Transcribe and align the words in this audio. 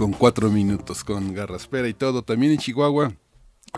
con 0.00 0.12
cuatro 0.14 0.50
minutos, 0.50 1.04
con 1.04 1.34
garraspera 1.34 1.86
y 1.86 1.92
todo. 1.92 2.22
También 2.22 2.52
en 2.52 2.58
Chihuahua 2.58 3.12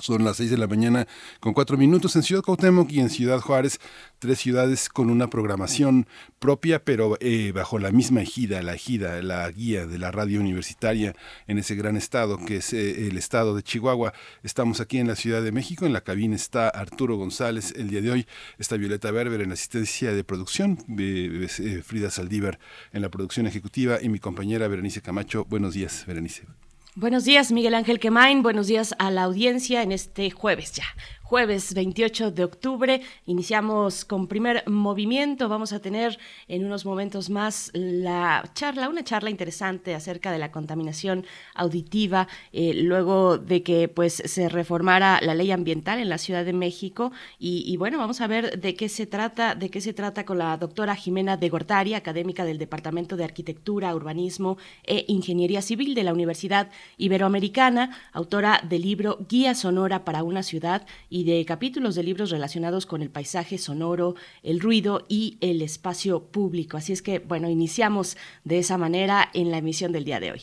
son 0.01 0.25
las 0.25 0.37
seis 0.37 0.51
de 0.51 0.59
la 0.59 0.67
mañana 0.67 1.07
con 1.41 1.53
cuatro 1.53 1.77
minutos 1.77 2.17
en 2.17 2.23
Ciudad 2.23 2.43
Cuauhtémoc 2.43 2.91
y 2.91 3.01
en 3.01 3.11
Ciudad 3.11 3.41
Juárez 3.41 3.79
tres 4.19 4.39
ciudades 4.39 4.89
con 4.89 5.11
una 5.11 5.29
programación 5.29 6.07
propia, 6.39 6.85
pero 6.85 7.17
eh, 7.21 7.53
bajo 7.53 7.79
la 7.79 7.91
misma 7.91 8.23
ejida, 8.23 8.63
la 8.63 8.75
ejida, 8.75 9.21
la 9.21 9.51
guía 9.51 9.87
de 9.87 9.99
la 9.99 10.13
radio 10.13 10.41
universitaria 10.41 11.15
en 11.49 11.59
ese 11.59 11.75
gran 11.75 11.97
estado 11.97 12.39
que 12.45 12.57
es 12.57 12.73
eh, 12.73 13.09
el 13.09 13.19
estado 13.19 13.55
de 13.57 13.63
Chihuahua. 13.63 14.13
Estamos 14.43 14.81
aquí 14.81 14.99
en 14.99 15.09
la 15.09 15.17
Ciudad 15.17 15.43
de 15.43 15.51
México, 15.51 15.87
en 15.87 15.93
la 15.93 16.03
cabina 16.03 16.37
está 16.37 16.69
Arturo 16.69 17.17
González 17.17 17.75
el 17.77 17.91
día 17.91 18.01
de 18.01 18.13
hoy, 18.13 18.27
está 18.59 18.77
Violeta 18.77 19.11
Berber 19.11 19.41
en 19.41 19.49
la 19.49 19.55
asistencia 19.55 20.13
de 20.13 20.23
producción, 20.23 20.79
eh, 20.99 21.83
Frida 21.85 22.11
Saldívar 22.11 22.61
en 22.93 23.03
la 23.03 23.09
producción 23.09 23.47
ejecutiva 23.47 23.99
y 24.01 24.09
mi 24.09 24.21
compañera 24.21 24.69
Berenice 24.69 25.03
Camacho. 25.03 25.45
Buenos 25.47 25.75
días, 25.75 26.05
Berenice. 26.07 26.62
Buenos 26.95 27.25
días, 27.25 27.53
Miguel 27.53 27.73
Ángel 27.73 27.99
Quemain. 27.99 28.43
Buenos 28.43 28.67
días 28.67 28.95
a 28.99 29.11
la 29.11 29.23
audiencia 29.23 29.83
en 29.83 29.93
este 29.93 30.31
jueves 30.31 30.73
ya, 30.73 30.85
jueves 31.33 31.73
28 31.73 32.31
de 32.31 32.45
octubre. 32.45 33.01
Iniciamos 33.25 34.05
con 34.05 34.27
primer 34.27 34.69
movimiento. 34.69 35.49
Vamos 35.49 35.73
a 35.73 35.81
tener 35.81 36.19
en 36.47 36.63
unos 36.67 36.85
momentos 36.85 37.31
más 37.31 37.71
la 37.73 38.45
charla, 38.53 38.91
una 38.91 39.03
charla 39.03 39.31
interesante 39.31 39.95
acerca 39.95 40.31
de 40.31 40.39
la 40.39 40.53
contaminación 40.53 41.25
auditiva, 41.55 42.29
eh, 42.53 42.75
luego 42.75 43.39
de 43.39 43.63
que 43.63 43.89
pues 43.89 44.13
se 44.13 44.51
reformara 44.51 45.21
la 45.23 45.35
ley 45.35 45.53
ambiental 45.53 46.01
en 46.01 46.11
la 46.11 46.19
Ciudad 46.19 46.45
de 46.45 46.53
México. 46.53 47.13
Y, 47.39 47.79
bueno, 47.79 47.97
vamos 47.97 48.21
a 48.21 48.27
ver 48.27 48.61
de 48.61 48.75
qué 48.75 48.91
se 48.91 49.07
trata, 49.07 49.55
de 49.55 49.71
qué 49.71 49.81
se 49.81 49.95
trata 49.95 50.27
con 50.27 50.37
la 50.37 50.59
doctora 50.59 50.95
Jimena 50.95 51.39
de 51.39 51.49
Gortari, 51.49 51.95
académica 51.95 52.45
del 52.45 52.59
Departamento 52.59 53.17
de 53.17 53.25
Arquitectura, 53.25 53.95
Urbanismo 53.95 54.59
e 54.85 55.07
Ingeniería 55.09 55.63
Civil 55.63 55.95
de 55.95 56.05
la 56.05 56.13
Universidad 56.13 56.69
Iberoamericana, 56.99 57.97
autora 58.13 58.61
del 58.69 58.83
libro 58.83 59.17
Guía 59.31 59.55
Sonora 59.55 60.05
para 60.05 60.25
una 60.25 60.43
ciudad 60.43 60.87
y 61.09 61.22
de 61.25 61.45
capítulos 61.45 61.95
de 61.95 62.03
libros 62.03 62.31
relacionados 62.31 62.87
con 62.87 63.03
el 63.03 63.11
paisaje 63.11 63.59
sonoro, 63.59 64.15
el 64.43 64.61
ruido 64.61 65.05
y 65.09 65.39
el 65.41 65.63
espacio 65.63 66.25
público. 66.25 66.77
Así 66.77 66.93
es 66.93 67.03
que, 67.03 67.19
bueno, 67.19 67.49
iniciamos 67.49 68.17
de 68.45 68.59
esa 68.59 68.79
manera 68.79 69.31
en 69.35 69.51
la 69.51 69.59
emisión 69.59 69.93
del 69.93 70.05
día 70.05 70.21
de 70.21 70.33
hoy. 70.33 70.43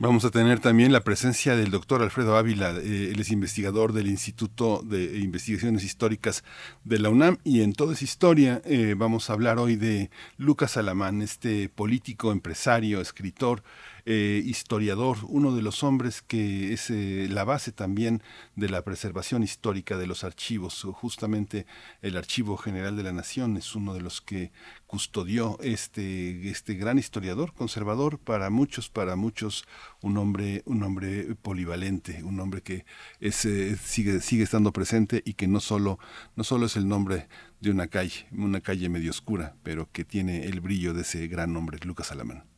Vamos 0.00 0.24
a 0.24 0.30
tener 0.30 0.60
también 0.60 0.92
la 0.92 1.02
presencia 1.02 1.56
del 1.56 1.72
doctor 1.72 2.02
Alfredo 2.02 2.36
Ávila, 2.36 2.70
eh, 2.70 3.10
él 3.12 3.18
es 3.18 3.32
investigador 3.32 3.92
del 3.92 4.06
Instituto 4.06 4.80
de 4.84 5.18
Investigaciones 5.18 5.82
Históricas 5.82 6.44
de 6.84 7.00
la 7.00 7.10
UNAM 7.10 7.38
y 7.42 7.62
en 7.62 7.72
toda 7.72 7.94
esa 7.94 8.04
historia 8.04 8.62
eh, 8.64 8.94
vamos 8.96 9.28
a 9.28 9.32
hablar 9.32 9.58
hoy 9.58 9.74
de 9.74 10.10
Lucas 10.36 10.76
Alamán, 10.76 11.20
este 11.20 11.68
político, 11.68 12.30
empresario, 12.30 13.00
escritor, 13.00 13.64
eh, 14.10 14.42
historiador, 14.42 15.18
uno 15.28 15.54
de 15.54 15.60
los 15.60 15.84
hombres 15.84 16.22
que 16.22 16.72
es 16.72 16.88
eh, 16.88 17.26
la 17.28 17.44
base 17.44 17.72
también 17.72 18.22
de 18.56 18.70
la 18.70 18.80
preservación 18.80 19.42
histórica 19.42 19.98
de 19.98 20.06
los 20.06 20.24
archivos. 20.24 20.86
Justamente 20.94 21.66
el 22.00 22.16
Archivo 22.16 22.56
General 22.56 22.96
de 22.96 23.02
la 23.02 23.12
Nación 23.12 23.58
es 23.58 23.74
uno 23.74 23.92
de 23.92 24.00
los 24.00 24.22
que 24.22 24.50
custodió 24.86 25.58
este, 25.60 26.48
este 26.48 26.72
gran 26.72 26.98
historiador, 26.98 27.52
conservador 27.52 28.18
para 28.18 28.48
muchos, 28.48 28.88
para 28.88 29.14
muchos 29.14 29.66
un 30.00 30.16
hombre, 30.16 30.62
un 30.64 30.82
hombre 30.84 31.34
polivalente, 31.42 32.22
un 32.22 32.40
hombre 32.40 32.62
que 32.62 32.86
es, 33.20 33.44
eh, 33.44 33.76
sigue, 33.76 34.22
sigue 34.22 34.44
estando 34.44 34.72
presente 34.72 35.20
y 35.22 35.34
que 35.34 35.48
no 35.48 35.60
solo, 35.60 35.98
no 36.34 36.44
solo 36.44 36.64
es 36.64 36.76
el 36.76 36.88
nombre 36.88 37.28
de 37.60 37.70
una 37.70 37.88
calle, 37.88 38.26
una 38.32 38.62
calle 38.62 38.88
medio 38.88 39.10
oscura, 39.10 39.54
pero 39.62 39.92
que 39.92 40.06
tiene 40.06 40.46
el 40.46 40.62
brillo 40.62 40.94
de 40.94 41.02
ese 41.02 41.28
gran 41.28 41.54
hombre, 41.54 41.78
Lucas 41.84 42.10
Alamán. 42.10 42.57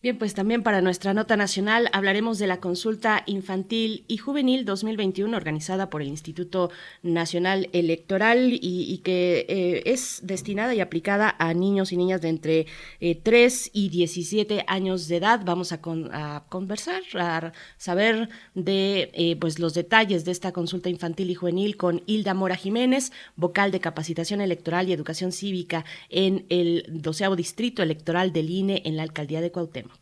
Bien, 0.00 0.16
pues 0.16 0.32
también 0.32 0.62
para 0.62 0.80
nuestra 0.80 1.12
nota 1.12 1.36
nacional 1.36 1.90
hablaremos 1.92 2.38
de 2.38 2.46
la 2.46 2.60
consulta 2.60 3.24
infantil 3.26 4.04
y 4.06 4.18
juvenil 4.18 4.64
2021 4.64 5.36
organizada 5.36 5.90
por 5.90 6.02
el 6.02 6.08
Instituto 6.08 6.70
Nacional 7.02 7.68
Electoral 7.72 8.50
y, 8.52 8.98
que 8.98 9.44
eh, 9.48 9.82
es 9.86 10.20
destinada 10.22 10.72
y 10.72 10.80
aplicada 10.80 11.34
a 11.40 11.52
niños 11.52 11.90
y 11.90 11.96
niñas 11.96 12.20
de 12.20 12.28
entre 12.28 12.66
3 13.24 13.66
eh, 13.66 13.70
y 13.72 13.88
17 13.88 14.64
años 14.68 15.08
de 15.08 15.16
edad. 15.16 15.40
Vamos 15.44 15.72
a, 15.72 15.80
conversar, 16.48 17.02
a 17.14 17.52
saber 17.76 18.28
de 18.54 19.10
eh, 19.14 19.34
pues 19.34 19.58
los 19.58 19.74
detalles 19.74 20.24
de 20.24 20.30
esta 20.30 20.52
consulta 20.52 20.88
infantil 20.88 21.28
y 21.28 21.34
juvenil 21.34 21.76
con 21.76 22.04
Hilda 22.06 22.34
Mora 22.34 22.54
Jiménez, 22.54 23.10
vocal 23.34 23.72
de 23.72 23.80
capacitación 23.80 24.40
electoral 24.42 24.88
y 24.88 24.92
educación 24.92 25.32
cívica 25.32 25.84
en 26.08 26.46
el 26.50 26.84
doceavo 26.88 27.34
distrito 27.34 27.82
electoral 27.82 28.32
del 28.32 28.48
INE 28.48 28.82
en 28.84 28.96
la 28.96 29.02
alcaldía 29.02 29.40
de 29.40 29.50
Cuauhtémoc. 29.50 29.97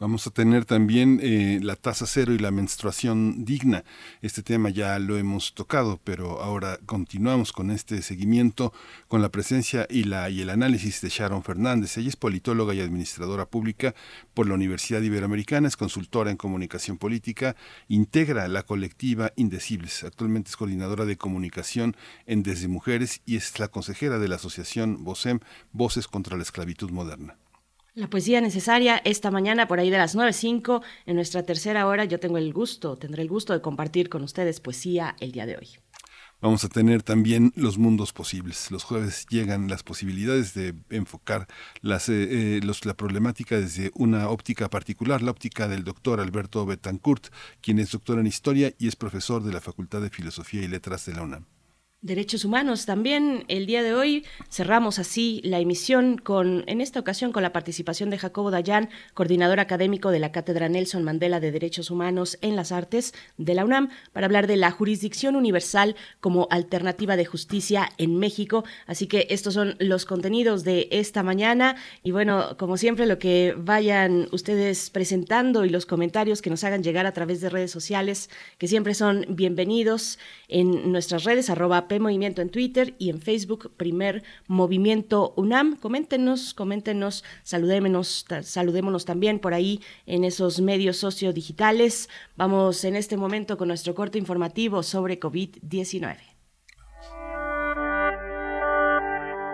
Vamos 0.00 0.28
a 0.28 0.30
tener 0.30 0.64
también 0.64 1.18
eh, 1.20 1.58
la 1.60 1.74
tasa 1.74 2.06
cero 2.06 2.32
y 2.32 2.38
la 2.38 2.52
menstruación 2.52 3.44
digna. 3.44 3.82
Este 4.22 4.44
tema 4.44 4.70
ya 4.70 4.96
lo 5.00 5.18
hemos 5.18 5.54
tocado, 5.54 5.98
pero 6.04 6.40
ahora 6.40 6.78
continuamos 6.86 7.50
con 7.50 7.72
este 7.72 8.00
seguimiento, 8.02 8.72
con 9.08 9.22
la 9.22 9.30
presencia 9.30 9.88
y, 9.90 10.04
la, 10.04 10.30
y 10.30 10.40
el 10.40 10.50
análisis 10.50 11.00
de 11.00 11.08
Sharon 11.08 11.42
Fernández. 11.42 11.98
Ella 11.98 12.10
es 12.10 12.14
politóloga 12.14 12.74
y 12.74 12.80
administradora 12.80 13.46
pública 13.46 13.92
por 14.34 14.46
la 14.46 14.54
Universidad 14.54 15.02
Iberoamericana, 15.02 15.66
es 15.66 15.76
consultora 15.76 16.30
en 16.30 16.36
comunicación 16.36 16.96
política, 16.96 17.56
integra 17.88 18.46
la 18.46 18.62
colectiva 18.62 19.32
Indecibles. 19.34 20.04
Actualmente 20.04 20.50
es 20.50 20.56
coordinadora 20.56 21.06
de 21.06 21.16
comunicación 21.16 21.96
en 22.24 22.44
Desde 22.44 22.68
Mujeres 22.68 23.20
y 23.26 23.34
es 23.34 23.58
la 23.58 23.66
consejera 23.66 24.20
de 24.20 24.28
la 24.28 24.36
asociación 24.36 25.02
VOCEM, 25.02 25.40
Voces 25.72 26.06
contra 26.06 26.36
la 26.36 26.44
Esclavitud 26.44 26.92
Moderna. 26.92 27.36
La 27.98 28.08
poesía 28.08 28.40
necesaria 28.40 29.02
esta 29.04 29.32
mañana 29.32 29.66
por 29.66 29.80
ahí 29.80 29.90
de 29.90 29.98
las 29.98 30.14
9.05 30.14 30.82
en 31.06 31.16
nuestra 31.16 31.42
tercera 31.42 31.84
hora. 31.84 32.04
Yo 32.04 32.20
tengo 32.20 32.38
el 32.38 32.52
gusto, 32.52 32.96
tendré 32.96 33.22
el 33.22 33.28
gusto 33.28 33.52
de 33.52 33.60
compartir 33.60 34.08
con 34.08 34.22
ustedes 34.22 34.60
poesía 34.60 35.16
el 35.18 35.32
día 35.32 35.46
de 35.46 35.56
hoy. 35.56 35.68
Vamos 36.40 36.62
a 36.62 36.68
tener 36.68 37.02
también 37.02 37.52
los 37.56 37.76
mundos 37.76 38.12
posibles. 38.12 38.70
Los 38.70 38.84
jueves 38.84 39.26
llegan 39.28 39.66
las 39.66 39.82
posibilidades 39.82 40.54
de 40.54 40.76
enfocar 40.90 41.48
las, 41.80 42.08
eh, 42.08 42.58
eh, 42.58 42.60
la 42.84 42.94
problemática 42.94 43.58
desde 43.58 43.90
una 43.96 44.28
óptica 44.28 44.70
particular, 44.70 45.20
la 45.20 45.32
óptica 45.32 45.66
del 45.66 45.82
doctor 45.82 46.20
Alberto 46.20 46.64
Betancourt, 46.66 47.34
quien 47.60 47.80
es 47.80 47.90
doctor 47.90 48.20
en 48.20 48.28
historia 48.28 48.72
y 48.78 48.86
es 48.86 48.94
profesor 48.94 49.42
de 49.42 49.52
la 49.52 49.60
Facultad 49.60 50.02
de 50.02 50.10
Filosofía 50.10 50.62
y 50.62 50.68
Letras 50.68 51.04
de 51.04 51.14
la 51.14 51.22
UNAM. 51.22 51.46
Derechos 52.00 52.44
humanos. 52.44 52.86
También 52.86 53.44
el 53.48 53.66
día 53.66 53.82
de 53.82 53.92
hoy 53.92 54.24
cerramos 54.48 55.00
así 55.00 55.40
la 55.42 55.58
emisión 55.58 56.16
con 56.16 56.62
en 56.68 56.80
esta 56.80 57.00
ocasión 57.00 57.32
con 57.32 57.42
la 57.42 57.52
participación 57.52 58.08
de 58.08 58.18
Jacobo 58.18 58.52
Dayan, 58.52 58.88
coordinador 59.14 59.58
académico 59.58 60.12
de 60.12 60.20
la 60.20 60.30
Cátedra 60.30 60.68
Nelson 60.68 61.02
Mandela 61.02 61.40
de 61.40 61.50
Derechos 61.50 61.90
Humanos 61.90 62.38
en 62.40 62.54
las 62.54 62.70
Artes 62.70 63.14
de 63.36 63.52
la 63.54 63.64
UNAM 63.64 63.88
para 64.12 64.26
hablar 64.26 64.46
de 64.46 64.56
la 64.56 64.70
jurisdicción 64.70 65.34
universal 65.34 65.96
como 66.20 66.46
alternativa 66.52 67.16
de 67.16 67.24
justicia 67.24 67.90
en 67.98 68.16
México, 68.16 68.64
así 68.86 69.08
que 69.08 69.26
estos 69.30 69.54
son 69.54 69.74
los 69.80 70.04
contenidos 70.04 70.62
de 70.62 70.86
esta 70.92 71.24
mañana. 71.24 71.74
Y 72.04 72.12
bueno, 72.12 72.56
como 72.58 72.76
siempre 72.76 73.06
lo 73.06 73.18
que 73.18 73.56
vayan 73.58 74.28
ustedes 74.30 74.90
presentando 74.90 75.64
y 75.64 75.68
los 75.68 75.84
comentarios 75.84 76.42
que 76.42 76.50
nos 76.50 76.62
hagan 76.62 76.84
llegar 76.84 77.06
a 77.06 77.12
través 77.12 77.40
de 77.40 77.50
redes 77.50 77.72
sociales 77.72 78.30
que 78.56 78.68
siempre 78.68 78.94
son 78.94 79.26
bienvenidos 79.30 80.20
en 80.46 80.92
nuestras 80.92 81.24
redes 81.24 81.50
arroba 81.50 81.87
P 81.88 82.00
Movimiento 82.00 82.42
en 82.42 82.50
Twitter 82.50 82.94
y 82.98 83.10
en 83.10 83.20
Facebook, 83.20 83.72
Primer 83.76 84.22
Movimiento 84.46 85.32
UNAM. 85.36 85.76
Coméntenos, 85.76 86.54
coméntenos, 86.54 87.24
saludémonos, 87.42 88.26
saludémonos 88.42 89.04
también 89.04 89.38
por 89.38 89.54
ahí 89.54 89.80
en 90.06 90.24
esos 90.24 90.60
medios 90.60 90.98
sociodigitales. 90.98 92.08
Vamos 92.36 92.84
en 92.84 92.96
este 92.96 93.16
momento 93.16 93.56
con 93.56 93.68
nuestro 93.68 93.94
corte 93.94 94.18
informativo 94.18 94.82
sobre 94.82 95.18
COVID-19. 95.18 96.16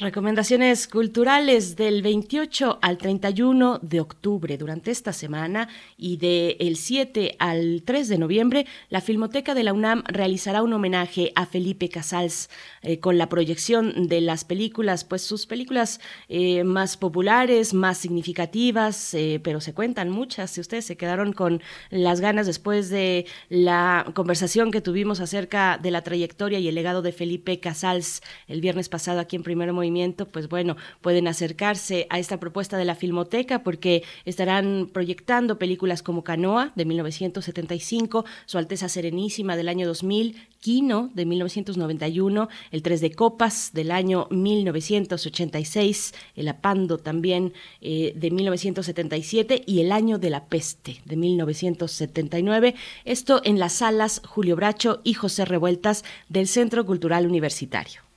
Recomendaciones 0.00 0.88
culturales 0.88 1.76
del 1.76 2.00
28 2.00 2.78
al 2.80 2.96
31 2.96 3.80
de 3.82 4.00
octubre. 4.00 4.56
Durante 4.56 4.90
esta 4.90 5.12
semana 5.12 5.68
y 5.98 6.16
del 6.16 6.76
7 6.76 7.36
al 7.38 7.82
3 7.84 8.08
de 8.08 8.16
noviembre, 8.16 8.66
la 8.88 9.02
Filmoteca 9.02 9.54
de 9.54 9.62
la 9.62 9.74
UNAM 9.74 10.02
realizará 10.06 10.62
un 10.62 10.72
homenaje 10.72 11.32
a 11.34 11.44
Felipe 11.44 11.90
Casals 11.90 12.48
eh, 12.80 12.98
con 12.98 13.18
la 13.18 13.28
proyección 13.28 14.08
de 14.08 14.22
las 14.22 14.46
películas, 14.46 15.04
pues 15.04 15.20
sus 15.20 15.44
películas 15.44 16.00
eh, 16.30 16.64
más 16.64 16.96
populares, 16.96 17.74
más 17.74 17.98
significativas, 17.98 19.12
eh, 19.12 19.38
pero 19.44 19.60
se 19.60 19.74
cuentan 19.74 20.08
muchas. 20.08 20.52
Si 20.52 20.62
ustedes 20.62 20.86
se 20.86 20.96
quedaron 20.96 21.34
con 21.34 21.60
las 21.90 22.22
ganas 22.22 22.46
después 22.46 22.88
de 22.88 23.26
la 23.50 24.10
conversación 24.14 24.70
que 24.70 24.80
tuvimos 24.80 25.20
acerca 25.20 25.76
de 25.76 25.90
la 25.90 26.00
trayectoria 26.00 26.58
y 26.58 26.68
el 26.68 26.74
legado 26.74 27.02
de 27.02 27.12
Felipe 27.12 27.60
Casals 27.60 28.22
el 28.48 28.62
viernes 28.62 28.88
pasado 28.88 29.20
aquí 29.20 29.36
en 29.36 29.42
Primer 29.42 29.74
Movimiento, 29.74 29.89
pues 30.26 30.48
bueno, 30.48 30.76
pueden 31.00 31.28
acercarse 31.28 32.06
a 32.10 32.18
esta 32.18 32.38
propuesta 32.38 32.76
de 32.76 32.84
la 32.84 32.94
Filmoteca 32.94 33.62
porque 33.62 34.02
estarán 34.24 34.88
proyectando 34.92 35.58
películas 35.58 36.02
como 36.02 36.24
Canoa 36.24 36.72
de 36.74 36.84
1975, 36.84 38.24
Su 38.46 38.58
Alteza 38.58 38.88
Serenísima 38.88 39.56
del 39.56 39.68
año 39.68 39.86
2000, 39.86 40.36
Quino 40.60 41.10
de 41.14 41.24
1991, 41.24 42.48
El 42.70 42.82
Tres 42.82 43.00
de 43.00 43.12
Copas 43.12 43.70
del 43.72 43.90
año 43.90 44.28
1986, 44.30 46.14
El 46.36 46.48
Apando 46.48 46.98
también 46.98 47.54
eh, 47.80 48.12
de 48.14 48.30
1977 48.30 49.62
y 49.66 49.80
El 49.80 49.90
Año 49.90 50.18
de 50.18 50.30
la 50.30 50.44
Peste 50.46 51.00
de 51.04 51.16
1979. 51.16 52.74
Esto 53.04 53.40
en 53.44 53.58
las 53.58 53.74
salas 53.74 54.20
Julio 54.26 54.56
Bracho 54.56 55.00
y 55.02 55.14
José 55.14 55.44
Revueltas 55.44 56.04
del 56.28 56.46
Centro 56.46 56.84
Cultural 56.84 57.26
Universitario. 57.26 58.09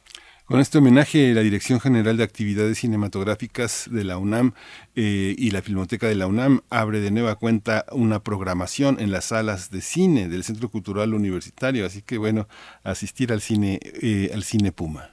Con 0.45 0.60
este 0.60 0.80
homenaje, 0.80 1.34
la 1.34 1.40
Dirección 1.40 1.80
General 1.80 2.18
de 2.18 2.24
Actividades 2.25 2.80
Cinematográficas 2.80 3.88
de 3.90 4.04
la 4.04 4.18
UNAM 4.18 4.54
eh, 4.94 5.36
y 5.38 5.51
la 5.51 5.62
Filmoteca 5.62 6.07
de 6.07 6.16
la 6.16 6.28
UNAM 6.28 6.63
abre 6.69 7.00
de 7.00 7.12
nueva 7.12 7.36
cuenta 7.36 7.86
una 7.94 8.22
programación 8.22 9.00
en 9.00 9.10
las 9.10 9.25
salas 9.25 9.72
de 9.72 9.80
cine 9.80 10.28
del 10.28 10.44
Centro 10.44 10.69
Cultural 10.69 11.13
Universitario. 11.13 11.86
Así 11.86 12.01
que 12.01 12.18
bueno, 12.18 12.50
asistir 12.84 13.31
al 13.31 13.40
cine, 13.40 13.80
eh, 13.81 14.31
al 14.34 14.44
cine 14.44 14.74
Puma 14.74 15.12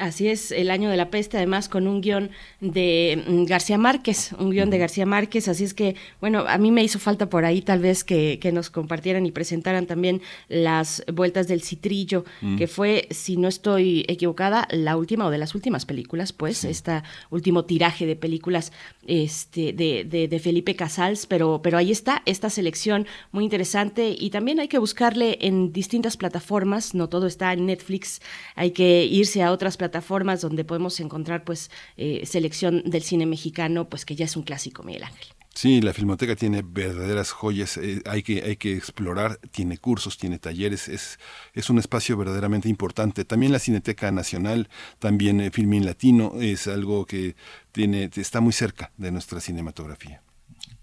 Así 0.00 0.28
es, 0.28 0.50
el 0.50 0.70
año 0.70 0.88
de 0.88 0.96
la 0.96 1.10
peste, 1.10 1.36
además 1.36 1.68
con 1.68 1.86
un 1.86 2.00
guion 2.00 2.30
de 2.60 3.22
mm, 3.28 3.44
García 3.44 3.76
Márquez, 3.76 4.32
un 4.38 4.50
guion 4.50 4.70
de 4.70 4.78
García 4.78 5.04
Márquez, 5.04 5.46
así 5.46 5.62
es 5.62 5.74
que, 5.74 5.94
bueno, 6.22 6.46
a 6.48 6.56
mí 6.56 6.70
me 6.70 6.82
hizo 6.82 6.98
falta 6.98 7.28
por 7.28 7.44
ahí 7.44 7.60
tal 7.60 7.80
vez 7.80 8.02
que, 8.02 8.40
nos 8.50 8.70
compartieran 8.70 9.26
y 9.26 9.30
presentaran 9.30 9.84
también 9.84 10.22
las 10.48 11.04
vueltas 11.12 11.48
del 11.48 11.62
citrillo, 11.62 12.24
mm. 12.40 12.56
que 12.56 12.66
fue, 12.66 13.08
si 13.10 13.36
no 13.36 13.46
estoy 13.46 14.06
equivocada, 14.08 14.66
la 14.70 14.96
última 14.96 15.26
o 15.26 15.30
de 15.30 15.36
las 15.36 15.54
últimas 15.54 15.84
películas, 15.84 16.32
pues, 16.32 16.64
este 16.64 17.02
último 17.28 17.66
tiraje 17.66 18.06
de 18.06 18.16
películas 18.16 18.72
este, 19.06 19.74
de, 19.74 20.04
de, 20.04 20.38
Felipe 20.40 20.74
Casals, 20.74 21.26
pero, 21.26 21.60
pero 21.62 21.76
ahí 21.76 21.92
está 21.92 22.22
esta 22.24 22.48
selección 22.48 23.06
muy 23.32 23.44
interesante 23.44 24.16
y 24.18 24.30
también 24.30 24.60
hay 24.60 24.68
que 24.68 24.78
buscarle 24.78 25.36
en 25.42 25.74
distintas 25.74 26.16
plataformas, 26.16 26.94
no 26.94 27.10
todo 27.10 27.26
está 27.26 27.52
en 27.52 27.66
Netflix, 27.66 28.22
hay 28.54 28.70
que 28.70 29.04
irse 29.04 29.42
a 29.42 29.52
otras 29.52 29.76
plataformas 29.76 29.89
plataformas 29.90 30.40
donde 30.40 30.64
podemos 30.64 31.00
encontrar 31.00 31.44
pues 31.44 31.70
eh, 31.96 32.24
selección 32.24 32.82
del 32.84 33.02
cine 33.02 33.26
mexicano, 33.26 33.88
pues 33.88 34.04
que 34.04 34.14
ya 34.14 34.24
es 34.24 34.36
un 34.36 34.44
clásico, 34.44 34.82
Miguel 34.84 35.04
Ángel. 35.04 35.26
Sí, 35.52 35.80
la 35.80 35.92
Filmoteca 35.92 36.36
tiene 36.36 36.62
verdaderas 36.62 37.32
joyas, 37.32 37.76
eh, 37.76 38.00
hay, 38.06 38.22
que, 38.22 38.42
hay 38.44 38.56
que 38.56 38.76
explorar, 38.76 39.38
tiene 39.50 39.78
cursos, 39.78 40.16
tiene 40.16 40.38
talleres, 40.38 40.88
es, 40.88 41.18
es 41.54 41.68
un 41.70 41.78
espacio 41.78 42.16
verdaderamente 42.16 42.68
importante. 42.68 43.24
También 43.24 43.50
la 43.50 43.58
Cineteca 43.58 44.12
Nacional, 44.12 44.68
también 45.00 45.40
eh, 45.40 45.50
Filmin 45.50 45.84
Latino, 45.84 46.34
es 46.40 46.68
algo 46.68 47.04
que 47.04 47.34
tiene, 47.72 48.08
está 48.14 48.40
muy 48.40 48.52
cerca 48.52 48.92
de 48.96 49.10
nuestra 49.10 49.40
cinematografía. 49.40 50.22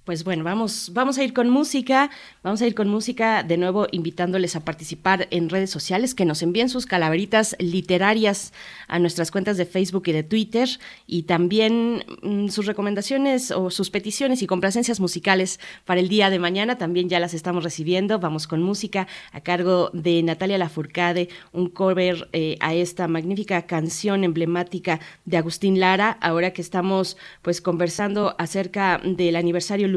Pues 0.07 0.23
bueno, 0.23 0.45
vamos, 0.45 0.91
vamos 0.93 1.17
a 1.17 1.23
ir 1.25 1.33
con 1.33 1.49
música, 1.49 2.09
vamos 2.41 2.61
a 2.61 2.65
ir 2.65 2.75
con 2.75 2.87
música 2.87 3.43
de 3.43 3.57
nuevo 3.57 3.87
invitándoles 3.91 4.55
a 4.55 4.63
participar 4.63 5.27
en 5.31 5.49
redes 5.49 5.69
sociales, 5.69 6.15
que 6.15 6.23
nos 6.23 6.41
envíen 6.41 6.69
sus 6.69 6.85
calaveritas 6.85 7.57
literarias 7.59 8.53
a 8.87 8.99
nuestras 8.99 9.31
cuentas 9.31 9.57
de 9.57 9.65
Facebook 9.65 10.03
y 10.05 10.13
de 10.13 10.23
Twitter 10.23 10.69
y 11.07 11.23
también 11.23 12.05
mm, 12.21 12.47
sus 12.47 12.67
recomendaciones 12.67 13.51
o 13.51 13.69
sus 13.69 13.89
peticiones 13.89 14.41
y 14.41 14.47
complacencias 14.47 15.01
musicales 15.01 15.59
para 15.83 15.99
el 15.99 16.07
día 16.07 16.29
de 16.29 16.39
mañana, 16.39 16.77
también 16.77 17.09
ya 17.09 17.19
las 17.19 17.33
estamos 17.33 17.65
recibiendo. 17.65 18.17
Vamos 18.17 18.47
con 18.47 18.63
música 18.63 19.09
a 19.33 19.41
cargo 19.41 19.89
de 19.91 20.23
Natalia 20.23 20.57
Lafourcade, 20.57 21.27
un 21.51 21.67
cover 21.67 22.29
eh, 22.31 22.55
a 22.61 22.73
esta 22.73 23.09
magnífica 23.09 23.63
canción 23.63 24.23
emblemática 24.23 25.01
de 25.25 25.35
Agustín 25.35 25.81
Lara, 25.81 26.17
ahora 26.21 26.53
que 26.53 26.61
estamos 26.61 27.17
pues 27.41 27.59
conversando 27.59 28.35
acerca 28.37 29.01
del 29.03 29.35
aniversario 29.35 29.96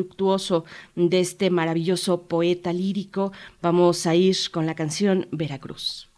de 0.95 1.21
este 1.21 1.51
maravilloso 1.51 2.23
poeta 2.23 2.73
lírico, 2.73 3.33
vamos 3.63 4.07
a 4.07 4.15
ir 4.15 4.37
con 4.51 4.67
la 4.67 4.75
canción 4.75 5.27
Veracruz. 5.31 6.09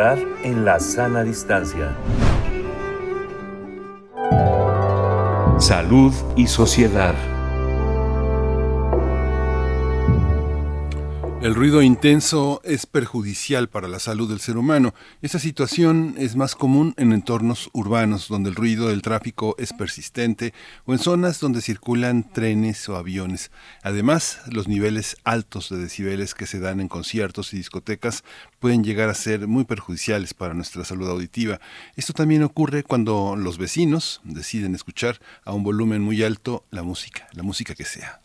En 0.00 0.64
la 0.64 0.80
sana 0.80 1.22
distancia. 1.22 1.94
Salud 5.58 6.14
y 6.36 6.46
sociedad. 6.46 7.14
Ruido 11.60 11.82
intenso 11.82 12.62
es 12.64 12.86
perjudicial 12.86 13.68
para 13.68 13.86
la 13.86 13.98
salud 13.98 14.30
del 14.30 14.40
ser 14.40 14.56
humano. 14.56 14.94
Esta 15.20 15.38
situación 15.38 16.14
es 16.16 16.34
más 16.34 16.54
común 16.54 16.94
en 16.96 17.12
entornos 17.12 17.68
urbanos 17.74 18.28
donde 18.28 18.48
el 18.48 18.56
ruido 18.56 18.88
del 18.88 19.02
tráfico 19.02 19.54
es 19.58 19.74
persistente 19.74 20.54
o 20.86 20.94
en 20.94 20.98
zonas 20.98 21.38
donde 21.38 21.60
circulan 21.60 22.32
trenes 22.32 22.88
o 22.88 22.96
aviones. 22.96 23.50
Además, 23.82 24.40
los 24.50 24.68
niveles 24.68 25.18
altos 25.22 25.68
de 25.68 25.76
decibeles 25.76 26.34
que 26.34 26.46
se 26.46 26.60
dan 26.60 26.80
en 26.80 26.88
conciertos 26.88 27.52
y 27.52 27.58
discotecas 27.58 28.24
pueden 28.58 28.82
llegar 28.82 29.10
a 29.10 29.14
ser 29.14 29.46
muy 29.46 29.64
perjudiciales 29.64 30.32
para 30.32 30.54
nuestra 30.54 30.86
salud 30.86 31.10
auditiva. 31.10 31.60
Esto 31.94 32.14
también 32.14 32.42
ocurre 32.42 32.84
cuando 32.84 33.36
los 33.36 33.58
vecinos 33.58 34.22
deciden 34.24 34.74
escuchar 34.74 35.20
a 35.44 35.52
un 35.52 35.62
volumen 35.62 36.00
muy 36.00 36.22
alto 36.22 36.64
la 36.70 36.82
música, 36.82 37.28
la 37.34 37.42
música 37.42 37.74
que 37.74 37.84
sea. 37.84 38.22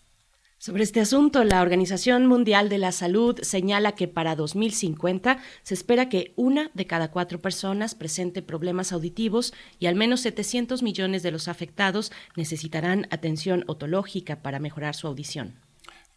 Sobre 0.66 0.82
este 0.82 1.00
asunto, 1.00 1.44
la 1.44 1.62
Organización 1.62 2.26
Mundial 2.26 2.70
de 2.70 2.80
la 2.80 2.92
Salud 2.92 3.40
señala 3.44 3.92
que 3.92 4.08
para 4.08 4.36
2050 4.36 5.38
se 5.62 5.74
espera 5.76 6.10
que 6.10 6.34
una 6.38 6.72
de 6.74 6.88
cada 6.88 7.12
cuatro 7.12 7.40
personas 7.40 7.94
presente 7.94 8.42
problemas 8.42 8.92
auditivos 8.92 9.54
y 9.78 9.86
al 9.86 9.94
menos 9.94 10.22
700 10.22 10.82
millones 10.82 11.22
de 11.22 11.30
los 11.30 11.50
afectados 11.50 12.12
necesitarán 12.36 13.08
atención 13.12 13.64
otológica 13.68 14.42
para 14.42 14.58
mejorar 14.58 14.96
su 14.96 15.06
audición. 15.06 15.65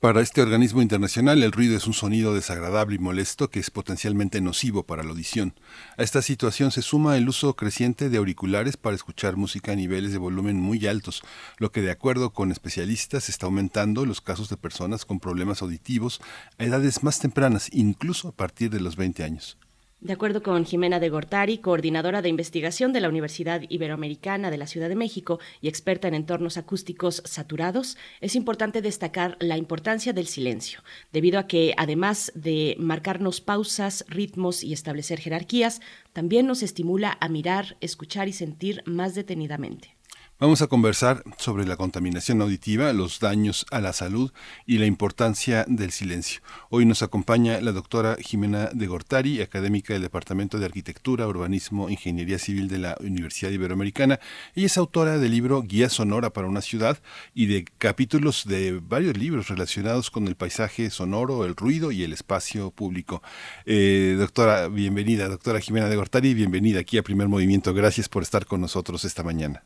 Para 0.00 0.21
este 0.21 0.43
organismo 0.43 0.81
internacional, 0.81 1.43
el 1.43 1.50
ruido 1.50 1.76
es 1.76 1.88
un 1.88 1.93
sonido 1.93 2.33
desagradable 2.33 2.95
y 2.95 2.99
molesto 3.00 3.50
que 3.50 3.59
es 3.59 3.73
potencialmente 3.73 4.40
nocivo 4.40 4.85
para 4.85 5.02
la 5.02 5.11
audición. 5.11 5.55
A 5.97 6.05
esta 6.05 6.23
situación 6.23 6.71
se 6.71 6.83
suma 6.83 7.17
el 7.17 7.28
uso 7.28 7.57
creciente 7.57 8.09
de 8.09 8.19
auriculares 8.19 8.76
para 8.76 8.95
escuchar 8.95 9.35
música 9.35 9.73
a 9.73 9.75
niveles 9.75 10.12
de 10.12 10.19
volumen 10.19 10.55
muy 10.55 10.87
altos, 10.87 11.25
lo 11.57 11.73
que 11.73 11.83
de 11.83 11.90
acuerdo 11.90 12.33
con 12.33 12.52
especialistas 12.52 13.28
está 13.28 13.47
aumentando 13.47 14.07
los 14.07 14.21
casos 14.21 14.49
de 14.49 14.57
personas 14.57 15.05
con 15.05 15.19
problemas 15.19 15.62
auditivos 15.62 16.21
a 16.59 16.64
edades 16.64 17.02
más 17.02 17.19
tempranas, 17.19 17.69
incluso 17.73 18.28
a 18.28 18.33
partir 18.33 18.71
de 18.71 18.78
los 18.78 18.95
20 18.95 19.25
años. 19.25 19.59
De 20.00 20.12
acuerdo 20.12 20.45
con 20.45 20.64
Jimena 20.64 21.00
de 21.00 21.09
Gortari, 21.09 21.59
coordinadora 21.59 22.23
de 22.23 22.28
investigación 22.28 22.93
de 22.93 23.00
la 23.00 23.09
Universidad 23.09 23.62
Iberoamericana 23.69 24.49
de 24.49 24.57
la 24.57 24.69
Ciudad 24.69 24.88
de 24.88 24.95
México 24.95 25.40
y 25.61 25.67
experta 25.67 26.07
en 26.07 26.14
entornos 26.14 26.57
acústicos 26.57 27.21
saturados, 27.25 27.97
es 28.21 28.37
importante 28.37 28.81
destacar 28.81 29.37
la 29.40 29.57
importancia 29.57 30.12
del 30.12 30.28
silencio, 30.28 30.85
debido 31.12 31.40
a 31.40 31.49
que, 31.49 31.75
además 31.76 32.31
de 32.37 32.76
marcarnos 32.78 33.40
pausas, 33.40 34.05
ritmos 34.09 34.62
y 34.62 34.73
establecer 34.73 35.19
jerarquías, 35.19 35.81
también 36.12 36.47
nos 36.47 36.62
estimula 36.62 37.19
a 37.21 37.28
mirar, 37.28 37.76
escuchar 37.81 38.28
y 38.28 38.33
sentir 38.33 38.85
más 38.87 39.17
detenidamente. 39.17 39.98
Vamos 40.40 40.62
a 40.62 40.68
conversar 40.68 41.25
sobre 41.37 41.66
la 41.66 41.76
contaminación 41.76 42.40
auditiva, 42.40 42.92
los 42.92 43.18
daños 43.18 43.66
a 43.73 43.80
la 43.80 43.92
salud 43.92 44.30
y 44.66 44.78
la 44.78 44.87
importancia 44.87 45.64
del 45.66 45.90
silencio. 45.90 46.42
Hoy 46.71 46.87
nos 46.87 47.02
acompaña 47.02 47.61
la 47.61 47.73
doctora 47.73 48.16
Jimena 48.21 48.66
de 48.73 48.87
Gortari, 48.87 49.40
académica 49.40 49.95
del 49.95 50.02
Departamento 50.02 50.61
de 50.61 50.66
Arquitectura, 50.66 51.26
Urbanismo, 51.26 51.90
Ingeniería 51.90 52.38
Civil 52.38 52.68
de 52.68 52.78
la 52.78 52.97
Universidad 53.00 53.50
Iberoamericana. 53.50 54.21
Ella 54.54 54.66
es 54.66 54.78
autora 54.78 55.18
del 55.18 55.33
libro 55.33 55.61
Guía 55.62 55.88
Sonora 55.88 56.33
para 56.33 56.47
una 56.47 56.61
ciudad 56.61 56.99
y 57.35 57.47
de 57.47 57.64
capítulos 57.78 58.45
de 58.47 58.78
varios 58.80 59.16
libros 59.16 59.49
relacionados 59.49 60.09
con 60.12 60.28
el 60.28 60.37
paisaje 60.37 60.88
sonoro, 60.90 61.47
el 61.47 61.57
ruido 61.57 61.90
y 61.90 62.04
el 62.04 62.12
espacio 62.12 62.71
público. 62.71 63.25
Eh, 63.66 64.14
doctora, 64.16 64.68
bienvenida, 64.68 65.26
doctora 65.26 65.59
Jimena 65.59 65.88
de 65.88 65.97
Gortari, 65.97 66.33
bienvenida 66.35 66.78
aquí 66.78 66.97
a 66.97 67.02
Primer 67.02 67.26
Movimiento. 67.26 67.75
Gracias 67.75 68.09
por 68.09 68.23
estar 68.23 68.47
con 68.47 68.61
nosotros 68.61 69.04
esta 69.04 69.25
mañana. 69.25 69.64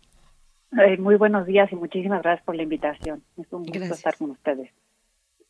Eh, 0.79 0.97
muy 0.99 1.17
buenos 1.17 1.47
días 1.47 1.71
y 1.71 1.77
muchísimas 1.77 2.23
gracias 2.23 2.45
por 2.47 2.57
la 2.57 2.63
invitación. 2.63 3.23
Es 3.37 3.53
un 3.53 3.65
gusto 3.65 3.95
estar 3.95 4.17
con 4.17 4.31
ustedes. 4.31 4.71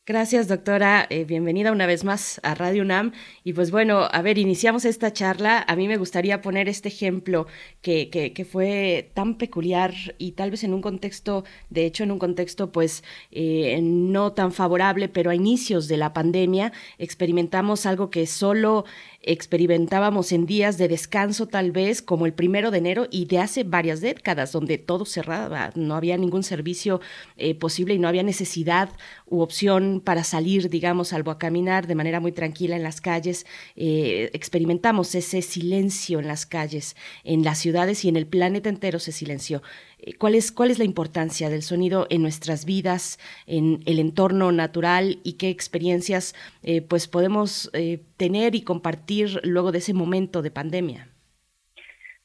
Gracias, 0.05 0.49
doctora. 0.49 1.07
Eh, 1.11 1.25
bienvenida 1.25 1.71
una 1.71 1.87
vez 1.87 2.03
más 2.03 2.41
a 2.43 2.57
Radio 2.57 2.83
UNAM. 2.83 3.13
Y 3.45 3.53
pues 3.53 3.71
bueno, 3.71 4.09
a 4.11 4.21
ver, 4.21 4.37
iniciamos 4.37 4.85
esta 4.85 5.13
charla. 5.13 5.65
A 5.69 5.77
mí 5.77 5.87
me 5.87 5.97
gustaría 5.97 6.41
poner 6.41 6.69
este 6.69 6.89
ejemplo 6.89 7.47
que, 7.83 8.11
que, 8.11 8.45
fue 8.45 9.13
tan 9.15 9.39
peculiar 9.39 9.93
y 10.19 10.33
tal 10.33 10.51
vez 10.51 10.65
en 10.65 10.75
un 10.75 10.83
contexto, 10.83 11.45
de 11.71 11.87
hecho 11.87 12.03
en 12.03 12.11
un 12.11 12.19
contexto 12.19 12.73
pues 12.73 13.05
eh, 13.31 13.79
no 13.81 14.33
tan 14.33 14.51
favorable, 14.51 15.09
pero 15.09 15.31
a 15.31 15.37
inicios 15.37 15.87
de 15.87 15.99
la 15.99 16.13
pandemia 16.13 16.73
experimentamos 16.99 17.87
algo 17.87 18.11
que 18.11 18.27
solo 18.27 18.85
experimentábamos 19.23 20.33
en 20.33 20.47
días 20.47 20.79
de 20.79 20.89
descanso 20.89 21.47
tal 21.47 21.71
vez, 21.71 22.03
como 22.03 22.27
el 22.27 22.33
primero 22.33 22.71
de 22.71 22.79
enero 22.79 23.07
y 23.11 23.27
de 23.27 23.39
hace 23.39 23.63
varias 23.65 24.01
décadas, 24.01 24.53
donde 24.53 24.79
todo 24.79 25.05
cerraba, 25.05 25.71
no 25.75 25.95
había 25.95 26.17
ningún 26.17 26.43
servicio 26.43 27.01
eh, 27.37 27.55
posible 27.55 27.95
y 27.95 27.99
no 27.99 28.09
había 28.09 28.23
necesidad 28.23 28.91
u 29.27 29.41
opción 29.41 30.03
para 30.05 30.25
salir, 30.25 30.69
digamos, 30.69 31.09
salvo 31.09 31.31
a 31.31 31.39
caminar 31.39 31.87
de 31.87 31.95
manera 31.95 32.21
muy 32.21 32.33
tranquila 32.33 32.77
en 32.77 32.83
las 32.83 33.01
calles. 33.01 33.47
Eh, 33.77 34.31
experimentamos 34.33 35.15
ese 35.15 35.43
silencio 35.43 36.19
en 36.19 36.27
las 36.27 36.47
calles, 36.47 36.97
en 37.25 37.45
las 37.45 37.59
ciudades 37.59 38.05
y 38.05 38.09
en 38.09 38.17
el 38.17 38.27
planeta 38.27 38.69
entero 38.69 38.99
se 38.99 39.13
silenció. 39.13 39.63
Eh, 40.03 40.15
¿Cuál 40.19 40.35
es, 40.35 40.51
¿Cuál 40.53 40.71
es 40.71 40.79
la 40.79 40.85
importancia 40.85 41.49
del 41.49 41.63
sonido 41.63 42.07
en 42.11 42.23
nuestras 42.23 42.65
vidas, 42.65 43.19
en 43.47 43.81
el 43.87 43.99
entorno 43.99 44.51
natural 44.53 45.19
y 45.23 45.35
qué 45.39 45.49
experiencias 45.49 46.35
eh, 46.63 46.83
pues 46.83 47.07
podemos 47.09 47.71
eh, 47.73 48.03
tener 48.17 48.55
y 48.55 48.63
compartir 48.63 49.41
luego 49.45 49.71
de 49.71 49.79
ese 49.79 49.95
momento 49.95 50.43
de 50.43 50.51
pandemia? 50.51 51.09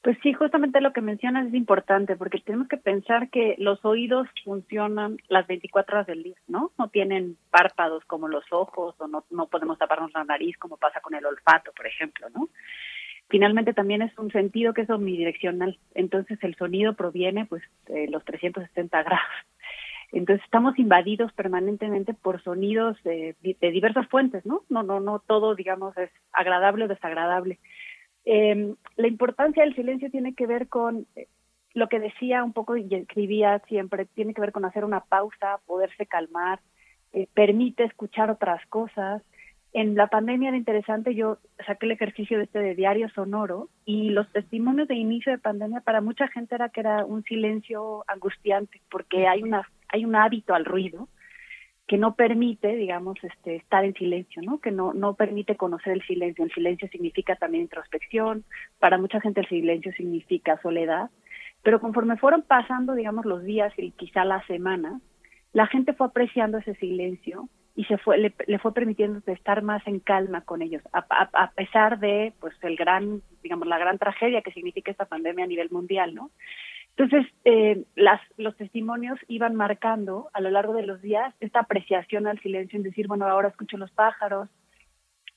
Pues 0.02 0.16
sí, 0.22 0.32
justamente 0.32 0.80
lo 0.80 0.92
que 0.92 1.00
mencionas 1.00 1.48
es 1.48 1.54
importante 1.54 2.16
porque 2.16 2.38
tenemos 2.40 2.68
que 2.68 2.76
pensar 2.76 3.30
que 3.30 3.56
los 3.58 3.84
oídos 3.84 4.28
funcionan 4.44 5.18
las 5.28 5.46
24 5.46 5.96
horas 5.96 6.06
del 6.06 6.22
día, 6.22 6.36
¿no? 6.46 6.70
No 6.78 6.88
tienen 6.88 7.36
párpados 7.50 8.04
como 8.04 8.28
los 8.28 8.44
ojos 8.50 8.94
o 8.98 9.08
no, 9.08 9.24
no 9.30 9.46
podemos 9.48 9.76
taparnos 9.76 10.12
la 10.14 10.24
nariz 10.24 10.56
como 10.56 10.76
pasa 10.76 11.00
con 11.00 11.14
el 11.14 11.26
olfato, 11.26 11.72
por 11.72 11.86
ejemplo, 11.86 12.28
¿no? 12.30 12.48
Finalmente 13.28 13.74
también 13.74 14.02
es 14.02 14.16
un 14.18 14.30
sentido 14.30 14.74
que 14.74 14.82
es 14.82 14.90
omnidireccional. 14.90 15.78
Entonces 15.94 16.38
el 16.42 16.54
sonido 16.56 16.94
proviene 16.94 17.46
pues 17.46 17.62
de 17.86 18.08
los 18.08 18.24
360 18.24 19.02
grados. 19.02 19.26
Entonces 20.10 20.42
estamos 20.44 20.78
invadidos 20.78 21.32
permanentemente 21.34 22.14
por 22.14 22.42
sonidos 22.42 22.96
de, 23.02 23.36
diversas 23.60 24.08
fuentes, 24.08 24.44
¿no? 24.46 24.62
No, 24.70 24.82
no, 24.82 25.00
no 25.00 25.18
todo, 25.18 25.54
digamos, 25.54 25.96
es 25.98 26.10
agradable 26.32 26.84
o 26.84 26.88
desagradable. 26.88 27.58
Eh, 28.24 28.74
la 28.96 29.06
importancia 29.06 29.62
del 29.62 29.74
silencio 29.74 30.10
tiene 30.10 30.34
que 30.34 30.46
ver 30.46 30.68
con 30.68 31.06
eh, 31.14 31.28
lo 31.74 31.88
que 31.88 32.00
decía 32.00 32.42
un 32.42 32.52
poco 32.52 32.76
y 32.76 32.88
escribía 32.94 33.58
siempre, 33.68 34.06
tiene 34.06 34.32
que 34.32 34.40
ver 34.40 34.52
con 34.52 34.64
hacer 34.64 34.84
una 34.84 35.00
pausa, 35.00 35.60
poderse 35.66 36.06
calmar, 36.06 36.60
eh, 37.12 37.28
permite 37.34 37.84
escuchar 37.84 38.30
otras 38.30 38.64
cosas, 38.66 39.22
en 39.72 39.94
la 39.94 40.06
pandemia 40.06 40.48
era 40.48 40.56
interesante, 40.56 41.14
yo 41.14 41.38
saqué 41.66 41.86
el 41.86 41.92
ejercicio 41.92 42.38
de 42.38 42.44
este 42.44 42.58
de 42.58 42.74
diario 42.74 43.08
sonoro 43.10 43.68
y 43.84 44.10
los 44.10 44.30
testimonios 44.32 44.88
de 44.88 44.94
inicio 44.94 45.30
de 45.30 45.38
pandemia 45.38 45.80
para 45.80 46.00
mucha 46.00 46.28
gente 46.28 46.54
era 46.54 46.70
que 46.70 46.80
era 46.80 47.04
un 47.04 47.22
silencio 47.24 48.04
angustiante 48.08 48.80
porque 48.90 49.26
hay 49.28 49.42
una 49.42 49.68
hay 49.88 50.04
un 50.04 50.16
hábito 50.16 50.54
al 50.54 50.64
ruido 50.64 51.08
que 51.86 51.96
no 51.96 52.14
permite, 52.14 52.76
digamos, 52.76 53.16
este 53.22 53.56
estar 53.56 53.82
en 53.84 53.94
silencio, 53.94 54.42
¿no? 54.42 54.58
Que 54.58 54.70
no 54.70 54.92
no 54.94 55.14
permite 55.14 55.56
conocer 55.56 55.94
el 55.94 56.02
silencio. 56.02 56.44
El 56.44 56.52
silencio 56.52 56.88
significa 56.88 57.36
también 57.36 57.64
introspección, 57.64 58.44
para 58.78 58.98
mucha 58.98 59.20
gente 59.20 59.40
el 59.40 59.48
silencio 59.48 59.92
significa 59.92 60.60
soledad, 60.62 61.10
pero 61.62 61.80
conforme 61.80 62.16
fueron 62.16 62.42
pasando, 62.42 62.94
digamos, 62.94 63.26
los 63.26 63.44
días 63.44 63.72
y 63.76 63.90
quizá 63.92 64.24
las 64.24 64.46
semanas, 64.46 65.02
la 65.52 65.66
gente 65.66 65.92
fue 65.92 66.06
apreciando 66.06 66.58
ese 66.58 66.74
silencio 66.76 67.48
y 67.78 67.84
se 67.84 67.96
fue 67.96 68.18
le, 68.18 68.58
fue 68.58 68.74
permitiendo 68.74 69.20
estar 69.26 69.62
más 69.62 69.86
en 69.86 70.00
calma 70.00 70.40
con 70.40 70.62
ellos. 70.62 70.82
A, 70.92 71.06
a, 71.32 71.50
pesar 71.52 72.00
de 72.00 72.32
pues 72.40 72.52
el 72.62 72.74
gran 72.74 73.22
digamos 73.40 73.68
la 73.68 73.78
gran 73.78 73.98
tragedia 73.98 74.42
que 74.42 74.50
significa 74.50 74.90
esta 74.90 75.04
pandemia 75.04 75.44
a 75.44 75.48
nivel 75.48 75.70
mundial 75.70 76.12
no 76.12 76.32
entonces 76.96 77.32
eh, 77.44 77.84
las 77.94 78.20
los 78.36 78.56
testimonios 78.56 79.20
iban 79.28 79.54
marcando 79.54 80.28
a 80.32 80.40
lo 80.40 80.50
largo 80.50 80.72
de 80.72 80.86
los 80.86 81.00
días 81.02 81.32
esta 81.38 81.60
apreciación 81.60 82.26
al 82.26 82.40
silencio 82.40 82.78
en 82.78 82.82
decir 82.82 83.06
bueno 83.06 83.28
ahora 83.28 83.46
escucho 83.46 83.76
los 83.76 83.92
pájaros 83.92 84.48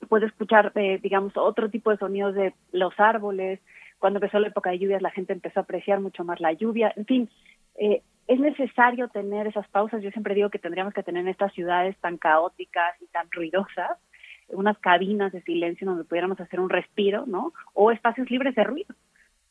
puedo 0.10 0.26
escuchar 0.26 0.72
eh, 0.74 1.00
digamos 1.00 1.38
otro 1.38 1.70
tipo 1.70 1.92
de 1.92 1.98
sonidos 1.98 2.34
de 2.34 2.56
los 2.72 3.00
árboles 3.00 3.60
cuando 4.00 4.18
empezó 4.18 4.40
la 4.40 4.48
época 4.48 4.72
de 4.72 4.80
lluvias 4.80 5.04
la 5.04 5.12
gente 5.12 5.34
empezó 5.34 5.60
a 5.60 5.64
apreciar 5.64 6.00
mucho 6.00 6.24
más 6.24 6.40
la 6.40 6.54
lluvia. 6.54 6.92
En 6.96 7.06
fin 7.06 7.30
eh, 7.76 8.02
es 8.28 8.40
necesario 8.40 9.10
tener 9.10 9.48
esas 9.48 9.68
pausas. 9.70 10.02
Yo 10.02 10.12
siempre 10.12 10.36
digo 10.36 10.50
que 10.50 10.60
tendríamos 10.60 10.94
que 10.94 11.04
tener 11.04 11.22
en 11.22 11.28
estas 11.28 11.54
ciudades 11.54 11.98
tan 11.98 12.18
caóticas 12.18 12.96
y 13.02 13.08
tan 13.08 13.30
ruidosas 13.32 13.98
unas 14.54 14.78
cabinas 14.80 15.32
de 15.32 15.42
silencio 15.44 15.88
donde 15.88 16.04
pudiéramos 16.04 16.40
hacer 16.40 16.60
un 16.60 16.70
respiro, 16.70 17.26
¿no? 17.26 17.54
O 17.74 17.92
espacios 17.92 18.30
libres 18.30 18.56
de 18.56 18.64
ruido. 18.64 18.94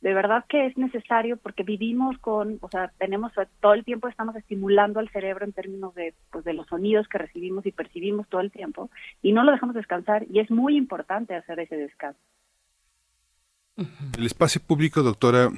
de 0.00 0.14
verdad 0.14 0.46
que 0.48 0.64
es 0.64 0.78
necesario 0.78 1.36
porque 1.36 1.62
vivimos 1.62 2.16
con, 2.18 2.58
o 2.62 2.68
sea, 2.70 2.90
tenemos 2.96 3.32
todo 3.60 3.74
el 3.74 3.84
tiempo 3.84 4.08
estamos 4.08 4.34
estimulando 4.34 4.98
al 4.98 5.10
cerebro 5.10 5.44
en 5.44 5.52
términos 5.52 5.94
de, 5.94 6.14
pues, 6.32 6.42
de 6.44 6.54
los 6.54 6.66
sonidos 6.68 7.06
que 7.06 7.18
recibimos 7.18 7.66
y 7.66 7.72
percibimos 7.72 8.26
todo 8.28 8.40
el 8.40 8.50
tiempo 8.50 8.88
y 9.20 9.32
no 9.32 9.44
lo 9.44 9.52
dejamos 9.52 9.74
descansar 9.74 10.24
y 10.30 10.40
es 10.40 10.50
muy 10.50 10.76
importante 10.76 11.34
hacer 11.34 11.60
ese 11.60 11.76
descanso. 11.76 12.20
El 14.16 14.24
espacio 14.24 14.62
público, 14.66 15.02
doctora, 15.02 15.50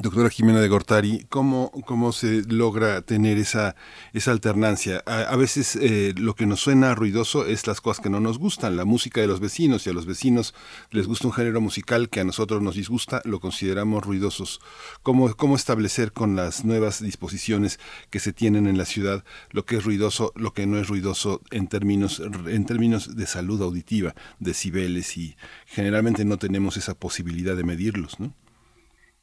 Doctora 0.00 0.30
Jimena 0.30 0.60
de 0.60 0.68
Gortari, 0.68 1.26
¿cómo, 1.28 1.70
cómo 1.84 2.12
se 2.12 2.44
logra 2.48 3.02
tener 3.02 3.36
esa, 3.36 3.76
esa 4.14 4.30
alternancia? 4.30 5.02
A, 5.04 5.36
veces 5.36 5.76
eh, 5.76 6.14
lo 6.16 6.34
que 6.34 6.46
nos 6.46 6.60
suena 6.60 6.94
ruidoso 6.94 7.44
es 7.46 7.66
las 7.66 7.82
cosas 7.82 8.02
que 8.02 8.08
no 8.08 8.18
nos 8.18 8.38
gustan, 8.38 8.78
la 8.78 8.86
música 8.86 9.20
de 9.20 9.26
los 9.26 9.38
vecinos, 9.38 9.86
y 9.86 9.90
a 9.90 9.92
los 9.92 10.06
vecinos 10.06 10.54
les 10.90 11.06
gusta 11.06 11.26
un 11.26 11.34
género 11.34 11.60
musical 11.60 12.08
que 12.08 12.20
a 12.20 12.24
nosotros 12.24 12.62
nos 12.62 12.74
disgusta, 12.74 13.20
lo 13.26 13.38
consideramos 13.38 14.02
ruidosos. 14.02 14.60
¿Cómo, 15.02 15.36
cómo 15.36 15.56
establecer 15.56 16.12
con 16.12 16.36
las 16.36 16.64
nuevas 16.64 17.02
disposiciones 17.02 17.78
que 18.08 18.18
se 18.18 18.32
tienen 18.32 18.66
en 18.66 18.78
la 18.78 18.86
ciudad 18.86 19.24
lo 19.50 19.66
que 19.66 19.76
es 19.76 19.84
ruidoso, 19.84 20.32
lo 20.36 20.54
que 20.54 20.66
no 20.66 20.78
es 20.78 20.88
ruidoso 20.88 21.42
en 21.50 21.68
términos, 21.68 22.22
en 22.46 22.64
términos 22.64 23.14
de 23.14 23.26
salud 23.26 23.60
auditiva, 23.60 24.14
decibeles, 24.38 25.18
y 25.18 25.36
generalmente 25.66 26.24
no 26.24 26.38
tenemos 26.38 26.78
esa 26.78 26.94
posibilidad 26.94 27.56
de 27.56 27.64
medirlos, 27.64 28.18
¿no? 28.18 28.34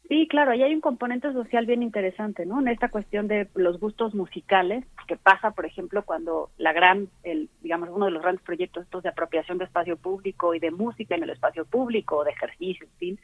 Sí, 0.10 0.28
claro, 0.28 0.50
ahí 0.52 0.64
hay 0.64 0.74
un 0.74 0.82
componente 0.82 1.32
social 1.34 1.68
bien 1.68 1.84
interesante, 1.84 2.44
¿no? 2.44 2.60
En 2.60 2.68
esta 2.68 2.90
cuestión 2.90 3.28
de 3.28 3.48
los 3.54 3.80
gustos 3.80 4.16
musicales, 4.16 4.84
que 5.08 5.18
pasa, 5.18 5.52
por 5.52 5.68
ejemplo, 5.68 6.04
cuando 6.04 6.50
la 6.58 6.74
gran, 6.74 7.10
el, 7.22 7.48
digamos, 7.62 7.90
uno 7.90 8.06
de 8.06 8.12
los 8.12 8.24
grandes 8.24 8.44
proyectos 8.44 8.86
estos 8.86 9.04
de 9.04 9.10
apropiación 9.10 9.60
de 9.60 9.66
espacio 9.66 9.98
público 9.98 10.56
y 10.56 10.60
de 10.60 10.72
música 10.72 11.14
en 11.14 11.22
el 11.22 11.30
espacio 11.30 11.64
público, 11.64 12.24
de 12.24 12.32
ejercicio, 12.32 12.88
en 12.88 12.98
fin, 12.98 13.20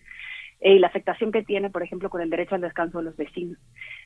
eh, 0.62 0.76
y 0.76 0.80
la 0.80 0.86
afectación 0.86 1.32
que 1.32 1.42
tiene, 1.42 1.72
por 1.72 1.82
ejemplo, 1.82 2.12
con 2.12 2.22
el 2.22 2.30
derecho 2.30 2.54
al 2.54 2.62
descanso 2.62 3.00
de 3.00 3.06
los 3.06 3.18
vecinos. 3.18 3.58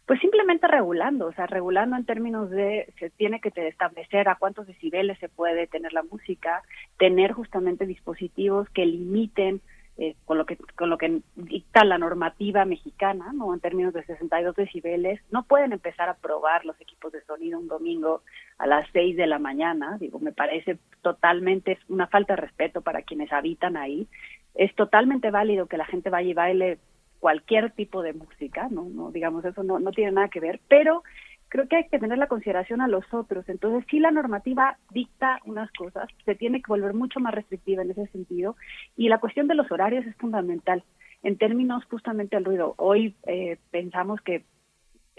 Pues 0.06 0.22
simplemente 0.22 0.66
regulando, 0.66 1.28
o 1.28 1.34
sea, 1.34 1.48
regulando 1.48 1.98
en 1.98 2.06
términos 2.06 2.50
de, 2.50 2.94
se 2.98 3.10
tiene 3.10 3.42
que 3.42 3.52
establecer 3.68 4.30
a 4.30 4.36
cuántos 4.36 4.68
decibeles 4.68 5.20
se 5.20 5.28
puede 5.28 5.68
tener 5.68 5.92
la 5.92 6.04
música, 6.04 6.64
tener 6.98 7.34
justamente 7.34 7.86
dispositivos 7.86 8.70
que 8.70 8.86
limiten 8.86 9.60
eh, 10.02 10.16
con 10.24 10.38
lo 10.38 10.46
que 10.46 10.56
con 10.78 10.90
lo 10.90 10.98
que 10.98 11.20
dicta 11.36 11.84
la 11.84 11.98
normativa 11.98 12.64
mexicana, 12.64 13.34
no 13.34 13.54
en 13.54 13.60
términos 13.60 13.94
de 13.94 14.06
62 14.06 14.56
decibeles, 14.56 15.20
no 15.30 15.44
pueden 15.44 15.74
empezar 15.74 16.08
a 16.08 16.16
probar 16.16 16.64
los 16.64 16.80
equipos 16.80 17.12
de 17.12 17.22
sonido 17.26 17.60
un 17.60 17.68
domingo 17.68 18.22
a 18.58 18.66
las 18.66 18.88
6 18.94 19.18
de 19.18 19.28
la 19.28 19.40
mañana. 19.40 19.98
Digo, 20.00 20.20
me 20.20 20.32
parece 20.32 20.80
totalmente 21.02 21.78
una 21.90 22.08
falta 22.08 22.36
de 22.36 22.42
respeto 22.44 22.82
para 22.82 23.02
quienes 23.02 23.34
habitan 23.34 23.76
ahí. 23.76 24.08
Es 24.56 24.74
totalmente 24.74 25.32
válido 25.32 25.68
que 25.68 25.76
la 25.76 25.86
gente 25.86 26.10
vaya 26.10 26.30
y 26.30 26.34
baile 26.34 26.80
cualquier 27.20 27.72
tipo 27.72 28.02
de 28.02 28.14
música, 28.14 28.70
no, 28.72 28.86
no 28.86 29.12
digamos 29.12 29.44
eso 29.44 29.64
no 29.64 29.80
no 29.80 29.92
tiene 29.92 30.14
nada 30.14 30.30
que 30.30 30.40
ver, 30.40 30.62
pero 30.70 31.04
creo 31.50 31.68
que 31.68 31.76
hay 31.78 31.90
que 31.90 32.00
tener 32.00 32.18
la 32.18 32.28
consideración 32.28 32.80
a 32.80 32.88
los 32.88 33.04
otros. 33.12 33.50
Entonces, 33.50 33.86
si 33.90 34.00
la 34.00 34.12
normativa 34.12 34.78
dicta 34.92 35.40
unas 35.46 35.72
cosas, 35.72 36.08
se 36.24 36.36
tiene 36.36 36.62
que 36.62 36.70
volver 36.70 36.94
mucho 36.94 37.20
más 37.20 37.34
restrictiva 37.34 37.82
en 37.82 37.92
ese 37.92 38.08
sentido. 38.08 38.56
Y 38.96 39.10
la 39.10 39.20
cuestión 39.20 39.48
de 39.48 39.56
los 39.56 39.70
horarios 39.72 40.06
es 40.06 40.16
fundamental. 40.16 40.84
En 41.24 41.38
términos 41.38 41.84
justamente 41.86 42.36
del 42.36 42.46
ruido, 42.46 42.76
hoy 42.78 43.16
eh, 43.26 43.58
pensamos 43.72 44.22
que 44.22 44.46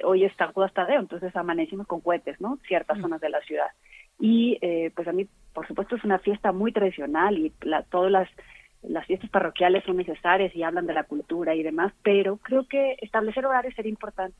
hoy 0.03 0.25
está 0.25 0.47
Judas 0.53 0.73
Tadeo, 0.73 1.01
entonces 1.01 1.35
amanecimos 1.37 1.87
con 1.87 2.01
cohetes, 2.01 2.41
¿no? 2.41 2.59
Ciertas 2.67 2.99
mm. 2.99 3.03
zonas 3.03 3.21
de 3.21 3.29
la 3.29 3.41
ciudad. 3.43 3.69
Y 4.19 4.57
eh, 4.63 4.93
pues 4.95 5.09
a 5.09 5.13
mí, 5.13 5.29
por 5.53 5.67
supuesto, 5.67 5.97
es 5.97 6.05
una 6.05 6.19
fiesta 6.21 6.53
muy 6.53 6.73
tradicional 6.73 7.37
y 7.39 7.53
la, 7.61 7.83
todas 7.83 8.11
las 8.11 8.29
las 8.83 9.05
fiestas 9.07 9.29
parroquiales 9.29 9.85
son 9.85 9.99
necesarias 9.99 10.57
y 10.57 10.63
hablan 10.63 10.87
de 10.87 10.95
la 10.95 11.05
cultura 11.05 11.55
y 11.55 11.63
demás, 11.63 11.93
pero 12.03 12.39
creo 12.39 12.67
que 12.67 12.97
establecer 13.03 13.45
horarios 13.45 13.75
sería 13.75 13.91
importante 13.91 14.35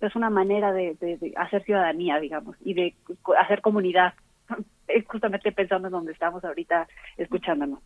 es 0.00 0.16
una 0.16 0.30
manera 0.30 0.72
de, 0.72 0.96
hacer 1.36 1.64
ciudadanía, 1.64 2.18
digamos, 2.18 2.56
y 2.60 2.74
de 2.74 2.94
hacer 3.38 3.60
comunidad, 3.60 4.14
justamente 5.08 5.52
pensando 5.52 5.88
en 5.88 5.92
donde 5.92 6.12
estamos 6.12 6.44
ahorita 6.44 6.86
escuchándonos. 7.16 7.80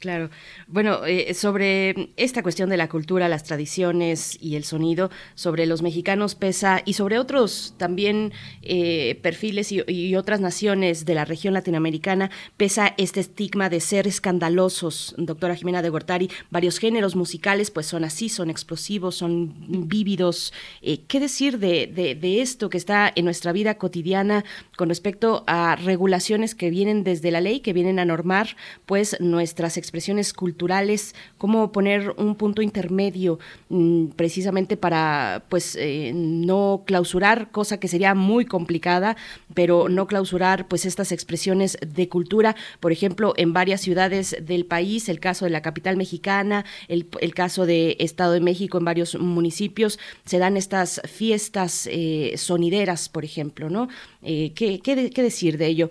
Claro. 0.00 0.28
Bueno, 0.66 1.06
eh, 1.06 1.34
sobre 1.34 2.10
esta 2.16 2.42
cuestión 2.42 2.68
de 2.68 2.76
la 2.76 2.88
cultura, 2.88 3.28
las 3.28 3.44
tradiciones 3.44 4.36
y 4.40 4.56
el 4.56 4.64
sonido, 4.64 5.10
sobre 5.36 5.66
los 5.66 5.82
mexicanos 5.82 6.34
pesa 6.34 6.82
y 6.84 6.94
sobre 6.94 7.18
otros 7.18 7.74
también 7.76 8.32
eh, 8.62 9.18
perfiles 9.22 9.70
y, 9.70 10.14
otras 10.16 10.40
naciones 10.40 11.04
de 11.04 11.14
la 11.14 11.24
región 11.24 11.54
latinoamericana 11.54 12.30
pesa 12.56 12.94
este 12.98 13.20
estigma 13.20 13.68
de 13.68 13.78
ser 13.80 14.08
escandalosos. 14.08 15.14
Doctora 15.16 15.54
Jimena 15.54 15.82
de 15.82 15.90
Gortari, 15.90 16.28
varios 16.50 16.78
géneros 16.78 17.14
musicales 17.14 17.70
pues 17.70 17.86
son 17.86 18.02
así, 18.02 18.28
son 18.28 18.50
explosivos, 18.50 19.14
son 19.14 19.54
vívidos. 19.88 20.52
Eh, 20.82 21.02
¿Qué 21.06 21.20
decir 21.20 21.58
de, 21.58 21.86
de 21.86 22.40
esto 22.42 22.68
que 22.68 22.78
está 22.78 23.12
en 23.14 23.24
nuestra 23.24 23.52
vida 23.52 23.78
cotidiana 23.78 24.44
con 24.76 24.88
respecto 24.88 25.44
a 25.46 25.76
regulaciones 25.76 26.56
que 26.56 26.70
vienen 26.70 27.04
desde 27.04 27.30
la 27.30 27.40
ley, 27.40 27.60
que 27.60 27.72
vienen 27.72 28.00
a 28.00 28.04
normar 28.04 28.56
pues 28.86 29.19
nuestras 29.20 29.76
expresiones 29.76 30.32
culturales, 30.32 31.14
cómo 31.38 31.70
poner 31.72 32.14
un 32.16 32.34
punto 32.34 32.62
intermedio 32.62 33.38
mm, 33.68 34.06
precisamente 34.16 34.76
para 34.76 35.44
pues 35.48 35.76
eh, 35.78 36.12
no 36.14 36.82
clausurar, 36.86 37.50
cosa 37.50 37.78
que 37.78 37.88
sería 37.88 38.14
muy 38.14 38.46
complicada, 38.46 39.16
pero 39.54 39.88
no 39.88 40.06
clausurar 40.06 40.66
pues 40.68 40.86
estas 40.86 41.12
expresiones 41.12 41.76
de 41.86 42.08
cultura, 42.08 42.56
por 42.80 42.92
ejemplo, 42.92 43.34
en 43.36 43.52
varias 43.52 43.82
ciudades 43.82 44.36
del 44.42 44.64
país, 44.64 45.08
el 45.08 45.20
caso 45.20 45.44
de 45.44 45.50
la 45.50 45.62
capital 45.62 45.96
mexicana, 45.96 46.64
el, 46.88 47.06
caso 47.34 47.66
de 47.66 47.96
Estado 48.00 48.32
de 48.32 48.40
México 48.40 48.78
en 48.78 48.84
varios 48.84 49.18
municipios, 49.18 49.98
se 50.24 50.38
dan 50.38 50.56
estas 50.56 51.00
fiestas 51.04 51.88
eh, 51.90 52.34
sonideras, 52.36 53.08
por 53.08 53.24
ejemplo, 53.24 53.68
¿no? 53.70 53.88
Eh, 54.22 54.52
¿qué, 54.54 54.80
qué, 54.80 55.22
decir 55.22 55.58
de 55.58 55.66
ello? 55.66 55.90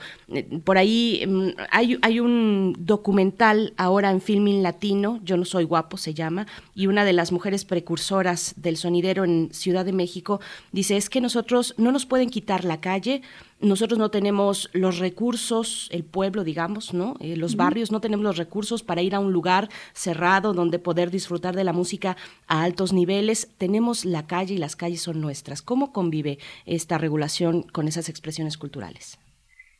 por 0.63 0.77
ahí 0.77 1.23
mm, 1.27 1.49
hay, 1.71 1.97
hay 2.01 2.19
un 2.19 2.75
documento 2.79 3.18
ahora 3.77 4.11
en 4.11 4.21
Filming 4.21 4.63
Latino, 4.63 5.19
Yo 5.23 5.35
no 5.35 5.45
soy 5.45 5.65
guapo 5.65 5.97
se 5.97 6.13
llama, 6.13 6.47
y 6.73 6.87
una 6.87 7.03
de 7.03 7.13
las 7.13 7.31
mujeres 7.31 7.65
precursoras 7.65 8.53
del 8.55 8.77
sonidero 8.77 9.23
en 9.25 9.49
Ciudad 9.51 9.85
de 9.85 9.93
México 9.93 10.39
dice, 10.71 10.95
es 10.95 11.09
que 11.09 11.19
nosotros 11.19 11.73
no 11.77 11.91
nos 11.91 12.05
pueden 12.05 12.29
quitar 12.29 12.63
la 12.63 12.79
calle, 12.79 13.21
nosotros 13.59 13.99
no 13.99 14.09
tenemos 14.09 14.69
los 14.71 14.99
recursos, 14.99 15.89
el 15.91 16.03
pueblo, 16.05 16.43
digamos, 16.45 16.93
¿no? 16.93 17.17
Eh, 17.19 17.35
los 17.35 17.55
barrios 17.55 17.91
no 17.91 17.99
tenemos 17.99 18.23
los 18.23 18.37
recursos 18.37 18.83
para 18.83 19.01
ir 19.01 19.15
a 19.15 19.19
un 19.19 19.33
lugar 19.33 19.69
cerrado 19.93 20.53
donde 20.53 20.79
poder 20.79 21.11
disfrutar 21.11 21.55
de 21.55 21.65
la 21.65 21.73
música 21.73 22.15
a 22.47 22.63
altos 22.63 22.93
niveles. 22.93 23.49
Tenemos 23.57 24.05
la 24.05 24.27
calle 24.27 24.53
y 24.53 24.57
las 24.59 24.77
calles 24.77 25.01
son 25.01 25.19
nuestras. 25.19 25.61
¿Cómo 25.61 25.91
convive 25.91 26.39
esta 26.65 26.97
regulación 26.97 27.63
con 27.63 27.87
esas 27.87 28.07
expresiones 28.07 28.57
culturales? 28.57 29.19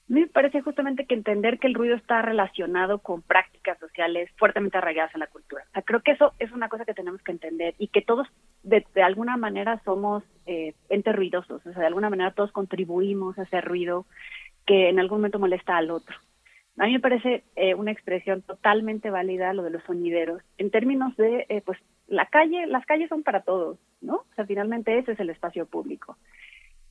Me 0.10 0.26
parece 0.26 0.62
justamente 0.62 1.06
que 1.06 1.14
entender 1.14 1.60
que 1.60 1.68
el 1.68 1.76
ruido 1.76 1.96
está 1.96 2.24
relacionado 2.24 2.98
con 2.98 3.22
prácticas 3.22 3.78
sociales 3.78 4.30
fuertemente 4.38 4.80
arraigadas 4.80 5.14
en 5.14 5.20
la 5.20 5.28
cultura. 5.28 5.64
O 5.70 5.72
sea, 5.72 5.84
creo 5.84 6.02
que 6.02 6.12
eso 6.12 6.34
es 6.40 6.52
una 6.52 6.68
cosa 6.68 6.84
que 6.84 6.96
tenemos 6.96 7.22
que 7.22 7.32
entender 7.32 7.76
y 7.78 7.90
que 7.90 8.02
todos 8.02 8.28
de, 8.64 8.84
alguna 9.04 9.38
manera 9.38 9.80
somos 9.86 10.24
eh, 10.48 10.74
entes 10.90 11.16
ruidosos, 11.16 11.64
o 11.64 11.72
sea, 11.72 11.82
de 11.82 11.88
alguna 11.88 12.10
manera 12.10 12.32
todos 12.32 12.52
contribuimos 12.52 13.38
a 13.38 13.44
ese 13.44 13.62
ruido 13.62 14.08
que 14.66 14.90
en 14.90 15.00
algún 15.00 15.20
momento 15.20 15.38
molesta 15.38 15.78
al 15.78 15.92
otro. 15.92 16.16
A 16.80 16.86
mí 16.86 16.94
me 16.94 17.00
parece 17.00 17.44
eh, 17.56 17.76
una 17.76 17.92
expresión 17.92 18.42
totalmente 18.42 19.12
válida 19.12 19.54
lo 19.54 19.62
de 19.62 19.70
los 19.70 19.84
sonideros 19.84 20.42
en 20.58 20.72
términos 20.72 21.16
de, 21.18 21.46
eh, 21.50 21.62
pues, 21.64 21.78
la 22.08 22.26
calle, 22.26 22.66
las 22.66 22.86
calles 22.88 23.10
son 23.10 23.22
para 23.22 23.42
todos, 23.42 23.78
¿no? 24.02 24.16
O 24.16 24.36
sea, 24.36 24.46
finalmente 24.46 24.98
ese 24.98 25.12
es 25.12 25.20
el 25.20 25.30
espacio 25.30 25.68
público. 25.68 26.18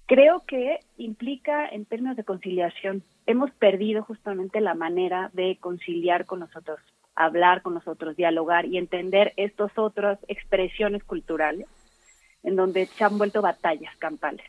Creo 0.09 0.43
que 0.47 0.81
implica 0.97 1.69
en 1.69 1.85
términos 1.85 2.17
de 2.17 2.25
conciliación. 2.25 3.03
Hemos 3.27 3.51
perdido 3.51 4.03
justamente 4.03 4.63
la 4.63 4.73
manera 4.73 5.29
de 5.35 5.59
conciliar 5.61 6.25
con 6.25 6.41
nosotros, 6.41 6.81
hablar 7.15 7.61
con 7.61 7.75
nosotros, 7.75 8.17
dialogar 8.17 8.65
y 8.65 8.79
entender 8.79 9.35
estas 9.37 9.71
otras 9.77 10.19
expresiones 10.27 11.05
culturales 11.05 11.67
en 12.43 12.57
donde 12.57 12.87
se 12.87 13.05
han 13.05 13.19
vuelto 13.19 13.43
batallas 13.43 13.95
campales. 13.99 14.47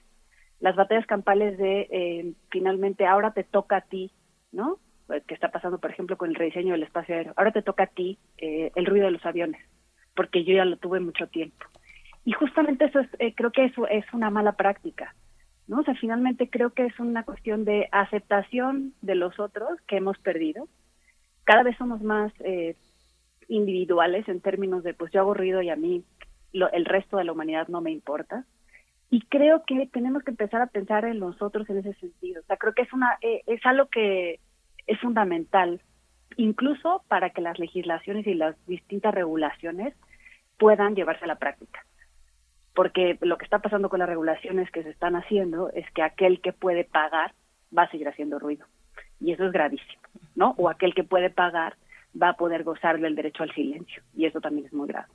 Las 0.62 0.78
batallas 0.78 1.06
campales 1.06 1.58
de 1.58 1.90
eh, 1.92 2.34
finalmente 2.50 3.06
ahora 3.06 3.34
te 3.34 3.44
toca 3.44 3.78
a 3.78 3.82
ti, 3.82 4.14
¿no? 4.54 4.80
Eh, 5.14 5.22
que 5.28 5.34
está 5.34 5.52
pasando, 5.52 5.78
por 5.78 5.92
ejemplo, 5.92 6.18
con 6.18 6.30
el 6.30 6.36
rediseño 6.36 6.72
del 6.72 6.84
espacio 6.84 7.16
aéreo. 7.16 7.34
Ahora 7.36 7.52
te 7.52 7.64
toca 7.64 7.84
a 7.84 7.88
ti 7.88 8.18
eh, 8.38 8.72
el 8.76 8.86
ruido 8.86 9.08
de 9.08 9.12
los 9.12 9.26
aviones, 9.26 9.62
porque 10.16 10.46
yo 10.46 10.56
ya 10.56 10.64
lo 10.64 10.78
tuve 10.78 11.02
mucho 11.02 11.28
tiempo. 11.28 11.66
Y 12.24 12.32
justamente 12.32 12.86
eso 12.86 13.02
es, 13.02 13.36
creo 13.36 13.52
que 13.52 13.66
eso 13.66 13.90
es 13.90 14.06
una 14.14 14.30
mala 14.30 14.54
práctica 14.54 15.14
¿no? 15.70 15.82
O 15.82 15.84
sea, 15.84 15.94
finalmente 15.94 16.50
creo 16.50 16.72
que 16.72 16.88
es 16.88 17.00
una 17.00 17.24
cuestión 17.24 17.64
de 17.64 17.88
aceptación 17.92 18.94
de 19.02 19.14
los 19.14 19.40
otros 19.40 19.80
que 19.88 19.98
hemos 19.98 20.18
perdido. 20.18 20.68
Cada 21.44 21.62
vez 21.62 21.78
somos 21.78 22.02
más 22.02 22.34
eh, 22.40 22.76
individuales 23.48 24.28
en 24.28 24.42
términos 24.42 24.84
de, 24.84 24.96
pues 24.96 25.12
yo 25.14 25.22
hago 25.22 25.36
ruido 25.36 25.62
y 25.62 25.70
a 25.70 25.76
mí 25.76 26.04
el 26.54 26.86
resto 26.86 27.18
de 27.18 27.24
la 27.24 27.34
humanidad 27.34 27.68
no 27.68 27.82
me 27.82 27.92
importa. 27.92 28.46
Y 29.12 29.22
creo 29.22 29.64
que 29.66 29.88
tenemos 29.94 30.24
que 30.24 30.32
empezar 30.32 30.62
a 30.62 30.68
pensar 30.68 31.06
en 31.06 31.20
los 31.20 31.40
otros 31.40 31.70
en 31.70 31.78
ese 31.78 31.94
sentido. 31.94 32.42
O 32.42 32.46
sea, 32.46 32.58
creo 32.58 32.74
que 32.74 32.82
es, 32.82 32.92
una, 32.92 33.18
eh, 33.22 33.44
es 33.46 33.64
algo 33.64 33.86
que 33.90 34.40
es 34.88 35.00
fundamental, 35.00 35.82
incluso 36.36 37.04
para 37.08 37.30
que 37.30 37.42
las 37.42 37.60
legislaciones 37.60 38.26
y 38.26 38.34
las 38.34 38.56
distintas 38.66 39.14
regulaciones 39.14 39.94
puedan 40.58 40.96
llevarse 40.96 41.26
a 41.26 41.28
la 41.28 41.38
práctica. 41.38 41.86
Porque 42.80 43.18
lo 43.20 43.38
que 43.38 43.44
está 43.44 43.60
pasando 43.60 43.90
con 43.90 44.00
las 44.00 44.08
regulaciones 44.08 44.72
que 44.72 44.84
se 44.84 44.90
están 44.90 45.18
haciendo 45.18 45.70
es 45.74 45.86
que 45.92 46.02
aquel 46.02 46.40
que 46.40 46.54
puede 46.54 46.86
pagar 46.86 47.34
va 47.78 47.84
a 47.84 47.92
seguir 47.92 48.08
haciendo 48.08 48.40
ruido. 48.40 48.66
Y 49.20 49.34
eso 49.34 49.46
es 49.46 49.52
gravísimo, 49.52 50.02
¿no? 50.36 50.56
O 50.58 50.70
aquel 50.70 50.94
que 50.94 51.04
puede 51.04 51.30
pagar 51.30 51.76
va 52.16 52.30
a 52.30 52.38
poder 52.38 52.64
gozar 52.64 53.02
del 53.02 53.18
derecho 53.18 53.44
al 53.44 53.54
silencio. 53.54 54.02
Y 54.16 54.28
eso 54.28 54.40
también 54.40 54.68
es 54.68 54.72
muy 54.72 54.88
grave. 54.88 55.10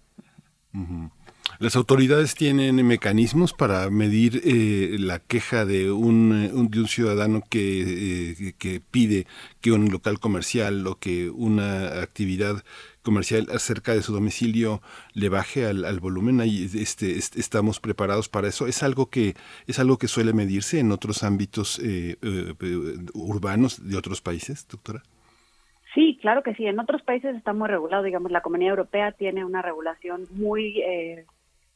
¿Las 1.59 1.75
autoridades 1.75 2.35
tienen 2.35 2.87
mecanismos 2.87 3.55
para 3.55 3.89
medir 3.89 4.43
eh, 4.45 4.99
la 4.99 5.21
queja 5.21 5.65
de 5.65 5.91
un, 5.91 6.33
un 6.53 6.87
ciudadano 6.87 7.41
eh, 7.51 8.53
que 8.59 8.83
pide 8.91 9.27
que 9.63 9.73
un 9.73 9.91
local 9.91 10.21
comercial 10.21 10.87
o 10.87 10.97
que 10.97 11.31
una 11.31 12.03
actividad 12.03 12.63
comercial 13.05 13.47
acerca 13.55 13.95
de 13.95 14.03
su 14.03 14.13
domicilio 14.13 14.81
le 15.13 15.29
baje 15.29 15.67
al, 15.67 16.01
volumen 16.01 16.41
ahí 16.41 16.69
este, 16.75 17.17
estamos 17.17 17.79
preparados 17.79 18.29
para 18.29 18.49
eso 18.49 18.67
es 18.67 18.83
algo 18.83 19.11
que 19.11 19.35
es 19.69 19.79
algo 19.79 19.99
que 19.99 20.09
suele 20.09 20.33
medirse 20.33 20.81
en 20.81 20.91
otros 20.91 21.23
ámbitos 21.23 21.81
eh, 21.85 22.17
urbanos 23.15 23.89
de 23.89 23.97
otros 23.97 24.21
países 24.21 24.67
doctora 24.69 25.03
Sí, 25.95 26.19
claro 26.21 26.43
que 26.43 26.55
sí. 26.55 26.67
En 26.67 26.81
otros 26.81 27.03
países 27.03 27.37
está 27.37 27.53
muy 27.53 27.69
regulado. 27.69 28.03
Digamos, 28.03 28.33
la 28.33 28.41
Comunidad 28.41 28.71
Europea 28.71 29.13
tiene 29.13 29.45
una 29.45 29.63
regulación 29.63 30.27
muy 30.33 30.83
eh, 30.83 31.25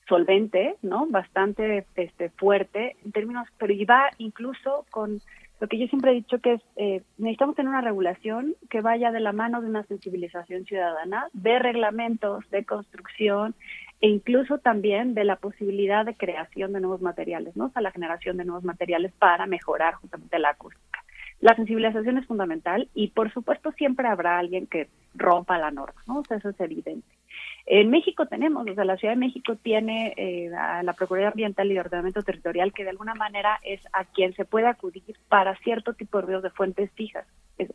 solvente, 0.09 0.75
¿no? 0.83 1.07
Bastante 1.07 1.87
este, 1.95 2.31
fuerte 2.31 2.97
en 3.05 3.13
términos, 3.13 3.47
pero 3.59 3.73
va 3.89 4.11
incluso 4.19 4.87
con 4.91 5.21
lo 5.61 5.69
que 5.69 5.79
yo 5.79 5.87
siempre 5.89 6.13
he 6.13 6.15
dicho 6.15 6.39
que 6.41 6.55
es 6.55 6.63
eh, 6.77 7.03
necesitamos 7.17 7.57
tener 7.57 7.71
una 7.71 7.81
regulación 7.81 8.55
que 8.71 8.81
vaya 8.81 9.11
de 9.11 9.21
la 9.21 9.33
mano 9.33 9.61
de 9.61 9.69
una 9.69 9.85
sensibilización 9.85 10.65
ciudadana, 10.65 11.29
de 11.33 11.59
reglamentos 11.59 12.49
de 12.51 12.65
construcción 12.65 13.55
e 14.01 14.09
incluso 14.09 14.59
también 14.59 15.15
de 15.15 15.25
la 15.25 15.37
posibilidad 15.37 16.05
de 16.05 16.15
creación 16.15 16.73
de 16.73 16.81
nuevos 16.81 17.03
materiales, 17.03 17.57
¿no? 17.57 17.67
O 17.67 17.71
sea, 17.71 17.83
la 17.83 17.91
generación 17.91 18.37
de 18.37 18.45
nuevos 18.45 18.65
materiales 18.65 19.13
para 19.19 19.47
mejorar 19.47 19.95
justamente 19.95 20.39
la 20.39 20.51
acústica. 20.51 21.03
La 21.41 21.55
sensibilización 21.55 22.19
es 22.19 22.27
fundamental 22.27 22.89
y 22.95 23.09
por 23.09 23.33
supuesto 23.33 23.73
siempre 23.73 24.07
habrá 24.07 24.39
alguien 24.39 24.67
que 24.67 24.89
rompa 25.15 25.59
la 25.59 25.71
norma, 25.71 26.01
¿no? 26.07 26.23
Eso 26.29 26.49
es 26.49 26.61
evidente. 26.61 27.18
En 27.67 27.91
México 27.91 28.27
tenemos, 28.27 28.67
o 28.67 28.75
sea, 28.75 28.85
la 28.85 28.97
Ciudad 28.97 29.13
de 29.13 29.21
México 29.21 29.57
tiene 29.57 30.15
eh, 30.17 30.51
a 30.55 30.83
la 30.83 30.95
Procuraduría 30.95 31.29
Ambiental 31.29 31.71
y 31.71 31.75
de 31.75 31.81
Ordenamiento 31.81 32.23
Territorial 32.23 32.73
que 32.73 32.85
de 32.85 32.91
alguna 32.91 33.15
manera 33.15 33.59
es 33.63 33.81
a 33.93 34.05
quien 34.05 34.35
se 34.35 34.47
puede 34.47 34.67
acudir 34.67 35.03
para 35.29 35.55
cierto 35.59 35.93
tipo 35.93 36.19
de 36.19 36.23
ruidos 36.23 36.43
de 36.45 36.51
fuentes 36.51 36.91
fijas. 36.93 37.27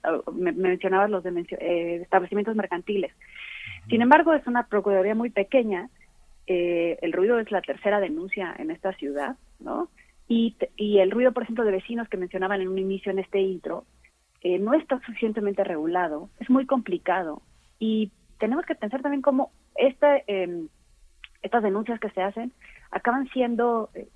Ah, 0.04 0.20
me, 0.34 0.52
mencionabas 0.52 1.10
los 1.10 1.24
de 1.24 1.46
eh, 1.60 2.00
establecimientos 2.02 2.56
mercantiles. 2.56 3.14
Sin 3.88 4.02
embargo, 4.02 4.34
es 4.34 4.48
una 4.48 4.68
Procuraduría 4.68 5.14
muy 5.14 5.30
pequeña. 5.30 5.90
Eh, 6.48 6.98
el 7.02 7.14
ruido 7.14 7.38
es 7.40 7.52
la 7.52 7.62
tercera 7.62 8.00
denuncia 8.00 8.56
en 8.58 8.72
esta 8.72 8.94
ciudad, 8.94 9.36
¿no? 9.60 9.90
Y, 10.28 10.56
y 10.76 11.00
el 11.00 11.12
ruido, 11.12 11.34
por 11.34 11.44
ejemplo, 11.44 11.66
de 11.66 11.72
vecinos 11.72 12.10
que 12.10 12.18
mencionaban 12.18 12.62
en 12.62 12.68
un 12.70 12.80
inicio 12.80 13.12
en 13.12 13.20
este 13.20 13.40
intro, 13.42 13.86
eh, 14.44 14.60
no 14.60 14.74
está 14.74 15.00
suficientemente 15.06 15.64
regulado, 15.64 16.30
es 16.40 16.50
muy 16.50 16.66
complicado 16.66 17.42
y 17.80 18.12
tenemos 18.44 18.66
que 18.66 18.76
pensar 18.76 19.02
también 19.02 19.22
cómo 19.22 19.54
este, 19.74 20.26
estas 21.42 21.64
denuncias 21.64 21.98
que 22.02 22.10
se 22.10 22.22
hacen 22.22 22.52
acaban 22.92 23.30
siendo, 23.30 23.90
eh, 23.94 24.10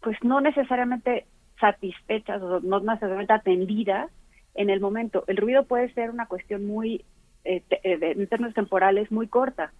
pues 0.00 0.16
no 0.22 0.40
necesariamente 0.40 1.26
satisfechas 1.60 2.40
o 2.40 2.60
no 2.60 2.80
necesariamente 2.80 3.34
atendidas 3.34 4.10
en 4.54 4.70
el 4.70 4.80
momento. 4.80 5.24
El 5.26 5.36
ruido 5.36 5.66
puede 5.66 5.92
ser 5.92 6.08
una 6.08 6.24
cuestión 6.28 6.66
muy, 6.66 7.04
eh, 7.44 7.62
en 7.82 8.26
términos 8.26 8.54
temporales, 8.54 9.12
muy 9.12 9.28
corta. 9.28 9.74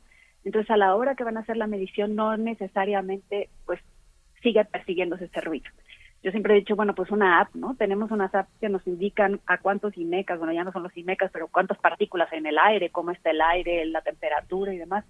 Entonces, 0.44 0.70
a 0.70 0.76
la 0.76 0.94
hora 0.96 1.14
que 1.14 1.24
van 1.24 1.38
a 1.38 1.40
hacer 1.40 1.56
la 1.56 1.66
medición, 1.66 2.14
no 2.14 2.36
necesariamente, 2.36 3.48
pues, 3.64 3.80
sigue 4.42 4.66
persiguiéndose 4.66 5.24
ese 5.24 5.40
ruido. 5.40 5.70
Yo 6.24 6.30
siempre 6.30 6.54
he 6.54 6.60
dicho, 6.60 6.74
bueno, 6.74 6.94
pues 6.94 7.10
una 7.10 7.38
app, 7.42 7.54
¿no? 7.54 7.74
Tenemos 7.74 8.10
unas 8.10 8.34
apps 8.34 8.48
que 8.58 8.70
nos 8.70 8.86
indican 8.86 9.40
a 9.46 9.58
cuántos 9.58 9.94
IMECAS, 9.98 10.38
bueno, 10.38 10.54
ya 10.54 10.64
no 10.64 10.72
son 10.72 10.82
los 10.82 10.96
IMECAS, 10.96 11.30
pero 11.30 11.48
cuántas 11.48 11.76
partículas 11.76 12.32
en 12.32 12.46
el 12.46 12.56
aire, 12.56 12.88
cómo 12.88 13.10
está 13.10 13.30
el 13.30 13.42
aire, 13.42 13.84
la 13.84 14.00
temperatura 14.00 14.72
y 14.72 14.78
demás. 14.78 15.04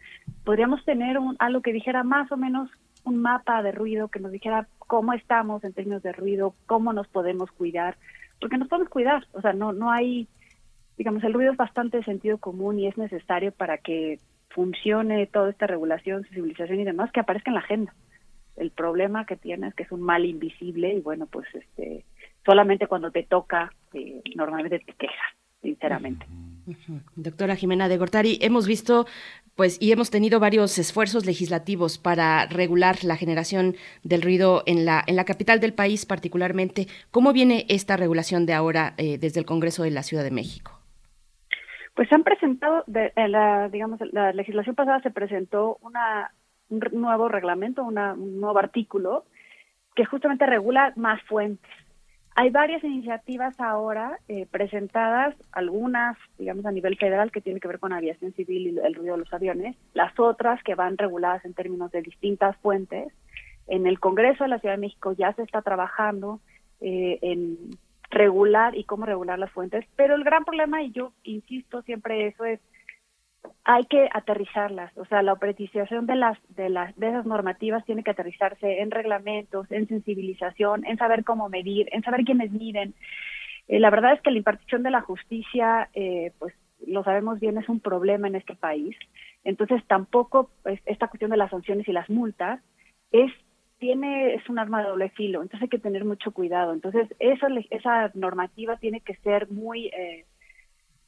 Podríamos 0.45 0.85
tener 0.85 1.21
un, 1.21 1.37
algo 1.39 1.63
que 1.63 1.73
dijera 1.73 2.03
más 2.03 2.33
o 2.33 2.37
menos 2.37 2.69
un 3.05 3.23
mapa 3.23 3.63
de 3.63 3.71
ruido, 3.71 4.09
que 4.09 4.19
nos 4.19 4.33
dijera 4.33 4.67
cómo 4.81 5.13
estamos 5.13 5.63
en 5.63 5.73
términos 5.73 6.03
de 6.03 6.11
ruido, 6.11 6.57
cómo 6.67 6.93
nos 6.93 7.07
podemos 7.07 7.49
cuidar, 7.53 7.97
porque 8.41 8.59
nos 8.59 8.67
podemos 8.67 8.91
cuidar, 8.91 9.25
o 9.35 9.41
sea, 9.41 9.53
no, 9.53 9.73
no 9.73 9.93
hay, 9.93 10.27
digamos, 10.99 11.23
el 11.23 11.33
ruido 11.33 11.53
es 11.53 11.57
bastante 11.57 11.99
de 11.99 12.03
sentido 12.03 12.39
común 12.39 12.81
y 12.81 12.89
es 12.89 12.99
necesario 12.99 13.53
para 13.53 13.79
que 13.79 14.19
funcione 14.49 15.29
toda 15.29 15.51
esta 15.51 15.69
regulación, 15.69 16.25
sensibilización 16.25 16.81
y 16.81 16.85
demás, 16.85 17.13
que 17.13 17.21
aparezca 17.21 17.51
en 17.51 17.55
la 17.55 17.61
agenda 17.61 17.95
el 18.57 18.71
problema 18.71 19.27
que 19.27 19.37
tienes 19.37 19.75
que 19.75 19.85
es 19.85 19.93
un 19.93 20.03
mal 20.03 20.25
invisible 20.25 20.95
y 20.95 21.01
bueno, 21.01 21.27
pues 21.27 21.47
este 21.55 22.05
solamente 22.45 22.87
cuando 22.87 23.11
te 23.11 23.23
toca 23.23 23.73
eh, 23.93 24.23
normalmente 24.37 24.79
te 24.81 24.93
quejas, 24.93 25.35
sinceramente. 25.63 26.27
Doctora 27.15 27.57
Jimena 27.57 27.89
de 27.89 27.99
Gortari, 27.99 28.39
hemos 28.41 28.67
visto 28.67 29.07
pues 29.55 29.81
y 29.81 29.93
hemos 29.93 30.11
tenido 30.11 30.41
varios 30.41 30.79
esfuerzos 30.79 31.27
legislativos 31.27 31.99
para 31.99 32.47
regular 32.47 33.05
la 33.05 33.17
generación 33.17 33.77
del 34.03 34.23
ruido 34.23 34.63
en 34.67 34.85
la 34.85 35.03
en 35.07 35.17
la 35.17 35.25
capital 35.25 35.61
del 35.61 35.75
país 35.75 36.07
particularmente. 36.07 36.87
¿Cómo 37.11 37.33
viene 37.33 37.67
esta 37.69 37.97
regulación 37.97 38.47
de 38.47 38.55
ahora 38.55 38.95
eh, 38.97 39.19
desde 39.19 39.41
el 39.41 39.47
Congreso 39.47 39.83
de 39.83 39.91
la 39.91 40.03
Ciudad 40.03 40.25
de 40.25 40.31
México? 40.31 40.81
Pues 41.95 42.09
se 42.09 42.17
han 42.17 42.25
presentado, 42.25 42.83
de, 42.89 43.13
la, 43.29 43.69
digamos, 43.69 44.01
la 44.13 44.33
legislación 44.33 44.75
pasada 44.75 45.01
se 45.01 45.13
presentó 45.13 45.79
una 45.81 46.33
un 46.71 46.81
nuevo 46.93 47.29
reglamento, 47.29 47.85
un 47.85 47.95
nuevo 48.41 48.59
artículo 48.59 49.25
que 49.95 50.05
justamente 50.05 50.47
regula 50.47 50.93
más 50.97 51.23
fuentes. 51.23 51.71
Hay 52.37 52.51
varias 52.51 52.83
iniciativas 52.83 53.61
ahora 53.61 54.19
eh, 54.27 54.47
presentadas, 54.51 55.37
algunas, 55.53 56.17
digamos, 56.37 56.67
a 56.67 56.73
nivel 56.73 56.97
federal 56.97 57.31
que 57.31 57.41
tienen 57.41 57.61
que 57.61 57.69
ver 57.69 57.79
con 57.79 57.93
aviación 57.93 58.33
civil 58.33 58.67
y 58.67 58.79
el 58.79 58.95
ruido 58.95 59.15
de 59.15 59.21
los 59.21 59.33
aviones, 59.33 59.77
las 59.93 60.19
otras 60.19 60.61
que 60.65 60.75
van 60.75 60.99
reguladas 60.99 61.45
en 61.45 61.55
términos 61.55 61.93
de 61.93 62.03
distintas 62.03 62.57
fuentes. 62.57 63.13
En 63.69 63.87
el 63.87 64.01
Congreso 64.01 64.45
de 64.45 64.51
la 64.51 64.59
Ciudad 64.59 64.75
de 64.75 64.81
México 64.81 65.13
ya 65.13 65.33
se 65.35 65.43
está 65.43 65.63
trabajando 65.63 66.41
eh, 66.81 67.21
en 67.23 67.57
regular 68.11 68.77
y 68.77 68.83
cómo 68.83 69.07
regular 69.07 69.39
las 69.39 69.53
fuentes, 69.53 69.85
pero 69.95 70.17
el 70.17 70.25
gran 70.25 70.45
problema, 70.45 70.83
y 70.83 70.91
yo 70.91 71.13
insisto 71.23 71.83
siempre 71.83 72.27
eso, 72.27 72.45
es 72.45 72.61
hay 73.65 73.85
que 73.87 74.09
aterrizarlas, 74.13 74.97
o 74.99 75.07
sea, 75.07 75.23
la 75.23 75.33
operatización 75.33 76.07
de 76.07 76.17
las 76.17 76.39
de 76.51 76.69
las 76.69 76.95
de 76.97 77.09
esas 77.09 77.25
normativas 77.25 77.85
tiene 77.87 78.05
que 78.05 78.11
aterrizarse 78.11 78.81
en 78.81 78.91
reglamentos, 78.91 79.71
en 79.73 79.89
sensibilización, 79.89 80.85
en 80.85 80.99
saber 80.99 81.25
cómo 81.25 81.49
medir, 81.49 81.89
en 81.93 82.03
saber 82.03 82.25
quiénes 82.25 82.53
miden. 82.53 82.95
Eh, 83.69 83.81
la 83.81 83.89
verdad 83.89 84.13
es 84.13 84.21
que 84.21 84.31
la 84.31 84.37
impartición 84.37 84.83
de 84.83 84.91
la 84.91 85.01
justicia, 85.01 85.89
eh, 85.95 86.33
pues 86.39 86.55
lo 86.87 87.03
sabemos 87.05 87.41
bien, 87.41 87.57
es 87.57 87.69
un 87.71 87.81
problema 87.81 88.29
en 88.29 88.35
este 88.35 88.55
país. 88.55 88.95
Entonces 89.45 89.83
tampoco 89.87 90.51
pues, 90.63 90.79
esta 90.85 91.09
cuestión 91.09 91.31
de 91.31 91.39
las 91.39 91.51
sanciones 91.51 91.89
y 91.89 91.93
las 91.93 92.11
multas 92.11 92.61
es 93.13 93.33
tiene 93.79 94.35
es 94.35 94.49
un 94.51 94.59
arma 94.59 94.83
de 94.83 94.91
doble 94.91 95.09
filo. 95.11 95.41
Entonces 95.41 95.63
hay 95.63 95.69
que 95.71 95.79
tener 95.79 96.05
mucho 96.05 96.33
cuidado. 96.33 96.75
Entonces 96.75 97.09
esa 97.19 97.47
esa 97.71 98.11
normativa 98.13 98.77
tiene 98.77 99.01
que 99.01 99.15
ser 99.17 99.51
muy 99.51 99.87
eh, 99.87 100.27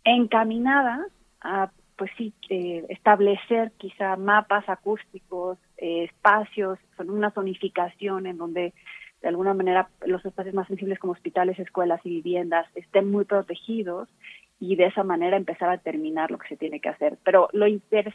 encaminada 0.05 1.05
a 1.43 1.71
pues 1.97 2.11
sí, 2.17 2.33
eh, 2.51 2.85
establecer 2.89 3.73
quizá 3.79 4.17
mapas 4.17 4.69
acústicos, 4.69 5.59
eh, 5.79 6.05
espacios, 6.05 6.79
una 6.99 7.31
zonificación 7.31 8.27
en 8.27 8.37
donde 8.37 8.75
de 9.23 9.29
alguna 9.29 9.55
manera 9.55 9.89
los 10.05 10.25
espacios 10.25 10.55
más 10.55 10.69
sensibles 10.69 10.99
como 10.99 11.15
hospitales, 11.15 11.59
escuelas 11.59 12.01
y 12.05 12.11
viviendas 12.11 12.67
estén 12.75 13.11
muy 13.11 13.25
protegidos 13.25 14.09
y 14.61 14.77
de 14.77 14.87
esa 14.87 15.03
manera 15.03 15.37
empezar 15.37 15.69
a 15.71 15.79
terminar 15.79 16.31
lo 16.31 16.39
que 16.39 16.49
se 16.49 16.57
tiene 16.57 16.81
que 16.81 16.89
hacer. 16.89 17.19
Pero 17.25 17.49
lo 17.53 17.67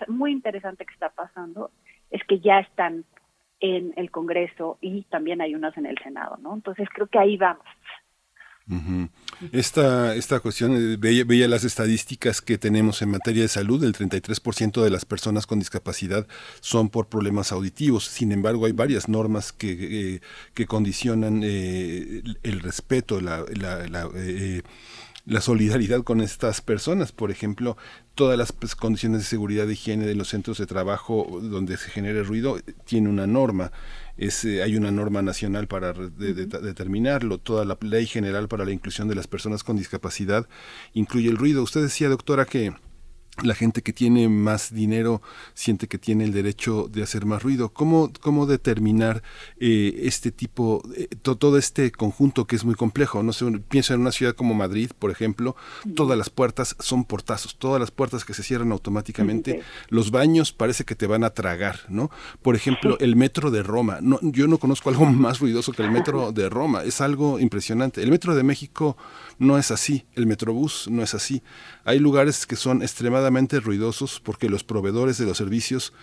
muy 0.08 0.32
interesante 0.32 0.86
que 0.86 0.94
está 0.94 1.10
pasando 1.10 1.72
es 2.10 2.24
que 2.26 2.40
ya 2.40 2.60
están 2.60 3.06
en 3.60 3.94
el 3.96 4.10
Congreso 4.10 4.78
y 4.82 5.04
también 5.04 5.42
hay 5.42 5.54
unas 5.54 5.78
en 5.78 5.86
el 5.86 5.98
Senado, 6.00 6.38
¿no? 6.42 6.54
Entonces 6.54 6.88
creo 6.94 7.08
que 7.08 7.20
ahí 7.20 7.38
vamos. 7.38 7.66
Esta, 9.52 10.16
esta 10.16 10.40
cuestión, 10.40 10.76
eh, 10.76 10.98
veía, 10.98 11.48
las 11.48 11.64
estadísticas 11.64 12.42
que 12.42 12.58
tenemos 12.58 13.02
en 13.02 13.10
materia 13.10 13.42
de 13.42 13.48
salud, 13.48 13.84
el 13.84 13.94
33% 13.94 14.84
de 14.84 14.90
las 14.90 15.04
personas 15.04 15.48
con 15.48 15.60
discapacidad 15.60 16.28
son 16.60 16.90
por 16.90 17.08
problemas 17.08 17.52
auditivos. 17.52 18.06
Sin 18.06 18.32
embargo, 18.32 18.66
hay 18.66 18.72
varias 18.72 19.10
normas 19.10 19.52
que, 19.52 20.16
eh, 20.16 20.22
que 20.54 20.68
condicionan 20.68 21.42
eh, 21.44 22.22
el 22.44 22.60
respeto, 22.62 23.20
la, 23.20 23.44
la, 23.54 23.88
la, 25.26 25.42
solidaridad 25.42 26.04
con 26.04 26.22
estas 26.22 26.62
personas. 26.62 27.12
Por 27.12 27.32
ejemplo, 27.32 27.78
todas 28.16 28.38
las 28.38 28.52
pues, 28.52 28.76
condiciones 28.76 29.22
de 29.22 29.26
seguridad 29.26 29.68
y 29.68 29.72
higiene 29.72 30.06
de 30.06 30.16
los 30.16 30.30
centros 30.30 30.60
de 30.60 30.68
trabajo 30.68 31.40
donde 31.42 31.78
se 31.78 31.90
genere 31.90 32.24
ruido 32.24 32.60
tiene 32.86 33.10
una 33.10 33.28
norma. 33.28 33.72
Eh, 34.22 34.62
hay 34.62 34.76
una 34.76 34.92
norma 34.92 35.24
nacional 35.24 35.68
para 35.68 35.94
determinarlo, 35.94 37.40
toda 37.40 37.66
la 37.66 37.76
ley 37.82 38.06
general 38.06 38.48
para 38.48 38.66
la 38.66 38.72
inclusión 38.72 39.08
de 39.08 39.16
las 39.16 39.26
personas 39.26 39.64
con 39.64 39.78
discapacidad 39.78 40.48
incluye 40.94 41.28
el 41.28 41.38
ruido. 41.38 41.64
Usted 41.64 41.82
decía, 41.82 42.08
doctora, 42.08 42.46
que 42.46 42.72
la 43.44 43.56
gente 43.56 43.82
que 43.82 43.94
tiene 43.94 44.28
más 44.30 44.74
dinero 44.74 45.22
siente 45.54 45.88
que 45.88 45.98
tiene 45.98 46.26
el 46.26 46.34
derecho 46.34 46.88
de 46.92 47.02
hacer 47.02 47.26
más 47.26 47.42
ruido. 47.42 47.70
¿Cómo, 47.70 48.12
cómo 48.22 48.46
determinar 48.46 49.24
eh, 49.60 50.02
este 50.04 50.32
tipo, 50.32 50.84
eh, 50.96 51.08
todo 51.22 51.58
este 51.58 51.92
conjunto 51.92 52.46
que 52.46 52.56
es 52.56 52.66
muy 52.66 52.76
complejo? 52.76 53.24
No 53.24 53.34
sé, 53.34 53.46
pienso 53.70 53.94
en 53.94 54.02
una 54.02 54.12
ciudad 54.12 54.36
como 54.36 54.54
Madrid, 54.54 54.92
por 54.98 55.12
ejemplo, 55.12 55.56
todas 55.96 56.18
las 56.18 56.30
puertas 56.30 56.76
son 56.80 57.06
portazos, 57.06 57.58
todas 57.58 57.80
las 57.80 57.90
puertas 57.90 58.26
que 58.26 58.34
se 58.34 58.44
cierran 58.44 58.72
automáticamente, 58.72 59.62
los 59.90 60.12
baños 60.12 60.52
parece 60.52 60.84
que 60.84 60.96
te 60.96 61.08
van 61.08 61.24
a 61.24 61.32
tragar, 61.32 61.80
¿no? 61.90 62.12
Por 62.42 62.56
ejemplo, 62.56 62.98
el 63.00 63.16
metro 63.16 63.50
de 63.50 63.64
Roma. 63.64 64.00
No, 64.02 64.20
yo 64.22 64.48
no 64.48 64.58
conozco 64.58 64.90
algo 64.90 65.06
más 65.08 65.40
ruidoso 65.40 65.72
que 65.72 65.84
el 65.84 65.92
metro 65.92 66.32
de 66.32 66.50
Roma, 66.50 66.84
es 66.84 67.02
algo 67.02 67.40
impresionante. 67.40 68.04
El 68.04 68.12
metro 68.12 68.36
de 68.36 68.44
México 68.44 68.98
no 69.42 69.58
es 69.58 69.72
así, 69.72 70.06
el 70.14 70.28
metrobús 70.28 70.88
no 70.88 71.02
es 71.02 71.16
así. 71.16 71.42
Hay 71.84 71.98
lugares 71.98 72.46
que 72.46 72.56
son 72.56 72.84
extremadamente 72.84 73.60
ruidosos 73.60 74.20
porque 74.20 74.50
los 74.50 74.64
proveedores 74.64 75.18
de 75.18 75.26
los 75.26 75.36
servicios 75.36 75.94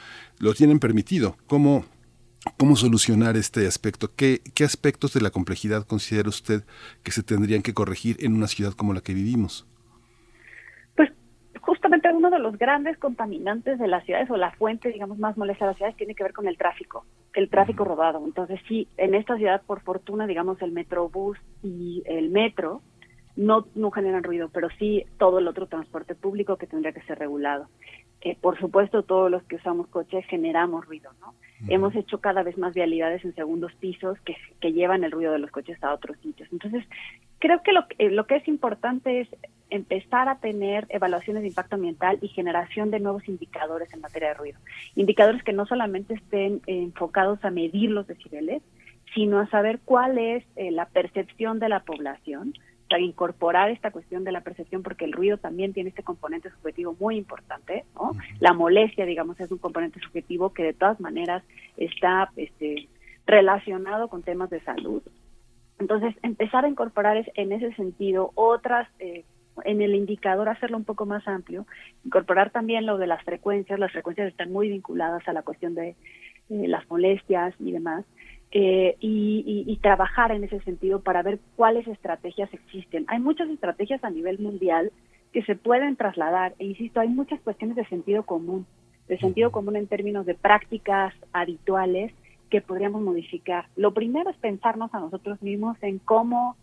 lo 0.41 0.55
tienen 0.55 0.81
permitido. 0.81 1.37
¿Cómo, 1.47 1.85
cómo 2.57 2.75
solucionar 2.75 3.37
este 3.37 3.69
aspecto? 3.69 4.11
¿Qué, 4.17 4.41
¿Qué 4.57 4.65
aspectos 4.65 5.15
de 5.15 5.21
la 5.21 5.31
complejidad 5.31 5.87
considera 5.87 6.29
usted 6.29 6.65
que 7.05 7.13
se 7.13 7.23
tendrían 7.23 7.63
que 7.63 7.75
corregir 7.75 8.17
en 8.19 8.35
una 8.35 8.49
ciudad 8.49 8.73
como 8.73 8.93
la 8.93 9.03
que 9.03 9.15
vivimos? 9.15 9.69
Pues 10.97 11.13
justamente 11.61 12.13
uno 12.13 12.31
de 12.31 12.41
los 12.41 12.59
grandes 12.59 12.99
contaminantes 12.99 13.79
de 13.79 13.87
las 13.87 14.05
ciudades 14.05 14.29
o 14.33 14.37
la 14.37 14.51
fuente, 14.51 14.91
digamos, 14.91 15.17
más 15.21 15.37
molesta 15.37 15.65
de 15.65 15.71
las 15.71 15.77
ciudades 15.77 15.97
tiene 15.97 16.17
que 16.17 16.25
ver 16.25 16.33
con 16.33 16.49
el 16.49 16.59
tráfico, 16.59 17.07
el 17.35 17.49
tráfico 17.49 17.85
rodado. 17.85 18.21
Entonces, 18.25 18.59
sí, 18.67 18.89
en 18.97 19.15
esta 19.15 19.37
ciudad, 19.37 19.63
por 19.65 19.81
fortuna, 19.83 20.27
digamos, 20.27 20.61
el 20.61 20.73
metrobús 20.73 21.39
y 21.63 22.03
el 22.05 22.31
metro 22.31 22.83
no, 23.39 23.69
no 23.77 23.93
generan 23.93 24.25
ruido, 24.25 24.51
pero 24.53 24.69
sí 24.81 25.05
todo 25.17 25.39
el 25.39 25.47
otro 25.47 25.69
transporte 25.69 26.17
público 26.17 26.57
que 26.57 26.67
tendría 26.67 26.93
que 26.93 27.03
ser 27.03 27.21
regulado. 27.21 27.69
Eh, 28.21 28.37
por 28.41 28.59
supuesto, 28.59 29.05
todos 29.05 29.31
los 29.31 29.45
que 29.45 29.57
usamos 29.57 29.87
coches 29.87 30.27
generamos 30.27 30.85
ruido, 30.87 31.13
¿no? 31.21 31.35
Hemos 31.69 31.95
hecho 31.95 32.21
cada 32.21 32.43
vez 32.43 32.59
más 32.59 32.75
vialidades 32.75 33.25
en 33.25 33.37
segundos 33.37 33.73
pisos 33.77 34.19
que, 34.23 34.37
que 34.61 34.73
llevan 34.73 35.05
el 35.05 35.13
ruido 35.13 35.33
de 35.33 35.39
los 35.39 35.53
coches 35.53 35.83
a 35.85 35.95
otros 35.95 36.19
sitios. 36.19 36.49
Entonces, 36.51 36.85
creo 37.39 37.63
que 37.63 37.73
lo, 37.73 37.85
eh, 37.99 38.11
lo 38.11 38.27
que 38.27 38.37
es 38.37 38.49
importante 38.49 39.21
es 39.21 39.29
empezar 39.71 40.29
a 40.29 40.41
tener 40.41 40.87
evaluaciones 40.89 41.43
de 41.43 41.49
impacto 41.49 41.77
ambiental 41.77 42.19
y 42.21 42.29
generación 42.29 42.91
de 42.91 42.99
nuevos 42.99 43.29
indicadores 43.29 43.93
en 43.95 44.01
materia 44.01 44.29
de 44.29 44.35
ruido. 44.35 44.59
Indicadores 44.97 45.45
que 45.45 45.53
no 45.53 45.65
solamente 45.65 46.15
estén 46.15 46.61
enfocados 46.67 47.45
a 47.45 47.51
medir 47.51 47.91
los 47.91 48.09
decibeles, 48.09 48.63
sino 49.15 49.39
a 49.39 49.49
saber 49.49 49.79
cuál 49.85 50.19
es 50.19 50.45
eh, 50.57 50.73
la 50.73 50.87
percepción 50.87 51.61
de 51.61 51.69
la 51.69 51.81
población 51.85 52.53
incorporar 52.97 53.71
esta 53.71 53.91
cuestión 53.91 54.25
de 54.25 54.33
la 54.33 54.41
percepción, 54.41 54.83
porque 54.83 55.05
el 55.05 55.13
ruido 55.13 55.37
también 55.37 55.75
tiene 55.75 55.91
este 55.91 56.03
componente 56.03 56.51
subjetivo 56.51 56.97
muy 56.99 57.17
importante, 57.17 57.85
¿no? 57.95 58.13
La 58.41 58.55
molestia, 58.55 59.05
digamos, 59.05 59.39
es 59.41 59.51
un 59.51 59.59
componente 59.59 60.01
subjetivo 60.01 60.55
que 60.55 60.63
de 60.63 60.73
todas 60.73 60.99
maneras 61.01 61.43
está 61.77 62.31
este, 62.37 62.89
relacionado 63.27 64.09
con 64.09 64.23
temas 64.23 64.49
de 64.49 64.61
salud. 64.61 65.03
Entonces, 65.79 66.15
empezar 66.23 66.65
a 66.65 66.69
incorporar 66.69 67.31
en 67.35 67.53
ese 67.53 67.73
sentido 67.75 68.33
otras, 68.35 68.89
eh, 68.99 69.25
en 69.65 69.83
el 69.83 69.95
indicador 69.95 70.49
hacerlo 70.49 70.77
un 70.77 70.85
poco 70.85 71.05
más 71.05 71.27
amplio, 71.29 71.67
incorporar 72.05 72.51
también 72.51 72.87
lo 72.87 72.97
de 72.97 73.07
las 73.07 73.23
frecuencias, 73.25 73.79
las 73.79 73.93
frecuencias 73.93 74.29
están 74.29 74.51
muy 74.51 74.69
vinculadas 74.69 75.27
a 75.29 75.33
la 75.33 75.43
cuestión 75.43 75.75
de 75.75 75.91
eh, 75.91 75.97
las 76.69 76.89
molestias 76.89 77.55
y 77.59 77.73
demás, 77.73 78.05
eh, 78.51 78.97
y, 79.01 79.79
trabajar 79.83 80.33
en 80.33 80.43
ese 80.45 80.61
sentido 80.61 81.01
para 81.01 81.23
ver 81.23 81.39
cuáles 81.57 81.87
estrategias 81.87 82.53
existen. 82.53 83.05
Hay 83.09 83.21
muchas 83.21 83.49
estrategias 83.49 84.03
a 84.03 84.11
nivel 84.11 84.39
mundial 84.39 84.91
que 85.33 85.43
se 85.45 85.55
pueden 85.55 85.97
trasladar, 85.97 86.55
e 86.59 86.65
insisto, 86.65 87.01
hay 87.01 87.09
muchas 87.09 87.41
cuestiones 87.41 87.77
de 87.77 87.87
sentido 87.87 88.25
común, 88.25 88.67
de 89.07 89.19
sentido 89.19 89.53
común 89.53 89.77
en 89.77 89.87
términos 89.87 90.27
de 90.27 90.35
prácticas 90.35 91.15
habituales 91.33 92.13
que 92.51 92.61
podríamos 92.61 93.03
modificar. 93.03 93.67
Lo 93.77 93.95
primero 93.95 94.31
es 94.31 94.37
pensarnos 94.37 94.93
a 94.93 95.01
nosotros 95.01 95.41
mismos 95.43 95.77
en 95.83 95.99
cómo 95.99 96.57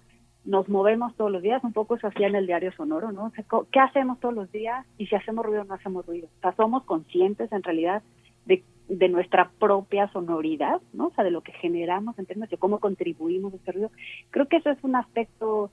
nos 0.44 0.70
movemos 0.70 1.16
todos 1.16 1.32
los 1.32 1.42
días, 1.42 1.64
un 1.64 1.74
poco 1.74 1.96
eso 1.96 2.08
hacía 2.08 2.28
en 2.28 2.36
el 2.36 2.48
diario 2.48 2.72
sonoro, 2.74 3.12
¿no? 3.12 3.32
¿Qué 3.72 3.80
hacemos 3.80 4.20
todos 4.20 4.36
los 4.36 4.52
días? 4.52 4.86
Y 4.98 5.08
si 5.08 5.16
hacemos 5.16 5.46
ruido 5.46 5.62
o 5.62 5.66
no 5.66 5.74
hacemos 5.74 6.06
ruido. 6.06 6.28
O 6.38 6.42
sea, 6.42 6.56
somos 6.56 6.84
conscientes 6.84 7.52
en 7.52 7.64
realidad 7.64 8.04
de 8.46 8.64
de 8.88 9.10
nuestra 9.10 9.50
propia 9.60 10.08
sonoridad, 10.12 10.82
¿no? 10.94 11.08
O 11.08 11.12
sea, 11.12 11.24
de 11.24 11.32
lo 11.32 11.42
que 11.42 11.52
generamos 11.54 12.18
en 12.20 12.26
términos 12.26 12.50
de 12.50 12.58
cómo 12.58 12.80
contribuimos 12.80 13.54
a 13.54 13.56
este 13.58 13.72
ruido. 13.72 13.92
Creo 14.30 14.48
que 14.48 14.58
eso 14.58 14.70
es 14.70 14.78
un 14.84 14.96
aspecto 14.96 15.72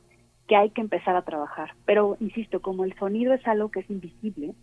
que 0.48 0.56
hay 0.56 0.70
que 0.70 0.80
empezar 0.80 1.16
a 1.16 1.22
trabajar. 1.22 1.74
Pero, 1.84 2.16
insisto, 2.20 2.60
como 2.60 2.84
el 2.84 2.94
sonido 2.98 3.32
es 3.32 3.46
algo 3.46 3.70
que 3.70 3.80
es 3.80 3.90
invisible, 3.90 4.54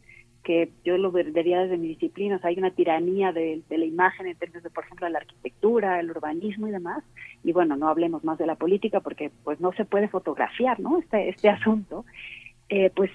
que 0.43 0.71
yo 0.83 0.97
lo 0.97 1.11
vería 1.11 1.61
desde 1.61 1.77
mi 1.77 1.89
disciplina, 1.89 2.37
o 2.37 2.39
sea, 2.39 2.49
hay 2.49 2.57
una 2.57 2.71
tiranía 2.71 3.31
de, 3.31 3.61
la 3.69 3.85
imagen 3.85 4.27
en 4.27 4.37
términos 4.37 4.63
de, 4.63 4.69
por 4.69 4.85
ejemplo, 4.85 5.07
la 5.09 5.19
arquitectura, 5.19 5.99
el 5.99 6.09
urbanismo 6.09 6.67
y 6.67 6.71
demás, 6.71 7.03
y 7.43 7.51
bueno, 7.51 7.75
no 7.75 7.89
hablemos 7.89 8.23
más 8.23 8.37
de 8.37 8.47
la 8.47 8.55
política 8.55 8.99
porque 9.01 9.31
pues 9.43 9.59
no 9.59 9.73
se 9.73 9.85
puede 9.85 10.07
fotografiar, 10.07 10.79
¿no? 10.79 10.97
Este, 10.97 11.29
este 11.29 11.49
asunto, 11.49 12.05
eh, 12.69 12.89
pues 12.95 13.11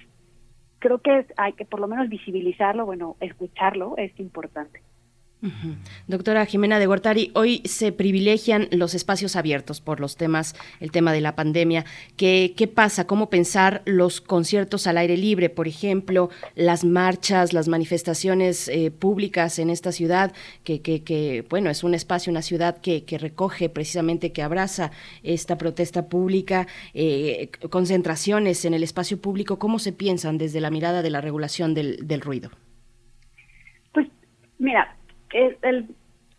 creo 0.79 0.99
que 0.99 1.27
hay 1.37 1.55
que 1.55 1.65
por 1.65 1.81
lo 1.81 1.89
menos 1.89 2.09
visibilizarlo, 2.09 2.85
bueno, 2.85 3.17
escucharlo 3.21 3.95
es 3.97 4.19
importante. 4.21 4.83
Doctora 6.07 6.47
Jimena 6.47 6.79
de 6.79 6.87
Gortari, 6.87 7.31
hoy 7.35 7.61
se 7.65 7.93
privilegian 7.93 8.69
los 8.71 8.95
espacios 8.95 9.37
abiertos 9.37 9.81
por 9.81 10.01
los 10.01 10.17
temas, 10.17 10.55
el 10.81 10.91
tema 10.91 11.13
de 11.13 11.21
la 11.21 11.35
pandemia. 11.35 11.85
¿Qué, 12.17 12.71
pasa? 12.75 13.07
¿Cómo 13.07 13.29
pensar 13.29 13.83
los 13.85 14.21
conciertos 14.21 14.87
al 14.87 14.99
aire 14.99 15.17
libre, 15.17 15.51
por 15.51 15.69
ejemplo, 15.69 16.31
las 16.55 16.85
marchas, 16.85 17.53
las 17.53 17.69
manifestaciones 17.69 18.69
eh, 18.69 18.91
públicas 18.91 19.59
en 19.59 19.71
esta 19.71 19.93
ciudad, 19.93 20.33
que, 20.65 20.81
que, 20.81 21.45
bueno, 21.51 21.71
es 21.71 21.85
un 21.85 21.95
espacio, 21.95 22.31
una 22.31 22.43
ciudad 22.43 22.79
que, 22.79 23.05
que 23.05 23.19
recoge 23.19 23.69
precisamente, 23.69 24.33
que 24.33 24.43
abraza 24.43 24.91
esta 25.23 25.59
protesta 25.59 26.09
pública, 26.09 26.67
eh, 26.95 27.51
concentraciones 27.71 28.65
en 28.65 28.75
el 28.75 28.83
espacio 28.83 29.21
público, 29.21 29.59
¿cómo 29.59 29.79
se 29.79 29.93
piensan 29.93 30.39
desde 30.39 30.61
la 30.61 30.71
mirada 30.71 31.03
de 31.03 31.11
la 31.11 31.21
regulación 31.21 31.75
del, 31.75 32.07
del 32.07 32.21
ruido? 32.21 32.51
Pues 33.93 34.09
mira, 34.59 34.97
el, 35.35 35.89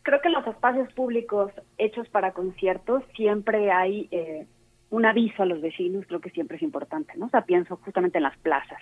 creo 0.06 0.22
que 0.22 0.28
en 0.28 0.36
los 0.36 0.48
espacios 0.48 0.92
públicos 0.94 1.52
hechos 1.78 2.08
para 2.10 2.32
conciertos 2.32 3.04
siempre 3.16 3.72
hay 3.72 4.08
eh, 4.12 4.46
un 4.92 5.06
aviso 5.06 5.44
a 5.44 5.48
los 5.48 5.62
vecinos, 5.62 6.06
creo 6.08 6.22
que 6.22 6.30
siempre 6.30 6.58
es 6.58 6.64
importante, 6.64 7.14
¿no? 7.18 7.26
O 7.26 7.30
sea, 7.30 7.42
pienso 7.42 7.76
justamente 7.78 8.20
en 8.20 8.24
las 8.24 8.38
plazas. 8.38 8.82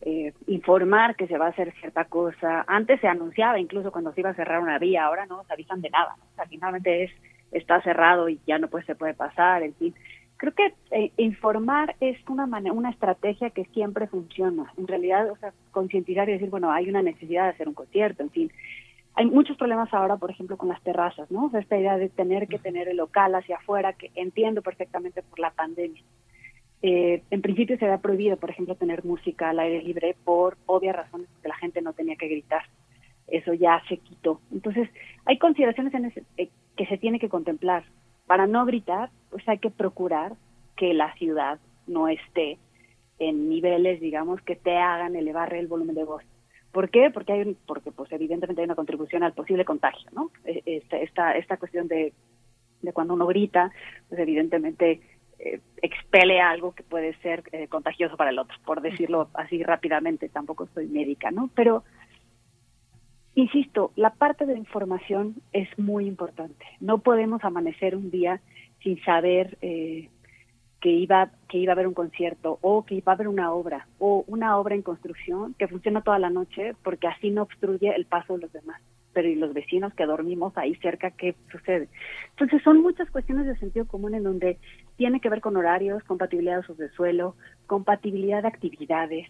Eh, 0.00 0.32
informar 0.48 1.14
que 1.14 1.28
se 1.28 1.38
va 1.38 1.46
a 1.46 1.50
hacer 1.50 1.72
cierta 1.74 2.06
cosa. 2.06 2.64
Antes 2.66 3.00
se 3.00 3.06
anunciaba 3.06 3.60
incluso 3.60 3.92
cuando 3.92 4.12
se 4.12 4.20
iba 4.20 4.30
a 4.30 4.34
cerrar 4.34 4.60
una 4.60 4.80
vía, 4.80 5.04
ahora 5.04 5.26
no 5.26 5.44
se 5.44 5.52
avisan 5.52 5.80
de 5.80 5.90
nada. 5.90 6.16
O 6.32 6.34
sea, 6.34 6.46
finalmente 6.46 7.04
es 7.04 7.12
está 7.52 7.80
cerrado 7.82 8.28
y 8.28 8.40
ya 8.46 8.58
no 8.58 8.68
pues 8.68 8.84
se 8.86 8.96
puede 8.96 9.14
pasar, 9.14 9.62
en 9.62 9.74
fin. 9.74 9.94
Creo 10.38 10.54
que 10.54 10.74
eh, 10.90 11.12
informar 11.18 11.94
es 12.00 12.18
una 12.28 12.46
una 12.72 12.90
estrategia 12.90 13.50
que 13.50 13.64
siempre 13.66 14.08
funciona. 14.08 14.72
En 14.76 14.88
realidad, 14.88 15.30
o 15.30 15.36
sea, 15.36 15.52
concientizar 15.70 16.28
y 16.28 16.32
decir, 16.32 16.50
bueno, 16.50 16.72
hay 16.72 16.88
una 16.88 17.02
necesidad 17.02 17.44
de 17.44 17.50
hacer 17.50 17.68
un 17.68 17.74
concierto, 17.74 18.24
en 18.24 18.30
fin 18.30 18.52
hay 19.14 19.26
muchos 19.26 19.56
problemas 19.56 19.92
ahora, 19.92 20.16
por 20.16 20.30
ejemplo, 20.30 20.56
con 20.56 20.68
las 20.68 20.82
terrazas, 20.82 21.30
¿no? 21.30 21.46
O 21.46 21.50
sea, 21.50 21.60
esta 21.60 21.78
idea 21.78 21.98
de 21.98 22.08
tener 22.08 22.48
que 22.48 22.58
tener 22.58 22.88
el 22.88 22.96
local 22.96 23.34
hacia 23.34 23.56
afuera, 23.56 23.92
que 23.92 24.10
entiendo 24.14 24.62
perfectamente 24.62 25.22
por 25.22 25.38
la 25.38 25.50
pandemia. 25.50 26.02
Eh, 26.80 27.22
en 27.30 27.42
principio 27.42 27.78
se 27.78 27.84
había 27.84 27.98
prohibido, 27.98 28.36
por 28.38 28.50
ejemplo, 28.50 28.74
tener 28.74 29.04
música 29.04 29.50
al 29.50 29.60
aire 29.60 29.82
libre 29.82 30.16
por 30.24 30.56
obvias 30.66 30.96
razones, 30.96 31.28
porque 31.32 31.48
la 31.48 31.56
gente 31.56 31.82
no 31.82 31.92
tenía 31.92 32.16
que 32.16 32.28
gritar. 32.28 32.62
Eso 33.28 33.52
ya 33.54 33.82
se 33.88 33.98
quitó. 33.98 34.40
Entonces, 34.50 34.88
hay 35.26 35.38
consideraciones 35.38 35.94
en 35.94 36.12
eh, 36.38 36.50
que 36.76 36.86
se 36.86 36.98
tiene 36.98 37.20
que 37.20 37.28
contemplar. 37.28 37.84
Para 38.26 38.46
no 38.46 38.64
gritar, 38.64 39.10
pues 39.30 39.46
hay 39.48 39.58
que 39.58 39.70
procurar 39.70 40.32
que 40.76 40.94
la 40.94 41.12
ciudad 41.14 41.60
no 41.86 42.08
esté 42.08 42.58
en 43.18 43.48
niveles, 43.48 44.00
digamos, 44.00 44.40
que 44.40 44.56
te 44.56 44.76
hagan 44.78 45.14
elevar 45.16 45.52
el 45.54 45.68
volumen 45.68 45.94
de 45.94 46.04
voz. 46.04 46.24
¿Por 46.72 46.88
qué? 46.88 47.10
Porque 47.10 47.32
hay 47.32 47.56
porque 47.66 47.92
pues 47.92 48.10
evidentemente 48.12 48.62
hay 48.62 48.64
una 48.64 48.74
contribución 48.74 49.22
al 49.22 49.34
posible 49.34 49.64
contagio, 49.64 50.10
¿no? 50.12 50.30
E, 50.44 50.82
esta 50.90 51.36
esta, 51.36 51.56
cuestión 51.58 51.86
de, 51.86 52.14
de 52.80 52.92
cuando 52.92 53.14
uno 53.14 53.26
grita, 53.26 53.70
pues 54.08 54.20
evidentemente 54.20 55.00
eh, 55.38 55.60
expele 55.82 56.40
algo 56.40 56.72
que 56.74 56.82
puede 56.82 57.14
ser 57.18 57.44
eh, 57.52 57.68
contagioso 57.68 58.16
para 58.16 58.30
el 58.30 58.38
otro, 58.38 58.56
por 58.64 58.80
decirlo 58.80 59.28
así 59.34 59.62
rápidamente, 59.62 60.30
tampoco 60.30 60.66
soy 60.72 60.86
médica, 60.88 61.30
¿no? 61.30 61.50
Pero 61.54 61.84
insisto, 63.34 63.92
la 63.94 64.14
parte 64.14 64.46
de 64.46 64.56
información 64.56 65.36
es 65.52 65.68
muy 65.78 66.06
importante. 66.06 66.64
No 66.80 66.98
podemos 66.98 67.44
amanecer 67.44 67.96
un 67.96 68.10
día 68.10 68.40
sin 68.82 69.02
saber 69.04 69.58
eh, 69.60 70.08
que 70.82 70.90
iba, 70.90 71.30
que 71.48 71.58
iba 71.58 71.72
a 71.72 71.74
haber 71.74 71.86
un 71.86 71.94
concierto 71.94 72.58
o 72.60 72.84
que 72.84 72.96
iba 72.96 73.12
a 73.12 73.14
haber 73.14 73.28
una 73.28 73.52
obra 73.52 73.86
o 74.00 74.24
una 74.26 74.58
obra 74.58 74.74
en 74.74 74.82
construcción 74.82 75.54
que 75.54 75.68
funciona 75.68 76.02
toda 76.02 76.18
la 76.18 76.28
noche 76.28 76.74
porque 76.82 77.06
así 77.06 77.30
no 77.30 77.42
obstruye 77.42 77.94
el 77.94 78.04
paso 78.04 78.34
de 78.34 78.40
los 78.40 78.52
demás. 78.52 78.82
Pero 79.12 79.28
y 79.28 79.36
los 79.36 79.54
vecinos 79.54 79.94
que 79.94 80.06
dormimos 80.06 80.58
ahí 80.58 80.74
cerca, 80.76 81.12
¿qué 81.12 81.36
sucede? 81.52 81.88
Entonces 82.30 82.60
son 82.64 82.82
muchas 82.82 83.08
cuestiones 83.10 83.46
de 83.46 83.56
sentido 83.58 83.86
común 83.86 84.14
en 84.14 84.24
donde 84.24 84.58
tiene 84.96 85.20
que 85.20 85.28
ver 85.28 85.40
con 85.40 85.56
horarios, 85.56 86.02
compatibilidad 86.02 86.54
de 86.54 86.60
usos 86.60 86.78
de 86.78 86.90
suelo, 86.90 87.36
compatibilidad 87.66 88.42
de 88.42 88.48
actividades. 88.48 89.28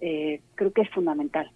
Eh, 0.00 0.42
creo 0.54 0.72
que 0.72 0.82
es 0.82 0.90
fundamental. 0.90 1.50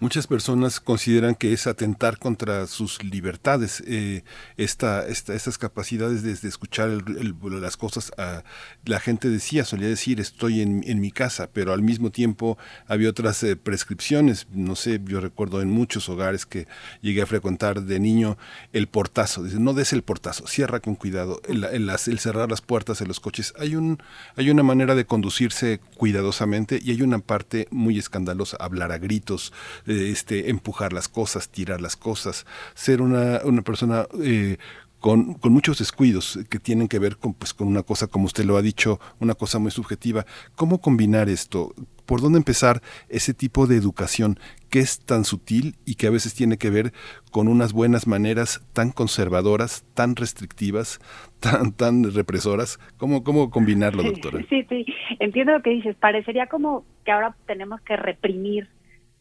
Muchas 0.00 0.26
personas 0.26 0.80
consideran 0.80 1.34
que 1.34 1.54
es 1.54 1.66
atentar 1.66 2.18
contra 2.18 2.66
sus 2.66 3.02
libertades, 3.02 3.82
eh, 3.86 4.22
esta, 4.58 5.06
estas 5.06 5.56
capacidades 5.56 6.22
de, 6.22 6.48
escuchar 6.48 6.90
las 6.90 7.76
cosas. 7.78 8.12
A, 8.18 8.44
la 8.84 9.00
gente 9.00 9.30
decía, 9.30 9.64
solía 9.64 9.88
decir, 9.88 10.20
estoy 10.20 10.60
en, 10.60 11.00
mi 11.00 11.10
casa, 11.10 11.48
pero 11.50 11.72
al 11.72 11.80
mismo 11.80 12.10
tiempo 12.10 12.58
había 12.86 13.08
otras 13.08 13.42
eh, 13.44 13.56
prescripciones. 13.56 14.46
No 14.52 14.76
sé, 14.76 15.00
yo 15.04 15.20
recuerdo 15.20 15.62
en 15.62 15.70
muchos 15.70 16.08
hogares 16.10 16.44
que 16.44 16.66
llegué 17.00 17.22
a 17.22 17.26
frecuentar 17.26 17.82
de 17.82 17.98
niño 17.98 18.36
el 18.74 18.88
portazo. 18.88 19.42
Dice, 19.42 19.58
no 19.58 19.72
des 19.72 19.94
el 19.94 20.02
portazo, 20.02 20.46
cierra 20.46 20.80
con 20.80 20.96
cuidado. 20.96 21.40
El, 21.48 21.64
el, 21.64 22.18
cerrar 22.18 22.50
las 22.50 22.60
puertas 22.60 22.98
de 22.98 23.06
los 23.06 23.20
coches. 23.20 23.54
Hay, 23.58 23.74
un, 23.74 24.02
hay 24.36 24.50
una 24.50 24.62
manera 24.62 24.94
de 24.94 25.06
conducirse 25.06 25.80
cuidadosamente 25.96 26.78
y 26.82 26.90
hay 26.90 27.00
una 27.00 27.20
parte 27.20 27.68
muy 27.70 27.98
escandalosa, 27.98 28.58
hablar 28.60 28.92
a 28.92 28.98
gritos 28.98 29.52
este, 29.86 30.50
empujar 30.50 30.92
las 30.92 31.08
cosas, 31.08 31.48
tirar 31.48 31.80
las 31.80 31.96
cosas, 31.96 32.46
ser 32.74 33.02
una, 33.02 33.40
una 33.44 33.62
persona 33.62 34.06
eh, 34.22 34.58
con, 35.02 35.34
con, 35.34 35.52
muchos 35.52 35.80
descuidos 35.80 36.38
que 36.48 36.60
tienen 36.60 36.86
que 36.86 37.00
ver 37.00 37.16
con, 37.16 37.34
pues, 37.34 37.52
con 37.52 37.66
una 37.66 37.82
cosa, 37.82 38.06
como 38.06 38.26
usted 38.26 38.44
lo 38.44 38.56
ha 38.56 38.62
dicho, 38.62 39.00
una 39.18 39.34
cosa 39.34 39.58
muy 39.58 39.72
subjetiva. 39.72 40.24
¿Cómo 40.54 40.80
combinar 40.80 41.28
esto? 41.28 41.74
¿Por 42.06 42.20
dónde 42.20 42.38
empezar 42.38 42.80
ese 43.08 43.34
tipo 43.34 43.66
de 43.66 43.76
educación 43.76 44.38
que 44.70 44.78
es 44.78 45.00
tan 45.00 45.24
sutil 45.24 45.74
y 45.84 45.96
que 45.96 46.06
a 46.06 46.10
veces 46.10 46.34
tiene 46.34 46.56
que 46.56 46.70
ver 46.70 46.92
con 47.32 47.48
unas 47.48 47.72
buenas 47.72 48.06
maneras 48.06 48.64
tan 48.72 48.92
conservadoras, 48.92 49.84
tan 49.94 50.14
restrictivas, 50.14 51.00
tan, 51.40 51.72
tan 51.72 52.14
represoras? 52.14 52.78
¿Cómo, 52.96 53.24
cómo 53.24 53.50
combinarlo, 53.50 54.04
doctora? 54.04 54.38
Sí, 54.48 54.64
sí, 54.68 54.86
entiendo 55.18 55.52
lo 55.52 55.62
que 55.62 55.70
dices. 55.70 55.96
Parecería 55.96 56.46
como 56.46 56.84
que 57.04 57.10
ahora 57.10 57.34
tenemos 57.46 57.80
que 57.80 57.96
reprimir 57.96 58.68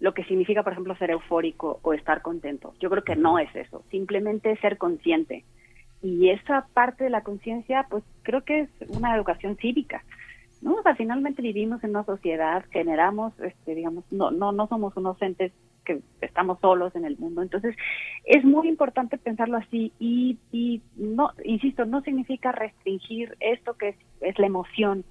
lo 0.01 0.13
que 0.15 0.23
significa, 0.23 0.63
por 0.63 0.73
ejemplo, 0.73 0.95
ser 0.95 1.11
eufórico 1.11 1.79
o 1.83 1.93
estar 1.93 2.23
contento. 2.23 2.73
Yo 2.79 2.89
creo 2.89 3.03
que 3.03 3.15
no 3.15 3.37
es 3.37 3.55
eso, 3.55 3.83
simplemente 3.91 4.57
ser 4.57 4.77
consciente. 4.77 5.45
Y 6.01 6.29
esa 6.29 6.67
parte 6.73 7.03
de 7.03 7.11
la 7.11 7.21
conciencia, 7.21 7.85
pues 7.87 8.03
creo 8.23 8.41
que 8.43 8.61
es 8.61 8.69
una 8.89 9.15
educación 9.15 9.57
cívica. 9.57 10.03
¿no? 10.63 10.73
O 10.73 10.81
sea, 10.81 10.95
finalmente 10.95 11.43
vivimos 11.43 11.83
en 11.83 11.91
una 11.91 12.03
sociedad, 12.03 12.65
generamos, 12.71 13.39
este, 13.41 13.75
digamos, 13.75 14.03
no, 14.11 14.31
no, 14.31 14.51
no 14.51 14.67
somos 14.67 14.97
unos 14.97 15.21
entes 15.21 15.51
que 15.85 16.01
estamos 16.21 16.59
solos 16.61 16.95
en 16.95 17.05
el 17.05 17.17
mundo. 17.19 17.43
Entonces, 17.43 17.75
es 18.25 18.43
muy 18.43 18.67
importante 18.67 19.19
pensarlo 19.19 19.57
así 19.57 19.93
y, 19.99 20.39
y 20.51 20.81
no, 20.95 21.29
insisto, 21.43 21.85
no 21.85 22.01
significa 22.01 22.51
restringir 22.51 23.35
esto 23.39 23.75
que 23.75 23.89
es, 23.89 23.95
es 24.21 24.39
la 24.39 24.47
emoción. 24.47 25.03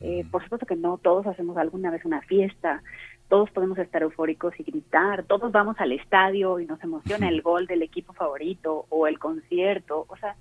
Eh, 0.00 0.26
por 0.30 0.42
supuesto 0.42 0.66
que 0.66 0.76
no, 0.76 0.98
todos 0.98 1.26
hacemos 1.26 1.56
alguna 1.56 1.90
vez 1.90 2.04
una 2.04 2.20
fiesta, 2.22 2.82
todos 3.28 3.50
podemos 3.50 3.78
estar 3.78 4.02
eufóricos 4.02 4.54
y 4.58 4.62
gritar, 4.62 5.24
todos 5.24 5.50
vamos 5.50 5.76
al 5.78 5.92
estadio 5.92 6.60
y 6.60 6.66
nos 6.66 6.82
emociona 6.82 7.28
el 7.28 7.42
gol 7.42 7.66
del 7.66 7.82
equipo 7.82 8.12
favorito 8.12 8.86
o 8.90 9.06
el 9.06 9.18
concierto, 9.18 10.06
o 10.08 10.16
sea, 10.16 10.36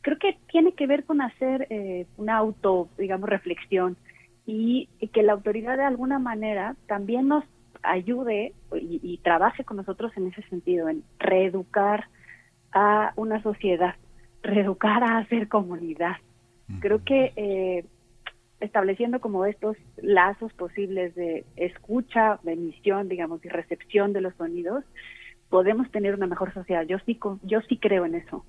creo 0.00 0.18
que 0.18 0.38
tiene 0.50 0.72
que 0.72 0.86
ver 0.86 1.04
con 1.04 1.20
hacer 1.20 1.66
eh, 1.70 2.06
una 2.16 2.36
auto, 2.36 2.88
digamos, 2.96 3.28
reflexión 3.28 3.96
y, 4.46 4.88
que 5.12 5.22
la 5.22 5.34
autoridad 5.34 5.76
de 5.76 5.84
alguna 5.84 6.18
manera 6.18 6.76
también 6.86 7.28
nos 7.28 7.44
ayude 7.82 8.54
y, 8.72 9.00
y, 9.02 9.18
trabaje 9.18 9.64
con 9.64 9.76
nosotros 9.76 10.10
en 10.16 10.28
ese 10.28 10.42
sentido, 10.48 10.88
en 10.88 11.04
reeducar 11.18 12.08
a 12.72 13.12
una 13.16 13.42
sociedad, 13.42 13.94
reeducar 14.42 15.04
a 15.04 15.18
hacer 15.18 15.48
comunidad. 15.48 16.16
Creo 16.80 17.02
que 17.02 17.32
eh, 17.36 17.84
estableciendo 18.60 19.20
como 19.20 19.44
estos 19.44 19.76
lazos 19.96 20.52
posibles 20.54 21.14
de 21.14 21.44
escucha, 21.56 22.40
de 22.42 22.52
emisión, 22.52 23.08
digamos, 23.08 23.44
y 23.44 23.48
recepción 23.48 24.12
de 24.12 24.20
los 24.20 24.34
sonidos, 24.34 24.84
podemos 25.48 25.90
tener 25.90 26.14
una 26.14 26.26
mejor 26.26 26.52
sociedad. 26.52 26.84
Yo 26.86 26.98
sí, 27.06 27.18
yo 27.42 27.60
sí 27.68 27.78
creo 27.78 28.04
en 28.04 28.16
eso. 28.16 28.44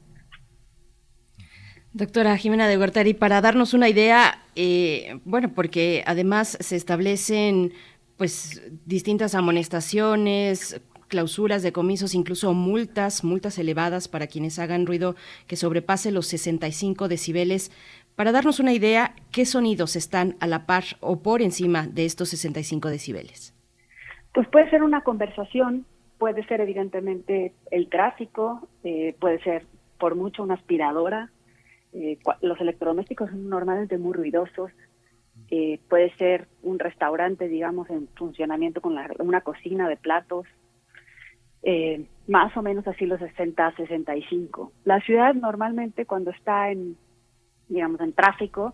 Doctora 1.91 2.37
Jimena 2.37 2.67
de 2.67 2.77
Huertari, 2.77 3.13
para 3.13 3.41
darnos 3.41 3.73
una 3.73 3.89
idea, 3.89 4.43
eh, 4.55 5.19
bueno, 5.25 5.53
porque 5.53 6.03
además 6.05 6.57
se 6.59 6.75
establecen 6.75 7.73
pues 8.15 8.61
distintas 8.85 9.33
amonestaciones, 9.33 10.81
clausuras, 11.09 11.63
decomisos, 11.63 12.13
incluso 12.13 12.53
multas, 12.53 13.25
multas 13.25 13.57
elevadas 13.57 14.07
para 14.07 14.27
quienes 14.27 14.59
hagan 14.59 14.85
ruido 14.85 15.15
que 15.47 15.57
sobrepase 15.57 16.11
los 16.11 16.27
65 16.27 17.09
decibeles. 17.09 17.71
Para 18.19 18.33
darnos 18.33 18.59
una 18.59 18.73
idea, 18.73 19.15
¿qué 19.31 19.45
sonidos 19.45 19.95
están 19.95 20.35
a 20.41 20.47
la 20.47 20.65
par 20.65 20.83
o 20.99 21.21
por 21.21 21.41
encima 21.41 21.87
de 21.87 22.03
estos 22.03 22.27
65 22.27 22.89
decibeles? 22.89 23.55
Pues 24.33 24.45
puede 24.49 24.69
ser 24.69 24.83
una 24.83 25.05
conversación, 25.05 25.85
puede 26.17 26.45
ser 26.47 26.59
evidentemente 26.59 27.53
el 27.71 27.87
tráfico, 27.87 28.67
eh, 28.83 29.15
puede 29.21 29.39
ser 29.41 29.67
por 29.97 30.15
mucho 30.15 30.43
una 30.43 30.55
aspiradora. 30.55 31.31
Eh, 31.93 32.17
los 32.41 32.59
electrodomésticos 32.59 33.29
son 33.29 33.47
normalmente 33.47 33.97
muy 33.97 34.11
ruidosos. 34.11 34.69
Eh, 35.49 35.79
puede 35.87 36.13
ser 36.17 36.49
un 36.61 36.77
restaurante, 36.77 37.47
digamos, 37.47 37.89
en 37.89 38.09
funcionamiento 38.17 38.81
con 38.81 38.97
una 39.19 39.39
cocina 39.39 39.87
de 39.87 39.95
platos. 39.95 40.45
más 42.27 42.55
o 42.57 42.61
menos 42.61 42.85
así 42.85 43.05
los 43.05 43.21
60, 43.21 43.77
65. 43.77 44.73
La 44.83 44.99
ciudad 44.99 45.33
normalmente 45.35 46.05
cuando 46.05 46.31
está 46.31 46.69
en 46.69 46.97
digamos, 47.69 48.01
en 48.01 48.13
tráfico, 48.13 48.73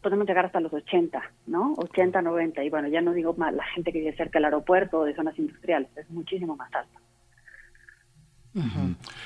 podemos 0.00 0.26
llegar 0.26 0.46
hasta 0.46 0.60
los 0.60 0.72
80, 0.72 1.20
¿no? 1.48 1.74
80, 1.76 2.22
90. 2.22 2.64
Y 2.64 2.70
bueno, 2.70 2.88
ya 2.88 3.00
no 3.00 3.12
digo 3.12 3.34
más 3.34 3.52
la 3.52 3.64
gente 3.64 3.92
que 3.92 3.98
vive 3.98 4.16
cerca 4.16 4.38
del 4.38 4.46
aeropuerto 4.46 5.00
o 5.00 5.04
de 5.04 5.14
zonas 5.14 5.38
industriales, 5.38 5.90
es 5.96 6.08
muchísimo 6.10 6.56
más 6.56 6.72
alto. 6.74 7.00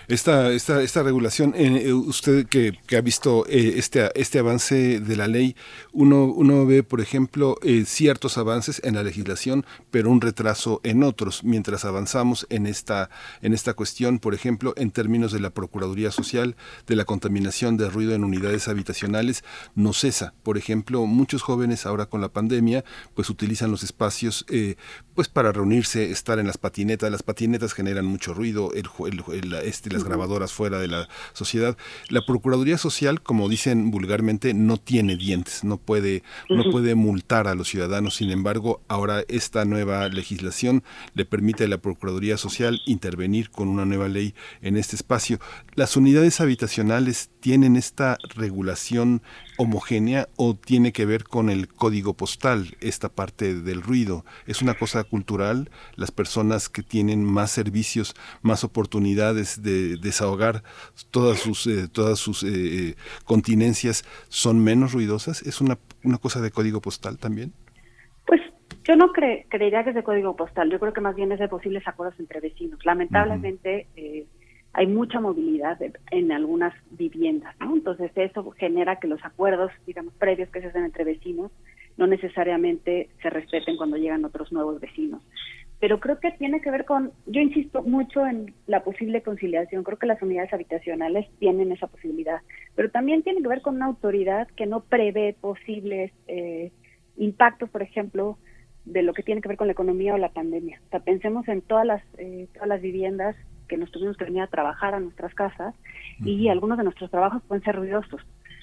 Esta, 0.08 0.50
esta, 0.50 0.82
esta 0.82 1.02
regulación, 1.04 1.54
eh, 1.56 1.84
eh, 1.86 1.92
usted 1.92 2.46
que, 2.46 2.76
ha 2.96 3.00
visto 3.00 3.46
eh, 3.48 3.74
este, 3.76 4.10
este 4.20 4.40
avance 4.40 4.98
de 4.98 5.16
la 5.16 5.28
ley, 5.28 5.54
uno, 5.92 6.24
uno 6.24 6.66
ve, 6.66 6.82
por 6.82 7.00
ejemplo, 7.00 7.56
ciertos 7.84 8.38
avances 8.38 8.80
en 8.84 8.96
la 8.96 9.04
legislación, 9.04 9.64
pero 9.90 10.10
un 10.10 10.20
retraso 10.20 10.80
en 10.82 11.04
otros, 11.04 11.44
mientras 11.44 11.84
avanzamos 11.84 12.46
en 12.50 12.66
esta, 12.66 13.08
en 13.40 13.54
esta 13.54 13.74
cuestión, 13.74 14.18
por 14.18 14.34
ejemplo, 14.34 14.74
en 14.76 14.90
términos 14.90 15.32
de 15.32 15.40
la 15.40 15.50
Procuraduría 15.50 16.10
Social, 16.10 16.56
de 16.88 16.96
la 16.96 17.04
contaminación 17.04 17.76
de 17.76 17.88
ruido 17.88 18.14
en 18.14 18.24
unidades 18.24 18.66
habitacionales, 18.66 19.44
no 19.76 19.92
cesa. 19.92 20.34
Por 20.42 20.58
ejemplo, 20.58 21.06
muchos 21.06 21.42
jóvenes 21.42 21.86
ahora 21.86 22.06
con 22.06 22.20
la 22.20 22.32
pandemia, 22.32 22.84
pues 23.14 23.30
utilizan 23.30 23.70
los 23.70 23.84
espacios 23.84 24.44
pues 25.14 25.28
para 25.28 25.52
reunirse, 25.52 26.10
estar 26.10 26.38
en 26.38 26.46
las 26.46 26.58
patinetas. 26.58 27.10
Las 27.10 27.22
patinetas 27.22 27.74
generan 27.74 28.06
mucho 28.06 28.32
ruido, 28.34 28.72
el, 28.72 28.88
el 29.06 29.19
este, 29.62 29.90
las 29.90 30.04
grabadoras 30.04 30.52
fuera 30.52 30.78
de 30.78 30.88
la 30.88 31.08
sociedad. 31.32 31.76
La 32.08 32.24
Procuraduría 32.24 32.78
Social, 32.78 33.22
como 33.22 33.48
dicen 33.48 33.90
vulgarmente, 33.90 34.54
no 34.54 34.76
tiene 34.76 35.16
dientes, 35.16 35.64
no 35.64 35.76
puede, 35.76 36.22
no 36.48 36.70
puede 36.70 36.94
multar 36.94 37.48
a 37.48 37.54
los 37.54 37.68
ciudadanos. 37.68 38.16
Sin 38.16 38.30
embargo, 38.30 38.80
ahora 38.88 39.24
esta 39.28 39.64
nueva 39.64 40.08
legislación 40.08 40.82
le 41.14 41.24
permite 41.24 41.64
a 41.64 41.68
la 41.68 41.78
Procuraduría 41.78 42.36
Social 42.36 42.80
intervenir 42.86 43.50
con 43.50 43.68
una 43.68 43.84
nueva 43.84 44.08
ley 44.08 44.34
en 44.62 44.76
este 44.76 44.96
espacio. 44.96 45.40
Las 45.74 45.96
unidades 45.96 46.40
habitacionales 46.40 47.30
tienen 47.40 47.76
esta 47.76 48.18
regulación 48.34 49.22
homogénea 49.60 50.26
o 50.36 50.54
tiene 50.54 50.90
que 50.90 51.04
ver 51.04 51.24
con 51.24 51.50
el 51.50 51.68
código 51.68 52.14
postal, 52.14 52.76
esta 52.80 53.10
parte 53.10 53.54
del 53.54 53.82
ruido? 53.82 54.24
¿Es 54.46 54.62
una 54.62 54.72
cosa 54.72 55.04
cultural? 55.04 55.68
¿Las 55.96 56.10
personas 56.10 56.70
que 56.70 56.82
tienen 56.82 57.22
más 57.22 57.50
servicios, 57.50 58.14
más 58.40 58.64
oportunidades 58.64 59.62
de 59.62 59.98
desahogar 59.98 60.62
todas 61.10 61.40
sus, 61.40 61.66
eh, 61.66 61.88
todas 61.92 62.18
sus 62.18 62.42
eh, 62.42 62.48
eh, 62.52 62.94
continencias 63.26 64.04
son 64.28 64.64
menos 64.64 64.92
ruidosas? 64.94 65.42
¿Es 65.42 65.60
una, 65.60 65.76
una 66.04 66.16
cosa 66.16 66.40
de 66.40 66.50
código 66.50 66.80
postal 66.80 67.18
también? 67.18 67.52
Pues 68.26 68.40
yo 68.84 68.96
no 68.96 69.12
creería 69.12 69.84
que 69.84 69.90
es 69.90 69.94
de 69.94 70.02
código 70.02 70.36
postal, 70.36 70.70
yo 70.70 70.80
creo 70.80 70.94
que 70.94 71.02
más 71.02 71.14
bien 71.14 71.32
es 71.32 71.38
de 71.38 71.48
posibles 71.48 71.86
acuerdos 71.86 72.18
entre 72.18 72.40
vecinos. 72.40 72.82
Lamentablemente, 72.86 73.88
hay 74.72 74.86
mucha 74.86 75.20
movilidad 75.20 75.78
en 76.10 76.32
algunas 76.32 76.72
viviendas, 76.92 77.54
¿no? 77.58 77.74
Entonces 77.74 78.12
eso 78.14 78.50
genera 78.52 78.96
que 78.96 79.08
los 79.08 79.24
acuerdos, 79.24 79.72
digamos, 79.86 80.14
previos 80.14 80.48
que 80.50 80.60
se 80.60 80.68
hacen 80.68 80.84
entre 80.84 81.04
vecinos 81.04 81.50
no 81.96 82.06
necesariamente 82.06 83.10
se 83.20 83.30
respeten 83.30 83.76
cuando 83.76 83.96
llegan 83.96 84.24
otros 84.24 84.52
nuevos 84.52 84.80
vecinos. 84.80 85.22
Pero 85.80 85.98
creo 85.98 86.20
que 86.20 86.30
tiene 86.32 86.60
que 86.60 86.70
ver 86.70 86.84
con, 86.84 87.12
yo 87.26 87.40
insisto 87.40 87.82
mucho 87.82 88.26
en 88.26 88.54
la 88.66 88.84
posible 88.84 89.22
conciliación, 89.22 89.82
creo 89.82 89.98
que 89.98 90.06
las 90.06 90.22
unidades 90.22 90.52
habitacionales 90.52 91.26
tienen 91.38 91.72
esa 91.72 91.86
posibilidad, 91.86 92.40
pero 92.74 92.90
también 92.90 93.22
tiene 93.22 93.42
que 93.42 93.48
ver 93.48 93.62
con 93.62 93.76
una 93.76 93.86
autoridad 93.86 94.46
que 94.56 94.66
no 94.66 94.80
prevé 94.80 95.34
posibles 95.40 96.12
eh, 96.26 96.70
impactos, 97.16 97.70
por 97.70 97.82
ejemplo, 97.82 98.38
de 98.84 99.02
lo 99.02 99.14
que 99.14 99.22
tiene 99.22 99.40
que 99.40 99.48
ver 99.48 99.56
con 99.56 99.68
la 99.68 99.72
economía 99.72 100.14
o 100.14 100.18
la 100.18 100.32
pandemia. 100.32 100.80
O 100.86 100.90
sea, 100.90 101.00
pensemos 101.00 101.48
en 101.48 101.62
todas 101.62 101.86
las, 101.86 102.02
eh, 102.18 102.48
todas 102.52 102.68
las 102.68 102.82
viviendas 102.82 103.36
que 103.70 103.76
nos 103.76 103.92
tuvimos 103.92 104.16
que 104.16 104.24
venir 104.24 104.42
a 104.42 104.48
trabajar 104.48 104.94
a 104.94 105.00
nuestras 105.00 105.32
casas 105.32 105.76
y 106.24 106.48
algunos 106.48 106.76
de 106.76 106.82
nuestros 106.82 107.08
trabajos 107.08 107.40
pueden 107.46 107.62
ser 107.62 107.76
ruidosos. 107.76 108.20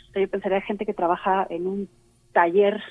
O 0.10 0.12
sea, 0.12 0.22
yo 0.22 0.30
pensaría 0.30 0.60
gente 0.60 0.86
que 0.86 0.94
trabaja 0.94 1.48
en 1.50 1.66
un 1.66 1.90
taller 2.34 2.84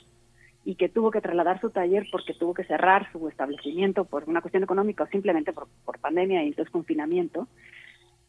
y 0.65 0.77
que 0.77 0.89
tuvo 0.89 1.11
que 1.11 1.21
trasladar 1.21 1.61
su 1.61 1.69
taller 1.69 2.07
porque 2.11 2.33
tuvo 2.33 2.55
que 2.55 2.65
cerrar 2.65 3.13
su 3.13 3.29
establecimiento 3.29 4.07
por 4.07 4.25
una 4.29 4.41
cuestión 4.41 4.63
económica 4.63 5.05
o 5.05 5.09
simplemente 5.09 5.53
por, 5.53 5.69
pandemia 6.01 6.43
y 6.43 6.49
entonces 6.49 6.73
confinamiento. 6.73 7.49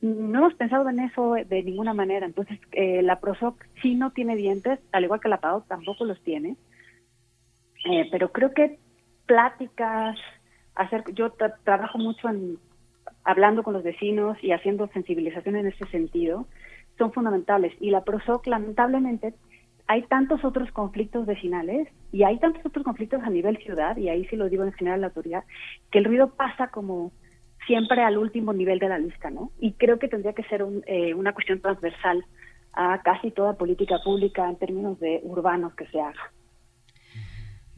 No 0.01 0.39
hemos 0.39 0.53
pensado 0.55 0.89
en 0.89 0.99
eso 0.99 1.33
de 1.33 1.63
ninguna 1.63 1.93
manera. 1.93 2.25
Entonces, 2.25 2.59
eh, 2.73 3.01
la 3.03 3.21
PROSOC 3.21 3.65
sí 3.81 3.95
no 3.95 4.11
tiene 4.11 4.35
dientes, 4.35 4.79
al 4.91 5.05
igual 5.05 5.21
que 5.21 5.29
la 5.29 5.39
PAO 5.39 5.61
tampoco 5.61 6.03
los 6.03 6.21
tiene. 6.23 6.57
Eh, 7.85 8.07
pero 8.11 8.33
creo 8.33 8.53
que 8.53 8.79
pláticas, 9.25 10.19
hacer, 10.75 11.05
yo 11.13 11.31
trabajo 11.63 11.97
mucho 11.97 12.27
en 12.27 12.59
hablando 13.27 13.61
con 13.61 13.73
los 13.73 13.83
vecinos 13.83 14.37
y 14.41 14.53
haciendo 14.53 14.87
sensibilización 14.87 15.57
en 15.57 15.67
ese 15.67 15.85
sentido, 15.87 16.47
son 16.97 17.11
fundamentales. 17.11 17.73
Y 17.81 17.91
la 17.91 18.05
PROSOC, 18.05 18.47
lamentablemente, 18.47 19.33
hay 19.85 20.03
tantos 20.03 20.45
otros 20.45 20.71
conflictos 20.71 21.25
vecinales 21.25 21.89
y 22.13 22.23
hay 22.23 22.39
tantos 22.39 22.65
otros 22.65 22.85
conflictos 22.85 23.21
a 23.21 23.29
nivel 23.29 23.57
ciudad, 23.57 23.97
y 23.97 24.07
ahí 24.07 24.25
sí 24.27 24.37
lo 24.37 24.47
digo 24.47 24.63
en 24.63 24.71
general 24.71 25.01
la 25.01 25.07
autoridad, 25.07 25.43
que 25.91 25.99
el 25.99 26.05
ruido 26.05 26.35
pasa 26.35 26.69
como 26.69 27.11
siempre 27.65 28.01
al 28.01 28.17
último 28.17 28.53
nivel 28.53 28.79
de 28.79 28.87
la 28.87 28.97
lista, 28.97 29.29
¿no? 29.29 29.51
Y 29.59 29.73
creo 29.73 29.99
que 29.99 30.07
tendría 30.07 30.31
que 30.31 30.43
ser 30.43 30.65
eh, 30.85 31.13
una 31.13 31.33
cuestión 31.33 31.59
transversal 31.59 32.23
a 32.71 33.01
casi 33.01 33.31
toda 33.31 33.57
política 33.57 33.97
pública 34.05 34.47
en 34.47 34.55
términos 34.55 34.97
de 35.01 35.19
urbanos 35.23 35.75
que 35.75 35.85
se 35.87 35.99
haga. 35.99 36.31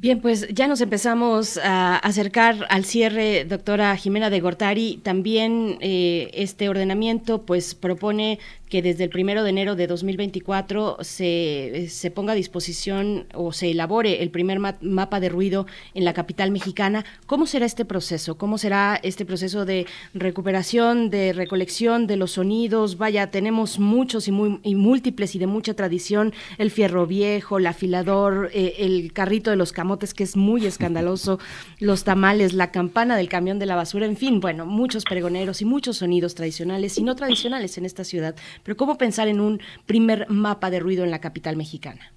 Bien, 0.02 0.22
pues 0.22 0.48
ya 0.54 0.66
nos 0.68 0.80
empezamos 0.80 1.58
a 1.58 1.98
acercar 1.98 2.66
al 2.70 2.86
cierre, 2.86 3.44
doctora 3.44 3.98
Jimena 3.98 4.30
de 4.30 4.40
Gortari. 4.40 5.02
También 5.04 5.78
eh, 5.82 6.32
este 6.36 6.70
ordenamiento 6.70 7.42
pues 7.46 7.76
propone 7.76 8.40
que 8.70 8.82
desde 8.82 9.04
el 9.04 9.10
primero 9.10 9.44
de 9.44 9.50
enero 9.50 9.76
de 9.76 9.88
2024 9.88 10.98
se, 11.02 11.88
se 11.90 12.12
ponga 12.12 12.34
a 12.34 12.36
disposición 12.36 13.26
o 13.34 13.52
se 13.52 13.72
elabore 13.72 14.22
el 14.22 14.30
primer 14.30 14.60
mapa 14.60 15.20
de 15.20 15.30
ruido 15.30 15.66
en 15.94 16.06
la 16.06 16.14
capital 16.14 16.52
mexicana. 16.52 17.04
¿Cómo 17.26 17.48
será 17.48 17.66
este 17.66 17.86
proceso? 17.86 18.38
¿Cómo 18.38 18.58
será 18.58 19.00
este 19.02 19.26
proceso 19.26 19.66
de 19.66 19.88
recuperación, 20.14 21.10
de 21.10 21.34
recolección 21.34 22.08
de 22.08 22.18
los 22.18 22.32
sonidos? 22.32 22.98
Vaya, 22.98 23.32
tenemos 23.32 23.80
muchos 23.80 24.28
y, 24.28 24.32
muy, 24.32 24.60
y 24.64 24.76
múltiples 24.76 25.36
y 25.36 25.40
de 25.40 25.48
mucha 25.48 25.74
tradición, 25.74 26.34
el 26.58 26.72
fierro 26.72 27.08
viejo, 27.08 27.58
el 27.58 27.68
afilador, 27.68 28.52
eh, 28.54 28.76
el 28.80 29.12
carrito 29.14 29.50
de 29.50 29.56
los 29.56 29.74
camotes 29.74 30.14
que 30.14 30.24
es 30.24 30.36
muy 30.36 30.66
escandaloso, 30.66 31.40
los 31.80 32.04
tamales, 32.04 32.54
la 32.54 32.72
campana 32.72 33.18
del 33.18 33.30
camión 33.30 33.60
de 33.60 33.66
la 33.66 33.76
basura, 33.76 34.06
en 34.06 34.18
fin, 34.18 34.40
bueno, 34.40 34.66
muchos 34.66 35.04
pregoneros 35.04 35.62
y 35.62 35.66
muchos 35.66 35.98
sonidos 35.98 36.36
tradicionales 36.36 36.98
y 36.98 37.04
no 37.04 37.16
tradicionales 37.16 37.78
en 37.78 37.86
esta 37.86 38.04
ciudad. 38.04 38.36
Pero 38.64 38.78
¿cómo 38.78 38.98
pensar 38.98 39.28
en 39.28 39.40
un 39.40 39.60
primer 39.86 40.30
mapa 40.30 40.70
de 40.70 40.80
ruido 40.80 41.04
en 41.04 41.12
la 41.12 41.20
capital 41.20 41.56
mexicana? 41.56 42.14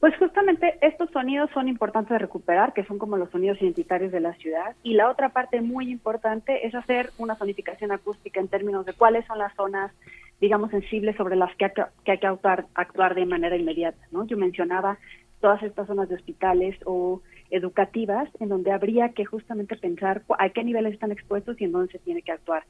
Pues 0.00 0.14
justamente 0.18 0.78
estos 0.82 1.10
sonidos 1.10 1.50
son 1.54 1.68
importantes 1.68 2.10
de 2.10 2.18
recuperar, 2.18 2.74
que 2.74 2.84
son 2.84 2.98
como 2.98 3.16
los 3.16 3.30
sonidos 3.30 3.60
identitarios 3.60 4.12
de 4.12 4.20
la 4.20 4.34
ciudad. 4.34 4.76
Y 4.82 4.94
la 4.94 5.10
otra 5.10 5.30
parte 5.30 5.60
muy 5.62 5.90
importante 5.90 6.66
es 6.66 6.74
hacer 6.74 7.10
una 7.18 7.34
zonificación 7.36 7.92
acústica 7.92 8.38
en 8.38 8.48
términos 8.48 8.84
de 8.84 8.92
cuáles 8.92 9.26
son 9.26 9.38
las 9.38 9.54
zonas, 9.56 9.92
digamos, 10.40 10.70
sensibles 10.70 11.16
sobre 11.16 11.34
las 11.34 11.54
que 11.56 11.64
hay 11.64 12.18
que, 12.18 12.26
actuar, 12.26 12.66
actuar 12.74 13.14
de 13.14 13.24
manera 13.24 13.56
inmediata. 13.56 13.98
¿no? 14.12 14.26
Yo 14.26 14.36
mencionaba 14.36 14.98
todas 15.40 15.62
estas 15.62 15.86
zonas 15.86 16.08
de 16.08 16.16
hospitales 16.16 16.76
o 16.84 17.22
educativas 17.50 18.28
en 18.38 18.50
donde 18.50 18.72
habría 18.72 19.10
que 19.10 19.24
justamente 19.24 19.76
pensar 19.76 20.22
a 20.38 20.48
qué 20.50 20.62
niveles 20.62 20.94
están 20.94 21.12
expuestos 21.12 21.60
y 21.60 21.64
en 21.64 21.72
dónde 21.72 21.92
se 21.92 21.98
tiene 21.98 22.22
que 22.22 22.32
actuar. 22.32 22.64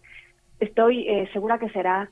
Estoy 0.61 1.09
eh, 1.09 1.29
segura 1.33 1.59
que 1.59 1.71
será 1.71 2.09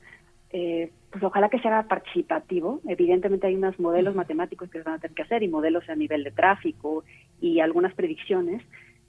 eh, 0.57 0.93
pues 1.11 1.25
ojalá 1.25 1.49
que 1.49 1.59
sea 1.59 1.83
participativo. 1.89 2.81
Evidentemente 2.87 3.49
hay 3.49 3.57
unos 3.57 3.77
modelos 3.81 4.15
matemáticos 4.15 4.71
que 4.71 4.79
se 4.79 4.85
van 4.85 4.95
a 4.95 4.99
tener 5.01 5.17
que 5.17 5.23
hacer 5.23 5.43
y 5.43 5.49
modelos 5.49 5.89
a 5.89 5.97
nivel 5.97 6.23
de 6.23 6.31
tráfico 6.31 7.03
y 7.41 7.59
algunas 7.59 7.93
predicciones, 7.95 8.63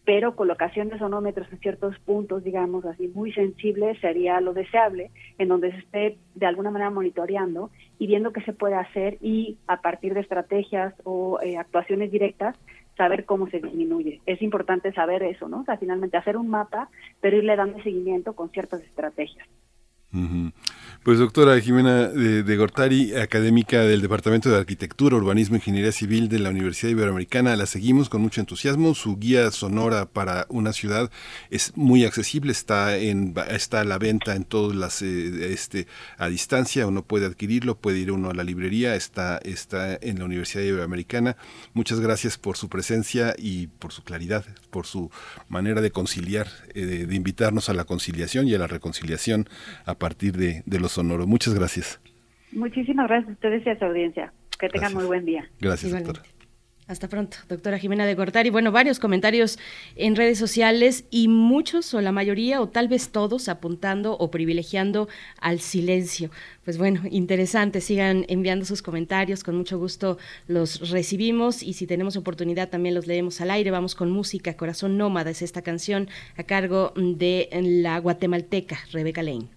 pero 0.05 0.35
colocación 0.35 0.89
de 0.89 0.97
sonómetros 0.97 1.47
en 1.51 1.59
ciertos 1.59 1.99
puntos, 1.99 2.43
digamos 2.43 2.83
así, 2.85 3.09
muy 3.09 3.31
sensibles 3.31 3.99
sería 3.99 4.41
lo 4.41 4.53
deseable, 4.53 5.11
en 5.37 5.49
donde 5.49 5.71
se 5.71 5.77
esté 5.77 6.17
de 6.33 6.47
alguna 6.47 6.71
manera 6.71 6.89
monitoreando 6.89 7.69
y 7.99 8.07
viendo 8.07 8.33
qué 8.33 8.41
se 8.41 8.53
puede 8.53 8.75
hacer 8.75 9.19
y 9.21 9.59
a 9.67 9.81
partir 9.81 10.15
de 10.15 10.21
estrategias 10.21 10.95
o 11.03 11.39
eh, 11.41 11.57
actuaciones 11.57 12.11
directas 12.11 12.55
saber 12.97 13.25
cómo 13.25 13.47
se 13.51 13.59
disminuye. 13.59 14.19
Es 14.25 14.41
importante 14.41 14.91
saber 14.93 15.21
eso, 15.21 15.47
¿no? 15.47 15.59
O 15.59 15.63
sea, 15.65 15.77
finalmente 15.77 16.17
hacer 16.17 16.37
un 16.37 16.47
mapa, 16.47 16.89
pero 17.21 17.37
irle 17.37 17.55
dando 17.55 17.83
seguimiento 17.83 18.33
con 18.33 18.49
ciertas 18.49 18.81
estrategias. 18.81 19.47
Pues 21.03 21.19
doctora 21.19 21.59
Jimena 21.61 22.07
de, 22.07 22.57
Gortari, 22.57 23.13
académica 23.15 23.81
del 23.81 24.01
Departamento 24.01 24.49
de 24.49 24.57
Arquitectura, 24.57 25.15
Urbanismo 25.15 25.55
e 25.55 25.59
Ingeniería 25.59 25.91
Civil 25.91 26.29
de 26.29 26.39
la 26.39 26.49
Universidad 26.49 26.89
Iberoamericana, 26.89 27.55
la 27.55 27.67
seguimos 27.67 28.09
con 28.09 28.21
mucho 28.21 28.41
entusiasmo. 28.41 28.95
Su 28.95 29.17
guía 29.17 29.51
sonora 29.51 30.07
para 30.07 30.47
una 30.49 30.73
ciudad 30.73 31.11
es 31.51 31.77
muy 31.77 32.05
accesible, 32.05 32.51
está 32.51 32.97
en 32.97 33.35
está 33.51 33.81
a 33.81 33.83
la 33.83 33.99
venta 33.99 34.35
en 34.35 34.45
todas 34.45 34.75
las 34.75 35.03
eh, 35.03 35.53
este 35.53 35.85
a 36.17 36.27
distancia, 36.27 36.87
uno 36.87 37.03
puede 37.03 37.27
adquirirlo, 37.27 37.77
puede 37.77 37.99
ir 37.99 38.11
uno 38.11 38.31
a 38.31 38.33
la 38.33 38.43
librería, 38.43 38.95
está 38.95 39.37
está 39.43 39.99
en 40.01 40.17
la 40.17 40.25
Universidad 40.25 40.63
Iberoamericana. 40.63 41.37
Muchas 41.73 41.99
gracias 41.99 42.39
por 42.39 42.57
su 42.57 42.67
presencia 42.67 43.35
y 43.37 43.67
por 43.67 43.91
su 43.91 44.03
claridad, 44.03 44.43
por 44.71 44.87
su 44.87 45.11
manera 45.49 45.81
de 45.81 45.91
conciliar, 45.91 46.47
eh, 46.73 46.85
de, 46.85 47.15
invitarnos 47.15 47.69
a 47.69 47.73
la 47.73 47.83
conciliación 47.83 48.47
y 48.47 48.55
a 48.55 48.57
la 48.57 48.67
reconciliación 48.67 49.47
a 49.85 49.93
partir 50.05 50.33
de, 50.37 50.61
de 50.67 50.79
los 50.79 50.91
sonoro. 50.91 51.25
Muchas 51.25 51.55
gracias. 51.55 51.99
Muchísimas 52.51 53.07
gracias 53.07 53.29
a 53.29 53.33
ustedes 53.33 53.65
y 53.65 53.69
a 53.71 53.79
su 53.79 53.85
audiencia. 53.85 54.31
Que 54.59 54.69
tengan 54.69 54.93
muy 54.93 55.05
buen 55.05 55.25
día. 55.25 55.49
Gracias, 55.59 55.91
doctora. 55.91 56.21
Hasta 56.87 57.07
pronto, 57.07 57.37
doctora 57.49 57.79
Jimena 57.79 58.05
de 58.05 58.13
Gortari. 58.13 58.51
Bueno, 58.51 58.71
varios 58.71 58.99
comentarios 58.99 59.57
en 59.95 60.15
redes 60.15 60.37
sociales 60.37 61.05
y 61.09 61.27
muchos 61.27 61.91
o 61.95 62.01
la 62.01 62.11
mayoría 62.11 62.61
o 62.61 62.69
tal 62.69 62.87
vez 62.87 63.09
todos 63.09 63.49
apuntando 63.49 64.15
o 64.15 64.29
privilegiando 64.29 65.07
al 65.41 65.59
silencio. 65.59 66.29
Pues 66.63 66.77
bueno, 66.77 67.01
interesante, 67.09 67.81
sigan 67.81 68.25
enviando 68.27 68.65
sus 68.65 68.83
comentarios, 68.83 69.43
con 69.43 69.55
mucho 69.55 69.79
gusto 69.79 70.19
los 70.47 70.91
recibimos 70.91 71.63
y 71.63 71.73
si 71.73 71.87
tenemos 71.87 72.15
oportunidad 72.15 72.69
también 72.69 72.93
los 72.93 73.07
leemos 73.07 73.41
al 73.41 73.49
aire. 73.49 73.71
Vamos 73.71 73.95
con 73.95 74.11
música, 74.11 74.55
Corazón 74.55 74.95
Nómada 74.99 75.31
es 75.31 75.41
esta 75.41 75.63
canción 75.63 76.07
a 76.37 76.43
cargo 76.43 76.93
de 76.95 77.49
la 77.51 77.97
guatemalteca 77.97 78.77
Rebeca 78.91 79.23
Lane. 79.23 79.49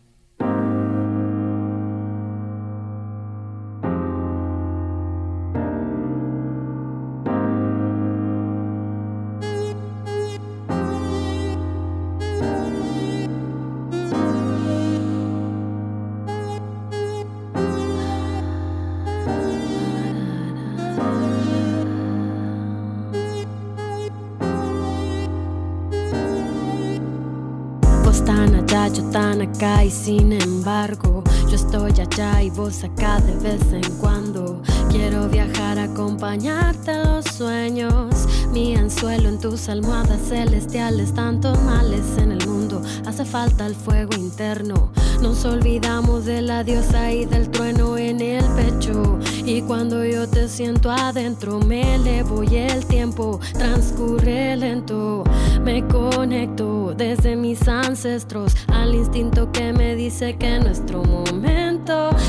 Y 29.60 29.90
sin 29.90 30.32
embargo 30.32 31.24
yo 31.48 31.56
estoy 31.56 31.90
allá 31.90 32.40
y 32.42 32.50
vos 32.50 32.84
acá 32.84 33.18
de 33.20 33.34
vez 33.38 33.72
en 33.72 33.92
cuando. 33.96 34.62
Quiero 34.90 35.28
viajar, 35.28 35.78
acompañarte 35.78 36.92
a 36.92 37.04
los 37.04 37.26
sueños. 37.26 38.26
Mi 38.52 38.74
anzuelo 38.74 39.28
en 39.28 39.38
tus 39.38 39.68
almohadas 39.68 40.20
celestiales, 40.28 41.12
tantos 41.12 41.60
males 41.62 42.16
en 42.16 42.32
el 42.32 42.46
mundo. 42.48 42.80
Hace 43.06 43.24
falta 43.24 43.66
el 43.66 43.74
fuego 43.74 44.14
interno. 44.16 44.90
Nos 45.20 45.44
olvidamos 45.44 46.24
de 46.24 46.40
la 46.40 46.64
diosa 46.64 47.12
y 47.12 47.26
del 47.26 47.50
trueno 47.50 47.98
en 47.98 48.20
el 48.20 48.44
pecho. 48.56 49.18
Y 49.44 49.60
cuando 49.62 50.04
yo 50.04 50.26
te 50.28 50.48
siento 50.48 50.90
adentro, 50.90 51.60
me 51.60 51.96
elevo 51.96 52.42
y 52.42 52.56
el 52.56 52.86
tiempo 52.86 53.40
transcurre 53.52 54.56
lento. 54.56 55.24
Me 55.62 55.86
conecto 55.86 56.94
desde 56.96 57.36
mis 57.36 57.68
ancestros 57.68 58.54
al 58.68 58.94
instinto 58.94 59.52
que 59.52 59.72
me 59.72 59.94
dice 59.94 60.36
que 60.36 60.58
nuestro 60.60 61.04
momento 61.04 61.67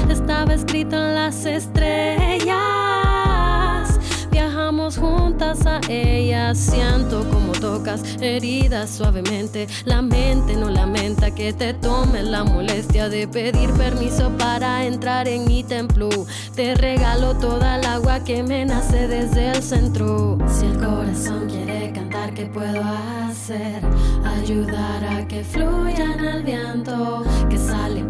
estaba 0.10 0.54
escrito 0.54 0.96
en 0.96 1.16
las 1.16 1.46
estrellas 1.46 2.90
juntas 4.98 5.66
a 5.66 5.80
ella. 5.90 6.56
Siento 6.56 7.28
como 7.30 7.52
tocas 7.52 8.02
heridas 8.22 8.90
suavemente. 8.90 9.68
La 9.86 10.02
mente 10.02 10.56
no 10.56 10.70
lamenta 10.70 11.32
que 11.32 11.54
te 11.54 11.74
tome 11.74 12.24
la 12.24 12.44
molestia 12.44 13.10
de 13.10 13.28
pedir 13.28 13.72
permiso 13.74 14.32
para 14.38 14.86
entrar 14.86 15.28
en 15.28 15.46
mi 15.46 15.64
templo. 15.64 16.10
Te 16.56 16.76
regalo 16.76 17.36
toda 17.36 17.78
el 17.78 17.86
agua 17.86 18.24
que 18.24 18.42
me 18.42 18.66
nace 18.66 19.08
desde 19.08 19.52
el 19.52 19.62
centro. 19.62 20.38
Si 20.48 20.66
el 20.66 20.78
corazón 20.78 21.48
quiere 21.48 21.92
cantar, 21.92 22.34
¿qué 22.34 22.46
puedo 22.46 22.82
hacer? 23.28 23.82
Ayudar 24.42 25.04
a 25.04 25.28
que 25.28 25.44
fluya 25.44 26.14
en 26.14 26.26
el 26.26 26.44
viento 26.44 27.24
que 27.50 27.58
sale 27.58 28.09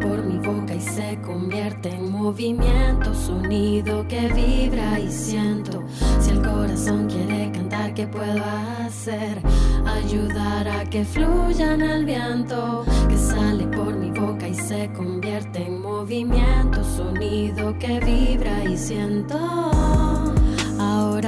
y 0.80 0.82
se 0.82 1.20
convierte 1.22 1.90
en 1.90 2.10
movimiento, 2.10 3.14
sonido 3.14 4.08
que 4.08 4.30
vibra 4.30 4.98
y 4.98 5.12
siento. 5.12 5.84
Si 6.22 6.32
el 6.32 6.42
corazón 6.42 7.08
quiere 7.10 7.52
cantar, 7.52 7.94
¿qué 7.94 8.08
puedo 8.08 8.42
hacer? 8.86 9.42
Ayudar 9.86 10.70
a 10.70 10.86
que 10.86 11.04
fluya 11.04 11.74
en 11.74 11.82
el 11.82 12.06
viento, 12.06 12.86
que 13.10 13.18
sale 13.18 13.66
por 13.68 13.94
mi 13.94 14.12
boca 14.12 14.48
y 14.48 14.56
se 14.56 14.90
convierte 14.94 15.66
en 15.66 15.82
movimiento, 15.82 16.82
sonido 16.96 17.78
que 17.78 18.00
vibra 18.00 18.64
y 18.64 18.78
siento. 18.78 20.18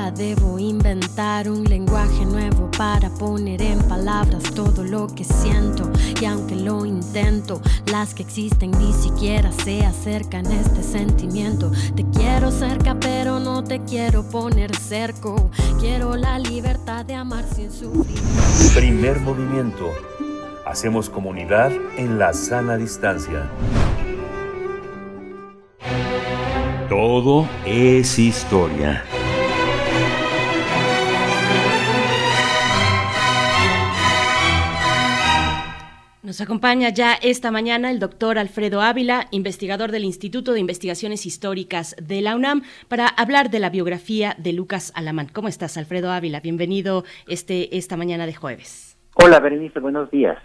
Ahora 0.02 0.12
debo 0.18 0.58
inventar 0.58 1.48
un 1.48 1.64
lenguaje 1.64 2.26
nuevo 2.26 2.72
para 2.76 3.08
poner 3.12 3.62
en 3.62 3.78
palabras 3.84 4.42
todo 4.56 4.84
lo 4.84 5.06
que 5.06 5.24
siento. 5.24 5.92
Y 6.20 6.26
aunque 6.26 6.56
lo 6.56 6.88
intento, 6.88 7.62
las 7.86 8.16
que 8.16 8.24
existen 8.24 8.72
ni 8.72 8.94
siquiera 8.94 9.52
se 9.52 9.86
acercan 9.86 10.48
a 10.48 10.60
este 10.60 10.82
sentimiento. 10.82 11.72
Te 11.96 12.04
quiero 12.16 12.50
cerca, 12.50 12.98
pero 13.00 13.40
no 13.40 13.64
te 13.64 13.80
quiero 13.82 14.28
poner 14.28 14.76
cerco. 14.76 15.52
Quiero 15.80 16.16
la 16.16 16.40
libertad 16.40 17.06
de 17.06 17.14
amar 17.14 17.46
sin 17.54 17.72
sufrir. 17.72 18.20
Primer 18.74 19.20
movimiento. 19.20 19.88
Hacemos 20.66 21.12
comunidad 21.12 21.72
en 21.96 22.18
la 22.18 22.34
sana 22.34 22.76
distancia. 22.76 23.48
Todo 26.90 27.48
es 27.66 28.18
historia. 28.18 29.04
Nos 36.32 36.40
acompaña 36.40 36.88
ya 36.88 37.16
esta 37.22 37.52
mañana 37.52 37.92
el 37.92 38.00
doctor 38.00 38.38
Alfredo 38.38 38.80
Ávila, 38.80 39.28
investigador 39.32 39.92
del 39.92 40.06
Instituto 40.06 40.54
de 40.54 40.62
Investigaciones 40.62 41.26
Históricas 41.26 41.94
de 42.02 42.22
la 42.22 42.38
UNAM, 42.38 42.62
para 42.88 43.06
hablar 43.06 43.50
de 43.50 43.60
la 43.60 43.70
biografía 43.70 44.38
de 44.38 44.54
Lucas 44.54 44.94
Alamán. 44.96 45.28
¿Cómo 45.34 45.50
estás, 45.50 45.76
Alfredo 45.76 46.10
Ávila? 46.10 46.40
Bienvenido 46.40 47.04
este, 47.28 47.76
esta 47.76 47.98
mañana 47.98 48.26
de 48.28 48.34
jueves. 48.34 48.98
Hola, 49.16 49.42
Berenice, 49.42 49.82
buenos 49.82 50.10
días. 50.10 50.38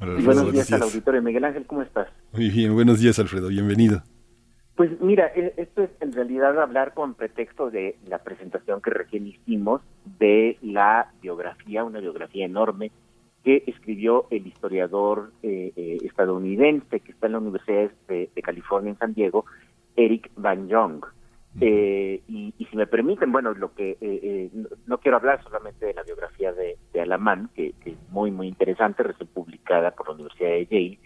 buenos, 0.00 0.52
días, 0.52 0.72
al 0.72 0.82
auditorio. 0.82 1.22
Miguel 1.22 1.44
Ángel, 1.44 1.64
¿cómo 1.64 1.82
estás? 1.82 2.08
Muy 2.32 2.50
bien, 2.50 2.74
buenos 2.74 2.98
días, 2.98 3.20
Alfredo, 3.20 3.50
bienvenido. 3.50 4.02
Pues 4.74 4.90
mira, 5.00 5.30
e, 5.36 5.54
esto 5.58 5.84
es 5.84 5.90
en 6.00 6.12
realidad 6.12 6.60
hablar 6.60 6.94
con 6.94 7.14
pretexto 7.14 7.70
de 7.70 7.96
la 8.08 8.18
presentación 8.18 8.82
que 8.82 8.90
recién 8.90 9.28
hicimos 9.28 9.80
de 10.18 10.58
la 10.60 11.12
biografía, 11.22 11.84
una 11.84 12.00
biografía 12.00 12.46
enorme 12.46 12.90
que 13.44 13.64
escribió 13.66 14.26
el 14.30 14.46
historiador 14.46 15.32
eh, 15.42 15.72
eh, 15.76 15.98
estadounidense 16.02 17.00
que 17.00 17.12
está 17.12 17.26
en 17.26 17.32
la 17.32 17.38
Universidad 17.38 17.90
de, 18.08 18.28
California 18.42 18.90
en 18.90 18.98
San 18.98 19.14
Diego, 19.14 19.44
Eric 19.96 20.30
Van 20.36 20.70
Jong. 20.70 21.04
Eh, 21.60 22.22
y, 22.28 22.52
si 22.70 22.76
me 22.76 22.86
permiten, 22.86 23.32
bueno, 23.32 23.52
lo 23.52 23.74
que 23.74 24.50
no, 24.86 24.98
quiero 24.98 25.16
hablar 25.16 25.42
solamente 25.42 25.86
de 25.86 25.94
la 25.94 26.02
biografía 26.02 26.52
de, 26.52 26.76
Alamán, 27.00 27.50
que, 27.54 27.74
es 27.84 27.96
muy, 28.10 28.30
muy 28.30 28.48
interesante, 28.48 29.02
recién 29.02 29.28
publicada 29.28 29.92
por 29.92 30.08
la 30.08 30.14
Universidad 30.14 30.50
de 30.50 30.66
Yale, 30.66 30.98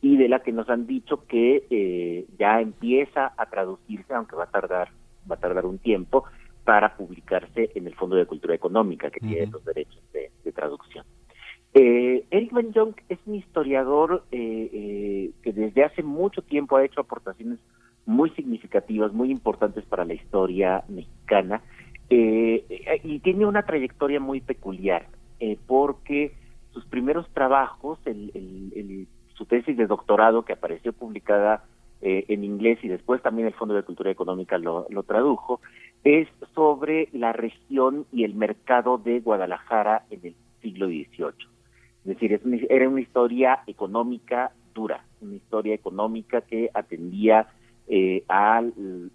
y 0.00 0.16
de 0.16 0.28
la 0.28 0.40
que 0.40 0.52
nos 0.52 0.68
han 0.70 0.86
dicho 0.86 1.26
que 1.26 2.26
ya 2.38 2.60
empieza 2.60 3.32
a 3.36 3.46
traducirse, 3.46 4.14
aunque 4.14 4.36
va 4.36 4.44
a 4.44 4.50
tardar, 4.50 4.90
va 5.30 5.34
a 5.34 5.40
tardar 5.40 5.66
un 5.66 5.78
tiempo, 5.78 6.24
para 6.64 6.96
publicarse 6.96 7.70
en 7.74 7.86
el 7.86 7.94
Fondo 7.94 8.16
de 8.16 8.26
Cultura 8.26 8.54
Económica, 8.54 9.10
que 9.10 9.20
tiene 9.20 9.46
los 9.46 9.64
derechos 9.64 10.02
de 10.12 10.52
traducción. 10.52 11.04
Eh, 11.74 12.24
Eric 12.30 12.52
Van 12.52 12.72
Jong 12.72 12.94
es 13.08 13.18
un 13.26 13.34
historiador 13.34 14.24
eh, 14.32 14.70
eh, 14.72 15.30
que 15.42 15.52
desde 15.52 15.84
hace 15.84 16.02
mucho 16.02 16.42
tiempo 16.42 16.76
ha 16.76 16.84
hecho 16.84 17.00
aportaciones 17.00 17.58
muy 18.06 18.30
significativas, 18.30 19.12
muy 19.12 19.30
importantes 19.30 19.84
para 19.84 20.04
la 20.04 20.14
historia 20.14 20.82
mexicana 20.88 21.62
y 22.10 23.18
tiene 23.18 23.44
una 23.44 23.66
trayectoria 23.66 24.18
muy 24.18 24.40
peculiar 24.40 25.08
porque 25.66 26.32
sus 26.72 26.86
primeros 26.86 27.28
trabajos, 27.34 27.98
su 29.34 29.44
tesis 29.44 29.76
de 29.76 29.86
doctorado 29.86 30.46
que 30.46 30.54
apareció 30.54 30.94
publicada 30.94 31.64
en 32.00 32.44
inglés 32.44 32.78
y 32.82 32.88
después 32.88 33.20
también 33.20 33.46
el 33.46 33.52
Fondo 33.52 33.74
de 33.74 33.82
Cultura 33.82 34.10
Económica 34.10 34.56
lo, 34.56 34.86
lo 34.88 35.02
tradujo, 35.02 35.60
es 36.02 36.28
sobre 36.54 37.10
la 37.12 37.34
región 37.34 38.06
y 38.10 38.24
el 38.24 38.34
mercado 38.34 38.96
de 38.96 39.20
Guadalajara 39.20 40.06
en 40.08 40.28
el 40.28 40.34
siglo 40.62 40.86
XVIII. 40.86 41.57
Es 42.08 42.18
decir, 42.18 42.40
era 42.70 42.88
una 42.88 43.02
historia 43.02 43.60
económica 43.66 44.52
dura, 44.72 45.04
una 45.20 45.34
historia 45.34 45.74
económica 45.74 46.40
que 46.40 46.70
atendía 46.72 47.48
eh, 47.86 48.24
a 48.30 48.62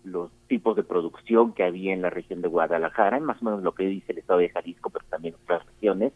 los 0.04 0.32
tipos 0.48 0.76
de 0.76 0.84
producción 0.84 1.54
que 1.54 1.64
había 1.64 1.92
en 1.92 2.04
la 2.04 2.12
región 2.12 2.44
de 2.44 2.50
Guadalajara, 2.50 3.20
más 3.20 3.42
o 3.42 3.46
menos 3.46 3.64
lo 3.64 3.74
que 3.74 3.88
dice 3.88 4.12
el 4.12 4.20
estado 4.20 4.40
de 4.40 4.50
Jalisco, 4.50 4.92
pero 4.92 5.06
también 5.10 5.34
otras 5.44 5.66
regiones, 5.66 6.14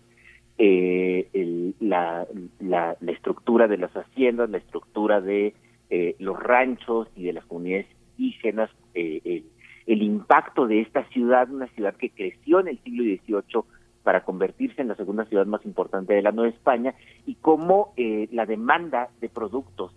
eh, 0.59 1.73
la, 1.79 2.27
estructura 3.07 3.67
de 3.67 3.77
las 3.77 3.93
haciendas, 3.97 4.47
la 4.47 4.59
estructura 4.59 5.19
de 5.19 5.55
eh, 5.89 6.15
los 6.19 6.37
ranchos 6.39 7.07
y 7.15 7.23
de 7.23 7.33
las 7.33 7.45
comunidades 7.45 7.87
indígenas, 8.19 8.69
el, 8.93 9.45
el 9.87 10.03
impacto 10.03 10.67
de 10.67 10.81
esta 10.81 11.05
ciudad, 11.09 11.49
una 11.49 11.67
ciudad 11.69 11.95
que 11.95 12.11
creció 12.11 12.59
en 12.59 12.67
el 12.67 12.79
siglo 12.83 13.03
XVIII 13.03 13.76
para 14.07 14.23
convertirse 14.23 14.81
en 14.81 14.87
la 14.87 14.95
segunda 14.95 15.25
ciudad 15.25 15.45
más 15.45 15.65
importante 15.65 16.13
de 16.13 16.21
la 16.21 16.31
Nueva 16.31 16.49
España 16.49 16.95
y 17.25 17.35
cómo 17.35 17.91
eh, 17.97 18.29
la 18.31 18.45
demanda 18.45 19.09
de 19.19 19.27
productos 19.27 19.91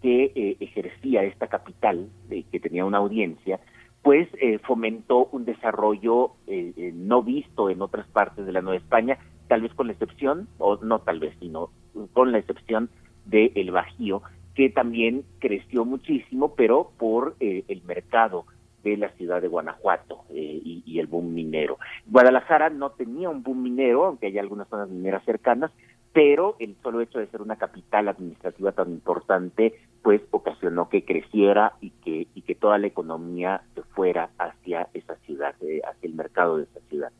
que 0.00 0.30
eh, 0.36 0.56
ejercía 0.60 1.24
esta 1.24 1.48
capital, 1.48 2.08
de, 2.28 2.44
que 2.44 2.60
tenía 2.60 2.84
una 2.84 2.98
audiencia, 2.98 3.58
pues 4.02 4.28
eh, 4.40 4.60
fomentó 4.60 5.28
un 5.32 5.44
desarrollo 5.44 6.34
no 6.46 7.24
visto 7.24 7.68
en 7.68 7.82
otras 7.82 8.06
partes 8.06 8.46
de 8.46 8.52
la 8.52 8.62
Nueva 8.62 8.78
España, 8.78 9.18
tal 9.48 9.62
vez 9.62 9.74
con 9.74 9.88
la 9.88 9.94
excepción, 9.94 10.46
o 10.58 10.76
no 10.76 11.00
tal 11.00 11.18
vez, 11.18 11.34
sino 11.40 11.70
con 12.12 12.30
la 12.30 12.38
excepción 12.38 12.88
de 13.24 13.50
El 13.56 13.72
Bajío, 13.72 14.22
que 14.54 14.70
también 14.70 15.24
creció 15.40 15.84
muchísimo, 15.84 16.54
pero 16.54 16.92
por 16.98 17.34
el 17.40 17.82
mercado 17.84 18.44
de 18.90 18.96
la 18.96 19.08
ciudad 19.10 19.42
de 19.42 19.48
Guanajuato 19.48 20.24
eh, 20.30 20.60
y, 20.64 20.98
el 20.98 21.06
boom 21.06 21.34
minero. 21.34 21.78
Guadalajara 22.06 22.70
no 22.70 22.90
tenía 22.90 23.28
un 23.28 23.42
boom 23.42 23.62
minero, 23.62 24.06
aunque 24.06 24.28
hay 24.28 24.38
algunas 24.38 24.68
zonas 24.68 24.88
mineras 24.88 25.22
cercanas, 25.24 25.70
pero 26.12 26.56
el 26.58 26.74
solo 26.82 27.02
hecho 27.02 27.18
de 27.18 27.26
ser 27.26 27.42
una 27.42 27.56
capital 27.56 28.08
administrativa 28.08 28.72
tan 28.72 28.90
importante, 28.90 29.74
pues 30.02 30.22
ocasionó 30.30 30.88
que 30.88 31.04
creciera 31.04 31.74
y 31.82 31.90
que, 31.90 32.28
y 32.34 32.42
que 32.42 32.54
toda 32.54 32.78
la 32.78 32.86
economía 32.86 33.60
se 33.74 33.82
fuera 33.82 34.30
hacia 34.38 34.88
esa 34.94 35.16
ciudad, 35.26 35.54
eh, 35.60 35.82
hacia 35.84 36.08
el 36.08 36.14
mercado 36.14 36.56
de 36.56 36.64
esa 36.64 36.80
ciudad. 36.88 37.12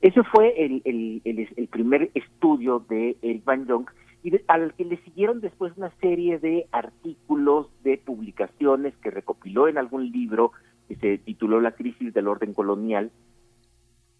Ese 0.00 0.22
fue 0.22 0.64
el, 0.64 0.82
el, 0.84 1.22
el, 1.24 1.68
primer 1.68 2.10
estudio 2.14 2.84
de 2.88 3.16
Eric 3.22 3.44
Van 3.44 3.66
Jong 3.66 3.86
y 4.22 4.32
al 4.48 4.72
que 4.74 4.84
le 4.84 4.96
siguieron 4.98 5.40
después 5.40 5.72
una 5.76 5.90
serie 6.00 6.38
de 6.38 6.66
artículos, 6.72 7.68
de 7.82 7.98
publicaciones 7.98 8.94
que 8.98 9.10
recopiló 9.10 9.68
en 9.68 9.78
algún 9.78 10.10
libro 10.10 10.52
que 10.88 10.96
se 10.96 11.18
tituló 11.18 11.60
La 11.60 11.72
crisis 11.72 12.12
del 12.12 12.28
orden 12.28 12.54
colonial, 12.54 13.10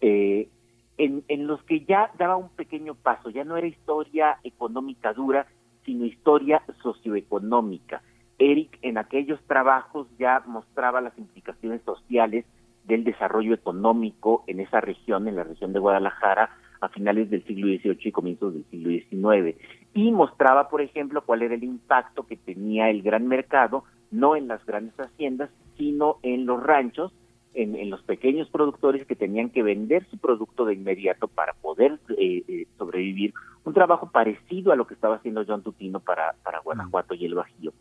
eh, 0.01 0.49
en, 0.97 1.23
en 1.27 1.47
los 1.47 1.61
que 1.63 1.85
ya 1.85 2.11
daba 2.17 2.37
un 2.37 2.49
pequeño 2.49 2.95
paso, 2.95 3.29
ya 3.29 3.43
no 3.43 3.57
era 3.57 3.67
historia 3.67 4.37
económica 4.43 5.13
dura, 5.13 5.47
sino 5.85 6.05
historia 6.05 6.63
socioeconómica. 6.81 8.01
Eric 8.37 8.77
en 8.81 8.97
aquellos 8.97 9.39
trabajos 9.47 10.07
ya 10.17 10.43
mostraba 10.45 11.01
las 11.01 11.17
implicaciones 11.17 11.81
sociales 11.83 12.45
del 12.83 13.03
desarrollo 13.03 13.53
económico 13.53 14.43
en 14.47 14.59
esa 14.59 14.81
región, 14.81 15.27
en 15.27 15.35
la 15.35 15.43
región 15.43 15.73
de 15.73 15.79
Guadalajara, 15.79 16.49
a 16.81 16.89
finales 16.89 17.29
del 17.29 17.43
siglo 17.45 17.67
XVIII 17.67 17.97
y 18.03 18.11
comienzos 18.11 18.53
del 18.53 18.65
siglo 18.65 18.89
XIX. 18.89 19.57
Y 19.93 20.11
mostraba, 20.11 20.69
por 20.69 20.81
ejemplo, 20.81 21.23
cuál 21.25 21.41
era 21.41 21.55
el 21.55 21.63
impacto 21.63 22.27
que 22.27 22.35
tenía 22.35 22.89
el 22.89 23.01
gran 23.01 23.27
mercado, 23.27 23.85
no 24.15 24.35
en 24.35 24.47
las 24.47 24.65
grandes 24.65 24.95
haciendas, 24.95 25.49
sino 25.77 26.17
en 26.23 26.45
los 26.45 26.63
ranchos, 26.63 27.13
en, 27.53 27.89
los 27.89 28.03
pequeños 28.03 28.49
productores 28.49 29.05
que 29.07 29.15
tenían 29.15 29.49
que 29.49 29.63
vender 29.63 30.05
su 30.09 30.17
producto 30.17 30.65
de 30.65 30.73
inmediato 30.73 31.27
para 31.27 31.53
poder 31.53 31.99
eh, 32.17 32.43
eh, 32.47 32.67
sobrevivir. 32.77 33.33
Un 33.63 33.73
trabajo 33.73 34.11
parecido 34.11 34.71
a 34.71 34.75
lo 34.75 34.85
que 34.85 34.93
estaba 34.93 35.15
haciendo 35.15 35.45
John 35.47 35.63
Tutino 35.63 36.01
para, 36.01 36.35
para 36.43 36.59
Guanajuato 36.59 37.13
y 37.13 37.25
el 37.25 37.35
Bajío. 37.35 37.73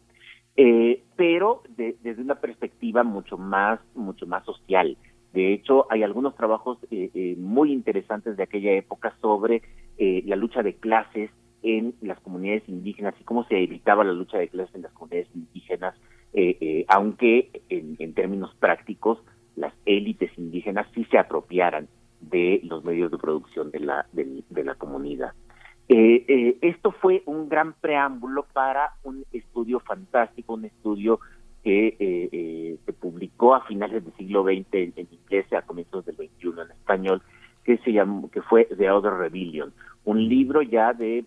Eh, 0.57 1.03
pero 1.17 1.63
desde 1.77 2.23
una 2.23 2.37
perspectiva 2.37 3.03
mucho 3.03 3.37
más, 3.37 3.81
mucho 3.95 4.27
más 4.27 4.45
social. 4.45 4.97
De 5.33 5.53
hecho, 5.53 5.87
hay 5.91 6.05
algunos 6.05 6.37
trabajos 6.37 6.79
muy 7.39 7.73
interesantes 7.73 8.37
de 8.37 8.45
aquella 8.45 8.71
época 8.73 9.17
sobre 9.21 9.63
la 9.99 10.37
lucha 10.37 10.63
de 10.63 10.75
clases 10.75 11.31
en 11.65 11.95
las 12.03 12.21
comunidades 12.21 12.63
indígenas 12.69 13.15
y 13.21 13.25
cómo 13.25 13.45
se 13.47 13.61
evitaba 13.61 14.05
la 14.05 14.13
lucha 14.13 14.39
de 14.39 14.47
clases 14.47 14.77
en 14.77 14.83
las 14.83 14.93
comunidades 14.93 15.29
indígenas 15.35 15.97
eh, 16.35 16.57
eh, 16.61 16.85
aunque 16.89 17.63
en, 17.69 18.13
términos 18.15 18.55
prácticos 18.59 19.19
las 19.55 19.73
élites 19.87 20.31
indígenas 20.37 20.87
sí 20.95 21.05
se 21.05 21.17
apropiaran 21.19 21.89
de 22.21 22.61
los 22.65 22.85
medios 22.85 23.11
de 23.13 23.19
producción 23.19 23.71
de 23.71 23.81
la, 23.81 24.07
de, 24.13 24.65
la 24.65 24.75
comunidad. 24.75 25.33
Eh, 25.89 26.25
eh, 26.27 26.59
esto 26.63 26.93
fue 26.93 27.23
un 27.27 27.49
gran 27.49 27.75
preámbulo 27.75 28.47
para 28.53 28.95
un 29.05 29.25
estudio 29.33 29.81
fantástico, 29.81 30.55
un 30.55 30.65
estudio 30.65 31.21
que 31.63 31.97
eh, 31.99 32.79
se 32.85 32.93
publicó 32.93 33.55
a 33.55 33.65
finales 33.67 34.05
del 34.05 34.15
siglo 34.15 34.43
XX 34.43 34.67
en, 34.73 35.09
inglés 35.11 35.47
y 35.51 35.55
a 35.55 35.63
comienzos 35.63 36.05
del 36.05 36.17
XXI 36.17 36.49
en 36.49 36.71
español, 36.73 37.23
que 37.63 37.79
se 37.79 37.93
llamó, 37.93 38.31
que 38.31 38.43
fue 38.43 38.65
The 38.65 38.91
Other 38.91 39.13
Rebellion, 39.13 39.73
un 40.05 40.29
libro 40.29 40.63
ya 40.63 40.93
de 40.93 41.25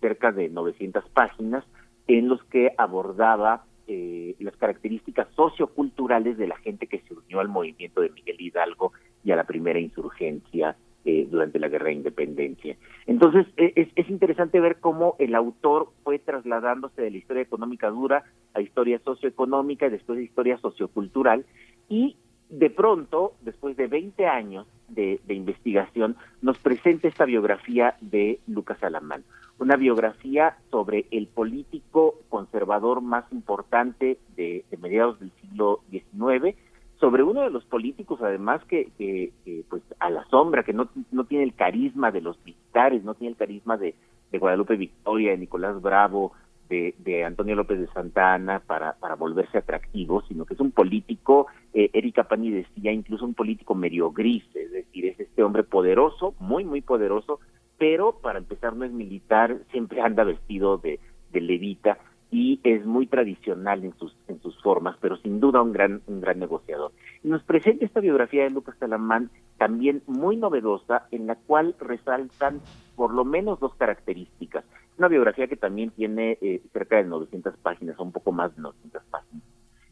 cerca 0.00 0.32
de 0.32 0.48
900 0.48 1.08
páginas 1.10 1.64
en 2.06 2.28
los 2.28 2.42
que 2.44 2.72
abordaba 2.76 3.64
las 3.86 4.56
características 4.56 5.28
socioculturales 5.34 6.38
de 6.38 6.46
la 6.46 6.56
gente 6.56 6.86
que 6.86 7.00
se 7.00 7.14
unió 7.14 7.40
al 7.40 7.48
movimiento 7.48 8.00
de 8.00 8.10
Miguel 8.10 8.40
Hidalgo 8.40 8.92
y 9.24 9.32
a 9.32 9.36
la 9.36 9.44
primera 9.44 9.78
insurgencia 9.78 10.76
eh, 11.06 11.28
durante 11.30 11.58
la 11.58 11.68
guerra 11.68 11.88
de 11.88 11.92
independencia. 11.92 12.78
Entonces, 13.06 13.46
e, 13.58 13.90
es, 13.94 14.08
interesante 14.08 14.58
ver 14.58 14.76
cómo 14.80 15.16
el 15.18 15.34
autor 15.34 15.90
fue 16.02 16.18
trasladándose 16.18 17.02
de 17.02 17.10
la 17.10 17.18
historia 17.18 17.42
económica 17.42 17.90
dura 17.90 18.24
a 18.54 18.62
historia 18.62 18.98
socioeconómica 19.04 19.86
y 19.86 19.90
después 19.90 20.16
de 20.16 20.24
historia 20.24 20.56
sociocultural 20.56 21.44
y 21.90 22.16
de 22.48 22.70
pronto, 22.70 23.32
después 23.42 23.76
de 23.76 23.86
20 23.86 24.26
años 24.26 24.66
de, 24.88 25.20
investigación, 25.28 26.16
nos 26.42 26.58
presenta 26.58 27.08
esta 27.08 27.24
biografía 27.24 27.96
de 28.00 28.40
Lucas 28.46 28.82
Alamán, 28.82 29.24
una 29.58 29.76
biografía 29.76 30.58
sobre 30.70 31.06
el 31.10 31.26
político 31.26 32.20
conservador 32.28 33.00
más 33.00 33.24
importante 33.32 34.18
de, 34.36 34.64
de 34.70 34.76
mediados 34.76 35.18
del 35.20 35.32
siglo 35.40 35.80
XIX, 35.90 36.56
sobre 37.00 37.22
uno 37.22 37.42
de 37.42 37.50
los 37.50 37.64
políticos 37.64 38.20
además 38.22 38.64
que, 38.64 39.32
pues 39.68 39.82
a 39.98 40.10
la 40.10 40.24
sombra, 40.26 40.62
que 40.62 40.72
no, 40.72 40.88
no 41.10 41.24
tiene 41.24 41.44
el 41.44 41.54
carisma 41.54 42.10
de 42.10 42.20
los 42.20 42.38
militares, 42.44 43.02
no 43.04 43.14
tiene 43.14 43.32
el 43.32 43.36
carisma 43.36 43.76
de, 43.76 43.94
de 44.30 44.38
Guadalupe 44.38 44.76
Victoria, 44.76 45.32
de 45.32 45.38
Nicolás 45.38 45.82
Bravo, 45.82 46.32
de, 46.68 46.94
de, 46.98 47.24
Antonio 47.24 47.54
López 47.54 47.78
de 47.78 47.86
Santa 47.88 48.34
Ana 48.34 48.60
para, 48.60 48.94
para 48.94 49.14
volverse 49.14 49.58
atractivo, 49.58 50.22
sino 50.28 50.44
que 50.44 50.54
es 50.54 50.60
un 50.60 50.70
político, 50.70 51.46
eh, 51.72 51.90
Erika 51.92 52.24
Pani 52.24 52.50
decía, 52.50 52.92
incluso 52.92 53.24
un 53.24 53.34
político 53.34 53.74
medio 53.74 54.10
gris, 54.10 54.44
es 54.54 54.72
decir, 54.72 55.06
es 55.06 55.20
este 55.20 55.42
hombre 55.42 55.64
poderoso, 55.64 56.34
muy, 56.38 56.64
muy 56.64 56.80
poderoso, 56.80 57.40
pero 57.78 58.18
para 58.20 58.38
empezar 58.38 58.76
no 58.76 58.84
es 58.84 58.92
militar, 58.92 59.58
siempre 59.70 60.00
anda 60.00 60.24
vestido 60.24 60.78
de, 60.78 61.00
de 61.32 61.40
levita, 61.40 61.98
y 62.34 62.58
es 62.64 62.84
muy 62.84 63.06
tradicional 63.06 63.84
en 63.84 63.96
sus 63.96 64.12
en 64.26 64.40
sus 64.42 64.60
formas, 64.60 64.96
pero 65.00 65.16
sin 65.18 65.38
duda 65.38 65.62
un 65.62 65.72
gran 65.72 66.02
un 66.08 66.20
gran 66.20 66.40
negociador. 66.40 66.90
Nos 67.22 67.44
presenta 67.44 67.84
esta 67.84 68.00
biografía 68.00 68.42
de 68.42 68.50
Lucas 68.50 68.76
Talamán 68.76 69.30
también 69.56 70.02
muy 70.08 70.36
novedosa, 70.36 71.06
en 71.12 71.28
la 71.28 71.36
cual 71.36 71.76
resaltan 71.78 72.60
por 72.96 73.14
lo 73.14 73.24
menos 73.24 73.60
dos 73.60 73.74
características. 73.76 74.64
Una 74.96 75.08
biografía 75.08 75.48
que 75.48 75.56
también 75.56 75.90
tiene 75.90 76.38
eh, 76.40 76.62
cerca 76.72 76.96
de 76.96 77.04
900 77.04 77.56
páginas, 77.58 77.98
un 77.98 78.12
poco 78.12 78.32
más 78.32 78.54
de 78.54 78.62
900 78.62 79.02
páginas. 79.10 79.44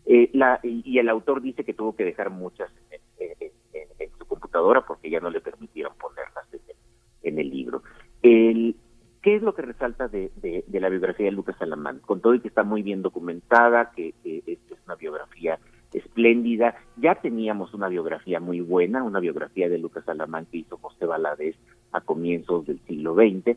Eh, 0.05 0.31
la, 0.33 0.61
y 0.63 0.99
el 0.99 1.09
autor 1.09 1.41
dice 1.41 1.65
que 1.65 1.75
tuvo 1.75 1.95
que 1.95 2.05
dejar 2.05 2.31
muchas 2.31 2.71
en, 3.19 4.11
su 4.19 4.27
computadora 4.27 4.85
porque 4.85 5.11
ya 5.11 5.21
no 5.21 5.31
le 5.31 5.41
permitieron 5.41 5.93
ponerlas 5.97 6.47
en, 7.23 7.39
el 7.39 7.51
libro. 7.51 7.83
El, 8.23 8.77
¿Qué 9.23 9.37
es 9.37 9.43
lo 9.43 9.55
que 9.55 9.63
resalta 9.63 10.09
de, 10.09 10.31
la 10.73 10.89
biografía 10.89 11.27
de 11.27 11.33
Lucas 11.33 11.57
Alamán? 11.61 12.01
Con 12.01 12.21
todo 12.21 12.35
y 12.35 12.41
que 12.41 12.49
está 12.49 12.65
muy 12.65 12.83
bien 12.83 13.03
documentada, 13.03 13.93
que, 13.95 14.15
es, 14.25 14.59
una 14.85 14.97
biografía 14.97 15.59
espléndida, 15.93 16.75
ya 16.97 17.15
teníamos 17.15 17.73
una 17.75 17.89
biografía 17.89 18.41
muy 18.41 18.61
buena, 18.61 19.05
una 19.05 19.21
biografía 19.21 19.69
de 19.69 19.79
Lucas 19.79 20.09
Alamán 20.09 20.47
que 20.47 20.59
hizo 20.59 20.77
José 20.79 21.07
Valadez 21.07 21.57
a 21.93 22.01
comienzos 22.01 22.67
del 22.67 22.81
siglo 22.81 23.15
XX, 23.15 23.57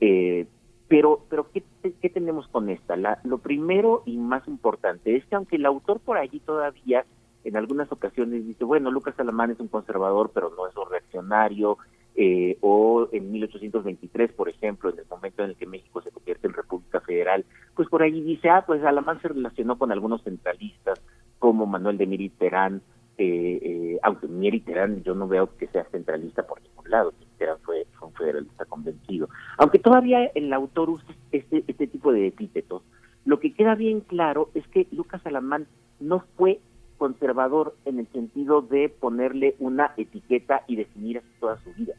eh, 0.00 0.46
pero, 0.92 1.24
pero 1.30 1.50
¿qué, 1.50 1.62
¿qué, 2.02 2.10
tenemos 2.10 2.46
con 2.48 2.68
esta? 2.68 2.96
La, 2.96 3.18
lo 3.24 3.38
primero 3.38 4.02
y 4.04 4.18
más 4.18 4.46
importante 4.46 5.16
es 5.16 5.24
que 5.24 5.34
aunque 5.36 5.56
el 5.56 5.64
autor 5.64 6.00
por 6.00 6.18
allí 6.18 6.38
todavía 6.38 7.06
en 7.44 7.56
algunas 7.56 7.90
ocasiones 7.90 8.46
dice, 8.46 8.62
bueno, 8.64 8.90
Lucas 8.90 9.18
Alamán 9.18 9.50
es 9.50 9.58
un 9.58 9.68
conservador, 9.68 10.32
pero 10.34 10.52
no 10.54 10.66
es 10.66 10.76
un 10.76 10.90
reaccionario, 10.90 11.78
eh, 12.14 12.58
o 12.60 13.08
en 13.10 13.32
1823, 13.32 14.32
por 14.34 14.50
ejemplo, 14.50 14.90
en 14.90 14.98
el 14.98 15.06
momento 15.08 15.42
en 15.42 15.50
el 15.50 15.56
que 15.56 15.64
México 15.64 16.02
se 16.02 16.10
convierte 16.10 16.46
en 16.46 16.52
República 16.52 17.00
Federal, 17.00 17.46
pues 17.74 17.88
por 17.88 18.02
ahí 18.02 18.20
dice, 18.20 18.50
ah, 18.50 18.64
pues 18.66 18.84
Alamán 18.84 19.18
se 19.22 19.28
relacionó 19.28 19.78
con 19.78 19.92
algunos 19.92 20.22
centralistas 20.22 21.00
como 21.38 21.64
Manuel 21.64 21.96
de 21.96 22.06
Miri 22.06 22.28
Terán, 22.28 22.82
eh, 23.16 23.58
eh, 23.62 23.98
aunque 24.02 24.28
Miri 24.28 24.60
Terán 24.60 25.02
yo 25.04 25.14
no 25.14 25.26
veo 25.26 25.56
que 25.56 25.68
sea 25.68 25.84
centralista 25.84 26.46
por 26.46 26.60
ningún 26.60 26.90
lado, 26.90 27.14
Fue, 27.62 27.86
fue, 27.98 28.08
un 28.08 28.14
federalista 28.14 28.64
convencido. 28.64 29.28
Aunque 29.58 29.78
todavía 29.78 30.24
el 30.34 30.52
autor 30.52 30.90
usa 30.90 31.14
este, 31.30 31.64
este 31.66 31.86
tipo 31.86 32.12
de 32.12 32.28
epítetos, 32.28 32.82
lo 33.24 33.38
que 33.38 33.54
queda 33.54 33.74
bien 33.74 34.00
claro 34.00 34.50
es 34.54 34.66
que 34.68 34.88
Lucas 34.90 35.24
Alamán 35.24 35.66
no 36.00 36.24
fue 36.36 36.60
conservador 36.98 37.74
en 37.84 37.98
el 37.98 38.06
sentido 38.12 38.62
de 38.62 38.88
ponerle 38.88 39.56
una 39.58 39.92
etiqueta 39.96 40.62
y 40.66 40.76
definir 40.76 41.18
así 41.18 41.28
toda 41.40 41.58
su 41.62 41.72
vida. 41.74 41.94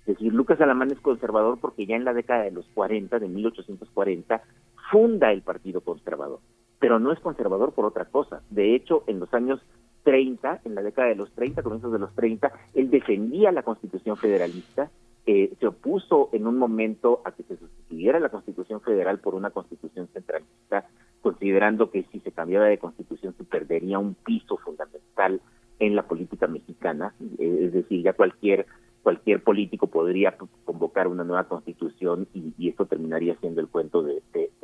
Es 0.00 0.14
decir, 0.14 0.32
Lucas 0.32 0.60
Alamán 0.60 0.92
es 0.92 1.00
conservador 1.00 1.58
porque 1.60 1.84
ya 1.84 1.96
en 1.96 2.04
la 2.04 2.14
década 2.14 2.44
de 2.44 2.52
los 2.52 2.66
40, 2.74 3.18
de 3.18 3.28
1840, 3.28 4.42
funda 4.90 5.32
el 5.32 5.42
Partido 5.42 5.80
Conservador, 5.80 6.38
pero 6.78 6.98
no 6.98 7.12
es 7.12 7.20
conservador 7.20 7.72
por 7.72 7.84
otra 7.84 8.04
cosa. 8.04 8.40
De 8.50 8.74
hecho, 8.74 9.02
en 9.08 9.18
los 9.18 9.34
años 9.34 9.60
30, 10.06 10.60
en 10.64 10.76
la 10.76 10.82
década 10.82 11.08
de 11.08 11.16
los 11.16 11.32
30, 11.32 11.64
comienzos 11.64 11.92
de 11.92 11.98
los 11.98 12.14
30, 12.14 12.52
él 12.74 12.90
defendía 12.90 13.50
la 13.50 13.64
Constitución 13.64 14.16
Federalista, 14.16 14.88
eh, 15.26 15.52
se 15.58 15.66
opuso 15.66 16.30
en 16.32 16.46
un 16.46 16.58
momento 16.58 17.22
a 17.24 17.32
que 17.32 17.42
se 17.42 17.56
sustituyera 17.56 18.20
la 18.20 18.28
Constitución 18.28 18.80
Federal 18.80 19.18
por 19.18 19.34
una 19.34 19.50
Constitución 19.50 20.08
centralista, 20.12 20.86
considerando 21.22 21.90
que 21.90 22.04
si 22.04 22.20
se 22.20 22.30
cambiaba 22.30 22.66
de 22.66 22.78
Constitución 22.78 23.34
se 23.36 23.42
perdería 23.42 23.98
un 23.98 24.14
piso 24.14 24.56
fundamental 24.58 25.40
en 25.80 25.96
la 25.96 26.04
política 26.04 26.46
mexicana, 26.46 27.12
eh, 27.40 27.62
es 27.62 27.72
decir, 27.72 28.04
ya 28.04 28.12
cualquier 28.12 28.66
cualquier 29.02 29.42
político 29.42 29.88
podría 29.88 30.36
convocar 30.64 31.08
una 31.08 31.22
nueva 31.22 31.44
constitución 31.44 32.26
y, 32.34 32.68
esto 32.68 32.86
terminaría 32.86 33.36
siendo 33.40 33.60
el 33.60 33.68
cuento 33.68 34.02
de, 34.02 34.20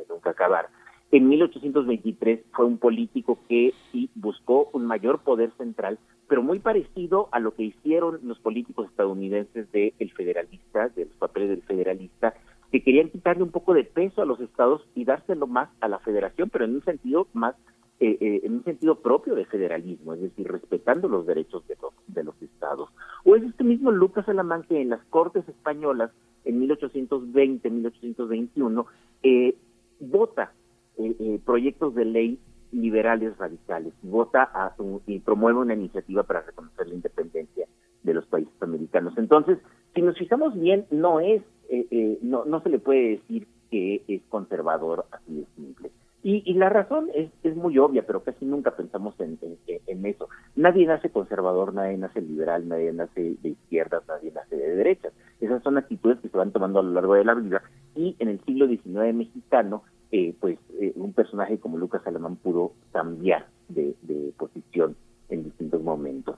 nunca 0.09 0.31
acabar. 0.31 0.67
En 1.13 1.29
1823 1.29 2.39
fue 2.53 2.65
un 2.65 2.79
político 2.79 3.37
que 3.47 3.71
sí 3.91 4.09
buscó 4.15 4.71
un 4.73 4.87
mayor 4.87 5.19
poder 5.19 5.51
central, 5.59 5.99
pero 6.27 6.41
muy 6.41 6.57
parecido 6.57 7.29
a 7.31 7.39
lo 7.39 7.53
que 7.53 7.61
hicieron 7.61 8.19
los 8.23 8.39
políticos 8.39 8.89
estadounidenses 8.89 9.71
del 9.71 10.11
federalista, 10.17 10.89
de 10.89 11.05
los 11.05 11.13
papeles 11.17 11.49
del 11.49 11.61
federalista, 11.61 12.33
que 12.71 12.81
querían 12.81 13.11
quitarle 13.11 13.43
un 13.43 13.51
poco 13.51 13.75
de 13.75 13.83
peso 13.83 14.23
a 14.23 14.25
los 14.25 14.39
estados 14.39 14.87
y 14.95 15.05
dárselo 15.05 15.45
más 15.45 15.69
a 15.81 15.87
la 15.87 15.99
federación, 15.99 16.49
pero 16.49 16.65
en 16.65 16.73
un 16.73 16.83
sentido 16.83 17.27
más 17.33 17.53
eh, 17.99 18.17
eh, 18.19 18.41
en 18.43 18.53
un 18.53 18.63
sentido 18.63 18.95
propio 18.95 19.35
de 19.35 19.45
federalismo, 19.45 20.15
es 20.15 20.21
decir, 20.21 20.47
respetando 20.51 21.07
los 21.07 21.27
derechos 21.27 21.61
de 21.67 21.77
los, 21.79 21.93
de 22.07 22.23
los 22.23 22.41
estados. 22.41 22.89
O 23.23 23.35
es 23.35 23.43
este 23.43 23.63
mismo 23.63 23.91
Lucas 23.91 24.27
Alamán 24.27 24.63
que 24.63 24.81
en 24.81 24.89
las 24.89 25.03
Cortes 25.11 25.47
Españolas, 25.47 26.09
en 26.43 26.59
1820, 26.59 27.69
1821, 27.69 28.87
eh, 29.21 29.55
vota 29.99 30.53
eh, 30.97 31.39
proyectos 31.45 31.95
de 31.95 32.05
ley 32.05 32.39
liberales 32.71 33.37
radicales, 33.37 33.93
vota 34.01 34.49
a, 34.53 34.75
y 35.05 35.19
promueve 35.19 35.59
una 35.59 35.73
iniciativa 35.73 36.23
para 36.23 36.41
reconocer 36.41 36.87
la 36.87 36.95
independencia 36.95 37.67
de 38.01 38.13
los 38.13 38.25
países 38.25 38.53
americanos. 38.61 39.13
Entonces, 39.17 39.59
si 39.93 40.01
nos 40.01 40.17
fijamos 40.17 40.59
bien, 40.59 40.85
no 40.89 41.19
es, 41.19 41.43
no, 42.21 42.45
no 42.45 42.61
se 42.61 42.69
le 42.69 42.79
puede 42.79 43.09
decir 43.11 43.47
que 43.69 44.03
es 44.07 44.21
conservador 44.29 45.05
así 45.11 45.35
de 45.35 45.45
simple. 45.55 45.91
Y, 46.25 46.53
la 46.53 46.69
razón 46.69 47.09
es, 47.13 47.29
es, 47.43 47.53
muy 47.57 47.77
obvia, 47.77 48.07
pero 48.07 48.23
casi 48.23 48.45
nunca 48.45 48.71
pensamos 48.77 49.13
en, 49.19 49.37
en, 49.67 50.05
eso. 50.05 50.29
Nadie 50.55 50.85
nace 50.85 51.09
conservador, 51.09 51.73
nadie 51.73 51.97
nace 51.97 52.21
liberal, 52.21 52.65
nadie 52.65 52.93
nace 52.93 53.35
de 53.41 53.49
izquierdas, 53.49 54.03
nadie 54.07 54.31
nace 54.31 54.55
de 54.55 54.73
derechas. 54.73 55.11
Esas 55.41 55.61
son 55.63 55.77
actitudes 55.77 56.19
que 56.21 56.29
se 56.29 56.37
van 56.37 56.53
tomando 56.53 56.79
a 56.79 56.83
lo 56.83 56.91
largo 56.91 57.15
de 57.15 57.25
la 57.25 57.33
vida. 57.33 57.61
Y 57.93 58.15
en 58.19 58.29
el 58.29 58.39
siglo 58.45 58.67
XIX 58.67 59.13
mexicano, 59.13 59.83
eh, 60.13 60.33
pues 60.39 60.57
eh, 60.79 60.93
un 60.95 61.11
personaje 61.11 61.57
como 61.57 61.77
Lucas 61.77 62.05
Alamán 62.05 62.37
pudo 62.37 62.71
cambiar 62.93 63.47
de, 63.67 63.95
de 64.03 64.31
posición 64.37 64.95
en 65.27 65.43
distintos 65.43 65.83
momentos. 65.83 66.37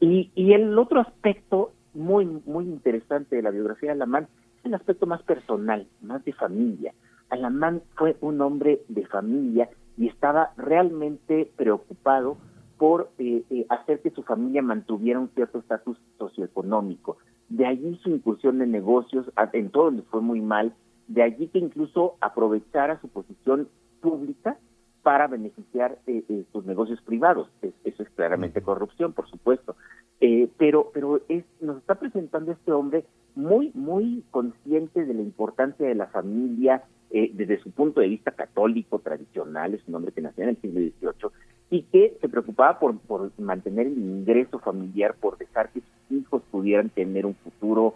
Y, 0.00 0.30
y 0.34 0.52
el 0.54 0.78
otro 0.78 1.00
aspecto 1.00 1.72
muy, 1.92 2.24
muy 2.24 2.64
interesante 2.64 3.36
de 3.36 3.42
la 3.42 3.50
biografía 3.50 3.88
de 3.90 3.96
Alamán 3.96 4.28
es 4.60 4.66
el 4.66 4.74
aspecto 4.74 5.06
más 5.06 5.22
personal, 5.22 5.86
más 6.00 6.24
de 6.24 6.32
familia 6.32 6.94
Alamán 7.30 7.82
fue 7.96 8.16
un 8.20 8.40
hombre 8.40 8.82
de 8.88 9.06
familia 9.06 9.68
y 9.96 10.08
estaba 10.08 10.52
realmente 10.56 11.50
preocupado 11.56 12.36
por 12.78 13.10
eh, 13.18 13.42
eh, 13.50 13.66
hacer 13.68 14.00
que 14.00 14.10
su 14.10 14.22
familia 14.22 14.62
mantuviera 14.62 15.18
un 15.18 15.30
cierto 15.30 15.58
estatus 15.58 15.98
socioeconómico. 16.18 17.16
De 17.48 17.66
allí 17.66 17.98
su 18.02 18.10
incursión 18.10 18.60
en 18.60 18.70
negocios, 18.70 19.26
en 19.52 19.70
todo 19.70 19.90
le 19.90 20.02
fue 20.02 20.20
muy 20.20 20.40
mal, 20.40 20.74
de 21.08 21.22
allí 21.22 21.48
que 21.48 21.58
incluso 21.58 22.16
aprovechara 22.20 23.00
su 23.00 23.08
posición 23.08 23.68
pública 24.00 24.58
para 25.06 25.28
beneficiar 25.28 25.98
eh, 26.08 26.24
eh, 26.28 26.44
sus 26.52 26.66
negocios 26.66 27.00
privados. 27.00 27.48
eso 27.62 28.02
es 28.02 28.10
claramente 28.16 28.60
corrupción, 28.60 29.12
por 29.12 29.28
supuesto. 29.28 29.76
Eh, 30.20 30.48
pero 30.58 30.90
pero 30.92 31.20
es, 31.28 31.44
nos 31.60 31.76
está 31.76 31.94
presentando 31.94 32.50
este 32.50 32.72
hombre 32.72 33.04
muy, 33.36 33.70
muy 33.74 34.24
consciente 34.32 35.04
de 35.04 35.14
la 35.14 35.22
importancia 35.22 35.86
de 35.86 35.94
la 35.94 36.08
familia 36.08 36.82
desde 37.08 37.62
su 37.62 37.70
punto 37.70 38.00
de 38.00 38.08
vista 38.08 38.32
católico, 38.32 38.98
tradicional, 38.98 39.74
es 39.74 39.86
un 39.86 39.94
hombre 39.94 40.10
que 40.10 40.20
nació 40.20 40.42
en 40.42 40.50
el 40.50 40.60
siglo 40.60 40.80
XVIII, 40.80 41.30
y 41.70 41.82
que 41.82 42.18
se 42.20 42.28
preocupaba 42.28 42.80
por, 42.80 42.98
por 42.98 43.30
mantener 43.38 43.86
el 43.86 43.96
ingreso 43.96 44.58
familiar, 44.58 45.14
por 45.14 45.38
dejar 45.38 45.70
que 45.70 45.82
sus 45.82 46.18
hijos 46.18 46.42
pudieran 46.50 46.90
tener 46.90 47.24
un 47.24 47.36
futuro 47.36 47.94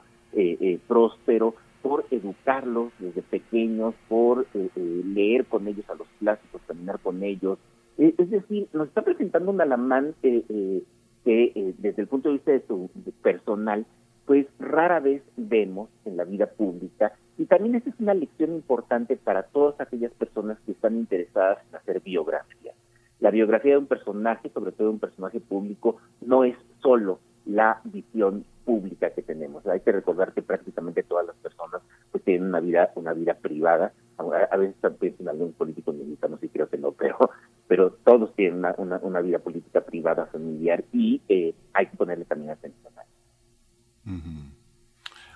próspero, 0.87 1.57
por 1.83 2.05
educarlos 2.11 2.93
desde 2.99 3.23
pequeños, 3.23 3.95
por 4.09 4.47
eh, 4.55 4.69
eh, 4.75 5.03
leer 5.05 5.47
con 5.47 5.67
ellos 5.67 5.89
a 5.89 5.95
los 5.95 6.07
clásicos, 6.19 6.61
caminar 6.67 6.99
con 7.01 7.23
ellos. 7.23 7.59
Eh, 7.99 8.15
es 8.19 8.31
decir, 8.31 8.69
nos 8.73 8.89
está 8.89 9.03
presentando 9.03 9.51
un 9.51 9.61
alamán 9.61 10.15
que 10.23 10.85
desde 11.25 12.03
el 12.03 12.09
punto 12.09 12.29
de 12.29 12.35
vista 12.35 12.53
de 12.53 12.67
su 12.67 12.91
personal, 13.23 13.87
pues 14.27 14.47
rara 14.59 15.01
vez 15.01 15.23
vemos 15.37 15.91
en 16.05 16.17
la 16.17 16.25
vida 16.25 16.47
pública. 16.47 17.13
Y 17.37 17.47
también 17.47 17.75
esa 17.75 17.91
es 17.91 18.01
una 18.01 18.15
lección 18.15 18.53
importante 18.55 19.17
para 19.17 19.45
todas 19.45 19.81
aquellas 19.81 20.13
personas 20.13 20.59
que 20.65 20.73
están 20.73 20.97
interesadas 20.97 21.59
en 21.69 21.77
hacer 21.77 22.01
biografía. 22.01 22.73
La 23.21 23.31
biografía 23.31 23.73
de 23.73 23.79
un 23.79 23.87
personaje, 23.87 24.51
sobre 24.51 24.73
todo 24.73 24.89
de 24.89 24.95
un 24.95 25.01
personaje 25.01 25.41
público, 25.41 25.97
no 26.21 26.45
es 26.45 26.57
solo 26.81 27.21
la 27.45 27.81
visión 27.85 28.45
pública 28.71 29.11
que 29.11 29.23
tenemos. 29.23 29.67
Hay 29.67 29.81
que 29.81 29.91
recordar 29.91 30.33
que 30.33 30.43
prácticamente 30.43 31.03
todas 31.03 31.27
las 31.27 31.35
personas 31.37 31.83
pues 32.13 32.23
tienen 32.23 32.49
una 32.51 32.61
vida 32.61 32.93
una 32.95 33.13
vida 33.13 33.35
privada. 33.35 33.93
A, 34.17 34.57
veces 34.57 34.77
también 34.81 35.17
en 35.19 35.29
algún 35.29 35.53
político 35.55 35.93
mexicano 35.93 36.39
sí 36.41 36.49
creo 36.51 36.69
que 36.69 36.79
no, 36.79 36.93
pero 37.03 37.19
pero 37.67 37.91
todos 38.05 38.33
tienen 38.37 38.65
una, 38.79 38.99
una, 39.03 39.21
vida 39.21 39.41
política 39.41 39.81
privada, 39.81 40.27
familiar 40.27 40.85
y 40.93 41.21
eh, 41.29 41.53
hay 41.73 41.87
que 41.87 41.97
ponerle 41.97 42.27
también 42.27 42.51
atención 42.51 42.93
a 42.97 43.03
eso. 43.03 44.60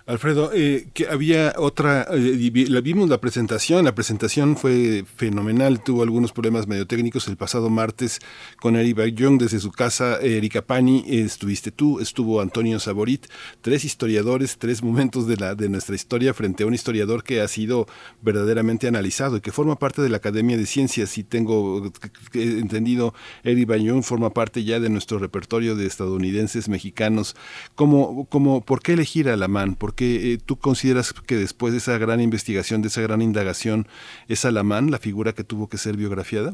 Alfredo, 0.06 0.50
eh, 0.52 0.88
que 0.92 1.08
había 1.08 1.54
otra, 1.56 2.06
eh, 2.12 2.66
la 2.68 2.82
vimos 2.82 3.08
la 3.08 3.22
presentación, 3.22 3.86
la 3.86 3.94
presentación 3.94 4.54
fue 4.54 5.06
fenomenal, 5.16 5.82
tuvo 5.82 6.02
algunos 6.02 6.30
problemas 6.30 6.66
medio 6.66 6.86
técnicos 6.86 7.26
el 7.26 7.38
pasado 7.38 7.70
martes 7.70 8.18
con 8.60 8.76
Erika 8.76 9.06
Young 9.06 9.40
desde 9.40 9.60
su 9.60 9.72
casa, 9.72 10.20
Erika 10.20 10.60
Pani, 10.60 11.06
estuviste 11.08 11.70
tú, 11.70 12.00
estuvo 12.00 12.42
Antonio 12.42 12.78
Saborit, 12.80 13.28
tres 13.62 13.86
historiadores, 13.86 14.58
tres 14.58 14.82
momentos 14.82 15.26
de, 15.26 15.38
la, 15.38 15.54
de 15.54 15.70
nuestra 15.70 15.94
historia 15.94 16.34
frente 16.34 16.64
a 16.64 16.66
un 16.66 16.74
historiador 16.74 17.24
que 17.24 17.40
ha 17.40 17.48
sido 17.48 17.86
verdaderamente 18.20 18.86
analizado 18.86 19.38
y 19.38 19.40
que 19.40 19.52
forma 19.52 19.78
parte 19.78 20.02
de 20.02 20.10
la 20.10 20.18
Academia 20.18 20.58
de 20.58 20.66
Ciencias 20.66 21.16
y 21.16 21.24
tengo 21.24 21.90
entendido, 22.34 23.14
Erika 23.42 23.78
Young 23.78 24.02
forma 24.02 24.34
parte 24.34 24.64
ya 24.64 24.80
de 24.80 24.90
nuestro 24.90 25.18
repertorio 25.18 25.76
de 25.76 25.86
estadounidenses 25.86 26.68
mexicanos. 26.68 27.36
¿Cómo, 27.74 28.26
cómo, 28.26 28.62
¿Por 28.62 28.82
qué 28.82 28.92
elegir 28.92 29.30
a 29.30 29.36
Lamán? 29.38 29.76
¿Por 29.76 29.93
porque 29.94 30.32
eh, 30.32 30.38
tú 30.44 30.56
consideras 30.56 31.12
que 31.12 31.36
después 31.36 31.72
de 31.72 31.78
esa 31.78 31.96
gran 31.98 32.20
investigación, 32.20 32.82
de 32.82 32.88
esa 32.88 33.00
gran 33.00 33.22
indagación, 33.22 33.86
es 34.26 34.44
Alamán 34.44 34.90
la 34.90 34.98
figura 34.98 35.34
que 35.34 35.44
tuvo 35.44 35.68
que 35.68 35.78
ser 35.78 35.96
biografiada? 35.96 36.50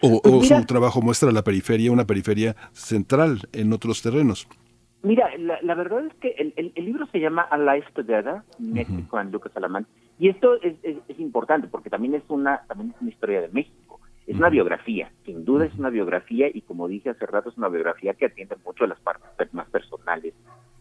¿O, 0.00 0.22
pues 0.22 0.46
su 0.46 0.64
trabajo 0.64 1.02
muestra 1.02 1.32
la 1.32 1.42
periferia, 1.42 1.90
una 1.90 2.06
periferia 2.06 2.54
central 2.72 3.48
en 3.52 3.72
otros 3.72 4.00
terrenos? 4.00 4.46
Mira, 5.02 5.28
la, 5.36 5.74
verdad 5.74 6.06
es 6.06 6.14
que 6.20 6.52
el, 6.56 6.84
libro 6.84 7.06
se 7.06 7.18
llama 7.18 7.42
A 7.42 7.58
Life 7.58 7.88
Together, 7.94 8.42
México 8.60 9.16
and 9.16 9.32
Lucas 9.32 9.50
Alamán, 9.56 9.88
y 10.20 10.28
esto 10.28 10.54
es, 10.62 10.76
importante 11.18 11.66
porque 11.66 11.90
también 11.90 12.14
es 12.14 12.22
una 12.28 12.62
también 12.68 12.92
es 12.94 13.02
una 13.02 13.10
historia 13.10 13.40
de 13.40 13.48
México. 13.48 14.00
Es 14.24 14.36
una 14.36 14.50
biografía, 14.50 15.10
sin 15.24 15.44
duda 15.44 15.64
es 15.64 15.74
una 15.74 15.90
biografía 15.90 16.46
y 16.46 16.60
como 16.60 16.86
dije 16.86 17.10
hace 17.10 17.26
rato 17.26 17.50
es 17.50 17.58
una 17.58 17.68
biografía 17.68 18.14
que 18.14 18.26
atiende 18.26 18.54
mucho 18.64 18.84
a 18.84 18.86
las 18.86 19.00
partes 19.00 19.52
más 19.52 19.68
personales 19.68 20.32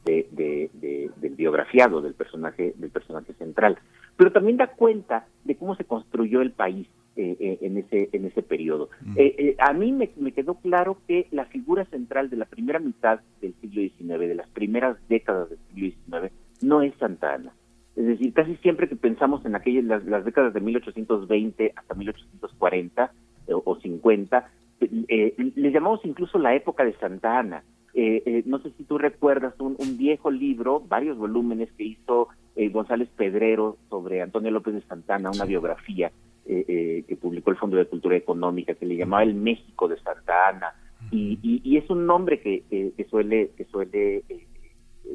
de, 0.05 1.09
del 1.17 1.35
biografiado 1.35 2.01
del 2.01 2.13
personaje 2.13 2.73
del 2.77 2.89
personaje 2.89 3.33
central. 3.33 3.77
Pero 4.17 4.31
también 4.31 4.57
da 4.57 4.67
cuenta 4.67 5.27
de 5.43 5.55
cómo 5.55 5.75
se 5.75 5.85
construyó 5.85 6.41
el 6.41 6.51
país 6.51 6.87
eh, 7.15 7.35
eh, 7.39 7.57
en 7.61 7.77
ese 7.77 8.09
en 8.13 8.25
ese 8.25 8.41
periodo. 8.41 8.89
Eh, 9.15 9.55
a 9.59 9.73
mí 9.73 9.91
me, 9.91 10.09
quedó 10.31 10.55
claro 10.55 10.97
que 11.07 11.27
la 11.31 11.45
figura 11.45 11.85
central 11.85 12.29
de 12.29 12.37
la 12.37 12.45
primera 12.45 12.79
mitad 12.79 13.19
del 13.41 13.53
siglo 13.61 13.81
XIX 13.81 14.19
de 14.19 14.35
las 14.35 14.47
primeras 14.49 14.97
décadas 15.09 15.49
del 15.49 15.59
siglo 15.67 15.91
XIX 16.21 16.33
no 16.61 16.81
es 16.81 16.93
Santa 16.95 17.33
Ana. 17.33 17.53
Es 17.95 18.05
decir 18.05 18.33
casi 18.33 18.55
siempre 18.57 18.87
que 18.87 18.95
pensamos 18.95 19.45
en 19.45 19.55
aquellas 19.55 19.83
las, 19.83 20.05
las 20.05 20.23
décadas 20.23 20.53
de 20.53 20.61
1820 20.61 21.73
hasta 21.75 21.93
1840 21.93 23.11
o 23.65 23.75
50 23.75 24.49
le 24.79 25.71
llamamos 25.71 25.99
incluso 26.05 26.39
la 26.39 26.55
época 26.55 26.85
de 26.85 26.93
Santa 26.93 27.37
Ana 27.37 27.63
eh, 27.93 28.23
eh, 28.25 28.43
no 28.45 28.59
sé 28.59 28.71
si 28.77 28.83
tú 28.83 28.97
recuerdas 28.97 29.53
un, 29.59 29.75
viejo 29.97 30.31
libro, 30.31 30.79
varios 30.79 31.17
volúmenes 31.17 31.71
que 31.73 31.83
hizo 31.83 32.29
eh, 32.55 32.69
González 32.69 33.09
Pedrero 33.15 33.77
sobre 33.89 34.21
Antonio 34.21 34.51
López 34.51 34.73
de 34.75 34.81
Santana, 34.81 35.31
una 35.31 35.45
biografía 35.45 36.11
que 36.43 37.17
publicó 37.21 37.51
el 37.51 37.57
Fondo 37.57 37.77
de 37.77 37.85
Cultura 37.85 38.17
Económica, 38.17 38.73
que 38.73 38.85
le 38.85 38.97
llamaba 38.97 39.23
El 39.23 39.35
México 39.35 39.87
de 39.87 39.97
Santa 40.01 40.49
Ana. 40.49 40.73
Y, 41.09 41.77
es 41.77 41.89
un 41.89 42.05
nombre 42.05 42.41
que, 42.41 42.63
que 42.69 43.05
suele, 43.05 43.51
que 43.55 43.63
suele 43.65 44.23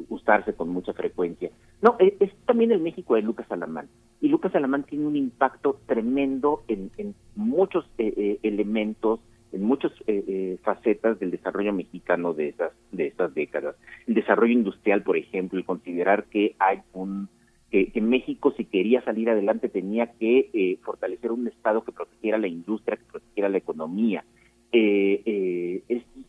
usarse 0.09 0.55
con 0.55 0.71
mucha 0.71 0.95
frecuencia. 0.95 1.51
No, 1.83 1.97
es, 1.99 2.33
también 2.47 2.73
el 2.73 2.81
México 2.81 3.17
de 3.17 3.23
Lucas 3.23 3.51
Alamán. 3.51 3.89
Y 4.23 4.29
Lucas 4.29 4.55
Alamán 4.55 4.85
tiene 4.85 5.05
un 5.05 5.17
impacto 5.17 5.79
tremendo 5.87 6.63
en, 6.69 6.91
en 6.97 7.15
muchos 7.35 7.85
elementos 7.99 9.21
en 9.57 9.65
muchas 9.65 9.91
eh, 10.07 10.23
eh, 10.29 10.59
facetas 10.63 11.19
del 11.19 11.31
desarrollo 11.31 11.73
mexicano 11.73 12.35
de 12.35 12.49
esas 12.49 12.73
de 12.93 13.07
estas 13.07 13.35
décadas. 13.35 13.75
El 14.07 14.15
desarrollo 14.15 14.53
industrial, 14.53 15.03
por 15.03 15.17
ejemplo, 15.17 15.59
el 15.59 15.65
considerar 15.65 16.25
que 16.25 16.55
hay 16.59 16.81
un 16.93 17.29
que, 17.71 17.91
México 18.01 18.55
si 18.57 18.65
quería 18.65 19.03
salir 19.03 19.29
adelante 19.29 19.69
tenía 19.69 20.13
que 20.13 20.51
eh, 20.53 20.79
fortalecer 20.83 21.33
un 21.33 21.49
estado 21.49 21.85
que 21.85 21.93
protegiera 21.93 22.39
la 22.39 22.47
industria, 22.47 22.97
que 22.97 23.05
protegiera 23.05 23.49
la 23.49 23.59
economía. 23.59 24.25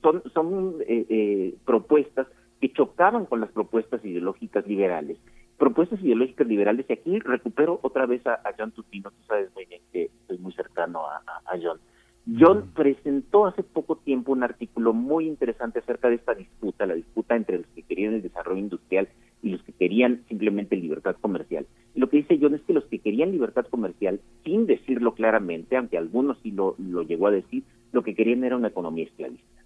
son 0.02 0.24
son 0.34 0.78
propuestas 1.66 2.28
que 2.60 2.72
chocaban 2.74 3.26
con 3.26 3.40
las 3.42 3.52
propuestas 3.52 4.04
ideológicas 4.04 4.66
liberales. 4.66 5.18
Propuestas 5.58 6.02
ideológicas 6.02 6.48
liberales, 6.48 6.86
y 6.90 6.94
aquí 6.94 7.20
recupero 7.20 7.80
otra 7.84 8.06
vez 8.06 8.26
a, 8.26 8.40
John 8.58 8.72
Tutino, 8.72 9.12
tú 9.12 9.24
sabes 9.28 9.54
muy 9.54 9.66
bien 9.66 9.82
que 9.92 10.06
estoy 10.22 10.38
muy 10.40 10.54
cercano 10.54 11.06
a 11.06 11.54
John. 11.62 11.80
John 12.36 12.72
presentó 12.76 13.46
hace 13.46 13.64
poco 13.64 13.96
tiempo 13.96 14.34
un 14.34 14.44
artículo 14.44 14.94
muy 14.94 15.28
interesante 15.28 15.80
acerca 15.80 16.10
de 16.10 16.16
esta 16.16 16.34
disputa, 16.34 16.86
la 16.86 16.96
disputa 16.96 17.36
entre 17.36 17.60
los 17.60 17.68
que 17.68 17.84
querían 17.84 18.16
el 18.16 18.22
desarrollo 18.22 18.60
industrial 18.60 19.08
y 19.42 19.52
los 19.52 19.64
que 19.64 19.72
querían 19.72 20.24
simplemente 20.28 20.76
libertad 20.76 21.16
comercial. 21.22 21.66
Y 21.96 22.00
lo 22.02 22.10
que 22.10 22.18
dice 22.18 22.38
John 22.42 22.56
es 22.56 22.62
que 22.64 22.74
los 22.74 22.84
que 22.86 23.00
querían 23.00 23.32
libertad 23.32 23.66
comercial, 23.70 24.20
sin 24.44 24.66
decirlo 24.66 25.14
claramente, 25.14 25.78
aunque 25.78 25.98
algunos 25.98 26.38
sí 26.44 26.52
lo, 26.52 26.76
lo 26.78 27.04
llegó 27.04 27.28
a 27.28 27.32
decir, 27.32 27.64
lo 27.94 28.04
que 28.04 28.14
querían 28.14 28.44
era 28.44 28.58
una 28.58 28.68
economía 28.68 29.06
esclavista. 29.06 29.64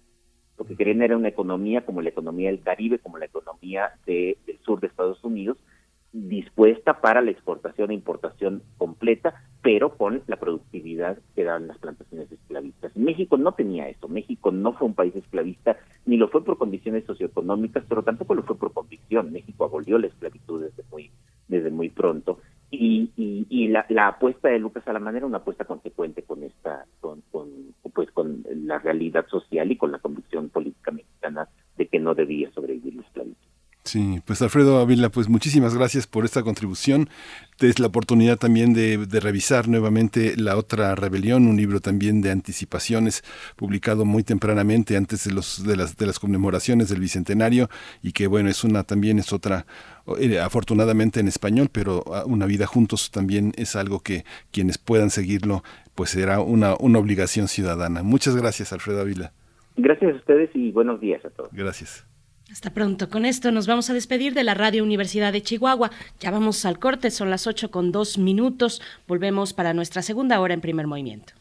Lo 0.56 0.64
que 0.64 0.76
querían 0.76 1.02
era 1.02 1.16
una 1.16 1.28
economía 1.28 1.84
como 1.84 2.00
la 2.00 2.10
economía 2.10 2.50
del 2.50 2.60
Caribe, 2.60 3.00
como 3.00 3.18
la 3.18 3.24
economía 3.24 3.90
del 4.06 4.36
sur 4.64 4.78
de 4.80 4.86
Estados 4.86 5.24
Unidos, 5.24 5.58
dispuesta 6.12 7.00
para 7.00 7.22
la 7.22 7.30
exportación 7.30 7.90
e 7.90 7.94
importación 7.94 8.62
completa, 8.76 9.42
pero 9.62 9.96
con 9.96 10.22
la 10.26 10.36
productividad 10.36 11.18
que 11.34 11.44
daban 11.44 11.68
las 11.68 11.78
plantaciones 11.78 12.30
esclavistas. 12.30 12.94
México 12.96 13.38
no 13.38 13.52
tenía 13.52 13.88
eso, 13.88 14.08
México 14.08 14.50
no 14.50 14.74
fue 14.74 14.88
un 14.88 14.94
país 14.94 15.16
esclavista, 15.16 15.76
ni 16.04 16.16
lo 16.16 16.28
fue 16.28 16.44
por 16.44 16.58
condiciones 16.58 17.04
socioeconómicas, 17.04 17.84
pero 17.88 18.02
tampoco 18.02 18.34
lo 18.34 18.42
fue 18.42 18.58
por 18.58 18.72
convicción. 18.72 19.32
México 19.32 19.64
abolió 19.64 19.98
la 19.98 20.08
esclavitud 20.08 20.62
desde 20.62 20.82
muy, 20.90 21.10
desde 21.48 21.70
muy 21.70 21.88
pronto. 21.88 22.40
Y, 22.70 23.10
y, 23.16 23.68
la, 23.68 23.84
la, 23.90 24.08
apuesta 24.08 24.48
de 24.48 24.58
Lucas 24.58 24.88
Alamán 24.88 25.16
era 25.16 25.26
una 25.26 25.38
apuesta 25.38 25.66
consecuente 25.66 26.22
con 26.22 26.42
esta, 26.42 26.86
con, 27.00 27.22
con, 27.30 27.48
pues 27.92 28.10
con 28.12 28.42
la 28.64 28.78
realidad 28.78 29.26
social 29.28 29.70
y 29.70 29.76
con 29.76 29.92
la 29.92 29.98
convicción 29.98 30.48
política 30.48 30.90
mexicana 30.90 31.48
de 31.76 31.86
que 31.86 31.98
no 31.98 32.14
debía 32.14 32.50
sobrevivir 32.52 32.94
la 32.94 33.02
esclavitud. 33.02 33.51
Sí, 33.84 34.22
pues 34.24 34.40
Alfredo 34.40 34.78
Ávila, 34.78 35.08
pues 35.08 35.28
muchísimas 35.28 35.76
gracias 35.76 36.06
por 36.06 36.24
esta 36.24 36.42
contribución. 36.42 37.08
Es 37.58 37.80
la 37.80 37.88
oportunidad 37.88 38.38
también 38.38 38.74
de, 38.74 38.96
revisar 39.20 39.66
nuevamente 39.66 40.36
La 40.36 40.56
otra 40.56 40.94
rebelión, 40.94 41.48
un 41.48 41.56
libro 41.56 41.80
también 41.80 42.20
de 42.22 42.30
anticipaciones 42.30 43.24
publicado 43.56 44.04
muy 44.04 44.22
tempranamente 44.22 44.96
antes 44.96 45.24
de, 45.24 45.32
los, 45.32 45.64
de, 45.66 45.76
las, 45.76 45.96
de 45.96 46.06
las 46.06 46.20
conmemoraciones 46.20 46.90
del 46.90 47.00
Bicentenario 47.00 47.68
y 48.02 48.12
que 48.12 48.28
bueno, 48.28 48.48
es 48.50 48.62
una 48.62 48.84
también 48.84 49.18
es 49.18 49.32
otra, 49.32 49.66
eh, 50.18 50.38
afortunadamente 50.38 51.18
en 51.18 51.26
español, 51.26 51.68
pero 51.70 52.04
ah, 52.14 52.24
Una 52.24 52.46
vida 52.46 52.66
juntos 52.66 53.10
también 53.10 53.52
es 53.56 53.74
algo 53.74 53.98
que 53.98 54.24
quienes 54.52 54.78
puedan 54.78 55.10
seguirlo, 55.10 55.64
pues 55.96 56.10
será 56.10 56.38
una, 56.38 56.76
una 56.76 57.00
obligación 57.00 57.48
ciudadana. 57.48 58.04
Muchas 58.04 58.36
gracias, 58.36 58.72
Alfredo 58.72 59.00
Ávila. 59.00 59.32
Gracias 59.76 60.12
a 60.12 60.16
ustedes 60.16 60.50
y 60.54 60.70
buenos 60.70 61.00
días 61.00 61.24
a 61.24 61.30
todos. 61.30 61.50
Gracias. 61.52 62.06
Hasta 62.52 62.68
pronto. 62.68 63.08
Con 63.08 63.24
esto 63.24 63.50
nos 63.50 63.66
vamos 63.66 63.88
a 63.88 63.94
despedir 63.94 64.34
de 64.34 64.44
la 64.44 64.52
Radio 64.52 64.84
Universidad 64.84 65.32
de 65.32 65.42
Chihuahua. 65.42 65.90
Ya 66.20 66.30
vamos 66.30 66.66
al 66.66 66.78
corte, 66.78 67.10
son 67.10 67.30
las 67.30 67.46
8 67.46 67.70
con 67.70 67.92
dos 67.92 68.18
minutos. 68.18 68.82
Volvemos 69.08 69.54
para 69.54 69.72
nuestra 69.72 70.02
segunda 70.02 70.38
hora 70.38 70.52
en 70.52 70.60
primer 70.60 70.86
movimiento. 70.86 71.32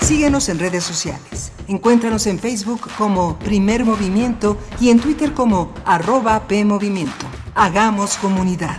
Síguenos 0.00 0.48
en 0.48 0.58
redes 0.58 0.84
sociales. 0.84 1.52
Encuéntranos 1.68 2.26
en 2.26 2.38
Facebook 2.38 2.80
como 2.96 3.38
Primer 3.38 3.84
Movimiento 3.84 4.56
y 4.80 4.88
en 4.88 4.98
Twitter 4.98 5.32
como 5.32 5.74
arroba 5.84 6.48
PMovimiento. 6.48 7.26
Hagamos 7.54 8.16
comunidad. 8.16 8.78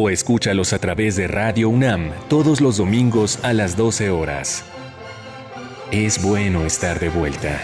o 0.00 0.10
escúchalos 0.10 0.72
a 0.72 0.78
través 0.78 1.16
de 1.16 1.26
Radio 1.26 1.68
UNAM 1.68 2.12
todos 2.28 2.60
los 2.60 2.76
domingos 2.76 3.40
a 3.42 3.52
las 3.52 3.76
12 3.76 4.10
horas. 4.10 4.64
Es 5.90 6.22
bueno 6.22 6.64
estar 6.64 7.00
de 7.00 7.08
vuelta. 7.08 7.60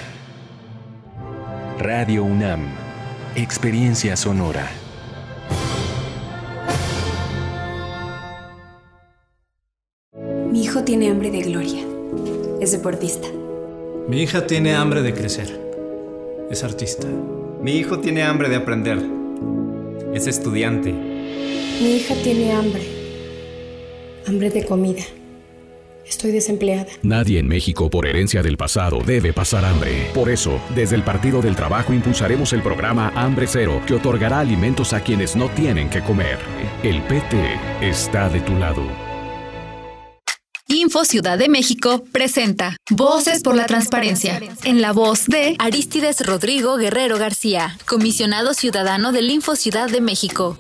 Radio 1.79 2.25
UNAM, 2.25 2.61
Experiencia 3.37 4.17
Sonora. 4.17 4.69
Mi 10.51 10.65
hijo 10.65 10.83
tiene 10.83 11.11
hambre 11.11 11.31
de 11.31 11.43
gloria. 11.43 11.85
Es 12.61 12.73
deportista. 12.73 13.29
Mi 14.09 14.23
hija 14.23 14.45
tiene 14.47 14.75
hambre 14.75 15.03
de 15.03 15.15
crecer. 15.15 15.61
Es 16.51 16.65
artista. 16.65 17.07
Mi 17.63 17.77
hijo 17.77 18.01
tiene 18.01 18.25
hambre 18.25 18.49
de 18.49 18.57
aprender. 18.57 18.99
Es 20.15 20.27
estudiante. 20.27 21.14
Mi 21.81 21.97
hija 21.97 22.15
tiene 22.23 22.53
hambre. 22.53 22.83
Hambre 24.27 24.51
de 24.51 24.65
comida. 24.65 25.03
Estoy 26.07 26.33
desempleada. 26.33 26.87
Nadie 27.03 27.39
en 27.39 27.49
México 27.49 27.89
por 27.89 28.07
herencia 28.07 28.43
del 28.43 28.57
pasado 28.57 28.99
debe 29.05 29.33
pasar 29.33 29.65
hambre. 29.65 30.11
Por 30.15 30.29
eso, 30.31 30.61
desde 30.75 30.97
el 30.97 31.03
Partido 31.03 31.41
del 31.41 31.57
Trabajo 31.57 31.93
impulsaremos 31.93 32.53
el 32.53 32.63
programa 32.63 33.13
Hambre 33.15 33.47
Cero, 33.47 33.81
que 33.87 33.95
otorgará 33.95 34.41
alimentos 34.41 34.93
a 34.93 35.01
quienes 35.01 35.35
no 35.35 35.49
tienen 35.51 35.89
que 35.89 36.03
comer. 36.03 36.39
El 36.83 37.03
PT 37.03 37.37
está 37.81 38.29
de 38.29 38.41
tu 38.41 38.55
lado. 38.57 38.83
Info 40.67 41.05
Ciudad 41.05 41.39
de 41.39 41.49
México 41.49 42.05
presenta 42.13 42.77
Voces 42.91 43.43
por 43.43 43.55
la 43.55 43.67
Transparencia, 43.67 44.41
en 44.65 44.83
la 44.83 44.93
voz 44.93 45.27
de 45.27 45.57
Aristides 45.59 46.27
Rodrigo 46.27 46.77
Guerrero 46.77 47.19
García, 47.19 47.79
comisionado 47.87 48.55
ciudadano 48.55 49.13
del 49.13 49.31
Info 49.31 49.57
Ciudad 49.57 49.89
de 49.89 50.01
México. 50.01 50.59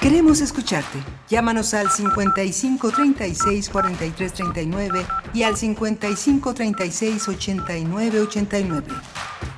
Queremos 0.01 0.41
escucharte. 0.41 0.99
Llámanos 1.29 1.75
al 1.75 1.89
55 1.89 2.91
36 2.91 3.69
43 3.69 4.33
39 4.33 5.07
y 5.33 5.45
al 5.45 5.57
55 5.57 6.55
36 6.55 7.29
89 7.29 8.21
89. 8.21 8.87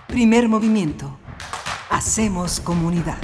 Primer 0.07 0.49
movimiento. 0.49 1.19
Hacemos 1.95 2.59
comunidad. 2.59 3.19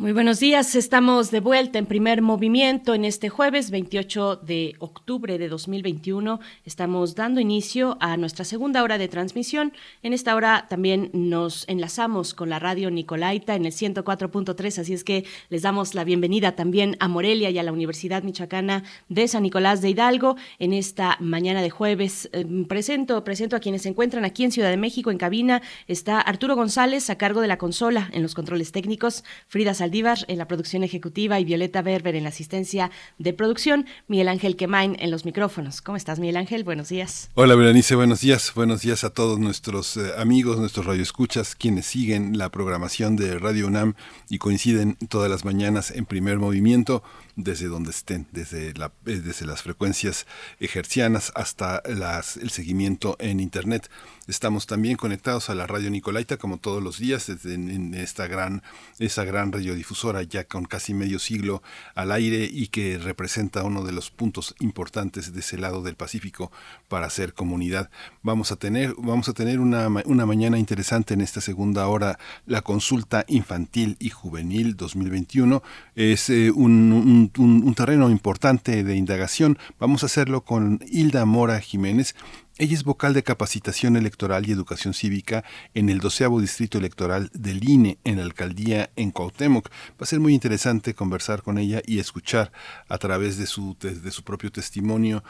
Muy 0.00 0.12
buenos 0.12 0.40
días, 0.40 0.76
estamos 0.76 1.30
de 1.30 1.40
vuelta 1.40 1.78
en 1.78 1.84
primer 1.84 2.22
movimiento 2.22 2.94
en 2.94 3.04
este 3.04 3.28
jueves 3.28 3.70
28 3.70 4.36
de 4.36 4.74
octubre 4.78 5.36
de 5.36 5.46
2021. 5.50 6.40
Estamos 6.64 7.14
dando 7.14 7.38
inicio 7.38 7.98
a 8.00 8.16
nuestra 8.16 8.46
segunda 8.46 8.82
hora 8.82 8.96
de 8.96 9.08
transmisión. 9.08 9.74
En 10.02 10.14
esta 10.14 10.34
hora 10.34 10.64
también 10.70 11.10
nos 11.12 11.68
enlazamos 11.68 12.32
con 12.32 12.48
la 12.48 12.58
radio 12.58 12.90
Nicolaita 12.90 13.54
en 13.54 13.66
el 13.66 13.72
104.3, 13.72 14.78
así 14.78 14.94
es 14.94 15.04
que 15.04 15.26
les 15.50 15.60
damos 15.60 15.94
la 15.94 16.04
bienvenida 16.04 16.52
también 16.52 16.96
a 16.98 17.06
Morelia 17.06 17.50
y 17.50 17.58
a 17.58 17.62
la 17.62 17.70
Universidad 17.70 18.22
Michoacana 18.22 18.84
de 19.10 19.28
San 19.28 19.42
Nicolás 19.42 19.82
de 19.82 19.90
Hidalgo 19.90 20.36
en 20.58 20.72
esta 20.72 21.18
mañana 21.20 21.60
de 21.60 21.68
jueves. 21.68 22.30
Eh, 22.32 22.46
presento, 22.66 23.22
presento 23.22 23.54
a 23.54 23.60
quienes 23.60 23.82
se 23.82 23.90
encuentran 23.90 24.24
aquí 24.24 24.44
en 24.44 24.52
Ciudad 24.52 24.70
de 24.70 24.78
México 24.78 25.10
en 25.10 25.18
cabina. 25.18 25.60
Está 25.88 26.22
Arturo 26.22 26.56
González 26.56 27.10
a 27.10 27.18
cargo 27.18 27.42
de 27.42 27.48
la 27.48 27.58
consola 27.58 28.08
en 28.14 28.22
los 28.22 28.34
controles 28.34 28.72
técnicos, 28.72 29.24
Frida 29.46 29.74
Saldívar 29.90 30.18
en 30.28 30.38
la 30.38 30.46
producción 30.46 30.84
ejecutiva 30.84 31.40
y 31.40 31.44
Violeta 31.44 31.82
Berber 31.82 32.14
en 32.14 32.22
la 32.22 32.28
asistencia 32.28 32.92
de 33.18 33.32
producción, 33.32 33.86
Miguel 34.06 34.28
Ángel 34.28 34.54
Quemain 34.54 34.94
en 35.00 35.10
los 35.10 35.24
micrófonos. 35.24 35.82
¿Cómo 35.82 35.96
estás, 35.96 36.20
Miguel 36.20 36.36
Ángel? 36.36 36.62
Buenos 36.62 36.90
días. 36.90 37.28
Hola, 37.34 37.56
Berenice, 37.56 37.96
buenos 37.96 38.20
días. 38.20 38.52
Buenos 38.54 38.82
días 38.82 39.02
a 39.02 39.10
todos 39.10 39.40
nuestros 39.40 39.96
eh, 39.96 40.12
amigos, 40.16 40.60
nuestros 40.60 40.86
radioescuchas, 40.86 41.56
quienes 41.56 41.86
siguen 41.86 42.38
la 42.38 42.50
programación 42.50 43.16
de 43.16 43.36
Radio 43.40 43.66
UNAM 43.66 43.94
y 44.28 44.38
coinciden 44.38 44.94
todas 45.08 45.28
las 45.28 45.44
mañanas 45.44 45.90
en 45.90 46.06
primer 46.06 46.38
movimiento 46.38 47.02
desde 47.34 47.66
donde 47.66 47.90
estén, 47.90 48.28
desde, 48.30 48.72
la, 48.74 48.92
eh, 49.06 49.20
desde 49.24 49.44
las 49.44 49.62
frecuencias 49.62 50.24
ejercianas 50.60 51.32
hasta 51.34 51.82
las, 51.86 52.36
el 52.36 52.50
seguimiento 52.50 53.16
en 53.18 53.40
Internet. 53.40 53.90
Estamos 54.30 54.68
también 54.68 54.96
conectados 54.96 55.50
a 55.50 55.56
la 55.56 55.66
radio 55.66 55.90
Nicolaita 55.90 56.36
como 56.36 56.58
todos 56.58 56.80
los 56.80 56.98
días 56.98 57.28
en, 57.28 57.94
esta 57.94 58.28
gran, 58.28 58.62
esa 59.00 59.24
gran 59.24 59.50
radiodifusora 59.50 60.22
ya 60.22 60.44
con 60.44 60.66
casi 60.66 60.94
medio 60.94 61.18
siglo 61.18 61.64
al 61.96 62.12
aire 62.12 62.48
y 62.48 62.68
que 62.68 62.96
representa 62.96 63.64
uno 63.64 63.82
de 63.82 63.90
los 63.90 64.12
puntos 64.12 64.54
importantes 64.60 65.32
de 65.32 65.40
ese 65.40 65.58
lado 65.58 65.82
del 65.82 65.96
Pacífico 65.96 66.52
para 66.86 67.06
hacer 67.06 67.34
comunidad. 67.34 67.90
Vamos 68.22 68.52
a 68.52 68.56
tener, 68.56 68.94
vamos 68.98 69.28
a 69.28 69.32
tener 69.32 69.58
una, 69.58 69.88
una 69.88 70.26
mañana 70.26 70.60
interesante 70.60 71.14
en 71.14 71.22
esta 71.22 71.40
segunda 71.40 71.88
hora, 71.88 72.16
la 72.46 72.62
consulta 72.62 73.24
infantil 73.26 73.96
y 73.98 74.10
juvenil 74.10 74.76
2021. 74.76 75.60
Es 75.96 76.30
eh, 76.30 76.52
un 76.52 77.30
un, 77.38 77.74
terreno 77.74 78.10
importante 78.10 78.84
de 78.84 78.96
indagación. 78.96 79.58
Vamos 79.78 80.02
a 80.02 80.06
hacerlo 80.06 80.42
con 80.42 80.80
Hilda 80.88 81.24
Mora 81.24 81.60
Jiménez. 81.60 82.14
Ella 82.60 82.74
es 82.74 82.84
vocal 82.84 83.14
de 83.14 83.22
capacitación 83.22 83.96
electoral 83.96 84.46
y 84.46 84.52
educación 84.52 84.92
cívica 84.92 85.44
en 85.72 85.88
el 85.88 85.98
doceavo 85.98 86.42
distrito 86.42 86.76
electoral 86.76 87.30
del 87.32 87.66
INE 87.66 87.96
en 88.04 88.18
la 88.18 88.22
alcaldía 88.22 88.90
en 88.96 89.12
Cuauhtémoc. 89.12 89.70
Va 89.70 90.00
a 90.00 90.04
ser 90.04 90.20
muy 90.20 90.34
interesante 90.34 90.92
conversar 90.92 91.40
con 91.42 91.56
ella 91.56 91.80
y 91.86 92.00
escuchar 92.00 92.52
a 92.86 92.98
través 92.98 93.38
de 93.38 93.46
su, 93.46 93.78
de, 93.80 94.10
su 94.10 94.24
propio 94.24 94.52
testimonio 94.52 95.24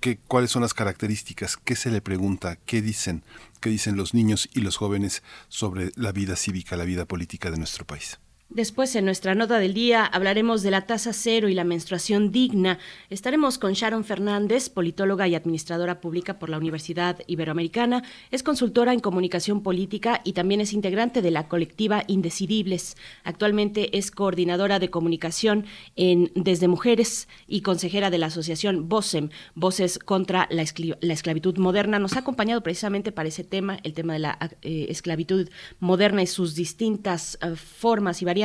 qué, 0.00 0.18
cuáles 0.26 0.50
son 0.50 0.62
las 0.62 0.74
características, 0.74 1.56
qué 1.56 1.76
se 1.76 1.92
le 1.92 2.00
pregunta, 2.00 2.58
qué 2.66 2.82
dicen, 2.82 3.22
qué 3.60 3.70
dicen 3.70 3.96
los 3.96 4.12
niños 4.12 4.48
y 4.52 4.60
los 4.60 4.76
jóvenes 4.76 5.22
sobre 5.46 5.92
la 5.94 6.10
vida 6.10 6.34
cívica, 6.34 6.76
la 6.76 6.84
vida 6.84 7.04
política 7.04 7.52
de 7.52 7.58
nuestro 7.58 7.86
país. 7.86 8.18
Después, 8.54 8.94
en 8.96 9.06
nuestra 9.06 9.34
nota 9.34 9.58
del 9.58 9.72
día, 9.72 10.04
hablaremos 10.04 10.62
de 10.62 10.70
la 10.70 10.82
tasa 10.82 11.14
cero 11.14 11.48
y 11.48 11.54
la 11.54 11.64
menstruación 11.64 12.32
digna. 12.32 12.78
Estaremos 13.08 13.56
con 13.56 13.72
Sharon 13.72 14.04
Fernández, 14.04 14.68
politóloga 14.68 15.26
y 15.26 15.34
administradora 15.34 16.02
pública 16.02 16.38
por 16.38 16.50
la 16.50 16.58
Universidad 16.58 17.18
Iberoamericana. 17.26 18.02
Es 18.30 18.42
consultora 18.42 18.92
en 18.92 19.00
comunicación 19.00 19.62
política 19.62 20.20
y 20.22 20.34
también 20.34 20.60
es 20.60 20.74
integrante 20.74 21.22
de 21.22 21.30
la 21.30 21.48
colectiva 21.48 22.04
Indecidibles. 22.08 22.98
Actualmente 23.24 23.96
es 23.96 24.10
coordinadora 24.10 24.78
de 24.78 24.90
comunicación 24.90 25.64
en 25.96 26.30
Desde 26.34 26.68
Mujeres 26.68 27.28
y 27.46 27.62
consejera 27.62 28.10
de 28.10 28.18
la 28.18 28.26
asociación 28.26 28.86
VOCEM, 28.86 29.30
Voces 29.54 29.98
contra 29.98 30.46
la, 30.50 30.60
Esclavitud 30.60 31.56
Moderna. 31.56 31.98
Nos 31.98 32.16
ha 32.16 32.18
acompañado 32.18 32.62
precisamente 32.62 33.12
para 33.12 33.30
ese 33.30 33.44
tema, 33.44 33.78
el 33.82 33.94
tema 33.94 34.12
de 34.12 34.18
la 34.18 34.38
eh, 34.60 34.88
esclavitud 34.90 35.48
moderna 35.80 36.20
y 36.20 36.26
sus 36.26 36.54
distintas 36.54 37.38
eh, 37.40 37.56
formas 37.56 38.20
y 38.20 38.26
variantes 38.26 38.41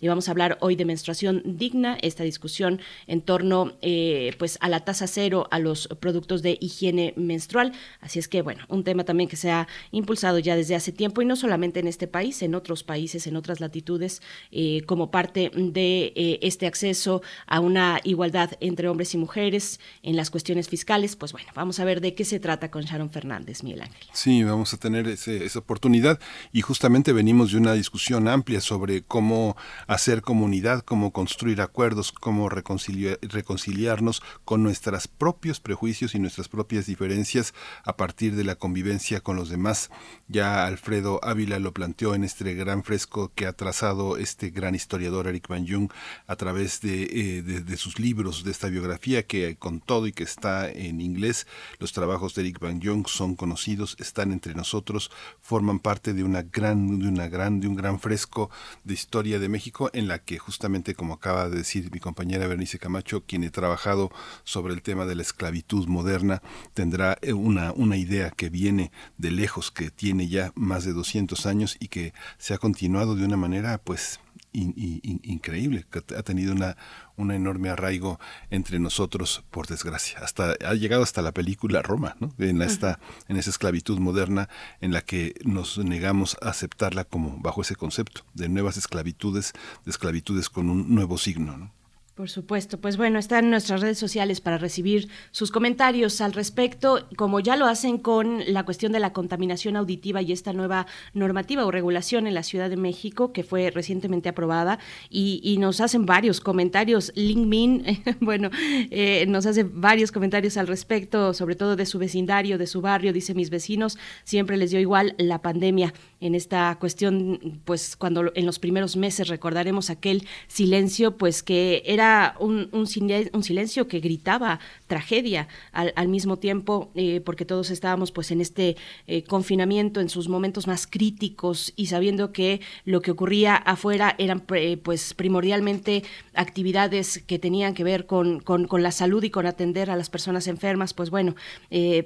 y 0.00 0.08
vamos 0.08 0.28
a 0.28 0.30
hablar 0.30 0.56
hoy 0.60 0.76
de 0.76 0.86
menstruación 0.86 1.42
digna, 1.44 1.98
esta 2.00 2.24
discusión 2.24 2.80
en 3.06 3.20
torno 3.20 3.74
eh, 3.82 4.34
pues 4.38 4.56
a 4.62 4.68
la 4.70 4.80
tasa 4.80 5.06
cero 5.06 5.46
a 5.50 5.58
los 5.58 5.88
productos 6.00 6.42
de 6.42 6.56
higiene 6.58 7.12
menstrual. 7.16 7.72
Así 8.00 8.18
es 8.18 8.28
que 8.28 8.40
bueno, 8.40 8.64
un 8.68 8.82
tema 8.82 9.04
también 9.04 9.28
que 9.28 9.36
se 9.36 9.50
ha 9.50 9.68
impulsado 9.90 10.38
ya 10.38 10.56
desde 10.56 10.74
hace 10.74 10.90
tiempo 10.90 11.20
y 11.20 11.26
no 11.26 11.36
solamente 11.36 11.80
en 11.80 11.86
este 11.86 12.06
país, 12.06 12.40
en 12.42 12.54
otros 12.54 12.82
países, 12.82 13.26
en 13.26 13.36
otras 13.36 13.60
latitudes, 13.60 14.22
eh, 14.52 14.82
como 14.86 15.10
parte 15.10 15.50
de 15.54 16.12
eh, 16.16 16.38
este 16.40 16.66
acceso 16.66 17.20
a 17.46 17.60
una 17.60 18.00
igualdad 18.04 18.52
entre 18.60 18.88
hombres 18.88 19.12
y 19.14 19.18
mujeres 19.18 19.80
en 20.02 20.16
las 20.16 20.30
cuestiones 20.30 20.68
fiscales. 20.68 21.14
Pues 21.14 21.32
bueno, 21.32 21.48
vamos 21.54 21.78
a 21.78 21.84
ver 21.84 22.00
de 22.00 22.14
qué 22.14 22.24
se 22.24 22.40
trata 22.40 22.70
con 22.70 22.84
Sharon 22.84 23.10
Fernández, 23.10 23.62
Miguel 23.62 23.82
Ángel. 23.82 24.06
Sí, 24.12 24.42
vamos 24.44 24.72
a 24.72 24.78
tener 24.78 25.06
esa 25.08 25.58
oportunidad 25.58 26.18
y 26.52 26.62
justamente 26.62 27.12
venimos 27.12 27.52
de 27.52 27.58
una 27.58 27.74
discusión 27.74 28.28
amplia 28.28 28.60
sobre 28.60 29.02
cómo 29.16 29.56
hacer 29.86 30.20
comunidad, 30.20 30.84
cómo 30.84 31.10
construir 31.10 31.62
acuerdos, 31.62 32.12
cómo 32.12 32.50
reconciliarnos 32.50 34.22
con 34.44 34.62
nuestros 34.62 35.08
propios 35.08 35.58
prejuicios 35.58 36.14
y 36.14 36.18
nuestras 36.18 36.48
propias 36.48 36.84
diferencias 36.84 37.54
a 37.84 37.96
partir 37.96 38.36
de 38.36 38.44
la 38.44 38.56
convivencia 38.56 39.22
con 39.22 39.36
los 39.36 39.48
demás. 39.48 39.90
Ya 40.28 40.66
Alfredo 40.66 41.18
Ávila 41.22 41.58
lo 41.60 41.72
planteó 41.72 42.14
en 42.14 42.24
este 42.24 42.52
gran 42.52 42.84
fresco 42.84 43.32
que 43.34 43.46
ha 43.46 43.54
trazado 43.54 44.18
este 44.18 44.50
gran 44.50 44.74
historiador 44.74 45.28
Eric 45.28 45.48
Van 45.48 45.66
Jung 45.66 45.90
a 46.26 46.36
través 46.36 46.82
de, 46.82 47.04
eh, 47.40 47.76
sus 47.78 47.98
libros, 47.98 48.44
de 48.44 48.50
esta 48.50 48.68
biografía 48.68 49.26
que 49.26 49.56
con 49.56 49.80
todo 49.80 50.06
y 50.08 50.12
que 50.12 50.24
está 50.24 50.70
en 50.70 51.00
inglés, 51.00 51.46
los 51.78 51.94
trabajos 51.94 52.34
de 52.34 52.42
Eric 52.42 52.58
Van 52.60 52.82
Jung 52.82 53.08
son 53.08 53.34
conocidos, 53.34 53.96
están 53.98 54.30
entre 54.30 54.54
nosotros, 54.54 55.10
forman 55.40 55.78
parte 55.78 56.12
de 56.12 56.22
una 56.22 56.42
gran, 56.42 56.98
de 56.98 57.08
una 57.08 57.28
gran, 57.28 57.60
de 57.60 57.68
un 57.68 57.76
gran 57.76 57.98
fresco 57.98 58.50
de 58.84 59.05
historia 59.06 59.38
de 59.38 59.48
México 59.48 59.88
en 59.92 60.08
la 60.08 60.18
que 60.18 60.36
justamente 60.36 60.96
como 60.96 61.14
acaba 61.14 61.48
de 61.48 61.58
decir 61.58 61.92
mi 61.92 62.00
compañera 62.00 62.48
Bernice 62.48 62.80
Camacho, 62.80 63.22
quien 63.24 63.44
he 63.44 63.50
trabajado 63.50 64.10
sobre 64.42 64.74
el 64.74 64.82
tema 64.82 65.06
de 65.06 65.14
la 65.14 65.22
esclavitud 65.22 65.86
moderna, 65.86 66.42
tendrá 66.74 67.16
eh, 67.22 67.32
una, 67.32 67.70
una 67.70 67.96
idea 67.96 68.32
que 68.32 68.50
viene 68.50 68.90
de 69.16 69.30
lejos, 69.30 69.70
que 69.70 69.92
tiene 69.92 70.26
ya 70.26 70.50
más 70.56 70.84
de 70.84 70.92
200 70.92 71.46
años 71.46 71.76
y 71.78 71.86
que 71.86 72.14
se 72.38 72.52
ha 72.52 72.58
continuado 72.58 73.14
de 73.14 73.24
una 73.24 73.36
manera 73.36 73.78
pues 73.78 74.18
increíble, 74.56 75.86
que 75.90 75.98
ha 76.16 76.22
tenido 76.22 76.52
una, 76.52 76.76
un 77.16 77.30
enorme 77.30 77.68
arraigo 77.68 78.18
entre 78.50 78.78
nosotros, 78.78 79.44
por 79.50 79.66
desgracia. 79.66 80.18
Hasta, 80.20 80.54
ha 80.64 80.74
llegado 80.74 81.02
hasta 81.02 81.22
la 81.22 81.32
película 81.32 81.82
Roma, 81.82 82.16
¿no? 82.20 82.32
en, 82.38 82.62
esta, 82.62 82.98
en 83.28 83.36
esa 83.36 83.50
esclavitud 83.50 83.98
moderna 83.98 84.48
en 84.80 84.92
la 84.92 85.02
que 85.02 85.34
nos 85.44 85.78
negamos 85.78 86.36
a 86.42 86.50
aceptarla 86.50 87.04
como 87.04 87.38
bajo 87.38 87.62
ese 87.62 87.76
concepto 87.76 88.22
de 88.34 88.48
nuevas 88.48 88.76
esclavitudes, 88.76 89.52
de 89.84 89.90
esclavitudes 89.90 90.48
con 90.48 90.70
un 90.70 90.94
nuevo 90.94 91.18
signo. 91.18 91.56
¿no? 91.56 91.72
Por 92.16 92.30
supuesto, 92.30 92.80
pues 92.80 92.96
bueno, 92.96 93.18
están 93.18 93.50
nuestras 93.50 93.82
redes 93.82 93.98
sociales 93.98 94.40
para 94.40 94.56
recibir 94.56 95.10
sus 95.32 95.50
comentarios 95.50 96.22
al 96.22 96.32
respecto, 96.32 97.06
como 97.14 97.40
ya 97.40 97.56
lo 97.56 97.66
hacen 97.66 97.98
con 97.98 98.40
la 98.46 98.64
cuestión 98.64 98.92
de 98.92 99.00
la 99.00 99.12
contaminación 99.12 99.76
auditiva 99.76 100.22
y 100.22 100.32
esta 100.32 100.54
nueva 100.54 100.86
normativa 101.12 101.66
o 101.66 101.70
regulación 101.70 102.26
en 102.26 102.32
la 102.32 102.42
Ciudad 102.42 102.70
de 102.70 102.78
México 102.78 103.34
que 103.34 103.44
fue 103.44 103.70
recientemente 103.70 104.30
aprobada 104.30 104.78
y, 105.10 105.58
nos 105.58 105.82
hacen 105.82 106.06
varios 106.06 106.40
comentarios. 106.40 107.12
Lingmin, 107.16 107.84
bueno, 108.20 108.48
eh, 108.90 109.26
nos 109.28 109.44
hace 109.44 109.64
varios 109.64 110.10
comentarios 110.10 110.56
al 110.56 110.68
respecto, 110.68 111.34
sobre 111.34 111.54
todo 111.54 111.76
de 111.76 111.84
su 111.84 111.98
vecindario, 111.98 112.56
de 112.56 112.66
su 112.66 112.80
barrio, 112.80 113.12
dice 113.12 113.34
mis 113.34 113.50
vecinos, 113.50 113.98
siempre 114.24 114.56
les 114.56 114.70
dio 114.70 114.80
igual 114.80 115.14
la 115.18 115.42
pandemia 115.42 115.92
en 116.20 116.34
esta 116.34 116.76
cuestión, 116.80 117.60
pues 117.64 117.94
cuando 117.96 118.32
en 118.34 118.46
los 118.46 118.58
primeros 118.58 118.96
meses 118.96 119.28
recordaremos 119.28 119.90
aquel 119.90 120.26
silencio, 120.48 121.16
pues 121.16 121.42
que 121.42 121.82
era 121.84 122.36
un, 122.40 122.70
un, 122.72 122.86
silencio 122.86 123.86
que 123.86 124.00
gritaba 124.00 124.60
tragedia 124.86 125.48
al, 125.72 126.08
mismo 126.08 126.38
tiempo, 126.38 126.90
eh, 126.94 127.20
porque 127.20 127.44
todos 127.44 127.70
estábamos 127.70 128.12
pues 128.12 128.30
en 128.30 128.40
este 128.40 128.76
eh, 129.06 129.24
confinamiento 129.24 130.00
en 130.00 130.08
sus 130.08 130.28
momentos 130.28 130.66
más 130.66 130.86
críticos 130.86 131.72
y 131.76 131.86
sabiendo 131.86 132.32
que 132.32 132.60
lo 132.84 133.02
que 133.02 133.10
ocurría 133.10 133.56
afuera 133.56 134.14
eran 134.18 134.44
eh, 134.54 134.78
pues 134.78 135.12
primordialmente 135.12 136.02
actividades 136.34 137.22
que 137.26 137.38
tenían 137.38 137.74
que 137.74 137.84
ver 137.84 138.06
con, 138.06 138.40
con, 138.40 138.66
la 138.82 138.90
salud 138.90 139.22
y 139.22 139.30
con 139.30 139.46
atender 139.46 139.90
a 139.90 139.96
las 139.96 140.10
personas 140.10 140.48
enfermas, 140.48 140.92
pues 140.92 141.10
bueno, 141.10 141.34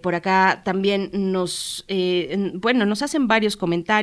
por 0.03 0.15
acá 0.15 0.63
también 0.65 1.11
nos, 1.13 1.85
bueno, 2.55 2.87
nos 2.87 3.03
hacen 3.03 3.27
varios 3.27 3.57
comentarios, 3.57 4.00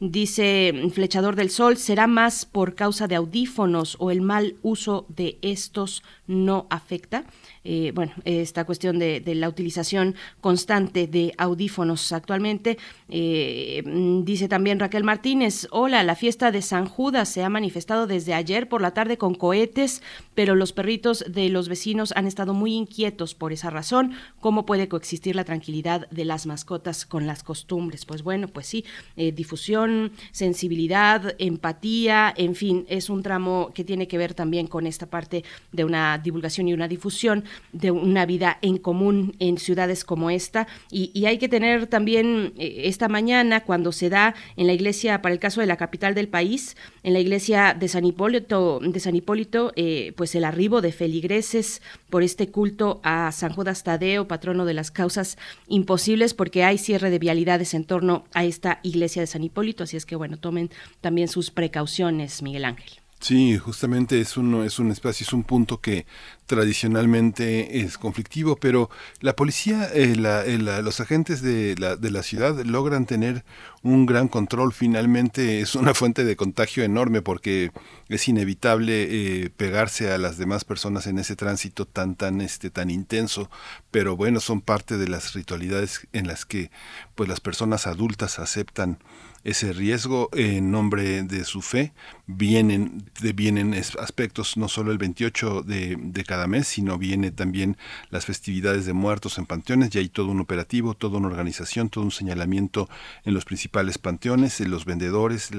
dice 0.00 0.90
Flechador 0.92 1.36
del 1.36 1.50
Sol, 1.50 1.76
será 1.76 2.06
más 2.06 2.44
por 2.44 2.74
causa 2.74 3.06
de 3.06 3.14
audífonos 3.14 3.96
o 3.98 4.10
el 4.10 4.20
mal 4.20 4.56
uso 4.62 5.06
de 5.08 5.38
estos 5.42 6.02
no 6.26 6.66
afecta. 6.70 7.24
Eh, 7.64 7.92
bueno, 7.94 8.12
esta 8.24 8.64
cuestión 8.64 8.98
de, 8.98 9.22
la 9.34 9.48
utilización 9.48 10.14
constante 10.40 11.06
de 11.06 11.32
audífonos 11.38 12.12
actualmente. 12.12 12.78
Eh, 13.08 13.82
dice 14.24 14.48
también 14.48 14.78
Raquel 14.78 15.04
Martínez, 15.04 15.66
hola, 15.70 16.02
la 16.02 16.14
fiesta 16.14 16.50
de 16.50 16.60
San 16.60 16.86
Judas 16.86 17.28
se 17.28 17.42
ha 17.42 17.48
manifestado 17.48 18.06
desde 18.06 18.34
ayer 18.34 18.68
por 18.68 18.82
la 18.82 18.92
tarde 18.92 19.16
con 19.16 19.34
cohetes, 19.34 20.02
pero 20.34 20.54
los 20.54 20.72
perritos 20.72 21.24
de 21.28 21.48
los 21.48 21.68
vecinos 21.68 22.12
han 22.16 22.26
estado 22.26 22.54
muy 22.54 22.74
inquietos 22.74 23.34
por 23.34 23.52
esa 23.52 23.70
razón. 23.70 24.12
¿Cómo 24.40 24.66
puede 24.66 24.88
coexistir 24.88 25.36
la 25.36 25.44
tranquilidad 25.44 26.08
de 26.10 26.24
las 26.24 26.46
mascotas 26.46 27.06
con 27.06 27.26
las 27.26 27.42
costumbres? 27.42 28.04
Pues 28.04 28.22
bueno, 28.22 28.48
pues 28.48 28.66
sí, 28.66 28.84
eh, 29.16 29.32
difusión, 29.32 30.12
sensibilidad, 30.32 31.34
empatía, 31.38 32.32
en 32.36 32.54
fin, 32.54 32.86
es 32.88 33.10
un 33.10 33.22
tramo 33.22 33.70
que 33.74 33.84
tiene 33.84 34.08
que 34.08 34.18
ver 34.18 34.34
también 34.34 34.66
con 34.66 34.86
esta 34.86 35.06
parte 35.06 35.44
de 35.72 35.84
una 35.84 36.18
divulgación 36.18 36.68
y 36.68 36.74
una 36.74 36.88
difusión 36.88 37.44
de 37.72 37.90
una 37.90 38.26
vida 38.26 38.58
en 38.62 38.78
común 38.78 39.36
en 39.38 39.58
ciudades 39.58 40.04
como 40.04 40.30
esta. 40.30 40.66
Y, 40.90 41.24
hay 41.24 41.38
que 41.38 41.48
tener 41.48 41.86
también 41.86 42.52
eh, 42.58 42.82
esta 42.84 43.08
mañana, 43.08 43.64
cuando 43.64 43.92
se 43.92 44.10
da 44.10 44.34
en 44.56 44.66
la 44.66 44.74
iglesia, 44.74 45.22
para 45.22 45.32
el 45.32 45.38
caso 45.38 45.62
de 45.62 45.66
la 45.66 45.78
capital 45.78 46.14
del 46.14 46.28
país, 46.28 46.76
en 47.02 47.14
la 47.14 47.20
iglesia 47.20 47.72
de 47.72 47.88
San 47.88 48.04
Hipólito, 48.04 48.78
de 48.82 49.00
San 49.00 49.16
Hipólito 49.16 49.72
eh, 49.76 50.12
pues 50.16 50.23
el 50.32 50.44
arribo 50.44 50.80
de 50.80 50.92
feligreses 50.92 51.82
por 52.08 52.22
este 52.22 52.50
culto 52.50 53.00
a 53.02 53.32
San 53.32 53.52
Judas 53.52 53.82
Tadeo, 53.82 54.28
patrono 54.28 54.64
de 54.64 54.74
las 54.74 54.90
causas 54.90 55.36
imposibles, 55.68 56.34
porque 56.34 56.64
hay 56.64 56.78
cierre 56.78 57.10
de 57.10 57.18
vialidades 57.18 57.74
en 57.74 57.84
torno 57.84 58.24
a 58.32 58.44
esta 58.44 58.80
iglesia 58.82 59.22
de 59.22 59.26
San 59.26 59.42
Hipólito. 59.42 59.84
Así 59.84 59.96
es 59.96 60.06
que, 60.06 60.16
bueno, 60.16 60.36
tomen 60.36 60.70
también 61.00 61.28
sus 61.28 61.50
precauciones, 61.50 62.42
Miguel 62.42 62.64
Ángel. 62.64 63.03
Sí, 63.24 63.56
justamente 63.56 64.20
es 64.20 64.36
un, 64.36 64.64
es 64.64 64.78
un 64.78 64.90
espacio, 64.90 65.24
es 65.24 65.32
un 65.32 65.44
punto 65.44 65.80
que 65.80 66.04
tradicionalmente 66.44 67.80
es 67.80 67.96
conflictivo, 67.96 68.56
pero 68.56 68.90
la 69.20 69.34
policía, 69.34 69.88
eh, 69.94 70.14
eh, 70.46 70.58
los 70.58 71.00
agentes 71.00 71.40
de 71.40 71.74
la, 71.78 71.96
de 71.96 72.10
la 72.10 72.22
ciudad 72.22 72.54
logran 72.66 73.06
tener 73.06 73.42
un 73.82 74.04
gran 74.04 74.28
control. 74.28 74.74
Finalmente 74.74 75.62
es 75.62 75.74
una 75.74 75.94
fuente 75.94 76.24
de 76.26 76.36
contagio 76.36 76.84
enorme 76.84 77.22
porque 77.22 77.70
es 78.10 78.28
inevitable 78.28 79.44
eh, 79.44 79.50
pegarse 79.56 80.12
a 80.12 80.18
las 80.18 80.36
demás 80.36 80.66
personas 80.66 81.06
en 81.06 81.18
ese 81.18 81.34
tránsito 81.34 81.86
tan 81.86 82.16
tan 82.16 82.42
este 82.42 82.68
tan 82.68 82.90
intenso. 82.90 83.48
Pero 83.90 84.16
bueno, 84.18 84.38
son 84.38 84.60
parte 84.60 84.98
de 84.98 85.08
las 85.08 85.32
ritualidades 85.32 86.06
en 86.12 86.26
las 86.26 86.44
que 86.44 86.70
pues 87.14 87.26
las 87.30 87.40
personas 87.40 87.86
adultas 87.86 88.38
aceptan 88.38 88.98
ese 89.44 89.74
riesgo 89.74 90.30
en 90.32 90.70
nombre 90.70 91.22
de 91.22 91.44
su 91.44 91.60
fe. 91.62 91.92
Vienen, 92.26 93.04
vienen 93.34 93.74
aspectos 93.74 94.56
no 94.56 94.68
solo 94.68 94.90
el 94.90 94.98
28 94.98 95.62
de, 95.62 95.96
de, 96.00 96.24
cada 96.24 96.46
mes, 96.46 96.66
sino 96.66 96.96
viene 96.96 97.30
también 97.30 97.76
las 98.10 98.24
festividades 98.24 98.86
de 98.86 98.94
muertos 98.94 99.36
en 99.36 99.44
panteones. 99.44 99.94
Y 99.94 99.98
hay 99.98 100.08
todo 100.08 100.28
un 100.28 100.40
operativo, 100.40 100.94
toda 100.94 101.18
una 101.18 101.28
organización, 101.28 101.90
todo 101.90 102.04
un 102.04 102.10
señalamiento 102.10 102.88
en 103.24 103.34
los 103.34 103.44
principales 103.44 103.98
panteones, 103.98 104.60
en 104.60 104.70
los 104.70 104.86
vendedores, 104.86 105.50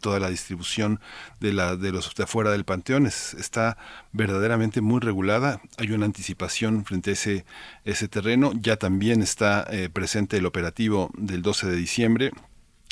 toda 0.00 0.20
la 0.20 0.28
distribución 0.28 1.00
de, 1.40 1.54
la, 1.54 1.76
de 1.76 1.92
los 1.92 2.14
de 2.14 2.24
afuera 2.24 2.50
del 2.50 2.64
panteón 2.64 3.06
está 3.06 3.78
verdaderamente 4.12 4.82
muy 4.82 5.00
regulada. 5.00 5.62
Hay 5.78 5.90
una 5.92 6.04
anticipación 6.04 6.84
frente 6.84 7.10
a 7.10 7.12
ese, 7.14 7.46
ese 7.84 8.08
terreno. 8.08 8.52
Ya 8.60 8.76
también 8.76 9.22
está 9.22 9.66
eh, 9.70 9.88
presente 9.90 10.36
el 10.36 10.46
operativo 10.46 11.10
del 11.16 11.40
12 11.40 11.68
de 11.68 11.76
diciembre 11.76 12.32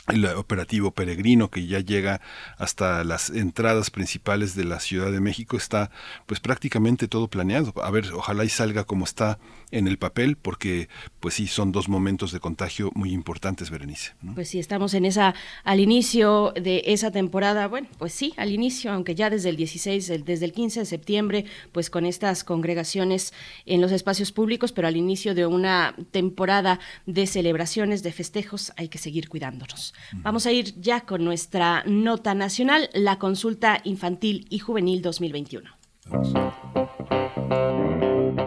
el 0.09 0.25
operativo 0.27 0.91
peregrino 0.91 1.49
que 1.49 1.67
ya 1.67 1.79
llega 1.79 2.21
hasta 2.59 3.05
las 3.05 3.31
entradas 3.31 3.91
principales 3.91 4.57
de 4.57 4.65
la 4.65 4.81
Ciudad 4.81 5.13
de 5.13 5.21
México 5.21 5.57
está 5.57 5.91
pues 6.27 6.41
prácticamente 6.41 7.07
todo 7.07 7.29
planeado. 7.29 7.73
A 7.83 7.91
ver, 7.91 8.13
ojalá 8.13 8.45
y 8.45 8.49
salga 8.49 8.85
como 8.85 9.05
está 9.05 9.39
en 9.71 9.87
el 9.87 9.99
papel 9.99 10.37
porque 10.37 10.89
pues 11.21 11.35
sí 11.35 11.47
son 11.47 11.71
dos 11.71 11.89
momentos 11.89 12.33
de 12.33 12.41
contagio 12.41 12.91
muy 12.95 13.13
importantes, 13.13 13.71
Berenice. 13.71 14.13
Pues 14.35 14.49
sí, 14.49 14.59
estamos 14.59 14.95
en 14.95 15.05
esa 15.05 15.35
al 15.63 15.79
inicio 15.79 16.53
de 16.61 16.83
esa 16.87 17.11
temporada, 17.13 17.69
bueno, 17.69 17.89
pues 17.99 18.13
sí, 18.13 18.35
al 18.37 18.51
inicio, 18.51 18.93
aunque 18.93 19.15
ya 19.15 19.31
desde 19.31 19.51
el 19.51 19.57
16, 19.57 20.25
desde 20.25 20.45
el 20.45 20.53
15 20.53 20.81
de 20.81 20.87
septiembre, 20.87 21.45
pues 21.71 21.91
con 21.91 22.07
estas 22.07 22.43
congregaciones 22.43 23.33
en 23.67 23.81
los 23.81 23.93
espacios 23.93 24.33
públicos, 24.33 24.73
pero 24.73 24.89
al 24.89 24.97
inicio 24.97 25.35
de 25.35 25.47
una 25.47 25.95
temporada 26.11 26.81
de 27.07 27.27
celebraciones, 27.27 28.03
de 28.03 28.13
festejos, 28.13 28.73
hay 28.77 28.89
que 28.89 28.99
seguir 28.99 29.29
cuidándonos. 29.29 29.92
Vamos 30.17 30.47
a 30.47 30.53
ir 30.53 30.81
ya 30.81 31.03
con 31.03 31.25
nuestra 31.25 31.85
nota 31.87 32.35
nacional, 32.35 32.91
la 32.95 33.19
consulta 33.19 33.81
infantil 33.85 34.47
y 34.51 34.59
juvenil 34.59 35.03
2021. 35.03 35.71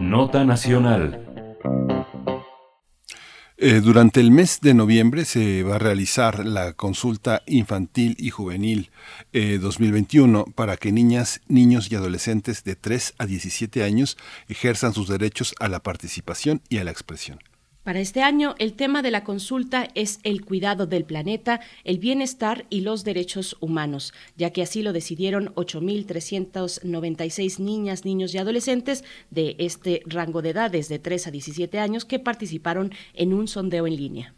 Nota 0.02 0.46
nacional. 0.46 1.26
Eh, 3.58 3.80
durante 3.80 4.20
el 4.20 4.32
mes 4.32 4.60
de 4.60 4.74
noviembre 4.74 5.24
se 5.24 5.64
va 5.64 5.76
a 5.76 5.80
realizar 5.80 6.46
la 6.46 6.74
consulta 6.74 7.42
infantil 7.46 8.18
y 8.20 8.30
juvenil 8.30 8.92
2021 9.32 10.40
eh, 10.42 10.52
para 10.54 10.76
que 10.76 10.92
niñas, 10.92 11.42
niños 11.48 11.90
y 11.90 11.96
adolescentes 11.96 12.66
de 12.66 12.76
3 12.76 13.16
a 13.18 13.26
17 13.26 13.84
años 13.84 14.18
ejerzan 14.50 14.94
sus 14.94 15.08
derechos 15.08 15.56
a 15.60 15.70
la 15.70 15.82
participación 15.82 16.62
y 16.68 16.80
a 16.80 16.84
la 16.84 16.92
expresión. 16.92 17.40
Para 17.86 18.00
este 18.00 18.24
año, 18.24 18.56
el 18.58 18.74
tema 18.74 19.04
de 19.04 19.12
la 19.12 19.24
consulta 19.24 19.88
es 19.94 20.20
el 20.24 20.44
cuidado 20.44 20.88
del 20.88 21.06
planeta, 21.06 21.62
el 21.84 22.00
bienestar 22.00 22.66
y 22.72 22.82
los 22.82 23.04
derechos 23.04 23.58
humanos, 23.60 24.12
ya 24.36 24.50
que 24.50 24.64
así 24.64 24.82
lo 24.82 24.92
decidieron 24.92 25.54
8.396 25.54 27.60
niñas, 27.60 28.04
niños 28.04 28.34
y 28.34 28.40
adolescentes 28.40 29.04
de 29.30 29.56
este 29.60 30.02
rango 30.08 30.42
de 30.42 30.50
edades 30.50 30.90
de 30.90 30.98
3 30.98 31.28
a 31.28 31.32
17 31.32 31.78
años 31.78 32.06
que 32.06 32.18
participaron 32.18 32.92
en 33.14 33.36
un 33.36 33.48
sondeo 33.48 33.86
en 33.86 33.98
línea. 33.98 34.34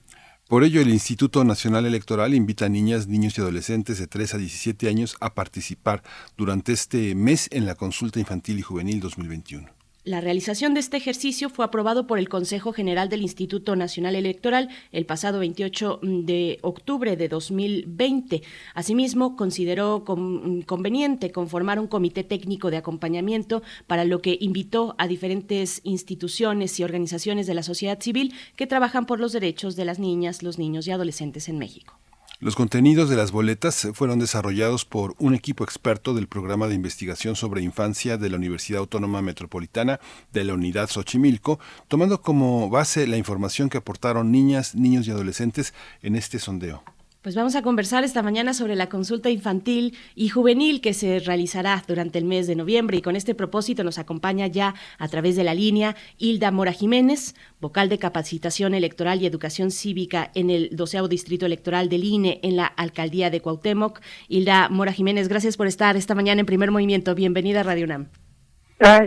Por 0.50 0.66
ello, 0.66 0.82
el 0.82 0.90
Instituto 0.90 1.46
Nacional 1.46 1.86
Electoral 1.86 2.34
invita 2.34 2.66
a 2.66 2.70
niñas, 2.70 3.08
niños 3.08 3.38
y 3.38 3.42
adolescentes 3.42 3.98
de 3.98 4.08
3 4.08 4.34
a 4.34 4.38
17 4.40 4.90
años 4.90 5.16
a 5.22 5.36
participar 5.36 6.04
durante 6.36 6.74
este 6.74 7.16
mes 7.16 7.48
en 7.54 7.66
la 7.66 7.76
consulta 7.76 8.20
infantil 8.20 8.60
y 8.60 8.64
juvenil 8.64 9.00
2021. 9.00 9.77
La 10.08 10.22
realización 10.22 10.74
de 10.74 10.80
este 10.80 10.96
ejercicio 10.96 11.50
fue 11.50 11.66
aprobado 11.66 12.08
por 12.08 12.18
el 12.18 12.30
Consejo 12.30 12.72
General 12.72 13.10
del 13.10 13.24
Instituto 13.24 13.76
Nacional 13.76 14.16
Electoral 14.16 14.70
el 14.94 15.06
pasado 15.06 15.40
28 15.40 16.00
de 16.02 16.60
octubre 16.62 17.18
de 17.18 17.28
2020. 17.28 18.42
Asimismo, 18.74 19.36
consideró 19.36 20.06
conveniente 20.06 21.34
conformar 21.34 21.78
un 21.78 21.88
comité 21.88 22.24
técnico 22.24 22.72
de 22.72 22.78
acompañamiento 22.78 23.64
para 23.86 24.06
lo 24.06 24.22
que 24.22 24.38
invitó 24.40 24.96
a 24.98 25.10
diferentes 25.10 25.82
instituciones 25.84 26.80
y 26.80 26.86
organizaciones 26.86 27.46
de 27.46 27.56
la 27.56 27.64
sociedad 27.64 28.00
civil 28.00 28.34
que 28.56 28.66
trabajan 28.66 29.08
por 29.08 29.20
los 29.20 29.34
derechos 29.34 29.76
de 29.76 29.84
las 29.84 30.00
niñas, 30.00 30.42
los 30.42 30.58
niños 30.58 30.88
y 30.88 30.92
adolescentes 30.92 31.50
en 31.50 31.58
México. 31.58 32.00
Los 32.40 32.56
contenidos 32.56 33.10
de 33.10 33.16
las 33.16 33.32
boletas 33.32 33.88
fueron 33.96 34.20
desarrollados 34.20 34.86
por 34.86 35.16
un 35.18 35.34
equipo 35.34 35.64
experto 35.64 36.14
del 36.14 36.28
programa 36.28 36.68
de 36.68 36.76
investigación 36.76 37.36
sobre 37.36 37.64
infancia 37.64 38.16
de 38.18 38.30
la 38.30 38.36
Universidad 38.36 38.82
Autónoma 38.82 39.24
Metropolitana 39.24 40.00
de 40.34 40.44
la 40.44 40.54
Unidad 40.54 40.88
Xochimilco, 40.88 41.60
tomando 41.88 42.22
como 42.22 42.70
base 42.70 43.08
la 43.08 43.18
información 43.18 43.70
que 43.70 43.80
aportaron 43.80 44.32
niñas, 44.32 44.76
niños 44.76 45.08
y 45.08 45.12
adolescentes 45.12 45.74
en 46.04 46.16
este 46.16 46.38
sondeo. 46.38 46.84
Pues 47.28 47.36
vamos 47.36 47.58
a 47.58 47.62
conversar 47.62 48.06
esta 48.06 48.24
mañana 48.24 48.54
sobre 48.54 48.78
la 48.78 48.88
consulta 48.88 49.30
infantil 49.30 49.98
y 50.16 50.30
juvenil 50.30 50.80
que 50.80 50.94
se 50.94 51.20
realizará 51.20 51.84
durante 51.86 52.20
el 52.20 52.24
mes 52.24 52.48
de 52.48 52.56
noviembre 52.56 52.96
y 52.96 53.02
con 53.02 53.18
este 53.18 53.36
propósito 53.36 53.84
nos 53.84 54.00
acompaña 54.00 54.48
ya 54.48 54.76
a 54.98 55.10
través 55.10 55.36
de 55.36 55.44
la 55.44 55.54
línea 55.54 55.98
Hilda 56.18 56.52
Mora 56.52 56.72
Jiménez, 56.72 57.36
vocal 57.60 57.90
de 57.90 58.00
capacitación 58.00 58.74
electoral 58.74 59.22
y 59.22 59.26
educación 59.26 59.72
cívica 59.72 60.32
en 60.36 60.50
el 60.50 60.70
12 60.72 61.00
Distrito 61.10 61.46
Electoral 61.46 61.90
del 61.90 62.06
INE 62.06 62.40
en 62.44 62.56
la 62.56 62.66
Alcaldía 62.66 63.30
de 63.30 63.42
Cuauhtémoc. 63.42 64.00
Hilda 64.30 64.70
Mora 64.70 64.94
Jiménez, 64.94 65.28
gracias 65.28 65.58
por 65.58 65.68
estar 65.68 65.98
esta 65.98 66.16
mañana 66.16 66.40
en 66.40 66.46
primer 66.46 66.72
movimiento. 66.72 67.14
Bienvenida 67.14 67.60
a 67.60 67.64
Radio 67.64 67.84
UNAM. 67.84 68.08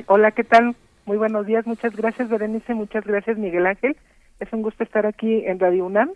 hola, 0.09 0.33
¿qué 0.33 0.45
tal? 0.45 0.77
Muy 1.07 1.17
buenos 1.17 1.47
días, 1.47 1.67
muchas 1.67 1.97
gracias 1.97 2.29
Berenice, 2.29 2.75
muchas 2.75 3.03
gracias 3.03 3.39
Miguel 3.39 3.65
Ángel. 3.65 3.97
Es 4.41 4.53
un 4.53 4.61
gusto 4.61 4.85
estar 4.85 5.07
aquí 5.07 5.43
en 5.47 5.59
Radio 5.59 5.87
UNAM 5.87 6.11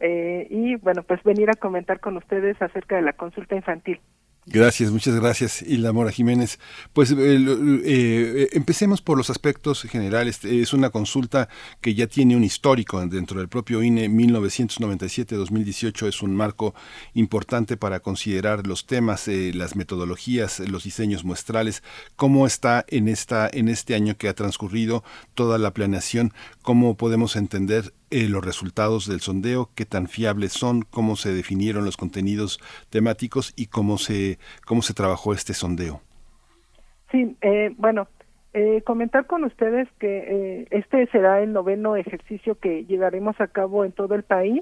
eh, 0.00 0.46
y 0.50 0.76
bueno, 0.76 1.02
pues 1.02 1.22
venir 1.22 1.50
a 1.50 1.54
comentar 1.54 2.00
con 2.00 2.16
ustedes 2.16 2.60
acerca 2.60 2.96
de 2.96 3.02
la 3.02 3.12
consulta 3.12 3.54
infantil. 3.56 4.00
Gracias, 4.46 4.90
muchas 4.90 5.18
gracias, 5.18 5.62
Hilda 5.62 5.94
Mora 5.94 6.10
Jiménez. 6.10 6.58
Pues 6.92 7.10
eh, 7.12 7.16
eh, 7.16 8.48
empecemos 8.52 9.00
por 9.00 9.16
los 9.16 9.30
aspectos 9.30 9.80
generales. 9.84 10.44
Es 10.44 10.74
una 10.74 10.90
consulta 10.90 11.48
que 11.80 11.94
ya 11.94 12.08
tiene 12.08 12.36
un 12.36 12.44
histórico 12.44 13.00
dentro 13.06 13.38
del 13.38 13.48
propio 13.48 13.82
INE 13.82 14.10
1997-2018. 14.10 16.08
Es 16.08 16.20
un 16.20 16.36
marco 16.36 16.74
importante 17.14 17.78
para 17.78 18.00
considerar 18.00 18.66
los 18.66 18.84
temas, 18.84 19.28
las 19.28 19.76
metodologías, 19.76 20.60
los 20.60 20.84
diseños 20.84 21.24
muestrales. 21.24 21.82
¿Cómo 22.14 22.46
está 22.46 22.84
en, 22.88 23.08
esta, 23.08 23.48
en 23.50 23.70
este 23.70 23.94
año 23.94 24.18
que 24.18 24.28
ha 24.28 24.34
transcurrido 24.34 25.04
toda 25.32 25.56
la 25.56 25.72
planeación? 25.72 26.34
¿Cómo 26.60 26.98
podemos 26.98 27.36
entender 27.36 27.94
eh, 28.14 28.28
los 28.28 28.44
resultados 28.44 29.08
del 29.08 29.18
sondeo, 29.18 29.70
qué 29.74 29.84
tan 29.84 30.06
fiables 30.06 30.52
son, 30.52 30.82
cómo 30.82 31.16
se 31.16 31.34
definieron 31.34 31.84
los 31.84 31.96
contenidos 31.96 32.60
temáticos 32.88 33.52
y 33.56 33.66
cómo 33.66 33.98
se, 33.98 34.38
cómo 34.64 34.82
se 34.82 34.94
trabajó 34.94 35.32
este 35.32 35.52
sondeo. 35.52 36.00
Sí, 37.10 37.36
eh, 37.40 37.74
bueno, 37.76 38.06
eh, 38.52 38.82
comentar 38.86 39.26
con 39.26 39.42
ustedes 39.42 39.88
que 39.98 40.68
este 40.70 41.08
será 41.08 41.42
el 41.42 41.52
noveno 41.52 41.96
ejercicio 41.96 42.56
que 42.56 42.84
llevaremos 42.84 43.40
a 43.40 43.48
cabo 43.48 43.84
en 43.84 43.90
todo 43.90 44.14
el 44.14 44.22
país 44.22 44.60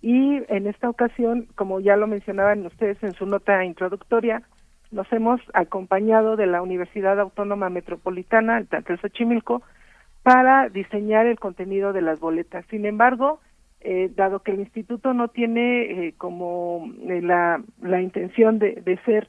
y 0.00 0.40
en 0.48 0.68
esta 0.68 0.88
ocasión, 0.88 1.48
como 1.56 1.80
ya 1.80 1.96
lo 1.96 2.06
mencionaban 2.06 2.64
ustedes 2.64 3.02
en 3.02 3.12
su 3.14 3.26
nota 3.26 3.64
introductoria, 3.64 4.42
nos 4.92 5.12
hemos 5.12 5.40
acompañado 5.52 6.36
de 6.36 6.46
la 6.46 6.62
Universidad 6.62 7.18
Autónoma 7.18 7.70
Metropolitana, 7.70 8.58
el 8.58 9.00
Xochimilco, 9.00 9.62
para 10.28 10.68
diseñar 10.68 11.24
el 11.24 11.38
contenido 11.38 11.94
de 11.94 12.02
las 12.02 12.20
boletas. 12.20 12.62
Sin 12.68 12.84
embargo, 12.84 13.40
eh, 13.80 14.10
dado 14.14 14.40
que 14.40 14.50
el 14.50 14.60
instituto 14.60 15.14
no 15.14 15.28
tiene 15.28 16.08
eh, 16.08 16.14
como 16.18 16.92
eh, 17.08 17.22
la, 17.22 17.62
la, 17.80 18.02
intención 18.02 18.58
de, 18.58 18.82
de 18.84 18.98
ser 19.06 19.26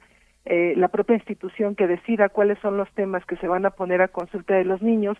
la 0.75 0.87
propia 0.87 1.15
institución 1.15 1.75
que 1.75 1.85
decida 1.85 2.27
cuáles 2.27 2.57
son 2.59 2.75
los 2.75 2.91
temas 2.95 3.23
que 3.25 3.37
se 3.37 3.47
van 3.47 3.65
a 3.67 3.69
poner 3.69 4.01
a 4.01 4.07
consulta 4.07 4.55
de 4.55 4.65
los 4.65 4.81
niños, 4.81 5.15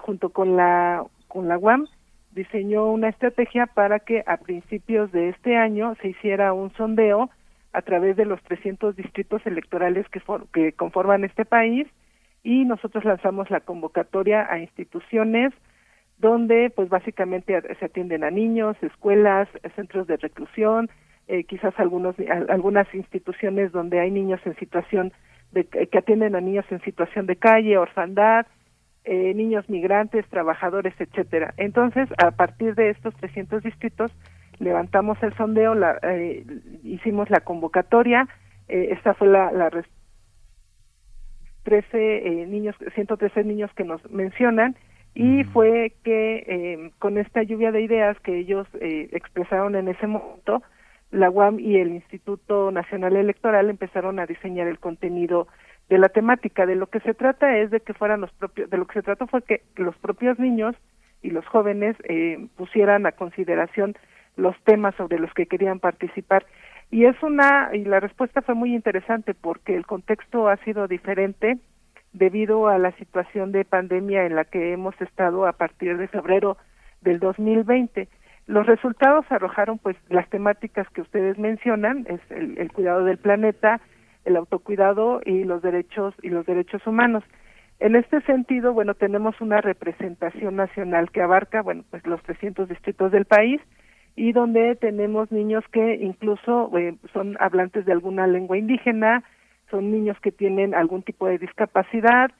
junto 0.00 0.30
con 0.30 0.56
la, 0.56 1.04
con 1.28 1.46
la 1.46 1.58
UAM, 1.58 1.86
diseñó 2.32 2.90
una 2.90 3.10
estrategia 3.10 3.66
para 3.66 3.98
que 3.98 4.24
a 4.26 4.38
principios 4.38 5.12
de 5.12 5.28
este 5.28 5.58
año 5.58 5.94
se 6.00 6.08
hiciera 6.08 6.54
un 6.54 6.72
sondeo 6.72 7.28
a 7.74 7.82
través 7.82 8.16
de 8.16 8.24
los 8.24 8.42
300 8.44 8.96
distritos 8.96 9.44
electorales 9.44 10.08
que, 10.08 10.22
que 10.54 10.72
conforman 10.72 11.24
este 11.24 11.44
país 11.44 11.86
y 12.46 12.64
nosotros 12.64 13.04
lanzamos 13.04 13.50
la 13.50 13.58
convocatoria 13.58 14.46
a 14.48 14.60
instituciones 14.60 15.52
donde 16.18 16.70
pues 16.70 16.88
básicamente 16.88 17.60
se 17.80 17.84
atienden 17.84 18.22
a 18.22 18.30
niños, 18.30 18.76
escuelas, 18.82 19.48
centros 19.74 20.06
de 20.06 20.16
reclusión, 20.16 20.88
eh, 21.26 21.42
quizás 21.42 21.74
algunos 21.76 22.14
algunas 22.48 22.86
instituciones 22.94 23.72
donde 23.72 23.98
hay 23.98 24.12
niños 24.12 24.40
en 24.44 24.54
situación 24.56 25.12
de 25.50 25.64
que 25.64 25.98
atienden 25.98 26.36
a 26.36 26.40
niños 26.40 26.64
en 26.70 26.80
situación 26.82 27.26
de 27.26 27.34
calle, 27.34 27.78
orfandad, 27.78 28.46
eh, 29.04 29.34
niños 29.34 29.68
migrantes, 29.68 30.24
trabajadores, 30.28 30.94
etcétera. 31.00 31.52
Entonces, 31.56 32.08
a 32.16 32.30
partir 32.30 32.76
de 32.76 32.90
estos 32.90 33.12
300 33.16 33.64
distritos 33.64 34.12
levantamos 34.60 35.20
el 35.20 35.34
sondeo, 35.34 35.74
la, 35.74 35.98
eh, 36.04 36.46
hicimos 36.84 37.28
la 37.28 37.40
convocatoria, 37.40 38.28
esta 38.68 39.14
fue 39.14 39.28
la, 39.28 39.52
la, 39.52 39.70
13 41.66 41.88
eh, 41.92 42.46
niños, 42.46 42.76
113 42.94 43.42
niños 43.42 43.72
que 43.74 43.82
nos 43.82 44.00
mencionan 44.08 44.76
y 45.14 45.42
fue 45.44 45.94
que 46.04 46.44
eh, 46.46 46.90
con 47.00 47.18
esta 47.18 47.42
lluvia 47.42 47.72
de 47.72 47.80
ideas 47.80 48.16
que 48.20 48.38
ellos 48.38 48.68
eh, 48.80 49.08
expresaron 49.10 49.74
en 49.74 49.88
ese 49.88 50.06
momento, 50.06 50.62
la 51.10 51.28
UAM 51.28 51.58
y 51.58 51.76
el 51.78 51.88
Instituto 51.88 52.70
Nacional 52.70 53.16
Electoral 53.16 53.68
empezaron 53.68 54.20
a 54.20 54.26
diseñar 54.26 54.68
el 54.68 54.78
contenido 54.78 55.48
de 55.88 55.98
la 55.98 56.08
temática. 56.08 56.66
De 56.66 56.76
lo 56.76 56.86
que 56.86 57.00
se 57.00 57.14
trata 57.14 57.58
es 57.58 57.72
de 57.72 57.80
que 57.80 57.94
fueran 57.94 58.20
los 58.20 58.30
propios, 58.32 58.70
de 58.70 58.76
lo 58.76 58.86
que 58.86 58.94
se 58.94 59.02
trató 59.02 59.26
fue 59.26 59.42
que 59.42 59.62
los 59.74 59.96
propios 59.96 60.38
niños 60.38 60.76
y 61.20 61.30
los 61.30 61.44
jóvenes 61.46 61.96
eh, 62.04 62.46
pusieran 62.56 63.06
a 63.06 63.12
consideración 63.12 63.96
los 64.36 64.54
temas 64.62 64.94
sobre 64.94 65.18
los 65.18 65.32
que 65.34 65.46
querían 65.46 65.80
participar 65.80 66.46
y 66.90 67.04
es 67.04 67.20
una, 67.22 67.70
y 67.72 67.84
la 67.84 68.00
respuesta 68.00 68.42
fue 68.42 68.54
muy 68.54 68.74
interesante 68.74 69.34
porque 69.34 69.76
el 69.76 69.86
contexto 69.86 70.48
ha 70.48 70.56
sido 70.58 70.86
diferente 70.86 71.58
debido 72.12 72.68
a 72.68 72.78
la 72.78 72.92
situación 72.92 73.52
de 73.52 73.64
pandemia 73.64 74.24
en 74.24 74.36
la 74.36 74.44
que 74.44 74.72
hemos 74.72 74.98
estado 75.00 75.46
a 75.46 75.52
partir 75.52 75.96
de 75.98 76.08
febrero 76.08 76.56
del 77.02 77.18
2020. 77.18 78.08
Los 78.46 78.66
resultados 78.66 79.26
arrojaron 79.30 79.78
pues 79.78 79.96
las 80.08 80.28
temáticas 80.30 80.88
que 80.90 81.00
ustedes 81.00 81.36
mencionan, 81.38 82.06
es 82.08 82.20
el, 82.30 82.70
cuidado 82.72 83.04
del 83.04 83.18
planeta, 83.18 83.80
el 84.24 84.36
autocuidado 84.36 85.20
y 85.24 85.44
los 85.44 85.62
derechos 85.62 86.14
y 86.22 86.30
los 86.30 86.46
derechos 86.46 86.86
humanos. 86.86 87.24
En 87.80 87.96
este 87.96 88.20
sentido, 88.22 88.72
bueno, 88.72 88.94
tenemos 88.94 89.40
una 89.40 89.60
representación 89.60 90.56
nacional 90.56 91.10
que 91.10 91.20
abarca, 91.20 91.60
bueno, 91.60 91.84
pues 91.90 92.06
los 92.06 92.22
300 92.22 92.68
distritos 92.68 93.12
del 93.12 93.24
país 93.24 93.60
y 94.16 94.32
donde 94.32 94.74
tenemos 94.76 95.30
niños 95.30 95.62
que 95.70 95.96
incluso 95.96 96.76
eh, 96.76 96.96
son 97.12 97.36
hablantes 97.38 97.84
de 97.84 97.92
alguna 97.92 98.26
lengua 98.26 98.56
indígena, 98.56 99.22
son 99.70 99.90
niños 99.92 100.18
que 100.20 100.32
tienen 100.32 100.74
algún 100.74 101.02
tipo 101.02 101.26
de 101.26 101.38
discapacidad, 101.38 102.30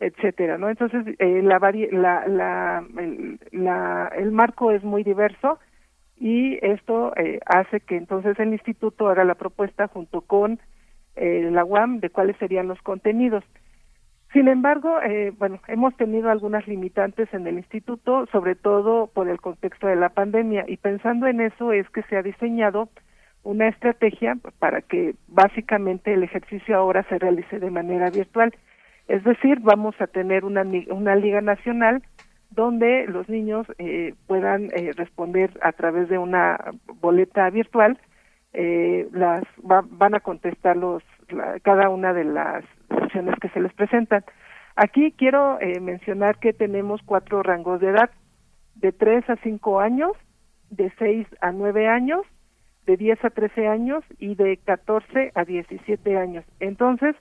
etcétera, 0.00 0.58
¿no? 0.58 0.68
Entonces, 0.68 1.06
eh, 1.18 1.40
la, 1.42 1.58
la, 1.58 2.28
la, 2.28 2.84
el, 2.98 3.38
la, 3.52 4.12
el 4.16 4.32
marco 4.32 4.70
es 4.70 4.84
muy 4.84 5.02
diverso 5.02 5.58
y 6.18 6.58
esto 6.64 7.16
eh, 7.16 7.40
hace 7.46 7.80
que 7.80 7.96
entonces 7.96 8.38
el 8.38 8.52
instituto 8.52 9.08
haga 9.08 9.24
la 9.24 9.34
propuesta 9.34 9.88
junto 9.88 10.20
con 10.20 10.60
eh, 11.16 11.48
la 11.50 11.64
UAM 11.64 12.00
de 12.00 12.10
cuáles 12.10 12.36
serían 12.36 12.68
los 12.68 12.80
contenidos. 12.82 13.44
Sin 14.34 14.48
embargo, 14.48 15.00
eh, 15.00 15.32
bueno, 15.38 15.60
hemos 15.68 15.96
tenido 15.96 16.28
algunas 16.28 16.66
limitantes 16.66 17.32
en 17.32 17.46
el 17.46 17.54
instituto, 17.56 18.26
sobre 18.32 18.56
todo 18.56 19.06
por 19.06 19.28
el 19.28 19.40
contexto 19.40 19.86
de 19.86 19.94
la 19.94 20.08
pandemia, 20.08 20.64
y 20.66 20.76
pensando 20.76 21.28
en 21.28 21.40
eso 21.40 21.70
es 21.70 21.88
que 21.90 22.02
se 22.02 22.16
ha 22.16 22.22
diseñado 22.22 22.88
una 23.44 23.68
estrategia 23.68 24.36
para 24.58 24.82
que 24.82 25.14
básicamente 25.28 26.12
el 26.12 26.24
ejercicio 26.24 26.76
ahora 26.76 27.04
se 27.04 27.20
realice 27.20 27.60
de 27.60 27.70
manera 27.70 28.10
virtual. 28.10 28.52
Es 29.06 29.22
decir, 29.22 29.60
vamos 29.60 29.94
a 30.00 30.08
tener 30.08 30.44
una, 30.44 30.64
una 30.90 31.14
liga 31.14 31.40
nacional 31.40 32.02
donde 32.50 33.06
los 33.06 33.28
niños 33.28 33.68
eh, 33.78 34.14
puedan 34.26 34.64
eh, 34.74 34.90
responder 34.96 35.52
a 35.62 35.70
través 35.70 36.08
de 36.08 36.18
una 36.18 36.58
boleta 37.00 37.48
virtual, 37.50 38.00
eh, 38.52 39.06
las 39.12 39.44
van 39.62 40.14
a 40.16 40.20
contestar 40.20 40.76
los 40.76 41.04
cada 41.62 41.88
una 41.88 42.12
de 42.12 42.24
las 42.24 42.64
opciones 42.90 43.34
que 43.40 43.48
se 43.50 43.60
les 43.60 43.72
presentan. 43.74 44.24
Aquí 44.76 45.12
quiero 45.12 45.60
eh, 45.60 45.80
mencionar 45.80 46.38
que 46.38 46.52
tenemos 46.52 47.00
cuatro 47.04 47.42
rangos 47.42 47.80
de 47.80 47.90
edad, 47.90 48.10
de 48.74 48.92
3 48.92 49.30
a 49.30 49.36
5 49.36 49.80
años, 49.80 50.12
de 50.70 50.92
6 50.98 51.26
a 51.40 51.52
9 51.52 51.88
años, 51.88 52.22
de 52.86 52.96
10 52.96 53.24
a 53.24 53.30
13 53.30 53.68
años 53.68 54.04
y 54.18 54.34
de 54.34 54.56
14 54.58 55.32
a 55.34 55.44
17 55.44 56.18
años. 56.18 56.44
Entonces, 56.60 57.14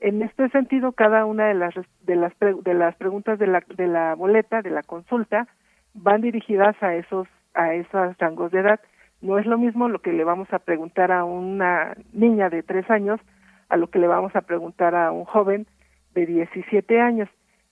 en 0.00 0.22
este 0.22 0.48
sentido, 0.50 0.92
cada 0.92 1.24
una 1.24 1.46
de 1.46 1.54
las 1.54 1.74
de 2.02 2.16
las 2.16 2.32
de 2.38 2.74
las 2.74 2.96
preguntas 2.96 3.38
de 3.38 3.46
la 3.46 3.62
de 3.76 3.86
la 3.86 4.14
boleta 4.14 4.60
de 4.60 4.70
la 4.70 4.82
consulta 4.82 5.46
van 5.94 6.20
dirigidas 6.20 6.76
a 6.82 6.94
esos 6.96 7.28
a 7.54 7.74
esos 7.74 8.18
rangos 8.18 8.52
de 8.52 8.60
edad. 8.60 8.80
No 9.22 9.38
es 9.38 9.46
lo 9.46 9.56
mismo 9.56 9.88
lo 9.88 10.00
que 10.00 10.12
le 10.12 10.24
vamos 10.24 10.52
a 10.52 10.58
preguntar 10.58 11.12
a 11.12 11.24
una 11.24 11.96
niña 12.12 12.50
de 12.50 12.62
tres 12.62 12.90
años 12.90 13.20
a 13.68 13.76
lo 13.76 13.88
que 13.88 13.98
le 13.98 14.06
vamos 14.06 14.34
a 14.36 14.42
preguntar 14.42 14.94
a 14.94 15.10
un 15.10 15.24
joven 15.24 15.66
de 16.14 16.26
17 16.26 17.00
años. 17.00 17.28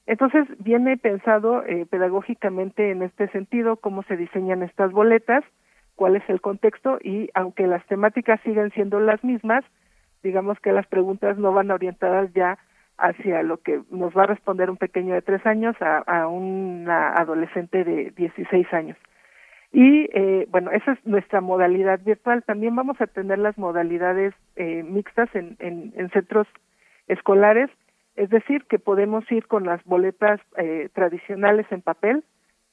Entonces 0.06 0.46
viene 0.58 0.96
pensado 0.98 1.64
eh, 1.64 1.86
pedagógicamente 1.86 2.90
en 2.90 3.02
este 3.02 3.28
sentido 3.28 3.76
cómo 3.76 4.02
se 4.04 4.16
diseñan 4.16 4.62
estas 4.62 4.92
boletas, 4.92 5.44
cuál 5.94 6.16
es 6.16 6.22
el 6.28 6.40
contexto 6.40 6.98
y 7.02 7.30
aunque 7.34 7.66
las 7.66 7.84
temáticas 7.86 8.40
siguen 8.42 8.70
siendo 8.72 9.00
las 9.00 9.24
mismas, 9.24 9.64
digamos 10.22 10.58
que 10.60 10.72
las 10.72 10.86
preguntas 10.86 11.38
no 11.38 11.52
van 11.52 11.70
orientadas 11.70 12.32
ya 12.34 12.58
hacia 12.98 13.42
lo 13.42 13.58
que 13.58 13.82
nos 13.90 14.16
va 14.16 14.24
a 14.24 14.26
responder 14.26 14.70
un 14.70 14.76
pequeño 14.76 15.14
de 15.14 15.22
tres 15.22 15.44
años 15.46 15.74
a, 15.80 15.98
a 15.98 16.28
una 16.28 17.14
adolescente 17.14 17.84
de 17.84 18.10
16 18.10 18.72
años. 18.72 18.98
Y 19.74 20.08
eh, 20.14 20.46
bueno, 20.50 20.70
esa 20.70 20.92
es 20.92 21.04
nuestra 21.04 21.40
modalidad 21.40 21.98
virtual. 22.04 22.44
También 22.44 22.76
vamos 22.76 23.00
a 23.00 23.08
tener 23.08 23.40
las 23.40 23.58
modalidades 23.58 24.32
eh, 24.54 24.84
mixtas 24.84 25.28
en, 25.34 25.56
en, 25.58 25.92
en, 25.96 26.10
centros 26.10 26.46
escolares, 27.08 27.68
es 28.14 28.30
decir, 28.30 28.64
que 28.68 28.78
podemos 28.78 29.30
ir 29.32 29.48
con 29.48 29.64
las 29.64 29.82
boletas 29.82 30.40
eh, 30.56 30.90
tradicionales 30.94 31.66
en 31.72 31.82
papel 31.82 32.22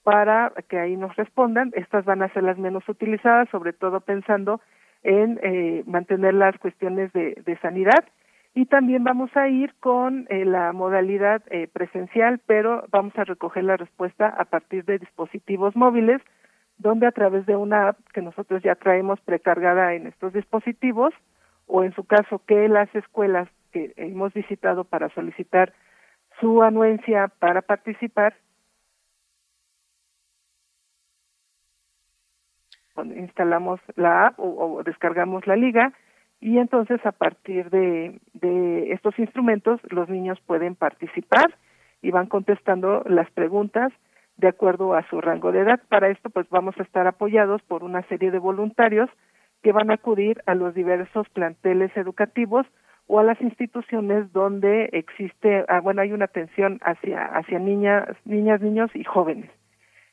para 0.03 0.53
que 0.69 0.77
ahí 0.77 0.95
nos 0.95 1.15
respondan. 1.15 1.71
Estas 1.75 2.05
van 2.05 2.21
a 2.21 2.31
ser 2.33 2.43
las 2.43 2.59
menos 2.59 2.87
utilizadas, 2.87 3.49
sobre 3.49 3.73
todo 3.73 4.01
pensando 4.01 4.61
en 5.01 5.39
eh, 5.41 5.83
mantener 5.87 6.35
las 6.35 6.55
cuestiones 6.59 7.11
de, 7.13 7.33
de, 7.43 7.57
sanidad 7.57 8.05
y 8.53 8.65
también 8.65 9.03
vamos 9.03 9.35
a 9.35 9.47
ir 9.47 9.73
con 9.79 10.27
eh, 10.29 10.45
la 10.45 10.73
modalidad 10.73 11.41
eh, 11.49 11.67
presencial, 11.71 12.39
pero 12.45 12.83
vamos 12.91 13.17
a 13.17 13.23
recoger 13.23 13.63
la 13.63 13.77
respuesta 13.77 14.27
a 14.27 14.45
partir 14.45 14.83
de 14.85 14.99
dispositivos 14.99 15.75
móviles, 15.75 16.21
donde 16.81 17.07
a 17.07 17.11
través 17.11 17.45
de 17.45 17.55
una 17.55 17.89
app 17.89 17.97
que 18.13 18.21
nosotros 18.21 18.61
ya 18.63 18.75
traemos 18.75 19.19
precargada 19.21 19.93
en 19.93 20.07
estos 20.07 20.33
dispositivos, 20.33 21.13
o 21.67 21.83
en 21.83 21.93
su 21.93 22.03
caso 22.03 22.41
que 22.45 22.67
las 22.67 22.93
escuelas 22.95 23.47
que 23.71 23.93
hemos 23.95 24.33
visitado 24.33 24.83
para 24.83 25.09
solicitar 25.09 25.73
su 26.39 26.63
anuencia 26.63 27.29
para 27.39 27.61
participar 27.61 28.35
instalamos 33.15 33.79
la 33.95 34.27
app 34.27 34.39
o, 34.39 34.81
descargamos 34.83 35.47
la 35.47 35.55
liga 35.55 35.93
y 36.39 36.57
entonces 36.57 37.03
a 37.05 37.11
partir 37.11 37.69
de, 37.69 38.19
estos 38.91 39.17
instrumentos 39.17 39.79
los 39.89 40.09
niños 40.09 40.39
pueden 40.45 40.75
participar 40.75 41.55
y 42.01 42.11
van 42.11 42.27
contestando 42.27 43.03
las 43.05 43.29
preguntas 43.31 43.93
de 44.41 44.49
acuerdo 44.49 44.95
a 44.95 45.07
su 45.07 45.21
rango 45.21 45.51
de 45.51 45.59
edad. 45.59 45.79
Para 45.87 46.09
esto 46.09 46.29
pues 46.29 46.49
vamos 46.49 46.75
a 46.77 46.83
estar 46.83 47.07
apoyados 47.07 47.61
por 47.61 47.83
una 47.83 48.01
serie 48.09 48.31
de 48.31 48.39
voluntarios 48.39 49.09
que 49.63 49.71
van 49.71 49.91
a 49.91 49.93
acudir 49.93 50.41
a 50.47 50.55
los 50.55 50.73
diversos 50.73 51.29
planteles 51.29 51.95
educativos 51.95 52.65
o 53.07 53.19
a 53.19 53.23
las 53.23 53.39
instituciones 53.41 54.33
donde 54.33 54.89
existe, 54.93 55.63
ah, 55.67 55.79
bueno, 55.79 56.01
hay 56.01 56.11
una 56.11 56.25
atención 56.25 56.79
hacia 56.83 57.25
hacia 57.25 57.59
niñas, 57.59 58.07
niñas, 58.25 58.61
niños 58.61 58.89
y 58.95 59.03
jóvenes. 59.03 59.51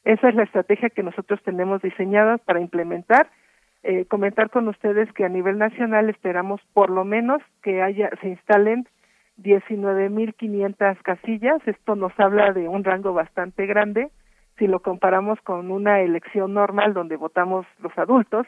Esa 0.04 0.28
es 0.28 0.34
la 0.34 0.44
estrategia 0.44 0.90
que 0.90 1.02
nosotros 1.02 1.40
tenemos 1.42 1.82
diseñada 1.82 2.38
para 2.38 2.60
implementar. 2.60 3.30
Eh, 3.82 4.04
comentar 4.06 4.50
con 4.50 4.68
ustedes 4.68 5.10
que 5.12 5.24
a 5.24 5.28
nivel 5.28 5.56
nacional 5.56 6.10
esperamos 6.10 6.60
por 6.74 6.90
lo 6.90 7.04
menos 7.04 7.40
que 7.62 7.80
haya 7.80 8.10
se 8.20 8.28
instalen 8.28 8.86
19.500 9.38 11.00
casillas. 11.02 11.60
Esto 11.66 11.94
nos 11.94 12.12
habla 12.18 12.52
de 12.52 12.68
un 12.68 12.84
rango 12.84 13.14
bastante 13.14 13.66
grande. 13.66 14.10
Si 14.58 14.66
lo 14.66 14.80
comparamos 14.80 15.40
con 15.42 15.70
una 15.70 16.00
elección 16.00 16.52
normal 16.54 16.92
donde 16.92 17.16
votamos 17.16 17.66
los 17.80 17.96
adultos, 17.96 18.46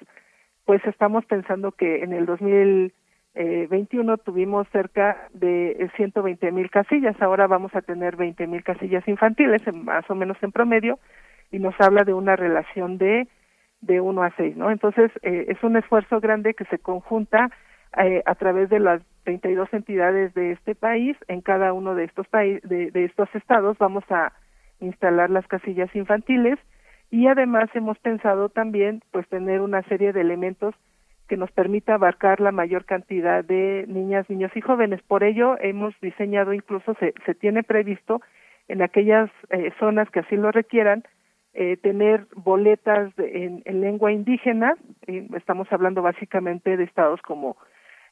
pues 0.65 0.85
estamos 0.85 1.24
pensando 1.27 1.73
que 1.73 2.03
en 2.03 2.12
el 2.12 2.27
2021 2.27 4.19
tuvimos 4.19 4.66
cerca 4.73 5.28
de 5.32 5.89
120.000 5.97 6.70
casillas. 6.70 7.20
Ahora 7.23 7.47
vamos 7.47 7.74
a 7.74 7.82
tener 7.82 8.16
20.000 8.16 8.62
casillas 8.65 9.07
infantiles, 9.07 9.62
más 9.73 10.09
o 10.11 10.15
menos 10.15 10.37
en 10.43 10.51
promedio 10.51 10.99
y 11.53 11.59
nos 11.59 11.74
habla 11.81 12.05
de 12.05 12.15
una 12.15 12.37
relación 12.37 12.99
de 12.99 13.28
de 13.81 13.99
1 13.99 14.23
a 14.23 14.31
6, 14.37 14.59
¿no? 14.59 14.70
Entonces, 14.70 15.11
eh, 15.23 15.47
es 15.49 15.62
un 15.62 15.74
esfuerzo 15.74 16.20
grande 16.20 16.53
que 16.53 16.66
se 16.66 16.78
conjunta 16.78 17.51
eh, 17.97 18.23
a 18.27 18.35
través 18.35 18.69
de 18.69 18.78
las 18.78 19.01
32 19.24 19.73
entidades 19.73 20.35
de 20.35 20.53
este 20.53 20.74
país. 20.74 21.16
En 21.28 21.41
cada 21.41 21.73
uno 21.73 21.95
de 21.95 22.05
estos 22.05 22.28
países, 22.28 22.69
de 22.69 23.05
estos 23.05 23.35
estados, 23.35 23.78
vamos 23.78 24.05
a 24.11 24.35
instalar 24.81 25.31
las 25.31 25.47
casillas 25.47 25.94
infantiles 25.94 26.59
y 27.11 27.27
además 27.27 27.69
hemos 27.74 27.98
pensado 27.98 28.48
también, 28.48 29.02
pues, 29.11 29.28
tener 29.28 29.61
una 29.61 29.82
serie 29.82 30.12
de 30.12 30.20
elementos 30.20 30.74
que 31.28 31.36
nos 31.36 31.51
permita 31.52 31.94
abarcar 31.94 32.40
la 32.40 32.52
mayor 32.52 32.85
cantidad 32.85 33.44
de 33.44 33.85
niñas, 33.89 34.28
niños 34.28 34.51
y 34.55 34.61
jóvenes. 34.61 35.01
Por 35.02 35.23
ello, 35.23 35.57
hemos 35.61 35.94
diseñado, 36.01 36.52
incluso 36.52 36.94
se, 36.94 37.15
se 37.24 37.35
tiene 37.35 37.62
previsto 37.62 38.20
en 38.69 38.82
aquellas 38.82 39.31
eh, 39.51 39.73
zonas 39.78 40.11
que 40.11 40.20
así 40.20 40.36
lo 40.36 40.51
requieran, 40.51 41.05
eh, 41.52 41.77
tener 41.78 42.28
boletas 42.36 43.12
en, 43.19 43.62
lengua 43.81 44.12
indígena, 44.12 44.74
eh, 45.09 45.27
estamos 45.36 45.66
hablando 45.73 46.01
básicamente 46.01 46.77
de 46.77 46.85
estados 46.85 47.20
como 47.23 47.57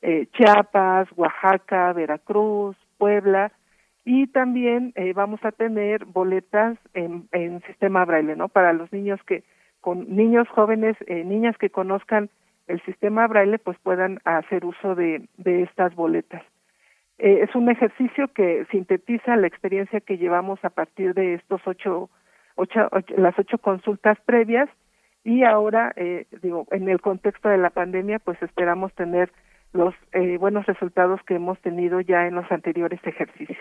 eh, 0.02 0.26
Chiapas, 0.32 1.08
Oaxaca, 1.16 1.92
Veracruz, 1.92 2.76
Puebla, 2.98 3.52
y 4.08 4.26
también 4.28 4.94
eh, 4.96 5.12
vamos 5.12 5.44
a 5.44 5.52
tener 5.52 6.06
boletas 6.06 6.78
en, 6.94 7.28
sistema 7.66 8.06
braille, 8.06 8.36
¿no? 8.36 8.48
Para 8.48 8.72
los 8.72 8.90
niños 8.90 9.20
que, 9.24 9.44
con 9.82 10.16
niños 10.16 10.48
jóvenes, 10.48 10.96
niñas 11.06 11.58
que 11.58 11.68
conozcan 11.68 12.30
el 12.68 12.80
sistema 12.86 13.26
braille, 13.26 13.58
pues 13.58 13.76
puedan 13.82 14.18
hacer 14.24 14.64
uso 14.64 14.94
de, 14.94 15.28
estas 15.44 15.94
boletas. 15.94 16.42
es 17.18 17.54
un 17.54 17.68
ejercicio 17.68 18.28
que 18.28 18.66
sintetiza 18.70 19.36
la 19.36 19.46
experiencia 19.46 20.00
que 20.00 20.16
llevamos 20.16 20.58
a 20.64 20.70
partir 20.70 21.12
de 21.12 21.34
estos 21.34 21.60
ocho 21.66 22.08
las 23.16 23.38
ocho 23.38 23.58
consultas 23.58 24.18
previas 24.24 24.70
y 25.28 25.44
ahora, 25.44 25.92
eh, 25.96 26.24
digo, 26.42 26.66
en 26.70 26.88
el 26.88 27.02
contexto 27.02 27.50
de 27.50 27.58
la 27.58 27.68
pandemia, 27.68 28.18
pues 28.18 28.40
esperamos 28.42 28.94
tener 28.94 29.30
los 29.74 29.94
eh, 30.12 30.38
buenos 30.38 30.64
resultados 30.64 31.20
que 31.24 31.34
hemos 31.34 31.60
tenido 31.60 32.00
ya 32.00 32.26
en 32.26 32.34
los 32.36 32.50
anteriores 32.50 32.98
ejercicios. 33.04 33.58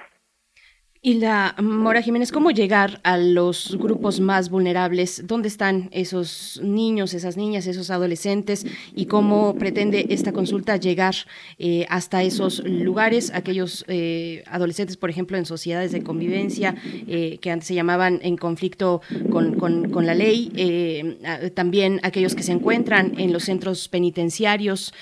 Hilda 1.07 1.55
Mora 1.61 2.01
Jiménez, 2.01 2.33
¿cómo 2.33 2.51
llegar 2.51 2.99
a 3.01 3.15
los 3.15 3.77
grupos 3.79 4.19
más 4.19 4.49
vulnerables? 4.49 5.23
¿Dónde 5.25 5.47
están 5.47 5.87
esos 5.93 6.59
niños, 6.61 7.13
esas 7.13 7.37
niñas, 7.37 7.65
esos 7.65 7.91
adolescentes? 7.91 8.65
¿Y 8.93 9.05
cómo 9.05 9.55
pretende 9.55 10.07
esta 10.09 10.33
consulta 10.33 10.75
llegar 10.75 11.15
eh, 11.59 11.85
hasta 11.87 12.23
esos 12.23 12.61
lugares? 12.65 13.31
Aquellos 13.33 13.85
eh, 13.87 14.43
adolescentes, 14.47 14.97
por 14.97 15.09
ejemplo, 15.09 15.37
en 15.37 15.45
sociedades 15.45 15.93
de 15.93 16.03
convivencia 16.03 16.75
eh, 16.83 17.37
que 17.39 17.51
antes 17.51 17.69
se 17.69 17.75
llamaban 17.75 18.19
en 18.21 18.35
conflicto 18.35 18.99
con, 19.31 19.55
con 19.55 20.05
la 20.05 20.13
ley. 20.13 20.51
también 21.55 22.01
aquellos 22.03 22.35
que 22.35 22.43
se 22.43 22.51
encuentran 22.51 23.17
en 23.17 23.31
los 23.31 23.45
centros 23.45 23.87
penitenciarios 23.87 24.93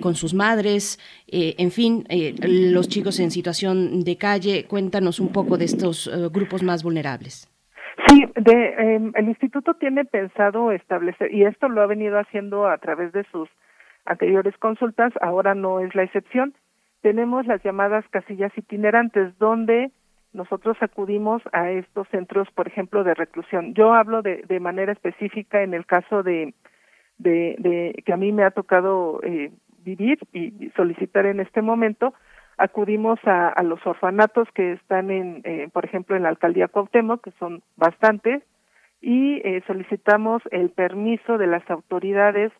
con 0.00 0.14
sus 0.14 0.34
madres. 0.34 1.00
en 1.26 1.72
fin, 1.72 2.04
los 2.42 2.88
chicos 2.88 3.18
en 3.18 3.32
situación 3.32 4.04
de 4.04 4.16
calle. 4.16 4.66
Cuentan 4.66 4.99
un 5.00 5.32
poco 5.32 5.56
de 5.56 5.64
estos 5.64 6.06
eh, 6.06 6.28
grupos 6.30 6.62
más 6.62 6.82
vulnerables. 6.82 7.48
Sí, 8.06 8.24
de, 8.36 8.74
em, 8.78 9.12
el 9.14 9.28
instituto 9.28 9.74
tiene 9.74 10.04
pensado 10.04 10.72
establecer, 10.72 11.32
y 11.32 11.44
esto 11.44 11.68
lo 11.68 11.82
ha 11.82 11.86
venido 11.86 12.18
haciendo 12.18 12.66
a 12.66 12.78
través 12.78 13.12
de 13.12 13.24
sus 13.32 13.48
anteriores 14.04 14.56
consultas, 14.58 15.12
ahora 15.20 15.54
no 15.54 15.80
es 15.80 15.94
la 15.94 16.02
excepción. 16.02 16.54
Tenemos 17.02 17.46
las 17.46 17.62
llamadas 17.62 18.04
casillas 18.10 18.52
itinerantes, 18.56 19.36
donde 19.38 19.90
nosotros 20.32 20.76
acudimos 20.80 21.42
a 21.52 21.70
estos 21.70 22.08
centros, 22.08 22.48
por 22.54 22.68
ejemplo, 22.68 23.04
de 23.04 23.14
reclusión. 23.14 23.74
Yo 23.74 23.94
hablo 23.94 24.22
de, 24.22 24.60
manera 24.60 24.92
específica 24.92 25.62
en 25.62 25.74
el 25.74 25.86
caso 25.86 26.22
de, 26.22 26.54
de, 27.18 27.56
de 27.58 28.02
que 28.04 28.12
a 28.12 28.16
mí 28.16 28.32
me 28.32 28.44
ha 28.44 28.50
tocado 28.50 29.20
eh, 29.22 29.50
vivir 29.84 30.18
y 30.32 30.70
solicitar 30.76 31.26
en 31.26 31.40
este 31.40 31.62
momento, 31.62 32.14
acudimos 32.60 33.18
a, 33.24 33.48
a 33.48 33.62
los 33.62 33.84
orfanatos 33.86 34.46
que 34.54 34.72
están 34.72 35.10
en, 35.10 35.40
eh, 35.44 35.68
por 35.72 35.86
ejemplo, 35.86 36.14
en 36.14 36.24
la 36.24 36.28
alcaldía 36.28 36.68
Cuauhtémoc, 36.68 37.22
que 37.22 37.32
son 37.38 37.62
bastantes, 37.76 38.42
y 39.00 39.36
eh, 39.44 39.62
solicitamos 39.66 40.42
el 40.50 40.68
permiso 40.68 41.38
de 41.38 41.46
las 41.46 41.68
autoridades 41.70 42.52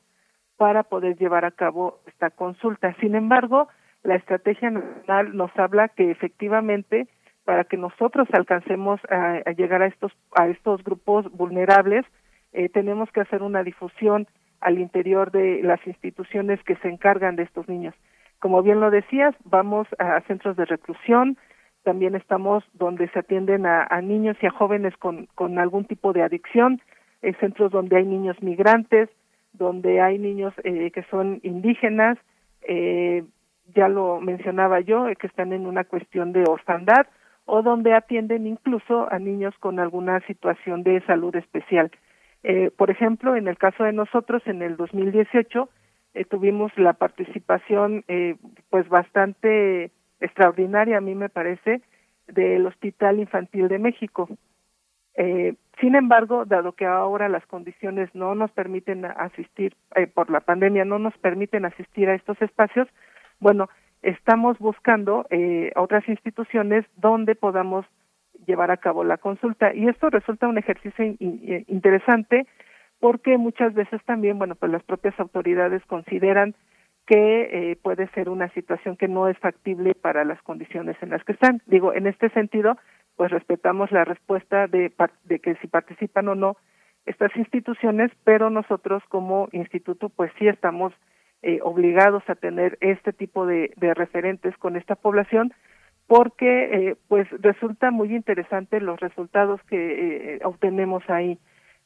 para 0.57 0.85
poder 0.85 1.19
llevar 1.19 1.45
a 1.45 1.51
cabo 1.51 2.01
esta 2.07 2.31
consulta. 2.31 2.95
Sin 3.01 3.15
embargo, 3.15 3.69
la 4.03 4.15
estrategia 4.15 4.71
nacional 4.71 5.37
nos 5.37 5.51
habla 5.59 5.89
que 5.89 6.11
efectivamente 6.11 7.07
para 7.45 7.65
que 7.65 7.77
nosotros 7.77 8.27
alcancemos 8.33 9.01
a, 9.11 9.51
llegar 9.53 9.83
a 9.83 9.87
estos 9.87 10.13
a 10.35 10.49
estos 10.49 10.83
grupos 10.83 11.31
vulnerables 11.33 12.07
eh, 12.53 12.69
tenemos 12.69 13.11
que 13.13 13.21
hacer 13.21 13.43
una 13.43 13.63
difusión 13.63 14.27
al 14.61 14.79
interior 14.79 15.31
de 15.31 15.63
las 15.63 15.85
instituciones 15.87 16.63
que 16.65 16.77
se 16.77 16.89
encargan 16.89 17.37
de 17.37 17.45
estos 17.45 17.69
niños. 17.69 17.95
Como 18.41 18.63
bien 18.63 18.81
lo 18.81 18.91
decías, 18.91 19.35
vamos 19.45 19.87
a 19.99 20.21
centros 20.23 20.57
de 20.57 20.65
reclusión, 20.65 21.37
también 21.83 22.15
estamos 22.15 22.65
donde 22.75 23.09
se 23.09 23.21
atienden 23.21 23.67
a, 23.67 23.89
niños 24.03 24.37
y 24.43 24.47
a 24.47 24.51
jóvenes 24.51 24.95
con, 24.97 25.29
algún 25.59 25.85
tipo 25.85 26.13
de 26.13 26.23
adicción, 26.23 26.81
en 27.23 27.35
centros 27.37 27.71
donde 27.71 27.97
hay 27.97 28.05
niños 28.05 28.43
migrantes, 28.43 29.09
donde 29.53 30.01
hay 30.01 30.19
niños 30.19 30.55
eh, 30.65 30.91
que 30.91 31.03
son 31.05 31.41
indígenas, 31.43 32.19
eh, 32.63 33.25
ya 33.75 33.89
lo 33.89 34.21
mencionaba 34.21 34.81
yo, 34.81 35.09
eh, 35.09 35.17
que 35.17 35.27
están 35.27 35.53
en 35.53 35.67
una 35.67 35.85
cuestión 35.85 36.33
de 36.33 36.45
orfandad, 36.49 37.07
o 37.47 37.63
donde 37.63 37.95
atienden 37.95 38.47
incluso 38.47 39.13
a 39.13 39.19
niños 39.19 39.55
con 39.59 39.81
alguna 39.81 40.21
situación 40.21 40.83
de 40.83 41.01
salud 41.03 41.35
especial. 41.35 41.91
Eh, 42.43 42.71
por 42.77 42.91
ejemplo, 42.91 43.37
en 43.37 43.49
el 43.49 43.59
caso 43.59 43.85
de 43.85 43.93
nosotros, 43.93 44.43
en 44.47 44.63
el 44.63 44.77
2018, 44.77 45.69
eh, 46.15 46.25
tuvimos 46.25 46.77
la 46.77 46.95
participación 46.95 48.05
eh, 48.09 48.37
pues 48.69 48.89
bastante 48.89 49.91
extraordinaria 50.21 50.99
a 50.99 51.01
mí 51.01 51.15
me 51.15 51.29
parece 51.29 51.81
del 52.27 52.67
Hospital 52.67 53.19
Infantil 53.19 53.69
de 53.69 53.79
México. 53.79 54.29
Eh, 55.17 55.55
sin 55.81 55.95
embargo, 55.95 56.45
dado 56.45 56.73
que 56.73 56.87
ahora 56.87 57.29
las 57.29 57.45
condiciones 57.47 58.09
no 58.15 58.35
nos 58.35 58.51
permiten 58.53 59.05
asistir 59.05 59.75
eh, 59.97 60.07
por 60.07 60.31
la 60.31 60.41
pandemia, 60.41 60.85
no 60.85 60.99
nos 60.99 61.17
permiten 61.19 61.65
asistir 61.65 62.09
a 62.09 62.15
estos 62.15 62.41
espacios, 62.43 62.89
bueno, 63.41 63.69
estamos 64.03 64.59
buscando 64.59 65.27
eh, 65.31 65.73
otras 65.77 66.09
instituciones 66.09 66.85
donde 66.97 67.35
podamos 67.35 67.87
llevar 68.47 68.71
a 68.71 68.77
cabo 68.77 69.05
la 69.05 69.19
consulta 69.19 69.75
y 69.75 69.89
esto 69.89 70.11
resulta 70.11 70.49
un 70.49 70.59
ejercicio 70.59 71.05
in 71.05 71.65
interesante 71.69 72.47
porque 73.01 73.39
muchas 73.39 73.75
veces 73.75 74.01
también, 74.05 74.39
bueno, 74.39 74.55
pues 74.55 74.71
las 74.71 74.83
propias 74.85 75.19
autoridades 75.19 75.85
consideran 75.87 76.55
que 77.07 77.73
eh, 77.73 77.77
puede 77.83 78.09
ser 78.11 78.29
una 78.29 78.49
situación 78.51 78.97
que 78.97 79.09
no 79.09 79.27
es 79.27 79.37
factible 79.39 79.95
para 79.95 80.25
las 80.25 80.41
condiciones 80.43 80.97
en 81.01 81.11
las 81.11 81.25
que 81.25 81.33
están. 81.33 81.61
Digo, 81.67 81.93
en 81.93 82.07
este 82.07 82.29
sentido, 82.31 82.77
pues 83.17 83.31
respetamos 83.31 83.91
la 83.91 84.05
respuesta 84.05 84.67
de, 84.69 84.93
de 85.25 85.39
que 85.41 85.57
si 85.57 85.67
participan 85.67 86.29
o 86.29 86.35
no 86.35 86.57
estas 87.07 87.35
instituciones, 87.37 88.11
pero 88.25 88.51
nosotros 88.51 89.03
como 89.09 89.49
instituto, 89.53 90.11
pues 90.11 90.31
sí 90.39 90.47
estamos 90.47 90.93
eh, 91.43 91.59
obligados 91.63 92.23
a 92.29 92.35
tener 92.35 92.77
este 92.81 93.13
tipo 93.13 93.47
de, 93.47 93.73
de 93.77 93.95
referentes 93.95 94.57
con 94.59 94.77
esta 94.77 94.95
población, 94.95 95.53
porque 96.07 96.65
eh, 96.91 96.97
pues 97.09 97.27
resulta 97.41 97.91
muy 97.91 98.15
interesante 98.15 98.81
los 98.81 99.01
resultados 99.01 99.61
que 99.65 100.35
eh, 100.37 100.41
obtenemos 100.45 101.03
ahí. 101.09 101.39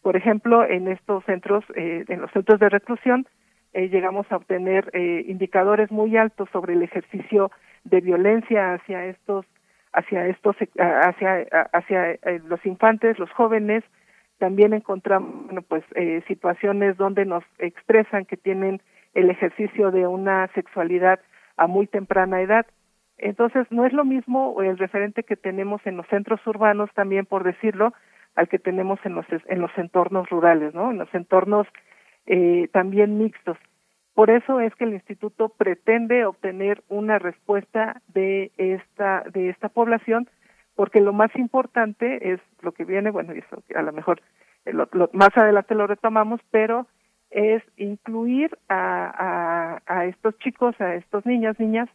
Por 0.04 0.16
ejemplo, 0.16 0.68
en 0.68 0.86
estos 0.88 1.24
centros, 1.24 1.64
eh, 1.74 2.04
en 2.08 2.20
los 2.20 2.30
centros 2.32 2.60
de 2.60 2.68
reclusión, 2.68 3.26
eh, 3.72 3.88
llegamos 3.88 4.30
a 4.30 4.36
obtener 4.36 4.90
eh, 4.92 5.24
indicadores 5.26 5.90
muy 5.90 6.14
altos 6.18 6.46
sobre 6.52 6.74
el 6.74 6.82
ejercicio 6.82 7.50
de 7.84 8.02
violencia 8.02 8.74
hacia 8.74 9.06
estos, 9.06 9.46
hacia 9.94 10.26
estos, 10.26 10.56
hacia, 10.78 11.46
hacia 11.72 12.18
los 12.46 12.66
infantes, 12.66 13.18
los 13.18 13.30
jóvenes. 13.30 13.82
También 14.36 14.74
encontramos, 14.74 15.46
bueno, 15.46 15.62
pues 15.62 15.82
situaciones 16.28 16.98
donde 16.98 17.24
nos 17.24 17.44
expresan 17.58 18.26
que 18.26 18.36
tienen 18.36 18.82
el 19.14 19.30
ejercicio 19.30 19.90
de 19.90 20.06
una 20.06 20.48
sexualidad 20.48 21.18
a 21.56 21.66
muy 21.66 21.86
temprana 21.86 22.42
edad. 22.42 22.66
Entonces, 23.16 23.66
no 23.70 23.86
es 23.86 23.94
lo 23.94 24.04
mismo 24.04 24.60
el 24.60 24.76
referente 24.76 25.22
que 25.22 25.36
tenemos 25.36 25.80
en 25.86 25.96
los 25.96 26.06
centros 26.08 26.46
urbanos, 26.46 26.90
también 26.92 27.24
por 27.24 27.42
decirlo, 27.42 27.94
al 28.34 28.48
que 28.48 28.58
tenemos 28.58 28.98
en 29.04 29.14
los 29.14 29.26
en 29.46 29.60
los 29.60 29.70
entornos 29.76 30.28
rurales, 30.28 30.74
¿no? 30.74 30.90
En 30.90 30.98
los 30.98 31.12
entornos 31.14 31.66
eh, 32.26 32.68
también 32.72 33.18
mixtos. 33.18 33.56
Por 34.14 34.30
eso 34.30 34.60
es 34.60 34.74
que 34.76 34.84
el 34.84 34.94
instituto 34.94 35.48
pretende 35.48 36.24
obtener 36.24 36.82
una 36.88 37.18
respuesta 37.18 38.00
de 38.08 38.52
esta 38.56 39.24
de 39.32 39.50
esta 39.50 39.68
población, 39.68 40.28
porque 40.74 41.00
lo 41.00 41.12
más 41.12 41.34
importante 41.36 42.32
es 42.32 42.40
lo 42.62 42.72
que 42.72 42.84
viene, 42.84 43.10
bueno, 43.10 43.32
eso 43.32 43.62
a 43.74 43.82
lo 43.82 43.92
mejor 43.92 44.20
eh, 44.66 44.72
más 45.12 45.36
adelante 45.36 45.74
lo 45.74 45.86
retomamos, 45.86 46.40
pero 46.50 46.86
es 47.30 47.62
incluir 47.76 48.56
a, 48.68 49.80
a, 49.88 49.98
a 49.98 50.04
estos 50.06 50.38
chicos, 50.38 50.80
a 50.80 50.94
estos 50.94 51.26
niñas, 51.26 51.58
niñas, 51.58 51.88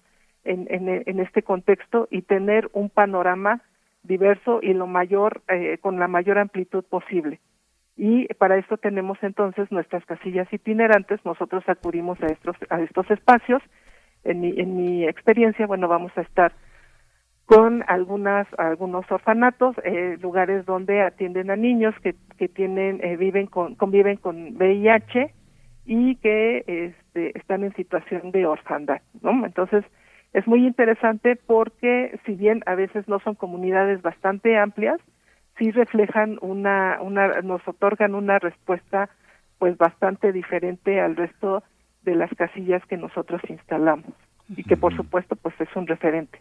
en, 0.44 0.68
en 0.70 1.20
este 1.20 1.44
contexto 1.44 2.08
y 2.10 2.22
tener 2.24 2.70
un 2.74 2.90
panorama 2.90 3.62
diverso 4.04 4.60
y 4.62 4.74
lo 4.74 4.88
mayor 4.88 5.42
eh, 5.48 5.78
con 5.82 6.00
la 6.00 6.08
mayor 6.08 6.38
amplitud 6.38 6.84
posible. 6.84 7.40
Y 7.96 8.28
para 8.36 8.58
esto 8.58 8.78
tenemos 8.78 9.18
entonces 9.22 9.70
nuestras 9.72 10.06
casillas 10.06 10.52
itinerantes, 10.54 11.20
nosotros 11.26 11.64
acudimos 11.68 12.22
a 12.24 12.28
estos 12.28 12.56
a 12.70 12.82
estos 12.82 13.10
espacios. 13.12 13.62
En 14.24 14.42
mi 14.42 14.60
en 14.60 14.76
mi 14.78 15.06
experiencia, 15.06 15.68
bueno, 15.68 15.88
vamos 15.88 16.12
a 16.18 16.22
estar 16.22 16.54
con 17.46 17.84
algunas 17.88 18.48
algunos 18.58 19.10
orfanatos, 19.12 19.76
eh, 19.84 20.18
lugares 20.22 20.66
donde 20.66 21.02
atienden 21.02 21.52
a 21.52 21.56
niños 21.56 21.94
que 22.02 22.16
que 22.38 22.48
tienen 22.48 23.02
eh, 23.04 23.18
viven 23.18 23.48
con 23.48 23.76
conviven 23.76 24.18
con 24.18 24.56
VIH 24.56 25.34
y 25.86 26.16
que 26.18 26.64
este, 26.68 27.38
están 27.38 27.64
en 27.64 27.74
situación 27.76 28.32
de 28.32 28.46
orfandad, 28.46 29.02
¿no? 29.24 29.44
Entonces, 29.44 29.84
es 30.34 30.48
muy 30.48 30.66
interesante 30.66 31.36
porque 31.36 32.20
si 32.26 32.36
bien 32.36 32.62
a 32.66 32.76
veces 32.76 33.08
no 33.08 33.20
son 33.20 33.36
comunidades 33.36 34.02
bastante 34.02 34.58
amplias, 34.58 35.00
sí 35.58 35.72
reflejan 35.72 36.38
una, 36.42 37.00
una 37.02 37.42
nos 37.42 37.68
otorgan 37.68 38.16
una 38.16 38.40
respuesta 38.40 39.10
pues 39.58 39.78
bastante 39.78 40.32
diferente 40.32 41.02
al 41.02 41.16
resto 41.16 41.64
de 42.04 42.16
las 42.16 42.30
casillas 42.36 42.86
que 42.88 42.98
nosotros 42.98 43.42
instalamos. 43.50 44.14
Y 44.56 44.64
que 44.64 44.78
por 44.78 44.96
supuesto 44.96 45.36
pues 45.36 45.54
es 45.60 45.70
un 45.76 45.86
referente. 45.86 46.40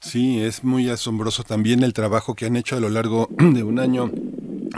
Sí, 0.00 0.42
es 0.42 0.64
muy 0.64 0.88
asombroso 0.90 1.42
también 1.42 1.82
el 1.82 1.92
trabajo 1.92 2.34
que 2.34 2.46
han 2.46 2.56
hecho 2.56 2.76
a 2.76 2.80
lo 2.80 2.88
largo 2.88 3.28
de 3.38 3.62
un 3.62 3.78
año 3.78 4.10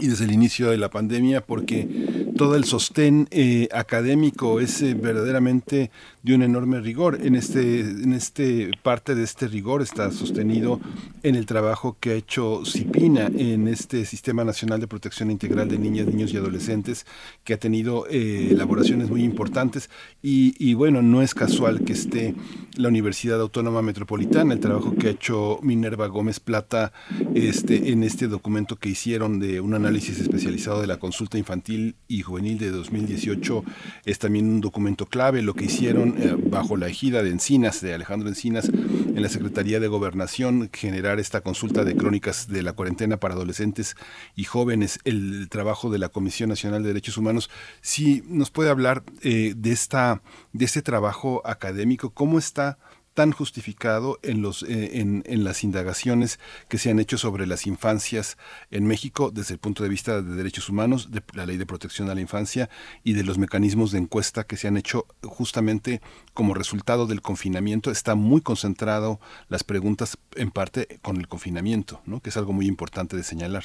y 0.00 0.08
desde 0.08 0.24
el 0.24 0.32
inicio 0.32 0.70
de 0.70 0.78
la 0.78 0.90
pandemia 0.90 1.40
porque 1.40 1.88
todo 2.36 2.56
el 2.56 2.64
sostén 2.64 3.28
eh, 3.30 3.68
académico 3.72 4.60
es 4.60 4.80
eh, 4.82 4.94
verdaderamente 4.94 5.90
de 6.22 6.34
un 6.34 6.42
enorme 6.42 6.80
rigor. 6.80 7.18
En 7.22 7.34
este, 7.34 7.80
en 7.80 8.12
este 8.12 8.70
parte 8.82 9.14
de 9.14 9.24
este 9.24 9.48
rigor 9.48 9.82
está 9.82 10.10
sostenido 10.10 10.80
en 11.22 11.34
el 11.34 11.46
trabajo 11.46 11.96
que 12.00 12.10
ha 12.10 12.14
hecho 12.14 12.62
CIPINA 12.64 13.26
en 13.26 13.68
este 13.68 14.04
Sistema 14.04 14.44
Nacional 14.44 14.80
de 14.80 14.86
Protección 14.86 15.30
Integral 15.30 15.68
de 15.68 15.78
Niñas, 15.78 16.06
Niños 16.06 16.32
y 16.32 16.36
Adolescentes, 16.36 17.06
que 17.44 17.54
ha 17.54 17.58
tenido 17.58 18.06
eh, 18.08 18.48
elaboraciones 18.50 19.10
muy 19.10 19.22
importantes. 19.22 19.90
Y, 20.22 20.54
y, 20.58 20.74
bueno, 20.74 21.02
no 21.02 21.22
es 21.22 21.34
casual 21.34 21.84
que 21.84 21.92
esté 21.92 22.34
la 22.76 22.88
Universidad 22.88 23.40
Autónoma 23.40 23.82
Metropolitana, 23.82 24.54
el 24.54 24.60
trabajo 24.60 24.94
que 24.94 25.08
ha 25.08 25.10
hecho 25.10 25.58
Minerva 25.62 26.06
Gómez 26.06 26.40
Plata 26.40 26.92
este, 27.34 27.92
en 27.92 28.02
este 28.02 28.28
documento 28.28 28.76
que 28.76 28.90
hicieron 28.90 29.40
de 29.40 29.60
un 29.60 29.74
análisis 29.80 30.20
especializado 30.20 30.80
de 30.80 30.86
la 30.86 30.98
consulta 30.98 31.38
infantil 31.38 31.96
y 32.06 32.22
juvenil 32.22 32.58
de 32.58 32.70
2018 32.70 33.64
es 34.04 34.18
también 34.18 34.46
un 34.46 34.60
documento 34.60 35.06
clave. 35.06 35.42
Lo 35.42 35.54
que 35.54 35.64
hicieron 35.64 36.14
eh, 36.18 36.36
bajo 36.36 36.76
la 36.76 36.88
ejida 36.88 37.22
de 37.22 37.30
Encinas, 37.30 37.80
de 37.80 37.94
Alejandro 37.94 38.28
Encinas, 38.28 38.68
en 38.68 39.22
la 39.22 39.28
Secretaría 39.28 39.80
de 39.80 39.88
Gobernación, 39.88 40.70
generar 40.72 41.18
esta 41.18 41.40
consulta 41.40 41.84
de 41.84 41.96
crónicas 41.96 42.48
de 42.48 42.62
la 42.62 42.74
cuarentena 42.74 43.16
para 43.16 43.34
adolescentes 43.34 43.96
y 44.36 44.44
jóvenes, 44.44 45.00
el 45.04 45.48
trabajo 45.48 45.90
de 45.90 45.98
la 45.98 46.10
Comisión 46.10 46.50
Nacional 46.50 46.82
de 46.82 46.88
Derechos 46.88 47.16
Humanos. 47.16 47.50
Si 47.80 48.22
nos 48.28 48.50
puede 48.50 48.70
hablar 48.70 49.02
eh, 49.22 49.54
de, 49.56 49.72
esta, 49.72 50.22
de 50.52 50.64
este 50.66 50.82
trabajo 50.82 51.42
académico, 51.44 52.10
cómo 52.10 52.38
está 52.38 52.78
tan 53.20 53.32
justificado 53.32 54.18
en, 54.22 54.40
los, 54.40 54.62
eh, 54.62 54.98
en, 54.98 55.22
en, 55.26 55.44
las 55.44 55.62
indagaciones 55.62 56.40
que 56.70 56.78
se 56.78 56.90
han 56.90 56.98
hecho 56.98 57.18
sobre 57.18 57.46
las 57.46 57.66
infancias 57.66 58.38
en 58.70 58.86
México 58.86 59.30
desde 59.30 59.52
el 59.52 59.60
punto 59.60 59.82
de 59.82 59.90
vista 59.90 60.22
de 60.22 60.36
derechos 60.36 60.70
humanos, 60.70 61.10
de 61.10 61.20
la 61.34 61.44
ley 61.44 61.58
de 61.58 61.66
protección 61.66 62.08
a 62.08 62.14
la 62.14 62.22
infancia 62.22 62.70
y 63.04 63.12
de 63.12 63.22
los 63.22 63.36
mecanismos 63.36 63.92
de 63.92 63.98
encuesta 63.98 64.44
que 64.44 64.56
se 64.56 64.68
han 64.68 64.78
hecho 64.78 65.04
justamente 65.22 66.00
como 66.32 66.54
resultado 66.54 67.06
del 67.06 67.20
confinamiento. 67.20 67.90
Está 67.90 68.14
muy 68.14 68.40
concentrado 68.40 69.20
las 69.50 69.64
preguntas 69.64 70.16
en 70.34 70.50
parte 70.50 70.88
con 71.02 71.18
el 71.18 71.28
confinamiento, 71.28 72.00
¿no? 72.06 72.20
que 72.20 72.30
es 72.30 72.38
algo 72.38 72.54
muy 72.54 72.66
importante 72.68 73.18
de 73.18 73.22
señalar. 73.22 73.64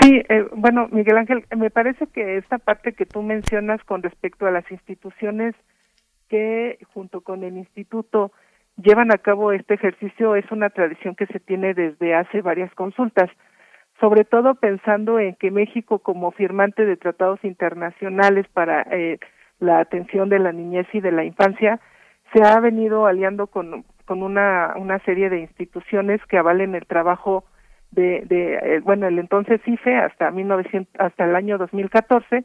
Sí, 0.00 0.22
eh, 0.30 0.46
bueno, 0.56 0.88
Miguel 0.92 1.18
Ángel, 1.18 1.44
me 1.54 1.68
parece 1.68 2.06
que 2.06 2.38
esta 2.38 2.56
parte 2.56 2.94
que 2.94 3.04
tú 3.04 3.20
mencionas 3.20 3.84
con 3.84 4.02
respecto 4.02 4.46
a 4.46 4.50
las 4.50 4.64
instituciones 4.70 5.54
que 6.32 6.78
junto 6.94 7.20
con 7.20 7.44
el 7.44 7.58
instituto 7.58 8.32
llevan 8.76 9.12
a 9.12 9.18
cabo 9.18 9.52
este 9.52 9.74
ejercicio 9.74 10.36
es 10.36 10.50
una 10.50 10.70
tradición 10.70 11.14
que 11.14 11.26
se 11.26 11.40
tiene 11.40 11.74
desde 11.74 12.14
hace 12.14 12.42
varias 12.42 12.74
consultas, 12.74 13.30
sobre 14.00 14.24
todo 14.24 14.54
pensando 14.54 15.18
en 15.18 15.34
que 15.36 15.50
México 15.50 15.98
como 15.98 16.32
firmante 16.32 16.84
de 16.84 16.96
tratados 16.96 17.42
internacionales 17.44 18.46
para 18.52 18.82
eh, 18.90 19.18
la 19.60 19.78
atención 19.78 20.28
de 20.28 20.38
la 20.38 20.52
niñez 20.52 20.86
y 20.92 21.00
de 21.00 21.12
la 21.12 21.24
infancia 21.24 21.80
se 22.32 22.42
ha 22.42 22.58
venido 22.60 23.06
aliando 23.06 23.46
con, 23.46 23.84
con 24.06 24.22
una, 24.22 24.74
una 24.76 24.98
serie 25.00 25.28
de 25.28 25.40
instituciones 25.40 26.20
que 26.26 26.38
avalen 26.38 26.74
el 26.74 26.86
trabajo 26.86 27.44
de, 27.90 28.22
de 28.26 28.54
eh, 28.54 28.80
bueno, 28.80 29.06
el 29.06 29.18
entonces 29.18 29.60
IFE 29.66 29.96
hasta 29.96 30.30
1900, 30.30 30.98
hasta 30.98 31.24
el 31.24 31.36
año 31.36 31.58
2014 31.58 32.44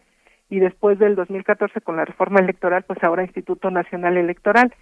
y 0.49 0.59
después 0.59 0.99
del 0.99 1.15
2014 1.15 1.81
con 1.81 1.95
la 1.95 2.05
reforma 2.05 2.39
electoral, 2.39 2.83
pues 2.83 3.01
ahora 3.03 3.23
Instituto 3.23 3.71
Nacional 3.71 4.17
Electoral 4.17 4.73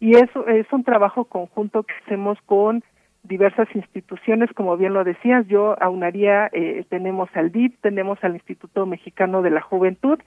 y 0.00 0.16
eso 0.16 0.46
es 0.46 0.66
un 0.72 0.84
trabajo 0.84 1.24
conjunto 1.24 1.82
que 1.82 1.94
hacemos 2.04 2.38
con 2.46 2.82
diversas 3.24 3.68
instituciones, 3.74 4.50
como 4.52 4.76
bien 4.76 4.92
lo 4.92 5.02
decías, 5.02 5.46
yo 5.48 5.76
aunaría, 5.82 6.50
eh, 6.52 6.84
tenemos 6.90 7.28
al 7.34 7.50
DIP, 7.50 7.80
tenemos 7.80 8.22
al 8.22 8.34
Instituto 8.34 8.86
Mexicano 8.86 9.42
de 9.42 9.50
la 9.50 9.62
Juventud 9.62 10.18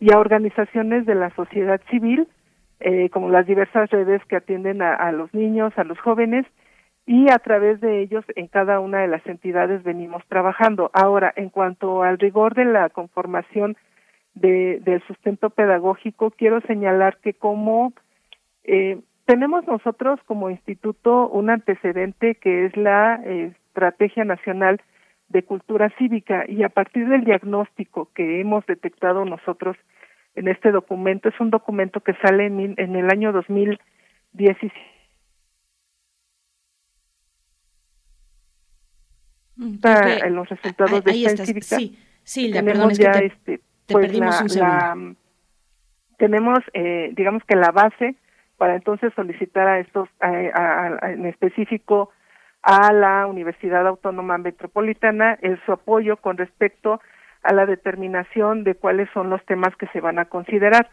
y 0.00 0.12
a 0.12 0.18
organizaciones 0.18 1.04
de 1.04 1.14
la 1.14 1.30
sociedad 1.34 1.80
civil, 1.90 2.26
eh, 2.80 3.10
como 3.10 3.28
las 3.28 3.46
diversas 3.46 3.90
redes 3.90 4.24
que 4.26 4.36
atienden 4.36 4.80
a, 4.80 5.12
los 5.12 5.32
niños, 5.34 5.72
a 5.76 5.84
los 5.84 5.98
jóvenes, 5.98 6.46
y 7.04 7.30
a 7.30 7.38
través 7.38 7.80
de 7.80 8.00
ellos 8.00 8.24
en 8.36 8.48
cada 8.48 8.80
una 8.80 9.00
de 9.00 9.08
las 9.08 9.26
entidades 9.26 9.82
venimos 9.82 10.22
trabajando. 10.28 10.90
Ahora, 10.92 11.32
en 11.36 11.48
cuanto 11.48 12.02
al 12.02 12.18
rigor 12.18 12.54
de 12.54 12.66
la 12.66 12.88
conformación 12.90 13.76
de, 14.34 14.78
del 14.80 15.02
sustento 15.06 15.50
pedagógico, 15.50 16.30
quiero 16.30 16.60
señalar 16.62 17.16
que 17.18 17.32
como 17.32 17.92
eh, 18.64 19.00
tenemos 19.28 19.66
nosotros 19.66 20.18
como 20.24 20.48
instituto 20.48 21.28
un 21.28 21.50
antecedente 21.50 22.36
que 22.36 22.64
es 22.64 22.74
la 22.78 23.20
eh, 23.26 23.52
Estrategia 23.66 24.24
Nacional 24.24 24.80
de 25.28 25.42
Cultura 25.42 25.92
Cívica 25.98 26.46
y 26.48 26.62
a 26.62 26.70
partir 26.70 27.06
del 27.06 27.24
diagnóstico 27.24 28.08
que 28.14 28.40
hemos 28.40 28.64
detectado 28.64 29.26
nosotros 29.26 29.76
en 30.34 30.48
este 30.48 30.72
documento, 30.72 31.28
es 31.28 31.38
un 31.40 31.50
documento 31.50 32.00
que 32.00 32.14
sale 32.22 32.46
en, 32.46 32.74
en 32.78 32.96
el 32.96 33.10
año 33.10 33.32
2017. 33.32 34.74
Mm, 39.56 39.76
en 40.24 40.34
los 40.36 40.48
resultados 40.48 41.04
de 41.04 41.10
esta 41.10 41.44
cívica. 41.44 41.76
Sí, 41.76 41.98
sí, 42.22 42.50
perdón, 42.50 42.92
es 42.92 42.98
que 42.98 43.10
te, 43.10 43.26
este, 43.26 43.60
pues 43.88 44.06
perdimos 44.06 44.40
un 44.40 44.48
segundo. 44.48 45.16
tenemos, 46.16 46.60
eh, 46.72 47.12
digamos 47.14 47.44
que 47.44 47.56
la 47.56 47.72
base 47.72 48.16
para 48.58 48.74
entonces 48.74 49.12
solicitar 49.14 49.66
a 49.68 49.78
estos, 49.78 50.08
en 50.20 51.24
específico 51.26 52.10
a 52.62 52.92
la 52.92 53.26
Universidad 53.26 53.86
Autónoma 53.86 54.36
Metropolitana, 54.36 55.38
el 55.40 55.60
su 55.64 55.72
apoyo 55.72 56.16
con 56.16 56.36
respecto 56.36 57.00
a 57.44 57.54
la 57.54 57.66
determinación 57.66 58.64
de 58.64 58.74
cuáles 58.74 59.08
son 59.14 59.30
los 59.30 59.44
temas 59.46 59.74
que 59.76 59.86
se 59.88 60.00
van 60.00 60.18
a 60.18 60.24
considerar. 60.26 60.90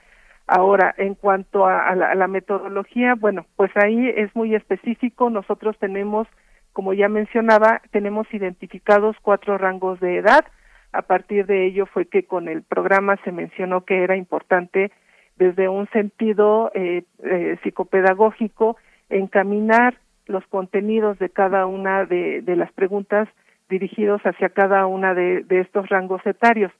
Ahora, 0.47 0.93
en 0.97 1.15
cuanto 1.15 1.65
a, 1.65 1.95
la, 1.95 2.11
a, 2.11 2.15
la, 2.15 2.27
metodología, 2.27 3.15
bueno, 3.15 3.47
pues 3.55 3.71
ahí 3.75 4.09
es 4.15 4.33
muy 4.35 4.53
específico. 4.53 5.31
Nosotros 5.31 5.75
tenemos, 5.79 6.27
como 6.71 6.93
ya 6.93 7.09
mencionaba, 7.09 7.81
tenemos 7.89 8.31
identificados 8.31 9.17
cuatro 9.23 9.57
rangos 9.57 9.99
de 9.99 10.17
edad. 10.17 10.45
A 10.93 11.01
partir 11.01 11.47
de 11.47 11.65
ello 11.65 11.87
fue 11.87 12.05
que 12.05 12.27
con 12.27 12.47
el 12.47 12.61
programa 12.61 13.17
se 13.23 13.31
mencionó 13.31 13.85
que 13.85 14.03
era 14.03 14.15
importante 14.15 14.91
desde 15.37 15.67
un 15.69 15.87
sentido 15.89 16.71
eh, 16.73 17.03
eh, 17.23 17.57
psicopedagógico, 17.63 18.77
encaminar 19.09 19.95
los 20.27 20.45
contenidos 20.47 21.19
de 21.19 21.29
cada 21.29 21.65
una 21.65 22.05
de, 22.05 22.43
las 22.47 22.71
preguntas 22.71 23.27
dirigidos 23.69 24.21
hacia 24.23 24.49
cada 24.49 24.85
una 24.87 25.13
de, 25.13 25.45
estos 25.49 25.89
rangos 25.89 26.25
etarios. 26.25 26.71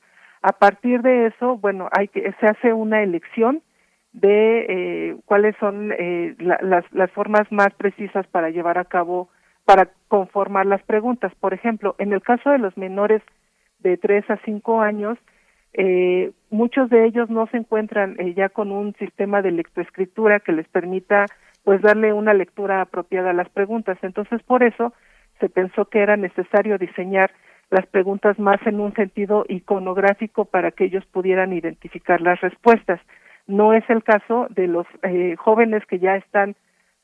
A 0.42 0.54
partir 0.54 1.02
de 1.02 1.28
eso, 1.28 1.58
bueno, 1.58 1.90
hay 1.92 2.08
que 2.08 2.34
se 2.40 2.48
hace 2.48 2.74
una 2.74 3.04
elección 3.04 3.62
de 4.14 4.66
eh, 4.70 5.18
cuáles 5.26 5.56
son 5.60 5.92
eh, 5.92 6.36
la, 6.40 6.58
las, 6.62 6.86
las 6.94 7.12
formas 7.12 7.52
más 7.52 7.74
precisas 7.74 8.26
para 8.28 8.50
llevar 8.50 8.78
a 8.78 8.86
cabo, 8.86 9.30
para 9.66 9.90
conformar 10.08 10.66
las 10.66 10.82
preguntas. 10.84 11.34
Por 11.40 11.54
ejemplo, 11.54 11.96
en 12.00 12.14
el 12.14 12.22
caso 12.22 12.50
de 12.50 12.60
los 12.60 12.78
menores 12.78 13.22
de 13.80 13.98
tres 13.98 14.28
a 14.30 14.38
cinco 14.46 14.82
años, 14.82 15.18
eh, 15.78 16.32
muchos 16.50 16.90
de 16.90 17.06
ellos 17.06 17.30
no 17.30 17.48
se 17.48 17.58
encuentran 17.58 18.16
eh, 18.20 18.34
ya 18.34 18.50
con 18.50 18.72
un 18.72 18.94
sistema 18.96 19.42
de 19.42 19.52
lectoescritura 19.52 20.40
que 20.40 20.54
les 20.54 20.68
permita 20.70 21.26
pues 21.64 21.82
darle 21.82 22.14
una 22.14 22.34
lectura 22.34 22.82
apropiada 22.82 23.32
a 23.32 23.34
las 23.34 23.50
preguntas. 23.50 23.98
Entonces, 24.02 24.42
por 24.44 24.64
eso 24.64 24.94
se 25.40 25.50
pensó 25.50 25.86
que 25.86 26.00
era 26.00 26.16
necesario 26.16 26.78
diseñar 26.78 27.32
las 27.72 27.86
preguntas 27.88 28.38
más 28.40 28.60
en 28.66 28.80
un 28.80 28.94
sentido 28.94 29.46
iconográfico 29.50 30.46
para 30.46 30.72
que 30.72 30.86
ellos 30.86 31.04
pudieran 31.08 31.52
identificar 31.52 32.22
las 32.22 32.40
respuestas. 32.40 33.02
No 33.48 33.74
es 33.74 33.84
el 33.90 34.04
caso 34.04 34.48
de 34.50 34.68
los 34.68 34.86
eh, 35.04 35.36
jóvenes 35.38 35.86
que 35.88 36.00
ya 36.00 36.16
están 36.16 36.56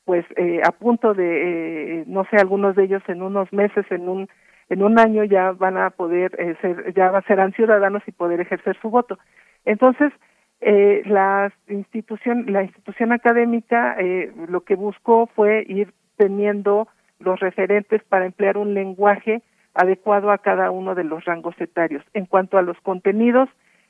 pues 0.04 0.24
eh, 0.36 0.60
a 0.64 0.72
punto 0.72 1.14
de, 1.14 2.00
eh, 2.00 2.04
no 2.06 2.24
sé, 2.30 2.36
algunos 2.36 2.74
de 2.74 2.84
ellos 2.84 3.02
en 3.06 3.22
unos 3.22 3.52
meses, 3.52 3.84
en 3.90 4.08
un 4.08 4.28
en 4.72 4.82
un 4.82 4.98
año 4.98 5.24
ya 5.24 5.52
van 5.52 5.76
a 5.76 5.90
poder 5.90 6.34
eh, 6.38 6.56
ser, 6.60 6.94
ya 6.94 7.20
serán 7.26 7.52
ciudadanos 7.52 8.02
y 8.06 8.12
poder 8.12 8.40
ejercer 8.40 8.76
su 8.80 8.90
voto. 8.90 9.18
Entonces, 9.64 10.12
eh, 10.60 11.02
la 11.06 11.52
institución, 11.68 12.46
la 12.48 12.62
institución 12.62 13.12
académica 13.12 13.96
eh, 13.98 14.32
lo 14.48 14.62
que 14.62 14.76
buscó 14.76 15.26
fue 15.34 15.64
ir 15.68 15.92
teniendo 16.16 16.88
los 17.18 17.38
referentes 17.40 18.02
para 18.04 18.26
emplear 18.26 18.56
un 18.56 18.72
lenguaje 18.74 19.42
adecuado 19.74 20.30
a 20.30 20.38
cada 20.38 20.70
uno 20.70 20.94
de 20.94 21.04
los 21.04 21.24
rangos 21.24 21.54
etarios. 21.60 22.04
En 22.14 22.26
cuanto 22.26 22.58
a 22.58 22.62
los 22.62 22.80
contenidos, 22.80 23.48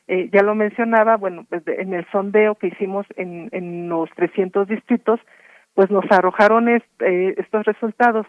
eh, 0.08 0.30
ya 0.32 0.42
lo 0.42 0.54
mencionaba, 0.54 1.16
bueno, 1.16 1.46
pues 1.48 1.62
en 1.66 1.94
el 1.94 2.06
sondeo 2.10 2.56
que 2.56 2.68
hicimos 2.68 3.06
en, 3.16 3.48
en 3.52 3.88
los 3.88 4.10
300 4.16 4.66
distritos, 4.66 5.20
pues 5.74 5.90
nos 5.90 6.04
arrojaron 6.10 6.68
est, 6.68 6.86
eh, 7.00 7.34
estos 7.38 7.64
resultados 7.64 8.26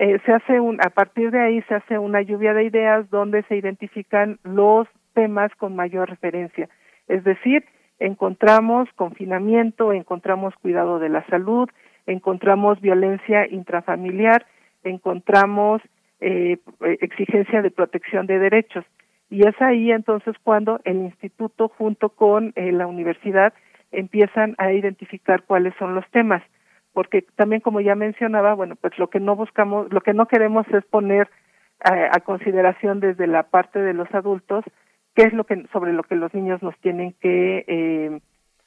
eh, 0.00 0.18
se 0.24 0.32
hace 0.32 0.60
un, 0.60 0.80
a 0.80 0.88
partir 0.88 1.30
de 1.30 1.42
ahí 1.42 1.60
se 1.68 1.74
hace 1.74 1.98
una 1.98 2.22
lluvia 2.22 2.54
de 2.54 2.64
ideas 2.64 3.10
donde 3.10 3.42
se 3.42 3.56
identifican 3.56 4.38
los 4.44 4.88
temas 5.12 5.54
con 5.56 5.76
mayor 5.76 6.08
referencia. 6.08 6.70
Es 7.06 7.22
decir, 7.22 7.66
encontramos 7.98 8.88
confinamiento, 8.96 9.92
encontramos 9.92 10.54
cuidado 10.62 11.00
de 11.00 11.10
la 11.10 11.22
salud, 11.26 11.68
encontramos 12.06 12.80
violencia 12.80 13.46
intrafamiliar, 13.46 14.46
encontramos 14.84 15.82
eh, 16.22 16.56
exigencia 17.02 17.60
de 17.60 17.70
protección 17.70 18.26
de 18.26 18.38
derechos. 18.38 18.86
Y 19.28 19.46
es 19.46 19.60
ahí 19.60 19.92
entonces 19.92 20.34
cuando 20.42 20.80
el 20.84 20.96
instituto 20.96 21.68
junto 21.68 22.08
con 22.08 22.54
eh, 22.56 22.72
la 22.72 22.86
universidad 22.86 23.52
empiezan 23.92 24.54
a 24.56 24.72
identificar 24.72 25.42
cuáles 25.42 25.74
son 25.78 25.94
los 25.94 26.08
temas, 26.10 26.42
porque 26.92 27.24
también 27.36 27.60
como 27.60 27.80
ya 27.80 27.94
mencionaba, 27.94 28.54
bueno, 28.54 28.76
pues 28.76 28.98
lo 28.98 29.08
que 29.08 29.20
no 29.20 29.36
buscamos, 29.36 29.92
lo 29.92 30.00
que 30.00 30.14
no 30.14 30.26
queremos 30.26 30.66
es 30.68 30.84
poner 30.86 31.28
a, 31.82 32.20
consideración 32.20 33.00
desde 33.00 33.26
la 33.26 33.44
parte 33.44 33.78
de 33.78 33.94
los 33.94 34.12
adultos 34.14 34.64
qué 35.14 35.22
es 35.22 35.32
lo 35.32 35.44
que 35.44 35.66
sobre 35.72 35.92
lo 35.92 36.02
que 36.02 36.14
los 36.14 36.32
niños 36.34 36.62
nos 36.62 36.76
tienen 36.80 37.14
que 37.20 37.64
eh, 37.66 38.20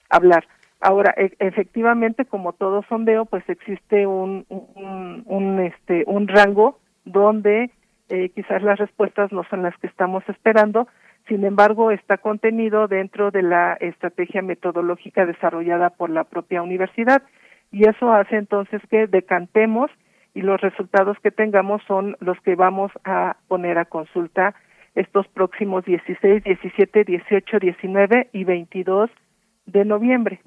hablar. 0.09 0.47
Ahora, 0.81 1.13
e, 1.15 1.31
efectivamente, 1.39 2.25
como 2.25 2.53
todo 2.53 2.83
sondeo, 2.89 3.25
pues 3.25 3.47
existe 3.47 4.07
un, 4.07 4.45
un, 4.49 5.23
un 5.25 5.59
este 5.59 6.03
un 6.07 6.27
rango 6.27 6.79
donde 7.05 7.71
eh, 8.09 8.29
quizás 8.29 8.63
las 8.63 8.79
respuestas 8.79 9.31
no 9.31 9.43
son 9.49 9.63
las 9.63 9.77
que 9.77 9.87
estamos 9.87 10.27
esperando, 10.27 10.87
sin 11.27 11.45
embargo, 11.45 11.91
está 11.91 12.17
contenido 12.17 12.87
dentro 12.87 13.31
de 13.31 13.43
la 13.43 13.73
estrategia 13.79 14.41
metodológica 14.41 15.25
desarrollada 15.25 15.91
por 15.91 16.09
la 16.09 16.25
propia 16.25 16.61
universidad 16.61 17.23
y 17.73 17.89
eso 17.89 18.13
hace 18.13 18.37
entonces 18.37 18.81
que 18.89 19.07
decantemos 19.07 19.89
y 20.35 20.41
los 20.41 20.61
resultados 20.61 21.17
que 21.21 21.31
tengamos 21.31 21.81
son 21.87 22.15
los 22.19 22.39
que 22.41 22.55
vamos 22.55 22.91
a 23.03 23.35
poner 23.47 23.79
a 23.79 23.85
consulta 23.85 24.55
estos 24.95 25.27
próximos 25.29 25.83
16, 25.83 26.43
17, 26.43 27.03
18, 27.03 27.59
19 27.59 28.29
y 28.31 28.43
22 28.43 29.09
de 29.65 29.85
noviembre. 29.85 30.39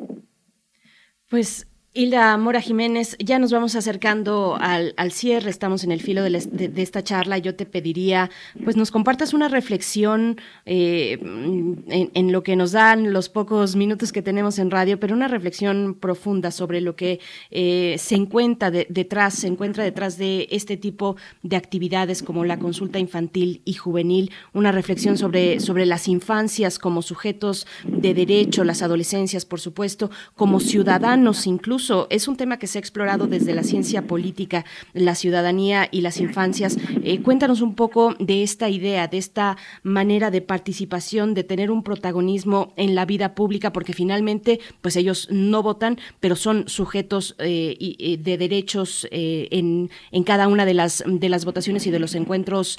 Pues 1.29 1.67
Hilda 1.97 2.37
Mora 2.37 2.61
Jiménez, 2.61 3.17
ya 3.19 3.39
nos 3.39 3.53
vamos 3.53 3.75
acercando 3.75 4.59
al, 4.61 4.93
cierre, 5.13 5.49
estamos 5.49 5.83
en 5.83 5.93
el 5.93 6.03
filo 6.03 6.23
de, 6.23 6.73
esta 6.77 7.03
charla. 7.03 7.39
Yo 7.39 7.55
te 7.55 7.65
pediría, 7.65 8.31
pues 8.63 8.77
nos 8.77 8.91
compartas 8.91 9.33
una 9.33 9.49
reflexión 9.49 10.39
eh, 10.67 11.19
en, 11.23 12.33
lo 12.33 12.43
que 12.43 12.55
nos 12.55 12.73
dan 12.73 13.15
los 13.15 13.31
pocos 13.31 13.77
minutos 13.77 14.13
que 14.13 14.21
tenemos 14.21 14.59
en 14.59 14.71
radio, 14.71 15.01
pero 15.01 15.15
una 15.15 15.27
reflexión 15.27 15.97
profunda 15.99 16.51
sobre 16.51 16.83
lo 16.83 16.97
que 16.97 17.19
eh, 17.51 17.97
se 17.99 18.15
encuentra 18.15 18.71
detrás, 18.71 19.33
se 19.33 19.47
encuentra 19.47 19.83
detrás 19.83 20.19
de 20.19 20.49
este 20.51 20.77
tipo 20.77 21.17
de 21.43 21.57
actividades 21.57 22.23
como 22.23 22.45
la 22.45 22.59
consulta 22.59 22.99
infantil 22.99 23.63
y 23.65 23.73
juvenil, 23.73 24.33
una 24.53 24.71
reflexión 24.71 25.17
sobre, 25.17 25.61
sobre 25.61 25.87
las 25.87 26.09
infancias 26.09 26.79
como 26.79 27.01
sujetos 27.01 27.67
de 27.85 28.13
derecho, 28.13 28.65
las 28.65 28.83
adolescencias, 28.83 29.47
por 29.47 29.61
supuesto, 29.61 30.11
como 30.35 30.61
ciudadanos 30.61 31.47
incluso 31.47 31.86
es 32.11 32.29
un 32.29 32.37
tema 32.37 32.59
que 32.59 32.67
se 32.67 32.79
ha 32.79 32.81
explorado 32.81 33.27
desde 33.27 33.55
la 33.55 33.63
ciencia 33.63 34.03
política, 34.03 34.65
la 34.93 35.15
ciudadanía 35.15 35.89
y 35.91 36.01
las 36.01 36.21
infancias. 36.21 36.77
Eh, 37.05 37.21
cuéntanos 37.23 37.61
un 37.61 37.75
poco 37.75 38.15
de 38.19 38.43
esta 38.43 38.69
idea, 38.69 39.07
de 39.09 39.19
esta 39.19 39.57
manera 39.83 40.31
de 40.31 40.41
participación, 40.41 41.35
de 41.35 41.45
tener 41.45 41.71
un 41.71 41.83
protagonismo 41.83 42.73
en 42.77 42.95
la 42.95 43.05
vida 43.05 43.35
pública, 43.35 43.73
porque 43.73 43.93
finalmente, 43.93 44.61
pues 44.81 44.97
ellos 44.97 45.29
no 45.31 45.63
votan, 45.63 45.99
pero 46.19 46.35
son 46.35 46.69
sujetos 46.69 47.37
eh, 47.39 48.19
de 48.21 48.39
derechos 48.39 49.07
eh, 49.11 49.49
en, 49.51 49.91
en, 50.11 50.25
cada 50.25 50.49
una 50.49 50.65
de 50.65 50.75
las, 50.75 51.05
de 51.07 51.29
las 51.29 51.45
votaciones 51.45 51.87
y 51.87 51.91
de 51.91 51.99
los 51.99 52.15
encuentros, 52.15 52.79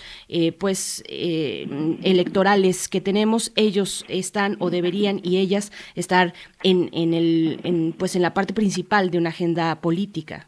pues, 0.59 1.03
electorales 1.07 2.87
que 2.89 3.01
tenemos. 3.01 3.51
Ellos 3.55 4.05
están 4.07 4.57
o 4.59 4.69
deberían 4.69 5.21
y 5.23 5.37
ellas 5.37 5.71
estar 5.95 6.33
en, 6.63 6.89
en 6.91 7.13
el, 7.13 7.93
pues, 7.97 8.15
en 8.15 8.21
la 8.21 8.33
parte 8.33 8.53
principal 8.53 8.86
de 8.87 9.17
una 9.17 9.29
agenda 9.29 9.75
política. 9.81 10.47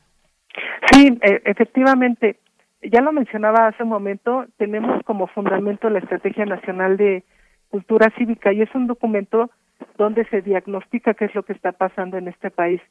Sí, 0.91 1.17
e, 1.21 1.41
efectivamente. 1.45 2.37
Ya 2.81 3.01
lo 3.01 3.11
mencionaba 3.11 3.67
hace 3.67 3.83
un 3.83 3.89
momento, 3.89 4.45
tenemos 4.57 5.03
como 5.03 5.27
fundamento 5.27 5.89
la 5.89 5.99
Estrategia 5.99 6.45
Nacional 6.45 6.95
de 6.95 7.25
Cultura 7.69 8.09
Cívica 8.17 8.53
y 8.53 8.61
es 8.61 8.73
un 8.73 8.87
documento 8.87 9.51
donde 9.97 10.23
se 10.29 10.41
diagnostica 10.41 11.13
qué 11.13 11.25
es 11.25 11.35
lo 11.35 11.43
que 11.43 11.51
está 11.51 11.73
pasando 11.73 12.17
en 12.17 12.29
este 12.29 12.49
país. 12.49 12.81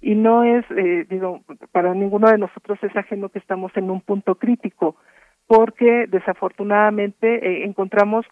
Y 0.00 0.14
no 0.14 0.44
es, 0.44 0.64
eh, 0.70 1.06
digo, 1.10 1.42
para 1.72 1.92
ninguno 1.94 2.30
de 2.30 2.38
nosotros 2.38 2.78
es 2.82 2.96
ajeno 2.96 3.28
que 3.28 3.38
estamos 3.38 3.70
en 3.76 3.90
un 3.90 4.00
punto 4.00 4.36
crítico, 4.36 4.96
porque 5.46 6.06
desafortunadamente 6.08 7.26
eh, 7.46 7.64
encontramos 7.64 8.24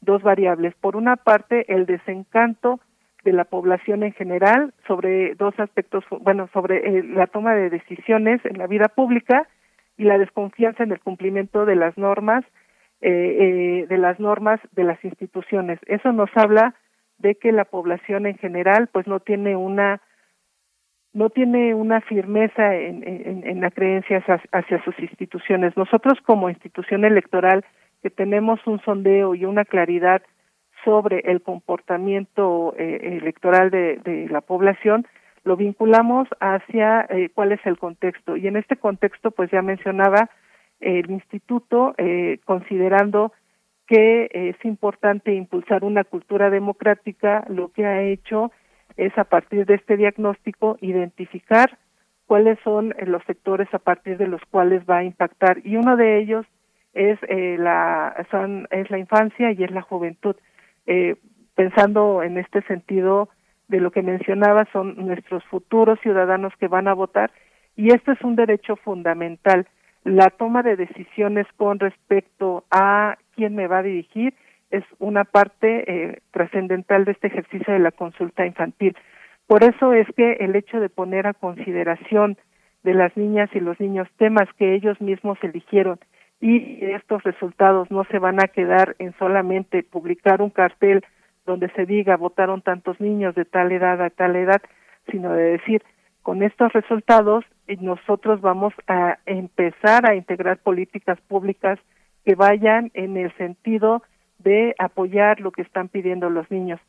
dos 0.00 0.22
variables. 0.22 0.74
Por 0.80 0.94
una 0.94 1.16
parte, 1.16 1.72
el 1.72 1.84
desencanto 1.86 2.78
de 3.24 3.32
la 3.32 3.44
población 3.44 4.02
en 4.02 4.12
general 4.12 4.72
sobre 4.86 5.34
dos 5.34 5.58
aspectos, 5.58 6.04
bueno, 6.20 6.48
sobre 6.52 6.78
eh, 6.78 7.02
la 7.02 7.26
toma 7.26 7.54
de 7.54 7.70
decisiones 7.70 8.40
en 8.44 8.58
la 8.58 8.66
vida 8.66 8.88
pública 8.88 9.46
y 9.96 10.04
la 10.04 10.18
desconfianza 10.18 10.82
en 10.82 10.92
el 10.92 11.00
cumplimiento 11.00 11.66
de 11.66 11.76
las 11.76 11.96
normas, 11.98 12.44
eh, 13.00 13.10
eh, 13.10 13.86
de 13.88 13.98
las 13.98 14.18
normas 14.18 14.60
de 14.72 14.84
las 14.84 15.02
instituciones. 15.04 15.78
Eso 15.86 16.12
nos 16.12 16.30
habla 16.34 16.74
de 17.18 17.34
que 17.34 17.52
la 17.52 17.66
población 17.66 18.26
en 18.26 18.38
general, 18.38 18.88
pues, 18.92 19.06
no 19.06 19.20
tiene 19.20 19.56
una 19.56 20.00
no 21.12 21.28
tiene 21.28 21.74
una 21.74 22.00
firmeza 22.02 22.76
en, 22.76 23.02
en, 23.02 23.44
en 23.44 23.60
la 23.60 23.72
creencia 23.72 24.24
hacia 24.52 24.84
sus 24.84 24.96
instituciones. 25.00 25.76
Nosotros 25.76 26.20
como 26.24 26.48
institución 26.48 27.04
electoral 27.04 27.64
que 28.00 28.10
tenemos 28.10 28.64
un 28.64 28.80
sondeo 28.82 29.34
y 29.34 29.44
una 29.44 29.64
claridad 29.64 30.22
sobre 30.84 31.20
el 31.20 31.42
comportamiento 31.42 32.74
eh, 32.76 33.18
electoral 33.20 33.70
de, 33.70 34.26
la 34.30 34.40
población, 34.40 35.06
lo 35.44 35.56
vinculamos 35.56 36.28
hacia 36.40 37.06
eh, 37.08 37.30
cuál 37.34 37.52
es 37.52 37.60
el 37.64 37.78
contexto. 37.78 38.36
Y 38.36 38.46
en 38.46 38.56
este 38.56 38.76
contexto, 38.76 39.30
pues 39.30 39.50
ya 39.50 39.62
mencionaba 39.62 40.30
el 40.80 41.10
instituto, 41.10 41.94
eh, 41.98 42.38
considerando 42.44 43.32
que 43.86 44.28
es 44.32 44.64
importante 44.64 45.34
impulsar 45.34 45.84
una 45.84 46.04
cultura 46.04 46.48
democrática, 46.48 47.44
lo 47.48 47.72
que 47.72 47.86
ha 47.86 48.02
hecho 48.02 48.52
es 48.96 49.16
a 49.18 49.24
partir 49.24 49.66
de 49.66 49.74
este 49.74 49.96
diagnóstico 49.96 50.78
identificar 50.80 51.76
cuáles 52.26 52.58
son 52.62 52.94
los 53.06 53.22
sectores 53.24 53.68
a 53.74 53.80
partir 53.80 54.16
de 54.16 54.28
los 54.28 54.40
cuales 54.50 54.84
va 54.88 54.98
a 54.98 55.04
impactar 55.04 55.58
y 55.64 55.74
uno 55.74 55.96
de 55.96 56.20
ellos 56.20 56.46
es 56.92 57.18
la 57.58 58.26
son 58.30 58.68
es 58.70 58.88
la 58.90 58.98
infancia 58.98 59.50
y 59.50 59.64
es 59.64 59.70
la 59.72 59.82
juventud 59.82 60.36
eh, 60.86 61.16
pensando 61.54 62.22
en 62.22 62.38
este 62.38 62.62
sentido 62.62 63.28
de 63.68 63.80
lo 63.80 63.90
que 63.90 64.02
mencionaba, 64.02 64.66
son 64.72 64.96
nuestros 64.96 65.44
futuros 65.44 66.00
ciudadanos 66.00 66.52
que 66.58 66.68
van 66.68 66.88
a 66.88 66.94
votar 66.94 67.30
y 67.76 67.92
este 67.92 68.12
es 68.12 68.20
un 68.22 68.36
derecho 68.36 68.76
fundamental. 68.76 69.66
La 70.04 70.30
toma 70.30 70.62
de 70.62 70.76
decisiones 70.76 71.46
con 71.56 71.78
respecto 71.78 72.64
a 72.70 73.16
quién 73.36 73.54
me 73.54 73.66
va 73.66 73.78
a 73.78 73.82
dirigir 73.82 74.34
es 74.70 74.84
una 74.98 75.24
parte 75.24 75.84
eh, 75.86 76.20
trascendental 76.30 77.04
de 77.04 77.12
este 77.12 77.26
ejercicio 77.28 77.72
de 77.72 77.80
la 77.80 77.90
consulta 77.90 78.46
infantil. 78.46 78.96
Por 79.46 79.64
eso 79.64 79.92
es 79.92 80.06
que 80.16 80.32
el 80.40 80.54
hecho 80.54 80.78
de 80.78 80.88
poner 80.88 81.26
a 81.26 81.34
consideración 81.34 82.38
de 82.82 82.94
las 82.94 83.16
niñas 83.16 83.50
y 83.52 83.60
los 83.60 83.78
niños 83.80 84.08
temas 84.16 84.48
que 84.58 84.74
ellos 84.74 85.00
mismos 85.00 85.38
eligieron 85.42 85.98
y 86.40 86.84
estos 86.84 87.22
resultados 87.22 87.90
no 87.90 88.04
se 88.04 88.18
van 88.18 88.42
a 88.42 88.48
quedar 88.48 88.96
en 88.98 89.14
solamente 89.18 89.82
publicar 89.82 90.40
un 90.40 90.50
cartel 90.50 91.04
donde 91.44 91.70
se 91.70 91.84
diga 91.84 92.16
votaron 92.16 92.62
tantos 92.62 93.00
niños 93.00 93.34
de 93.34 93.44
tal 93.44 93.72
edad 93.72 94.00
a 94.02 94.10
tal 94.10 94.36
edad, 94.36 94.62
sino 95.10 95.32
de 95.32 95.52
decir 95.52 95.82
con 96.22 96.42
estos 96.42 96.72
resultados 96.72 97.44
eh, 97.66 97.76
nosotros 97.80 98.40
vamos 98.40 98.72
a 98.86 99.18
empezar 99.26 100.08
a 100.08 100.14
integrar 100.14 100.58
políticas 100.58 101.20
públicas 101.22 101.78
que 102.24 102.34
vayan 102.34 102.90
en 102.94 103.16
el 103.16 103.34
sentido 103.36 104.02
de 104.38 104.74
apoyar 104.78 105.40
lo 105.40 105.50
que 105.50 105.62
están 105.62 105.88
pidiendo 105.88 106.30
los 106.30 106.50
niños. 106.50 106.80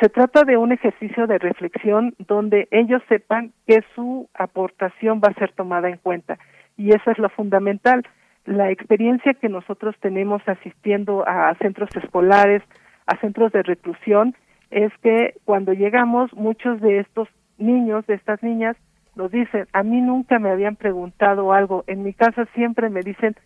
Se 0.00 0.08
trata 0.08 0.44
de 0.44 0.56
un 0.56 0.72
ejercicio 0.72 1.26
de 1.26 1.38
reflexión 1.38 2.14
donde 2.18 2.66
ellos 2.70 3.02
sepan 3.08 3.52
que 3.66 3.82
su 3.94 4.28
aportación 4.34 5.20
va 5.22 5.28
a 5.28 5.38
ser 5.38 5.52
tomada 5.52 5.88
en 5.88 5.98
cuenta 5.98 6.38
y 6.76 6.92
eso 6.92 7.10
es 7.10 7.18
lo 7.18 7.28
fundamental 7.28 8.02
la 8.44 8.70
experiencia 8.70 9.34
que 9.34 9.48
nosotros 9.48 9.94
tenemos 10.00 10.42
asistiendo 10.46 11.26
a 11.26 11.54
centros 11.56 11.90
escolares, 11.96 12.62
a 13.06 13.16
centros 13.18 13.52
de 13.52 13.62
reclusión, 13.62 14.34
es 14.70 14.92
que 15.02 15.34
cuando 15.44 15.72
llegamos 15.72 16.32
muchos 16.34 16.80
de 16.80 17.00
estos 17.00 17.28
niños, 17.58 18.06
de 18.06 18.14
estas 18.14 18.42
niñas, 18.42 18.76
nos 19.14 19.30
dicen, 19.30 19.66
a 19.72 19.82
mí 19.82 20.00
nunca 20.00 20.38
me 20.38 20.50
habían 20.50 20.76
preguntado 20.76 21.52
algo, 21.52 21.84
en 21.86 22.02
mi 22.02 22.14
casa 22.14 22.46
siempre 22.54 22.88
me 22.88 23.00
dicen, 23.00 23.36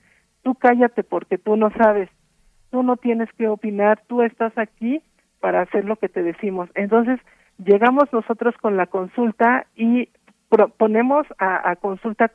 tú 0.42 0.54
cállate 0.54 1.02
porque 1.02 1.38
tú 1.38 1.56
no 1.56 1.70
sabes, 1.70 2.08
tú 2.70 2.82
no 2.82 2.96
tienes 2.96 3.28
que 3.36 3.48
opinar, 3.48 4.00
tú 4.06 4.22
estás 4.22 4.56
aquí 4.56 5.02
para 5.40 5.62
hacer 5.62 5.84
lo 5.84 5.96
que 5.96 6.08
te 6.08 6.22
decimos. 6.22 6.70
Entonces, 6.74 7.20
llegamos 7.58 8.04
nosotros 8.12 8.54
con 8.60 8.76
la 8.76 8.86
consulta 8.86 9.66
y 9.74 10.08
ponemos 10.78 11.26
a, 11.38 11.74
consulta 11.76 12.30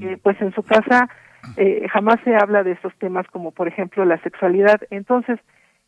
eh, 0.00 0.18
pues 0.22 0.40
en 0.40 0.52
su 0.52 0.62
casa 0.62 1.08
eh, 1.56 1.86
jamás 1.88 2.18
se 2.24 2.34
habla 2.34 2.62
de 2.62 2.72
esos 2.72 2.94
temas 2.98 3.26
como 3.28 3.52
por 3.52 3.68
ejemplo 3.68 4.04
la 4.04 4.20
sexualidad. 4.22 4.80
Entonces, 4.90 5.38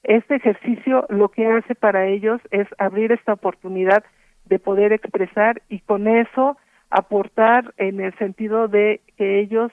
este 0.02 0.36
ejercicio 0.36 1.06
lo 1.08 1.28
que 1.30 1.46
hace 1.46 1.74
para 1.74 2.06
ellos 2.06 2.40
es 2.50 2.66
abrir 2.78 3.12
esta 3.12 3.34
oportunidad 3.34 4.04
de 4.46 4.58
poder 4.58 4.92
expresar 4.92 5.62
y 5.68 5.80
con 5.80 6.08
eso 6.08 6.56
aportar 6.90 7.72
en 7.76 8.00
el 8.00 8.16
sentido 8.18 8.68
de 8.68 9.00
que 9.16 9.40
ellos 9.40 9.70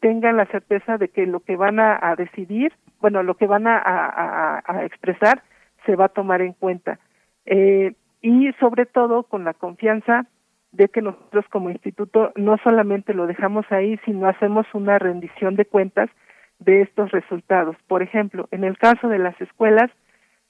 tengan 0.00 0.36
la 0.36 0.46
certeza 0.46 0.98
de 0.98 1.08
que 1.08 1.26
lo 1.26 1.40
que 1.40 1.56
van 1.56 1.78
a, 1.78 2.14
decidir 2.16 2.72
bueno, 3.00 3.22
lo 3.22 3.34
que 3.34 3.46
van 3.46 3.64
a, 3.66 4.62
expresar 4.82 5.42
se 5.86 5.96
va 5.96 6.06
a 6.06 6.08
tomar 6.10 6.42
en 6.42 6.52
cuenta. 6.52 6.98
Eh, 7.46 7.94
y 8.20 8.52
sobre 8.60 8.84
todo 8.86 9.22
con 9.22 9.44
la 9.44 9.54
confianza 9.54 10.26
de 10.72 10.88
que 10.88 11.02
nosotros 11.02 11.44
como 11.50 11.70
instituto 11.70 12.32
no 12.36 12.56
solamente 12.58 13.14
lo 13.14 13.26
dejamos 13.26 13.66
ahí, 13.70 13.98
sino 14.04 14.28
hacemos 14.28 14.66
una 14.72 14.98
rendición 14.98 15.56
de 15.56 15.64
cuentas 15.64 16.10
de 16.58 16.82
estos 16.82 17.10
resultados. 17.10 17.76
Por 17.88 18.02
ejemplo, 18.02 18.48
en 18.50 18.64
el 18.64 18.78
caso 18.78 19.08
de 19.08 19.18
las 19.18 19.38
escuelas, 19.40 19.90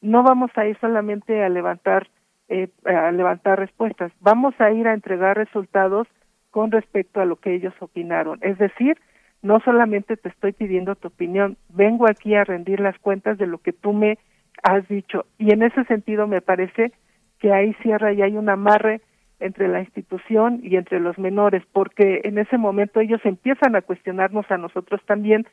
no 0.00 0.22
vamos 0.22 0.50
a 0.56 0.66
ir 0.66 0.78
solamente 0.80 1.42
a 1.42 1.48
levantar 1.48 2.08
eh, 2.52 2.68
a 2.84 3.12
levantar 3.12 3.60
respuestas, 3.60 4.10
vamos 4.18 4.60
a 4.60 4.72
ir 4.72 4.88
a 4.88 4.92
entregar 4.92 5.36
resultados 5.36 6.08
con 6.50 6.72
respecto 6.72 7.20
a 7.20 7.24
lo 7.24 7.36
que 7.36 7.54
ellos 7.54 7.72
opinaron. 7.78 8.40
Es 8.42 8.58
decir, 8.58 8.98
no 9.40 9.60
solamente 9.60 10.16
te 10.16 10.30
estoy 10.30 10.52
pidiendo 10.52 10.96
tu 10.96 11.08
opinión, 11.08 11.56
vengo 11.68 12.10
aquí 12.10 12.34
a 12.34 12.42
rendir 12.42 12.80
las 12.80 12.98
cuentas 12.98 13.38
de 13.38 13.46
lo 13.46 13.58
que 13.58 13.72
tú 13.72 13.92
me 13.92 14.18
has 14.64 14.86
dicho. 14.88 15.26
Y 15.38 15.52
en 15.52 15.62
ese 15.62 15.84
sentido 15.84 16.26
me 16.26 16.40
parece 16.40 16.92
que 17.38 17.52
ahí 17.52 17.72
cierra 17.82 18.12
y 18.12 18.20
hay 18.20 18.36
un 18.36 18.48
amarre 18.48 19.00
entre 19.40 19.68
la 19.68 19.80
institución 19.80 20.60
y 20.62 20.76
entre 20.76 21.00
los 21.00 21.18
menores, 21.18 21.62
porque 21.72 22.20
en 22.24 22.38
ese 22.38 22.58
momento 22.58 23.00
ellos 23.00 23.20
empiezan 23.24 23.74
a 23.74 23.82
cuestionarnos 23.82 24.50
a 24.50 24.58
nosotros 24.58 25.00
también 25.06 25.46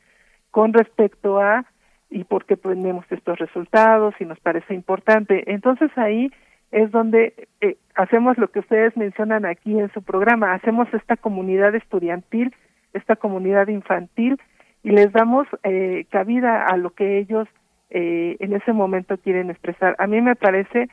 con 0.50 0.72
respecto 0.72 1.40
a 1.40 1.64
y 2.10 2.24
por 2.24 2.46
qué 2.46 2.56
tenemos 2.56 3.04
estos 3.10 3.38
resultados 3.38 4.14
y 4.18 4.24
nos 4.24 4.40
parece 4.40 4.74
importante. 4.74 5.44
Entonces 5.52 5.90
ahí 5.96 6.30
es 6.70 6.90
donde 6.90 7.48
eh, 7.60 7.76
hacemos 7.94 8.38
lo 8.38 8.48
que 8.48 8.60
ustedes 8.60 8.96
mencionan 8.96 9.44
aquí 9.44 9.78
en 9.78 9.92
su 9.92 10.02
programa, 10.02 10.54
hacemos 10.54 10.92
esta 10.92 11.16
comunidad 11.16 11.74
estudiantil, 11.74 12.54
esta 12.92 13.16
comunidad 13.16 13.68
infantil 13.68 14.38
y 14.82 14.90
les 14.90 15.12
damos 15.12 15.46
eh, 15.64 16.06
cabida 16.10 16.64
a 16.66 16.76
lo 16.76 16.90
que 16.90 17.18
ellos 17.18 17.48
eh, 17.90 18.36
en 18.40 18.54
ese 18.54 18.72
momento 18.72 19.16
quieren 19.18 19.50
expresar. 19.50 19.96
A 19.98 20.06
mí 20.06 20.20
me 20.20 20.36
parece 20.36 20.88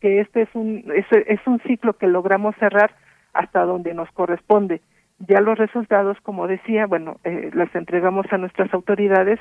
que 0.00 0.20
este 0.20 0.42
es 0.42 0.48
un 0.54 0.84
es, 0.94 1.06
es 1.10 1.40
un 1.46 1.60
ciclo 1.60 1.94
que 1.94 2.06
logramos 2.06 2.54
cerrar 2.56 2.94
hasta 3.32 3.64
donde 3.64 3.94
nos 3.94 4.10
corresponde. 4.12 4.80
Ya 5.18 5.40
los 5.40 5.58
resultados, 5.58 6.18
como 6.22 6.46
decía, 6.46 6.86
bueno, 6.86 7.18
eh, 7.24 7.50
las 7.52 7.74
entregamos 7.74 8.26
a 8.32 8.38
nuestras 8.38 8.72
autoridades 8.72 9.38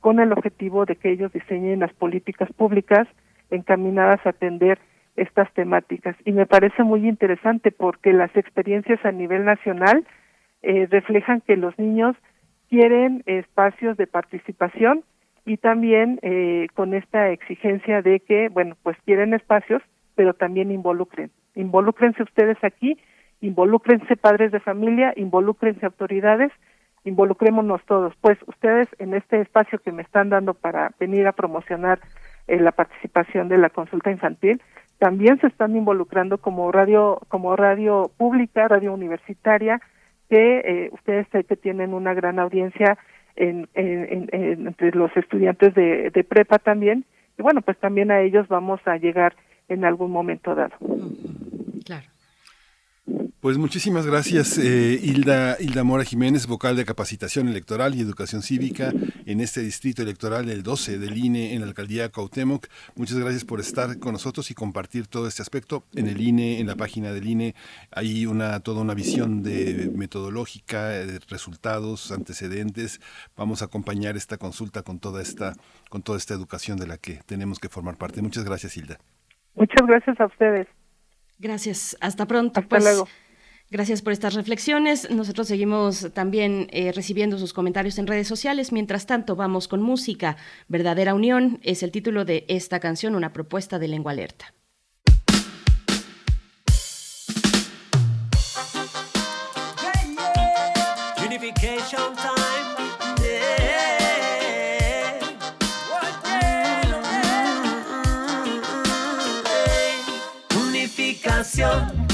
con 0.00 0.20
el 0.20 0.32
objetivo 0.32 0.84
de 0.84 0.96
que 0.96 1.10
ellos 1.10 1.32
diseñen 1.32 1.80
las 1.80 1.92
políticas 1.94 2.52
públicas 2.52 3.08
encaminadas 3.50 4.24
a 4.26 4.30
atender 4.30 4.78
estas 5.16 5.52
temáticas. 5.54 6.16
Y 6.24 6.32
me 6.32 6.46
parece 6.46 6.82
muy 6.82 7.08
interesante 7.08 7.70
porque 7.70 8.12
las 8.12 8.34
experiencias 8.36 9.04
a 9.04 9.12
nivel 9.12 9.44
nacional 9.44 10.04
eh, 10.62 10.86
reflejan 10.90 11.40
que 11.40 11.56
los 11.56 11.78
niños 11.78 12.16
quieren 12.68 13.22
espacios 13.26 13.96
de 13.96 14.06
participación 14.06 15.04
y 15.44 15.56
también 15.56 16.18
eh, 16.22 16.68
con 16.74 16.94
esta 16.94 17.30
exigencia 17.30 18.00
de 18.00 18.20
que, 18.20 18.48
bueno, 18.48 18.76
pues 18.82 18.96
quieren 19.04 19.34
espacios, 19.34 19.82
pero 20.14 20.34
también 20.34 20.70
involucren. 20.70 21.30
Involúcrense 21.54 22.22
ustedes 22.22 22.56
aquí, 22.62 22.98
involúcrense 23.40 24.16
padres 24.16 24.52
de 24.52 24.60
familia, 24.60 25.12
involúcrense 25.16 25.84
autoridades, 25.84 26.52
involucrémonos 27.04 27.84
todos. 27.86 28.14
Pues 28.20 28.38
ustedes 28.46 28.88
en 28.98 29.14
este 29.14 29.40
espacio 29.40 29.78
que 29.78 29.92
me 29.92 30.02
están 30.02 30.30
dando 30.30 30.54
para 30.54 30.92
venir 30.98 31.26
a 31.26 31.32
promocionar 31.32 32.00
eh, 32.46 32.58
la 32.60 32.72
participación 32.72 33.48
de 33.48 33.58
la 33.58 33.70
consulta 33.70 34.10
infantil, 34.10 34.62
también 34.98 35.40
se 35.40 35.48
están 35.48 35.76
involucrando 35.76 36.38
como 36.38 36.70
radio 36.70 37.20
como 37.28 37.56
radio 37.56 38.10
pública, 38.16 38.68
radio 38.68 38.94
universitaria, 38.94 39.80
que 40.28 40.58
eh, 40.58 40.90
ustedes 40.92 41.26
que 41.28 41.56
tienen 41.56 41.92
una 41.92 42.14
gran 42.14 42.38
audiencia 42.38 42.96
en, 43.34 43.68
entre 43.74 44.92
los 44.92 45.14
estudiantes 45.16 45.74
de, 45.74 46.10
de 46.10 46.24
prepa 46.24 46.58
también 46.58 47.04
y 47.38 47.42
bueno 47.42 47.62
pues 47.62 47.78
también 47.78 48.10
a 48.10 48.20
ellos 48.20 48.46
vamos 48.48 48.80
a 48.86 48.96
llegar 48.96 49.34
en 49.68 49.84
algún 49.84 50.10
momento 50.10 50.54
dado. 50.54 50.76
Claro. 51.84 52.12
Pues 53.42 53.58
muchísimas 53.58 54.06
gracias, 54.06 54.56
eh, 54.56 55.00
Hilda, 55.02 55.56
Hilda 55.58 55.82
Mora 55.82 56.04
Jiménez, 56.04 56.46
vocal 56.46 56.76
de 56.76 56.84
capacitación 56.84 57.48
electoral 57.48 57.96
y 57.96 58.00
educación 58.00 58.40
cívica 58.40 58.92
en 59.26 59.40
este 59.40 59.62
distrito 59.62 60.02
electoral 60.02 60.46
del 60.46 60.62
12 60.62 61.00
del 61.00 61.18
INE 61.18 61.52
en 61.52 61.62
la 61.62 61.66
alcaldía 61.66 62.08
Cautemoc. 62.10 62.68
Muchas 62.94 63.18
gracias 63.18 63.44
por 63.44 63.58
estar 63.58 63.98
con 63.98 64.12
nosotros 64.12 64.52
y 64.52 64.54
compartir 64.54 65.08
todo 65.08 65.26
este 65.26 65.42
aspecto. 65.42 65.82
En 65.96 66.06
el 66.06 66.20
INE, 66.20 66.60
en 66.60 66.68
la 66.68 66.76
página 66.76 67.12
del 67.12 67.26
INE, 67.26 67.56
hay 67.90 68.26
una, 68.26 68.60
toda 68.60 68.80
una 68.80 68.94
visión 68.94 69.42
de 69.42 69.90
metodológica, 69.92 70.90
de 70.90 71.18
resultados, 71.28 72.12
antecedentes. 72.12 73.00
Vamos 73.36 73.62
a 73.62 73.64
acompañar 73.64 74.16
esta 74.16 74.38
consulta 74.38 74.82
con 74.82 75.00
toda 75.00 75.20
esta, 75.20 75.54
con 75.90 76.02
toda 76.02 76.18
esta 76.18 76.34
educación 76.34 76.78
de 76.78 76.86
la 76.86 76.96
que 76.96 77.14
tenemos 77.26 77.58
que 77.58 77.68
formar 77.68 77.96
parte. 77.96 78.22
Muchas 78.22 78.44
gracias, 78.44 78.76
Hilda. 78.76 79.00
Muchas 79.54 79.86
gracias 79.86 80.20
a 80.20 80.26
ustedes. 80.26 80.66
Gracias. 81.38 81.96
Hasta 82.00 82.26
pronto. 82.26 82.60
Hasta 82.60 82.68
pues. 82.68 82.84
luego. 82.84 83.08
Gracias 83.70 84.02
por 84.02 84.12
estas 84.12 84.34
reflexiones. 84.34 85.10
Nosotros 85.10 85.48
seguimos 85.48 86.12
también 86.12 86.68
eh, 86.72 86.92
recibiendo 86.92 87.38
sus 87.38 87.54
comentarios 87.54 87.98
en 87.98 88.06
redes 88.06 88.28
sociales. 88.28 88.70
Mientras 88.70 89.06
tanto, 89.06 89.34
vamos 89.34 89.66
con 89.66 89.80
música. 89.80 90.36
Verdadera 90.68 91.14
Unión 91.14 91.58
es 91.62 91.82
el 91.82 91.90
título 91.90 92.26
de 92.26 92.44
esta 92.48 92.80
canción, 92.80 93.14
una 93.14 93.32
propuesta 93.32 93.78
de 93.78 93.88
lengua 93.88 94.12
alerta. 94.12 94.52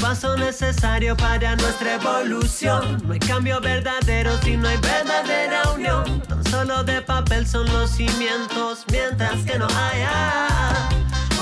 Paso 0.01 0.35
necesario 0.37 1.15
para 1.15 1.55
nuestra 1.55 1.95
evolución. 1.95 3.01
No 3.05 3.13
hay 3.13 3.19
cambio 3.19 3.59
verdadero 3.61 4.31
si 4.41 4.57
no 4.57 4.67
hay 4.67 4.77
verdadera 4.77 5.69
unión. 5.71 6.21
Tan 6.27 6.43
solo 6.45 6.83
de 6.83 7.01
papel 7.01 7.47
son 7.47 7.71
los 7.73 7.91
cimientos, 7.91 8.85
mientras 8.91 9.43
que 9.45 9.57
no 9.57 9.67
haya 9.67 10.47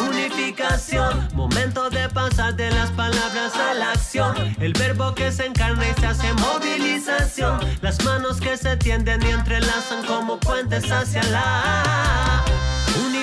unificación. 0.10 1.28
Momento 1.34 1.90
de 1.90 2.10
pasar 2.10 2.56
de 2.56 2.70
las 2.72 2.92
palabras 2.92 3.56
a 3.56 3.74
la 3.74 3.92
acción. 3.92 4.36
El 4.60 4.74
verbo 4.74 5.14
que 5.16 5.32
se 5.32 5.46
encarna 5.46 5.88
y 5.88 5.94
se 6.00 6.08
hace 6.08 6.34
movilización. 6.34 7.60
Las 7.82 8.04
manos 8.04 8.40
que 8.40 8.58
se 8.58 8.78
tienden 8.78 9.22
y 9.24 9.32
entrelazan 9.32 10.06
como 10.06 10.40
puentes 10.40 10.92
hacia 10.92 11.24
la 11.24 12.44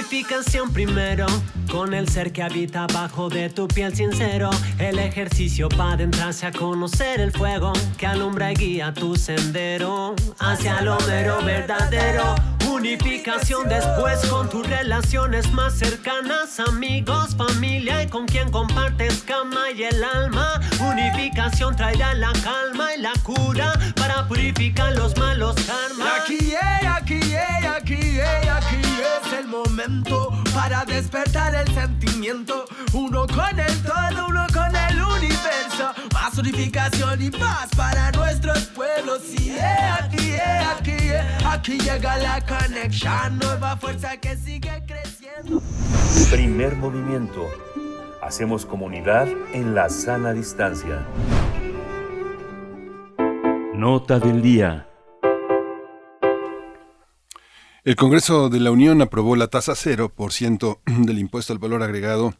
Unificación 0.04 0.70
primero, 0.70 1.24
con 1.72 1.94
el 1.94 2.10
ser 2.10 2.30
que 2.30 2.42
habita 2.42 2.86
bajo 2.86 3.30
de 3.30 3.48
tu 3.48 3.66
piel 3.66 3.96
sincero. 3.96 4.50
El 4.78 4.98
ejercicio 4.98 5.70
para 5.70 5.94
adentrarse 5.94 6.44
a 6.44 6.52
conocer 6.52 7.22
el 7.22 7.32
fuego 7.32 7.72
que 7.96 8.06
alumbra 8.06 8.52
y 8.52 8.54
guía 8.54 8.92
tu 8.92 9.16
sendero 9.16 10.14
hacia 10.38 10.82
lo 10.82 10.98
mero 11.06 11.42
verdadero. 11.42 12.34
Unificación 12.70 13.66
después 13.66 14.20
con 14.26 14.50
tus 14.50 14.68
relaciones 14.68 15.50
más 15.52 15.72
cercanas, 15.72 16.60
amigos, 16.60 17.34
familia 17.34 18.02
y 18.02 18.06
con 18.06 18.26
quien 18.26 18.50
compartes 18.50 19.22
cama 19.22 19.70
y 19.74 19.84
el 19.84 20.04
alma. 20.04 20.60
Unificación 20.80 21.76
traerá 21.76 22.12
la 22.12 22.32
calma 22.44 22.94
y 22.94 23.00
la 23.00 23.14
cura 23.22 23.72
para 23.96 24.28
purificar 24.28 24.94
los 24.96 25.16
malos 25.16 25.54
karmas. 25.54 26.20
Aquí, 26.20 26.52
aquí, 26.86 27.20
aquí, 27.64 28.20
aquí 28.20 28.93
es 29.22 29.32
el 29.32 29.46
momento 29.46 30.30
para 30.54 30.84
despertar 30.84 31.54
el 31.54 31.68
sentimiento. 31.74 32.64
Uno 32.92 33.26
con 33.26 33.58
el 33.58 33.82
todo, 33.82 34.26
uno 34.28 34.46
con 34.52 34.74
el 34.74 35.02
universo. 35.02 35.92
Más 36.12 36.36
unificación 36.38 37.22
y 37.22 37.30
paz 37.30 37.68
para 37.76 38.10
nuestros 38.12 38.64
pueblos. 38.66 39.22
Y 39.38 39.56
aquí, 39.58 40.36
aquí, 40.76 41.10
aquí 41.44 41.78
llega 41.78 42.16
la 42.18 42.40
conexión. 42.46 43.38
Nueva 43.38 43.76
fuerza 43.76 44.16
que 44.16 44.36
sigue 44.36 44.82
creciendo. 44.86 45.62
Primer 46.30 46.76
movimiento. 46.76 47.48
Hacemos 48.22 48.64
comunidad 48.64 49.28
en 49.52 49.74
la 49.74 49.90
sana 49.90 50.32
distancia. 50.32 51.04
Nota 53.74 54.18
del 54.18 54.40
día. 54.40 54.86
El 57.84 57.96
Congreso 57.96 58.48
de 58.48 58.60
la 58.60 58.70
Unión 58.70 59.02
aprobó 59.02 59.36
la 59.36 59.48
tasa 59.48 59.74
0% 59.74 60.78
del 61.04 61.18
impuesto 61.18 61.52
al 61.52 61.58
valor 61.58 61.82
agregado 61.82 62.32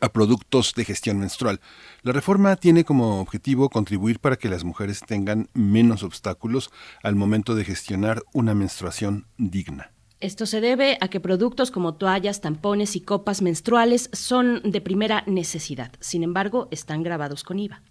a 0.00 0.08
productos 0.08 0.72
de 0.74 0.86
gestión 0.86 1.18
menstrual. 1.18 1.60
La 2.00 2.12
reforma 2.12 2.56
tiene 2.56 2.84
como 2.84 3.20
objetivo 3.20 3.68
contribuir 3.68 4.20
para 4.20 4.36
que 4.36 4.48
las 4.48 4.64
mujeres 4.64 5.02
tengan 5.06 5.50
menos 5.52 6.02
obstáculos 6.02 6.70
al 7.02 7.14
momento 7.14 7.54
de 7.54 7.66
gestionar 7.66 8.22
una 8.32 8.54
menstruación 8.54 9.26
digna. 9.36 9.92
Esto 10.18 10.46
se 10.46 10.62
debe 10.62 10.96
a 11.02 11.08
que 11.08 11.20
productos 11.20 11.70
como 11.70 11.96
toallas, 11.96 12.40
tampones 12.40 12.96
y 12.96 13.02
copas 13.02 13.42
menstruales 13.42 14.08
son 14.14 14.62
de 14.64 14.80
primera 14.80 15.24
necesidad. 15.26 15.92
Sin 16.00 16.22
embargo, 16.22 16.68
están 16.70 17.02
grabados 17.02 17.44
con 17.44 17.58
IVA. 17.58 17.82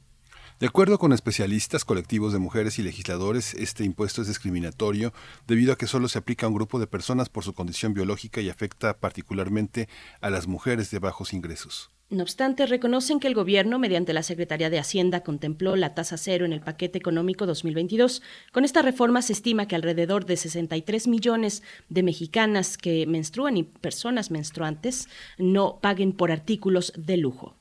De 0.60 0.68
acuerdo 0.68 1.00
con 1.00 1.14
especialistas, 1.14 1.86
colectivos 1.86 2.34
de 2.34 2.40
mujeres 2.40 2.80
y 2.80 2.84
legisladores, 2.84 3.54
este 3.54 3.86
impuesto 3.86 4.22
es 4.22 4.28
discriminatorio 4.28 5.14
debido 5.48 5.72
a 5.72 5.78
que 5.78 5.88
solo 5.88 6.10
se 6.10 6.18
aplica 6.18 6.46
a 6.46 6.50
un 6.50 6.56
grupo 6.56 6.82
de 6.82 6.88
personas 6.88 7.30
por 7.30 7.46
su 7.46 7.54
condición 7.54 7.94
biológica 7.94 8.42
y 8.42 8.50
afecta 8.50 8.98
particularmente 8.98 9.88
a 10.20 10.30
las 10.30 10.48
mujeres 10.48 10.92
de 10.92 11.00
bajos 11.00 11.32
ingresos. 11.32 11.92
No 12.10 12.24
obstante, 12.24 12.66
reconocen 12.66 13.22
que 13.22 13.28
el 13.30 13.36
gobierno, 13.36 13.80
mediante 13.80 14.12
la 14.12 14.22
Secretaría 14.22 14.70
de 14.70 14.80
Hacienda, 14.80 15.24
contempló 15.24 15.78
la 15.78 15.94
tasa 15.94 16.18
cero 16.18 16.44
en 16.44 16.52
el 16.52 16.60
paquete 16.60 16.98
económico 16.98 17.46
2022. 17.46 18.22
Con 18.52 18.66
esta 18.66 18.82
reforma 18.82 19.22
se 19.22 19.32
estima 19.32 19.66
que 19.66 19.78
alrededor 19.78 20.26
de 20.26 20.36
63 20.36 21.08
millones 21.08 21.64
de 21.88 22.04
mexicanas 22.04 22.78
que 22.78 23.06
menstruan 23.08 23.56
y 23.56 23.64
personas 23.64 24.30
menstruantes 24.30 25.08
no 25.38 25.80
paguen 25.80 26.12
por 26.12 26.34
artículos 26.34 26.92
de 26.98 27.16
lujo 27.16 27.59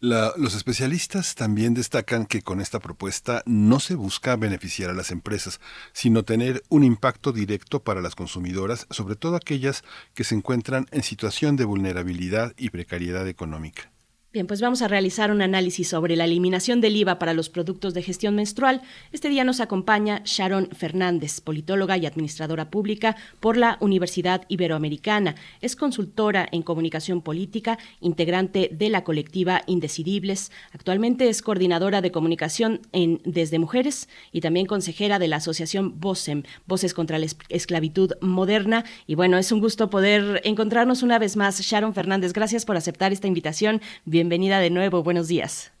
los 0.00 0.54
especialistas 0.54 1.34
también 1.34 1.74
destacan 1.74 2.24
que 2.24 2.40
con 2.40 2.60
esta 2.60 2.80
propuesta 2.80 3.42
no 3.44 3.80
se 3.80 3.94
busca 3.94 4.34
beneficiar 4.36 4.88
a 4.88 4.94
las 4.94 5.10
empresas, 5.10 5.60
sino 5.92 6.24
tener 6.24 6.62
un 6.70 6.84
impacto 6.84 7.32
directo 7.32 7.82
para 7.82 8.00
las 8.00 8.14
consumidoras, 8.14 8.86
sobre 8.88 9.16
todo 9.16 9.36
aquellas 9.36 9.84
que 10.14 10.24
se 10.24 10.34
encuentran 10.34 10.86
en 10.90 11.02
situación 11.02 11.56
de 11.56 11.66
vulnerabilidad 11.66 12.54
y 12.56 12.70
precariedad 12.70 13.28
económica. 13.28 13.89
Bien, 14.32 14.46
pues 14.46 14.60
vamos 14.60 14.80
a 14.80 14.86
realizar 14.86 15.32
un 15.32 15.42
análisis 15.42 15.88
sobre 15.88 16.14
la 16.14 16.24
eliminación 16.24 16.80
del 16.80 16.94
IVA 16.94 17.18
para 17.18 17.34
los 17.34 17.48
productos 17.48 17.94
de 17.94 18.02
gestión 18.02 18.36
menstrual. 18.36 18.80
Este 19.10 19.28
día 19.28 19.42
nos 19.42 19.58
acompaña 19.58 20.22
Sharon 20.24 20.68
Fernández, 20.70 21.40
politóloga 21.40 21.96
y 21.96 22.06
administradora 22.06 22.70
pública 22.70 23.16
por 23.40 23.56
la 23.56 23.76
Universidad 23.80 24.42
Iberoamericana. 24.46 25.34
Es 25.60 25.74
consultora 25.74 26.48
en 26.52 26.62
comunicación 26.62 27.22
política, 27.22 27.76
integrante 28.00 28.70
de 28.72 28.88
la 28.88 29.02
colectiva 29.02 29.62
Indecidibles. 29.66 30.52
Actualmente 30.70 31.28
es 31.28 31.42
coordinadora 31.42 32.00
de 32.00 32.12
comunicación 32.12 32.82
en 32.92 33.20
Desde 33.24 33.58
Mujeres 33.58 34.08
y 34.30 34.42
también 34.42 34.66
consejera 34.66 35.18
de 35.18 35.26
la 35.26 35.38
asociación 35.38 35.98
VOCEM, 35.98 36.44
Voces 36.68 36.94
contra 36.94 37.18
la 37.18 37.26
Esclavitud 37.48 38.12
Moderna. 38.20 38.84
Y 39.08 39.16
bueno, 39.16 39.38
es 39.38 39.50
un 39.50 39.58
gusto 39.58 39.90
poder 39.90 40.40
encontrarnos 40.44 41.02
una 41.02 41.18
vez 41.18 41.36
más. 41.36 41.60
Sharon 41.60 41.94
Fernández, 41.94 42.32
gracias 42.32 42.64
por 42.64 42.76
aceptar 42.76 43.12
esta 43.12 43.26
invitación. 43.26 43.80
Bienvenida 44.20 44.60
de 44.60 44.68
nuevo, 44.68 45.02
buenos 45.02 45.28
días. 45.28 45.72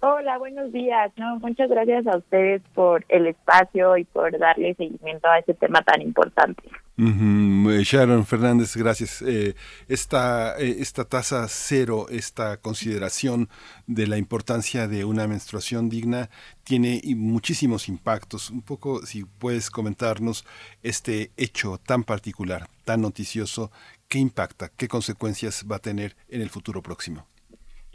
Hola, 0.00 0.38
buenos 0.38 0.72
días. 0.72 1.12
No, 1.18 1.38
muchas 1.40 1.68
gracias 1.68 2.06
a 2.06 2.16
ustedes 2.16 2.62
por 2.72 3.04
el 3.10 3.26
espacio 3.26 3.98
y 3.98 4.04
por 4.04 4.38
darle 4.38 4.74
seguimiento 4.76 5.28
a 5.28 5.40
este 5.40 5.52
tema 5.52 5.82
tan 5.82 6.00
importante. 6.00 6.62
Sharon 6.96 8.24
Fernández, 8.24 8.74
gracias. 8.76 9.20
Eh, 9.20 9.54
esta, 9.88 10.58
eh, 10.58 10.76
esta 10.78 11.04
tasa 11.04 11.44
cero, 11.50 12.06
esta 12.08 12.56
consideración 12.56 13.50
de 13.86 14.06
la 14.06 14.16
importancia 14.16 14.88
de 14.88 15.04
una 15.04 15.28
menstruación 15.28 15.90
digna 15.90 16.30
tiene 16.64 17.02
muchísimos 17.14 17.90
impactos. 17.90 18.50
Un 18.50 18.62
poco, 18.62 19.04
si 19.04 19.24
puedes 19.24 19.68
comentarnos 19.70 20.46
este 20.82 21.30
hecho 21.36 21.76
tan 21.76 22.04
particular, 22.04 22.68
tan 22.86 23.02
noticioso, 23.02 23.70
¿qué 24.08 24.18
impacta? 24.18 24.70
¿Qué 24.74 24.88
consecuencias 24.88 25.66
va 25.70 25.76
a 25.76 25.80
tener 25.80 26.16
en 26.30 26.40
el 26.40 26.48
futuro 26.48 26.82
próximo? 26.82 27.26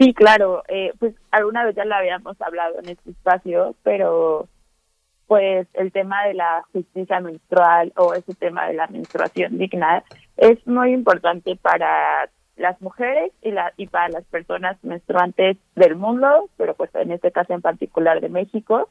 Sí, 0.02 0.16
claro, 0.16 0.64
eh, 0.68 0.94
pues 0.98 1.14
alguna 1.30 1.64
vez 1.64 1.76
ya 1.76 1.86
lo 1.86 1.94
habíamos 1.94 2.42
hablado 2.42 2.80
en 2.80 2.90
este 2.90 3.12
espacio, 3.12 3.76
pero 3.84 4.48
pues 5.28 5.68
el 5.74 5.92
tema 5.92 6.26
de 6.26 6.34
la 6.34 6.64
justicia 6.74 7.20
menstrual 7.20 7.94
o 7.96 8.16
ese 8.16 8.34
tema 8.34 8.66
de 8.66 8.74
la 8.74 8.88
menstruación 8.88 9.60
digna 9.60 10.04
es 10.38 10.66
muy 10.66 10.92
importante 10.92 11.56
para 11.56 12.32
las 12.56 12.82
mujeres 12.82 13.32
y, 13.44 13.52
la, 13.52 13.74
y 13.78 13.86
para 13.86 14.10
las 14.10 14.24
personas 14.26 14.76
menstruantes 14.84 15.58
del 15.76 15.96
mundo, 15.96 16.50
pero 16.58 16.74
pues 16.74 16.90
en 16.96 17.12
este 17.12 17.32
caso 17.32 17.54
en 17.54 17.62
particular 17.62 18.22
de 18.22 18.30
México. 18.30 18.90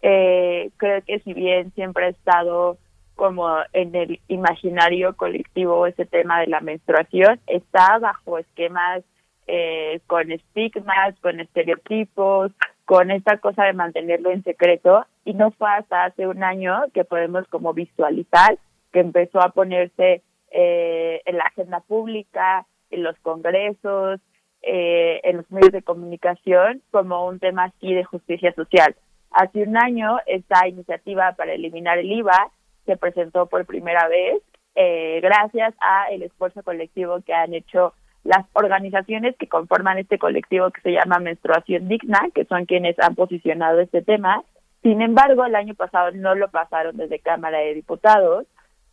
Eh, 0.00 0.70
creo 0.76 1.02
que 1.02 1.18
si 1.24 1.34
bien 1.34 1.72
siempre 1.74 2.06
ha 2.06 2.10
estado 2.10 2.78
como 3.16 3.48
en 3.72 3.96
el 3.96 4.20
imaginario 4.28 5.16
colectivo 5.16 5.88
ese 5.88 6.06
tema 6.06 6.38
de 6.38 6.46
la 6.46 6.60
menstruación, 6.60 7.40
está 7.48 7.98
bajo 7.98 8.38
esquemas 8.38 9.02
eh, 9.46 10.00
con 10.06 10.30
estigmas, 10.30 11.18
con 11.20 11.40
estereotipos, 11.40 12.52
con 12.84 13.10
esta 13.10 13.38
cosa 13.38 13.64
de 13.64 13.72
mantenerlo 13.72 14.30
en 14.30 14.44
secreto 14.44 15.06
y 15.24 15.34
no 15.34 15.50
fue 15.52 15.70
hasta 15.70 16.04
hace 16.04 16.26
un 16.26 16.42
año 16.42 16.84
que 16.92 17.04
podemos 17.04 17.46
como 17.48 17.72
visualizar 17.72 18.58
que 18.92 19.00
empezó 19.00 19.40
a 19.40 19.50
ponerse 19.50 20.22
eh, 20.50 21.22
en 21.24 21.38
la 21.38 21.44
agenda 21.44 21.80
pública, 21.80 22.66
en 22.90 23.02
los 23.02 23.18
congresos, 23.20 24.20
eh, 24.62 25.20
en 25.24 25.38
los 25.38 25.50
medios 25.50 25.72
de 25.72 25.82
comunicación 25.82 26.82
como 26.90 27.26
un 27.26 27.38
tema 27.38 27.64
así 27.64 27.94
de 27.94 28.04
justicia 28.04 28.52
social. 28.54 28.94
Hace 29.30 29.62
un 29.62 29.76
año 29.76 30.18
esta 30.26 30.68
iniciativa 30.68 31.32
para 31.32 31.54
eliminar 31.54 31.98
el 31.98 32.12
IVA 32.12 32.50
se 32.84 32.96
presentó 32.96 33.46
por 33.46 33.64
primera 33.64 34.06
vez 34.08 34.42
eh, 34.74 35.20
gracias 35.22 35.74
a 35.80 36.06
el 36.10 36.22
esfuerzo 36.22 36.62
colectivo 36.62 37.20
que 37.24 37.34
han 37.34 37.54
hecho 37.54 37.94
las 38.24 38.46
organizaciones 38.52 39.36
que 39.36 39.48
conforman 39.48 39.98
este 39.98 40.18
colectivo 40.18 40.70
que 40.70 40.80
se 40.82 40.92
llama 40.92 41.18
Menstruación 41.18 41.88
Digna, 41.88 42.28
que 42.34 42.44
son 42.44 42.66
quienes 42.66 42.98
han 42.98 43.14
posicionado 43.14 43.80
este 43.80 44.02
tema. 44.02 44.44
Sin 44.82 45.02
embargo, 45.02 45.44
el 45.44 45.54
año 45.54 45.74
pasado 45.74 46.12
no 46.12 46.34
lo 46.34 46.48
pasaron 46.50 46.96
desde 46.96 47.18
Cámara 47.18 47.58
de 47.58 47.74
Diputados, 47.74 48.46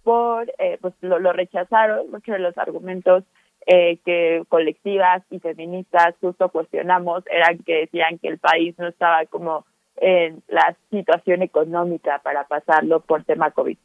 por 0.03 0.51
eh, 0.57 0.77
pues 0.81 0.93
lo, 1.01 1.33
rechazaron, 1.33 2.09
muchos 2.09 2.33
de 2.33 2.39
los 2.39 2.57
argumentos 2.57 3.23
eh, 3.67 3.97
que 4.05 4.43
colectivas 4.49 5.21
y 5.29 5.39
feministas 5.39 6.15
justo 6.21 6.49
cuestionamos 6.49 7.23
eran 7.29 7.59
que 7.59 7.81
decían 7.81 8.17
que 8.17 8.29
el 8.29 8.39
país 8.39 8.73
no 8.79 8.87
estaba 8.87 9.25
como 9.25 9.65
en 9.97 10.41
la 10.47 10.75
situación 10.89 11.41
económica 11.41 12.19
para 12.23 12.47
pasarlo 12.47 13.01
por 13.01 13.23
tema 13.25 13.51
COVID. 13.51 13.77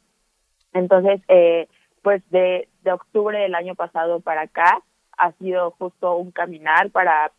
Entonces, 0.73 1.21
eh, 1.27 1.67
pues 2.01 2.23
de, 2.29 2.67
de 2.83 2.91
octubre 2.91 3.37
del 3.37 3.53
año 3.53 3.75
pasado 3.75 4.21
para 4.21 4.41
acá, 4.41 4.81
ha 5.17 5.31
sido 5.33 5.71
justo 5.71 6.15
un 6.15 6.31
caminar 6.31 6.89
para 6.91 7.31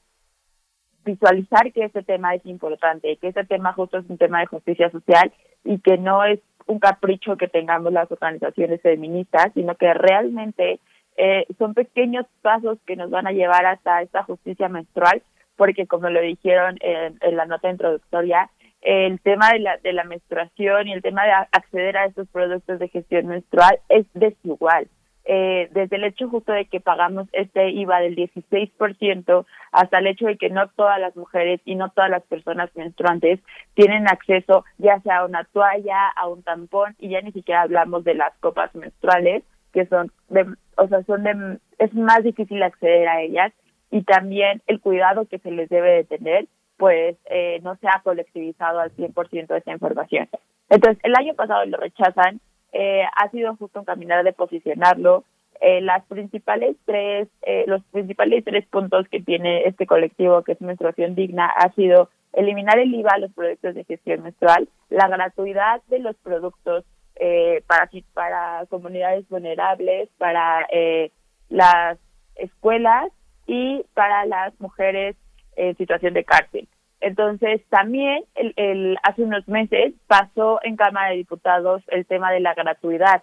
visualizar 1.04 1.72
que 1.72 1.84
este 1.84 2.02
tema 2.02 2.34
es 2.34 2.44
importante, 2.44 3.16
que 3.16 3.28
este 3.28 3.44
tema 3.44 3.72
justo 3.72 3.98
es 3.98 4.10
un 4.10 4.18
tema 4.18 4.40
de 4.40 4.46
justicia 4.46 4.90
social 4.90 5.32
y 5.64 5.78
que 5.78 5.96
no 5.98 6.24
es 6.24 6.40
un 6.66 6.80
capricho 6.80 7.36
que 7.36 7.48
tengamos 7.48 7.92
las 7.92 8.10
organizaciones 8.10 8.82
feministas, 8.82 9.52
sino 9.54 9.76
que 9.76 9.94
realmente 9.94 10.80
eh, 11.16 11.46
son 11.58 11.74
pequeños 11.74 12.26
pasos 12.42 12.78
que 12.86 12.96
nos 12.96 13.10
van 13.10 13.26
a 13.26 13.32
llevar 13.32 13.64
hasta 13.66 14.02
esta 14.02 14.24
justicia 14.24 14.68
menstrual, 14.68 15.22
porque 15.56 15.86
como 15.86 16.10
lo 16.10 16.20
dijeron 16.20 16.76
en, 16.80 17.16
en 17.20 17.36
la 17.36 17.46
nota 17.46 17.70
introductoria, 17.70 18.50
el 18.82 19.20
tema 19.20 19.50
de 19.50 19.60
la, 19.60 19.78
de 19.78 19.92
la 19.92 20.04
menstruación 20.04 20.88
y 20.88 20.92
el 20.92 21.02
tema 21.02 21.24
de 21.24 21.32
acceder 21.52 21.96
a 21.96 22.06
estos 22.06 22.28
productos 22.28 22.78
de 22.78 22.88
gestión 22.88 23.26
menstrual 23.26 23.78
es 23.88 24.06
desigual 24.14 24.88
eh, 25.28 25.68
desde 25.72 25.96
el 25.96 26.04
hecho 26.04 26.28
justo 26.28 26.52
de 26.52 26.66
que 26.66 26.80
pagamos 26.80 27.28
este 27.32 27.70
IVA 27.70 28.00
del 28.00 28.14
16% 28.14 29.44
hasta 29.72 29.98
el 29.98 30.06
hecho 30.06 30.26
de 30.26 30.36
que 30.36 30.50
no 30.50 30.68
todas 30.68 31.00
las 31.00 31.16
mujeres 31.16 31.60
y 31.64 31.74
no 31.74 31.90
todas 31.90 32.10
las 32.10 32.22
personas 32.22 32.70
menstruantes 32.76 33.40
tienen 33.74 34.06
acceso 34.08 34.64
ya 34.78 35.00
sea 35.00 35.18
a 35.18 35.24
una 35.24 35.44
toalla, 35.44 36.08
a 36.16 36.28
un 36.28 36.42
tampón 36.42 36.94
y 36.98 37.08
ya 37.08 37.20
ni 37.22 37.32
siquiera 37.32 37.62
hablamos 37.62 38.04
de 38.04 38.14
las 38.14 38.36
copas 38.38 38.74
menstruales 38.74 39.42
que 39.72 39.86
son 39.86 40.12
de, 40.28 40.46
o 40.76 40.88
sea, 40.88 41.02
son 41.02 41.24
de, 41.24 41.58
es 41.78 41.92
más 41.94 42.22
difícil 42.22 42.62
acceder 42.62 43.08
a 43.08 43.20
ellas 43.20 43.52
y 43.90 44.02
también 44.02 44.62
el 44.68 44.80
cuidado 44.80 45.26
que 45.26 45.38
se 45.38 45.50
les 45.50 45.68
debe 45.68 45.90
de 45.90 46.04
tener 46.04 46.46
pues 46.76 47.16
eh, 47.30 47.60
no 47.62 47.76
se 47.76 47.88
ha 47.88 48.00
colectivizado 48.02 48.80
al 48.80 48.94
100% 48.94 49.46
de 49.46 49.58
esa 49.58 49.72
información. 49.72 50.28
Entonces, 50.68 51.02
el 51.04 51.14
año 51.14 51.34
pasado 51.34 51.64
lo 51.64 51.78
rechazan 51.78 52.40
eh, 52.72 53.05
ha 53.16 53.30
sido 53.30 53.56
justo 53.56 53.80
un 53.80 53.84
caminar 53.84 54.24
de 54.24 54.32
posicionarlo. 54.32 55.24
Eh, 55.60 55.80
las 55.80 56.05
principales 56.05 56.76
tres, 56.84 57.28
eh, 57.43 57.64
los 57.66 57.82
principales 57.84 58.44
tres 58.44 58.66
puntos 58.66 59.09
que 59.09 59.20
tiene 59.20 59.64
este 59.64 59.86
colectivo, 59.86 60.43
que 60.43 60.52
es 60.52 60.60
menstruación 60.60 61.14
digna, 61.14 61.47
ha 61.47 61.72
sido 61.72 62.10
eliminar 62.34 62.78
el 62.78 62.94
IVA 62.94 63.12
a 63.14 63.18
los 63.18 63.32
productos 63.32 63.74
de 63.74 63.84
gestión 63.84 64.22
menstrual, 64.22 64.68
la 64.90 65.09
gratuidad 65.09 65.80
de 65.88 65.98
los 65.98 66.14
productos 66.16 66.84
eh, 67.16 67.62
para 67.66 67.88
para 68.12 68.66
comunidades 68.66 69.26
vulnerables, 69.28 70.10
para 70.18 70.66
eh, 70.70 71.10
las 71.48 71.98
escuelas 72.34 73.10
y 73.47 73.84
para 73.94 74.26
las 74.26 74.59
mujeres 74.60 75.16
en 75.56 75.74
situación 75.78 76.12
de 76.12 76.24
cárcel. 76.24 76.68
Entonces, 77.01 77.62
también 77.68 78.24
el, 78.35 78.52
el, 78.56 78.98
hace 79.02 79.23
unos 79.23 79.47
meses 79.48 79.94
pasó 80.06 80.60
en 80.62 80.77
Cámara 80.77 81.10
de 81.10 81.16
Diputados 81.16 81.82
el 81.89 82.06
tema 82.06 82.32
de 82.32 82.40
la 82.40 82.55
gratuidad. 82.55 83.23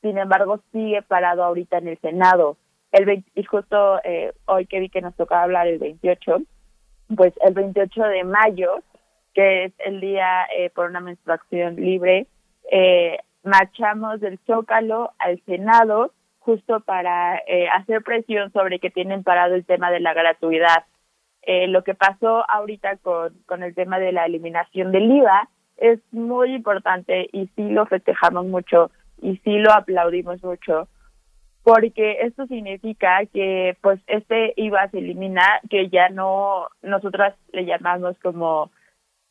Sin 0.00 0.18
embargo, 0.18 0.60
sigue 0.72 1.02
parado 1.02 1.44
ahorita 1.44 1.78
en 1.78 1.88
el 1.88 1.98
Senado. 2.00 2.56
El 2.90 3.24
y 3.34 3.44
justo 3.44 4.00
eh, 4.04 4.32
hoy 4.46 4.66
que 4.66 4.80
vi 4.80 4.88
que 4.88 5.00
nos 5.00 5.14
tocaba 5.14 5.44
hablar 5.44 5.66
el 5.66 5.78
28, 5.78 6.42
pues 7.16 7.32
el 7.40 7.54
28 7.54 8.02
de 8.02 8.24
mayo, 8.24 8.80
que 9.34 9.64
es 9.64 9.72
el 9.78 10.00
día 10.00 10.44
eh, 10.56 10.70
por 10.70 10.90
una 10.90 11.00
menstruación 11.00 11.76
libre, 11.76 12.26
eh, 12.70 13.18
marchamos 13.44 14.20
del 14.20 14.38
Zócalo 14.46 15.12
al 15.18 15.40
Senado 15.44 16.12
justo 16.40 16.80
para 16.80 17.38
eh, 17.46 17.68
hacer 17.68 18.02
presión 18.02 18.52
sobre 18.52 18.78
que 18.78 18.90
tienen 18.90 19.22
parado 19.22 19.54
el 19.54 19.64
tema 19.64 19.90
de 19.90 20.00
la 20.00 20.12
gratuidad 20.12 20.84
Eh, 21.42 21.66
lo 21.68 21.82
que 21.82 21.94
pasó 21.94 22.48
ahorita 22.48 22.96
con, 22.98 23.34
con 23.46 23.62
el 23.62 23.74
tema 23.74 23.98
de 23.98 24.12
la 24.12 24.26
eliminación 24.26 24.92
del 24.92 25.10
IVA 25.10 25.48
es 25.76 26.00
muy 26.12 26.54
importante 26.54 27.28
y 27.32 27.48
sí 27.56 27.68
lo 27.70 27.86
festejamos 27.86 28.46
mucho 28.46 28.90
y 29.20 29.36
sí 29.38 29.58
lo 29.58 29.72
aplaudimos 29.72 30.42
mucho 30.42 30.88
porque 31.62 32.22
esto 32.22 32.46
significa 32.46 33.24
que 33.26 33.76
pues 33.80 34.00
este 34.06 34.52
IVA 34.56 34.88
se 34.90 34.98
elimina, 34.98 35.60
que 35.70 35.88
ya 35.88 36.08
no 36.08 36.68
nosotras 36.82 37.34
le 37.52 37.64
llamamos 37.64 38.16
como 38.22 38.70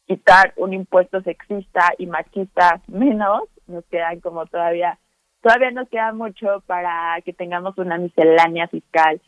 quitar 0.07 0.53
un 0.55 0.73
impuesto 0.73 1.21
sexista 1.21 1.93
y 1.97 2.07
machista 2.07 2.81
menos, 2.87 3.43
nos 3.67 3.85
quedan 3.85 4.19
como 4.21 4.45
todavía 4.45 4.97
todavía 5.41 5.71
nos 5.71 5.89
queda 5.89 6.13
mucho 6.13 6.63
para 6.67 7.19
que 7.25 7.33
tengamos 7.33 7.77
una 7.77 7.97
miscelánea 7.97 8.67
fiscal 8.67 9.21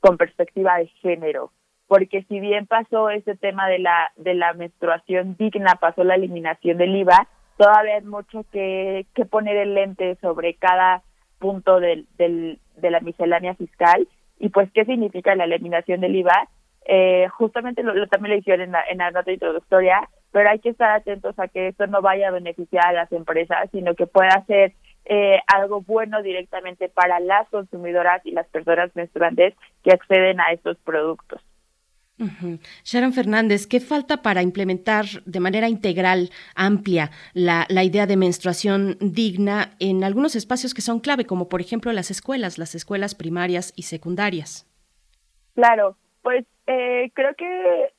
con 0.00 0.16
perspectiva 0.16 0.78
de 0.78 0.86
género, 0.86 1.52
porque 1.90 2.22
si 2.28 2.38
bien 2.38 2.68
pasó 2.68 3.10
ese 3.10 3.34
tema 3.34 3.66
de 3.66 3.80
la 3.80 4.12
de 4.14 4.34
la 4.34 4.52
menstruación 4.52 5.34
digna, 5.36 5.74
pasó 5.80 6.04
la 6.04 6.14
eliminación 6.14 6.78
del 6.78 6.94
IVA, 6.94 7.26
todavía 7.56 7.96
hay 7.96 8.02
mucho 8.02 8.44
que, 8.52 9.06
que 9.12 9.24
poner 9.24 9.56
el 9.56 9.74
lente 9.74 10.14
sobre 10.20 10.54
cada 10.54 11.02
punto 11.40 11.80
del, 11.80 12.06
del, 12.16 12.60
de 12.76 12.90
la 12.92 13.00
miscelánea 13.00 13.56
fiscal 13.56 14.06
y 14.38 14.50
pues 14.50 14.70
qué 14.72 14.84
significa 14.84 15.34
la 15.34 15.46
eliminación 15.46 16.00
del 16.00 16.14
IVA. 16.14 16.48
Eh, 16.84 17.26
justamente 17.36 17.82
lo, 17.82 18.06
también 18.06 18.34
le 18.34 18.38
hicieron 18.38 18.66
en 18.66 18.70
la, 18.70 18.84
en 18.88 18.98
la 18.98 19.10
nota 19.10 19.32
introductoria, 19.32 20.08
pero 20.30 20.48
hay 20.48 20.60
que 20.60 20.68
estar 20.68 20.92
atentos 20.92 21.36
a 21.40 21.48
que 21.48 21.66
esto 21.66 21.88
no 21.88 22.02
vaya 22.02 22.28
a 22.28 22.30
beneficiar 22.30 22.86
a 22.86 22.92
las 22.92 23.10
empresas, 23.10 23.68
sino 23.72 23.96
que 23.96 24.06
pueda 24.06 24.44
ser 24.46 24.74
eh, 25.06 25.40
algo 25.48 25.80
bueno 25.80 26.22
directamente 26.22 26.88
para 26.88 27.18
las 27.18 27.48
consumidoras 27.48 28.24
y 28.24 28.30
las 28.30 28.46
personas 28.46 28.94
menstruantes 28.94 29.54
que 29.82 29.90
acceden 29.90 30.40
a 30.40 30.52
estos 30.52 30.76
productos. 30.84 31.42
Sharon 32.84 33.12
Fernández, 33.12 33.66
¿qué 33.66 33.80
falta 33.80 34.22
para 34.22 34.42
implementar 34.42 35.04
de 35.24 35.40
manera 35.40 35.68
integral, 35.68 36.30
amplia, 36.54 37.10
la, 37.32 37.66
la, 37.68 37.84
idea 37.84 38.06
de 38.06 38.16
menstruación 38.16 38.96
digna 39.00 39.70
en 39.78 40.04
algunos 40.04 40.36
espacios 40.36 40.74
que 40.74 40.82
son 40.82 41.00
clave, 41.00 41.24
como 41.24 41.48
por 41.48 41.60
ejemplo 41.60 41.92
las 41.92 42.10
escuelas, 42.10 42.58
las 42.58 42.74
escuelas 42.74 43.14
primarias 43.14 43.72
y 43.76 43.82
secundarias? 43.82 44.66
Claro, 45.54 45.96
pues 46.22 46.44
eh, 46.66 47.10
creo 47.14 47.34
que 47.34 47.92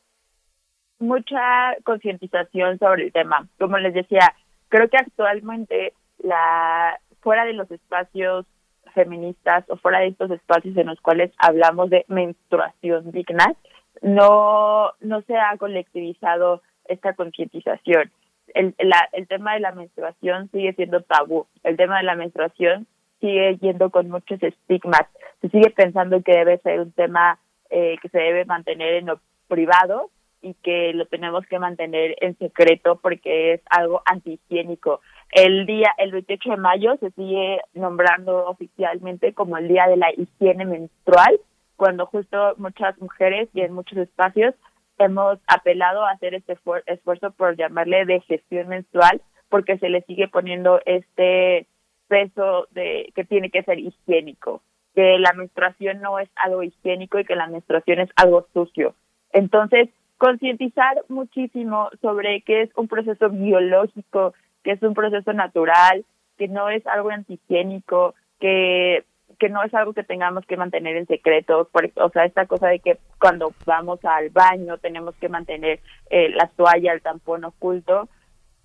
mucha 0.99 1.75
concientización 1.83 2.77
sobre 2.79 3.05
el 3.05 3.11
tema. 3.11 3.47
Como 3.59 3.77
les 3.77 3.93
decía, 3.93 4.33
creo 4.69 4.89
que 4.89 4.97
actualmente 4.97 5.93
la 6.19 6.97
fuera 7.21 7.45
de 7.45 7.53
los 7.53 7.69
espacios 7.71 8.45
feministas 8.93 9.63
o 9.69 9.77
fuera 9.77 9.99
de 9.99 10.07
estos 10.07 10.31
espacios 10.31 10.75
en 10.77 10.87
los 10.87 10.99
cuales 11.01 11.31
hablamos 11.37 11.89
de 11.89 12.05
menstruación 12.07 13.11
digna, 13.11 13.53
no, 14.01 14.91
no 14.99 15.21
se 15.23 15.37
ha 15.37 15.57
colectivizado 15.57 16.61
esta 16.85 17.13
concientización. 17.13 18.11
El, 18.53 18.75
el 19.13 19.27
tema 19.27 19.53
de 19.53 19.61
la 19.61 19.71
menstruación 19.71 20.49
sigue 20.51 20.73
siendo 20.73 21.01
tabú. 21.01 21.47
El 21.63 21.77
tema 21.77 21.97
de 21.97 22.03
la 22.03 22.15
menstruación 22.15 22.87
sigue 23.21 23.57
yendo 23.57 23.89
con 23.91 24.09
muchos 24.09 24.41
estigmas. 24.43 25.07
Se 25.41 25.49
sigue 25.49 25.69
pensando 25.69 26.21
que 26.21 26.33
debe 26.33 26.57
ser 26.57 26.81
un 26.81 26.91
tema 26.91 27.39
eh, 27.69 27.95
que 28.01 28.09
se 28.09 28.17
debe 28.17 28.43
mantener 28.45 28.95
en 28.95 29.05
lo 29.05 29.19
privado 29.47 30.09
y 30.41 30.55
que 30.55 30.91
lo 30.93 31.05
tenemos 31.05 31.45
que 31.45 31.59
mantener 31.59 32.15
en 32.19 32.37
secreto 32.37 32.97
porque 33.01 33.53
es 33.53 33.61
algo 33.69 34.01
antihigiénico. 34.05 35.01
El 35.31 35.65
día, 35.65 35.93
el 35.97 36.11
28 36.11 36.49
de 36.49 36.57
mayo 36.57 36.97
se 36.97 37.11
sigue 37.11 37.61
nombrando 37.73 38.47
oficialmente 38.47 39.33
como 39.33 39.57
el 39.57 39.67
Día 39.67 39.87
de 39.87 39.97
la 39.97 40.11
Higiene 40.11 40.65
Menstrual, 40.65 41.39
cuando 41.81 42.05
justo 42.05 42.53
muchas 42.57 42.95
mujeres 43.01 43.49
y 43.55 43.61
en 43.61 43.73
muchos 43.73 43.97
espacios 43.97 44.53
hemos 44.99 45.39
apelado 45.47 46.05
a 46.05 46.11
hacer 46.11 46.35
este 46.35 46.55
esfuerzo 46.85 47.31
por 47.31 47.57
llamarle 47.57 48.05
de 48.05 48.19
gestión 48.19 48.67
menstrual, 48.67 49.19
porque 49.49 49.79
se 49.79 49.89
le 49.89 50.03
sigue 50.03 50.27
poniendo 50.27 50.79
este 50.85 51.65
peso 52.07 52.67
de 52.69 53.11
que 53.15 53.25
tiene 53.25 53.49
que 53.49 53.63
ser 53.63 53.79
higiénico, 53.79 54.61
que 54.93 55.17
la 55.17 55.33
menstruación 55.33 56.01
no 56.01 56.19
es 56.19 56.29
algo 56.35 56.61
higiénico 56.61 57.17
y 57.17 57.25
que 57.25 57.35
la 57.35 57.47
menstruación 57.47 57.97
es 57.97 58.11
algo 58.15 58.45
sucio. 58.53 58.93
Entonces, 59.33 59.89
concientizar 60.19 61.03
muchísimo 61.09 61.89
sobre 61.99 62.41
que 62.41 62.61
es 62.61 62.69
un 62.75 62.87
proceso 62.87 63.27
biológico, 63.31 64.35
que 64.63 64.73
es 64.73 64.83
un 64.83 64.93
proceso 64.93 65.33
natural, 65.33 66.05
que 66.37 66.47
no 66.47 66.69
es 66.69 66.85
algo 66.85 67.09
antihigiénico, 67.09 68.13
que 68.39 69.03
que 69.41 69.49
no 69.49 69.63
es 69.63 69.73
algo 69.73 69.93
que 69.93 70.03
tengamos 70.03 70.45
que 70.45 70.55
mantener 70.55 70.95
en 70.97 71.07
secreto, 71.07 71.67
o 71.95 72.09
sea, 72.11 72.25
esta 72.25 72.45
cosa 72.45 72.67
de 72.67 72.77
que 72.77 72.99
cuando 73.19 73.51
vamos 73.65 73.99
al 74.05 74.29
baño 74.29 74.77
tenemos 74.77 75.15
que 75.15 75.29
mantener 75.29 75.79
eh, 76.11 76.29
la 76.29 76.45
toalla, 76.45 76.93
el 76.93 77.01
tampón 77.01 77.43
oculto, 77.43 78.07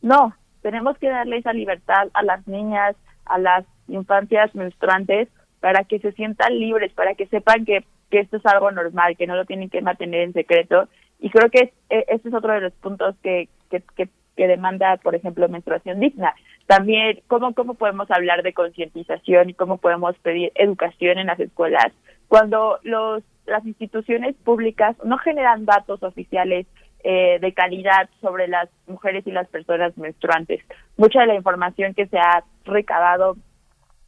no, 0.03 0.35
tenemos 0.61 0.98
que 0.98 1.09
darle 1.09 1.39
esa 1.39 1.55
libertad 1.55 2.09
a 2.12 2.23
las 2.23 2.47
niñas, 2.47 2.94
a 3.24 3.39
las 3.39 3.65
infancias 3.89 4.55
menstruantes, 4.55 5.28
para 5.61 5.85
que 5.85 5.98
se 5.98 6.12
sientan 6.12 6.59
libres, 6.59 6.93
para 6.93 7.15
que 7.15 7.27
sepan 7.28 7.65
que, 7.65 7.82
que 8.11 8.19
esto 8.20 8.36
es 8.36 8.44
algo 8.44 8.70
normal, 8.70 9.16
que 9.16 9.27
no 9.27 9.35
lo 9.35 9.47
tienen 9.47 9.70
que 9.70 9.81
mantener 9.81 10.20
en 10.20 10.35
secreto. 10.35 10.90
Y 11.19 11.31
creo 11.31 11.48
que 11.48 11.73
eh, 11.89 12.05
este 12.09 12.28
es 12.28 12.35
otro 12.35 12.53
de 12.53 12.61
los 12.61 12.74
puntos 12.74 13.16
que, 13.23 13.48
que 13.70 13.82
que 14.36 14.47
demanda, 14.47 14.98
por 14.98 15.15
ejemplo, 15.15 15.48
menstruación 15.48 15.98
digna. 15.98 16.35
También, 16.66 17.20
¿cómo, 17.28 17.55
cómo 17.55 17.74
podemos 17.74 18.10
hablar 18.10 18.43
de 18.43 18.52
concientización 18.52 19.51
y 19.51 19.55
cómo 19.55 19.78
podemos 19.78 20.16
pedir 20.18 20.51
educación 20.56 21.18
en 21.18 21.28
las 21.28 21.38
escuelas 21.38 21.93
cuando 22.28 22.80
los, 22.82 23.22
las 23.47 23.64
instituciones 23.64 24.34
públicas 24.44 24.97
no 25.05 25.16
generan 25.18 25.64
datos 25.64 26.02
oficiales 26.02 26.66
eh, 27.05 27.38
de 27.40 27.52
calidad 27.52 28.09
sobre 28.20 28.48
las 28.48 28.68
mujeres 28.88 29.24
y 29.26 29.30
las 29.30 29.47
personas 29.48 29.97
menstruantes? 29.97 30.60
Mucha 30.97 31.20
de 31.20 31.28
la 31.28 31.34
información 31.36 31.94
que 31.94 32.06
se 32.06 32.18
ha 32.18 32.43
recabado 32.64 33.36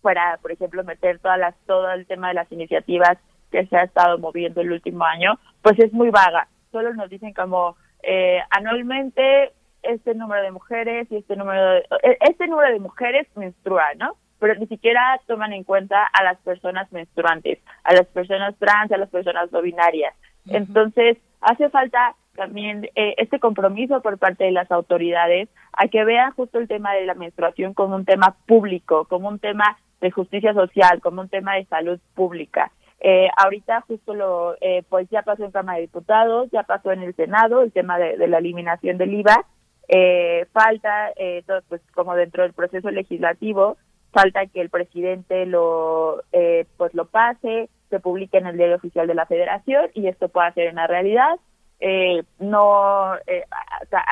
para, 0.02 0.38
por 0.38 0.50
ejemplo, 0.50 0.82
meter 0.82 1.20
todas 1.20 1.38
las, 1.38 1.54
todo 1.66 1.92
el 1.92 2.06
tema 2.06 2.28
de 2.28 2.34
las 2.34 2.50
iniciativas 2.50 3.18
que 3.52 3.66
se 3.66 3.76
ha 3.76 3.84
estado 3.84 4.18
moviendo 4.18 4.60
el 4.60 4.72
último 4.72 5.04
año, 5.04 5.38
pues 5.62 5.78
es 5.78 5.92
muy 5.92 6.10
vaga. 6.10 6.48
Solo 6.72 6.92
nos 6.94 7.08
dicen 7.08 7.32
como 7.32 7.76
eh, 8.02 8.40
anualmente 8.50 9.52
este 9.82 10.14
número 10.14 10.42
de 10.42 10.52
mujeres 10.52 11.06
y 11.10 11.16
este 11.16 11.36
número 11.36 11.70
de, 11.70 11.78
e, 12.02 12.18
este 12.20 12.46
número 12.46 12.72
de 12.72 12.80
mujeres 12.80 13.26
menstrua, 13.36 13.86
¿no? 13.96 14.16
Pero 14.38 14.54
ni 14.54 14.66
siquiera 14.66 15.20
toman 15.26 15.52
en 15.52 15.64
cuenta 15.64 16.04
a 16.04 16.22
las 16.22 16.38
personas 16.38 16.90
menstruantes, 16.92 17.58
a 17.84 17.92
las 17.92 18.06
personas 18.06 18.54
trans, 18.58 18.92
a 18.92 18.98
las 18.98 19.10
personas 19.10 19.50
no 19.52 19.62
binarias. 19.62 20.14
Entonces, 20.46 21.18
hace 21.40 21.68
falta 21.70 22.14
también 22.34 22.88
eh, 22.94 23.14
este 23.18 23.40
compromiso 23.40 24.00
por 24.00 24.16
parte 24.16 24.44
de 24.44 24.52
las 24.52 24.70
autoridades 24.70 25.48
a 25.72 25.88
que 25.88 26.04
vean 26.04 26.32
justo 26.32 26.58
el 26.58 26.68
tema 26.68 26.94
de 26.94 27.04
la 27.04 27.14
menstruación 27.14 27.74
como 27.74 27.96
un 27.96 28.04
tema 28.04 28.36
público, 28.46 29.06
como 29.06 29.28
un 29.28 29.40
tema 29.40 29.76
de 30.00 30.10
justicia 30.12 30.54
social, 30.54 31.00
como 31.02 31.20
un 31.20 31.28
tema 31.28 31.56
de 31.56 31.64
salud 31.64 31.98
pública. 32.14 32.70
Eh, 33.00 33.28
ahorita 33.36 33.80
justo 33.82 34.14
lo, 34.14 34.56
eh, 34.60 34.82
pues 34.88 35.08
ya 35.10 35.22
pasó 35.22 35.44
en 35.44 35.50
Cámara 35.50 35.76
de 35.76 35.82
Diputados, 35.82 36.48
ya 36.50 36.62
pasó 36.62 36.92
en 36.92 37.02
el 37.02 37.14
Senado 37.14 37.62
el 37.62 37.72
tema 37.72 37.98
de 37.98 38.26
la 38.26 38.38
eliminación 38.38 38.98
del 38.98 39.14
IVA 39.14 39.44
eh, 39.88 40.46
falta, 40.52 41.10
eh, 41.16 41.42
pues 41.68 41.80
como 41.94 42.14
dentro 42.14 42.42
del 42.42 42.52
proceso 42.52 42.90
legislativo, 42.90 43.76
falta 44.12 44.46
que 44.46 44.60
el 44.60 44.70
presidente 44.70 45.46
lo, 45.46 46.22
eh, 46.32 46.66
pues 46.76 46.94
lo 46.94 47.06
pase, 47.06 47.68
se 47.90 48.00
publique 48.00 48.38
en 48.38 48.46
el 48.46 48.56
diario 48.56 48.76
oficial 48.76 49.06
de 49.06 49.14
la 49.14 49.26
Federación 49.26 49.90
y 49.94 50.08
esto 50.08 50.28
pueda 50.28 50.52
ser 50.52 50.72
una 50.72 50.86
realidad. 50.86 51.36
Eh, 51.80 52.24
no 52.40 53.14
eh, 53.26 53.44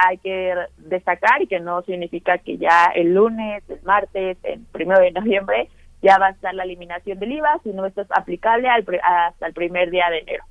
hay 0.07 0.19
que 0.19 0.55
destacar 0.79 1.47
que 1.49 1.59
no 1.59 1.83
significa 1.83 2.39
que 2.39 2.59
ya 2.59 2.87
el 2.95 3.15
lunes, 3.15 3.65
el 3.69 3.83
martes, 3.83 4.39
el 4.45 4.61
primero 4.73 5.01
de 5.01 5.11
noviembre 5.11 5.69
ya 6.01 6.19
va 6.19 6.29
a 6.29 6.31
estar 6.31 6.55
la 6.55 6.63
eliminación 6.63 7.19
del 7.19 7.33
IVA, 7.33 7.59
sino 7.65 7.85
esto 7.85 8.03
es 8.03 8.09
aplicable 8.13 8.69
al, 8.69 8.87
hasta 9.03 9.47
el 9.47 9.55
primer 9.55 9.91
día 9.91 10.09
de 10.11 10.19
enero, 10.19 10.45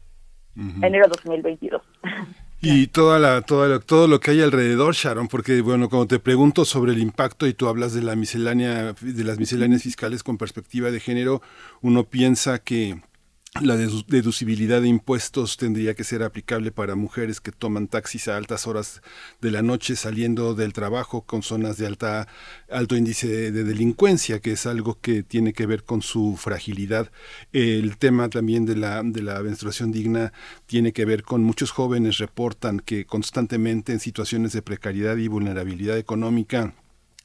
enero 0.82 1.08
2022. 1.08 1.82
Y 2.68 2.88
toda 2.88 3.20
la, 3.20 3.44
toda 3.44 3.80
todo 3.80 4.08
lo 4.08 4.20
que 4.20 4.32
hay 4.32 4.42
alrededor, 4.42 4.96
Sharon, 4.96 5.28
porque 5.28 5.62
bueno, 5.62 5.88
cuando 5.88 6.08
te 6.08 6.18
pregunto 6.18 6.66
sobre 6.66 6.94
el 6.94 7.00
impacto 7.00 7.46
y 7.46 7.54
tú 7.54 7.68
hablas 7.68 7.94
de 7.94 8.02
la 8.02 8.16
miscelánea, 8.16 8.96
de 9.00 9.24
las 9.24 9.38
misceláneas 9.38 9.84
fiscales 9.84 10.24
con 10.24 10.40
perspectiva 10.40 10.90
de 10.90 11.00
género, 11.00 11.44
uno 11.84 12.06
piensa 12.06 12.58
que 12.58 13.00
la 13.62 13.78
deducibilidad 13.78 14.82
de 14.82 14.90
impuestos 14.90 15.56
tendría 15.56 15.94
que 15.94 16.04
ser 16.04 16.24
aplicable 16.24 16.72
para 16.72 16.96
mujeres 16.96 17.40
que 17.40 17.54
toman 17.54 17.88
taxis 17.88 18.28
a 18.28 18.36
altas 18.36 18.68
horas 18.68 19.02
de 19.40 19.50
la 19.50 19.62
noche 19.62 19.96
saliendo 19.96 20.56
del 20.56 20.74
trabajo 20.74 21.22
con 21.22 21.42
zonas 21.42 21.78
de 21.78 21.88
alta 21.88 22.28
alto 22.70 22.98
índice 22.98 23.52
de, 23.52 23.64
delincuencia, 23.64 24.42
que 24.42 24.52
es 24.52 24.66
algo 24.66 25.00
que 25.00 25.24
tiene 25.24 25.54
que 25.54 25.66
ver 25.66 25.84
con 25.84 26.02
su 26.02 26.36
fragilidad. 26.38 27.12
El 27.54 27.98
tema 27.98 28.30
también 28.30 28.66
de 28.66 28.76
la 28.76 29.02
de 29.04 29.22
la 29.22 29.42
menstruación 29.42 29.92
digna 29.92 30.34
tiene 30.66 30.92
que 30.92 31.06
ver 31.06 31.24
con 31.24 31.42
muchos 31.42 31.72
jóvenes 31.72 32.18
reportan 32.18 32.82
que 32.82 33.06
constantemente 33.06 33.94
en 33.94 34.00
situaciones 34.02 34.52
de 34.52 34.62
precariedad 34.62 35.16
y 35.16 35.30
vulnerabilidad 35.30 35.98
económica 35.98 36.74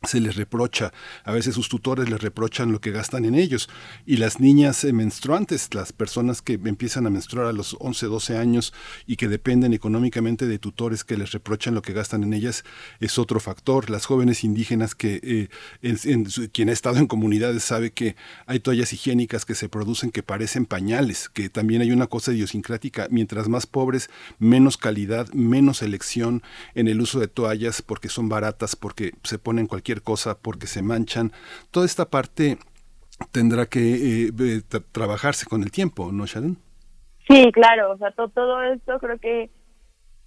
se 0.09 0.19
les 0.19 0.37
reprocha, 0.37 0.95
a 1.25 1.33
veces 1.33 1.55
sus 1.55 1.69
tutores 1.69 2.09
les 2.09 2.23
reprochan 2.23 2.73
lo 2.73 2.81
que 2.81 2.91
gastan 2.91 3.27
en 3.27 3.35
ellos. 3.35 3.69
Y 4.07 4.17
las 4.17 4.41
niñas 4.41 4.83
eh, 4.85 4.95
menstruantes, 4.95 5.75
las 5.75 5.93
personas 5.93 6.41
que 6.41 6.55
empiezan 6.55 7.07
a 7.07 7.11
menstruar 7.11 7.47
a 7.47 7.53
los 7.53 7.77
11, 7.81 8.07
12 8.07 8.39
años 8.39 8.73
y 9.07 9.17
que 9.17 9.29
dependen 9.29 9.75
económicamente 9.75 10.47
de 10.47 10.59
tutores 10.59 11.05
que 11.05 11.19
les 11.19 11.33
reprochan 11.33 11.75
lo 11.75 11.83
que 11.83 11.93
gastan 11.93 12.23
en 12.23 12.33
ellas, 12.33 12.65
es 13.01 13.19
otro 13.19 13.41
factor. 13.41 13.91
Las 13.91 14.07
jóvenes 14.07 14.43
indígenas 14.43 14.95
que 14.95 15.21
eh, 15.23 15.49
en, 15.83 16.25
quien 16.25 16.71
ha 16.71 16.73
estado 16.73 16.97
en 16.97 17.07
comunidades 17.07 17.63
sabe 17.63 17.91
que 17.91 18.17
hay 18.47 18.61
toallas 18.61 18.95
higiénicas 18.95 19.45
que 19.45 19.55
se 19.55 19.69
producen 19.69 20.13
que 20.13 20.23
parecen 20.23 20.65
pañales, 20.65 21.29
que 21.29 21.51
también 21.51 21.83
hay 21.83 21.93
una 21.93 22.07
cosa 22.07 22.33
idiosincrática. 22.33 23.07
Mientras 23.11 23.49
más 23.49 23.67
pobres, 23.67 24.09
menos 24.39 24.79
calidad, 24.79 25.31
menos 25.35 25.83
elección 25.83 26.43
en 26.75 26.89
el 26.89 27.03
uso 27.03 27.21
de 27.21 27.29
toallas 27.29 27.83
porque 27.83 28.09
son 28.09 28.31
baratas, 28.31 28.77
porque 28.77 29.13
se 29.25 29.39
ponen 29.39 29.67
cualquier 29.67 29.90
cosa 29.99 30.39
porque 30.41 30.67
se 30.67 30.83
manchan. 30.83 31.33
Toda 31.71 31.87
esta 31.87 32.09
parte 32.09 32.59
tendrá 33.33 33.67
que 33.67 34.29
eh, 34.29 34.61
trabajarse 34.93 35.47
con 35.47 35.63
el 35.63 35.71
tiempo, 35.71 36.11
¿no, 36.13 36.27
Sharon? 36.27 36.59
Sí, 37.29 37.51
claro, 37.53 37.93
o 37.93 37.99
sea, 37.99 38.11
todo 38.13 38.63
esto 38.63 38.99
creo 38.99 39.19
que 39.19 39.51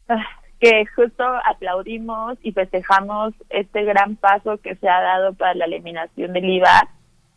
ah, 0.10 0.24
que 0.64 0.86
justo 0.96 1.26
aplaudimos 1.46 2.38
y 2.42 2.54
festejamos 2.54 3.34
este 3.50 3.84
gran 3.84 4.16
paso 4.16 4.60
que 4.60 4.76
se 4.76 4.88
ha 4.88 5.02
dado 5.02 5.34
para 5.34 5.54
la 5.56 5.66
eliminación 5.66 6.32
del 6.32 6.46
IVA, 6.46 6.88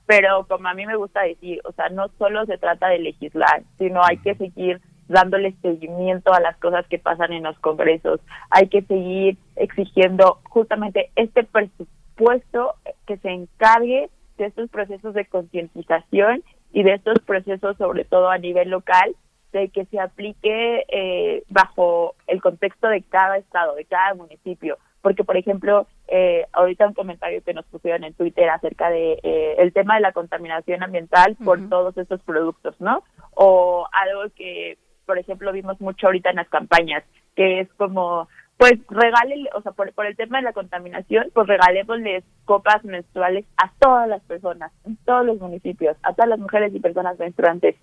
pero 0.07 0.47
como 0.47 0.69
a 0.69 0.75
mí 0.75 0.87
me 0.87 0.95
gusta 0.95 1.23
decir, 1.23 1.61
o 1.65 1.73
sea, 1.73 1.89
no 1.89 2.07
solo 2.19 2.47
se 2.47 2.57
trata 2.57 2.87
de 2.87 3.01
legislar, 3.01 3.65
sino 3.79 4.01
hay 4.05 4.19
que 4.19 4.37
seguir 4.37 4.81
dándole 5.09 5.57
seguimiento 5.61 6.33
a 6.33 6.41
las 6.41 6.57
cosas 6.59 6.87
que 6.87 7.01
pasan 7.01 7.33
en 7.33 7.43
los 7.43 7.59
congresos, 7.59 8.21
hay 8.51 8.69
que 8.69 8.83
seguir 8.83 9.39
exigiendo 9.57 10.39
justamente 10.45 11.11
este 11.17 11.43
presupuesto 11.43 11.96
puesto 12.17 12.75
que 13.07 13.19
se 13.19 13.31
encargue 13.31 14.11
de 14.39 14.47
estos 14.47 14.69
procesos 14.71 15.15
de 15.15 15.27
concientización 15.27 16.43
y 16.73 16.83
de 16.83 16.95
estos 16.95 17.19
procesos, 17.21 17.77
sobre 17.77 18.05
todo 18.05 18.29
a 18.29 18.39
nivel 18.39 18.71
local, 18.71 19.15
de 19.53 19.69
que 19.69 19.87
se 19.87 19.99
aplique 19.99 20.85
eh, 20.89 21.45
bajo 21.49 22.15
el 22.27 22.43
contexto 22.43 22.89
de 22.89 23.03
cada 23.03 23.39
estado, 23.39 23.75
de 23.75 23.85
cada 23.85 24.15
municipio. 24.15 24.77
Porque, 25.01 25.25
por 25.25 25.37
ejemplo, 25.37 25.87
eh, 26.09 26.47
ahorita 26.53 26.89
un 26.89 26.95
comentario 26.95 27.43
que 27.43 27.55
nos 27.55 27.65
pusieron 27.67 28.05
en 28.05 28.13
Twitter 28.15 28.49
acerca 28.51 28.91
de 28.91 29.21
eh, 29.23 29.55
el 29.59 29.73
tema 29.73 29.95
de 29.95 30.01
la 30.01 30.13
contaminación 30.13 30.83
ambiental 30.83 31.37
por 31.45 31.69
todos 31.69 31.97
estos 31.97 32.21
productos, 32.23 32.75
¿no? 32.81 33.05
O 33.35 33.87
algo 33.93 34.29
que, 34.35 34.79
por 35.07 35.19
ejemplo, 35.19 35.53
vimos 35.53 35.81
mucho 35.81 36.09
ahorita 36.09 36.31
en 36.31 36.37
las 36.37 36.49
campañas, 36.49 37.05
que 37.37 37.61
es 37.61 37.73
como 37.75 38.29
pues 38.57 38.75
regale, 38.89 39.49
o 39.55 39.61
sea, 39.61 39.73
por, 39.73 40.07
el 40.07 40.17
tema 40.17 40.39
de 40.39 40.45
la 40.45 40.53
contaminación, 40.53 41.31
pues 41.35 41.47
regalémosles 41.47 42.25
copas 42.45 42.83
menstruales 42.85 43.45
a 43.59 43.71
todas 43.79 44.09
las 44.09 44.23
personas, 44.23 44.73
en 44.87 44.97
todos 45.05 45.27
los 45.27 45.39
municipios, 45.39 45.97
a 46.03 46.15
todas 46.15 46.29
las 46.31 46.39
mujeres 46.39 46.75
y 46.75 46.81
personas 46.81 47.19
menstruantes. 47.19 47.77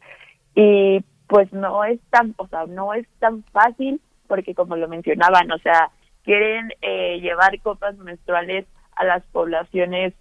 Y 0.56 1.04
pues 1.28 1.52
no 1.54 1.84
es 1.84 2.00
tan, 2.10 2.34
o 2.38 2.48
sea, 2.48 2.66
no 2.66 2.94
es 2.94 3.08
tan 3.20 3.44
fácil 3.52 4.02
porque 4.28 4.56
como 4.56 4.76
lo 4.76 4.88
mencionaban, 4.88 5.52
o 5.52 5.58
sea, 5.60 5.92
quieren 6.24 6.72
eh, 6.82 7.20
llevar 7.20 7.60
copas 7.62 7.96
menstruales 7.98 8.66
a 8.96 9.06
las 9.06 9.24
poblaciones 9.32 10.14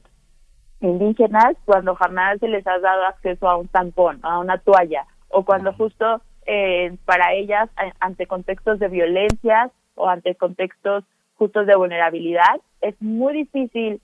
indígenas 0.80 1.56
cuando 1.64 1.94
jamás 1.94 2.38
se 2.40 2.48
les 2.48 2.66
ha 2.66 2.78
dado 2.78 3.06
acceso 3.06 3.48
a 3.48 3.56
un 3.56 3.68
tampón, 3.68 4.18
a 4.22 4.38
una 4.38 4.58
toalla, 4.58 5.06
o 5.28 5.44
cuando 5.44 5.72
justo 5.72 6.20
eh, 6.44 6.96
para 7.06 7.32
ellas, 7.32 7.70
ante 8.00 8.26
contextos 8.26 8.78
de 8.80 8.88
violencia, 8.88 9.70
o 9.94 10.09
ante 10.09 10.35
contextos 10.35 11.05
justos 11.35 11.66
de 11.66 11.77
vulnerabilidad, 11.77 12.60
es 12.81 13.01
muy 13.01 13.35
difícil 13.35 14.01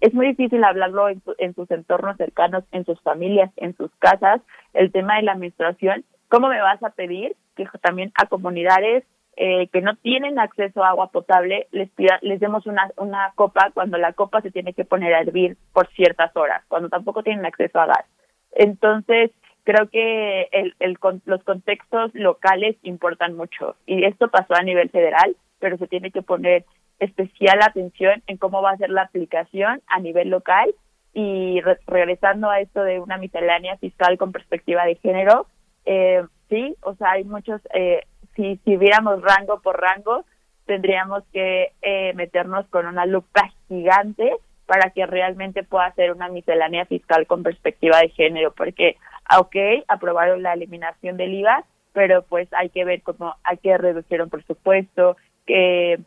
es 0.00 0.12
muy 0.14 0.26
difícil 0.28 0.62
hablarlo 0.64 1.08
en, 1.08 1.54
sus 1.54 1.70
entornos 1.70 2.16
cercanos, 2.16 2.64
en 2.72 2.84
sus 2.84 3.00
familias, 3.02 3.50
en 3.56 3.76
sus 3.76 3.90
casas, 3.98 4.40
el 4.74 4.90
tema 4.90 5.16
de 5.16 5.22
la 5.22 5.36
menstruación. 5.36 6.04
¿Cómo 6.28 6.48
me 6.48 6.60
vas 6.60 6.82
a 6.82 6.90
pedir 6.90 7.36
que 7.56 7.66
también 7.80 8.12
a 8.14 8.26
comunidades 8.26 9.04
eh, 9.36 9.68
que 9.68 9.80
no 9.80 9.96
tienen 9.96 10.38
acceso 10.38 10.82
a 10.82 10.90
agua 10.90 11.12
potable 11.12 11.68
les 11.70 11.88
les 12.20 12.40
demos 12.40 12.66
una, 12.66 12.90
una 12.96 13.32
copa 13.36 13.70
cuando 13.72 13.96
la 13.96 14.12
copa 14.12 14.40
se 14.42 14.50
tiene 14.50 14.74
que 14.74 14.84
poner 14.84 15.14
a 15.14 15.20
hervir 15.20 15.56
por 15.72 15.88
ciertas 15.92 16.36
horas, 16.36 16.62
cuando 16.68 16.88
tampoco 16.88 17.22
tienen 17.22 17.46
acceso 17.46 17.80
a 17.80 17.86
gas? 17.86 18.04
Entonces, 18.52 19.30
creo 19.64 19.88
que 19.88 20.48
el, 20.52 20.74
el, 20.78 20.98
los 21.24 21.42
contextos 21.44 22.14
locales 22.14 22.76
importan 22.82 23.36
mucho. 23.36 23.76
Y 23.86 24.04
esto 24.04 24.28
pasó 24.28 24.54
a 24.54 24.62
nivel 24.62 24.90
federal, 24.90 25.36
pero 25.58 25.76
se 25.78 25.86
tiene 25.86 26.10
que 26.10 26.22
poner 26.22 26.64
especial 26.98 27.60
atención 27.62 28.22
en 28.26 28.36
cómo 28.36 28.62
va 28.62 28.72
a 28.72 28.76
ser 28.76 28.90
la 28.90 29.02
aplicación 29.02 29.82
a 29.86 30.00
nivel 30.00 30.28
local. 30.28 30.74
Y 31.12 31.60
regresando 31.86 32.50
a 32.50 32.60
esto 32.60 32.82
de 32.84 33.00
una 33.00 33.16
miscelánea 33.16 33.76
fiscal 33.78 34.16
con 34.16 34.30
perspectiva 34.30 34.84
de 34.84 34.94
género, 34.96 35.46
eh, 35.84 36.22
sí, 36.48 36.76
o 36.82 36.94
sea, 36.94 37.12
hay 37.12 37.24
muchos, 37.24 37.60
eh, 37.74 38.02
si, 38.36 38.60
si 38.64 38.76
viéramos 38.76 39.20
rango 39.22 39.60
por 39.60 39.80
rango, 39.80 40.24
tendríamos 40.66 41.24
que 41.32 41.72
eh, 41.82 42.12
meternos 42.14 42.64
con 42.68 42.86
una 42.86 43.06
lupa 43.06 43.50
gigante 43.66 44.36
para 44.66 44.90
que 44.90 45.04
realmente 45.04 45.64
pueda 45.64 45.92
ser 45.94 46.12
una 46.12 46.28
miscelánea 46.28 46.86
fiscal 46.86 47.26
con 47.26 47.42
perspectiva 47.42 47.98
de 47.98 48.10
género, 48.10 48.52
porque 48.52 48.96
ok, 49.38 49.56
aprobaron 49.86 50.42
la 50.42 50.54
eliminación 50.54 51.16
del 51.16 51.34
IVA, 51.34 51.64
pero 51.92 52.22
pues 52.22 52.48
hay 52.52 52.70
que 52.70 52.84
ver 52.84 53.02
cómo 53.02 53.34
hay 53.44 53.58
que 53.58 53.76
reducir 53.76 54.22
un 54.22 54.30
presupuesto, 54.30 55.16
que 55.46 56.00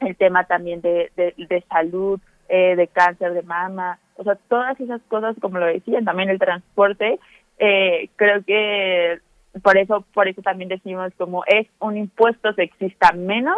el 0.00 0.16
tema 0.16 0.44
también 0.44 0.80
de, 0.80 1.10
de, 1.16 1.64
salud, 1.68 2.20
eh, 2.48 2.76
de 2.76 2.86
cáncer 2.88 3.32
de 3.34 3.42
mama, 3.42 3.98
o 4.16 4.24
sea, 4.24 4.36
todas 4.48 4.78
esas 4.80 5.00
cosas, 5.08 5.36
como 5.40 5.58
lo 5.58 5.66
decían, 5.66 6.04
también 6.04 6.28
el 6.28 6.38
transporte, 6.38 7.18
eh, 7.58 8.08
creo 8.16 8.42
que 8.44 9.20
por 9.62 9.76
eso, 9.76 10.04
por 10.14 10.28
eso 10.28 10.42
también 10.42 10.68
decimos 10.68 11.12
como 11.16 11.44
es 11.46 11.66
un 11.80 11.96
impuesto 11.96 12.52
sexista 12.54 13.12
menos, 13.12 13.56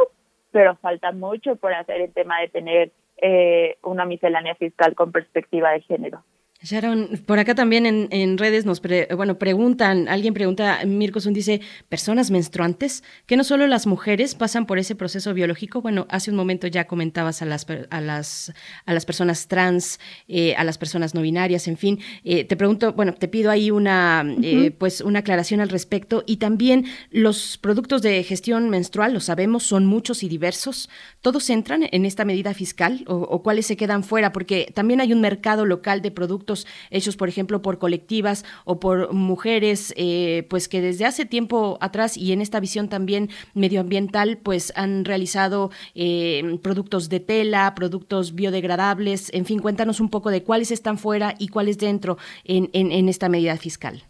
pero 0.50 0.76
falta 0.76 1.12
mucho 1.12 1.56
por 1.56 1.72
hacer 1.72 2.00
el 2.00 2.12
tema 2.12 2.40
de 2.40 2.48
tener 2.48 2.92
eh, 3.18 3.76
una 3.82 4.04
miscelánea 4.04 4.54
fiscal 4.54 4.94
con 4.94 5.12
perspectiva 5.12 5.70
de 5.72 5.82
género. 5.82 6.22
Sharon, 6.62 7.22
por 7.24 7.38
acá 7.38 7.54
también 7.54 7.86
en, 7.86 8.36
redes 8.36 8.66
nos 8.66 8.82
bueno, 9.16 9.38
preguntan, 9.38 10.08
alguien 10.08 10.34
pregunta, 10.34 10.80
Mirko 10.84 11.18
Sun 11.18 11.32
dice, 11.32 11.62
¿personas 11.88 12.30
menstruantes? 12.30 13.02
Que 13.24 13.38
no 13.38 13.44
solo 13.44 13.66
las 13.66 13.86
mujeres 13.86 14.34
pasan 14.34 14.66
por 14.66 14.78
ese 14.78 14.94
proceso 14.94 15.32
biológico. 15.32 15.80
Bueno, 15.80 16.06
hace 16.10 16.30
un 16.30 16.36
momento 16.36 16.66
ya 16.66 16.86
comentabas 16.86 17.40
a 17.40 17.46
las, 17.46 17.66
a 17.88 18.00
las, 18.02 18.52
a 18.84 18.92
las 18.92 19.06
personas 19.06 19.48
trans, 19.48 20.00
eh, 20.28 20.54
a 20.54 20.64
las 20.64 20.76
personas 20.76 21.14
no 21.14 21.22
binarias, 21.22 21.66
en 21.66 21.78
fin. 21.78 21.98
Eh, 22.24 22.44
te 22.44 22.56
pregunto, 22.56 22.92
bueno, 22.92 23.14
te 23.14 23.28
pido 23.28 23.50
ahí 23.50 23.70
una, 23.70 24.22
eh, 24.42 24.70
pues 24.70 25.00
una 25.00 25.20
aclaración 25.20 25.60
al 25.60 25.70
respecto. 25.70 26.24
Y 26.26 26.36
también 26.36 26.84
los 27.10 27.56
productos 27.56 28.02
de 28.02 28.22
gestión 28.22 28.68
menstrual, 28.68 29.14
lo 29.14 29.20
sabemos, 29.20 29.62
son 29.62 29.86
muchos 29.86 30.22
y 30.22 30.28
diversos. 30.28 30.90
¿Todos 31.22 31.48
entran 31.48 31.88
en 31.90 32.04
esta 32.04 32.26
medida 32.26 32.52
fiscal 32.52 33.02
o, 33.06 33.14
o 33.14 33.42
cuáles 33.42 33.64
se 33.64 33.78
quedan 33.78 34.04
fuera? 34.04 34.32
Porque 34.32 34.70
también 34.74 35.00
hay 35.00 35.14
un 35.14 35.22
mercado 35.22 35.64
local 35.64 36.02
de 36.02 36.10
productos 36.10 36.49
hechos, 36.90 37.16
por 37.16 37.28
ejemplo, 37.28 37.62
por 37.62 37.78
colectivas 37.78 38.44
o 38.64 38.80
por 38.80 39.12
mujeres, 39.12 39.94
eh, 39.96 40.46
pues 40.50 40.68
que 40.68 40.80
desde 40.80 41.06
hace 41.06 41.24
tiempo 41.24 41.78
atrás 41.80 42.16
y 42.16 42.32
en 42.32 42.40
esta 42.40 42.60
visión 42.60 42.88
también 42.88 43.28
medioambiental, 43.54 44.38
pues 44.38 44.72
han 44.76 45.04
realizado 45.04 45.70
eh, 45.94 46.58
productos 46.62 47.08
de 47.08 47.20
tela, 47.20 47.74
productos 47.74 48.34
biodegradables, 48.34 49.32
en 49.34 49.44
fin, 49.44 49.60
cuéntanos 49.60 50.00
un 50.00 50.10
poco 50.10 50.30
de 50.30 50.42
cuáles 50.42 50.70
están 50.70 50.98
fuera 50.98 51.34
y 51.38 51.48
cuáles 51.48 51.78
dentro 51.78 52.18
en, 52.44 53.08
esta 53.08 53.28
medida 53.28 53.56
fiscal. 53.56 54.02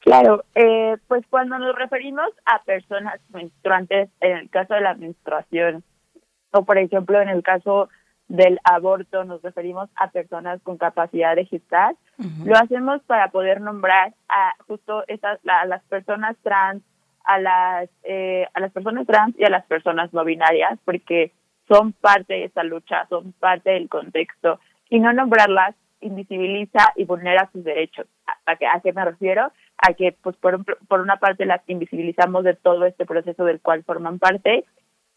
Claro, 0.00 0.44
eh, 0.54 0.96
pues 1.06 1.24
cuando 1.30 1.58
nos 1.58 1.76
referimos 1.76 2.28
a 2.44 2.62
personas 2.64 3.20
menstruantes, 3.32 4.10
en 4.20 4.36
el 4.36 4.50
caso 4.50 4.74
de 4.74 4.80
la 4.80 4.94
menstruación, 4.94 5.84
o 6.52 6.64
por 6.64 6.78
ejemplo 6.78 7.20
en 7.20 7.28
el 7.28 7.42
caso 7.42 7.88
del 8.28 8.58
aborto 8.64 9.24
nos 9.24 9.42
referimos 9.42 9.90
a 9.96 10.10
personas 10.10 10.60
con 10.62 10.78
capacidad 10.78 11.36
de 11.36 11.44
gestar. 11.44 11.94
Lo 12.44 12.56
hacemos 12.56 13.02
para 13.02 13.30
poder 13.30 13.60
nombrar 13.60 14.14
a 14.28 14.54
justo 14.66 15.04
esas, 15.08 15.38
a 15.46 15.66
las 15.66 15.82
personas 15.84 16.36
trans, 16.42 16.82
a 17.24 17.38
las, 17.38 17.90
eh, 18.04 18.46
a 18.54 18.60
las 18.60 18.72
personas 18.72 19.06
trans 19.06 19.38
y 19.38 19.44
a 19.44 19.50
las 19.50 19.66
personas 19.66 20.12
no 20.12 20.24
binarias, 20.24 20.78
porque 20.84 21.32
son 21.68 21.92
parte 21.92 22.34
de 22.34 22.44
esa 22.44 22.62
lucha, 22.62 23.06
son 23.08 23.32
parte 23.32 23.70
del 23.70 23.88
contexto. 23.88 24.60
Y 24.88 24.98
no 24.98 25.12
nombrarlas 25.12 25.74
invisibiliza 26.00 26.92
y 26.96 27.04
vulnera 27.04 27.48
sus 27.52 27.64
derechos. 27.64 28.06
¿A, 28.46 28.56
qué, 28.56 28.66
a 28.66 28.80
qué 28.80 28.92
me 28.92 29.04
refiero? 29.04 29.52
A 29.78 29.94
que, 29.94 30.16
pues, 30.22 30.36
por, 30.36 30.64
por 30.86 31.00
una 31.00 31.16
parte 31.16 31.46
las 31.46 31.62
invisibilizamos 31.68 32.44
de 32.44 32.54
todo 32.54 32.84
este 32.86 33.06
proceso 33.06 33.44
del 33.44 33.60
cual 33.60 33.84
forman 33.84 34.18
parte 34.18 34.64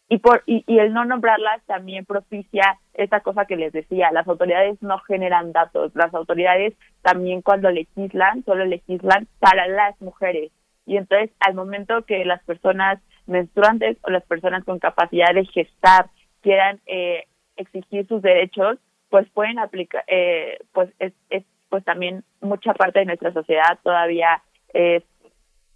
y 0.08 0.18
por 0.18 0.42
y, 0.46 0.64
el 0.68 0.92
no 0.92 1.04
nombrarlas 1.04 1.62
también 1.66 2.04
propicia 2.04 2.78
esa 2.94 3.20
cosa 3.20 3.44
que 3.46 3.56
les 3.56 3.72
decía 3.72 4.12
las 4.12 4.28
autoridades 4.28 4.80
no 4.82 4.98
generan 5.00 5.52
datos 5.52 5.92
las 5.94 6.14
autoridades 6.14 6.74
también 7.02 7.42
cuando 7.42 7.70
legislan 7.70 8.44
solo 8.44 8.64
legislan 8.64 9.26
para 9.38 9.66
las 9.66 10.00
mujeres. 10.00 10.52
Y 10.86 10.96
entonces 10.96 11.30
al 11.40 11.54
momento 11.54 12.02
que 12.02 12.24
las 12.24 12.42
personas 12.44 13.00
menstruantes 13.26 13.96
o 14.02 14.10
las 14.10 14.22
personas 14.24 14.64
con 14.64 14.78
capacidad 14.78 15.34
de 15.34 15.44
gestar 15.46 16.06
quieran 16.42 16.80
eh, 16.86 17.24
exigir 17.56 18.06
sus 18.06 18.22
derechos 18.22 18.78
pues 19.08 19.28
pueden 19.30 19.58
aplicar, 19.58 20.04
eh, 20.06 20.58
pues 20.72 20.90
es, 20.98 21.12
es, 21.30 21.44
pues 21.68 21.84
también 21.84 22.24
mucha 22.40 22.74
parte 22.74 23.00
de 23.00 23.06
nuestra 23.06 23.32
sociedad 23.32 23.78
todavía 23.82 24.42
es 24.72 25.02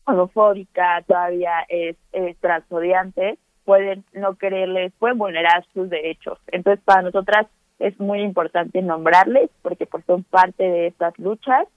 homofóbica, 0.05 1.03
todavía 1.07 1.65
es, 1.69 1.97
es 2.13 2.37
transodiante, 2.39 3.39
pueden 3.71 4.03
no 4.13 4.35
quererles, 4.35 4.93
pueden 4.99 5.17
vulnerar 5.17 5.65
sus 5.73 5.89
derechos. 5.89 6.41
Entonces, 6.49 6.83
para 6.85 7.03
nosotras 7.03 7.47
es 7.79 7.99
muy 8.01 8.21
importante 8.21 8.83
nombrarles 8.83 9.49
porque 9.63 9.87
pues 9.87 10.05
son 10.07 10.25
parte 10.25 10.65
de 10.65 10.89
estas 10.89 11.17
luchas 11.21 11.69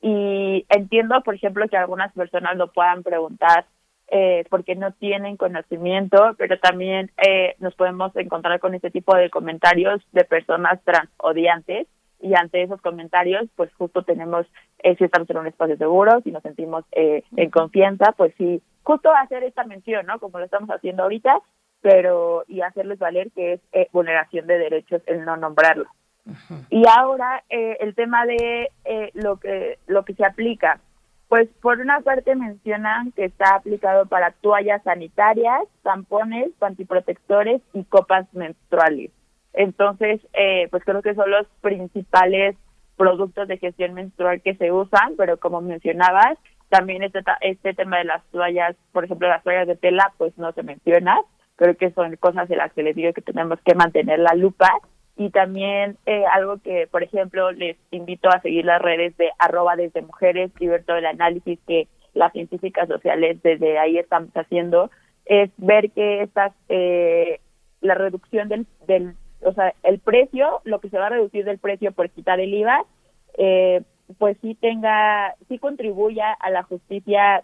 y 0.00 0.64
entiendo, 0.70 1.20
por 1.22 1.34
ejemplo, 1.34 1.68
que 1.68 1.76
algunas 1.76 2.10
personas 2.14 2.56
lo 2.56 2.72
puedan 2.72 3.02
preguntar 3.02 3.66
eh, 4.10 4.46
porque 4.48 4.76
no 4.76 4.92
tienen 4.92 5.36
conocimiento, 5.36 6.34
pero 6.38 6.58
también 6.58 7.10
eh, 7.18 7.54
nos 7.58 7.74
podemos 7.74 8.16
encontrar 8.16 8.58
con 8.58 8.74
este 8.74 8.90
tipo 8.90 9.14
de 9.14 9.28
comentarios 9.28 10.00
de 10.12 10.24
personas 10.24 10.80
transodiantes 10.84 11.86
y 12.18 12.34
ante 12.34 12.62
esos 12.62 12.80
comentarios, 12.80 13.46
pues 13.56 13.70
justo 13.74 14.04
tenemos, 14.04 14.46
eh, 14.82 14.96
si 14.96 15.04
estamos 15.04 15.28
en 15.28 15.36
un 15.36 15.48
espacio 15.48 15.76
seguro, 15.76 16.22
si 16.22 16.30
nos 16.30 16.42
sentimos 16.42 16.86
eh, 16.92 17.24
en 17.36 17.50
confianza, 17.50 18.12
pues 18.16 18.32
sí, 18.38 18.62
justo 18.82 19.12
hacer 19.14 19.42
esta 19.44 19.64
mención, 19.64 20.06
¿no? 20.06 20.18
Como 20.18 20.38
lo 20.38 20.44
estamos 20.44 20.70
haciendo 20.70 21.02
ahorita, 21.02 21.40
pero 21.80 22.44
y 22.48 22.60
hacerles 22.60 22.98
valer 22.98 23.30
que 23.32 23.54
es 23.54 23.60
eh, 23.72 23.88
vulneración 23.92 24.46
de 24.46 24.58
derechos 24.58 25.02
el 25.06 25.24
no 25.24 25.36
nombrarlo. 25.36 25.86
Y 26.70 26.84
ahora 26.86 27.42
eh, 27.50 27.78
el 27.80 27.94
tema 27.94 28.24
de 28.26 28.70
eh, 28.84 29.10
lo 29.14 29.38
que 29.38 29.78
lo 29.86 30.04
que 30.04 30.14
se 30.14 30.24
aplica, 30.24 30.78
pues 31.28 31.48
por 31.60 31.80
una 31.80 32.00
parte 32.00 32.34
mencionan 32.36 33.10
que 33.12 33.24
está 33.24 33.56
aplicado 33.56 34.06
para 34.06 34.32
toallas 34.32 34.82
sanitarias, 34.84 35.62
tampones, 35.82 36.50
antiprotectores 36.60 37.60
y 37.72 37.84
copas 37.84 38.26
menstruales. 38.34 39.10
Entonces, 39.54 40.20
eh, 40.32 40.68
pues 40.70 40.84
creo 40.84 41.02
que 41.02 41.14
son 41.14 41.30
los 41.30 41.46
principales 41.60 42.56
productos 42.96 43.48
de 43.48 43.58
gestión 43.58 43.94
menstrual 43.94 44.40
que 44.42 44.54
se 44.54 44.70
usan, 44.70 45.14
pero 45.16 45.38
como 45.38 45.60
mencionabas, 45.60 46.38
también 46.72 47.02
este, 47.02 47.20
este 47.42 47.74
tema 47.74 47.98
de 47.98 48.04
las 48.04 48.24
toallas, 48.30 48.74
por 48.92 49.04
ejemplo, 49.04 49.28
las 49.28 49.44
toallas 49.44 49.66
de 49.66 49.76
tela, 49.76 50.10
pues 50.16 50.36
no 50.38 50.52
se 50.52 50.62
menciona. 50.62 51.20
Creo 51.56 51.76
que 51.76 51.90
son 51.90 52.16
cosas 52.16 52.48
de 52.48 52.56
las 52.56 52.72
que 52.72 52.82
les 52.82 52.96
digo 52.96 53.12
que 53.12 53.20
tenemos 53.20 53.60
que 53.60 53.74
mantener 53.74 54.20
la 54.20 54.34
lupa 54.34 54.70
y 55.18 55.28
también 55.28 55.98
eh, 56.06 56.24
algo 56.32 56.62
que, 56.62 56.88
por 56.90 57.02
ejemplo, 57.02 57.52
les 57.52 57.76
invito 57.90 58.30
a 58.30 58.40
seguir 58.40 58.64
las 58.64 58.80
redes 58.80 59.14
de 59.18 59.30
arroba 59.38 59.76
desde 59.76 60.00
mujeres 60.00 60.50
y 60.60 60.66
ver 60.66 60.82
todo 60.84 60.96
el 60.96 61.04
análisis 61.04 61.58
que 61.66 61.88
las 62.14 62.32
científicas 62.32 62.88
sociales 62.88 63.42
desde 63.42 63.78
ahí 63.78 63.98
estamos 63.98 64.30
haciendo, 64.34 64.90
es 65.26 65.50
ver 65.58 65.90
que 65.90 66.22
estas, 66.22 66.54
eh, 66.70 67.40
la 67.82 67.96
reducción 67.96 68.48
del, 68.48 68.66
del, 68.86 69.12
o 69.42 69.52
sea, 69.52 69.74
el 69.82 69.98
precio, 69.98 70.62
lo 70.64 70.80
que 70.80 70.88
se 70.88 70.98
va 70.98 71.08
a 71.08 71.10
reducir 71.10 71.44
del 71.44 71.58
precio 71.58 71.92
por 71.92 72.08
quitar 72.08 72.40
el 72.40 72.54
IVA, 72.54 72.86
eh, 73.36 73.82
pues 74.18 74.36
sí 74.40 74.54
tenga, 74.54 75.34
sí 75.48 75.58
contribuya 75.58 76.32
a 76.32 76.50
la 76.50 76.62
justicia 76.62 77.42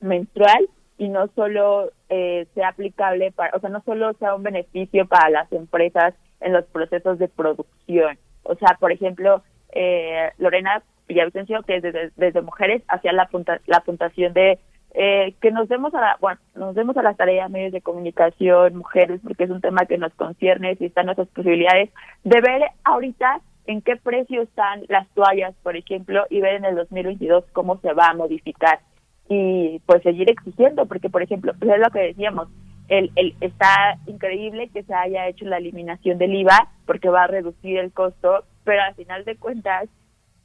menstrual 0.00 0.68
y 0.98 1.08
no 1.08 1.28
solo 1.34 1.90
eh, 2.08 2.46
sea 2.54 2.68
aplicable 2.68 3.32
para, 3.32 3.56
o 3.56 3.60
sea, 3.60 3.70
no 3.70 3.82
solo 3.82 4.12
sea 4.14 4.34
un 4.34 4.42
beneficio 4.42 5.06
para 5.06 5.30
las 5.30 5.52
empresas 5.52 6.14
en 6.40 6.52
los 6.52 6.64
procesos 6.66 7.18
de 7.18 7.28
producción. 7.28 8.18
O 8.44 8.54
sea, 8.54 8.76
por 8.78 8.92
ejemplo, 8.92 9.42
eh, 9.72 10.30
Lorena 10.38 10.82
Villavicencio, 11.08 11.62
que 11.62 11.80
desde, 11.80 12.10
desde 12.16 12.42
mujeres 12.42 12.82
hacía 12.88 13.12
la, 13.12 13.26
punta, 13.26 13.60
la 13.66 13.80
puntuación 13.80 14.32
de 14.32 14.58
eh, 14.94 15.34
que 15.40 15.50
nos 15.50 15.68
demos 15.68 15.92
a 15.94 16.00
la, 16.00 16.16
bueno, 16.20 16.40
nos 16.54 16.74
demos 16.76 16.96
a 16.96 17.02
las 17.02 17.16
tareas 17.16 17.50
medios 17.50 17.72
de 17.72 17.82
comunicación, 17.82 18.76
mujeres, 18.76 19.20
porque 19.24 19.44
es 19.44 19.50
un 19.50 19.60
tema 19.60 19.86
que 19.86 19.98
nos 19.98 20.14
concierne, 20.14 20.76
si 20.76 20.86
están 20.86 21.06
nuestras 21.06 21.28
posibilidades, 21.28 21.90
de 22.22 22.40
ver 22.40 22.62
ahorita 22.84 23.40
en 23.66 23.82
qué 23.82 23.96
precio 23.96 24.42
están 24.42 24.82
las 24.88 25.08
toallas, 25.14 25.54
por 25.62 25.76
ejemplo, 25.76 26.24
y 26.30 26.40
ver 26.40 26.56
en 26.56 26.64
el 26.64 26.76
2022 26.76 27.44
cómo 27.52 27.78
se 27.80 27.92
va 27.92 28.08
a 28.08 28.14
modificar 28.14 28.80
y 29.28 29.80
pues 29.86 30.02
seguir 30.02 30.30
exigiendo, 30.30 30.86
porque 30.86 31.08
por 31.08 31.22
ejemplo, 31.22 31.52
pues 31.58 31.70
es 31.72 31.78
lo 31.78 31.90
que 31.90 32.00
decíamos, 32.00 32.48
el, 32.88 33.10
el, 33.16 33.34
está 33.40 33.98
increíble 34.06 34.68
que 34.68 34.82
se 34.82 34.94
haya 34.94 35.28
hecho 35.28 35.46
la 35.46 35.56
eliminación 35.56 36.18
del 36.18 36.34
IVA 36.34 36.68
porque 36.86 37.08
va 37.08 37.24
a 37.24 37.28
reducir 37.28 37.78
el 37.78 37.92
costo, 37.92 38.44
pero 38.64 38.82
al 38.82 38.94
final 38.94 39.24
de 39.24 39.36
cuentas, 39.36 39.88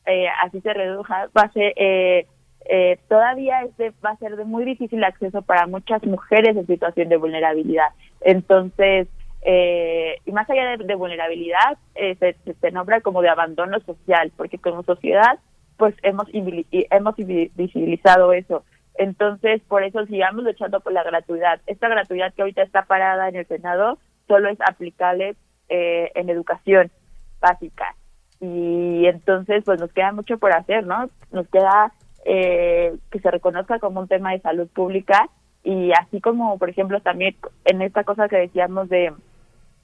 eh, 0.05 0.27
así 0.43 0.61
se 0.61 0.73
reduja, 0.73 1.27
va 1.37 1.43
a 1.43 1.51
ser, 1.51 1.73
eh, 1.75 2.27
eh, 2.69 2.99
todavía 3.09 3.61
este 3.63 3.91
va 4.05 4.11
a 4.11 4.17
ser 4.17 4.37
de 4.37 4.45
muy 4.45 4.63
difícil 4.63 5.03
acceso 5.03 5.41
para 5.41 5.67
muchas 5.67 6.03
mujeres 6.03 6.55
en 6.55 6.67
situación 6.67 7.09
de 7.09 7.17
vulnerabilidad. 7.17 7.89
Entonces, 8.21 9.07
eh, 9.41 10.17
y 10.25 10.31
más 10.31 10.49
allá 10.49 10.77
de, 10.77 10.95
vulnerabilidad, 10.95 11.77
eh, 11.95 12.15
se, 12.19 12.35
se, 12.53 12.71
nombra 12.71 13.01
como 13.01 13.21
de 13.21 13.29
abandono 13.29 13.79
social, 13.81 14.31
porque 14.35 14.57
como 14.57 14.83
sociedad, 14.83 15.39
pues 15.77 15.95
hemos, 16.03 16.27
hemos 16.31 17.15
visibilizado 17.15 18.33
eso. 18.33 18.63
Entonces, 18.95 19.61
por 19.67 19.83
eso 19.83 20.05
sigamos 20.07 20.43
luchando 20.43 20.81
por 20.81 20.91
la 20.91 21.03
gratuidad. 21.03 21.61
Esta 21.67 21.87
gratuidad 21.87 22.33
que 22.33 22.41
ahorita 22.41 22.63
está 22.63 22.83
parada 22.83 23.29
en 23.29 23.37
el 23.37 23.47
Senado 23.47 23.97
solo 24.27 24.49
es 24.49 24.59
aplicable 24.59 25.35
eh, 25.69 26.11
en 26.15 26.29
educación 26.29 26.91
básica. 27.39 27.95
Y 28.41 29.05
entonces, 29.05 29.63
pues 29.63 29.79
nos 29.79 29.93
queda 29.93 30.11
mucho 30.11 30.37
por 30.37 30.51
hacer, 30.51 30.85
¿no? 30.85 31.09
Nos 31.31 31.47
queda 31.47 31.93
eh, 32.25 32.93
que 33.09 33.19
se 33.19 33.31
reconozca 33.31 33.79
como 33.79 34.01
un 34.01 34.07
tema 34.07 34.31
de 34.33 34.41
salud 34.41 34.67
pública 34.67 35.29
y 35.63 35.91
así 35.93 36.19
como, 36.19 36.57
por 36.57 36.69
ejemplo, 36.69 36.99
también 37.01 37.35
en 37.65 37.81
esta 37.81 38.03
cosa 38.03 38.27
que 38.27 38.37
decíamos 38.37 38.89
de, 38.89 39.13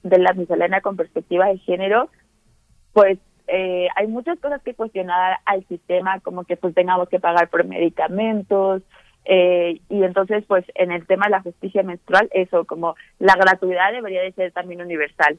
de 0.02 0.18
la 0.18 0.32
miscelánea 0.32 0.80
con 0.80 0.96
perspectiva 0.96 1.46
de 1.46 1.58
género, 1.58 2.10
pues 2.92 3.18
eh, 3.48 3.88
hay 3.94 4.06
muchas 4.06 4.38
cosas 4.40 4.62
que 4.62 4.74
cuestionar 4.74 5.38
al 5.44 5.66
sistema, 5.68 6.20
como 6.20 6.44
que 6.44 6.56
pues 6.56 6.74
tengamos 6.74 7.08
que 7.08 7.20
pagar 7.20 7.48
por 7.48 7.64
medicamentos, 7.64 8.82
eh, 9.28 9.80
y 9.88 10.04
entonces, 10.04 10.44
pues 10.46 10.64
en 10.76 10.92
el 10.92 11.04
tema 11.06 11.26
de 11.26 11.32
la 11.32 11.42
justicia 11.42 11.82
menstrual, 11.82 12.28
eso, 12.32 12.64
como 12.64 12.94
la 13.18 13.34
gratuidad 13.34 13.92
debería 13.92 14.22
de 14.22 14.32
ser 14.32 14.52
también 14.52 14.80
universal. 14.80 15.38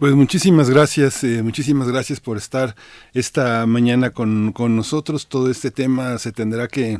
Pues 0.00 0.14
muchísimas 0.14 0.68
gracias, 0.68 1.22
eh, 1.22 1.40
muchísimas 1.44 1.88
gracias 1.88 2.18
por 2.18 2.36
estar 2.36 2.74
esta 3.14 3.64
mañana 3.66 4.10
con, 4.10 4.52
con 4.52 4.74
nosotros. 4.74 5.28
Todo 5.28 5.48
este 5.48 5.70
tema 5.70 6.18
se 6.18 6.32
tendrá 6.32 6.66
que 6.66 6.98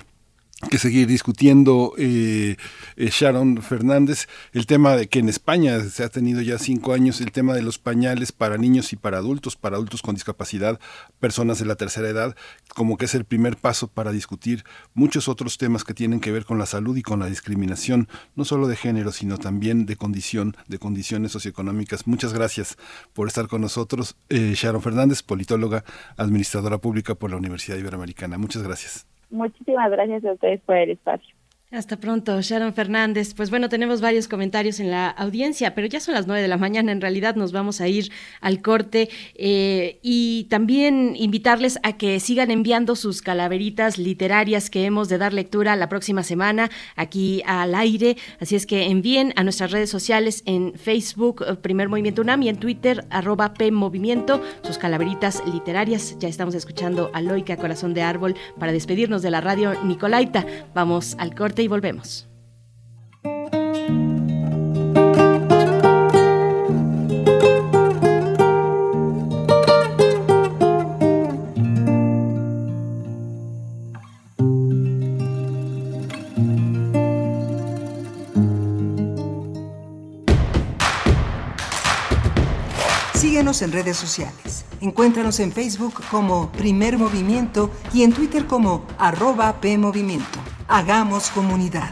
que 0.71 0.79
seguir 0.79 1.07
discutiendo 1.07 1.93
eh, 1.99 2.57
eh, 2.97 3.11
Sharon 3.13 3.61
Fernández 3.61 4.27
el 4.55 4.65
tema 4.65 4.97
de 4.97 5.07
que 5.07 5.19
en 5.19 5.29
España 5.29 5.81
se 5.81 6.03
ha 6.03 6.09
tenido 6.09 6.41
ya 6.41 6.59
cinco 6.59 6.95
años 6.95 7.21
el 7.21 7.31
tema 7.31 7.53
de 7.53 7.61
los 7.61 7.79
pañales 7.79 8.33
para 8.33 8.57
niños 8.57 8.95
y 8.95 8.97
para 8.97 9.19
adultos, 9.19 9.55
para 9.55 9.77
adultos 9.77 10.01
con 10.01 10.15
discapacidad, 10.15 10.81
personas 11.21 11.59
de 11.59 11.67
la 11.67 11.77
tercera 11.77 12.09
edad, 12.09 12.35
como 12.75 12.97
que 12.97 13.05
es 13.05 13.15
el 13.15 13.27
primer 13.27 13.59
paso 13.59 13.89
para 13.89 14.13
discutir 14.13 14.65
muchos 14.95 15.29
otros 15.29 15.59
temas 15.59 15.85
que 15.85 15.93
tienen 15.93 16.21
que 16.21 16.33
ver 16.33 16.47
con 16.47 16.59
la 16.59 16.67
salud 16.67 16.97
y 16.97 17.03
con 17.03 17.21
la 17.21 17.27
discriminación, 17.27 18.09
no 18.35 18.47
solo 18.47 18.67
de 18.67 18.77
género, 18.77 19.13
sino 19.13 19.37
también 19.37 19.85
de 19.85 19.97
condición, 19.97 20.57
de 20.69 20.79
condiciones 20.79 21.33
socioeconómicas. 21.33 22.07
Muchas 22.07 22.33
gracias 22.33 22.79
por 23.13 23.29
estar 23.29 23.47
con 23.47 23.61
nosotros, 23.61 24.17
eh, 24.31 24.55
Sharon 24.57 24.81
Fernández, 24.81 25.23
politóloga, 25.23 25.85
administradora 26.17 26.79
pública 26.79 27.15
por 27.15 27.31
la 27.31 27.37
Universidad 27.37 27.77
Iberoamericana. 27.77 28.39
Muchas 28.39 28.63
gracias. 28.63 29.07
Muchísimas 29.31 29.91
gracias 29.91 30.25
a 30.25 30.33
ustedes 30.33 30.61
por 30.63 30.77
el 30.77 30.91
espacio. 30.91 31.36
Hasta 31.77 31.99
pronto, 31.99 32.41
Sharon 32.41 32.73
Fernández. 32.73 33.35
Pues 33.35 33.51
bueno, 33.51 33.69
tenemos 33.69 34.01
varios 34.01 34.29
comentarios 34.29 34.81
en 34.81 34.91
la 34.91 35.11
audiencia, 35.11 35.75
pero 35.75 35.87
ya 35.87 36.01
son 36.01 36.15
las 36.15 36.27
nueve 36.27 36.41
de 36.41 36.49
la 36.49 36.57
mañana. 36.57 36.91
En 36.91 37.03
realidad 37.03 37.37
nos 37.37 37.53
vamos 37.53 37.83
a 37.83 37.87
ir 37.87 38.11
al 38.41 38.63
corte 38.63 39.11
eh, 39.35 39.99
y 40.01 40.45
también 40.45 41.13
invitarles 41.17 41.79
a 41.83 41.99
que 41.99 42.19
sigan 42.19 42.51
enviando 42.51 42.97
sus 42.97 43.21
calaveritas 43.21 43.99
literarias 43.99 44.71
que 44.71 44.87
hemos 44.87 45.11
de 45.11 45.19
dar 45.19 45.35
lectura 45.35 45.77
la 45.77 45.91
próxima 45.91 46.23
semana 46.23 46.71
aquí 46.95 47.43
al 47.45 47.75
aire. 47.75 48.17
Así 48.41 48.57
es 48.57 48.65
que 48.65 48.85
envíen 48.85 49.35
a 49.37 49.45
nuestras 49.45 49.71
redes 49.71 49.91
sociales 49.91 50.45
en 50.47 50.73
Facebook, 50.79 51.45
eh, 51.47 51.57
Primer 51.57 51.91
Movimiento 51.91 52.23
UNAM 52.23 52.43
y 52.45 52.49
en 52.49 52.57
Twitter, 52.57 53.05
arroba 53.11 53.53
P 53.53 53.71
Movimiento, 53.71 54.41
sus 54.63 54.79
calaveritas 54.79 55.43
literarias. 55.53 56.17
Ya 56.21 56.29
estamos 56.29 56.55
escuchando 56.55 57.11
a 57.13 57.21
Loica 57.21 57.59
Corazón 57.59 57.93
de 57.93 58.01
Árbol 58.01 58.35
para 58.59 58.73
despedirnos 58.73 59.21
de 59.21 59.31
la 59.31 59.43
radio 59.43 59.75
Nicolaita. 59.85 60.47
Vamos 60.75 61.17
al 61.19 61.35
corte 61.35 61.66
y 61.67 61.69
volvemos. 61.69 62.26
En 83.63 83.73
redes 83.73 83.97
sociales. 83.97 84.67
Encuéntranos 84.83 85.41
en 85.41 85.51
Facebook 85.51 85.95
como 86.11 86.53
Primer 86.53 86.99
Movimiento 86.99 87.71
y 87.95 88.03
en 88.03 88.13
Twitter 88.13 88.47
como 88.47 88.87
arroba 88.99 89.61
PMovimiento. 89.63 90.39
Hagamos 90.69 91.31
comunidad. 91.31 91.91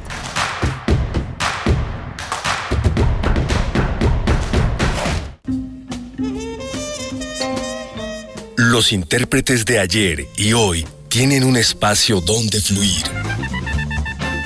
Los 8.56 8.92
intérpretes 8.92 9.64
de 9.64 9.78
ayer 9.78 10.26
y 10.36 10.52
hoy 10.52 10.86
tienen 11.08 11.44
un 11.44 11.56
espacio 11.56 12.20
donde 12.20 12.60
fluir. 12.60 13.04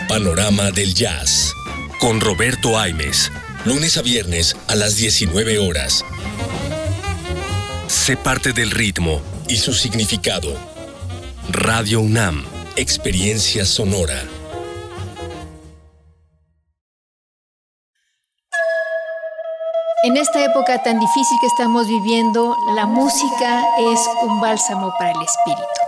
Panorama 0.09 0.71
del 0.71 0.95
Jazz. 0.95 1.53
Con 1.99 2.21
Roberto 2.21 2.79
Aimes. 2.79 3.33
Lunes 3.65 3.97
a 3.97 4.03
viernes 4.03 4.57
a 4.69 4.77
las 4.77 4.97
19 4.97 5.59
horas. 5.59 6.05
Sé 7.89 8.19
parte 8.19 8.53
del 8.53 8.71
ritmo 8.71 9.23
y 9.49 9.57
su 9.57 9.73
significado. 9.73 10.55
Radio 11.49 12.01
UNAM. 12.01 12.45
Experiencia 12.77 13.65
sonora. 13.65 14.23
En 20.03 20.19
esta 20.19 20.45
época 20.45 20.83
tan 20.83 21.01
difícil 21.01 21.39
que 21.41 21.47
estamos 21.47 21.89
viviendo, 21.89 22.55
la 22.75 22.85
música 22.85 23.65
es 23.79 24.01
un 24.23 24.39
bálsamo 24.39 24.93
para 24.99 25.13
el 25.13 25.23
espíritu. 25.23 25.88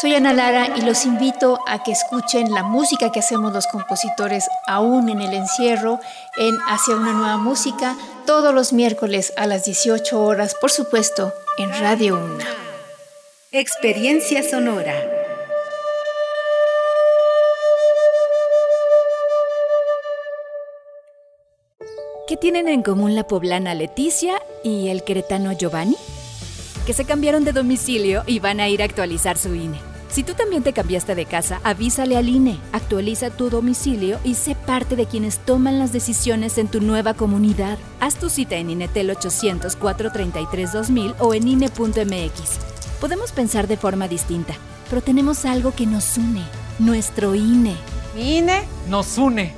Soy 0.00 0.14
Ana 0.14 0.32
Lara 0.32 0.76
y 0.76 0.82
los 0.82 1.04
invito 1.06 1.58
a 1.66 1.82
que 1.82 1.90
escuchen 1.90 2.52
la 2.52 2.62
música 2.62 3.10
que 3.10 3.18
hacemos 3.18 3.52
los 3.52 3.66
compositores 3.66 4.48
aún 4.64 5.08
en 5.08 5.20
el 5.20 5.34
encierro 5.34 5.98
en 6.36 6.56
Hacia 6.68 6.94
una 6.94 7.12
nueva 7.14 7.36
música 7.36 7.96
todos 8.24 8.54
los 8.54 8.72
miércoles 8.72 9.32
a 9.36 9.48
las 9.48 9.64
18 9.64 10.22
horas, 10.22 10.54
por 10.54 10.70
supuesto, 10.70 11.32
en 11.58 11.70
Radio 11.80 12.14
Una. 12.14 12.46
Experiencia 13.50 14.48
sonora. 14.48 14.94
¿Qué 22.28 22.36
tienen 22.36 22.68
en 22.68 22.84
común 22.84 23.16
la 23.16 23.26
poblana 23.26 23.74
Leticia 23.74 24.40
y 24.62 24.90
el 24.90 25.02
queretano 25.02 25.50
Giovanni? 25.54 25.96
Que 26.88 26.94
se 26.94 27.04
cambiaron 27.04 27.44
de 27.44 27.52
domicilio 27.52 28.22
y 28.26 28.38
van 28.38 28.60
a 28.60 28.68
ir 28.70 28.80
a 28.80 28.86
actualizar 28.86 29.36
su 29.36 29.54
INE. 29.54 29.78
Si 30.08 30.22
tú 30.22 30.32
también 30.32 30.62
te 30.62 30.72
cambiaste 30.72 31.14
de 31.14 31.26
casa, 31.26 31.60
avísale 31.62 32.16
al 32.16 32.30
INE, 32.30 32.58
actualiza 32.72 33.28
tu 33.28 33.50
domicilio 33.50 34.18
y 34.24 34.36
sé 34.36 34.54
parte 34.54 34.96
de 34.96 35.04
quienes 35.04 35.38
toman 35.38 35.78
las 35.78 35.92
decisiones 35.92 36.56
en 36.56 36.66
tu 36.66 36.80
nueva 36.80 37.12
comunidad. 37.12 37.76
Haz 38.00 38.14
tu 38.14 38.30
cita 38.30 38.56
en 38.56 38.70
INETEL 38.70 39.10
800 39.10 39.76
433 39.76 40.72
2000 40.72 41.14
o 41.18 41.34
en 41.34 41.48
INE.mx. 41.48 42.58
Podemos 43.02 43.32
pensar 43.32 43.68
de 43.68 43.76
forma 43.76 44.08
distinta, 44.08 44.54
pero 44.88 45.02
tenemos 45.02 45.44
algo 45.44 45.74
que 45.74 45.84
nos 45.84 46.16
une, 46.16 46.42
nuestro 46.78 47.34
INE. 47.34 47.76
Mi 48.14 48.38
INE 48.38 48.62
nos 48.88 49.18
une. 49.18 49.57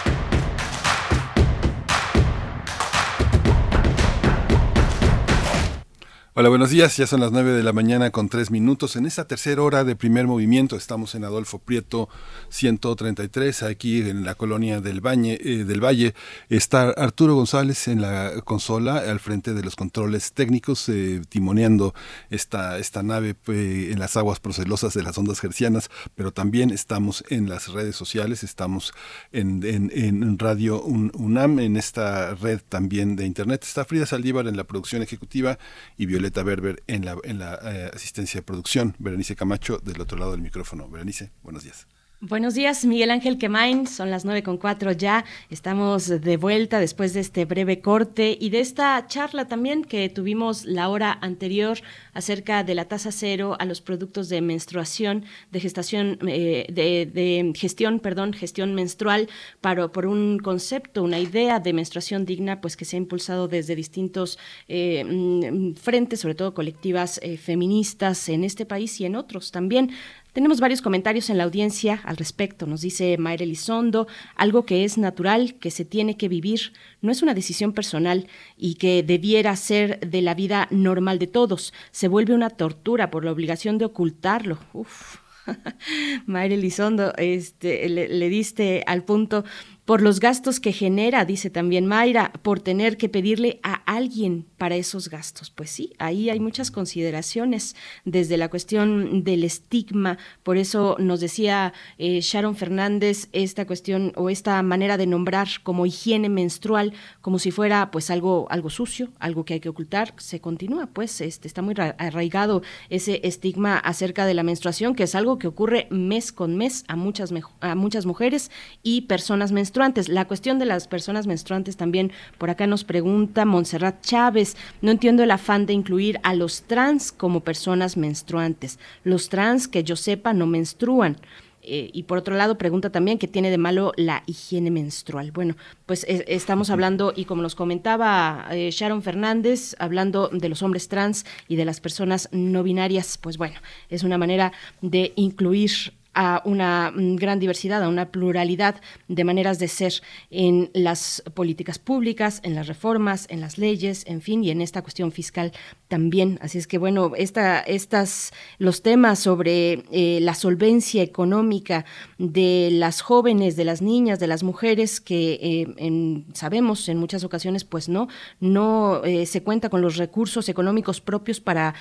Hola, 6.33 6.47
buenos 6.47 6.69
días. 6.69 6.95
Ya 6.95 7.07
son 7.07 7.19
las 7.19 7.33
9 7.33 7.51
de 7.51 7.61
la 7.61 7.73
mañana 7.73 8.09
con 8.09 8.29
3 8.29 8.51
minutos. 8.51 8.95
En 8.95 9.05
esta 9.05 9.27
tercera 9.27 9.63
hora 9.63 9.83
de 9.83 9.97
primer 9.97 10.27
movimiento 10.27 10.77
estamos 10.77 11.13
en 11.13 11.25
Adolfo 11.25 11.59
Prieto 11.59 12.07
133, 12.47 13.63
aquí 13.63 13.99
en 13.99 14.23
la 14.23 14.35
colonia 14.35 14.79
del, 14.79 15.01
Bañe, 15.01 15.37
eh, 15.41 15.65
del 15.65 15.83
Valle. 15.83 16.15
Está 16.47 16.91
Arturo 16.91 17.35
González 17.35 17.89
en 17.89 17.99
la 17.99 18.31
consola, 18.45 18.99
al 18.99 19.19
frente 19.19 19.53
de 19.53 19.61
los 19.61 19.75
controles 19.75 20.31
técnicos, 20.31 20.87
eh, 20.87 21.21
timoneando 21.27 21.93
esta, 22.29 22.77
esta 22.77 23.03
nave 23.03 23.35
eh, 23.49 23.89
en 23.91 23.99
las 23.99 24.15
aguas 24.15 24.39
procelosas 24.39 24.93
de 24.93 25.03
las 25.03 25.17
ondas 25.17 25.41
gercianas, 25.41 25.89
pero 26.15 26.31
también 26.31 26.69
estamos 26.69 27.25
en 27.27 27.49
las 27.49 27.67
redes 27.67 27.97
sociales, 27.97 28.43
estamos 28.43 28.93
en, 29.33 29.65
en, 29.65 29.91
en 29.93 30.39
Radio 30.39 30.81
UNAM, 30.81 31.59
en 31.59 31.75
esta 31.75 32.35
red 32.35 32.61
también 32.69 33.17
de 33.17 33.25
Internet. 33.25 33.65
Está 33.65 33.83
Frida 33.83 34.05
Saldívar 34.05 34.47
en 34.47 34.55
la 34.55 34.63
producción 34.63 35.01
ejecutiva 35.01 35.59
y 35.97 36.05
Violeta 36.21 36.43
Berber 36.43 36.83
en 36.85 37.03
la, 37.03 37.17
en 37.23 37.39
la 37.39 37.57
eh, 37.63 37.89
asistencia 37.95 38.41
de 38.41 38.43
producción, 38.43 38.95
Berenice 38.99 39.35
Camacho 39.35 39.79
del 39.79 39.99
otro 40.01 40.19
lado 40.19 40.33
del 40.33 40.41
micrófono. 40.41 40.87
Berenice, 40.87 41.31
buenos 41.41 41.63
días. 41.63 41.87
Buenos 42.23 42.53
días, 42.53 42.85
Miguel 42.85 43.09
Ángel 43.09 43.39
Quemain. 43.39 43.87
Son 43.87 44.11
las 44.11 44.25
nueve 44.25 44.43
con 44.43 44.57
cuatro 44.57 44.91
ya. 44.91 45.25
Estamos 45.49 46.07
de 46.07 46.37
vuelta 46.37 46.79
después 46.79 47.15
de 47.15 47.19
este 47.19 47.45
breve 47.45 47.81
corte 47.81 48.37
y 48.39 48.51
de 48.51 48.59
esta 48.59 49.07
charla 49.07 49.47
también 49.47 49.83
que 49.83 50.07
tuvimos 50.07 50.65
la 50.65 50.89
hora 50.89 51.17
anterior 51.19 51.79
acerca 52.13 52.63
de 52.63 52.75
la 52.75 52.85
tasa 52.85 53.11
cero 53.11 53.55
a 53.57 53.65
los 53.65 53.81
productos 53.81 54.29
de 54.29 54.39
menstruación, 54.41 55.25
de 55.49 55.59
gestación, 55.61 56.19
eh, 56.27 56.67
de, 56.69 57.53
gestión, 57.55 57.99
perdón, 57.99 58.33
gestión 58.33 58.75
menstrual, 58.75 59.27
para, 59.59 59.87
por 59.87 60.05
un 60.05 60.37
concepto, 60.37 61.01
una 61.01 61.17
idea 61.17 61.59
de 61.59 61.73
menstruación 61.73 62.25
digna, 62.25 62.61
pues 62.61 62.77
que 62.77 62.85
se 62.85 62.97
ha 62.97 62.99
impulsado 62.99 63.47
desde 63.47 63.75
distintos 63.75 64.37
eh, 64.67 65.03
mm, 65.03 65.73
frentes, 65.73 66.19
sobre 66.19 66.35
todo 66.35 66.53
colectivas 66.53 67.19
eh, 67.23 67.37
feministas 67.37 68.29
en 68.29 68.43
este 68.43 68.67
país 68.67 69.01
y 69.01 69.05
en 69.05 69.15
otros 69.15 69.49
también. 69.49 69.89
Tenemos 70.33 70.61
varios 70.61 70.81
comentarios 70.81 71.29
en 71.29 71.37
la 71.37 71.43
audiencia 71.43 71.99
al 72.05 72.15
respecto. 72.15 72.65
Nos 72.65 72.79
dice 72.79 73.17
Mayra 73.17 73.43
Elizondo, 73.43 74.07
algo 74.35 74.65
que 74.65 74.85
es 74.85 74.97
natural, 74.97 75.55
que 75.55 75.71
se 75.71 75.83
tiene 75.83 76.15
que 76.15 76.29
vivir, 76.29 76.71
no 77.01 77.11
es 77.11 77.21
una 77.21 77.33
decisión 77.33 77.73
personal 77.73 78.27
y 78.55 78.75
que 78.75 79.03
debiera 79.03 79.53
ser 79.57 79.99
de 79.99 80.21
la 80.21 80.33
vida 80.33 80.69
normal 80.71 81.19
de 81.19 81.27
todos. 81.27 81.73
Se 81.91 82.07
vuelve 82.07 82.33
una 82.33 82.49
tortura 82.49 83.11
por 83.11 83.25
la 83.25 83.31
obligación 83.33 83.77
de 83.77 83.85
ocultarlo. 83.85 84.57
Uf. 84.71 85.17
Mayra 86.27 86.53
Elizondo, 86.53 87.13
este, 87.17 87.89
le, 87.89 88.07
le 88.07 88.29
diste 88.29 88.83
al 88.87 89.03
punto 89.03 89.43
por 89.91 90.01
los 90.01 90.21
gastos 90.21 90.61
que 90.61 90.71
genera, 90.71 91.25
dice 91.25 91.49
también 91.49 91.85
Mayra, 91.85 92.31
por 92.43 92.61
tener 92.61 92.95
que 92.95 93.09
pedirle 93.09 93.59
a 93.61 93.73
alguien 93.73 94.45
para 94.57 94.77
esos 94.77 95.09
gastos. 95.09 95.49
Pues 95.49 95.69
sí, 95.69 95.91
ahí 95.99 96.29
hay 96.29 96.39
muchas 96.39 96.71
consideraciones 96.71 97.75
desde 98.05 98.37
la 98.37 98.49
cuestión 98.49 99.25
del 99.25 99.43
estigma. 99.43 100.17
Por 100.43 100.55
eso 100.55 100.95
nos 100.97 101.19
decía 101.19 101.73
eh, 101.97 102.21
Sharon 102.21 102.55
Fernández 102.55 103.27
esta 103.33 103.67
cuestión 103.67 104.13
o 104.15 104.29
esta 104.29 104.63
manera 104.63 104.95
de 104.95 105.07
nombrar 105.07 105.49
como 105.61 105.85
higiene 105.85 106.29
menstrual 106.29 106.93
como 107.19 107.37
si 107.37 107.51
fuera 107.51 107.91
pues 107.91 108.09
algo 108.11 108.47
algo 108.49 108.69
sucio, 108.69 109.09
algo 109.19 109.43
que 109.43 109.55
hay 109.55 109.59
que 109.59 109.67
ocultar. 109.67 110.13
Se 110.19 110.39
continúa, 110.39 110.87
pues 110.87 111.19
este, 111.19 111.49
está 111.49 111.61
muy 111.61 111.75
arraigado 111.97 112.61
ese 112.89 113.19
estigma 113.27 113.77
acerca 113.77 114.25
de 114.25 114.35
la 114.35 114.43
menstruación, 114.43 114.95
que 114.95 115.03
es 115.03 115.15
algo 115.15 115.37
que 115.37 115.47
ocurre 115.47 115.87
mes 115.91 116.31
con 116.31 116.55
mes 116.55 116.85
a 116.87 116.95
muchas 116.95 117.33
a 117.59 117.75
muchas 117.75 118.05
mujeres 118.05 118.51
y 118.83 119.01
personas 119.01 119.51
menstruantes. 119.81 120.09
La 120.09 120.25
cuestión 120.25 120.59
de 120.59 120.65
las 120.65 120.87
personas 120.87 121.25
menstruantes 121.25 121.75
también 121.75 122.11
por 122.37 122.49
acá 122.49 122.67
nos 122.67 122.83
pregunta 122.83 123.45
Montserrat 123.45 124.01
Chávez. 124.01 124.55
No 124.81 124.91
entiendo 124.91 125.23
el 125.23 125.31
afán 125.31 125.65
de 125.65 125.73
incluir 125.73 126.19
a 126.23 126.35
los 126.35 126.63
trans 126.63 127.11
como 127.11 127.39
personas 127.39 127.97
menstruantes. 127.97 128.77
Los 129.03 129.29
trans, 129.29 129.67
que 129.67 129.83
yo 129.83 129.95
sepa, 129.95 130.33
no 130.33 130.45
menstruan. 130.45 131.17
Eh, 131.63 131.89
y 131.93 132.03
por 132.03 132.19
otro 132.19 132.35
lado, 132.35 132.57
pregunta 132.57 132.91
también 132.91 133.17
qué 133.17 133.27
tiene 133.27 133.49
de 133.49 133.57
malo 133.57 133.91
la 133.95 134.23
higiene 134.27 134.69
menstrual. 134.69 135.31
Bueno, 135.31 135.55
pues 135.85 136.03
eh, 136.07 136.25
estamos 136.27 136.69
hablando, 136.69 137.13
y 137.15 137.25
como 137.25 137.41
nos 137.41 137.55
comentaba 137.55 138.47
eh, 138.51 138.69
Sharon 138.71 139.01
Fernández, 139.01 139.75
hablando 139.79 140.29
de 140.29 140.49
los 140.49 140.61
hombres 140.63 140.87
trans 140.87 141.25
y 141.47 141.55
de 141.55 141.65
las 141.65 141.79
personas 141.79 142.29
no 142.31 142.63
binarias, 142.63 143.17
pues 143.17 143.37
bueno, 143.37 143.59
es 143.89 144.03
una 144.03 144.17
manera 144.17 144.51
de 144.81 145.13
incluir 145.15 145.93
a 146.13 146.41
una 146.45 146.91
mm, 146.91 147.15
gran 147.15 147.39
diversidad, 147.39 147.83
a 147.83 147.89
una 147.89 148.11
pluralidad 148.11 148.81
de 149.07 149.23
maneras 149.23 149.59
de 149.59 149.67
ser 149.67 149.93
en 150.29 150.69
las 150.73 151.23
políticas 151.33 151.79
públicas, 151.79 152.41
en 152.43 152.55
las 152.55 152.67
reformas, 152.67 153.27
en 153.29 153.41
las 153.41 153.57
leyes, 153.57 154.03
en 154.07 154.21
fin, 154.21 154.43
y 154.43 154.51
en 154.51 154.61
esta 154.61 154.81
cuestión 154.81 155.11
fiscal 155.11 155.51
también. 155.87 156.39
Así 156.41 156.57
es 156.57 156.67
que 156.67 156.77
bueno, 156.77 157.11
esta, 157.15 157.59
estas, 157.59 158.31
los 158.57 158.81
temas 158.81 159.19
sobre 159.19 159.83
eh, 159.91 160.19
la 160.21 160.35
solvencia 160.35 161.03
económica 161.03 161.85
de 162.17 162.69
las 162.71 163.01
jóvenes, 163.01 163.55
de 163.55 163.65
las 163.65 163.81
niñas, 163.81 164.19
de 164.19 164.27
las 164.27 164.43
mujeres 164.43 165.01
que 165.01 165.39
eh, 165.41 166.23
sabemos 166.33 166.87
en 166.89 166.97
muchas 166.97 167.23
ocasiones, 167.23 167.63
pues 167.63 167.89
no, 167.89 168.07
no 168.39 169.03
eh, 169.03 169.25
se 169.25 169.43
cuenta 169.43 169.69
con 169.69 169.81
los 169.81 169.97
recursos 169.97 170.49
económicos 170.49 171.01
propios 171.01 171.39
para 171.39 171.73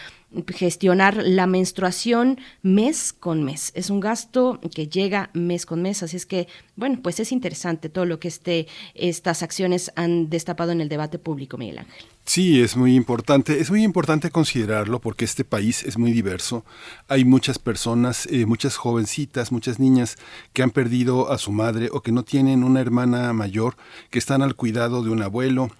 gestionar 0.54 1.16
la 1.24 1.46
menstruación 1.46 2.38
mes 2.62 3.12
con 3.12 3.42
mes. 3.42 3.72
Es 3.74 3.90
un 3.90 4.00
gasto 4.00 4.60
que 4.74 4.88
llega 4.88 5.30
mes 5.34 5.66
con 5.66 5.82
mes, 5.82 6.02
así 6.02 6.16
es 6.16 6.26
que, 6.26 6.48
bueno, 6.76 7.00
pues 7.02 7.20
es 7.20 7.32
interesante 7.32 7.88
todo 7.88 8.04
lo 8.04 8.20
que 8.20 8.28
este, 8.28 8.66
estas 8.94 9.42
acciones 9.42 9.92
han 9.96 10.30
destapado 10.30 10.72
en 10.72 10.80
el 10.80 10.88
debate 10.88 11.18
público, 11.18 11.58
Miguel 11.58 11.78
Ángel. 11.78 12.04
Sí, 12.24 12.60
es 12.60 12.76
muy 12.76 12.94
importante. 12.94 13.60
Es 13.60 13.70
muy 13.70 13.82
importante 13.82 14.30
considerarlo 14.30 15.00
porque 15.00 15.24
este 15.24 15.44
país 15.44 15.82
es 15.82 15.98
muy 15.98 16.12
diverso. 16.12 16.64
Hay 17.08 17.24
muchas 17.24 17.58
personas, 17.58 18.26
eh, 18.30 18.46
muchas 18.46 18.76
jovencitas, 18.76 19.50
muchas 19.50 19.80
niñas 19.80 20.16
que 20.52 20.62
han 20.62 20.70
perdido 20.70 21.32
a 21.32 21.38
su 21.38 21.50
madre 21.50 21.88
o 21.92 22.02
que 22.02 22.12
no 22.12 22.22
tienen 22.22 22.62
una 22.62 22.80
hermana 22.80 23.32
mayor, 23.32 23.76
que 24.10 24.20
están 24.20 24.42
al 24.42 24.54
cuidado 24.54 25.02
de 25.02 25.10
un 25.10 25.22
abuelo, 25.22 25.70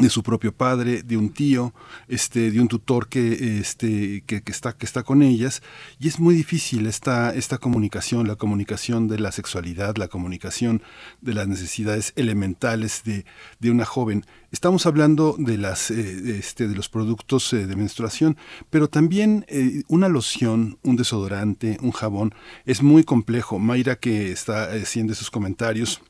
de 0.00 0.10
su 0.10 0.22
propio 0.22 0.52
padre, 0.52 1.02
de 1.02 1.16
un 1.16 1.30
tío, 1.30 1.72
este, 2.08 2.50
de 2.50 2.60
un 2.60 2.68
tutor 2.68 3.08
que, 3.08 3.58
este, 3.60 4.22
que, 4.26 4.42
está, 4.46 4.76
que 4.76 4.84
está 4.84 5.02
con 5.02 5.22
ellas. 5.22 5.62
Y 5.98 6.08
es 6.08 6.20
muy 6.20 6.34
difícil 6.34 6.86
esta, 6.86 7.34
esta 7.34 7.58
comunicación, 7.58 8.28
la 8.28 8.36
comunicación 8.36 9.08
de 9.08 9.18
la 9.18 9.32
sexualidad, 9.32 9.96
la 9.96 10.08
comunicación 10.08 10.82
de 11.20 11.34
las 11.34 11.48
necesidades 11.48 12.12
elementales 12.16 13.02
de, 13.04 13.24
de 13.58 13.70
una 13.70 13.84
joven. 13.84 14.24
Estamos 14.52 14.86
hablando 14.86 15.36
de, 15.38 15.58
las, 15.58 15.90
eh, 15.90 16.38
este, 16.38 16.68
de 16.68 16.74
los 16.74 16.88
productos 16.88 17.52
eh, 17.52 17.66
de 17.66 17.76
menstruación, 17.76 18.36
pero 18.70 18.88
también 18.88 19.44
eh, 19.48 19.82
una 19.88 20.08
loción, 20.08 20.78
un 20.82 20.96
desodorante, 20.96 21.78
un 21.80 21.92
jabón, 21.92 22.34
es 22.64 22.82
muy 22.82 23.02
complejo. 23.02 23.58
Mayra 23.58 23.96
que 23.96 24.30
está 24.30 24.64
haciendo 24.72 25.12
esos 25.12 25.30
comentarios, 25.30 26.00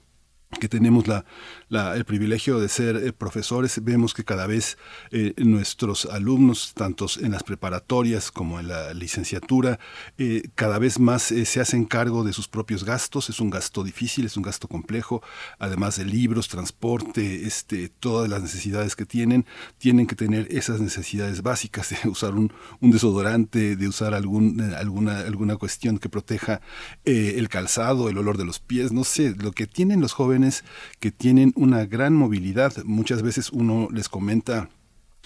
que 0.60 0.68
tenemos 0.68 1.06
la, 1.06 1.24
el 1.68 2.04
privilegio 2.04 2.60
de 2.60 2.68
ser 2.68 2.96
eh, 2.96 3.12
profesores, 3.12 3.82
vemos 3.82 4.14
que 4.14 4.24
cada 4.24 4.46
vez 4.46 4.78
eh, 5.10 5.34
nuestros 5.38 6.06
alumnos, 6.06 6.72
tanto 6.74 7.06
en 7.20 7.32
las 7.32 7.42
preparatorias 7.42 8.30
como 8.30 8.60
en 8.60 8.68
la 8.68 8.94
licenciatura, 8.94 9.80
eh, 10.16 10.42
cada 10.54 10.78
vez 10.78 11.00
más 11.00 11.22
se 11.22 11.60
hacen 11.60 11.84
cargo 11.84 12.22
de 12.22 12.32
sus 12.32 12.46
propios 12.46 12.84
gastos. 12.84 13.30
Es 13.30 13.40
un 13.40 13.50
gasto 13.50 13.82
difícil, 13.82 14.26
es 14.26 14.36
un 14.36 14.44
gasto 14.44 14.68
complejo, 14.68 15.22
además 15.58 15.96
de 15.96 16.04
libros, 16.04 16.48
transporte, 16.48 17.46
este, 17.46 17.88
todas 17.88 18.28
las 18.30 18.42
necesidades 18.42 18.94
que 18.94 19.04
tienen, 19.04 19.44
tienen 19.78 20.06
que 20.06 20.14
tener 20.14 20.46
esas 20.50 20.80
necesidades 20.80 21.42
básicas 21.42 21.90
de 21.90 22.08
usar 22.08 22.34
un, 22.34 22.52
un 22.80 22.90
desodorante, 22.92 23.74
de 23.76 23.88
usar 23.88 24.14
algún, 24.14 24.60
alguna, 24.60 25.20
alguna 25.20 25.56
cuestión 25.56 25.98
que 25.98 26.08
proteja 26.08 26.60
el 27.04 27.48
calzado, 27.48 28.08
el 28.08 28.18
olor 28.18 28.38
de 28.38 28.44
los 28.44 28.60
pies, 28.60 28.92
no 28.92 29.04
sé, 29.04 29.34
lo 29.36 29.52
que 29.52 29.66
tienen 29.66 30.00
los 30.00 30.12
jóvenes 30.12 30.64
que 31.00 31.10
tienen 31.10 31.52
una 31.56 31.84
gran 31.86 32.14
movilidad. 32.14 32.72
Muchas 32.84 33.22
veces 33.22 33.50
uno 33.50 33.88
les 33.90 34.08
comenta 34.08 34.68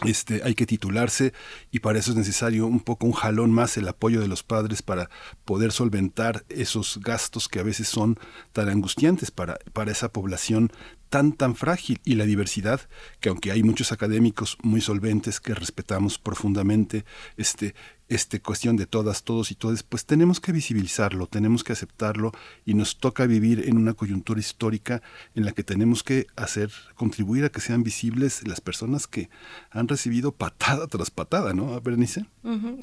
este, 0.06 0.42
hay 0.44 0.54
que 0.54 0.64
titularse 0.64 1.34
y 1.70 1.80
para 1.80 1.98
eso 1.98 2.12
es 2.12 2.16
necesario 2.16 2.66
un 2.66 2.80
poco 2.80 3.04
un 3.06 3.12
jalón 3.12 3.52
más 3.52 3.76
el 3.76 3.86
apoyo 3.86 4.20
de 4.20 4.28
los 4.28 4.42
padres 4.42 4.80
para 4.80 5.10
poder 5.44 5.72
solventar 5.72 6.44
esos 6.48 6.98
gastos 7.02 7.48
que 7.48 7.60
a 7.60 7.64
veces 7.64 7.88
son 7.88 8.18
tan 8.52 8.70
angustiantes 8.70 9.30
para, 9.30 9.58
para 9.74 9.92
esa 9.92 10.10
población 10.10 10.72
tan 11.10 11.32
tan 11.32 11.54
frágil 11.54 12.00
y 12.04 12.14
la 12.14 12.24
diversidad 12.24 12.80
que 13.20 13.28
aunque 13.28 13.50
hay 13.50 13.62
muchos 13.62 13.92
académicos 13.92 14.56
muy 14.62 14.80
solventes 14.80 15.38
que 15.38 15.54
respetamos 15.54 16.18
profundamente 16.18 17.04
este 17.36 17.74
este 18.10 18.40
cuestión 18.40 18.76
de 18.76 18.86
todas, 18.86 19.22
todos 19.22 19.52
y 19.52 19.54
todas, 19.54 19.84
pues 19.84 20.04
tenemos 20.04 20.40
que 20.40 20.50
visibilizarlo, 20.50 21.28
tenemos 21.28 21.62
que 21.62 21.72
aceptarlo 21.72 22.32
y 22.66 22.74
nos 22.74 22.98
toca 22.98 23.24
vivir 23.24 23.68
en 23.68 23.76
una 23.76 23.94
coyuntura 23.94 24.40
histórica 24.40 25.00
en 25.36 25.44
la 25.44 25.52
que 25.52 25.62
tenemos 25.62 26.02
que 26.02 26.26
hacer, 26.34 26.72
contribuir 26.96 27.44
a 27.44 27.50
que 27.50 27.60
sean 27.60 27.84
visibles 27.84 28.46
las 28.48 28.60
personas 28.60 29.06
que 29.06 29.30
han 29.70 29.86
recibido 29.86 30.32
patada 30.32 30.88
tras 30.88 31.10
patada, 31.10 31.54
¿no, 31.54 31.80
Bernice? 31.80 32.26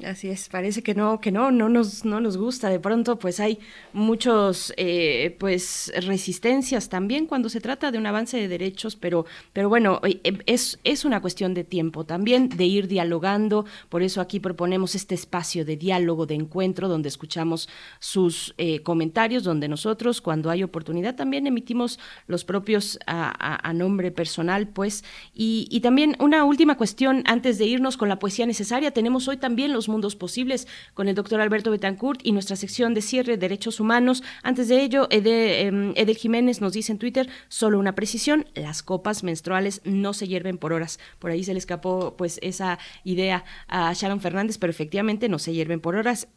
así 0.06 0.30
es, 0.30 0.48
parece 0.48 0.82
que 0.82 0.96
no, 0.96 1.20
que 1.20 1.32
no, 1.32 1.52
no 1.52 1.68
nos, 1.68 2.06
no 2.06 2.22
nos 2.22 2.38
gusta. 2.38 2.70
De 2.70 2.80
pronto, 2.80 3.20
pues 3.20 3.42
hay 3.42 3.60
muchos, 3.92 4.74
eh, 4.78 5.36
pues 5.40 5.92
resistencias 5.98 6.88
también 6.88 7.26
cuando 7.26 7.50
se 7.50 7.60
trata 7.60 7.92
de 7.92 7.98
un 7.98 8.06
avance 8.06 8.38
de 8.38 8.48
derechos, 8.48 8.96
pero, 8.96 9.26
pero 9.52 9.68
bueno, 9.68 10.00
eh, 10.04 10.22
es, 10.46 10.80
es 10.86 11.04
una 11.04 11.22
cuestión 11.22 11.54
de 11.54 11.66
tiempo 11.66 12.06
también, 12.06 12.48
de 12.48 12.66
ir 12.66 12.88
dialogando. 12.88 13.66
Por 13.90 14.04
eso 14.04 14.22
aquí 14.22 14.40
proponemos 14.40 14.96
este 14.96 15.17
espacio 15.18 15.66
de 15.66 15.76
diálogo, 15.76 16.26
de 16.26 16.36
encuentro, 16.36 16.88
donde 16.88 17.10
escuchamos 17.10 17.68
sus 18.00 18.54
eh, 18.58 18.82
comentarios, 18.82 19.44
donde 19.44 19.68
nosotros, 19.68 20.22
cuando 20.22 20.50
hay 20.50 20.64
oportunidad, 20.64 21.16
también 21.16 21.48
emitimos 21.48 22.00
los 22.28 22.46
propios 22.46 23.00
a, 23.06 23.74
nombre 23.74 24.12
personal, 24.12 24.68
pues. 24.68 25.04
Y, 25.34 25.80
también 25.82 26.16
una 26.20 26.44
última 26.44 26.76
cuestión 26.76 27.24
antes 27.26 27.58
de 27.58 27.66
irnos 27.66 27.98
con 27.98 28.10
la 28.10 28.20
poesía 28.20 28.46
necesaria. 28.46 28.92
Tenemos 28.92 29.28
hoy 29.28 29.38
también 29.38 29.74
los 29.74 29.90
mundos 29.90 30.16
posibles 30.16 30.68
con 30.94 31.08
el 31.08 31.16
doctor 31.16 31.40
Alberto 31.40 31.72
Betancourt 31.72 32.20
y 32.24 32.32
nuestra 32.32 32.56
sección 32.56 32.94
de 32.94 33.02
cierre 33.02 33.38
derechos 33.38 33.80
humanos. 33.80 34.24
Antes 34.44 34.68
de 34.68 34.82
ello, 34.82 35.08
Ede, 35.10 35.68
em, 35.68 35.94
Jiménez 36.18 36.62
nos 36.62 36.74
dice 36.74 36.92
en 36.92 36.98
Twitter, 36.98 37.30
solo 37.48 37.80
una 37.80 37.96
precisión, 37.96 38.46
las 38.56 38.84
copas 38.84 39.24
menstruales 39.24 39.82
no 39.84 40.14
se 40.14 40.28
hierven 40.28 40.58
por 40.58 40.74
horas. 40.74 41.00
Por 41.20 41.32
ahí 41.32 41.44
se 41.44 41.54
le 41.54 41.60
escapó 41.60 42.16
pues 42.18 42.40
esa 42.42 42.80
idea 43.04 43.46
a 43.68 43.94
Sharon 43.94 44.20
Fernández, 44.20 44.58
pero 44.58 44.72
efectivamente 44.72 45.07
no 45.30 45.40
se 45.40 45.54
hierven 45.54 45.80
por 45.80 45.96
horas, 45.96 46.28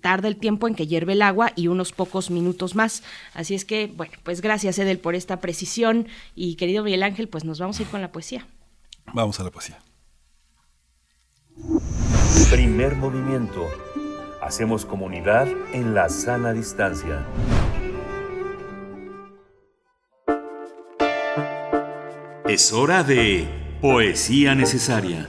tarda 0.00 0.28
el 0.28 0.36
tiempo 0.36 0.68
en 0.68 0.74
que 0.74 0.86
hierve 0.86 1.14
el 1.14 1.22
agua 1.22 1.52
y 1.56 1.68
unos 1.68 1.92
pocos 1.92 2.30
minutos 2.30 2.74
más. 2.74 3.02
Así 3.34 3.54
es 3.54 3.64
que, 3.64 3.86
bueno, 3.86 4.12
pues 4.22 4.40
gracias 4.40 4.78
Edel 4.78 4.98
por 4.98 5.14
esta 5.14 5.40
precisión 5.40 6.06
y 6.34 6.56
querido 6.56 6.84
Miguel 6.84 7.02
Ángel, 7.02 7.28
pues 7.28 7.44
nos 7.44 7.58
vamos 7.58 7.78
a 7.78 7.82
ir 7.82 7.88
con 7.88 8.00
la 8.00 8.12
poesía. 8.12 8.46
Vamos 9.12 9.40
a 9.40 9.44
la 9.44 9.50
poesía. 9.50 9.78
Primer 12.50 12.96
movimiento. 12.96 13.66
Hacemos 14.40 14.84
comunidad 14.86 15.48
en 15.72 15.94
la 15.94 16.08
sana 16.08 16.52
distancia. 16.52 17.26
Es 22.46 22.72
hora 22.72 23.02
de 23.02 23.46
poesía 23.82 24.54
necesaria. 24.54 25.28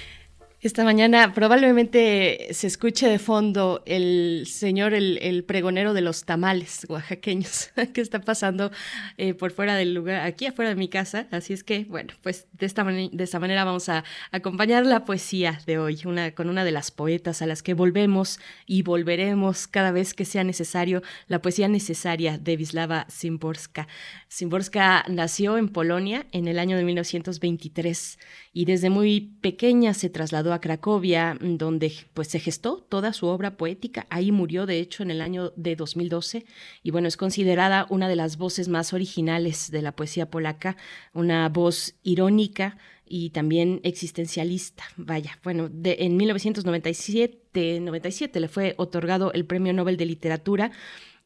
Esta 0.61 0.83
mañana 0.83 1.33
probablemente 1.33 2.49
se 2.51 2.67
escuche 2.67 3.09
de 3.09 3.17
fondo 3.17 3.81
el 3.87 4.45
señor, 4.45 4.93
el, 4.93 5.43
pregonero 5.43 5.95
de 5.95 6.01
los 6.01 6.23
tamales 6.23 6.85
oaxaqueños 6.87 7.71
que 7.95 7.99
está 8.01 8.21
pasando 8.21 8.69
eh, 9.17 9.33
por 9.33 9.53
fuera 9.53 9.75
del 9.75 9.95
lugar, 9.95 10.23
aquí 10.23 10.45
afuera 10.45 10.69
de 10.69 10.75
mi 10.75 10.87
casa. 10.87 11.25
Así 11.31 11.53
es 11.53 11.63
que, 11.63 11.85
bueno, 11.85 12.13
pues 12.21 12.45
de 12.53 12.67
esta, 12.67 12.83
de 12.83 13.23
esta 13.23 13.39
manera 13.39 13.63
vamos 13.63 13.89
a 13.89 14.03
acompañar 14.31 14.85
la 14.85 15.03
poesía 15.03 15.59
de 15.65 15.79
hoy, 15.79 16.01
una, 16.05 16.35
con 16.35 16.47
una 16.47 16.63
de 16.63 16.69
las 16.69 16.91
poetas 16.91 17.41
a 17.41 17.47
las 17.47 17.63
que 17.63 17.73
volvemos 17.73 18.39
y 18.67 18.83
volveremos 18.83 19.65
cada 19.65 19.91
vez 19.91 20.13
que 20.13 20.25
sea 20.25 20.43
necesario, 20.43 21.01
la 21.27 21.41
poesía 21.41 21.69
necesaria 21.69 22.37
de 22.37 22.55
Wisława 22.55 23.07
Szymborska. 23.09 23.87
Szymborska 24.29 25.05
nació 25.07 25.57
en 25.57 25.69
Polonia 25.69 26.27
en 26.31 26.47
el 26.47 26.59
año 26.59 26.77
de 26.77 26.83
1923 26.83 28.19
y 28.53 28.65
desde 28.65 28.91
muy 28.91 29.31
pequeña 29.41 29.95
se 29.95 30.11
trasladó 30.11 30.50
a 30.53 30.61
Cracovia, 30.61 31.35
mm, 31.35 31.57
donde 31.57 31.93
pues 32.13 32.27
se 32.27 32.39
gestó 32.39 32.77
toda 32.77 33.13
su 33.13 33.27
obra 33.27 33.57
poética. 33.57 34.07
Ahí 34.09 34.31
murió, 34.31 34.65
de 34.65 34.79
hecho, 34.79 35.03
en 35.03 35.11
el 35.11 35.21
año 35.21 35.51
de 35.55 35.75
2012 35.75 36.45
y 36.83 36.91
bueno, 36.91 37.07
es 37.07 37.17
considerada 37.17 37.87
una 37.89 38.07
de 38.07 38.15
las 38.15 38.37
voces 38.37 38.67
más 38.67 38.93
originales 38.93 39.71
de 39.71 39.81
la 39.81 39.95
poesía 39.95 40.29
polaca, 40.29 40.77
una 41.13 41.47
voz 41.49 41.95
irónica 42.03 42.77
y 43.05 43.31
también 43.31 43.81
existencialista. 43.83 44.83
Vaya, 44.95 45.39
bueno, 45.43 45.69
de, 45.69 45.97
en 45.99 46.17
1997 46.17 47.41
97 47.81 48.39
le 48.39 48.47
fue 48.47 48.75
otorgado 48.77 49.33
el 49.33 49.45
Premio 49.45 49.73
Nobel 49.73 49.97
de 49.97 50.05
Literatura 50.05 50.71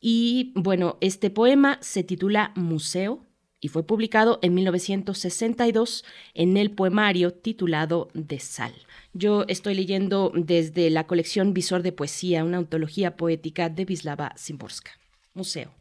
y 0.02 0.52
bueno, 0.56 0.98
este 1.02 1.30
poema 1.30 1.78
se 1.82 2.04
titula 2.04 2.52
Museo 2.56 3.26
y 3.62 3.68
fue 3.70 3.84
publicado 3.84 4.40
en 4.42 4.54
1962 4.54 6.06
en 6.34 6.58
el 6.58 6.72
poemario 6.72 7.34
titulado 7.34 8.10
De 8.14 8.40
Sal. 8.40 8.74
Yo 9.18 9.46
estoy 9.48 9.76
leyendo 9.76 10.34
desde 10.36 10.90
la 10.90 11.08
colección 11.08 11.54
Visor 11.54 11.84
de 11.84 11.94
Poesía, 11.94 12.44
una 12.44 12.58
antología 12.58 13.16
poética 13.16 13.70
de 13.70 13.86
Wisława 13.86 14.34
Szymborska. 14.36 14.92
Museo. 15.34 15.74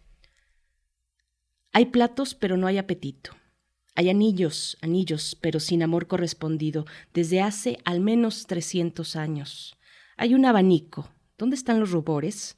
Hay 1.72 1.86
platos, 1.86 2.36
pero 2.36 2.56
no 2.56 2.68
hay 2.68 2.78
apetito. 2.78 3.32
Hay 3.96 4.08
anillos, 4.08 4.78
anillos, 4.82 5.36
pero 5.40 5.58
sin 5.58 5.82
amor 5.82 6.06
correspondido, 6.06 6.86
desde 7.12 7.40
hace 7.40 7.78
al 7.84 7.98
menos 7.98 8.46
300 8.46 9.16
años. 9.16 9.76
Hay 10.16 10.34
un 10.34 10.46
abanico. 10.46 11.10
¿Dónde 11.36 11.56
están 11.56 11.80
los 11.80 11.90
rubores? 11.90 12.56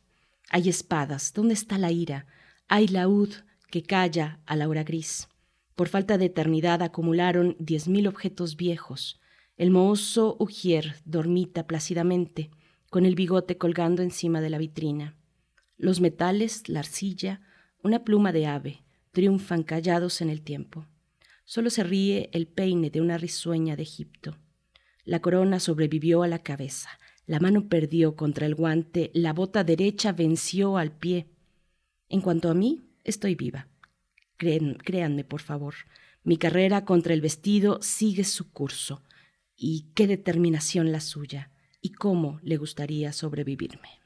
Hay 0.51 0.69
espadas. 0.69 1.33
¿Dónde 1.33 1.55
está 1.55 1.79
la 1.79 1.91
ira? 1.91 2.27
Hay 2.69 2.89
laúd 2.89 3.31
que 3.71 3.83
calla 3.83 4.41
a 4.45 4.57
la 4.57 4.69
hora 4.69 4.85
gris. 4.85 5.29
Por 5.75 5.89
falta 5.89 6.19
de 6.19 6.27
eternidad 6.27 6.83
acumularon 6.83 7.57
diez 7.59 7.89
mil 7.89 8.07
objetos 8.07 8.59
viejos. 8.59 9.19
El 9.57 9.71
mohoso 9.71 10.37
Ujier 10.39 10.97
dormita 11.07 11.67
plácidamente, 11.67 12.51
con 12.91 13.07
el 13.07 13.15
bigote 13.15 13.57
colgando 13.57 14.03
encima 14.03 14.43
de 14.43 14.51
la 14.51 14.59
vitrina. 14.59 15.17
Los 15.79 16.03
metales, 16.03 16.69
la 16.69 16.81
arcilla, 16.81 17.41
una 17.83 18.05
pluma 18.05 18.33
de 18.33 18.47
ave, 18.47 18.83
triunfan 19.13 19.63
callados 19.63 20.21
en 20.21 20.29
el 20.29 20.43
tiempo. 20.43 20.87
Solo 21.47 21.71
se 21.71 21.85
ríe 21.85 22.29
el 22.35 22.49
peine 22.49 22.91
de 22.91 23.01
una 23.01 23.17
risueña 23.17 23.77
de 23.77 23.83
Egipto. 23.83 24.37
La 25.05 25.21
corona 25.21 25.59
sobrevivió 25.59 26.23
a 26.23 26.29
la 26.29 26.41
cabeza, 26.41 26.91
la 27.25 27.41
mano 27.41 27.67
perdió 27.67 28.15
contra 28.15 28.45
el 28.45 28.55
guante, 28.55 29.11
la 29.15 29.33
bota 29.33 29.65
derecha 29.65 30.13
venció 30.13 30.77
al 30.77 30.93
pie. 30.93 31.29
En 32.11 32.21
cuanto 32.21 32.51
a 32.51 32.55
mí, 32.55 32.91
estoy 33.05 33.35
viva. 33.35 33.69
créanme, 34.37 35.25
por 35.25 35.41
favor, 35.41 35.75
mi 36.25 36.37
carrera 36.37 36.85
contra 36.85 37.15
el 37.15 37.23
vestido 37.23 37.79
sigue 37.81 38.25
su 38.25 38.53
curso 38.53 39.03
y 39.57 39.87
qué 39.95 40.07
determinación 40.07 40.93
la 40.93 41.01
suya, 41.01 41.51
y 41.81 41.93
cómo 41.93 42.41
le 42.43 42.57
gustaría 42.57 43.13
sobrevivirme. 43.13 44.06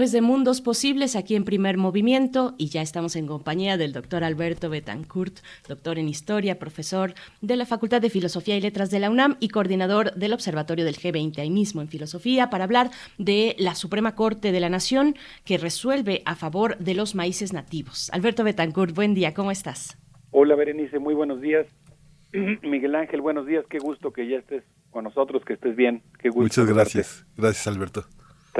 Jueves 0.00 0.12
de 0.12 0.22
Mundos 0.22 0.62
Posibles 0.62 1.14
aquí 1.14 1.36
en 1.36 1.44
Primer 1.44 1.76
Movimiento 1.76 2.54
y 2.56 2.70
ya 2.70 2.80
estamos 2.80 3.16
en 3.16 3.26
compañía 3.26 3.76
del 3.76 3.92
doctor 3.92 4.24
Alberto 4.24 4.70
Betancourt, 4.70 5.40
doctor 5.68 5.98
en 5.98 6.08
Historia, 6.08 6.58
profesor 6.58 7.12
de 7.42 7.56
la 7.56 7.66
Facultad 7.66 8.00
de 8.00 8.08
Filosofía 8.08 8.56
y 8.56 8.62
Letras 8.62 8.90
de 8.90 8.98
la 8.98 9.10
UNAM 9.10 9.36
y 9.40 9.50
coordinador 9.50 10.14
del 10.14 10.32
Observatorio 10.32 10.86
del 10.86 10.96
G20 10.96 11.40
ahí 11.40 11.50
mismo 11.50 11.82
en 11.82 11.88
Filosofía 11.88 12.48
para 12.48 12.64
hablar 12.64 12.88
de 13.18 13.54
la 13.58 13.74
Suprema 13.74 14.14
Corte 14.14 14.52
de 14.52 14.60
la 14.60 14.70
Nación 14.70 15.16
que 15.44 15.58
resuelve 15.58 16.22
a 16.24 16.34
favor 16.34 16.78
de 16.78 16.94
los 16.94 17.14
maíces 17.14 17.52
nativos. 17.52 18.08
Alberto 18.14 18.42
Betancourt, 18.42 18.94
buen 18.94 19.12
día, 19.12 19.34
¿cómo 19.34 19.50
estás? 19.50 19.98
Hola 20.30 20.54
Berenice, 20.54 20.98
muy 20.98 21.12
buenos 21.12 21.42
días. 21.42 21.66
Miguel 22.62 22.94
Ángel, 22.94 23.20
buenos 23.20 23.46
días, 23.46 23.66
qué 23.68 23.78
gusto 23.78 24.14
que 24.14 24.26
ya 24.26 24.38
estés 24.38 24.64
con 24.92 25.04
nosotros, 25.04 25.44
que 25.44 25.52
estés 25.52 25.76
bien. 25.76 26.02
Qué 26.18 26.30
gusto 26.30 26.40
Muchas 26.40 26.66
gracias, 26.66 27.26
gracias 27.36 27.66
Alberto. 27.66 28.06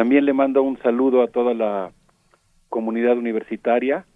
También 0.01 0.25
le 0.25 0.33
mando 0.33 0.63
un 0.63 0.79
saludo 0.79 1.23
a 1.23 1.27
toda 1.27 1.53
la 1.53 1.93
comunidad 2.71 3.19
universitaria, 3.19 4.07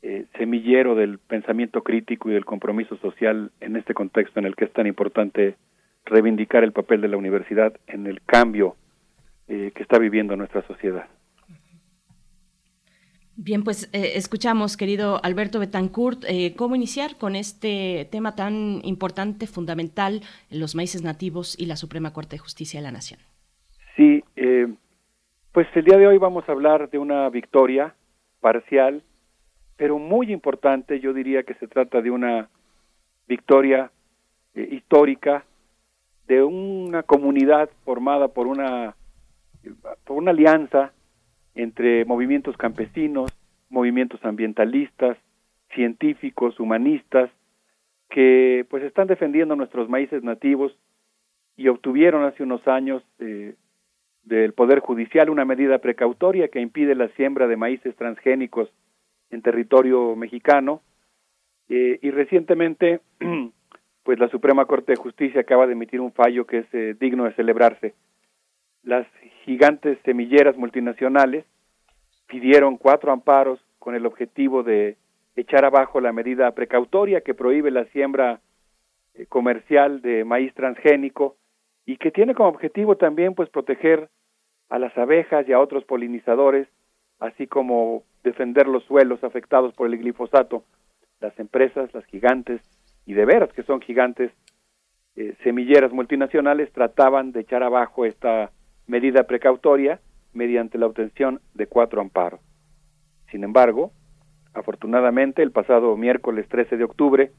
eh, 0.00 0.26
semillero 0.38 0.94
del 0.94 1.18
pensamiento 1.18 1.82
crítico 1.82 2.30
y 2.30 2.34
del 2.34 2.44
compromiso 2.44 2.96
social 2.98 3.50
en 3.60 3.74
este 3.74 3.94
contexto 3.94 4.38
en 4.38 4.46
el 4.46 4.54
que 4.54 4.66
es 4.66 4.72
tan 4.72 4.86
importante 4.86 5.56
reivindicar 6.04 6.62
el 6.62 6.70
papel 6.70 7.00
de 7.00 7.08
la 7.08 7.16
universidad 7.16 7.72
en 7.88 8.06
el 8.06 8.22
cambio 8.22 8.76
eh, 9.48 9.72
que 9.74 9.82
está 9.82 9.98
viviendo 9.98 10.36
nuestra 10.36 10.64
sociedad. 10.68 11.08
Bien, 13.34 13.64
pues 13.64 13.90
eh, 13.92 14.12
escuchamos, 14.14 14.76
querido 14.76 15.18
Alberto 15.24 15.58
Betancourt, 15.58 16.22
cómo 16.56 16.76
iniciar 16.76 17.18
con 17.18 17.34
este 17.34 18.08
tema 18.12 18.36
tan 18.36 18.80
importante, 18.84 19.48
fundamental, 19.48 20.20
los 20.48 20.76
maíces 20.76 21.02
nativos 21.02 21.58
y 21.58 21.66
la 21.66 21.74
Suprema 21.74 22.12
Corte 22.12 22.36
de 22.36 22.38
Justicia 22.38 22.78
de 22.78 22.84
la 22.84 22.92
Nación. 22.92 23.18
Sí, 23.96 24.22
eh, 24.36 24.72
pues 25.52 25.68
el 25.74 25.84
día 25.84 25.98
de 25.98 26.06
hoy 26.06 26.16
vamos 26.16 26.48
a 26.48 26.52
hablar 26.52 26.88
de 26.88 26.98
una 26.98 27.28
victoria 27.28 27.94
parcial, 28.40 29.02
pero 29.76 29.98
muy 29.98 30.32
importante. 30.32 30.98
Yo 30.98 31.12
diría 31.12 31.42
que 31.42 31.54
se 31.54 31.68
trata 31.68 32.00
de 32.00 32.10
una 32.10 32.48
victoria 33.28 33.90
eh, 34.54 34.68
histórica 34.72 35.44
de 36.26 36.42
una 36.42 37.02
comunidad 37.02 37.68
formada 37.84 38.28
por 38.28 38.46
una 38.46 38.96
por 40.04 40.16
una 40.16 40.32
alianza 40.32 40.92
entre 41.54 42.04
movimientos 42.04 42.56
campesinos, 42.56 43.30
movimientos 43.68 44.24
ambientalistas, 44.24 45.18
científicos, 45.74 46.58
humanistas, 46.58 47.30
que 48.08 48.66
pues 48.70 48.82
están 48.82 49.06
defendiendo 49.06 49.54
nuestros 49.54 49.88
maíces 49.88 50.22
nativos 50.24 50.76
y 51.56 51.68
obtuvieron 51.68 52.24
hace 52.24 52.42
unos 52.42 52.66
años 52.66 53.02
eh, 53.20 53.54
del 54.24 54.52
Poder 54.52 54.80
Judicial 54.80 55.30
una 55.30 55.44
medida 55.44 55.78
precautoria 55.78 56.48
que 56.48 56.60
impide 56.60 56.94
la 56.94 57.08
siembra 57.10 57.46
de 57.46 57.56
maíces 57.56 57.94
transgénicos 57.96 58.70
en 59.30 59.42
territorio 59.42 60.14
mexicano 60.16 60.82
eh, 61.68 61.98
y 62.02 62.10
recientemente 62.10 63.00
pues 64.02 64.18
la 64.18 64.28
Suprema 64.28 64.66
Corte 64.66 64.92
de 64.92 64.96
Justicia 64.96 65.40
acaba 65.40 65.66
de 65.66 65.72
emitir 65.72 66.00
un 66.00 66.12
fallo 66.12 66.46
que 66.46 66.58
es 66.58 66.66
eh, 66.74 66.94
digno 66.98 67.24
de 67.24 67.34
celebrarse. 67.34 67.94
Las 68.82 69.06
gigantes 69.44 69.98
semilleras 70.04 70.56
multinacionales 70.56 71.44
pidieron 72.26 72.76
cuatro 72.76 73.12
amparos 73.12 73.60
con 73.78 73.94
el 73.94 74.06
objetivo 74.06 74.62
de 74.62 74.96
echar 75.36 75.64
abajo 75.64 76.00
la 76.00 76.12
medida 76.12 76.50
precautoria 76.52 77.22
que 77.22 77.34
prohíbe 77.34 77.70
la 77.70 77.84
siembra 77.86 78.40
eh, 79.14 79.26
comercial 79.26 80.02
de 80.02 80.24
maíz 80.24 80.52
transgénico 80.54 81.36
y 81.84 81.96
que 81.96 82.10
tiene 82.10 82.34
como 82.34 82.48
objetivo 82.48 82.96
también 82.96 83.34
pues 83.34 83.48
proteger 83.50 84.08
a 84.68 84.78
las 84.78 84.96
abejas 84.96 85.48
y 85.48 85.52
a 85.52 85.60
otros 85.60 85.84
polinizadores, 85.84 86.68
así 87.18 87.46
como 87.46 88.04
defender 88.22 88.68
los 88.68 88.84
suelos 88.84 89.22
afectados 89.24 89.74
por 89.74 89.86
el 89.86 89.98
glifosato. 89.98 90.64
Las 91.20 91.38
empresas, 91.38 91.92
las 91.92 92.04
gigantes, 92.06 92.60
y 93.04 93.14
de 93.14 93.24
veras 93.24 93.52
que 93.52 93.64
son 93.64 93.80
gigantes, 93.80 94.32
eh, 95.16 95.34
semilleras 95.42 95.92
multinacionales, 95.92 96.72
trataban 96.72 97.32
de 97.32 97.40
echar 97.40 97.62
abajo 97.62 98.06
esta 98.06 98.50
medida 98.86 99.24
precautoria 99.24 100.00
mediante 100.32 100.78
la 100.78 100.86
obtención 100.86 101.40
de 101.54 101.66
cuatro 101.66 102.00
amparos. 102.00 102.40
Sin 103.30 103.44
embargo, 103.44 103.92
afortunadamente, 104.54 105.42
el 105.42 105.52
pasado 105.52 105.96
miércoles 105.96 106.48
13 106.48 106.76
de 106.76 106.84
octubre, 106.84 107.32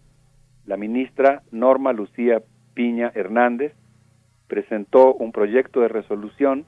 la 0.66 0.78
ministra 0.78 1.44
Norma 1.52 1.94
Lucía 1.94 2.44
Piña 2.74 3.12
Hernández 3.16 3.74
presentó 4.54 5.16
un 5.16 5.32
proyecto 5.32 5.82
de 5.82 5.88
resolución 5.88 6.66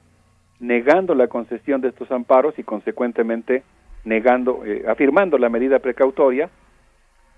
negando 0.58 1.14
la 1.14 1.28
concesión 1.28 1.80
de 1.80 1.90
estos 1.90 2.10
amparos 2.10 2.58
y 2.58 2.64
consecuentemente 2.64 3.62
negando, 4.04 4.64
eh, 4.64 4.82
afirmando 4.88 5.38
la 5.38 5.48
medida 5.48 5.78
precautoria, 5.78 6.50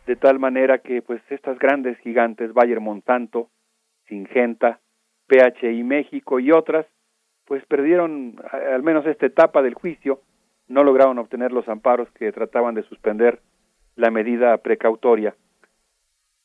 de 0.06 0.16
tal 0.16 0.38
manera 0.38 0.78
que 0.78 1.02
pues 1.02 1.20
estas 1.28 1.58
grandes 1.58 1.98
gigantes, 1.98 2.54
Bayer 2.54 2.80
Monsanto, 2.80 3.50
Singenta, 4.06 4.80
PHI 5.26 5.84
México 5.84 6.40
y 6.40 6.50
otras, 6.50 6.86
pues 7.44 7.62
perdieron 7.66 8.36
al 8.72 8.82
menos 8.82 9.04
esta 9.04 9.26
etapa 9.26 9.60
del 9.60 9.74
juicio, 9.74 10.22
no 10.66 10.82
lograron 10.82 11.18
obtener 11.18 11.52
los 11.52 11.68
amparos 11.68 12.10
que 12.12 12.32
trataban 12.32 12.74
de 12.74 12.84
suspender 12.84 13.40
la 13.96 14.10
medida 14.10 14.56
precautoria. 14.56 15.34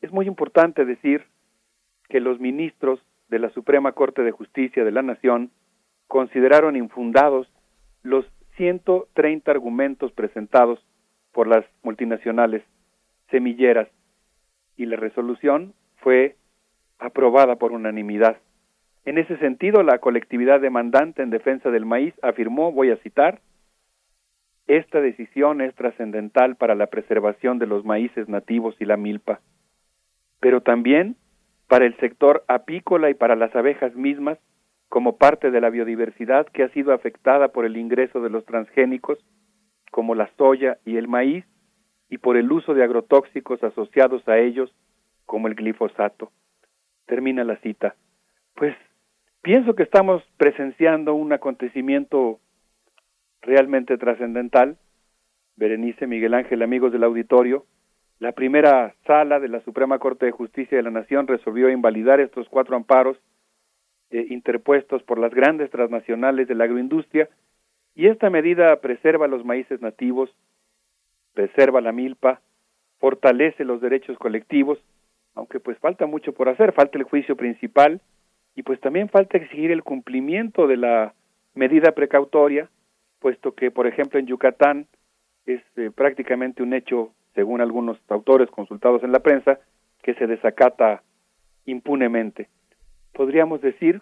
Es 0.01 0.11
muy 0.11 0.27
importante 0.27 0.83
decir 0.83 1.23
que 2.09 2.19
los 2.19 2.41
ministros 2.41 2.99
de 3.33 3.39
la 3.39 3.49
Suprema 3.49 3.93
Corte 3.93 4.21
de 4.21 4.29
Justicia 4.31 4.85
de 4.85 4.91
la 4.91 5.01
Nación 5.01 5.49
consideraron 6.07 6.75
infundados 6.75 7.51
los 8.03 8.25
130 8.57 9.49
argumentos 9.49 10.11
presentados 10.11 10.79
por 11.31 11.47
las 11.47 11.65
multinacionales 11.81 12.61
semilleras 13.31 13.87
y 14.77 14.85
la 14.85 14.97
resolución 14.97 15.73
fue 15.97 16.35
aprobada 16.99 17.55
por 17.55 17.71
unanimidad. 17.71 18.37
En 19.03 19.17
ese 19.17 19.35
sentido, 19.37 19.81
la 19.81 19.97
colectividad 19.97 20.61
demandante 20.61 21.23
en 21.23 21.31
defensa 21.31 21.71
del 21.71 21.87
maíz 21.87 22.13
afirmó, 22.21 22.71
voy 22.71 22.91
a 22.91 22.97
citar, 22.97 23.41
esta 24.67 25.01
decisión 25.01 25.59
es 25.59 25.73
trascendental 25.73 26.55
para 26.55 26.75
la 26.75 26.85
preservación 26.85 27.57
de 27.57 27.65
los 27.65 27.83
maíces 27.83 28.29
nativos 28.29 28.75
y 28.79 28.85
la 28.85 28.95
milpa, 28.95 29.41
pero 30.39 30.61
también 30.61 31.15
para 31.73 31.87
el 31.87 31.97
sector 31.97 32.43
apícola 32.47 33.09
y 33.09 33.15
para 33.15 33.35
las 33.35 33.55
abejas 33.55 33.95
mismas 33.95 34.37
como 34.89 35.17
parte 35.17 35.49
de 35.49 35.59
la 35.59 35.71
biodiversidad 35.71 36.45
que 36.45 36.61
ha 36.61 36.69
sido 36.69 36.93
afectada 36.93 37.47
por 37.47 37.65
el 37.65 37.77
ingreso 37.77 38.21
de 38.21 38.29
los 38.29 38.45
transgénicos 38.45 39.17
como 39.89 40.13
la 40.13 40.29
soya 40.37 40.77
y 40.85 40.97
el 40.97 41.07
maíz 41.07 41.45
y 42.11 42.19
por 42.19 42.37
el 42.37 42.51
uso 42.51 42.75
de 42.75 42.83
agrotóxicos 42.83 43.63
asociados 43.63 44.21
a 44.27 44.37
ellos 44.37 44.71
como 45.25 45.47
el 45.47 45.55
glifosato. 45.55 46.31
Termina 47.07 47.43
la 47.43 47.55
cita. 47.55 47.95
Pues 48.53 48.75
pienso 49.41 49.73
que 49.73 49.81
estamos 49.81 50.21
presenciando 50.37 51.15
un 51.15 51.33
acontecimiento 51.33 52.39
realmente 53.41 53.97
trascendental. 53.97 54.77
Berenice 55.55 56.05
Miguel 56.05 56.35
Ángel, 56.35 56.61
amigos 56.61 56.91
del 56.91 57.03
auditorio, 57.03 57.65
la 58.19 58.31
primera 58.31 58.95
sala 59.05 59.39
de 59.39 59.49
la 59.49 59.61
Suprema 59.61 59.99
Corte 59.99 60.25
de 60.25 60.31
Justicia 60.31 60.77
de 60.77 60.83
la 60.83 60.91
Nación 60.91 61.27
resolvió 61.27 61.69
invalidar 61.69 62.19
estos 62.19 62.47
cuatro 62.49 62.75
amparos 62.75 63.17
eh, 64.11 64.27
interpuestos 64.29 65.03
por 65.03 65.17
las 65.17 65.33
grandes 65.33 65.71
transnacionales 65.71 66.47
de 66.47 66.55
la 66.55 66.65
agroindustria 66.65 67.29
y 67.95 68.07
esta 68.07 68.29
medida 68.29 68.75
preserva 68.77 69.27
los 69.27 69.43
maíces 69.45 69.81
nativos, 69.81 70.29
preserva 71.33 71.81
la 71.81 71.91
milpa, 71.91 72.41
fortalece 72.99 73.65
los 73.65 73.81
derechos 73.81 74.17
colectivos, 74.17 74.79
aunque 75.35 75.59
pues 75.59 75.77
falta 75.79 76.05
mucho 76.05 76.33
por 76.33 76.49
hacer, 76.49 76.73
falta 76.73 76.97
el 76.97 77.03
juicio 77.03 77.35
principal 77.35 78.01
y 78.55 78.63
pues 78.63 78.79
también 78.79 79.09
falta 79.09 79.37
exigir 79.37 79.71
el 79.71 79.83
cumplimiento 79.83 80.67
de 80.67 80.77
la 80.77 81.13
medida 81.55 81.91
precautoria, 81.93 82.69
puesto 83.19 83.53
que 83.53 83.71
por 83.71 83.87
ejemplo 83.87 84.19
en 84.19 84.27
Yucatán 84.27 84.87
es 85.45 85.61
eh, 85.75 85.91
prácticamente 85.93 86.63
un 86.63 86.73
hecho, 86.73 87.11
según 87.35 87.61
algunos 87.61 87.97
autores 88.09 88.49
consultados 88.49 89.03
en 89.03 89.11
la 89.11 89.19
prensa, 89.19 89.59
que 90.01 90.13
se 90.15 90.27
desacata 90.27 91.03
impunemente 91.65 92.49
podríamos 93.13 93.61
decir 93.61 94.01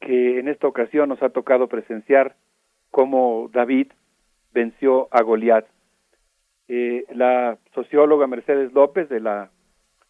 que 0.00 0.40
en 0.40 0.48
esta 0.48 0.66
ocasión 0.66 1.08
nos 1.08 1.22
ha 1.22 1.28
tocado 1.28 1.68
presenciar 1.68 2.34
cómo 2.90 3.48
David 3.52 3.92
venció 4.52 5.08
a 5.12 5.22
Goliat. 5.22 5.66
Eh, 6.68 7.04
la 7.14 7.58
socióloga 7.74 8.26
Mercedes 8.26 8.72
López 8.72 9.08
de 9.08 9.20
la 9.20 9.50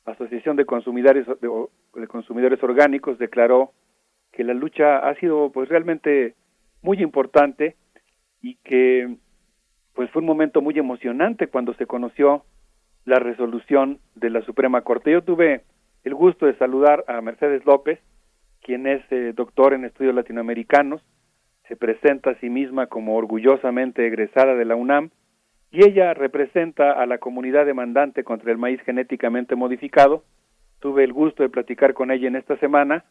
Asociación 0.05 0.57
de 0.57 0.65
Consumidores, 0.65 1.27
de, 1.27 2.07
Consumidores 2.07 2.63
Orgánicos 2.63 3.19
declaró 3.19 3.73
que 4.33 4.45
la 4.45 4.55
lucha 4.55 4.99
ha 4.99 5.15
sido 5.17 5.51
pues 5.53 5.69
realmente 5.69 6.35
muy 6.81 7.03
importante 7.03 7.77
y 8.41 8.57
que 8.65 9.17
pues 9.95 10.11
fue 10.11 10.21
un 10.21 10.27
momento 10.27 10.63
muy 10.63 10.79
emocionante 10.79 11.49
cuando 11.49 11.75
se 11.75 11.87
conoció 11.87 12.45
la 13.05 13.19
resolución 13.19 13.99
de 14.15 14.31
la 14.31 14.43
Suprema 14.43 14.83
Corte. 14.83 15.13
Yo 15.13 15.23
tuve 15.23 15.63
el 16.05 16.15
gusto 16.15 16.47
de 16.47 16.57
saludar 16.57 17.05
a 17.09 17.21
Mercedes 17.21 17.65
López, 17.67 17.99
quien 18.63 18.87
es 18.87 19.03
eh, 19.11 19.33
doctor 19.35 19.75
en 19.75 19.85
estudios 19.85 20.15
latinoamericanos, 20.15 21.03
se 21.69 21.77
presenta 21.77 22.31
a 22.31 22.35
sí 22.37 22.51
misma 22.51 22.87
como 22.87 23.17
orgullosamente 23.17 24.07
egresada 24.07 24.55
de 24.55 24.65
la 24.65 24.77
UNAM 24.77 25.11
y 25.71 25.85
ella 25.85 26.13
representa 26.13 26.93
a 26.93 27.07
la 27.07 27.19
comunidad 27.19 27.67
demandante 27.67 28.25
contra 28.25 28.53
el 28.53 28.59
maíz 28.59 28.81
genéticamente 28.83 29.57
modificado. 29.57 30.25
Tuve 30.81 31.05
el 31.05 31.13
gusto 31.13 31.43
de 31.43 31.49
platicar 31.49 31.95
con 31.95 32.11
ella 32.11 32.29
en 32.29 32.37
esta 32.37 32.57
semana 32.59 33.05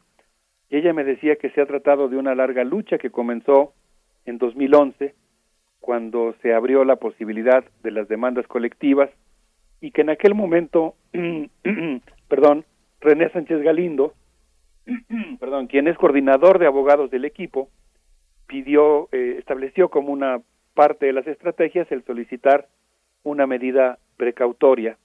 y 0.69 0.77
ella 0.77 0.93
me 0.93 1.03
decía 1.03 1.37
que 1.37 1.49
se 1.49 1.61
ha 1.61 1.65
tratado 1.65 2.07
de 2.07 2.17
una 2.17 2.35
larga 2.35 2.63
lucha 2.63 2.97
que 2.97 3.09
comenzó 3.09 3.73
en 4.25 4.37
2011 4.37 5.15
cuando 5.81 6.33
se 6.41 6.53
abrió 6.53 6.85
la 6.85 6.95
posibilidad 6.95 7.65
de 7.83 7.91
las 7.91 8.07
demandas 8.07 8.47
colectivas 8.47 9.09
y 9.81 9.91
que 9.91 10.01
en 10.01 10.11
aquel 10.11 10.35
momento, 10.35 10.95
perdón, 12.29 12.63
René 13.01 13.29
Sánchez 13.31 13.61
Galindo, 13.63 14.13
perdón, 15.39 15.67
quien 15.67 15.87
es 15.87 15.97
coordinador 15.97 16.59
de 16.59 16.67
abogados 16.67 17.09
del 17.11 17.25
equipo, 17.25 17.69
pidió, 18.47 19.09
eh, 19.11 19.35
estableció 19.39 19.89
como 19.89 20.13
una 20.13 20.41
parte 20.75 21.07
de 21.07 21.13
las 21.13 21.27
estrategias 21.27 21.91
el 21.91 22.03
solicitar 22.05 22.67
una 23.23 23.47
medida 23.47 23.97
precautoria 24.17 24.97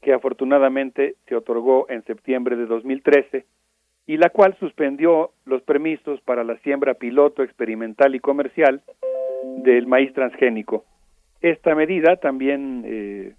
que 0.00 0.12
afortunadamente 0.12 1.16
se 1.26 1.34
otorgó 1.34 1.86
en 1.90 2.04
septiembre 2.04 2.56
de 2.56 2.66
2013 2.66 3.46
y 4.08 4.16
la 4.16 4.30
cual 4.30 4.56
suspendió 4.58 5.32
los 5.44 5.60
permisos 5.62 6.18
para 6.22 6.42
la 6.42 6.56
siembra 6.60 6.94
piloto, 6.94 7.42
experimental 7.42 8.14
y 8.14 8.20
comercial 8.20 8.80
del 9.58 9.86
maíz 9.86 10.14
transgénico. 10.14 10.86
Esta 11.42 11.74
medida 11.74 12.16
también, 12.16 12.84
eh, 12.86 13.34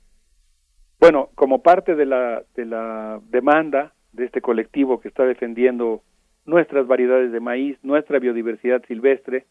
bueno, 0.99 1.29
como 1.33 1.63
parte 1.63 1.95
de 1.95 2.05
la, 2.05 2.43
de 2.55 2.65
la 2.65 3.19
demanda 3.31 3.93
de 4.13 4.25
este 4.25 4.41
colectivo 4.41 4.99
que 4.99 5.07
está 5.07 5.25
defendiendo 5.25 6.03
nuestras 6.45 6.85
variedades 6.85 7.31
de 7.31 7.39
maíz, 7.39 7.75
nuestra 7.81 8.19
biodiversidad 8.19 8.83
silvestre 8.85 9.47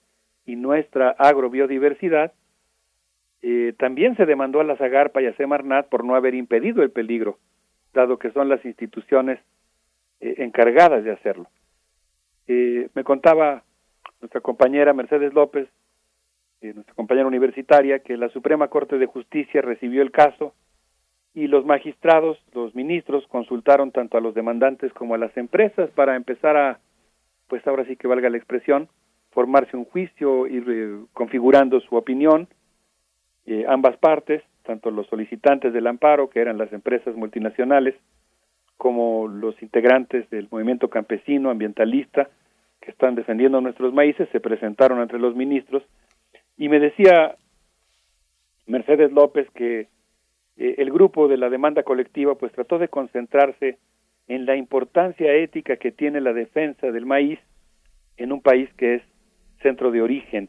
y 0.46 0.54
nuestra 0.54 1.10
agrobiodiversidad, 1.18 2.32
eh, 3.42 3.74
también 3.76 4.16
se 4.16 4.24
demandó 4.24 4.60
a 4.60 4.64
la 4.64 4.76
Zagarpa 4.76 5.20
y 5.20 5.26
a 5.26 5.34
Semarnat 5.34 5.88
por 5.88 6.04
no 6.04 6.14
haber 6.14 6.36
impedido 6.36 6.84
el 6.84 6.92
peligro, 6.92 7.38
dado 7.92 8.20
que 8.20 8.30
son 8.30 8.48
las 8.48 8.64
instituciones 8.64 9.40
eh, 10.20 10.34
encargadas 10.38 11.04
de 11.04 11.12
hacerlo. 11.12 11.48
Eh, 12.46 12.88
me 12.94 13.04
contaba 13.04 13.62
nuestra 14.20 14.40
compañera 14.40 14.92
Mercedes 14.92 15.32
López, 15.34 15.68
nuestra 16.60 16.94
compañera 16.94 17.26
universitaria, 17.26 18.00
que 18.00 18.16
la 18.16 18.30
Suprema 18.30 18.68
Corte 18.68 18.98
de 18.98 19.06
Justicia 19.06 19.62
recibió 19.62 20.02
el 20.02 20.10
caso 20.10 20.54
y 21.34 21.46
los 21.46 21.64
magistrados, 21.64 22.36
los 22.52 22.74
ministros, 22.74 23.24
consultaron 23.28 23.92
tanto 23.92 24.18
a 24.18 24.20
los 24.20 24.34
demandantes 24.34 24.92
como 24.92 25.14
a 25.14 25.18
las 25.18 25.36
empresas 25.36 25.88
para 25.90 26.16
empezar 26.16 26.56
a, 26.56 26.80
pues 27.46 27.64
ahora 27.66 27.84
sí 27.84 27.94
que 27.96 28.08
valga 28.08 28.28
la 28.28 28.38
expresión, 28.38 28.88
formarse 29.30 29.76
un 29.76 29.84
juicio, 29.84 30.48
ir 30.48 30.64
eh, 30.68 30.98
configurando 31.12 31.78
su 31.80 31.94
opinión. 31.94 32.48
eh, 33.46 33.64
ambas 33.68 33.96
partes, 33.98 34.42
tanto 34.64 34.90
los 34.90 35.06
solicitantes 35.06 35.72
del 35.72 35.86
amparo, 35.86 36.28
que 36.28 36.40
eran 36.40 36.58
las 36.58 36.72
empresas 36.72 37.14
multinacionales, 37.14 37.94
como 38.78 39.28
los 39.28 39.60
integrantes 39.62 40.30
del 40.30 40.48
movimiento 40.50 40.88
campesino 40.88 41.50
ambientalista 41.50 42.30
que 42.80 42.92
están 42.92 43.16
defendiendo 43.16 43.60
nuestros 43.60 43.92
maíces, 43.92 44.28
se 44.30 44.40
presentaron 44.40 45.02
entre 45.02 45.18
los 45.18 45.34
ministros 45.34 45.82
y 46.56 46.68
me 46.68 46.80
decía 46.80 47.36
Mercedes 48.66 49.12
López 49.12 49.48
que 49.50 49.88
eh, 50.56 50.74
el 50.78 50.90
grupo 50.92 51.28
de 51.28 51.36
la 51.36 51.50
demanda 51.50 51.82
colectiva 51.82 52.36
pues 52.36 52.52
trató 52.52 52.78
de 52.78 52.88
concentrarse 52.88 53.78
en 54.28 54.46
la 54.46 54.56
importancia 54.56 55.34
ética 55.34 55.76
que 55.76 55.90
tiene 55.90 56.20
la 56.20 56.32
defensa 56.32 56.90
del 56.90 57.04
maíz 57.04 57.40
en 58.16 58.32
un 58.32 58.40
país 58.40 58.68
que 58.76 58.96
es 58.96 59.02
centro 59.62 59.90
de 59.90 60.02
origen. 60.02 60.48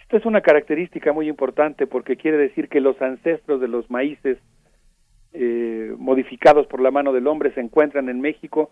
Esta 0.00 0.16
es 0.16 0.26
una 0.26 0.40
característica 0.40 1.12
muy 1.12 1.28
importante 1.28 1.86
porque 1.86 2.16
quiere 2.16 2.36
decir 2.36 2.68
que 2.68 2.80
los 2.80 3.00
ancestros 3.00 3.60
de 3.60 3.68
los 3.68 3.88
maíces 3.90 4.38
eh, 5.34 5.94
modificados 5.98 6.66
por 6.66 6.80
la 6.80 6.90
mano 6.90 7.12
del 7.12 7.26
hombre 7.26 7.52
se 7.52 7.60
encuentran 7.60 8.08
en 8.08 8.20
México. 8.20 8.70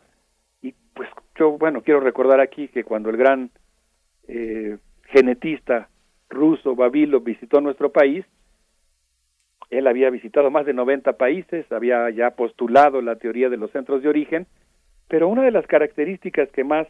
Y 0.62 0.74
pues 0.94 1.08
yo 1.36 1.58
bueno 1.58 1.82
quiero 1.82 2.00
recordar 2.00 2.40
aquí 2.40 2.68
que 2.68 2.84
cuando 2.84 3.10
el 3.10 3.16
gran 3.18 3.50
eh, 4.28 4.78
genetista 5.08 5.88
ruso 6.30 6.74
Babilo 6.74 7.20
visitó 7.20 7.60
nuestro 7.60 7.92
país 7.92 8.24
él 9.72 9.86
había 9.86 10.10
visitado 10.10 10.50
más 10.50 10.66
de 10.66 10.74
90 10.74 11.14
países, 11.14 11.70
había 11.72 12.10
ya 12.10 12.32
postulado 12.32 13.00
la 13.00 13.16
teoría 13.16 13.48
de 13.48 13.56
los 13.56 13.70
centros 13.70 14.02
de 14.02 14.08
origen, 14.10 14.46
pero 15.08 15.28
una 15.28 15.42
de 15.42 15.50
las 15.50 15.66
características 15.66 16.50
que 16.50 16.62
más 16.62 16.86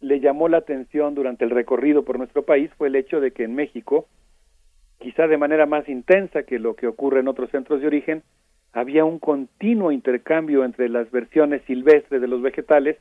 le 0.00 0.18
llamó 0.18 0.48
la 0.48 0.58
atención 0.58 1.14
durante 1.14 1.44
el 1.44 1.50
recorrido 1.50 2.04
por 2.04 2.18
nuestro 2.18 2.42
país 2.42 2.68
fue 2.76 2.88
el 2.88 2.96
hecho 2.96 3.20
de 3.20 3.30
que 3.30 3.44
en 3.44 3.54
México, 3.54 4.08
quizá 4.98 5.26
de 5.26 5.38
manera 5.38 5.66
más 5.66 5.88
intensa 5.88 6.44
que 6.44 6.58
lo 6.58 6.74
que 6.74 6.86
ocurre 6.86 7.20
en 7.20 7.28
otros 7.28 7.50
centros 7.50 7.80
de 7.80 7.86
origen, 7.86 8.22
había 8.72 9.04
un 9.04 9.18
continuo 9.18 9.92
intercambio 9.92 10.64
entre 10.64 10.88
las 10.88 11.10
versiones 11.10 11.62
silvestres 11.66 12.20
de 12.20 12.28
los 12.28 12.42
vegetales 12.42 12.98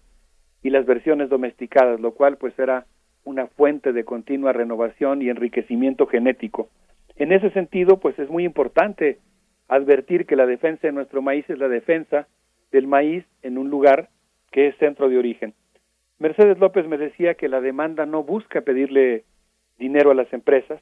y 0.64 0.70
las 0.70 0.86
versiones 0.86 1.30
domesticadas, 1.30 2.00
lo 2.00 2.14
cual 2.14 2.38
pues 2.38 2.58
era 2.58 2.86
una 3.24 3.48
fuente 3.48 3.92
de 3.92 4.06
continua 4.06 4.54
renovación 4.54 5.22
y 5.22 5.30
enriquecimiento 5.30 6.08
genético. 6.08 6.70
En 7.18 7.32
ese 7.32 7.50
sentido, 7.52 8.00
pues 8.00 8.18
es 8.20 8.30
muy 8.30 8.46
importante 8.46 9.20
advertir 9.68 10.26
que 10.26 10.36
la 10.36 10.46
defensa 10.46 10.88
de 10.88 10.94
nuestro 10.94 11.22
maíz 11.22 11.50
es 11.50 11.58
la 11.58 11.68
defensa 11.68 12.28
del 12.72 12.88
maíz 12.88 13.26
en 13.42 13.58
un 13.58 13.70
lugar 13.70 14.10
que 14.52 14.68
es 14.68 14.78
centro 14.78 15.10
de 15.10 15.18
origen. 15.18 15.54
Mercedes 16.20 16.60
López 16.60 16.88
me 16.88 16.98
decía 16.98 17.34
que 17.34 17.50
la 17.50 17.62
demanda 17.62 18.06
no 18.06 18.24
busca 18.24 18.62
pedirle 18.62 19.26
dinero 19.78 20.12
a 20.12 20.16
las 20.16 20.32
empresas, 20.32 20.82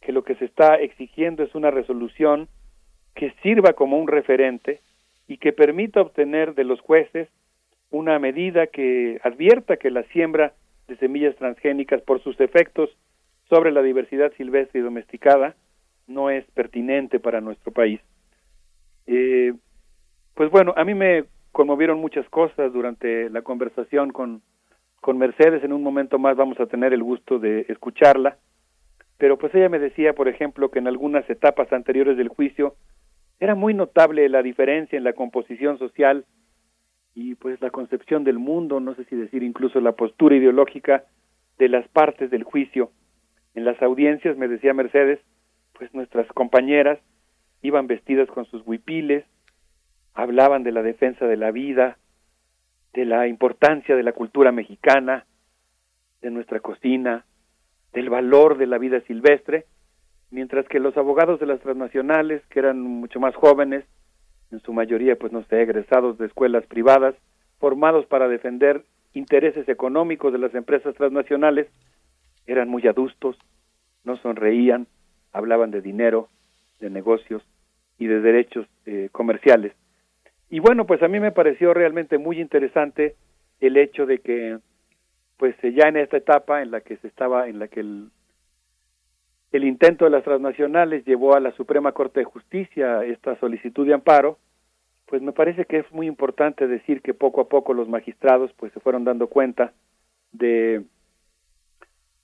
que 0.00 0.12
lo 0.12 0.24
que 0.24 0.34
se 0.36 0.44
está 0.44 0.76
exigiendo 0.76 1.42
es 1.42 1.54
una 1.54 1.70
resolución 1.70 2.48
que 3.14 3.32
sirva 3.42 3.72
como 3.74 3.98
un 3.98 4.08
referente 4.08 4.80
y 5.28 5.38
que 5.38 5.52
permita 5.52 6.00
obtener 6.00 6.54
de 6.54 6.64
los 6.64 6.80
jueces 6.80 7.28
una 7.90 8.18
medida 8.18 8.68
que 8.68 9.20
advierta 9.22 9.76
que 9.76 9.90
la 9.90 10.04
siembra 10.04 10.54
de 10.88 10.96
semillas 10.96 11.36
transgénicas 11.36 12.02
por 12.02 12.22
sus 12.22 12.38
efectos 12.40 12.90
sobre 13.48 13.72
la 13.72 13.82
diversidad 13.82 14.32
silvestre 14.36 14.80
y 14.80 14.82
domesticada 14.82 15.54
no 16.06 16.30
es 16.30 16.44
pertinente 16.52 17.20
para 17.20 17.40
nuestro 17.40 17.72
país. 17.72 18.00
Eh, 19.06 19.52
pues 20.34 20.50
bueno, 20.50 20.72
a 20.76 20.84
mí 20.84 20.94
me 20.94 21.24
conmovieron 21.52 22.00
muchas 22.00 22.28
cosas 22.28 22.72
durante 22.72 23.28
la 23.30 23.42
conversación 23.42 24.10
con, 24.10 24.42
con 25.00 25.18
Mercedes. 25.18 25.64
En 25.64 25.72
un 25.72 25.82
momento 25.82 26.18
más 26.18 26.36
vamos 26.36 26.58
a 26.60 26.66
tener 26.66 26.92
el 26.92 27.02
gusto 27.02 27.38
de 27.38 27.66
escucharla. 27.68 28.36
Pero 29.20 29.36
pues 29.36 29.54
ella 29.54 29.68
me 29.68 29.78
decía, 29.78 30.14
por 30.14 30.28
ejemplo, 30.28 30.70
que 30.70 30.78
en 30.78 30.88
algunas 30.88 31.28
etapas 31.28 31.70
anteriores 31.74 32.16
del 32.16 32.28
juicio 32.28 32.74
era 33.38 33.54
muy 33.54 33.74
notable 33.74 34.26
la 34.30 34.42
diferencia 34.42 34.96
en 34.96 35.04
la 35.04 35.12
composición 35.12 35.78
social 35.78 36.24
y 37.14 37.34
pues 37.34 37.60
la 37.60 37.68
concepción 37.68 38.24
del 38.24 38.38
mundo, 38.38 38.80
no 38.80 38.94
sé 38.94 39.04
si 39.04 39.16
decir 39.16 39.42
incluso 39.42 39.78
la 39.82 39.92
postura 39.92 40.36
ideológica 40.36 41.04
de 41.58 41.68
las 41.68 41.86
partes 41.88 42.30
del 42.30 42.44
juicio. 42.44 42.92
En 43.54 43.66
las 43.66 43.82
audiencias, 43.82 44.38
me 44.38 44.48
decía 44.48 44.72
Mercedes, 44.72 45.20
pues 45.74 45.92
nuestras 45.92 46.26
compañeras 46.28 46.98
iban 47.60 47.88
vestidas 47.88 48.26
con 48.28 48.46
sus 48.46 48.66
huipiles, 48.66 49.26
hablaban 50.14 50.62
de 50.62 50.72
la 50.72 50.82
defensa 50.82 51.26
de 51.26 51.36
la 51.36 51.50
vida, 51.50 51.98
de 52.94 53.04
la 53.04 53.28
importancia 53.28 53.96
de 53.96 54.02
la 54.02 54.14
cultura 54.14 54.50
mexicana, 54.50 55.26
de 56.22 56.30
nuestra 56.30 56.60
cocina, 56.60 57.26
del 57.92 58.10
valor 58.10 58.58
de 58.58 58.66
la 58.66 58.78
vida 58.78 59.00
silvestre, 59.02 59.66
mientras 60.30 60.66
que 60.68 60.78
los 60.78 60.96
abogados 60.96 61.40
de 61.40 61.46
las 61.46 61.60
transnacionales, 61.60 62.42
que 62.46 62.60
eran 62.60 62.80
mucho 62.80 63.20
más 63.20 63.34
jóvenes, 63.34 63.84
en 64.50 64.60
su 64.60 64.72
mayoría, 64.72 65.16
pues 65.16 65.32
no 65.32 65.42
sé, 65.44 65.62
egresados 65.62 66.18
de 66.18 66.26
escuelas 66.26 66.66
privadas, 66.66 67.14
formados 67.58 68.06
para 68.06 68.28
defender 68.28 68.84
intereses 69.12 69.68
económicos 69.68 70.32
de 70.32 70.38
las 70.38 70.54
empresas 70.54 70.94
transnacionales, 70.94 71.68
eran 72.46 72.68
muy 72.68 72.86
adustos, 72.86 73.36
no 74.04 74.16
sonreían, 74.18 74.86
hablaban 75.32 75.70
de 75.70 75.80
dinero, 75.80 76.28
de 76.80 76.90
negocios 76.90 77.42
y 77.98 78.06
de 78.06 78.20
derechos 78.20 78.66
eh, 78.86 79.08
comerciales. 79.12 79.72
Y 80.48 80.58
bueno, 80.58 80.86
pues 80.86 81.02
a 81.02 81.08
mí 81.08 81.20
me 81.20 81.32
pareció 81.32 81.74
realmente 81.74 82.18
muy 82.18 82.40
interesante 82.40 83.14
el 83.60 83.76
hecho 83.76 84.06
de 84.06 84.18
que, 84.18 84.58
pues 85.40 85.56
ya 85.62 85.88
en 85.88 85.96
esta 85.96 86.18
etapa 86.18 86.60
en 86.60 86.70
la 86.70 86.82
que 86.82 86.98
se 86.98 87.08
estaba, 87.08 87.48
en 87.48 87.58
la 87.58 87.68
que 87.68 87.80
el, 87.80 88.10
el 89.52 89.64
intento 89.64 90.04
de 90.04 90.10
las 90.10 90.22
transnacionales 90.22 91.06
llevó 91.06 91.34
a 91.34 91.40
la 91.40 91.50
Suprema 91.52 91.92
Corte 91.92 92.20
de 92.20 92.24
Justicia 92.24 93.02
esta 93.06 93.40
solicitud 93.40 93.86
de 93.86 93.94
amparo, 93.94 94.36
pues 95.06 95.22
me 95.22 95.32
parece 95.32 95.64
que 95.64 95.78
es 95.78 95.90
muy 95.92 96.06
importante 96.06 96.68
decir 96.68 97.00
que 97.00 97.14
poco 97.14 97.40
a 97.40 97.48
poco 97.48 97.72
los 97.72 97.88
magistrados 97.88 98.52
pues 98.58 98.70
se 98.74 98.80
fueron 98.80 99.04
dando 99.04 99.28
cuenta 99.28 99.72
de 100.32 100.84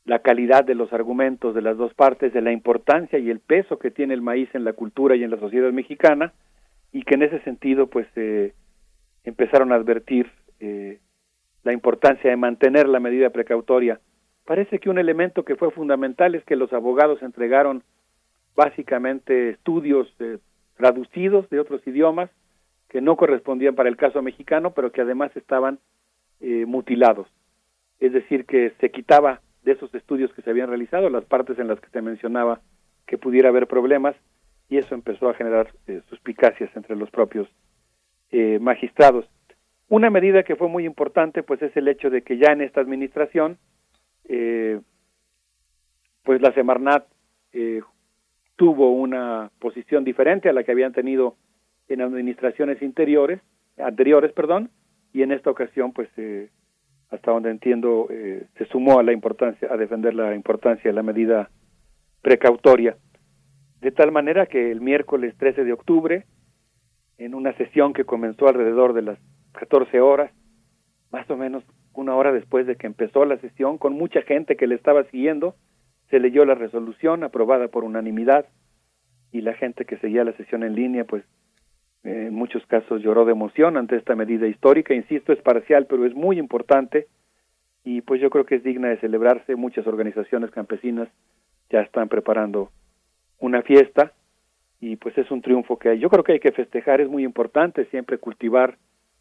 la 0.04 0.18
calidad 0.18 0.62
de 0.66 0.74
los 0.74 0.92
argumentos 0.92 1.54
de 1.54 1.62
las 1.62 1.78
dos 1.78 1.94
partes, 1.94 2.34
de 2.34 2.42
la 2.42 2.52
importancia 2.52 3.18
y 3.18 3.30
el 3.30 3.40
peso 3.40 3.78
que 3.78 3.90
tiene 3.90 4.12
el 4.12 4.20
maíz 4.20 4.54
en 4.54 4.64
la 4.64 4.74
cultura 4.74 5.16
y 5.16 5.24
en 5.24 5.30
la 5.30 5.40
sociedad 5.40 5.72
mexicana, 5.72 6.34
y 6.92 7.02
que 7.02 7.14
en 7.14 7.22
ese 7.22 7.40
sentido 7.44 7.86
pues 7.86 8.06
eh, 8.14 8.52
empezaron 9.24 9.72
a 9.72 9.76
advertir 9.76 10.30
eh, 10.60 11.00
la 11.66 11.72
importancia 11.72 12.30
de 12.30 12.36
mantener 12.36 12.88
la 12.88 13.00
medida 13.00 13.28
precautoria. 13.30 14.00
Parece 14.46 14.78
que 14.78 14.88
un 14.88 14.98
elemento 14.98 15.44
que 15.44 15.56
fue 15.56 15.70
fundamental 15.70 16.34
es 16.34 16.44
que 16.44 16.56
los 16.56 16.72
abogados 16.72 17.22
entregaron 17.22 17.82
básicamente 18.54 19.50
estudios 19.50 20.08
eh, 20.20 20.38
traducidos 20.76 21.50
de 21.50 21.60
otros 21.60 21.86
idiomas 21.86 22.30
que 22.88 23.00
no 23.00 23.16
correspondían 23.16 23.74
para 23.74 23.88
el 23.88 23.96
caso 23.96 24.22
mexicano, 24.22 24.70
pero 24.70 24.92
que 24.92 25.02
además 25.02 25.36
estaban 25.36 25.78
mutilados. 26.66 27.26
Es 27.98 28.12
decir, 28.12 28.44
que 28.44 28.72
se 28.78 28.90
quitaba 28.90 29.40
de 29.64 29.72
esos 29.72 29.92
estudios 29.94 30.32
que 30.34 30.42
se 30.42 30.50
habían 30.50 30.68
realizado, 30.68 31.08
las 31.08 31.24
partes 31.24 31.58
en 31.58 31.66
las 31.66 31.80
que 31.80 31.88
se 31.90 32.02
mencionaba 32.02 32.60
que 33.06 33.16
pudiera 33.16 33.48
haber 33.48 33.66
problemas, 33.66 34.14
y 34.68 34.78
eso 34.78 34.94
empezó 34.94 35.28
a 35.28 35.34
generar 35.34 35.72
eh, 35.86 36.02
suspicacias 36.08 36.70
entre 36.76 36.96
los 36.96 37.10
propios 37.10 37.48
eh, 38.30 38.58
magistrados. 38.60 39.26
Una 39.88 40.10
medida 40.10 40.42
que 40.42 40.56
fue 40.56 40.68
muy 40.68 40.84
importante, 40.84 41.42
pues 41.42 41.62
es 41.62 41.76
el 41.76 41.88
hecho 41.88 42.10
de 42.10 42.22
que 42.22 42.38
ya 42.38 42.52
en 42.52 42.60
esta 42.60 42.80
administración, 42.80 43.58
eh, 44.28 44.80
pues 46.24 46.40
la 46.40 46.52
Semarnat 46.52 47.06
tuvo 48.56 48.92
una 48.92 49.50
posición 49.60 50.04
diferente 50.04 50.50
a 50.50 50.52
la 50.52 50.62
que 50.62 50.72
habían 50.72 50.92
tenido 50.92 51.36
en 51.88 52.02
administraciones 52.02 52.82
interiores, 52.82 53.40
anteriores, 53.78 54.32
perdón, 54.32 54.70
y 55.12 55.22
en 55.22 55.32
esta 55.32 55.50
ocasión, 55.50 55.92
pues 55.92 56.10
hasta 57.10 57.30
donde 57.30 57.50
entiendo, 57.50 58.08
eh, 58.10 58.46
se 58.58 58.66
sumó 58.66 58.98
a 58.98 59.02
la 59.02 59.12
importancia, 59.12 59.68
a 59.70 59.76
defender 59.76 60.14
la 60.14 60.34
importancia 60.34 60.90
de 60.90 60.94
la 60.94 61.02
medida 61.02 61.50
precautoria. 62.22 62.96
De 63.80 63.92
tal 63.92 64.10
manera 64.10 64.46
que 64.46 64.70
el 64.70 64.80
miércoles 64.80 65.34
13 65.38 65.64
de 65.64 65.72
octubre, 65.72 66.24
en 67.18 67.34
una 67.34 67.52
sesión 67.54 67.92
que 67.92 68.04
comenzó 68.04 68.48
alrededor 68.48 68.92
de 68.92 69.02
las 69.02 69.18
14 69.56 70.00
horas, 70.00 70.30
más 71.10 71.28
o 71.30 71.36
menos 71.36 71.64
una 71.92 72.14
hora 72.14 72.32
después 72.32 72.66
de 72.66 72.76
que 72.76 72.86
empezó 72.86 73.24
la 73.24 73.38
sesión, 73.38 73.78
con 73.78 73.94
mucha 73.94 74.22
gente 74.22 74.56
que 74.56 74.66
le 74.66 74.74
estaba 74.74 75.04
siguiendo, 75.04 75.56
se 76.10 76.20
leyó 76.20 76.44
la 76.44 76.54
resolución 76.54 77.24
aprobada 77.24 77.68
por 77.68 77.84
unanimidad 77.84 78.46
y 79.32 79.40
la 79.40 79.54
gente 79.54 79.84
que 79.84 79.98
seguía 79.98 80.24
la 80.24 80.32
sesión 80.32 80.62
en 80.62 80.74
línea, 80.74 81.04
pues 81.04 81.24
en 82.04 82.34
muchos 82.34 82.64
casos 82.66 83.02
lloró 83.02 83.24
de 83.24 83.32
emoción 83.32 83.76
ante 83.76 83.96
esta 83.96 84.14
medida 84.14 84.46
histórica, 84.46 84.94
insisto, 84.94 85.32
es 85.32 85.40
parcial, 85.40 85.86
pero 85.86 86.06
es 86.06 86.14
muy 86.14 86.38
importante 86.38 87.08
y 87.82 88.00
pues 88.02 88.20
yo 88.20 88.30
creo 88.30 88.46
que 88.46 88.56
es 88.56 88.62
digna 88.62 88.88
de 88.88 88.98
celebrarse. 88.98 89.56
Muchas 89.56 89.86
organizaciones 89.86 90.50
campesinas 90.50 91.08
ya 91.70 91.80
están 91.80 92.08
preparando 92.08 92.70
una 93.38 93.62
fiesta 93.62 94.12
y 94.80 94.96
pues 94.96 95.16
es 95.18 95.30
un 95.30 95.42
triunfo 95.42 95.78
que 95.78 95.98
yo 95.98 96.08
creo 96.08 96.22
que 96.22 96.32
hay 96.32 96.40
que 96.40 96.52
festejar, 96.52 97.00
es 97.00 97.08
muy 97.08 97.24
importante 97.24 97.86
siempre 97.86 98.18
cultivar 98.18 98.76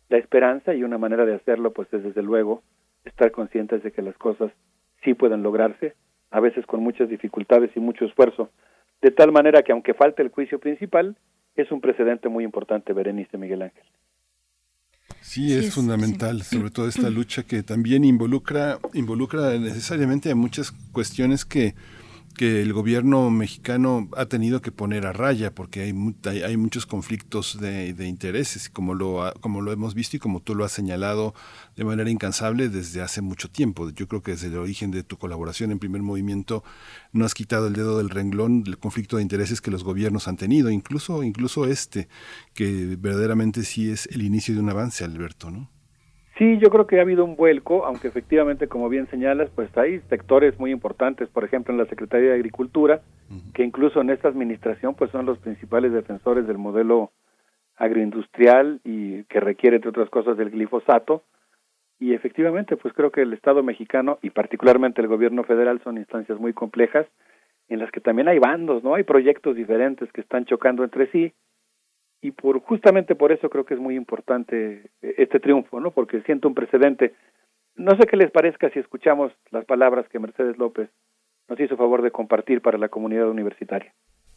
la 0.10 0.18
esperanza 0.18 0.74
y 0.74 0.84
una 0.84 0.98
manera 0.98 1.26
de 1.26 1.36
hacerlo 1.36 1.74
pues 1.74 1.92
es 1.94 2.04
desde 2.04 2.22
luego 2.22 2.64
estar 3.06 3.32
conscientes 3.32 3.84
de 3.84 3.92
que 3.92 4.02
las 4.02 4.18
cosas 4.18 4.52
sí 5.04 5.14
pueden 5.14 5.44
lograrse, 5.44 5.96
a 6.32 6.40
veces 6.40 6.66
con 6.66 6.82
muchas 6.82 7.10
dificultades 7.10 7.72
y 7.76 7.80
mucho 7.80 8.06
esfuerzo. 8.06 8.50
de 9.02 9.12
tal 9.12 9.32
manera 9.32 9.62
que 9.62 9.72
aunque 9.72 9.94
falte 9.94 10.24
el 10.24 10.30
juicio 10.30 10.60
principal, 10.60 11.16
es 11.56 11.72
un 11.72 11.80
precedente 11.80 12.28
muy 12.28 12.44
importante, 12.44 12.94
Berenice 12.94 13.38
Miguel 13.38 13.62
Ángel. 13.62 13.84
Sí, 15.22 15.54
es, 15.54 15.74
fundamental, 15.74 16.42
sobre 16.44 16.70
todo 16.70 16.88
esta 16.88 17.10
lucha 17.12 17.44
que 17.44 17.64
también 17.64 18.04
involucra, 18.04 18.80
involucra 18.94 19.58
necesariamente 19.58 20.32
a 20.32 20.36
muchas 20.36 20.72
cuestiones 20.92 21.46
que 21.46 21.76
que 22.36 22.62
el 22.62 22.74
gobierno 22.74 23.30
mexicano 23.32 24.10
ha 24.16 24.26
tenido 24.26 24.62
que 24.62 24.72
poner 24.72 25.08
a 25.08 25.14
raya 25.14 25.56
porque 25.56 25.82
hay, 25.82 26.42
hay, 26.44 26.58
muchos 26.58 26.86
conflictos 26.86 27.60
de, 27.60 27.94
de, 27.94 28.08
intereses, 28.08 28.70
como 28.70 28.94
lo, 28.94 29.34
como 29.42 29.62
lo 29.62 29.72
hemos 29.72 29.96
visto 29.96 30.18
y 30.18 30.20
como 30.20 30.42
tú 30.42 30.54
lo 30.54 30.66
has 30.66 30.72
señalado 30.72 31.34
de 31.76 31.86
manera 31.86 32.10
incansable 32.10 32.70
desde 32.70 33.02
hace 33.02 33.22
mucho 33.22 33.50
tiempo. 33.50 33.90
Yo 33.90 34.08
creo 34.08 34.22
que 34.22 34.32
desde 34.32 34.48
el 34.48 34.58
origen 34.58 34.92
de 34.92 35.04
tu 35.04 35.18
colaboración 35.18 35.72
en 35.72 35.80
primer 35.80 36.04
movimiento 36.04 36.64
no 37.12 37.26
has 37.26 37.34
quitado 37.34 37.68
el 37.68 37.74
dedo 37.74 37.98
del 37.98 38.10
renglón 38.10 38.64
del 38.64 38.78
conflicto 38.78 39.18
de 39.18 39.24
intereses 39.24 39.62
que 39.62 39.72
los 39.72 39.84
gobiernos 39.84 40.28
han 40.28 40.38
tenido, 40.38 40.70
incluso, 40.70 41.24
incluso 41.24 41.66
este, 41.66 42.08
que 42.54 42.96
verdaderamente 43.00 43.64
sí 43.64 43.90
es 43.90 44.08
el 44.12 44.22
inicio 44.22 44.54
de 44.54 44.60
un 44.60 44.70
avance, 44.70 45.04
Alberto, 45.04 45.50
¿no? 45.50 45.75
Sí, 46.38 46.58
yo 46.58 46.70
creo 46.70 46.86
que 46.86 47.00
ha 47.00 47.04
habido 47.04 47.24
un 47.24 47.38
vuelco, 47.38 47.86
aunque 47.86 48.10
efectivamente, 48.10 48.68
como 48.68 48.90
bien 48.90 49.08
señalas, 49.08 49.50
pues 49.56 49.76
hay 49.78 50.02
sectores 50.10 50.60
muy 50.60 50.72
importantes, 50.72 51.30
por 51.30 51.46
ejemplo, 51.46 51.74
en 51.74 51.78
la 51.78 51.86
Secretaría 51.86 52.30
de 52.30 52.36
Agricultura, 52.36 53.02
que 53.54 53.64
incluso 53.64 54.02
en 54.02 54.10
esta 54.10 54.28
administración, 54.28 54.96
pues 54.96 55.12
son 55.12 55.26
los 55.26 55.38
principales 55.40 55.94
defensores 55.94 56.46
del 56.46 56.58
modelo 56.58 57.12
agroindustrial 57.78 58.82
y 58.84 59.24
que 59.26 59.40
requiere, 59.40 59.78
entre 59.78 59.92
otras 59.92 60.10
cosas, 60.10 60.36
del 60.36 60.52
glifosato. 60.52 61.24
Y 62.00 62.14
efectivamente, 62.14 62.76
pues 62.76 62.94
creo 62.94 63.12
que 63.12 63.22
el 63.22 63.32
Estado 63.32 63.64
mexicano 63.64 64.20
y 64.22 64.32
particularmente 64.32 65.02
el 65.02 65.08
gobierno 65.08 65.46
federal 65.46 65.80
son 65.86 65.98
instancias 65.98 66.38
muy 66.38 66.52
complejas 66.52 67.08
en 67.70 67.80
las 67.80 67.90
que 67.92 68.02
también 68.02 68.28
hay 68.28 68.40
bandos, 68.40 68.84
¿no? 68.84 68.96
Hay 68.96 69.04
proyectos 69.04 69.56
diferentes 69.56 70.12
que 70.12 70.20
están 70.20 70.44
chocando 70.44 70.84
entre 70.84 71.10
sí 71.12 71.34
y 72.26 72.32
por 72.32 72.60
justamente 72.62 73.14
por 73.14 73.32
eso 73.32 73.52
creo 73.52 73.66
que 73.66 73.76
es 73.76 73.80
muy 73.80 73.96
importante 73.96 74.90
eh, 75.04 75.16
este 75.18 75.40
triunfo, 75.40 75.80
¿no? 75.80 75.92
Porque 75.92 76.22
siento 76.22 76.48
un 76.48 76.56
precedente. 76.56 77.14
No 77.76 77.92
sé 77.92 78.08
qué 78.08 78.18
les 78.18 78.32
parezca 78.32 78.72
si 78.72 78.80
escuchamos 78.80 79.32
las 79.52 79.64
palabras 79.66 80.10
que 80.10 80.18
Mercedes 80.18 80.58
López 80.58 80.90
nos 81.48 81.60
hizo 81.60 81.78
favor 81.78 82.02
de 82.02 82.10
compartir 82.10 82.62
para 82.62 82.80
la 82.80 82.90
comunidad 82.90 83.30
universitaria. 83.30 83.94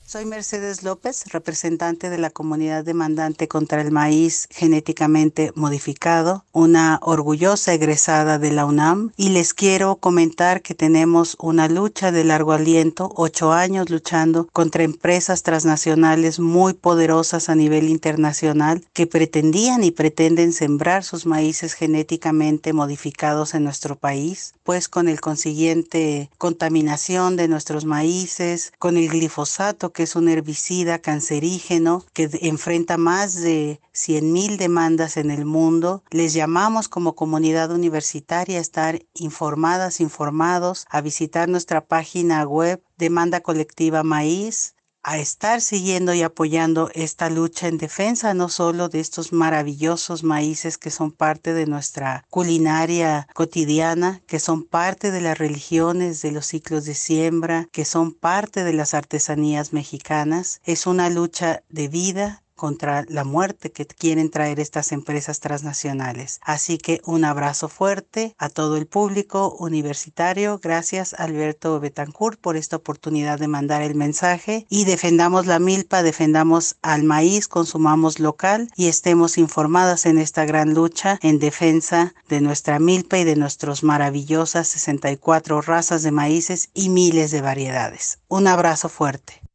Soy 0.09 0.25
Mercedes 0.25 0.85
López, 0.85 1.27
representante 1.27 2.09
de 2.09 2.17
la 2.17 2.31
comunidad 2.31 2.83
demandante 2.83 3.47
contra 3.47 3.83
el 3.83 3.91
maíz 3.91 4.49
genéticamente 4.51 5.53
modificado, 5.55 6.47
una 6.51 6.99
orgullosa 7.03 7.75
egresada 7.75 8.39
de 8.39 8.51
la 8.51 8.65
UNAM, 8.65 9.13
y 9.19 9.29
les 9.29 9.53
quiero 9.53 9.97
comentar 9.97 10.63
que 10.63 10.75
tenemos 10.75 11.37
una 11.39 11.69
lucha 11.69 12.11
de 12.11 12.25
largo 12.25 12.53
aliento, 12.53 13.13
ocho 13.17 13.53
años 13.53 13.91
luchando 13.91 14.49
contra 14.55 14.83
empresas 14.83 15.43
transnacionales 15.43 16.41
muy 16.41 16.73
poderosas 16.73 17.51
a 17.51 17.55
nivel 17.55 17.91
internacional 17.91 18.87
que 18.95 19.07
pretendían 19.07 19.85
y 19.85 19.91
pretenden 19.91 20.55
sembrar 20.55 21.05
sus 21.05 21.27
maíces 21.27 21.75
genéticamente 21.75 22.73
modificados 22.73 23.53
en 23.53 23.65
nuestro 23.65 23.95
país, 23.95 24.55
pues 24.63 24.89
con 24.89 25.07
el 25.07 25.21
consiguiente 25.21 26.31
contaminación 26.39 27.37
de 27.37 27.49
nuestros 27.49 27.85
maíces, 27.85 28.73
con 28.79 28.97
el 28.97 29.11
glifosato 29.11 29.93
que 29.98 29.98
es 30.03 30.17
un 30.17 30.29
herbicida 30.29 30.99
cancerígeno 30.99 32.05
que 32.13 32.29
enfrenta 32.43 32.97
más 32.97 33.35
de 33.41 33.81
100.000 33.95 34.57
demandas 34.57 35.17
en 35.17 35.31
el 35.31 35.45
mundo. 35.45 36.03
Les 36.11 36.33
llamamos 36.33 36.89
como 36.89 37.15
comunidad 37.15 37.71
universitaria 37.71 38.59
a 38.59 38.63
estar 38.63 39.01
informadas, 39.15 40.01
informados, 40.01 40.87
a 40.91 41.01
visitar 41.01 41.49
nuestra 41.49 41.85
página 41.85 42.45
web 42.45 42.83
Demanda 42.97 43.41
Colectiva 43.41 44.03
Maíz 44.03 44.75
a 45.09 45.17
estar 45.17 45.63
siguiendo 45.63 46.13
y 46.13 46.21
apoyando 46.21 46.91
esta 46.93 47.31
lucha 47.31 47.67
en 47.67 47.79
defensa 47.79 48.35
no 48.35 48.51
solo 48.51 48.91
de 48.91 49.01
estos 49.01 49.33
maravillosos 49.33 50.23
maíces 50.23 50.77
que 50.77 50.91
son 50.91 51.13
parte 51.13 51.55
de 51.55 51.65
nuestra 51.65 52.27
culinaria 52.29 53.27
cotidiana, 53.33 54.21
que 54.27 54.39
son 54.39 54.65
parte 54.65 55.11
de 55.11 55.23
las 55.23 55.39
religiones, 55.39 56.21
de 56.21 56.33
los 56.33 56.45
ciclos 56.45 56.85
de 56.85 56.95
siembra, 56.95 57.69
que 57.73 57.87
son 57.87 58.13
parte 58.13 58.65
de 58.65 58.75
las 58.75 58.93
artesanías 58.93 59.73
mexicanas. 59.73 60.61
Es 60.65 60.87
una 60.87 61.09
lucha 61.09 61.63
de 61.71 61.89
vida, 61.89 62.43
contra 62.59 63.07
la 63.09 63.25
muerte 63.25 63.73
que 63.73 63.87
quieren 63.87 64.31
traer 64.31 64.61
estas 64.61 64.93
empresas 64.93 65.41
transnacionales. 65.41 66.41
Así 66.43 66.77
que 66.77 67.01
un 67.07 67.25
abrazo 67.25 67.71
fuerte 67.71 68.35
a 68.37 68.51
todo 68.51 68.77
el 68.77 68.87
público 68.87 69.57
universitario. 69.59 70.59
Gracias 70.63 71.15
Alberto 71.15 71.81
Betancourt 71.81 72.39
por 72.39 72.57
esta 72.57 72.77
oportunidad 72.77 73.39
de 73.39 73.49
mandar 73.49 73.81
el 73.81 73.95
mensaje 73.95 74.67
y 74.69 74.85
defendamos 74.85 75.47
la 75.47 75.59
milpa, 75.59 76.03
defendamos 76.03 76.77
al 76.83 77.05
maíz, 77.05 77.49
consumamos 77.49 78.19
local 78.19 78.71
y 78.77 78.89
estemos 78.89 79.39
informadas 79.39 80.05
en 80.05 80.19
esta 80.19 80.45
gran 80.45 80.75
lucha 80.75 81.19
en 81.23 81.39
defensa 81.39 82.15
de 82.29 82.41
nuestra 82.41 82.79
milpa 82.79 83.19
y 83.19 83.25
de 83.25 83.37
nuestras 83.37 83.83
maravillosas 83.83 84.69
64 84.69 85.63
razas 85.63 86.03
de 86.03 86.11
maíces 86.11 86.71
y 86.75 86.89
miles 86.89 87.31
de 87.31 87.41
variedades. 87.41 88.19
Un 88.29 88.49
abrazo 88.49 88.89
fuerte. 88.89 89.48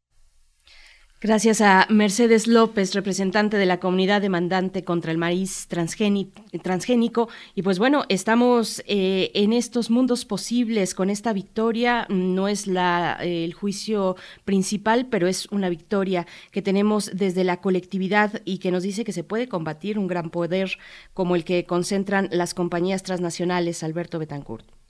Gracias 1.24 1.62
a 1.62 1.88
Mercedes 1.90 2.48
López, 2.48 2.94
representante 2.94 3.56
de 3.56 3.66
la 3.66 3.80
comunidad 3.80 4.22
demandante 4.22 4.84
contra 4.84 5.10
el 5.10 5.18
maíz 5.18 5.70
transgénico. 5.70 7.30
Y 7.56 7.62
pues 7.62 7.80
bueno, 7.80 8.04
estamos 8.10 8.84
eh, 8.88 9.32
en 9.34 9.54
estos 9.54 9.90
mundos 9.90 10.26
posibles 10.26 10.94
con 10.94 11.10
esta 11.10 11.32
victoria. 11.32 12.06
No 12.10 12.50
es 12.50 12.68
la, 12.68 13.18
el 13.22 13.54
juicio 13.54 14.18
principal, 14.44 15.08
pero 15.10 15.28
es 15.28 15.46
una 15.46 15.70
victoria 15.70 16.28
que 16.52 16.62
tenemos 16.62 17.10
desde 17.14 17.46
la 17.46 17.62
colectividad 17.62 18.42
y 18.44 18.58
que 18.58 18.72
nos 18.72 18.84
dice 18.84 19.06
que 19.06 19.14
se 19.14 19.24
puede 19.24 19.48
combatir 19.48 19.98
un 19.98 20.08
gran 20.08 20.30
poder 20.30 20.78
como 21.14 21.38
el 21.38 21.46
que 21.46 21.64
concentran 21.64 22.28
las 22.34 22.54
compañías 22.54 23.02
transnacionales. 23.02 23.82
Alberto 23.82 24.20
Betancourt. 24.20 24.83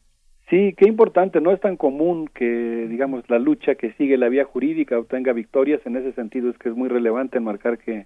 Sí, 0.49 0.73
qué 0.77 0.88
importante, 0.88 1.39
no 1.39 1.51
es 1.51 1.59
tan 1.61 1.77
común 1.77 2.30
que, 2.33 2.88
digamos, 2.89 3.27
la 3.30 3.39
lucha 3.39 3.75
que 3.75 3.93
sigue 3.93 4.17
la 4.17 4.30
vía 4.30 4.43
jurídica 4.43 4.99
obtenga 4.99 5.33
victorias, 5.33 5.81
en 5.85 5.95
ese 5.95 6.11
sentido 6.13 6.49
es 6.49 6.57
que 6.57 6.69
es 6.69 6.75
muy 6.75 6.89
relevante 6.89 7.39
marcar 7.39 7.77
que, 7.77 8.05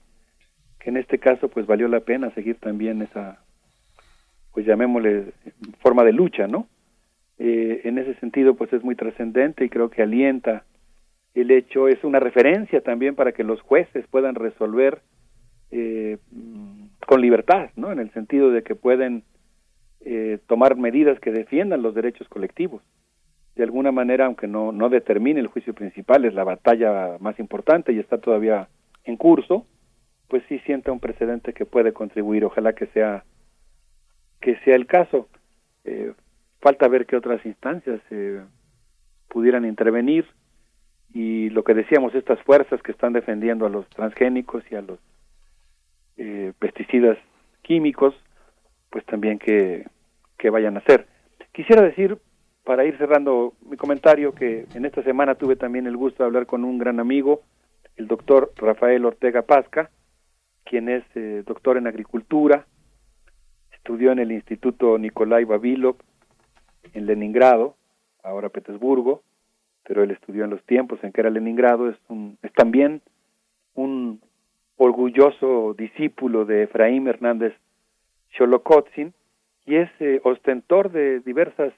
que 0.80 0.90
en 0.90 0.98
este 0.98 1.18
caso 1.18 1.50
pues 1.50 1.66
valió 1.66 1.88
la 1.88 2.02
pena 2.02 2.30
seguir 2.32 2.58
también 2.60 3.02
esa, 3.02 3.44
pues 4.54 4.66
llamémosle, 4.66 5.34
forma 5.80 6.04
de 6.04 6.14
lucha, 6.14 6.48
¿no? 6.48 6.68
Eh, 7.40 7.82
en 7.84 7.98
ese 7.98 8.16
sentido 8.16 8.56
pues 8.56 8.72
es 8.74 8.84
muy 8.84 8.96
trascendente 8.96 9.66
y 9.66 9.70
creo 9.70 9.90
que 9.90 10.02
alienta 10.02 10.64
el 11.34 11.52
hecho, 11.52 11.88
es 11.88 12.04
una 12.04 12.20
referencia 12.20 12.82
también 12.82 13.16
para 13.16 13.32
que 13.32 13.44
los 13.44 13.62
jueces 13.62 14.06
puedan 14.08 14.36
resolver 14.36 15.02
eh, 15.70 16.18
con 17.06 17.22
libertad, 17.22 17.70
¿no? 17.76 17.92
En 17.92 18.00
el 18.00 18.12
sentido 18.12 18.52
de 18.52 18.64
que 18.64 18.74
pueden 18.76 19.24
eh, 20.02 20.40
tomar 20.48 20.76
medidas 20.76 21.20
que 21.20 21.32
defiendan 21.32 21.82
los 21.82 21.94
derechos 21.96 22.28
colectivos. 22.30 22.82
De 23.56 23.64
alguna 23.64 23.92
manera, 23.92 24.26
aunque 24.26 24.48
no, 24.48 24.72
no 24.72 24.90
determine 24.90 25.40
el 25.40 25.48
juicio 25.48 25.74
principal, 25.74 26.26
es 26.26 26.34
la 26.34 26.44
batalla 26.44 27.18
más 27.20 27.40
importante 27.40 27.92
y 27.92 28.00
está 28.00 28.20
todavía 28.20 28.70
en 29.04 29.18
curso, 29.18 29.66
pues 30.28 30.44
sí 30.48 30.60
sienta 30.60 30.92
un 30.92 31.00
precedente 31.00 31.54
que 31.54 31.66
puede 31.66 31.94
contribuir. 31.94 32.46
Ojalá 32.46 32.74
que 32.74 32.88
sea 32.88 33.24
que 34.40 34.58
sea 34.60 34.76
el 34.76 34.86
caso. 34.86 35.28
Eh, 35.84 36.14
falta 36.60 36.88
ver 36.88 37.06
qué 37.06 37.16
otras 37.16 37.44
instancias 37.46 38.02
eh, 38.12 38.42
pudieran 39.30 39.66
intervenir 39.66 40.26
y 41.14 41.50
lo 41.50 41.64
que 41.64 41.74
decíamos, 41.74 42.14
estas 42.14 42.40
fuerzas 42.44 42.82
que 42.82 42.92
están 42.92 43.14
defendiendo 43.14 43.66
a 43.66 43.70
los 43.70 43.88
transgénicos 43.90 44.64
y 44.70 44.76
a 44.76 44.82
los 44.82 45.00
eh, 46.18 46.54
pesticidas 46.60 47.18
químicos, 47.62 48.14
pues 48.90 49.06
también 49.06 49.40
que, 49.40 49.86
que 50.38 50.50
vayan 50.50 50.76
a 50.76 50.80
hacer. 50.80 51.08
Quisiera 51.52 51.82
decir, 51.82 52.18
para 52.64 52.86
ir 52.86 52.98
cerrando 52.98 53.54
mi 53.70 53.78
comentario, 53.78 54.34
que 54.34 54.66
en 54.74 54.86
esta 54.86 55.02
semana 55.04 55.36
tuve 55.36 55.56
también 55.56 55.88
el 55.88 55.98
gusto 55.98 56.24
de 56.24 56.28
hablar 56.28 56.46
con 56.46 56.64
un 56.64 56.78
gran 56.78 57.00
amigo, 57.00 57.42
el 57.96 58.08
doctor 58.08 58.52
Rafael 58.58 59.06
Ortega 59.06 59.42
Pasca, 59.42 59.90
quien 60.64 60.90
es 60.90 61.04
eh, 61.16 61.44
doctor 61.46 61.78
en 61.78 61.88
agricultura, 61.88 62.66
estudió 63.72 64.12
en 64.12 64.20
el 64.20 64.32
Instituto 64.32 64.98
Nikolai 64.98 65.46
Babilov 65.46 65.96
en 66.94 67.06
Leningrado, 67.06 67.76
ahora 68.22 68.50
Petersburgo, 68.50 69.24
pero 69.84 70.04
él 70.04 70.12
estudió 70.12 70.44
en 70.44 70.50
los 70.50 70.64
tiempos 70.64 71.02
en 71.04 71.12
que 71.14 71.22
era 71.22 71.30
Leningrado, 71.30 71.90
es, 71.90 71.98
un, 72.10 72.38
es 72.44 72.52
también 72.54 73.02
un 73.74 74.20
orgulloso 74.76 75.74
discípulo 75.74 76.46
de 76.46 76.64
Efraín 76.64 77.08
Hernández 77.08 77.54
Y 79.66 79.76
es 79.76 79.90
eh, 80.00 80.22
ostentor 80.24 80.92
de 80.92 81.20
diversas 81.20 81.74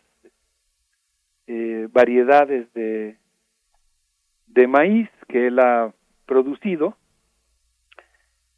eh, 1.48 1.88
variedades 1.92 2.72
de, 2.74 3.18
de 4.48 4.68
maíz 4.68 5.10
que 5.28 5.48
él 5.48 5.60
ha 5.60 5.92
producido, 6.28 6.96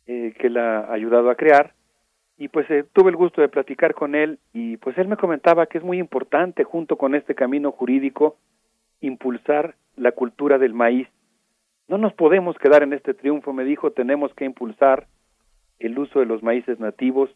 eh, 0.06 0.34
que 0.38 0.48
él 0.48 0.58
ha 0.58 0.92
ayudado 0.92 1.30
a 1.30 1.36
crear, 1.36 1.74
y 2.38 2.50
pues 2.50 2.68
tuve 2.92 3.12
el 3.12 3.16
gusto 3.16 3.40
de 3.42 3.50
platicar 3.50 3.94
con 3.94 4.16
él 4.16 4.40
y 4.52 4.78
pues 4.78 4.98
él 4.98 5.08
me 5.08 5.16
comentaba 5.16 5.68
que 5.68 5.78
es 5.78 5.84
muy 5.84 6.00
importante 6.00 6.64
junto 6.64 6.98
con 6.98 7.14
este 7.14 7.36
camino 7.36 7.72
jurídico 7.72 8.38
impulsar 9.00 9.76
la 9.96 10.12
cultura 10.12 10.58
del 10.58 10.74
maíz. 10.74 11.08
No 11.88 11.98
nos 11.98 12.14
podemos 12.14 12.58
quedar 12.58 12.84
en 12.84 12.94
este 12.94 13.14
triunfo, 13.14 13.54
me 13.54 13.64
dijo, 13.64 13.92
tenemos 13.92 14.34
que 14.34 14.46
impulsar 14.46 15.08
el 15.78 15.98
uso 16.00 16.20
de 16.20 16.26
los 16.26 16.42
maíces 16.42 16.80
nativos, 16.80 17.30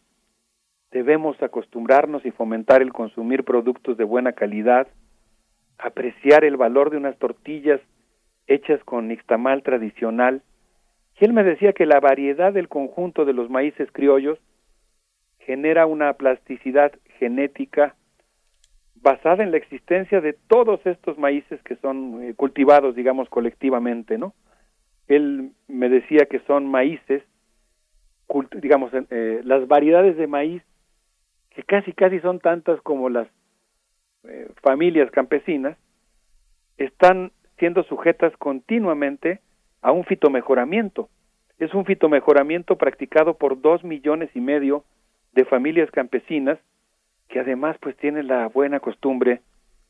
debemos 0.90 1.40
acostumbrarnos 1.42 2.24
y 2.24 2.30
fomentar 2.30 2.82
el 2.82 2.92
consumir 2.92 3.44
productos 3.44 3.96
de 3.96 4.04
buena 4.04 4.32
calidad, 4.32 4.88
apreciar 5.78 6.44
el 6.44 6.56
valor 6.56 6.90
de 6.90 6.96
unas 6.96 7.18
tortillas 7.18 7.80
hechas 8.46 8.82
con 8.84 9.08
nixtamal 9.08 9.62
tradicional. 9.62 10.42
Y 11.20 11.24
él 11.24 11.32
me 11.32 11.44
decía 11.44 11.72
que 11.72 11.86
la 11.86 12.00
variedad 12.00 12.52
del 12.52 12.68
conjunto 12.68 13.24
de 13.24 13.32
los 13.32 13.50
maíces 13.50 13.90
criollos 13.92 14.38
genera 15.40 15.86
una 15.86 16.12
plasticidad 16.14 16.92
genética 17.18 17.94
basada 19.02 19.44
en 19.44 19.52
la 19.52 19.56
existencia 19.56 20.20
de 20.20 20.32
todos 20.32 20.84
estos 20.84 21.18
maíces 21.18 21.62
que 21.62 21.76
son 21.76 22.22
eh, 22.22 22.34
cultivados, 22.34 22.94
digamos, 22.96 23.28
colectivamente, 23.28 24.18
¿no? 24.18 24.34
Él 25.06 25.52
me 25.68 25.88
decía 25.88 26.26
que 26.28 26.40
son 26.40 26.66
maíces, 26.66 27.22
digamos, 28.60 28.90
eh, 29.10 29.40
las 29.44 29.68
variedades 29.68 30.16
de 30.16 30.26
maíz 30.26 30.62
que 31.56 31.62
casi 31.62 31.94
casi 31.94 32.20
son 32.20 32.38
tantas 32.38 32.78
como 32.82 33.08
las 33.08 33.28
eh, 34.24 34.50
familias 34.62 35.10
campesinas, 35.10 35.78
están 36.76 37.32
siendo 37.58 37.82
sujetas 37.84 38.36
continuamente 38.36 39.40
a 39.80 39.90
un 39.90 40.04
fitomejoramiento. 40.04 41.08
Es 41.58 41.72
un 41.72 41.86
fitomejoramiento 41.86 42.76
practicado 42.76 43.38
por 43.38 43.58
dos 43.58 43.82
millones 43.84 44.28
y 44.34 44.40
medio 44.40 44.84
de 45.32 45.46
familias 45.46 45.90
campesinas 45.90 46.58
que 47.28 47.40
además 47.40 47.78
pues 47.80 47.96
tienen 47.96 48.26
la 48.26 48.48
buena 48.48 48.78
costumbre 48.80 49.40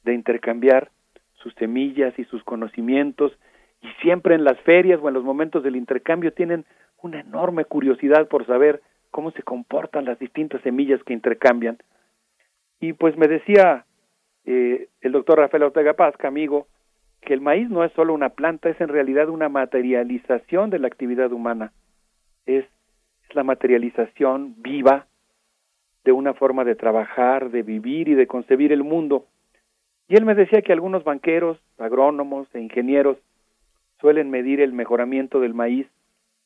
de 0.04 0.14
intercambiar 0.14 0.92
sus 1.34 1.52
semillas 1.54 2.16
y 2.16 2.24
sus 2.26 2.44
conocimientos 2.44 3.36
y 3.82 3.88
siempre 4.02 4.36
en 4.36 4.44
las 4.44 4.58
ferias 4.60 5.00
o 5.02 5.08
en 5.08 5.14
los 5.14 5.24
momentos 5.24 5.64
del 5.64 5.74
intercambio 5.74 6.32
tienen 6.32 6.64
una 7.02 7.18
enorme 7.18 7.64
curiosidad 7.64 8.28
por 8.28 8.46
saber 8.46 8.82
cómo 9.10 9.30
se 9.32 9.42
comportan 9.42 10.04
las 10.04 10.18
distintas 10.18 10.60
semillas 10.62 11.02
que 11.04 11.12
intercambian. 11.12 11.78
Y 12.80 12.92
pues 12.92 13.16
me 13.16 13.28
decía 13.28 13.84
eh, 14.44 14.88
el 15.00 15.12
doctor 15.12 15.38
Rafael 15.38 15.64
Ortega 15.64 15.94
Pazca, 15.94 16.28
amigo, 16.28 16.66
que 17.22 17.34
el 17.34 17.40
maíz 17.40 17.68
no 17.68 17.84
es 17.84 17.92
solo 17.92 18.14
una 18.14 18.30
planta, 18.30 18.68
es 18.68 18.80
en 18.80 18.88
realidad 18.88 19.28
una 19.28 19.48
materialización 19.48 20.70
de 20.70 20.78
la 20.78 20.86
actividad 20.86 21.32
humana. 21.32 21.72
Es, 22.46 22.64
es 23.28 23.34
la 23.34 23.42
materialización 23.42 24.54
viva 24.58 25.06
de 26.04 26.12
una 26.12 26.34
forma 26.34 26.64
de 26.64 26.76
trabajar, 26.76 27.50
de 27.50 27.62
vivir 27.62 28.08
y 28.08 28.14
de 28.14 28.28
concebir 28.28 28.72
el 28.72 28.84
mundo. 28.84 29.26
Y 30.08 30.14
él 30.14 30.24
me 30.24 30.36
decía 30.36 30.62
que 30.62 30.72
algunos 30.72 31.02
banqueros, 31.02 31.58
agrónomos 31.78 32.46
e 32.54 32.60
ingenieros 32.60 33.18
suelen 34.00 34.30
medir 34.30 34.60
el 34.60 34.72
mejoramiento 34.72 35.40
del 35.40 35.54
maíz 35.54 35.88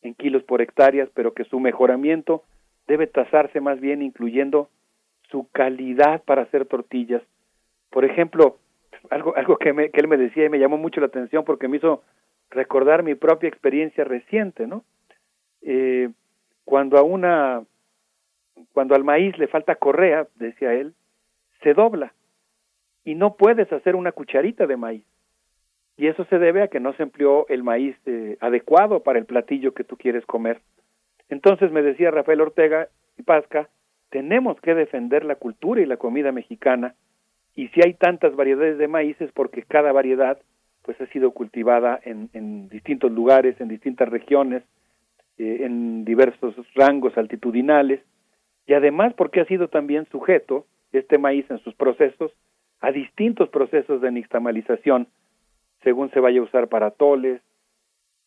en 0.02 0.14
kilos 0.14 0.42
por 0.44 0.62
hectáreas, 0.62 1.08
pero 1.14 1.34
que 1.34 1.44
su 1.44 1.60
mejoramiento 1.60 2.44
debe 2.86 3.06
tasarse 3.06 3.60
más 3.60 3.80
bien 3.80 4.02
incluyendo 4.02 4.68
su 5.30 5.48
calidad 5.52 6.22
para 6.24 6.42
hacer 6.42 6.66
tortillas. 6.66 7.22
Por 7.90 8.04
ejemplo, 8.04 8.58
algo, 9.10 9.36
algo 9.36 9.56
que, 9.56 9.72
me, 9.72 9.90
que 9.90 10.00
él 10.00 10.08
me 10.08 10.16
decía 10.16 10.46
y 10.46 10.48
me 10.48 10.58
llamó 10.58 10.76
mucho 10.76 11.00
la 11.00 11.06
atención 11.06 11.44
porque 11.44 11.68
me 11.68 11.76
hizo 11.76 12.02
recordar 12.50 13.02
mi 13.02 13.14
propia 13.14 13.48
experiencia 13.48 14.04
reciente, 14.04 14.66
¿no? 14.66 14.84
Eh, 15.62 16.10
cuando 16.64 16.98
a 16.98 17.02
una 17.02 17.62
cuando 18.72 18.94
al 18.94 19.04
maíz 19.04 19.36
le 19.38 19.48
falta 19.48 19.76
correa, 19.76 20.26
decía 20.36 20.74
él, 20.74 20.94
se 21.62 21.74
dobla 21.74 22.12
y 23.04 23.14
no 23.14 23.34
puedes 23.36 23.72
hacer 23.72 23.96
una 23.96 24.12
cucharita 24.12 24.66
de 24.66 24.76
maíz. 24.76 25.04
Y 26.00 26.06
eso 26.06 26.24
se 26.30 26.38
debe 26.38 26.62
a 26.62 26.68
que 26.68 26.80
no 26.80 26.94
se 26.94 27.02
empleó 27.02 27.46
el 27.50 27.62
maíz 27.62 27.94
eh, 28.06 28.38
adecuado 28.40 29.02
para 29.02 29.18
el 29.18 29.26
platillo 29.26 29.74
que 29.74 29.84
tú 29.84 29.98
quieres 29.98 30.24
comer. 30.24 30.62
Entonces 31.28 31.70
me 31.72 31.82
decía 31.82 32.10
Rafael 32.10 32.40
Ortega 32.40 32.88
y 33.18 33.22
Pasca, 33.22 33.68
tenemos 34.08 34.58
que 34.62 34.74
defender 34.74 35.26
la 35.26 35.34
cultura 35.34 35.82
y 35.82 35.84
la 35.84 35.98
comida 35.98 36.32
mexicana. 36.32 36.94
Y 37.54 37.68
si 37.68 37.82
hay 37.84 37.92
tantas 37.92 38.34
variedades 38.34 38.78
de 38.78 38.88
maíces 38.88 39.30
porque 39.34 39.62
cada 39.62 39.92
variedad 39.92 40.38
pues 40.84 40.98
ha 41.02 41.06
sido 41.08 41.32
cultivada 41.32 42.00
en, 42.02 42.70
distintos 42.70 43.12
lugares, 43.12 43.60
en 43.60 43.68
distintas 43.68 44.08
regiones, 44.08 44.62
eh, 45.36 45.66
en 45.66 46.06
diversos 46.06 46.54
rangos 46.76 47.14
altitudinales. 47.18 48.00
Y 48.66 48.72
además 48.72 49.12
porque 49.12 49.42
ha 49.42 49.44
sido 49.44 49.68
también 49.68 50.06
sujeto 50.06 50.64
este 50.92 51.18
maíz 51.18 51.44
en 51.50 51.58
sus 51.58 51.74
procesos 51.74 52.32
a 52.80 52.90
distintos 52.90 53.50
procesos 53.50 54.00
de 54.00 54.10
nixtamalización, 54.12 55.06
según 55.82 56.10
se 56.10 56.20
vaya 56.20 56.40
a 56.40 56.44
usar 56.44 56.68
para 56.68 56.90
toles, 56.90 57.40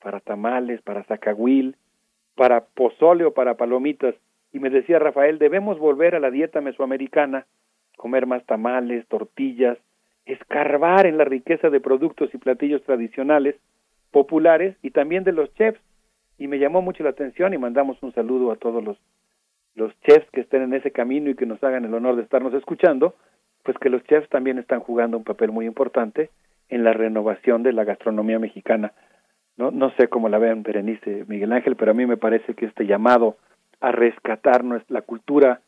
para 0.02 0.20
tamales, 0.20 0.82
para 0.82 1.04
zacahuil, 1.04 1.76
para 2.36 2.62
pozole 2.62 3.26
o 3.26 3.34
para 3.34 3.56
palomitas. 3.56 4.16
Y 4.52 4.60
me 4.60 4.70
decía 4.70 5.00
Rafael, 5.00 5.40
debemos 5.40 5.80
volver 5.80 6.16
a 6.16 6.20
la 6.20 6.32
dieta 6.32 6.62
mesoamericana, 6.62 7.46
comer 7.98 8.26
más 8.26 8.46
tamales, 8.46 9.08
tortillas, 9.08 9.78
escarbar 10.26 11.06
en 11.06 11.18
la 11.18 11.26
riqueza 11.26 11.70
de 11.70 11.80
productos 11.80 12.34
y 12.34 12.38
platillos 12.38 12.84
tradicionales, 12.84 13.56
populares 14.12 14.76
y 14.82 14.92
también 14.92 15.24
de 15.24 15.32
los 15.32 15.54
chefs. 15.56 15.80
Y 16.38 16.48
me 16.48 16.60
llamó 16.60 16.82
mucho 16.82 17.04
la 17.04 17.12
atención 17.12 17.54
y 17.54 17.58
mandamos 17.58 18.02
un 18.02 18.14
saludo 18.14 18.52
a 18.52 18.56
todos 18.56 18.84
los 18.84 18.98
los 19.76 19.92
chefs 20.02 20.30
que 20.30 20.42
estén 20.42 20.62
en 20.62 20.74
ese 20.76 20.92
camino 20.92 21.32
y 21.32 21.36
que 21.36 21.48
nos 21.48 21.64
hagan 21.64 21.84
el 21.84 21.96
honor 21.96 22.16
de 22.16 22.22
estarnos 22.22 22.54
escuchando, 22.54 23.16
pues 23.64 23.76
que 23.80 23.90
los 23.90 24.04
chefs 24.04 24.30
también 24.30 24.60
están 24.60 24.82
jugando 24.82 25.18
un 25.18 25.24
papel 25.24 25.52
muy 25.52 25.66
importante 25.66 26.30
en 26.70 26.84
la 26.84 26.94
renovación 26.94 27.64
de 27.64 27.74
la 27.74 27.84
gastronomía 27.84 28.40
mexicana. 28.40 28.94
No, 29.58 29.72
no 29.72 29.92
sé 29.92 30.08
cómo 30.08 30.30
la 30.30 30.40
vean 30.40 30.64
Berenice, 30.64 31.26
Miguel 31.28 31.52
Ángel, 31.52 31.76
pero 31.76 31.92
a 31.92 31.94
mí 31.94 32.06
me 32.06 32.18
parece 32.18 32.54
que 32.56 32.66
este 32.66 32.86
llamado 32.86 33.38
a 33.80 33.92
rescatar 33.92 34.64
la 34.88 35.02
cultura 35.02 35.62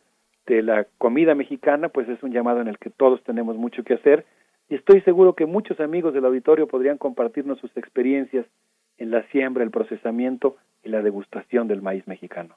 de 0.47 0.61
la 0.61 0.85
comida 0.97 1.35
mexicana, 1.35 1.89
pues 1.89 2.07
es 2.07 2.21
un 2.23 2.31
llamado 2.31 2.61
en 2.61 2.67
el 2.67 2.77
que 2.77 2.89
todos 2.89 3.23
tenemos 3.23 3.57
mucho 3.57 3.83
que 3.83 3.95
hacer 3.95 4.25
y 4.69 4.75
estoy 4.75 5.01
seguro 5.01 5.33
que 5.33 5.45
muchos 5.45 5.79
amigos 5.79 6.13
del 6.13 6.25
auditorio 6.25 6.67
podrían 6.67 6.97
compartirnos 6.97 7.59
sus 7.59 7.75
experiencias 7.77 8.45
en 8.97 9.11
la 9.11 9.23
siembra, 9.29 9.63
el 9.63 9.71
procesamiento 9.71 10.57
y 10.83 10.89
la 10.89 11.01
degustación 11.01 11.67
del 11.67 11.81
maíz 11.81 12.07
mexicano. 12.07 12.55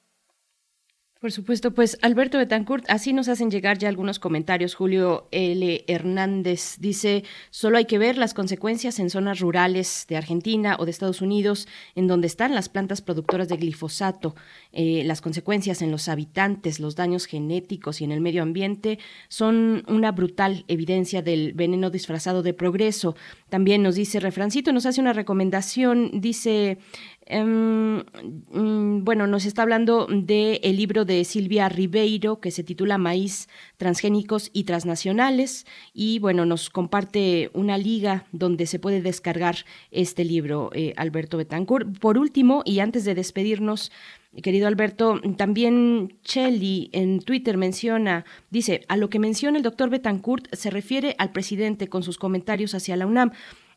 Por 1.20 1.32
supuesto, 1.32 1.72
pues 1.72 1.98
Alberto 2.02 2.38
Betancourt, 2.38 2.84
así 2.88 3.12
nos 3.12 3.26
hacen 3.26 3.50
llegar 3.50 3.76
ya 3.76 3.88
algunos 3.88 4.20
comentarios. 4.20 4.76
Julio 4.76 5.26
L. 5.32 5.84
Hernández 5.88 6.76
dice, 6.78 7.24
solo 7.50 7.76
hay 7.76 7.86
que 7.86 7.98
ver 7.98 8.16
las 8.16 8.34
consecuencias 8.34 9.00
en 9.00 9.10
zonas 9.10 9.40
rurales 9.40 10.06
de 10.08 10.16
Argentina 10.16 10.76
o 10.78 10.84
de 10.84 10.92
Estados 10.92 11.20
Unidos, 11.20 11.66
en 11.96 12.06
donde 12.06 12.28
están 12.28 12.54
las 12.54 12.68
plantas 12.68 13.02
productoras 13.02 13.48
de 13.48 13.56
glifosato. 13.56 14.36
Eh, 14.70 15.02
las 15.04 15.20
consecuencias 15.20 15.82
en 15.82 15.90
los 15.90 16.08
habitantes, 16.08 16.78
los 16.78 16.94
daños 16.94 17.26
genéticos 17.26 18.00
y 18.00 18.04
en 18.04 18.12
el 18.12 18.20
medio 18.20 18.44
ambiente 18.44 19.00
son 19.26 19.82
una 19.88 20.12
brutal 20.12 20.64
evidencia 20.68 21.20
del 21.20 21.52
veneno 21.52 21.90
disfrazado 21.90 22.44
de 22.44 22.54
progreso. 22.54 23.16
También 23.48 23.82
nos 23.82 23.94
dice 23.94 24.20
Refrancito, 24.20 24.72
nos 24.72 24.86
hace 24.86 25.00
una 25.00 25.12
recomendación, 25.12 26.20
dice, 26.20 26.78
Em, 27.30 27.98
mm, 27.98 29.04
bueno, 29.04 29.26
nos 29.26 29.44
está 29.44 29.60
hablando 29.60 30.06
del 30.06 30.60
el 30.62 30.76
libro 30.76 31.04
de 31.04 31.26
Silvia 31.26 31.68
Ribeiro 31.68 32.40
que 32.40 32.50
se 32.50 32.64
titula 32.64 32.96
Maíz, 32.96 33.50
Transgénicos 33.76 34.48
y 34.54 34.64
Transnacionales 34.64 35.66
y 35.92 36.20
bueno, 36.20 36.46
nos 36.46 36.70
comparte 36.70 37.50
una 37.52 37.76
liga 37.76 38.24
donde 38.32 38.64
se 38.64 38.78
puede 38.78 39.02
descargar 39.02 39.56
este 39.90 40.24
libro, 40.24 40.70
eh, 40.72 40.94
Alberto 40.96 41.36
Betancourt. 41.36 41.98
Por 41.98 42.16
último, 42.16 42.62
y 42.64 42.78
antes 42.80 43.04
de 43.04 43.14
despedirnos, 43.14 43.92
Querido 44.42 44.68
Alberto, 44.68 45.20
también 45.36 46.18
Chelly 46.22 46.90
en 46.92 47.20
Twitter 47.20 47.56
menciona, 47.56 48.24
dice, 48.50 48.84
a 48.88 48.96
lo 48.96 49.10
que 49.10 49.18
menciona 49.18 49.56
el 49.56 49.62
doctor 49.62 49.90
Betancourt 49.90 50.54
se 50.54 50.70
refiere 50.70 51.14
al 51.18 51.32
presidente 51.32 51.88
con 51.88 52.02
sus 52.02 52.18
comentarios 52.18 52.74
hacia 52.74 52.96
la 52.96 53.06
UNAM 53.06 53.32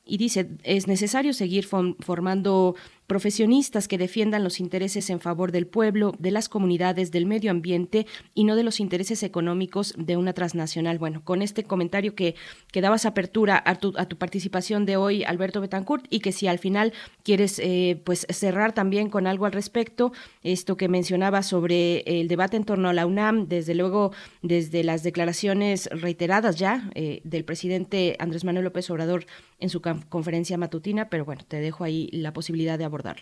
y 0.05 0.17
dice, 0.17 0.49
es 0.63 0.87
necesario 0.87 1.33
seguir 1.33 1.65
formando 1.65 2.75
profesionistas 3.11 3.89
que 3.89 3.97
defiendan 3.97 4.41
los 4.41 4.61
intereses 4.61 5.09
en 5.09 5.19
favor 5.19 5.51
del 5.51 5.67
pueblo, 5.67 6.13
de 6.17 6.31
las 6.31 6.47
comunidades, 6.47 7.11
del 7.11 7.25
medio 7.25 7.51
ambiente 7.51 8.07
y 8.33 8.45
no 8.45 8.55
de 8.55 8.63
los 8.63 8.79
intereses 8.79 9.21
económicos 9.21 9.93
de 9.97 10.15
una 10.15 10.31
transnacional. 10.31 10.97
Bueno, 10.97 11.21
con 11.25 11.41
este 11.41 11.65
comentario 11.65 12.15
que, 12.15 12.35
que 12.71 12.79
dabas 12.79 13.05
apertura 13.05 13.61
a 13.65 13.75
tu, 13.75 13.91
a 13.97 14.05
tu 14.05 14.15
participación 14.15 14.85
de 14.85 14.95
hoy, 14.95 15.25
Alberto 15.25 15.59
Betancourt, 15.59 16.05
y 16.09 16.21
que 16.21 16.31
si 16.31 16.47
al 16.47 16.57
final 16.57 16.93
quieres 17.23 17.59
eh, 17.59 18.01
pues 18.05 18.25
cerrar 18.29 18.71
también 18.71 19.09
con 19.09 19.27
algo 19.27 19.45
al 19.45 19.51
respecto, 19.51 20.13
esto 20.41 20.77
que 20.77 20.87
mencionaba 20.87 21.43
sobre 21.43 22.03
el 22.05 22.29
debate 22.29 22.55
en 22.55 22.63
torno 22.63 22.87
a 22.87 22.93
la 22.93 23.05
UNAM, 23.05 23.49
desde 23.49 23.75
luego 23.75 24.13
desde 24.41 24.85
las 24.85 25.03
declaraciones 25.03 25.89
reiteradas 25.91 26.55
ya 26.55 26.89
eh, 26.95 27.19
del 27.25 27.43
presidente 27.43 28.15
Andrés 28.19 28.45
Manuel 28.45 28.63
López 28.63 28.89
Obrador 28.89 29.25
en 29.61 29.69
su 29.69 29.81
conferencia 30.09 30.57
matutina, 30.57 31.09
pero 31.09 31.25
bueno, 31.25 31.41
te 31.47 31.57
dejo 31.57 31.83
ahí 31.83 32.09
la 32.11 32.33
posibilidad 32.33 32.77
de 32.77 32.85
abordar 32.85 33.17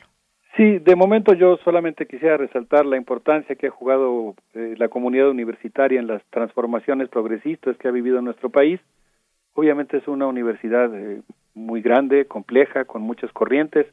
Sí, 0.59 0.77
de 0.79 0.95
momento 0.97 1.33
yo 1.33 1.55
solamente 1.63 2.05
quisiera 2.05 2.35
resaltar 2.35 2.85
la 2.85 2.97
importancia 2.97 3.55
que 3.55 3.67
ha 3.67 3.71
jugado 3.71 4.35
eh, 4.53 4.75
la 4.77 4.89
comunidad 4.89 5.29
universitaria 5.29 6.01
en 6.01 6.07
las 6.07 6.21
transformaciones 6.31 7.07
progresistas 7.07 7.77
que 7.77 7.87
ha 7.87 7.91
vivido 7.91 8.21
nuestro 8.21 8.49
país. 8.49 8.81
Obviamente 9.53 9.95
es 9.95 10.07
una 10.09 10.27
universidad 10.27 10.93
eh, 10.93 11.21
muy 11.53 11.81
grande, 11.81 12.25
compleja, 12.25 12.83
con 12.83 13.01
muchas 13.01 13.31
corrientes, 13.31 13.87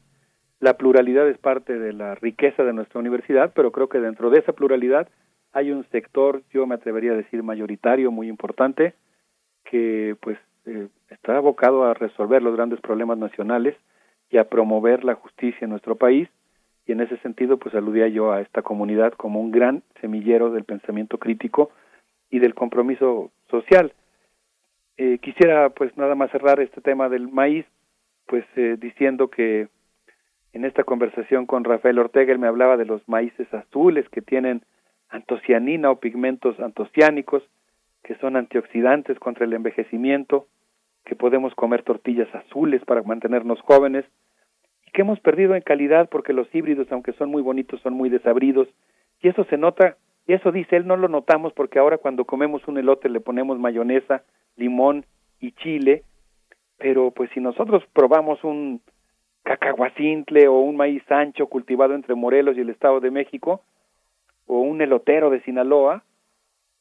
La 0.59 0.73
pluralidad 0.73 1.29
es 1.29 1.37
parte 1.37 1.79
de 1.79 1.93
la 1.93 2.15
riqueza 2.15 2.63
de 2.63 2.73
nuestra 2.73 2.99
universidad, 2.99 3.53
pero 3.55 3.71
creo 3.71 3.87
que 3.87 3.99
dentro 3.99 4.29
de 4.29 4.39
esa 4.39 4.51
pluralidad 4.51 5.07
hay 5.53 5.71
un 5.71 5.85
sector, 5.91 6.41
yo 6.51 6.67
me 6.67 6.75
atrevería 6.75 7.13
a 7.13 7.15
decir 7.15 7.43
mayoritario, 7.43 8.11
muy 8.11 8.27
importante, 8.27 8.93
que 9.63 10.17
pues 10.19 10.37
eh, 10.67 10.89
está 11.09 11.37
abocado 11.37 11.85
a 11.85 11.93
resolver 11.93 12.43
los 12.43 12.55
grandes 12.55 12.81
problemas 12.81 13.17
nacionales 13.17 13.75
y 14.29 14.37
a 14.37 14.49
promover 14.49 15.03
la 15.03 15.15
justicia 15.15 15.65
en 15.65 15.69
nuestro 15.71 15.95
país 15.95 16.29
y 16.85 16.91
en 16.91 17.01
ese 17.01 17.17
sentido 17.17 17.57
pues 17.57 17.73
aludía 17.75 18.07
yo 18.07 18.31
a 18.31 18.41
esta 18.41 18.61
comunidad 18.61 19.13
como 19.13 19.41
un 19.41 19.51
gran 19.51 19.83
semillero 20.01 20.51
del 20.51 20.63
pensamiento 20.63 21.17
crítico 21.17 21.71
y 22.29 22.39
del 22.39 22.53
compromiso 22.53 23.31
social. 23.49 23.93
Eh, 24.97 25.19
quisiera 25.19 25.69
pues 25.69 25.95
nada 25.97 26.15
más 26.15 26.31
cerrar 26.31 26.59
este 26.59 26.81
tema 26.81 27.09
del 27.09 27.27
maíz 27.27 27.65
pues 28.25 28.45
eh, 28.55 28.77
diciendo 28.79 29.29
que 29.29 29.69
en 30.53 30.65
esta 30.65 30.83
conversación 30.83 31.45
con 31.45 31.63
Rafael 31.63 31.99
Ortega 31.99 32.33
él 32.33 32.39
me 32.39 32.47
hablaba 32.47 32.77
de 32.77 32.85
los 32.85 33.07
maíces 33.07 33.51
azules 33.53 34.07
que 34.09 34.21
tienen 34.21 34.63
antocianina 35.09 35.91
o 35.91 35.99
pigmentos 35.99 36.59
antociánicos 36.59 37.43
que 38.03 38.15
son 38.15 38.35
antioxidantes 38.37 39.19
contra 39.19 39.45
el 39.45 39.53
envejecimiento, 39.53 40.47
que 41.07 41.15
podemos 41.15 41.55
comer 41.55 41.83
tortillas 41.83 42.27
azules 42.35 42.83
para 42.83 43.01
mantenernos 43.01 43.61
jóvenes 43.61 44.03
y 44.85 44.91
que 44.91 45.03
hemos 45.03 45.19
perdido 45.21 45.55
en 45.55 45.61
calidad 45.61 46.09
porque 46.09 46.33
los 46.33 46.53
híbridos, 46.53 46.91
aunque 46.91 47.13
son 47.13 47.29
muy 47.31 47.41
bonitos, 47.41 47.79
son 47.81 47.93
muy 47.93 48.09
desabridos 48.09 48.67
y 49.21 49.29
eso 49.29 49.45
se 49.45 49.57
nota 49.57 49.95
y 50.27 50.33
eso 50.33 50.51
dice 50.51 50.75
él, 50.75 50.85
no 50.85 50.97
lo 50.97 51.07
notamos 51.07 51.53
porque 51.53 51.79
ahora 51.79 51.97
cuando 51.97 52.25
comemos 52.25 52.67
un 52.67 52.77
elote 52.77 53.07
le 53.07 53.21
ponemos 53.21 53.57
mayonesa, 53.57 54.23
limón 54.57 55.05
y 55.39 55.53
chile, 55.53 56.03
pero 56.77 57.11
pues 57.11 57.29
si 57.33 57.39
nosotros 57.39 57.83
probamos 57.93 58.43
un 58.43 58.81
cacahuacintle 59.43 60.49
o 60.49 60.59
un 60.59 60.75
maíz 60.75 61.09
ancho 61.09 61.47
cultivado 61.47 61.95
entre 61.95 62.15
Morelos 62.15 62.57
y 62.57 62.61
el 62.61 62.69
Estado 62.69 62.99
de 62.99 63.11
México, 63.11 63.61
o 64.45 64.59
un 64.59 64.81
elotero 64.81 65.29
de 65.29 65.39
Sinaloa, 65.43 66.03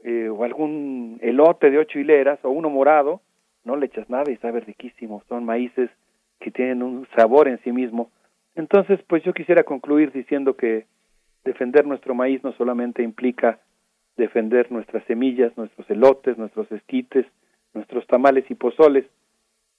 eh, 0.02 0.28
o 0.28 0.42
algún 0.42 1.20
elote 1.22 1.70
de 1.70 1.78
ocho 1.78 2.00
hileras, 2.00 2.40
o 2.42 2.50
uno 2.50 2.68
morado, 2.68 3.20
no 3.66 3.76
le 3.76 3.86
echas 3.86 4.08
nada 4.08 4.30
y 4.30 4.36
sabe 4.36 4.60
riquísimo. 4.60 5.22
Son 5.28 5.44
maíces 5.44 5.90
que 6.40 6.50
tienen 6.50 6.82
un 6.82 7.06
sabor 7.16 7.48
en 7.48 7.58
sí 7.64 7.72
mismo. 7.72 8.10
Entonces, 8.54 9.00
pues 9.08 9.22
yo 9.24 9.34
quisiera 9.34 9.64
concluir 9.64 10.12
diciendo 10.12 10.56
que 10.56 10.86
defender 11.44 11.86
nuestro 11.86 12.14
maíz 12.14 12.42
no 12.42 12.52
solamente 12.52 13.02
implica 13.02 13.58
defender 14.16 14.72
nuestras 14.72 15.04
semillas, 15.04 15.56
nuestros 15.56 15.88
elotes, 15.90 16.38
nuestros 16.38 16.70
esquites, 16.72 17.26
nuestros 17.74 18.06
tamales 18.06 18.44
y 18.50 18.54
pozoles, 18.54 19.04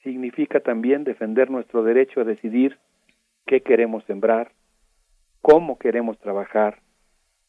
significa 0.04 0.60
también 0.60 1.04
defender 1.04 1.50
nuestro 1.50 1.84
derecho 1.84 2.22
a 2.22 2.24
decidir 2.24 2.78
qué 3.46 3.62
queremos 3.62 4.04
sembrar, 4.06 4.52
cómo 5.42 5.80
queremos 5.80 6.20
trabajar, 6.20 6.80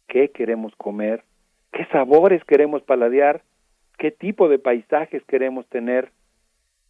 qué 0.07 0.31
queremos 0.31 0.75
comer, 0.77 1.25
qué 1.73 1.85
sabores 1.93 2.43
queremos 2.45 2.83
paladear, 2.83 3.43
qué 3.99 4.11
tipo 4.11 4.49
de 4.49 4.59
paisajes 4.59 5.23
queremos 5.25 5.67
tener, 5.69 6.11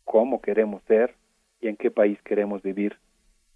cómo 0.09 0.41
queremos 0.41 0.83
ser 0.89 1.15
y 1.61 1.69
en 1.69 1.77
qué 1.77 1.91
país 1.91 2.19
queremos 2.25 2.63
vivir. 2.63 2.97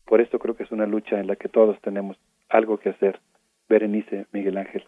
Por 0.04 0.20
esto 0.20 0.38
creo 0.38 0.54
que 0.54 0.64
es 0.64 0.70
una 0.70 0.86
lucha 0.86 1.18
en 1.18 1.26
la 1.26 1.36
que 1.36 1.48
todos 1.48 1.80
tenemos 1.80 2.18
algo 2.50 2.78
que 2.78 2.90
hacer. 2.90 3.20
Berenice, 3.68 4.26
Miguel 4.32 4.58
Ángel. 4.58 4.84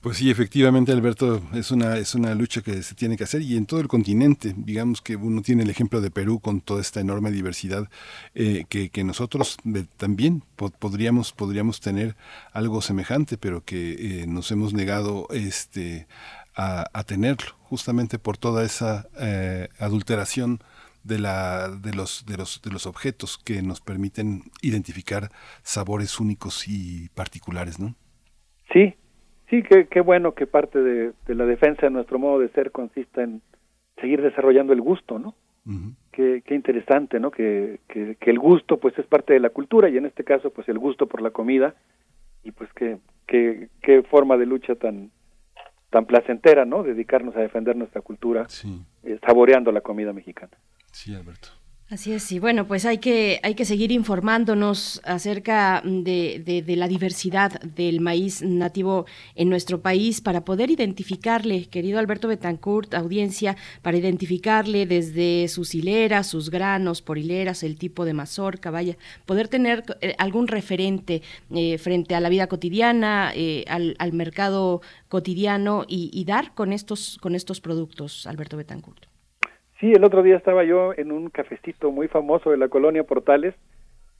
Pues 0.00 0.16
sí, 0.16 0.28
efectivamente, 0.32 0.90
Alberto, 0.90 1.40
es 1.54 1.70
una, 1.70 1.96
es 1.96 2.16
una 2.16 2.34
lucha 2.34 2.60
que 2.60 2.82
se 2.82 2.96
tiene 2.96 3.16
que 3.16 3.22
hacer 3.22 3.40
y 3.42 3.56
en 3.56 3.66
todo 3.66 3.78
el 3.78 3.86
continente. 3.86 4.52
Digamos 4.56 5.00
que 5.00 5.14
uno 5.14 5.42
tiene 5.42 5.62
el 5.62 5.70
ejemplo 5.70 6.00
de 6.00 6.10
Perú 6.10 6.40
con 6.40 6.60
toda 6.60 6.80
esta 6.80 6.98
enorme 6.98 7.30
diversidad 7.30 7.88
eh, 8.34 8.64
que, 8.68 8.88
que, 8.88 9.04
nosotros 9.04 9.58
también 9.96 10.42
podríamos, 10.80 11.32
podríamos 11.32 11.80
tener 11.80 12.16
algo 12.52 12.82
semejante, 12.82 13.38
pero 13.38 13.60
que 13.64 14.22
eh, 14.22 14.26
nos 14.26 14.50
hemos 14.50 14.74
negado 14.74 15.28
este, 15.30 16.08
a, 16.56 17.04
tenerlo, 17.04 17.54
justamente 17.62 18.18
por 18.18 18.36
toda 18.36 18.64
esa 18.64 19.08
eh, 19.20 19.68
adulteración 19.78 20.60
de, 21.04 21.18
la, 21.18 21.68
de, 21.68 21.94
los, 21.94 22.24
de, 22.26 22.36
los, 22.36 22.62
de 22.62 22.70
los 22.70 22.86
objetos 22.86 23.38
que 23.38 23.62
nos 23.62 23.80
permiten 23.80 24.42
identificar 24.62 25.30
sabores 25.62 26.20
únicos 26.20 26.68
y 26.68 27.08
particulares, 27.14 27.78
¿no? 27.80 27.94
Sí, 28.72 28.94
sí, 29.50 29.62
qué, 29.62 29.86
qué 29.88 30.00
bueno 30.00 30.34
que 30.34 30.46
parte 30.46 30.80
de, 30.80 31.12
de, 31.26 31.34
la 31.34 31.44
defensa 31.46 31.82
de 31.82 31.90
nuestro 31.90 32.18
modo 32.18 32.38
de 32.40 32.48
ser 32.50 32.70
consista 32.70 33.22
en 33.22 33.42
seguir 34.00 34.22
desarrollando 34.22 34.72
el 34.72 34.80
gusto, 34.80 35.18
¿no? 35.18 35.34
qué, 36.10 36.42
qué, 36.44 36.54
interesante, 36.56 37.20
¿no? 37.20 37.30
Que, 37.30 37.78
que, 37.88 38.16
que, 38.18 38.30
el 38.30 38.38
gusto 38.38 38.78
pues 38.78 38.98
es 38.98 39.06
parte 39.06 39.32
de 39.32 39.38
la 39.38 39.50
cultura 39.50 39.88
y 39.88 39.96
en 39.96 40.06
este 40.06 40.24
caso 40.24 40.50
pues 40.50 40.68
el 40.68 40.78
gusto 40.78 41.06
por 41.06 41.22
la 41.22 41.30
comida 41.30 41.76
y 42.42 42.50
pues 42.50 42.68
qué, 42.72 42.98
qué, 43.26 43.68
qué 43.80 44.02
forma 44.02 44.36
de 44.36 44.46
lucha 44.46 44.74
tan, 44.74 45.10
tan 45.90 46.06
placentera, 46.06 46.64
¿no? 46.64 46.82
Dedicarnos 46.82 47.36
a 47.36 47.40
defender 47.40 47.76
nuestra 47.76 48.00
cultura 48.00 48.46
eh, 49.04 49.18
saboreando 49.24 49.70
la 49.72 49.82
comida 49.82 50.12
mexicana. 50.12 50.56
Sí, 50.92 51.14
Alberto. 51.14 51.48
Así 51.92 52.14
es, 52.14 52.32
y 52.32 52.38
bueno, 52.38 52.66
pues 52.66 52.86
hay 52.86 52.96
que, 52.96 53.38
hay 53.42 53.54
que 53.54 53.66
seguir 53.66 53.92
informándonos 53.92 55.02
acerca 55.04 55.82
de, 55.84 56.62
de, 56.64 56.76
la 56.76 56.88
diversidad 56.88 57.60
del 57.60 58.00
maíz 58.00 58.40
nativo 58.40 59.04
en 59.34 59.50
nuestro 59.50 59.82
país 59.82 60.22
para 60.22 60.42
poder 60.42 60.70
identificarle, 60.70 61.66
querido 61.66 61.98
Alberto 61.98 62.28
Betancourt, 62.28 62.94
audiencia, 62.94 63.58
para 63.82 63.98
identificarle 63.98 64.86
desde 64.86 65.48
sus 65.48 65.74
hileras, 65.74 66.28
sus 66.28 66.48
granos 66.48 67.02
por 67.02 67.18
hileras, 67.18 67.62
el 67.62 67.76
tipo 67.76 68.06
de 68.06 68.14
mazorca, 68.14 68.70
vaya, 68.70 68.96
poder 69.26 69.48
tener 69.48 69.84
eh, 70.00 70.14
algún 70.16 70.48
referente 70.48 71.20
eh, 71.54 71.76
frente 71.76 72.14
a 72.14 72.20
la 72.20 72.30
vida 72.30 72.46
cotidiana, 72.46 73.32
eh, 73.34 73.66
al, 73.68 73.96
al, 73.98 74.14
mercado 74.14 74.80
cotidiano 75.10 75.84
y, 75.86 76.08
y 76.10 76.24
dar 76.24 76.54
con 76.54 76.72
estos, 76.72 77.18
con 77.20 77.34
estos 77.34 77.60
productos, 77.60 78.26
Alberto 78.26 78.56
Betancourt. 78.56 79.11
Sí, 79.82 79.92
el 79.92 80.04
otro 80.04 80.22
día 80.22 80.36
estaba 80.36 80.62
yo 80.62 80.92
en 80.96 81.10
un 81.10 81.28
cafecito 81.28 81.90
muy 81.90 82.06
famoso 82.06 82.52
de 82.52 82.56
la 82.56 82.68
colonia 82.68 83.02
Portales 83.02 83.52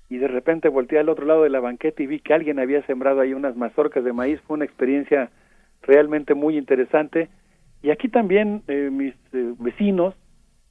y 0.08 0.18
de 0.18 0.26
repente 0.26 0.68
volteé 0.68 0.98
al 0.98 1.08
otro 1.08 1.24
lado 1.24 1.44
de 1.44 1.50
la 1.50 1.60
banqueta 1.60 2.02
y 2.02 2.08
vi 2.08 2.18
que 2.18 2.34
alguien 2.34 2.58
había 2.58 2.84
sembrado 2.84 3.20
ahí 3.20 3.32
unas 3.32 3.54
mazorcas 3.54 4.02
de 4.02 4.12
maíz. 4.12 4.40
Fue 4.40 4.56
una 4.56 4.64
experiencia 4.64 5.30
realmente 5.82 6.34
muy 6.34 6.58
interesante. 6.58 7.28
Y 7.80 7.90
aquí 7.90 8.08
también 8.08 8.64
eh, 8.66 8.90
mis 8.90 9.14
eh, 9.32 9.54
vecinos, 9.60 10.16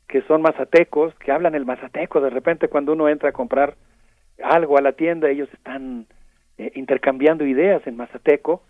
que 0.10 0.24
son 0.24 0.42
mazatecos, 0.42 1.16
que 1.20 1.32
hablan 1.32 1.56
el 1.56 1.66
mazateco, 1.66 2.20
de 2.20 2.30
repente 2.30 2.68
cuando 2.68 2.92
uno 2.92 3.08
entra 3.08 3.30
a 3.30 3.32
comprar 3.32 3.78
algo 4.44 4.78
a 4.78 4.82
la 4.82 4.92
tienda, 4.92 5.30
ellos 5.30 5.48
están 5.54 6.06
eh, 6.58 6.74
intercambiando 6.76 7.46
ideas 7.46 7.82
en 7.88 7.96
mazateco, 7.96 8.62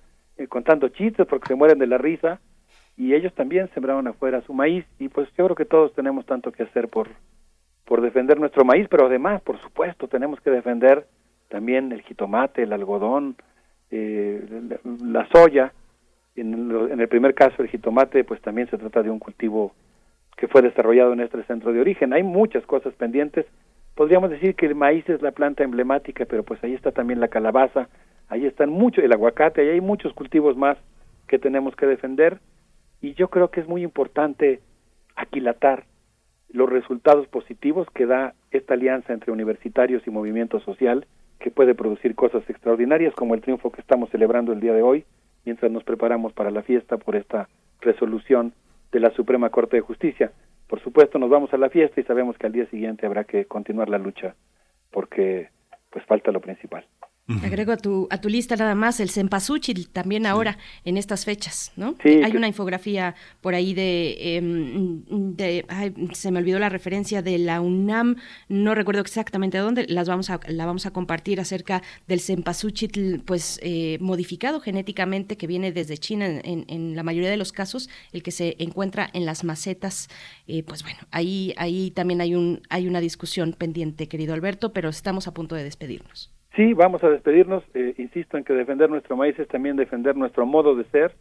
contando 0.50 0.88
chistes 0.90 1.25
porque 1.25 1.48
se 1.48 1.56
mueren 1.56 1.80
de 1.80 1.88
la 1.88 1.98
risa 1.98 2.40
y 3.01 3.15
ellos 3.15 3.33
también 3.33 3.67
sembraron 3.73 4.07
afuera 4.07 4.41
su 4.41 4.53
maíz 4.53 4.85
y 4.99 5.09
pues 5.09 5.27
yo 5.35 5.45
creo 5.45 5.55
que 5.55 5.65
todos 5.65 5.91
tenemos 5.95 6.23
tanto 6.27 6.51
que 6.51 6.61
hacer 6.61 6.88
por 6.88 7.07
por 7.83 7.99
defender 7.99 8.39
nuestro 8.39 8.63
maíz, 8.63 8.88
pero 8.89 9.07
además, 9.07 9.41
por 9.41 9.59
supuesto, 9.59 10.07
tenemos 10.07 10.39
que 10.39 10.51
defender 10.51 11.07
también 11.49 11.91
el 11.91 12.03
jitomate, 12.03 12.61
el 12.61 12.71
algodón, 12.71 13.35
eh, 13.89 14.41
la, 15.03 15.27
soya. 15.33 15.73
En, 16.35 16.71
en 16.89 17.01
el 17.01 17.07
primer 17.09 17.33
caso, 17.33 17.63
el 17.63 17.69
jitomate, 17.69 18.23
pues 18.23 18.39
también 18.41 18.69
se 18.69 18.77
trata 18.77 19.01
de 19.01 19.09
un 19.09 19.19
cultivo 19.19 19.73
que 20.38 20.47
fue 20.47 20.61
desarrollado 20.61 21.11
en 21.11 21.21
este 21.21 21.43
centro 21.43 21.73
de 21.73 21.81
origen. 21.81 22.13
Hay 22.13 22.23
muchas 22.23 22.65
cosas 22.65 22.93
pendientes. 22.93 23.45
Podríamos 23.95 24.30
decir 24.30 24.55
que 24.55 24.67
el 24.67 24.75
maíz 24.75 25.09
es 25.09 25.21
la 25.21 25.31
planta 25.31 25.63
emblemática, 25.63 26.25
pero 26.25 26.43
pues 26.43 26.63
ahí 26.63 26.73
está 26.73 26.91
también 26.91 27.19
la 27.19 27.27
calabaza, 27.27 27.89
ahí 28.30 28.45
están 28.45 28.69
muchos, 28.69 29.03
el 29.03 29.11
aguacate, 29.11 29.61
ahí 29.61 29.69
hay 29.69 29.81
muchos 29.81 30.13
cultivos 30.13 30.55
más 30.55 30.77
que 31.27 31.39
tenemos 31.39 31.75
que 31.75 31.88
defender 31.88 32.39
y 33.01 33.13
yo 33.15 33.30
creo 33.30 33.49
que 33.49 33.61
es 33.61 33.67
muy 33.67 33.83
importante 33.83 34.59
aquilatar 35.15 35.85
los 36.49 36.69
resultados 36.69 37.27
positivos 37.27 37.88
que 37.93 38.05
da 38.05 38.33
esta 38.51 38.73
alianza 38.73 39.13
entre 39.13 39.31
universitarios 39.31 40.05
y 40.05 40.11
movimiento 40.11 40.59
social 40.59 41.07
que 41.39 41.51
puede 41.51 41.73
producir 41.73 42.15
cosas 42.15 42.47
extraordinarias 42.49 43.13
como 43.15 43.33
el 43.33 43.41
triunfo 43.41 43.71
que 43.71 43.81
estamos 43.81 44.09
celebrando 44.09 44.53
el 44.53 44.59
día 44.59 44.73
de 44.73 44.81
hoy 44.81 45.05
mientras 45.45 45.71
nos 45.71 45.83
preparamos 45.83 46.33
para 46.33 46.51
la 46.51 46.61
fiesta 46.61 46.97
por 46.97 47.15
esta 47.15 47.49
resolución 47.80 48.53
de 48.91 48.99
la 48.99 49.11
Suprema 49.11 49.49
Corte 49.49 49.77
de 49.77 49.81
Justicia. 49.81 50.31
Por 50.67 50.81
supuesto, 50.81 51.17
nos 51.17 51.30
vamos 51.30 51.53
a 51.53 51.57
la 51.57 51.69
fiesta 51.69 51.99
y 51.99 52.03
sabemos 52.03 52.38
que 52.38 52.47
al 52.47 52.53
día 52.53 52.67
siguiente 52.67 53.05
habrá 53.05 53.23
que 53.23 53.45
continuar 53.45 53.89
la 53.89 53.97
lucha 53.97 54.35
porque 54.91 55.49
pues 55.89 56.05
falta 56.05 56.31
lo 56.31 56.41
principal. 56.41 56.85
Agrego 57.43 57.72
a 57.72 57.77
tu, 57.77 58.08
a 58.09 58.19
tu 58.19 58.30
lista 58.30 58.56
nada 58.56 58.75
más 58.75 59.00
el 59.00 59.09
cempasúchil 59.09 59.88
también 59.90 60.25
ahora 60.25 60.58
en 60.83 60.98
estas 60.98 61.24
fechas, 61.24 61.72
¿no? 61.75 61.95
Sí, 62.03 62.22
Hay 62.24 62.35
una 62.35 62.48
infografía 62.48 63.16
por 63.41 63.56
ahí 63.56 63.74
de, 63.74 64.17
eh, 64.19 64.41
de 64.41 65.66
ay, 65.69 65.93
se 66.14 66.32
me 66.32 66.40
olvidó 66.40 66.59
la 66.59 66.69
referencia 66.69 67.22
de 67.22 67.38
la 67.38 67.61
UNAM, 67.61 68.17
no 68.50 68.75
recuerdo 68.75 69.01
exactamente 69.01 69.58
dónde, 69.59 69.85
las 69.88 70.09
vamos 70.09 70.30
a, 70.30 70.40
la 70.48 70.66
vamos 70.66 70.85
a 70.85 70.91
compartir 70.91 71.40
acerca 71.40 71.82
del 72.08 72.19
cempasúchil, 72.19 73.22
pues 73.25 73.59
eh, 73.64 73.98
modificado 74.01 74.59
genéticamente 74.59 75.38
que 75.38 75.48
viene 75.48 75.72
desde 75.72 75.98
China 75.98 76.27
en, 76.27 76.66
en, 76.67 76.95
la 76.95 77.03
mayoría 77.03 77.30
de 77.30 77.38
los 77.38 77.51
casos, 77.51 77.90
el 78.11 78.24
que 78.24 78.32
se 78.32 78.56
encuentra 78.59 79.09
en 79.14 79.25
las 79.25 79.43
macetas, 79.43 80.09
eh, 80.48 80.64
pues 80.64 80.83
bueno, 80.83 81.00
ahí, 81.11 81.53
ahí 81.58 81.91
también 81.91 82.19
hay 82.19 82.35
un, 82.35 82.61
hay 82.69 82.88
una 82.88 83.00
discusión 83.00 83.53
pendiente, 83.53 84.08
querido 84.08 84.33
Alberto, 84.33 84.74
pero 84.74 84.90
estamos 84.90 85.27
a 85.27 85.33
punto 85.33 85.56
de 85.56 85.64
despedirnos. 85.64 86.32
Sí, 86.55 86.73
vamos 86.73 87.03
a 87.03 87.09
despedirnos. 87.09 87.63
Eh, 87.73 87.93
insisto 87.97 88.38
en 88.38 88.43
que 88.43 88.53
defender 88.53 88.89
nuestro 88.89 89.15
maíz 89.15 89.38
es 89.39 89.47
también 89.47 89.77
defender 89.77 90.17
nuestro 90.17 90.45
modo 90.45 90.75
de 90.75 90.83
ser, 90.85 91.15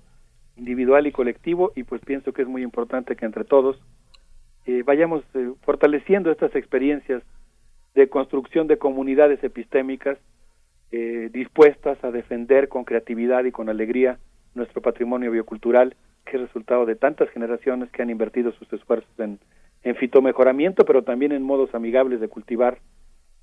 individual 0.57 1.07
y 1.07 1.13
colectivo, 1.13 1.73
y 1.77 1.85
pues 1.85 2.03
pienso 2.05 2.33
que 2.33 2.43
es 2.43 2.49
muy 2.49 2.63
importante 2.63 3.17
que 3.17 3.25
entre 3.25 3.45
todos 3.45 3.81
eh, 4.67 4.83
vayamos 4.85 5.23
eh, 5.35 5.53
fortaleciendo 5.63 6.31
estas 6.31 6.55
experiencias 6.57 7.23
de 7.95 8.09
construcción 8.09 8.67
de 8.67 8.79
comunidades 8.79 9.43
epistémicas 9.43 10.19
dispuestas 11.33 12.03
a 12.03 12.11
defender 12.11 12.69
con 12.69 12.83
creatividad 12.83 13.45
y 13.45 13.53
con 13.53 13.69
alegría 13.69 14.19
nuestro 14.57 14.83
patrimonio 14.83 15.31
biocultural, 15.31 15.95
que 16.25 16.37
es 16.37 16.43
resultado 16.43 16.85
de 16.85 16.97
tantas 16.97 17.31
generaciones 17.31 17.93
que 17.93 18.03
han 18.03 18.11
invertido 18.11 18.51
sus 18.51 18.73
esfuerzos 18.73 19.09
en, 19.21 19.39
en 19.85 19.95
fitomejoramiento, 19.95 20.85
pero 20.85 21.05
también 21.05 21.31
en 21.31 21.45
modos 21.45 21.73
amigables 21.77 22.21
de 22.21 22.27
cultivar 22.27 22.79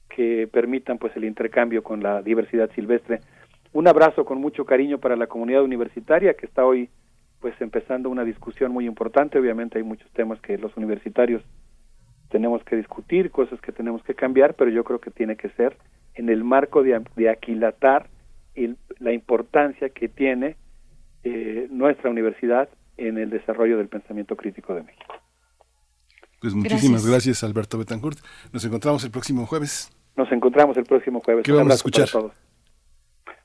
que 0.09 0.47
permitan 0.51 0.97
pues 0.97 1.15
el 1.15 1.25
intercambio 1.25 1.83
con 1.83 2.01
la 2.01 2.21
diversidad 2.21 2.69
silvestre. 2.73 3.21
Un 3.73 3.87
abrazo 3.87 4.25
con 4.25 4.39
mucho 4.39 4.65
cariño 4.65 4.97
para 4.99 5.15
la 5.15 5.27
comunidad 5.27 5.63
universitaria 5.63 6.33
que 6.33 6.45
está 6.45 6.65
hoy 6.65 6.89
pues 7.39 7.53
empezando 7.61 8.09
una 8.09 8.23
discusión 8.23 8.71
muy 8.71 8.85
importante. 8.85 9.37
Obviamente 9.37 9.77
hay 9.77 9.83
muchos 9.83 10.09
temas 10.11 10.39
que 10.41 10.57
los 10.57 10.75
universitarios 10.75 11.43
tenemos 12.29 12.63
que 12.63 12.75
discutir, 12.75 13.31
cosas 13.31 13.59
que 13.61 13.71
tenemos 13.71 14.03
que 14.03 14.15
cambiar, 14.15 14.55
pero 14.55 14.69
yo 14.71 14.83
creo 14.83 14.99
que 14.99 15.11
tiene 15.11 15.37
que 15.37 15.49
ser 15.49 15.77
en 16.15 16.29
el 16.29 16.43
marco 16.43 16.83
de, 16.83 17.01
de 17.15 17.29
aquilatar 17.29 18.09
el, 18.55 18.77
la 18.99 19.13
importancia 19.13 19.89
que 19.89 20.09
tiene 20.09 20.57
eh, 21.23 21.67
nuestra 21.69 22.09
universidad 22.09 22.69
en 22.97 23.17
el 23.17 23.29
desarrollo 23.29 23.77
del 23.77 23.87
pensamiento 23.87 24.35
crítico 24.35 24.73
de 24.73 24.83
México. 24.83 25.13
Pues 26.41 26.53
muchísimas 26.53 27.05
gracias, 27.05 27.11
gracias 27.11 27.43
Alberto 27.43 27.77
Betancourt. 27.77 28.19
Nos 28.51 28.63
encontramos 28.65 29.03
el 29.03 29.11
próximo 29.11 29.45
jueves. 29.45 29.91
Nos 30.17 30.31
encontramos 30.31 30.75
el 30.77 30.83
próximo 30.83 31.21
jueves. 31.23 31.45
¿Qué 31.45 31.51
vamos 31.51 31.71
a 31.71 31.75
escuchar? 31.75 32.09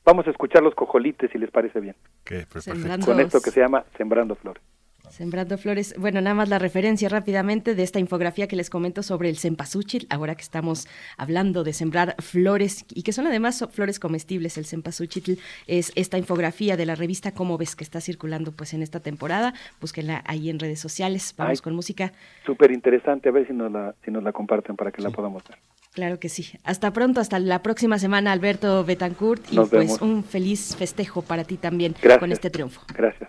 Vamos 0.04 0.26
a 0.26 0.30
escuchar 0.30 0.62
los 0.62 0.74
cojolites, 0.74 1.30
si 1.30 1.38
les 1.38 1.50
parece 1.50 1.78
bien. 1.78 1.94
Okay, 2.22 2.44
pues 2.50 2.66
Con 3.04 3.20
esto 3.20 3.40
que 3.40 3.50
se 3.50 3.60
llama 3.60 3.84
Sembrando 3.96 4.34
Flores. 4.34 4.62
Sembrando 5.10 5.58
flores. 5.58 5.94
Bueno, 5.98 6.22
nada 6.22 6.34
más 6.34 6.48
la 6.48 6.58
referencia 6.58 7.06
rápidamente 7.10 7.74
de 7.74 7.82
esta 7.82 7.98
infografía 7.98 8.48
que 8.48 8.56
les 8.56 8.70
comento 8.70 9.02
sobre 9.02 9.28
el 9.28 9.36
cempasúchil, 9.36 10.06
ahora 10.08 10.34
que 10.34 10.40
estamos 10.40 10.88
hablando 11.18 11.64
de 11.64 11.74
sembrar 11.74 12.16
flores 12.18 12.86
y 12.88 13.02
que 13.02 13.12
son 13.12 13.26
además 13.26 13.62
flores 13.70 14.00
comestibles. 14.00 14.56
El 14.56 14.64
cempasúchil 14.64 15.38
es 15.66 15.92
esta 15.96 16.16
infografía 16.16 16.78
de 16.78 16.86
la 16.86 16.94
revista 16.94 17.34
Cómo 17.34 17.58
ves 17.58 17.76
que 17.76 17.84
está 17.84 18.00
circulando 18.00 18.52
pues 18.52 18.72
en 18.72 18.82
esta 18.82 19.00
temporada. 19.00 19.52
Búsquenla 19.82 20.24
ahí 20.26 20.48
en 20.48 20.58
redes 20.58 20.80
sociales. 20.80 21.34
Vamos 21.36 21.60
con 21.60 21.74
música. 21.74 22.12
Súper 22.46 22.72
interesante, 22.72 23.28
a 23.28 23.32
ver 23.32 23.46
si 23.46 23.52
nos 23.52 23.70
la, 23.70 23.94
si 24.02 24.10
nos 24.10 24.22
la 24.22 24.32
comparten 24.32 24.76
para 24.76 24.92
que 24.92 25.02
la 25.02 25.10
podamos 25.10 25.44
ver. 25.44 25.58
Claro 25.92 26.18
que 26.18 26.28
sí. 26.28 26.48
Hasta 26.64 26.92
pronto, 26.92 27.20
hasta 27.20 27.38
la 27.38 27.62
próxima 27.62 27.98
semana, 27.98 28.32
Alberto 28.32 28.84
Betancourt. 28.84 29.44
Y 29.50 29.58
pues 29.58 30.00
un 30.00 30.24
feliz 30.24 30.74
festejo 30.76 31.22
para 31.22 31.44
ti 31.44 31.56
también 31.56 31.94
con 32.18 32.32
este 32.32 32.50
triunfo. 32.50 32.80
Gracias. 32.94 33.28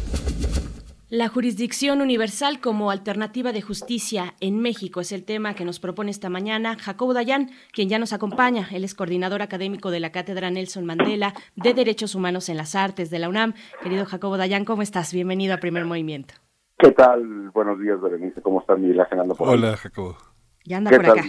La 1.11 1.27
jurisdicción 1.27 1.99
universal 1.99 2.61
como 2.61 2.89
alternativa 2.89 3.51
de 3.51 3.61
justicia 3.61 4.33
en 4.39 4.61
México 4.61 5.01
es 5.01 5.11
el 5.11 5.25
tema 5.25 5.55
que 5.55 5.65
nos 5.65 5.81
propone 5.81 6.09
esta 6.09 6.29
mañana 6.29 6.77
Jacobo 6.79 7.13
Dayan, 7.13 7.49
quien 7.73 7.89
ya 7.89 7.99
nos 7.99 8.13
acompaña. 8.13 8.69
Él 8.71 8.85
es 8.85 8.95
coordinador 8.95 9.41
académico 9.41 9.91
de 9.91 9.99
la 9.99 10.13
Cátedra 10.13 10.49
Nelson 10.49 10.85
Mandela 10.85 11.33
de 11.57 11.73
Derechos 11.73 12.15
Humanos 12.15 12.47
en 12.47 12.55
las 12.55 12.75
Artes 12.75 13.09
de 13.09 13.19
la 13.19 13.27
UNAM. 13.27 13.55
Querido 13.83 14.05
Jacobo 14.05 14.37
Dayan, 14.37 14.63
¿cómo 14.63 14.83
estás? 14.83 15.13
Bienvenido 15.13 15.53
a 15.53 15.57
Primer 15.57 15.83
Movimiento. 15.83 16.35
¿Qué 16.77 16.91
tal? 16.91 17.49
Buenos 17.49 17.77
días, 17.81 17.99
Berenice. 17.99 18.41
¿Cómo 18.41 18.61
estás, 18.61 18.79
Miguel 18.79 19.01
Ángel? 19.01 19.19
Por 19.37 19.49
Hola, 19.49 19.75
Jacobo. 19.75 20.15
Ya 20.63 20.77
anda 20.77 20.91
por 20.91 21.05
acá. 21.07 21.23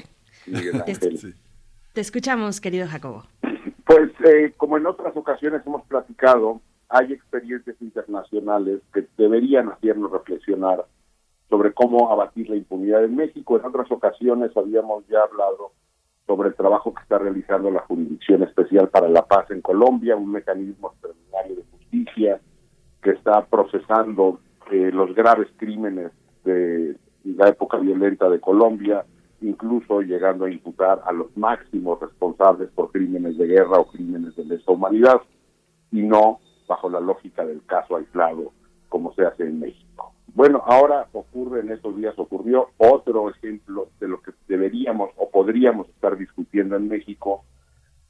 te, 1.92 2.00
escuchamos, 2.00 2.60
querido 2.60 2.86
Jacobo. 2.86 3.24
Pues, 3.84 4.12
eh, 4.24 4.54
como 4.56 4.76
en 4.76 4.86
otras 4.86 5.16
ocasiones 5.16 5.60
hemos 5.66 5.84
platicado, 5.86 6.60
hay 6.92 7.14
experiencias 7.14 7.74
internacionales 7.80 8.80
que 8.92 9.06
deberían 9.16 9.70
hacernos 9.70 10.12
reflexionar 10.12 10.84
sobre 11.48 11.72
cómo 11.72 12.12
abatir 12.12 12.50
la 12.50 12.56
impunidad 12.56 13.02
en 13.02 13.16
México. 13.16 13.58
En 13.58 13.64
otras 13.64 13.90
ocasiones 13.90 14.54
habíamos 14.54 15.06
ya 15.08 15.22
hablado 15.22 15.72
sobre 16.26 16.50
el 16.50 16.54
trabajo 16.54 16.92
que 16.92 17.02
está 17.02 17.18
realizando 17.18 17.70
la 17.70 17.80
Jurisdicción 17.80 18.42
Especial 18.42 18.90
para 18.90 19.08
la 19.08 19.26
Paz 19.26 19.50
en 19.50 19.62
Colombia, 19.62 20.16
un 20.16 20.32
mecanismo 20.32 20.92
extraordinario 20.92 21.56
de 21.56 21.64
justicia 21.70 22.40
que 23.02 23.10
está 23.10 23.46
procesando 23.46 24.40
eh, 24.70 24.90
los 24.92 25.14
graves 25.14 25.48
crímenes 25.56 26.12
de 26.44 26.96
la 27.24 27.48
época 27.48 27.78
violenta 27.78 28.28
de 28.28 28.38
Colombia, 28.38 29.06
incluso 29.40 30.02
llegando 30.02 30.44
a 30.44 30.50
imputar 30.50 31.00
a 31.06 31.12
los 31.12 31.34
máximos 31.38 32.00
responsables 32.00 32.68
por 32.70 32.92
crímenes 32.92 33.38
de 33.38 33.46
guerra 33.46 33.78
o 33.78 33.86
crímenes 33.86 34.36
de 34.36 34.44
lesa 34.44 34.70
humanidad, 34.70 35.22
y 35.90 36.02
no 36.02 36.40
bajo 36.72 36.88
la 36.88 37.00
lógica 37.00 37.44
del 37.44 37.62
caso 37.66 37.96
aislado 37.96 38.52
como 38.88 39.12
se 39.12 39.26
hace 39.26 39.42
en 39.42 39.60
México. 39.60 40.14
Bueno, 40.34 40.62
ahora 40.64 41.06
ocurre, 41.12 41.60
en 41.60 41.70
estos 41.70 41.94
días 41.96 42.18
ocurrió 42.18 42.70
otro 42.78 43.28
ejemplo 43.28 43.88
de 44.00 44.08
lo 44.08 44.22
que 44.22 44.32
deberíamos 44.48 45.10
o 45.16 45.28
podríamos 45.28 45.86
estar 45.90 46.16
discutiendo 46.16 46.76
en 46.76 46.88
México, 46.88 47.44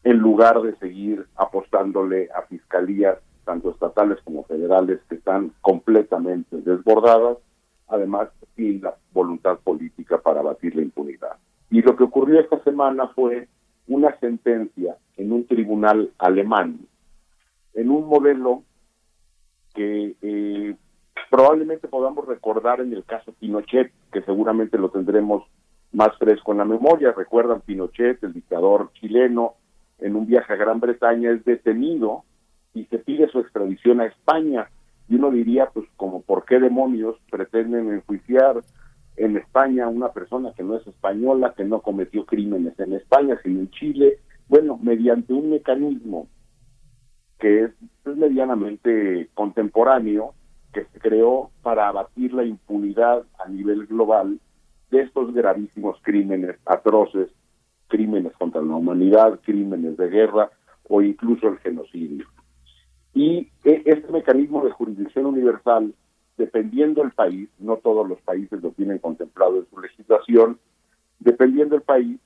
en 0.04 0.18
lugar 0.18 0.62
de 0.62 0.76
seguir 0.76 1.26
apostándole 1.34 2.28
a 2.36 2.42
fiscalías, 2.42 3.18
tanto 3.44 3.72
estatales 3.72 4.18
como 4.22 4.44
federales, 4.44 5.00
que 5.08 5.16
están 5.16 5.52
completamente 5.60 6.58
desbordadas, 6.58 7.38
además 7.88 8.28
sin 8.54 8.80
la 8.80 8.94
voluntad 9.12 9.58
política 9.58 10.18
para 10.18 10.38
abatir 10.38 10.76
la 10.76 10.82
impunidad. 10.82 11.36
Y 11.68 11.82
lo 11.82 11.96
que 11.96 12.04
ocurrió 12.04 12.38
esta 12.38 12.62
semana 12.62 13.08
fue 13.08 13.48
una 13.88 14.16
sentencia 14.20 14.96
en 15.16 15.32
un 15.32 15.46
tribunal 15.48 16.12
alemán, 16.18 16.86
en 17.74 17.90
un 17.90 18.06
modelo 18.06 18.62
que 19.74 20.16
eh, 20.20 20.76
probablemente 21.30 21.88
podamos 21.88 22.26
recordar 22.26 22.80
en 22.80 22.92
el 22.92 23.04
caso 23.04 23.32
Pinochet, 23.32 23.90
que 24.12 24.22
seguramente 24.22 24.78
lo 24.78 24.90
tendremos 24.90 25.44
más 25.92 26.16
fresco 26.18 26.52
en 26.52 26.58
la 26.58 26.64
memoria. 26.64 27.12
Recuerdan 27.12 27.62
Pinochet, 27.62 28.22
el 28.22 28.32
dictador 28.32 28.90
chileno, 28.94 29.54
en 29.98 30.16
un 30.16 30.26
viaje 30.26 30.52
a 30.52 30.56
Gran 30.56 30.80
Bretaña 30.80 31.30
es 31.30 31.44
detenido 31.44 32.24
y 32.74 32.84
se 32.86 32.98
pide 32.98 33.28
su 33.28 33.38
extradición 33.38 34.00
a 34.00 34.06
España. 34.06 34.68
Y 35.08 35.16
uno 35.16 35.30
diría, 35.30 35.70
pues, 35.72 35.86
como, 35.96 36.22
¿por 36.22 36.44
qué 36.44 36.58
demonios 36.58 37.16
pretenden 37.30 37.92
enjuiciar 37.92 38.60
en 39.16 39.36
España 39.36 39.84
a 39.84 39.88
una 39.88 40.08
persona 40.08 40.52
que 40.56 40.62
no 40.62 40.76
es 40.76 40.86
española, 40.86 41.54
que 41.56 41.64
no 41.64 41.80
cometió 41.80 42.24
crímenes 42.24 42.78
en 42.80 42.94
España, 42.94 43.38
sino 43.42 43.60
en 43.60 43.70
Chile? 43.70 44.18
Bueno, 44.48 44.78
mediante 44.82 45.32
un 45.32 45.50
mecanismo 45.50 46.28
que 47.42 47.64
es, 47.64 47.72
medianamente 48.04 49.28
contemporáneo, 49.34 50.32
que 50.72 50.84
se 50.84 51.00
creó 51.00 51.50
para 51.62 51.88
abatir 51.88 52.32
la 52.32 52.44
impunidad 52.44 53.24
a 53.44 53.48
nivel 53.48 53.86
global 53.86 54.38
de 54.92 55.00
estos 55.00 55.34
gravísimos 55.34 55.98
crímenes 56.02 56.56
atroces, 56.66 57.30
crímenes 57.88 58.32
contra 58.34 58.62
la 58.62 58.76
humanidad, 58.76 59.40
crímenes 59.42 59.96
de 59.96 60.08
guerra 60.08 60.50
o 60.88 61.02
incluso 61.02 61.48
el 61.48 61.58
genocidio. 61.58 62.28
Y 63.12 63.50
e, 63.64 63.82
este 63.86 64.12
mecanismo 64.12 64.64
de 64.64 64.70
jurisdicción 64.70 65.26
universal, 65.26 65.92
dependiendo 66.36 67.02
del 67.02 67.10
país, 67.10 67.48
no 67.58 67.78
todos 67.78 68.08
los 68.08 68.20
países 68.20 68.62
lo 68.62 68.70
tienen 68.70 68.98
contemplado 68.98 69.56
en 69.58 69.66
su 69.68 69.80
legislación, 69.80 70.60
dependiendo 71.18 71.74
del 71.74 71.82
país, 71.82 72.20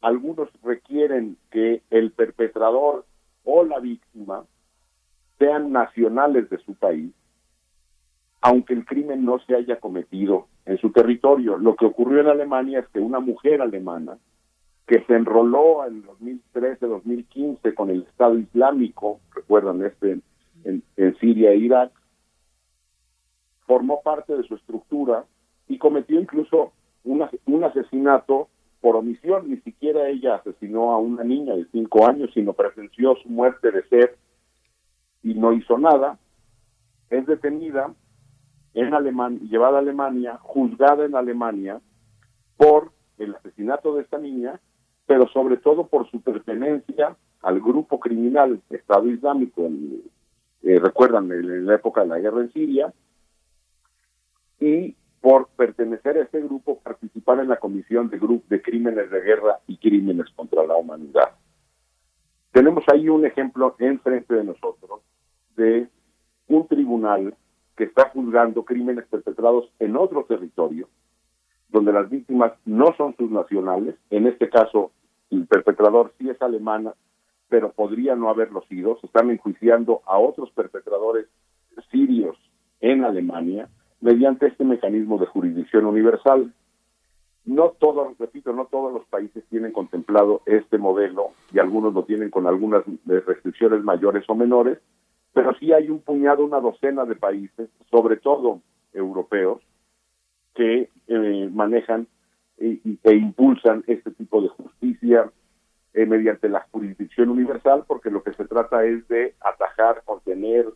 algunos 0.00 0.48
requieren 0.64 1.36
que 1.52 1.82
el 1.90 2.10
perpetrador 2.10 3.04
o 3.44 3.64
la 3.64 3.78
víctima 3.80 4.44
sean 5.38 5.72
nacionales 5.72 6.48
de 6.50 6.58
su 6.58 6.74
país, 6.74 7.12
aunque 8.40 8.74
el 8.74 8.84
crimen 8.84 9.24
no 9.24 9.38
se 9.40 9.54
haya 9.54 9.80
cometido 9.80 10.46
en 10.66 10.78
su 10.78 10.92
territorio. 10.92 11.58
Lo 11.58 11.76
que 11.76 11.86
ocurrió 11.86 12.20
en 12.20 12.28
Alemania 12.28 12.80
es 12.80 12.88
que 12.88 13.00
una 13.00 13.20
mujer 13.20 13.60
alemana 13.60 14.18
que 14.86 15.02
se 15.04 15.14
enroló 15.14 15.86
en 15.86 16.04
2013-2015 16.04 17.74
con 17.74 17.90
el 17.90 18.02
Estado 18.02 18.38
Islámico, 18.38 19.20
recuerdan 19.34 19.84
este 19.84 20.20
en, 20.64 20.82
en 20.96 21.16
Siria 21.18 21.52
e 21.52 21.56
Irak, 21.56 21.92
formó 23.66 24.02
parte 24.02 24.36
de 24.36 24.42
su 24.44 24.54
estructura 24.54 25.24
y 25.68 25.78
cometió 25.78 26.20
incluso 26.20 26.72
un 27.04 27.64
asesinato 27.64 28.48
por 28.82 28.96
omisión, 28.96 29.48
ni 29.48 29.58
siquiera 29.58 30.08
ella 30.08 30.34
asesinó 30.34 30.90
a 30.90 30.98
una 30.98 31.22
niña 31.22 31.54
de 31.54 31.66
cinco 31.70 32.06
años, 32.06 32.30
sino 32.34 32.52
presenció 32.52 33.14
su 33.22 33.28
muerte 33.28 33.70
de 33.70 33.84
ser 33.84 34.18
y 35.22 35.34
no 35.34 35.52
hizo 35.52 35.78
nada, 35.78 36.18
es 37.08 37.24
detenida 37.26 37.94
en 38.74 38.92
Alemania, 38.92 39.40
llevada 39.48 39.76
a 39.76 39.80
Alemania, 39.80 40.36
juzgada 40.42 41.04
en 41.04 41.14
Alemania 41.14 41.80
por 42.56 42.90
el 43.18 43.36
asesinato 43.36 43.94
de 43.94 44.02
esta 44.02 44.18
niña, 44.18 44.60
pero 45.06 45.28
sobre 45.28 45.58
todo 45.58 45.86
por 45.86 46.10
su 46.10 46.20
pertenencia 46.20 47.16
al 47.42 47.60
grupo 47.60 48.00
criminal 48.00 48.60
Estado 48.68 49.08
Islámico, 49.08 49.68
eh, 50.62 50.78
recuerdan, 50.80 51.30
en 51.30 51.66
la 51.66 51.76
época 51.76 52.00
de 52.00 52.08
la 52.08 52.18
guerra 52.18 52.40
en 52.40 52.52
Siria, 52.52 52.92
y 54.58 54.96
por 55.22 55.48
pertenecer 55.50 56.18
a 56.18 56.22
este 56.22 56.40
grupo, 56.40 56.80
participar 56.80 57.38
en 57.38 57.48
la 57.48 57.56
Comisión 57.56 58.10
de, 58.10 58.18
grupo 58.18 58.44
de 58.48 58.60
Crímenes 58.60 59.08
de 59.08 59.20
Guerra 59.20 59.60
y 59.68 59.78
Crímenes 59.78 60.26
contra 60.34 60.66
la 60.66 60.74
Humanidad. 60.74 61.30
Tenemos 62.50 62.84
ahí 62.92 63.08
un 63.08 63.24
ejemplo 63.24 63.76
enfrente 63.78 64.34
de 64.34 64.44
nosotros 64.44 65.00
de 65.56 65.88
un 66.48 66.66
tribunal 66.66 67.36
que 67.76 67.84
está 67.84 68.10
juzgando 68.10 68.64
crímenes 68.64 69.06
perpetrados 69.06 69.70
en 69.78 69.96
otro 69.96 70.24
territorio, 70.24 70.88
donde 71.68 71.92
las 71.92 72.10
víctimas 72.10 72.52
no 72.66 72.92
son 72.96 73.16
sus 73.16 73.30
nacionales, 73.30 73.94
en 74.10 74.26
este 74.26 74.50
caso 74.50 74.90
el 75.30 75.46
perpetrador 75.46 76.12
sí 76.18 76.28
es 76.28 76.42
alemana, 76.42 76.94
pero 77.48 77.70
podría 77.72 78.16
no 78.16 78.28
haberlo 78.28 78.62
sido, 78.68 78.98
se 79.00 79.06
están 79.06 79.30
enjuiciando 79.30 80.02
a 80.04 80.18
otros 80.18 80.50
perpetradores 80.50 81.26
sirios 81.92 82.36
en 82.80 83.04
Alemania, 83.04 83.68
mediante 84.02 84.48
este 84.48 84.64
mecanismo 84.64 85.16
de 85.16 85.26
jurisdicción 85.26 85.86
universal. 85.86 86.52
No 87.44 87.70
todos, 87.70 88.18
repito, 88.18 88.52
no 88.52 88.66
todos 88.66 88.92
los 88.92 89.06
países 89.06 89.44
tienen 89.48 89.72
contemplado 89.72 90.42
este 90.44 90.76
modelo 90.76 91.30
y 91.52 91.60
algunos 91.60 91.94
lo 91.94 92.04
tienen 92.04 92.30
con 92.30 92.46
algunas 92.46 92.84
restricciones 93.06 93.82
mayores 93.82 94.24
o 94.28 94.34
menores, 94.34 94.78
pero 95.32 95.54
sí 95.58 95.72
hay 95.72 95.88
un 95.88 96.00
puñado, 96.00 96.44
una 96.44 96.60
docena 96.60 97.04
de 97.04 97.16
países, 97.16 97.70
sobre 97.90 98.16
todo 98.16 98.60
europeos, 98.92 99.62
que 100.54 100.90
eh, 101.06 101.50
manejan 101.52 102.06
e, 102.58 102.80
impulsan 103.04 103.82
este 103.86 104.10
tipo 104.10 104.42
de 104.42 104.48
justicia 104.48 105.30
eh, 105.94 106.06
mediante 106.06 106.48
la 106.48 106.66
jurisdicción 106.70 107.30
universal, 107.30 107.84
porque 107.86 108.10
lo 108.10 108.22
que 108.22 108.32
se 108.34 108.44
trata 108.46 108.84
es 108.84 109.06
de 109.08 109.34
atajar, 109.40 110.02
contener, 110.04 110.66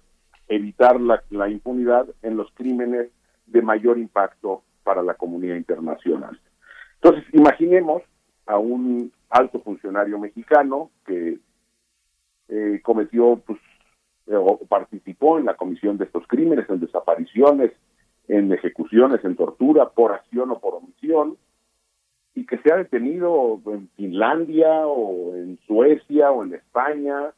evitar 0.48 1.00
la, 1.00 1.22
la 1.30 1.48
impunidad 1.48 2.06
en 2.22 2.36
los 2.36 2.50
crímenes 2.52 3.10
de 3.47 3.62
mayor 3.62 3.99
impacto 3.99 4.62
para 4.83 5.02
la 5.02 5.15
comunidad 5.15 5.57
internacional. 5.57 6.39
Entonces, 6.94 7.25
imaginemos 7.33 8.02
a 8.47 8.58
un 8.58 9.12
alto 9.31 9.60
funcionario 9.60 10.18
mexicano 10.18 10.91
que 11.05 11.39
eh, 12.49 12.81
cometió 12.83 13.42
pues, 13.44 13.58
eh, 14.26 14.36
o 14.36 14.58
participó 14.66 15.39
en 15.39 15.47
la 15.47 15.55
comisión 15.55 15.99
de 15.99 16.05
estos 16.05 16.26
crímenes, 16.26 16.68
en 16.68 16.81
desapariciones, 16.81 17.73
en 18.28 18.52
ejecuciones, 18.52 19.25
en 19.25 19.36
tortura, 19.36 19.91
por 19.91 20.12
acción 20.12 20.50
o 20.50 20.58
por 20.58 20.75
omisión, 20.75 21.36
y 22.34 22.44
que 22.47 22.58
se 22.58 22.73
ha 22.73 22.76
detenido 22.76 23.60
en 23.66 23.89
Finlandia 23.97 24.86
o 24.86 25.34
en 25.34 25.58
Suecia 25.66 26.31
o 26.31 26.44
en 26.44 26.55
España 26.55 27.33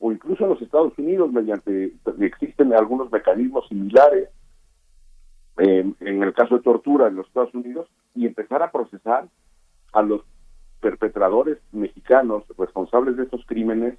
o 0.00 0.10
incluso 0.10 0.42
en 0.42 0.50
los 0.50 0.60
Estados 0.60 0.98
Unidos 0.98 1.32
mediante 1.32 1.92
existen 2.20 2.74
algunos 2.74 3.10
mecanismos 3.12 3.68
similares 3.68 4.28
en 5.62 6.22
el 6.22 6.34
caso 6.34 6.56
de 6.56 6.62
tortura 6.62 7.08
en 7.08 7.16
los 7.16 7.26
Estados 7.26 7.54
Unidos 7.54 7.88
y 8.14 8.26
empezar 8.26 8.62
a 8.62 8.72
procesar 8.72 9.28
a 9.92 10.02
los 10.02 10.22
perpetradores 10.80 11.58
mexicanos 11.70 12.44
responsables 12.58 13.16
de 13.16 13.24
estos 13.24 13.44
crímenes 13.46 13.94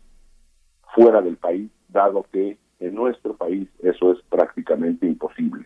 fuera 0.93 1.22
del 1.22 1.38
país, 1.38 1.72
dado 1.88 2.25
que 2.32 2.58
en 2.80 2.95
nuestro 2.95 3.35
país 3.35 3.69
eso 3.82 4.11
es 4.11 4.19
prácticamente 4.30 5.08
imposible. 5.08 5.66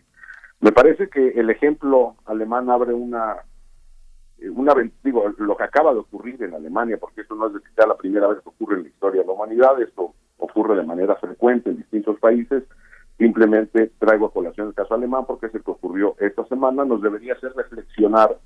Me 0.60 0.72
parece 0.72 1.10
que 1.10 1.30
el 1.30 1.50
ejemplo 1.50 2.16
alemán 2.26 2.70
abre 2.70 2.94
una, 2.94 3.38
una 4.40 4.74
digo, 5.04 5.34
lo 5.38 5.58
que 5.58 5.64
acaba 5.64 5.94
de 5.94 6.00
ocurrir 6.00 6.42
en 6.44 6.54
Alemania, 6.54 6.98
porque 7.00 7.22
esto 7.22 7.36
no 7.36 7.48
es 7.48 7.54
de 7.54 7.88
la 7.88 7.98
primera 7.98 8.28
vez 8.28 8.42
que 8.42 8.50
ocurre 8.50 8.78
en 8.78 8.84
la 8.84 8.90
historia 8.90 9.22
de 9.22 9.28
la 9.28 9.34
humanidad, 9.34 9.82
esto 9.82 10.14
ocurre 10.38 10.76
de 10.76 10.84
manera 10.84 11.16
frecuente 11.16 11.72
en 11.72 11.78
distintos 11.78 12.20
países, 12.20 12.64
Simplemente 13.18 13.92
traigo 14.00 14.28
a 14.28 14.34
colación 14.34 14.68
el 14.68 14.74
caso 14.74 14.94
alemán 14.94 15.26
porque 15.26 15.48
es 15.48 15.56
el 15.56 15.64
que 15.64 15.72
ocurrió 15.72 16.16
esta 16.20 16.46
semana. 16.46 16.86
Nos 16.86 17.02
debería 17.02 17.34
hacer 17.34 17.54
reflexionar 17.56 18.38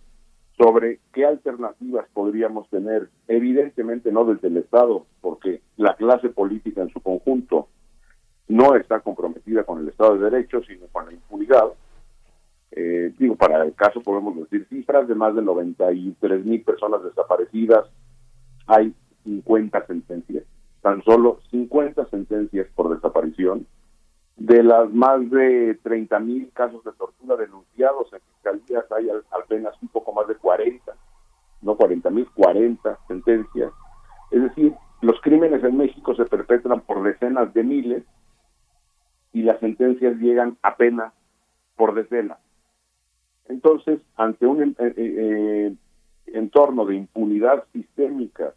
sobre 0.58 1.00
qué 1.14 1.26
alternativas 1.26 2.08
podríamos 2.14 2.70
tener, 2.70 3.10
evidentemente 3.28 4.12
no 4.12 4.26
desde 4.26 4.48
el 4.48 4.58
Estado, 4.58 5.06
porque 5.20 5.62
la 5.78 5.96
clase 5.96 6.30
política 6.30 6.82
en 6.82 6.90
su 6.90 7.02
conjunto 7.02 7.68
no 8.48 8.76
está 8.76 9.00
comprometida 9.00 9.64
con 9.64 9.80
el 9.80 9.90
Estado 9.90 10.18
de 10.18 10.30
Derecho, 10.30 10.62
sino 10.64 10.86
con 10.92 11.06
la 11.06 11.14
impunidad. 11.14 11.66
Eh, 12.72 13.14
digo, 13.18 13.36
para 13.36 13.64
el 13.64 13.74
caso 13.74 14.02
podemos 14.02 14.36
decir 14.38 14.68
cifras 14.70 15.08
de 15.08 15.16
más 15.16 15.36
de 15.36 15.42
93 15.42 16.46
mil 16.46 16.64
personas 16.64 17.04
desaparecidas 17.04 17.90
hay 18.68 18.94
50 19.24 19.86
sentencias, 19.88 20.44
tan 20.82 21.04
solo 21.04 21.40
50 21.52 22.06
sentencias 22.10 22.68
por 22.76 22.94
desaparición. 22.94 23.68
De 24.38 24.64
las 24.64 24.92
más 24.92 25.30
de 25.30 25.78
30 25.84 26.20
mil 26.20 26.52
casos 26.54 26.84
de 26.84 26.92
tortura 26.94 27.36
denunciados 27.36 28.12
en 28.14 28.20
fiscalías, 28.34 28.92
hay 28.92 29.10
apenas 29.32 29.76
un 29.82 29.90
poco 29.90 30.14
más 30.14 30.28
de 30.28 30.36
40, 30.36 30.94
no 31.62 31.76
40 31.76 32.10
mil, 32.10 32.28
40 32.34 33.00
sentencias. 33.08 33.72
Es 34.32 34.42
decir, 34.42 34.74
los 35.02 35.20
crímenes 35.22 35.64
en 35.64 35.78
México 35.78 36.16
se 36.16 36.26
perpetran 36.26 36.82
por 36.82 37.04
decenas 37.04 37.54
de 37.54 37.64
miles 37.64 38.04
y 39.34 39.44
las 39.44 39.60
sentencias 39.60 40.16
llegan 40.18 40.58
apenas 40.62 41.14
por 41.76 41.94
decenas. 41.94 42.40
Entonces, 43.48 44.00
ante 44.16 44.46
un 44.46 44.76
entorno 46.28 46.86
de 46.86 46.96
impunidad 46.96 47.66
sistémica, 47.74 48.54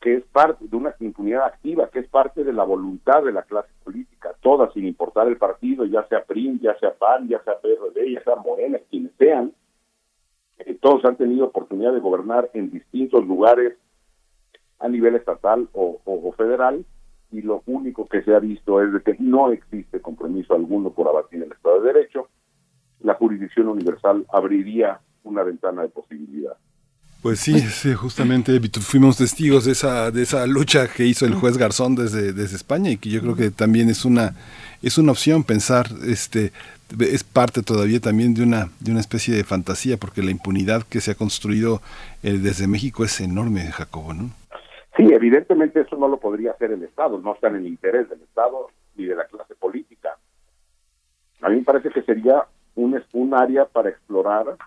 que 0.00 0.16
es 0.16 0.24
parte 0.24 0.66
de 0.68 0.76
una 0.76 0.94
impunidad 1.00 1.44
activa, 1.44 1.88
que 1.90 2.00
es 2.00 2.08
parte 2.08 2.44
de 2.44 2.52
la 2.52 2.64
voluntad 2.64 3.22
de 3.22 3.32
la 3.32 3.42
clase 3.42 3.70
política, 3.82 4.34
toda 4.40 4.70
sin 4.72 4.86
importar 4.86 5.28
el 5.28 5.38
partido, 5.38 5.84
ya 5.86 6.06
sea 6.08 6.24
PRIM, 6.24 6.60
ya 6.60 6.78
sea 6.78 6.94
PAN, 6.94 7.28
ya 7.28 7.42
sea 7.42 7.58
PRD, 7.58 8.12
ya 8.12 8.22
sea 8.22 8.36
Morena, 8.36 8.78
quienes 8.90 9.12
sean, 9.18 9.52
todos 10.80 11.04
han 11.04 11.16
tenido 11.16 11.46
oportunidad 11.46 11.92
de 11.92 12.00
gobernar 12.00 12.50
en 12.54 12.70
distintos 12.70 13.26
lugares 13.26 13.76
a 14.78 14.88
nivel 14.88 15.14
estatal 15.14 15.68
o, 15.72 16.32
federal, 16.36 16.84
y 17.30 17.42
lo 17.42 17.62
único 17.66 18.06
que 18.06 18.22
se 18.22 18.34
ha 18.34 18.38
visto 18.38 18.82
es 18.82 18.92
de 18.92 19.00
que 19.02 19.16
no 19.18 19.50
existe 19.50 20.00
compromiso 20.00 20.54
alguno 20.54 20.90
por 20.90 21.08
abatir 21.08 21.42
el 21.42 21.52
Estado 21.52 21.80
de 21.80 21.92
Derecho, 21.92 22.28
la 23.00 23.14
jurisdicción 23.14 23.68
universal 23.68 24.24
abriría 24.32 25.00
una 25.24 25.42
ventana 25.42 25.82
de 25.82 25.88
posibilidad. 25.88 26.56
Pues 27.24 27.40
sí, 27.40 27.58
sí, 27.58 27.94
justamente 27.94 28.60
fuimos 28.82 29.16
testigos 29.16 29.64
de 29.64 29.72
esa 29.72 30.10
de 30.10 30.20
esa 30.20 30.46
lucha 30.46 30.88
que 30.88 31.06
hizo 31.06 31.24
el 31.24 31.32
juez 31.32 31.56
Garzón 31.56 31.94
desde, 31.94 32.34
desde 32.34 32.54
España 32.54 32.90
y 32.90 32.98
que 32.98 33.08
yo 33.08 33.22
creo 33.22 33.34
que 33.34 33.50
también 33.50 33.88
es 33.88 34.04
una 34.04 34.34
es 34.82 34.98
una 34.98 35.12
opción 35.12 35.42
pensar 35.42 35.86
este 36.06 36.52
es 37.00 37.24
parte 37.24 37.62
todavía 37.62 37.98
también 37.98 38.34
de 38.34 38.42
una 38.42 38.68
de 38.78 38.90
una 38.90 39.00
especie 39.00 39.34
de 39.34 39.42
fantasía 39.42 39.96
porque 39.96 40.22
la 40.22 40.32
impunidad 40.32 40.82
que 40.82 41.00
se 41.00 41.12
ha 41.12 41.14
construido 41.14 41.80
eh, 42.22 42.32
desde 42.32 42.66
México 42.66 43.06
es 43.06 43.18
enorme, 43.22 43.72
Jacobo, 43.72 44.12
¿no? 44.12 44.28
Sí, 44.94 45.08
evidentemente 45.10 45.80
eso 45.80 45.96
no 45.96 46.08
lo 46.08 46.18
podría 46.18 46.50
hacer 46.50 46.72
el 46.72 46.82
Estado, 46.82 47.18
no 47.18 47.32
está 47.36 47.48
en 47.48 47.56
el 47.56 47.66
interés 47.66 48.06
del 48.10 48.20
Estado 48.20 48.68
ni 48.96 49.06
de 49.06 49.16
la 49.16 49.24
clase 49.28 49.54
política. 49.54 50.10
A 51.40 51.48
mí 51.48 51.56
me 51.56 51.62
parece 51.62 51.88
que 51.88 52.02
sería 52.02 52.44
un, 52.74 53.02
un 53.14 53.32
área 53.32 53.64
para 53.64 53.88
explorar 53.88 54.58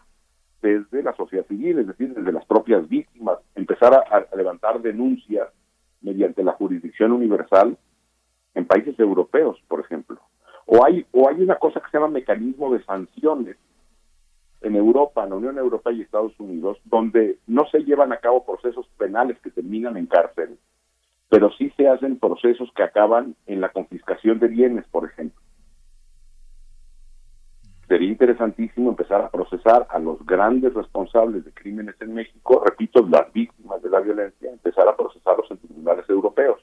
desde 0.61 1.03
la 1.03 1.16
sociedad 1.16 1.45
civil, 1.48 1.80
es 1.80 1.88
decir, 1.88 2.14
desde 2.14 2.32
las 2.32 2.45
propias 2.45 2.88
víctimas, 2.88 3.38
empezar 3.56 3.94
a, 3.94 4.36
levantar 4.36 4.82
denuncias 4.82 5.50
mediante 6.02 6.44
la 6.44 6.53
jurisdicción 6.53 7.11
universal 7.11 7.77
en 8.56 8.66
países 8.66 9.00
europeos, 9.00 9.58
por 9.68 9.80
ejemplo. 9.80 10.19
O 10.66 10.86
hay, 10.86 11.06
o 11.11 11.30
hay 11.30 11.42
una 11.42 11.56
cosa 11.56 11.80
que 11.80 11.90
se 11.90 11.98
llama 11.98 12.10
mecanismo 12.10 12.74
de 12.74 12.84
sanciones 12.84 13.58
en 14.61 14.76
Europa, 14.76 15.24
en 15.24 15.30
la 15.30 15.36
Unión 15.36 15.58
Europea 15.58 15.94
y 15.94 16.02
Estados 16.02 16.38
Unidos, 16.40 16.77
donde 16.86 17.38
no 17.48 17.66
se 17.68 17.80
llevan 17.80 18.11
a 18.11 18.18
cabo 18.18 18.45
procesos 18.45 18.88
penales 18.98 19.40
que 19.42 19.52
terminan 19.52 19.98
en 19.98 20.08
cárcel, 20.08 20.58
pero 21.30 21.52
sí 21.52 21.72
se 21.77 21.88
hacen 21.88 22.19
procesos 22.19 22.72
que 22.76 22.84
acaban 22.84 23.36
en 23.45 23.61
la 23.61 23.69
confiscación 23.69 24.40
de 24.40 24.48
bienes, 24.48 24.86
por 24.88 25.06
ejemplo. 25.06 25.42
Sería 27.88 28.10
interesantísimo 28.10 28.90
empezar 28.90 29.22
a 29.22 29.30
procesar 29.30 29.88
a 29.90 29.98
los 29.98 30.26
grandes 30.26 30.74
responsables 30.74 31.46
de 31.46 31.54
crímenes 31.54 31.96
en 32.02 32.14
México, 32.14 32.62
repito, 32.66 33.08
las 33.08 33.32
víctimas 33.32 33.82
de 33.82 33.90
la 33.90 34.02
violencia, 34.02 34.52
empezar 34.52 34.88
a 34.90 34.96
procesarlos 34.96 35.50
en 35.52 35.58
tribunales 35.58 36.10
europeos. 36.10 36.60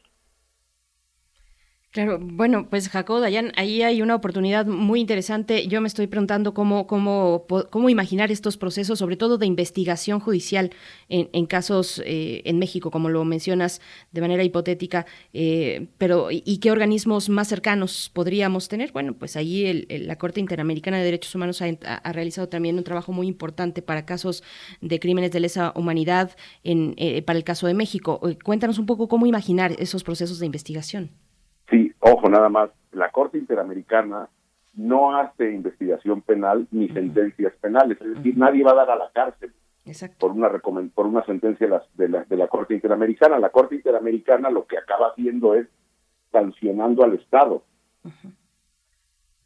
Claro, 1.94 2.18
bueno, 2.20 2.68
pues 2.68 2.88
Jacob 2.88 3.20
Dayan, 3.20 3.52
ahí 3.54 3.82
hay 3.82 4.02
una 4.02 4.16
oportunidad 4.16 4.66
muy 4.66 4.98
interesante. 4.98 5.68
Yo 5.68 5.80
me 5.80 5.86
estoy 5.86 6.08
preguntando 6.08 6.52
cómo, 6.52 6.88
cómo, 6.88 7.46
cómo 7.70 7.88
imaginar 7.88 8.32
estos 8.32 8.56
procesos, 8.56 8.98
sobre 8.98 9.16
todo 9.16 9.38
de 9.38 9.46
investigación 9.46 10.18
judicial 10.18 10.72
en, 11.08 11.46
casos 11.46 12.02
eh, 12.04 12.42
en 12.46 12.58
México, 12.58 12.90
como 12.90 13.10
lo 13.10 13.24
mencionas 13.24 13.80
de 14.10 14.20
manera 14.20 14.42
hipotética, 14.42 15.06
eh, 15.32 15.86
pero 15.96 16.30
¿y 16.32 16.58
qué 16.58 16.72
organismos 16.72 17.28
más 17.28 17.46
cercanos 17.46 18.10
podríamos 18.12 18.66
tener? 18.66 18.90
Bueno, 18.90 19.14
pues 19.14 19.36
ahí 19.36 19.64
el, 19.64 19.86
la 20.08 20.18
Corte 20.18 20.40
Interamericana 20.40 20.98
de 20.98 21.04
Derechos 21.04 21.32
Humanos 21.36 21.62
ha, 21.62 21.66
ha, 21.86 22.12
realizado 22.12 22.48
también 22.48 22.76
un 22.76 22.82
trabajo 22.82 23.12
muy 23.12 23.28
importante 23.28 23.82
para 23.82 24.04
casos 24.04 24.42
de 24.80 24.98
crímenes 24.98 25.30
de 25.30 25.38
lesa 25.38 25.72
humanidad 25.76 26.32
en, 26.64 26.94
eh, 26.96 27.22
para 27.22 27.38
el 27.38 27.44
caso 27.44 27.68
de 27.68 27.74
México. 27.74 28.20
Cuéntanos 28.42 28.80
un 28.80 28.86
poco 28.86 29.06
cómo 29.06 29.26
imaginar 29.26 29.76
esos 29.78 30.02
procesos 30.02 30.40
de 30.40 30.46
investigación. 30.46 31.12
Ojo, 32.06 32.28
nada 32.28 32.50
más, 32.50 32.70
la 32.92 33.10
Corte 33.10 33.38
Interamericana 33.38 34.28
no 34.74 35.16
hace 35.16 35.52
investigación 35.52 36.20
penal 36.20 36.68
ni 36.70 36.88
sentencias 36.88 37.54
penales, 37.62 37.98
es 38.00 38.16
decir, 38.16 38.36
nadie 38.36 38.62
va 38.62 38.72
a 38.72 38.74
dar 38.74 38.90
a 38.90 38.96
la 38.96 39.10
cárcel 39.10 39.52
por 40.18 40.32
una 40.32 40.50
por 40.94 41.06
una 41.06 41.24
sentencia 41.24 41.66
de 41.94 42.08
la, 42.08 42.24
de 42.24 42.36
la 42.36 42.48
Corte 42.48 42.74
Interamericana. 42.74 43.38
La 43.38 43.50
Corte 43.50 43.74
Interamericana 43.74 44.50
lo 44.50 44.66
que 44.66 44.78
acaba 44.78 45.08
haciendo 45.08 45.54
es 45.54 45.66
sancionando 46.32 47.04
al 47.04 47.14
Estado. 47.14 47.62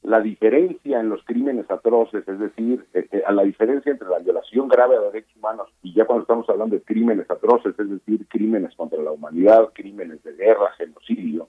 La 0.03 0.21
diferencia 0.21 1.01
en 1.01 1.11
los 1.11 1.23
crímenes 1.25 1.71
atroces, 1.71 2.27
es 2.27 2.39
decir, 2.39 2.87
eh, 2.95 3.07
eh, 3.11 3.23
a 3.27 3.33
la 3.33 3.43
diferencia 3.43 3.93
entre 3.93 4.09
la 4.09 4.21
violación 4.21 4.69
grave 4.69 4.97
de 4.99 5.07
derechos 5.07 5.37
humanos 5.37 5.69
y 5.83 5.93
ya 5.93 6.07
cuando 6.07 6.23
estamos 6.23 6.49
hablando 6.49 6.77
de 6.77 6.83
crímenes 6.83 7.31
atroces, 7.31 7.79
es 7.79 7.91
decir, 7.91 8.27
crímenes 8.29 8.75
contra 8.75 9.03
la 9.03 9.13
humanidad, 9.13 9.71
crímenes 9.75 10.23
de 10.23 10.33
guerra, 10.35 10.73
genocidio, 10.77 11.49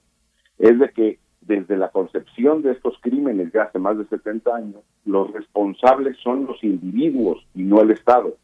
es 0.59 0.77
de 0.77 0.89
que 0.91 1.19
desde 1.41 1.77
la 1.77 1.89
concepción 1.89 2.61
de 2.61 2.73
estos 2.73 2.97
crímenes 3.01 3.51
de 3.51 3.61
hace 3.61 3.79
más 3.79 3.97
de 3.97 4.05
70 4.05 4.55
años, 4.55 4.81
los 5.05 5.31
responsables 5.31 6.17
son 6.17 6.45
los 6.45 6.63
individuos 6.63 7.43
y 7.55 7.63
no 7.63 7.81
el 7.81 7.91
Estado. 7.91 8.37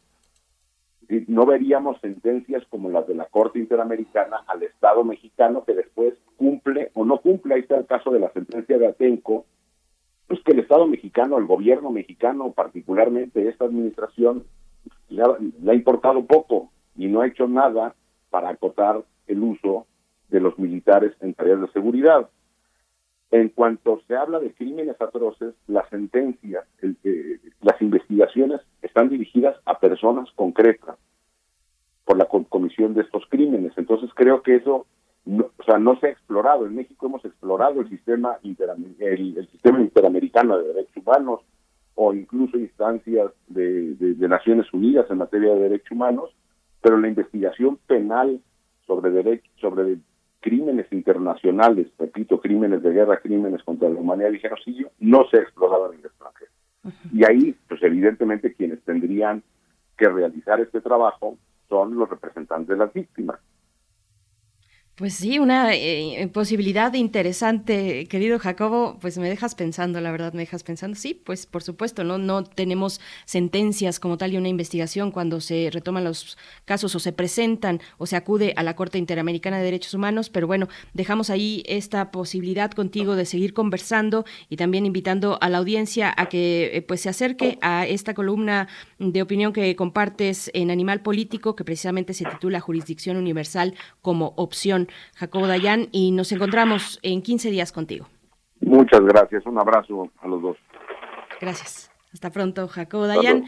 No 1.28 1.46
veríamos 1.46 2.00
sentencias 2.00 2.64
como 2.68 2.90
las 2.90 3.06
de 3.06 3.14
la 3.14 3.26
Corte 3.26 3.60
Interamericana 3.60 4.38
al 4.48 4.64
Estado 4.64 5.04
mexicano 5.04 5.64
que 5.64 5.74
después 5.74 6.14
cumple 6.36 6.90
o 6.94 7.04
no 7.04 7.18
cumple. 7.18 7.54
Ahí 7.54 7.60
está 7.60 7.76
el 7.76 7.86
caso 7.86 8.10
de 8.10 8.18
la 8.18 8.32
sentencia 8.32 8.76
de 8.76 8.88
Atenco, 8.88 9.44
pues 10.26 10.40
que 10.42 10.50
el 10.50 10.58
Estado 10.58 10.88
mexicano, 10.88 11.38
el 11.38 11.46
gobierno 11.46 11.92
mexicano, 11.92 12.50
particularmente 12.50 13.48
esta 13.48 13.66
administración, 13.66 14.44
le 15.10 15.22
ha, 15.22 15.28
le 15.62 15.70
ha 15.70 15.74
importado 15.74 16.24
poco 16.24 16.72
y 16.96 17.06
no 17.06 17.20
ha 17.20 17.28
hecho 17.28 17.46
nada 17.46 17.94
para 18.30 18.48
acotar 18.48 19.04
el 19.28 19.42
uso 19.42 19.86
de 20.28 20.40
los 20.40 20.58
militares 20.58 21.12
en 21.20 21.34
tareas 21.34 21.60
de 21.60 21.68
seguridad. 21.68 22.28
En 23.30 23.48
cuanto 23.48 24.00
se 24.06 24.16
habla 24.16 24.38
de 24.38 24.52
crímenes 24.52 25.00
atroces, 25.00 25.54
las 25.66 25.88
sentencias, 25.88 26.64
eh, 26.82 27.40
las 27.60 27.80
investigaciones 27.82 28.60
están 28.82 29.08
dirigidas 29.08 29.56
a 29.64 29.78
personas 29.78 30.30
concretas 30.36 30.96
por 32.04 32.16
la 32.16 32.26
comisión 32.26 32.94
de 32.94 33.02
estos 33.02 33.24
crímenes. 33.28 33.72
Entonces 33.76 34.10
creo 34.14 34.42
que 34.42 34.56
eso, 34.56 34.86
no, 35.24 35.50
o 35.58 35.62
sea, 35.64 35.78
no 35.78 35.98
se 35.98 36.06
ha 36.06 36.10
explorado. 36.10 36.66
En 36.66 36.76
México 36.76 37.06
hemos 37.06 37.24
explorado 37.24 37.80
el 37.80 37.88
sistema 37.88 38.38
el, 38.44 39.48
sistema 39.50 39.80
interamericano 39.80 40.58
de 40.58 40.68
derechos 40.68 40.96
humanos 40.96 41.40
o 41.96 42.14
incluso 42.14 42.58
instancias 42.58 43.32
de, 43.48 43.94
de 43.96 44.28
Naciones 44.28 44.72
Unidas 44.72 45.10
en 45.10 45.18
materia 45.18 45.52
de 45.54 45.60
derechos 45.60 45.90
humanos, 45.90 46.30
pero 46.80 46.98
la 46.98 47.08
investigación 47.08 47.78
penal 47.88 48.40
sobre 48.86 49.10
derechos 49.10 49.50
sobre 49.60 49.98
crímenes 50.46 50.86
internacionales, 50.92 51.88
repito, 51.98 52.40
crímenes 52.40 52.80
de 52.80 52.92
guerra, 52.92 53.18
crímenes 53.18 53.64
contra 53.64 53.88
la 53.88 53.98
humanidad 53.98 54.30
y 54.30 54.38
genocidio, 54.38 54.92
no 55.00 55.28
se 55.28 55.38
exploraban 55.38 55.94
en 55.94 55.98
el 55.98 56.06
extranjero. 56.06 56.52
Y 57.12 57.24
ahí, 57.24 57.56
pues 57.68 57.82
evidentemente 57.82 58.54
quienes 58.54 58.80
tendrían 58.84 59.42
que 59.98 60.08
realizar 60.08 60.60
este 60.60 60.80
trabajo 60.80 61.36
son 61.68 61.96
los 61.96 62.08
representantes 62.08 62.68
de 62.68 62.76
las 62.76 62.92
víctimas. 62.92 63.40
Pues 64.96 65.12
sí, 65.12 65.38
una 65.38 65.74
eh, 65.74 66.26
posibilidad 66.32 66.94
interesante, 66.94 68.06
querido 68.06 68.38
Jacobo, 68.38 68.96
pues 68.98 69.18
me 69.18 69.28
dejas 69.28 69.54
pensando, 69.54 70.00
la 70.00 70.10
verdad 70.10 70.32
me 70.32 70.40
dejas 70.40 70.62
pensando. 70.62 70.96
Sí, 70.96 71.12
pues 71.12 71.44
por 71.44 71.62
supuesto, 71.62 72.02
no 72.02 72.16
no 72.16 72.44
tenemos 72.44 73.02
sentencias 73.26 74.00
como 74.00 74.16
tal 74.16 74.32
y 74.32 74.38
una 74.38 74.48
investigación 74.48 75.10
cuando 75.10 75.42
se 75.42 75.68
retoman 75.70 76.02
los 76.04 76.38
casos 76.64 76.94
o 76.94 76.98
se 76.98 77.12
presentan 77.12 77.82
o 77.98 78.06
se 78.06 78.16
acude 78.16 78.54
a 78.56 78.62
la 78.62 78.74
Corte 78.74 78.96
Interamericana 78.96 79.58
de 79.58 79.64
Derechos 79.64 79.92
Humanos, 79.92 80.30
pero 80.30 80.46
bueno, 80.46 80.66
dejamos 80.94 81.28
ahí 81.28 81.62
esta 81.66 82.10
posibilidad 82.10 82.70
contigo 82.70 83.16
de 83.16 83.26
seguir 83.26 83.52
conversando 83.52 84.24
y 84.48 84.56
también 84.56 84.86
invitando 84.86 85.36
a 85.42 85.50
la 85.50 85.58
audiencia 85.58 86.14
a 86.16 86.30
que 86.30 86.70
eh, 86.74 86.80
pues 86.80 87.02
se 87.02 87.10
acerque 87.10 87.58
a 87.60 87.86
esta 87.86 88.14
columna 88.14 88.68
de 88.98 89.20
opinión 89.20 89.52
que 89.52 89.76
compartes 89.76 90.50
en 90.54 90.70
Animal 90.70 91.02
Político 91.02 91.54
que 91.54 91.64
precisamente 91.64 92.14
se 92.14 92.24
titula 92.24 92.60
Jurisdicción 92.60 93.18
Universal 93.18 93.74
como 94.00 94.32
opción 94.36 94.85
Jacobo 95.16 95.46
Dayan, 95.46 95.88
y 95.92 96.10
nos 96.10 96.32
encontramos 96.32 96.98
en 97.02 97.22
15 97.22 97.50
días 97.50 97.72
contigo. 97.72 98.06
Muchas 98.60 99.00
gracias, 99.00 99.44
un 99.46 99.58
abrazo 99.58 100.10
a 100.20 100.28
los 100.28 100.42
dos. 100.42 100.56
Gracias. 101.40 101.90
Hasta 102.12 102.30
pronto, 102.30 102.66
Jacobo 102.68 103.06
Dayan. 103.06 103.46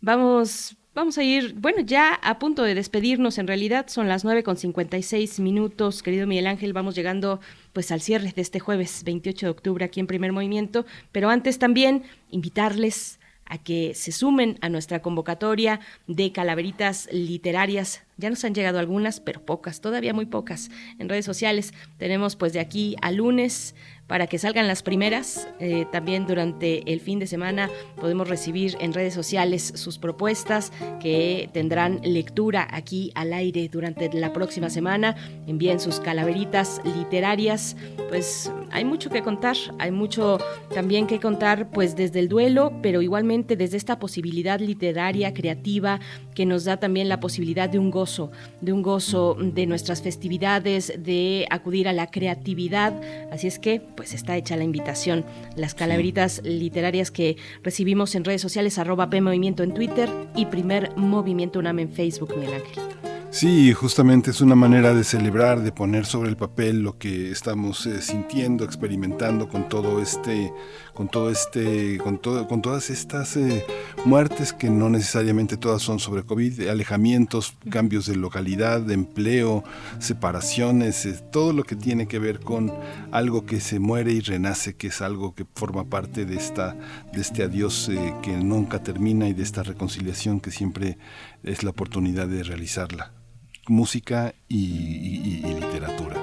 Vamos 0.00 0.76
Vamos 0.94 1.16
a 1.16 1.22
ir, 1.22 1.54
bueno, 1.54 1.80
ya 1.80 2.12
a 2.12 2.38
punto 2.38 2.64
de 2.64 2.74
despedirnos, 2.74 3.38
en 3.38 3.46
realidad 3.46 3.86
son 3.88 4.08
las 4.08 4.24
9 4.24 4.42
con 4.42 4.58
56 4.58 5.40
minutos, 5.40 6.02
querido 6.02 6.26
Miguel 6.26 6.46
Ángel, 6.46 6.74
vamos 6.74 6.94
llegando 6.94 7.40
pues 7.72 7.90
al 7.92 8.02
cierre 8.02 8.30
de 8.30 8.42
este 8.42 8.60
jueves 8.60 9.02
28 9.02 9.46
de 9.46 9.50
octubre 9.50 9.84
aquí 9.86 10.00
en 10.00 10.06
Primer 10.06 10.32
Movimiento, 10.32 10.84
pero 11.10 11.30
antes 11.30 11.58
también 11.58 12.02
invitarles 12.30 13.20
a 13.46 13.56
que 13.56 13.94
se 13.94 14.12
sumen 14.12 14.58
a 14.60 14.68
nuestra 14.68 15.00
convocatoria 15.00 15.80
de 16.08 16.30
calaveritas 16.30 17.08
literarias. 17.10 18.04
Ya 18.22 18.30
nos 18.30 18.44
han 18.44 18.54
llegado 18.54 18.78
algunas, 18.78 19.18
pero 19.18 19.44
pocas, 19.44 19.80
todavía 19.80 20.14
muy 20.14 20.26
pocas 20.26 20.70
en 21.00 21.08
redes 21.08 21.24
sociales. 21.24 21.74
Tenemos 21.96 22.36
pues 22.36 22.52
de 22.52 22.60
aquí 22.60 22.94
a 23.02 23.10
lunes 23.10 23.74
para 24.12 24.26
que 24.26 24.36
salgan 24.36 24.68
las 24.68 24.82
primeras. 24.82 25.48
Eh, 25.58 25.86
también 25.90 26.26
durante 26.26 26.92
el 26.92 27.00
fin 27.00 27.18
de 27.18 27.26
semana 27.26 27.70
podemos 27.96 28.28
recibir 28.28 28.76
en 28.78 28.92
redes 28.92 29.14
sociales 29.14 29.72
sus 29.74 29.98
propuestas 29.98 30.70
que 31.00 31.48
tendrán 31.54 31.98
lectura 32.04 32.68
aquí 32.70 33.10
al 33.14 33.32
aire 33.32 33.70
durante 33.72 34.12
la 34.12 34.34
próxima 34.34 34.68
semana. 34.68 35.16
Envíen 35.46 35.80
sus 35.80 35.98
calaveritas 35.98 36.82
literarias. 36.84 37.74
Pues 38.10 38.52
hay 38.70 38.84
mucho 38.84 39.08
que 39.08 39.22
contar, 39.22 39.56
hay 39.78 39.92
mucho 39.92 40.38
también 40.74 41.06
que 41.06 41.18
contar 41.18 41.70
pues 41.70 41.96
desde 41.96 42.18
el 42.18 42.28
duelo, 42.28 42.70
pero 42.82 43.00
igualmente 43.00 43.56
desde 43.56 43.78
esta 43.78 43.98
posibilidad 43.98 44.60
literaria, 44.60 45.32
creativa, 45.32 46.00
que 46.34 46.44
nos 46.44 46.64
da 46.64 46.76
también 46.76 47.08
la 47.08 47.18
posibilidad 47.18 47.70
de 47.70 47.78
un 47.78 47.90
gozo, 47.90 48.11
de 48.60 48.72
un 48.72 48.82
gozo 48.82 49.36
de 49.40 49.66
nuestras 49.66 50.02
festividades, 50.02 50.92
de 50.98 51.46
acudir 51.50 51.88
a 51.88 51.92
la 51.92 52.10
creatividad. 52.10 52.92
Así 53.30 53.46
es 53.46 53.58
que, 53.58 53.80
pues 53.80 54.14
está 54.14 54.36
hecha 54.36 54.56
la 54.56 54.64
invitación. 54.64 55.24
Las 55.56 55.74
calaveritas 55.74 56.42
literarias 56.44 57.10
que 57.10 57.36
recibimos 57.62 58.14
en 58.14 58.24
redes 58.24 58.42
sociales, 58.42 58.78
arroba 58.78 59.10
P 59.10 59.20
Movimiento 59.20 59.62
en 59.62 59.74
Twitter 59.74 60.08
y 60.36 60.46
Primer 60.46 60.96
Movimiento 60.96 61.58
UNAM 61.58 61.78
en 61.78 61.90
Facebook, 61.90 62.34
Miguel 62.36 62.54
Ángel. 62.54 63.21
Sí, 63.32 63.72
justamente 63.72 64.30
es 64.30 64.42
una 64.42 64.54
manera 64.54 64.92
de 64.92 65.04
celebrar, 65.04 65.62
de 65.62 65.72
poner 65.72 66.04
sobre 66.04 66.28
el 66.28 66.36
papel 66.36 66.82
lo 66.82 66.98
que 66.98 67.30
estamos 67.30 67.86
eh, 67.86 68.02
sintiendo, 68.02 68.62
experimentando 68.62 69.48
con 69.48 69.70
todo 69.70 70.02
este, 70.02 70.52
con 70.92 71.08
todo 71.08 71.30
este, 71.30 71.96
con 71.96 72.18
todo, 72.18 72.46
con 72.46 72.60
todas 72.60 72.90
estas 72.90 73.38
eh, 73.38 73.64
muertes 74.04 74.52
que 74.52 74.68
no 74.68 74.90
necesariamente 74.90 75.56
todas 75.56 75.80
son 75.80 75.98
sobre 75.98 76.24
COVID, 76.24 76.68
alejamientos, 76.68 77.56
cambios 77.70 78.04
de 78.04 78.16
localidad, 78.16 78.82
de 78.82 78.92
empleo, 78.92 79.64
separaciones, 79.98 81.06
eh, 81.06 81.18
todo 81.32 81.54
lo 81.54 81.64
que 81.64 81.74
tiene 81.74 82.06
que 82.06 82.18
ver 82.18 82.38
con 82.38 82.70
algo 83.12 83.46
que 83.46 83.60
se 83.60 83.78
muere 83.78 84.12
y 84.12 84.20
renace, 84.20 84.76
que 84.76 84.88
es 84.88 85.00
algo 85.00 85.34
que 85.34 85.46
forma 85.54 85.84
parte 85.84 86.26
de 86.26 86.36
esta, 86.36 86.76
de 87.14 87.22
este 87.22 87.44
adiós 87.44 87.90
que 88.22 88.36
nunca 88.36 88.82
termina 88.82 89.26
y 89.26 89.32
de 89.32 89.42
esta 89.42 89.62
reconciliación 89.62 90.38
que 90.38 90.50
siempre 90.50 90.98
es 91.42 91.62
la 91.62 91.70
oportunidad 91.70 92.28
de 92.28 92.42
realizarla 92.42 93.21
música 93.68 94.34
y, 94.48 95.42
literatura. 95.44 96.16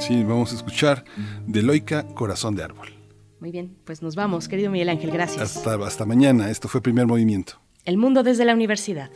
Sí, 0.00 0.22
vamos 0.22 0.52
a 0.52 0.56
escuchar 0.56 1.02
de 1.46 1.62
Loica 1.62 2.06
Corazón 2.08 2.56
de 2.56 2.62
Árbol. 2.62 2.88
Muy 3.40 3.50
bien, 3.52 3.74
pues 3.86 4.02
nos 4.02 4.16
vamos, 4.16 4.48
querido 4.48 4.70
Miguel 4.70 4.90
Ángel, 4.90 5.10
gracias. 5.10 5.56
Hasta, 5.56 5.76
hasta 5.76 6.04
mañana, 6.04 6.50
esto 6.50 6.68
fue 6.68 6.82
Primer 6.82 7.06
Movimiento. 7.06 7.54
El 7.84 7.96
mundo 7.96 8.22
desde 8.22 8.44
la 8.44 8.52
universidad. 8.52 9.10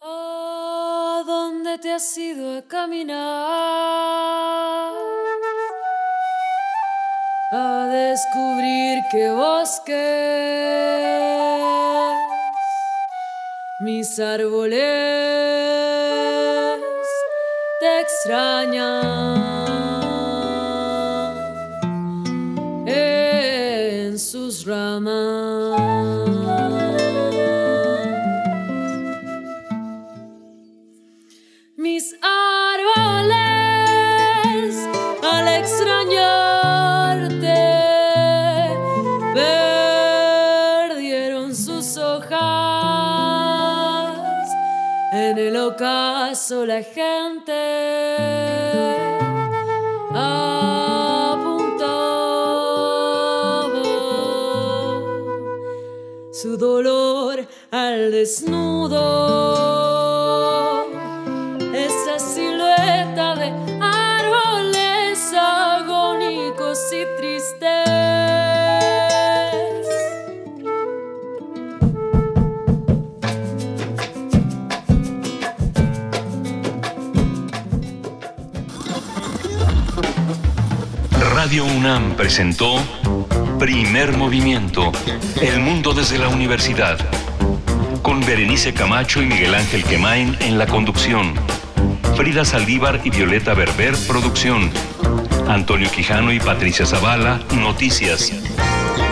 ¿A 0.00 1.22
dónde 1.26 1.78
te 1.78 1.92
has 1.92 2.16
ido 2.16 2.58
a 2.58 2.62
caminar? 2.62 3.18
A 7.50 7.88
descubrir 7.90 9.02
qué 9.10 9.30
bosques 9.30 9.98
mis 13.80 14.20
árboles 14.20 15.97
extraña 18.18 19.00
en 22.86 24.18
sus 24.18 24.66
ramas. 24.66 25.78
Mis 31.76 32.16
árboles 32.20 33.36
al 35.22 35.48
extrañarte 35.60 36.34
perdieron 40.88 41.54
sus 41.54 41.96
hojas 41.96 42.48
en 45.12 45.38
el 45.38 45.56
ocaso 45.56 46.66
la 46.66 46.82
gente 46.82 47.77
desnudo. 58.18 58.96
Esa 61.72 62.18
silueta 62.18 63.36
de 63.36 63.52
árboles 63.80 65.32
agónicos 65.34 66.80
y 66.92 67.04
tristes. 67.16 67.68
Radio 81.34 81.64
UNAM 81.66 82.16
presentó 82.16 82.80
Primer 83.60 84.16
movimiento. 84.16 84.90
El 85.40 85.60
mundo 85.60 85.94
desde 85.94 86.18
la 86.18 86.28
universidad. 86.28 86.98
Con 88.08 88.24
Berenice 88.24 88.72
Camacho 88.72 89.20
y 89.20 89.26
Miguel 89.26 89.54
Ángel 89.54 89.84
Quemain 89.84 90.34
en 90.40 90.56
la 90.56 90.66
conducción. 90.66 91.34
Frida 92.16 92.42
Saldívar 92.42 93.02
y 93.04 93.10
Violeta 93.10 93.52
Berber, 93.52 93.94
producción. 94.06 94.70
Antonio 95.46 95.90
Quijano 95.90 96.32
y 96.32 96.40
Patricia 96.40 96.86
Zavala, 96.86 97.38
noticias. 97.52 98.32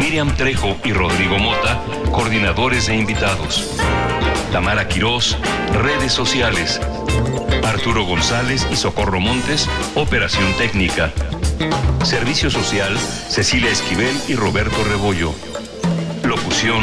Miriam 0.00 0.34
Trejo 0.34 0.78
y 0.82 0.94
Rodrigo 0.94 1.36
Mota, 1.38 1.78
coordinadores 2.10 2.88
e 2.88 2.96
invitados. 2.96 3.76
Tamara 4.50 4.88
Quirós, 4.88 5.36
redes 5.74 6.12
sociales. 6.12 6.80
Arturo 7.66 8.04
González 8.04 8.66
y 8.72 8.76
Socorro 8.76 9.20
Montes, 9.20 9.68
operación 9.94 10.50
técnica. 10.56 11.12
Servicio 12.02 12.50
Social, 12.50 12.96
Cecilia 12.98 13.70
Esquivel 13.70 14.16
y 14.26 14.36
Roberto 14.36 14.82
Rebollo. 14.84 15.34
Locución, 16.24 16.82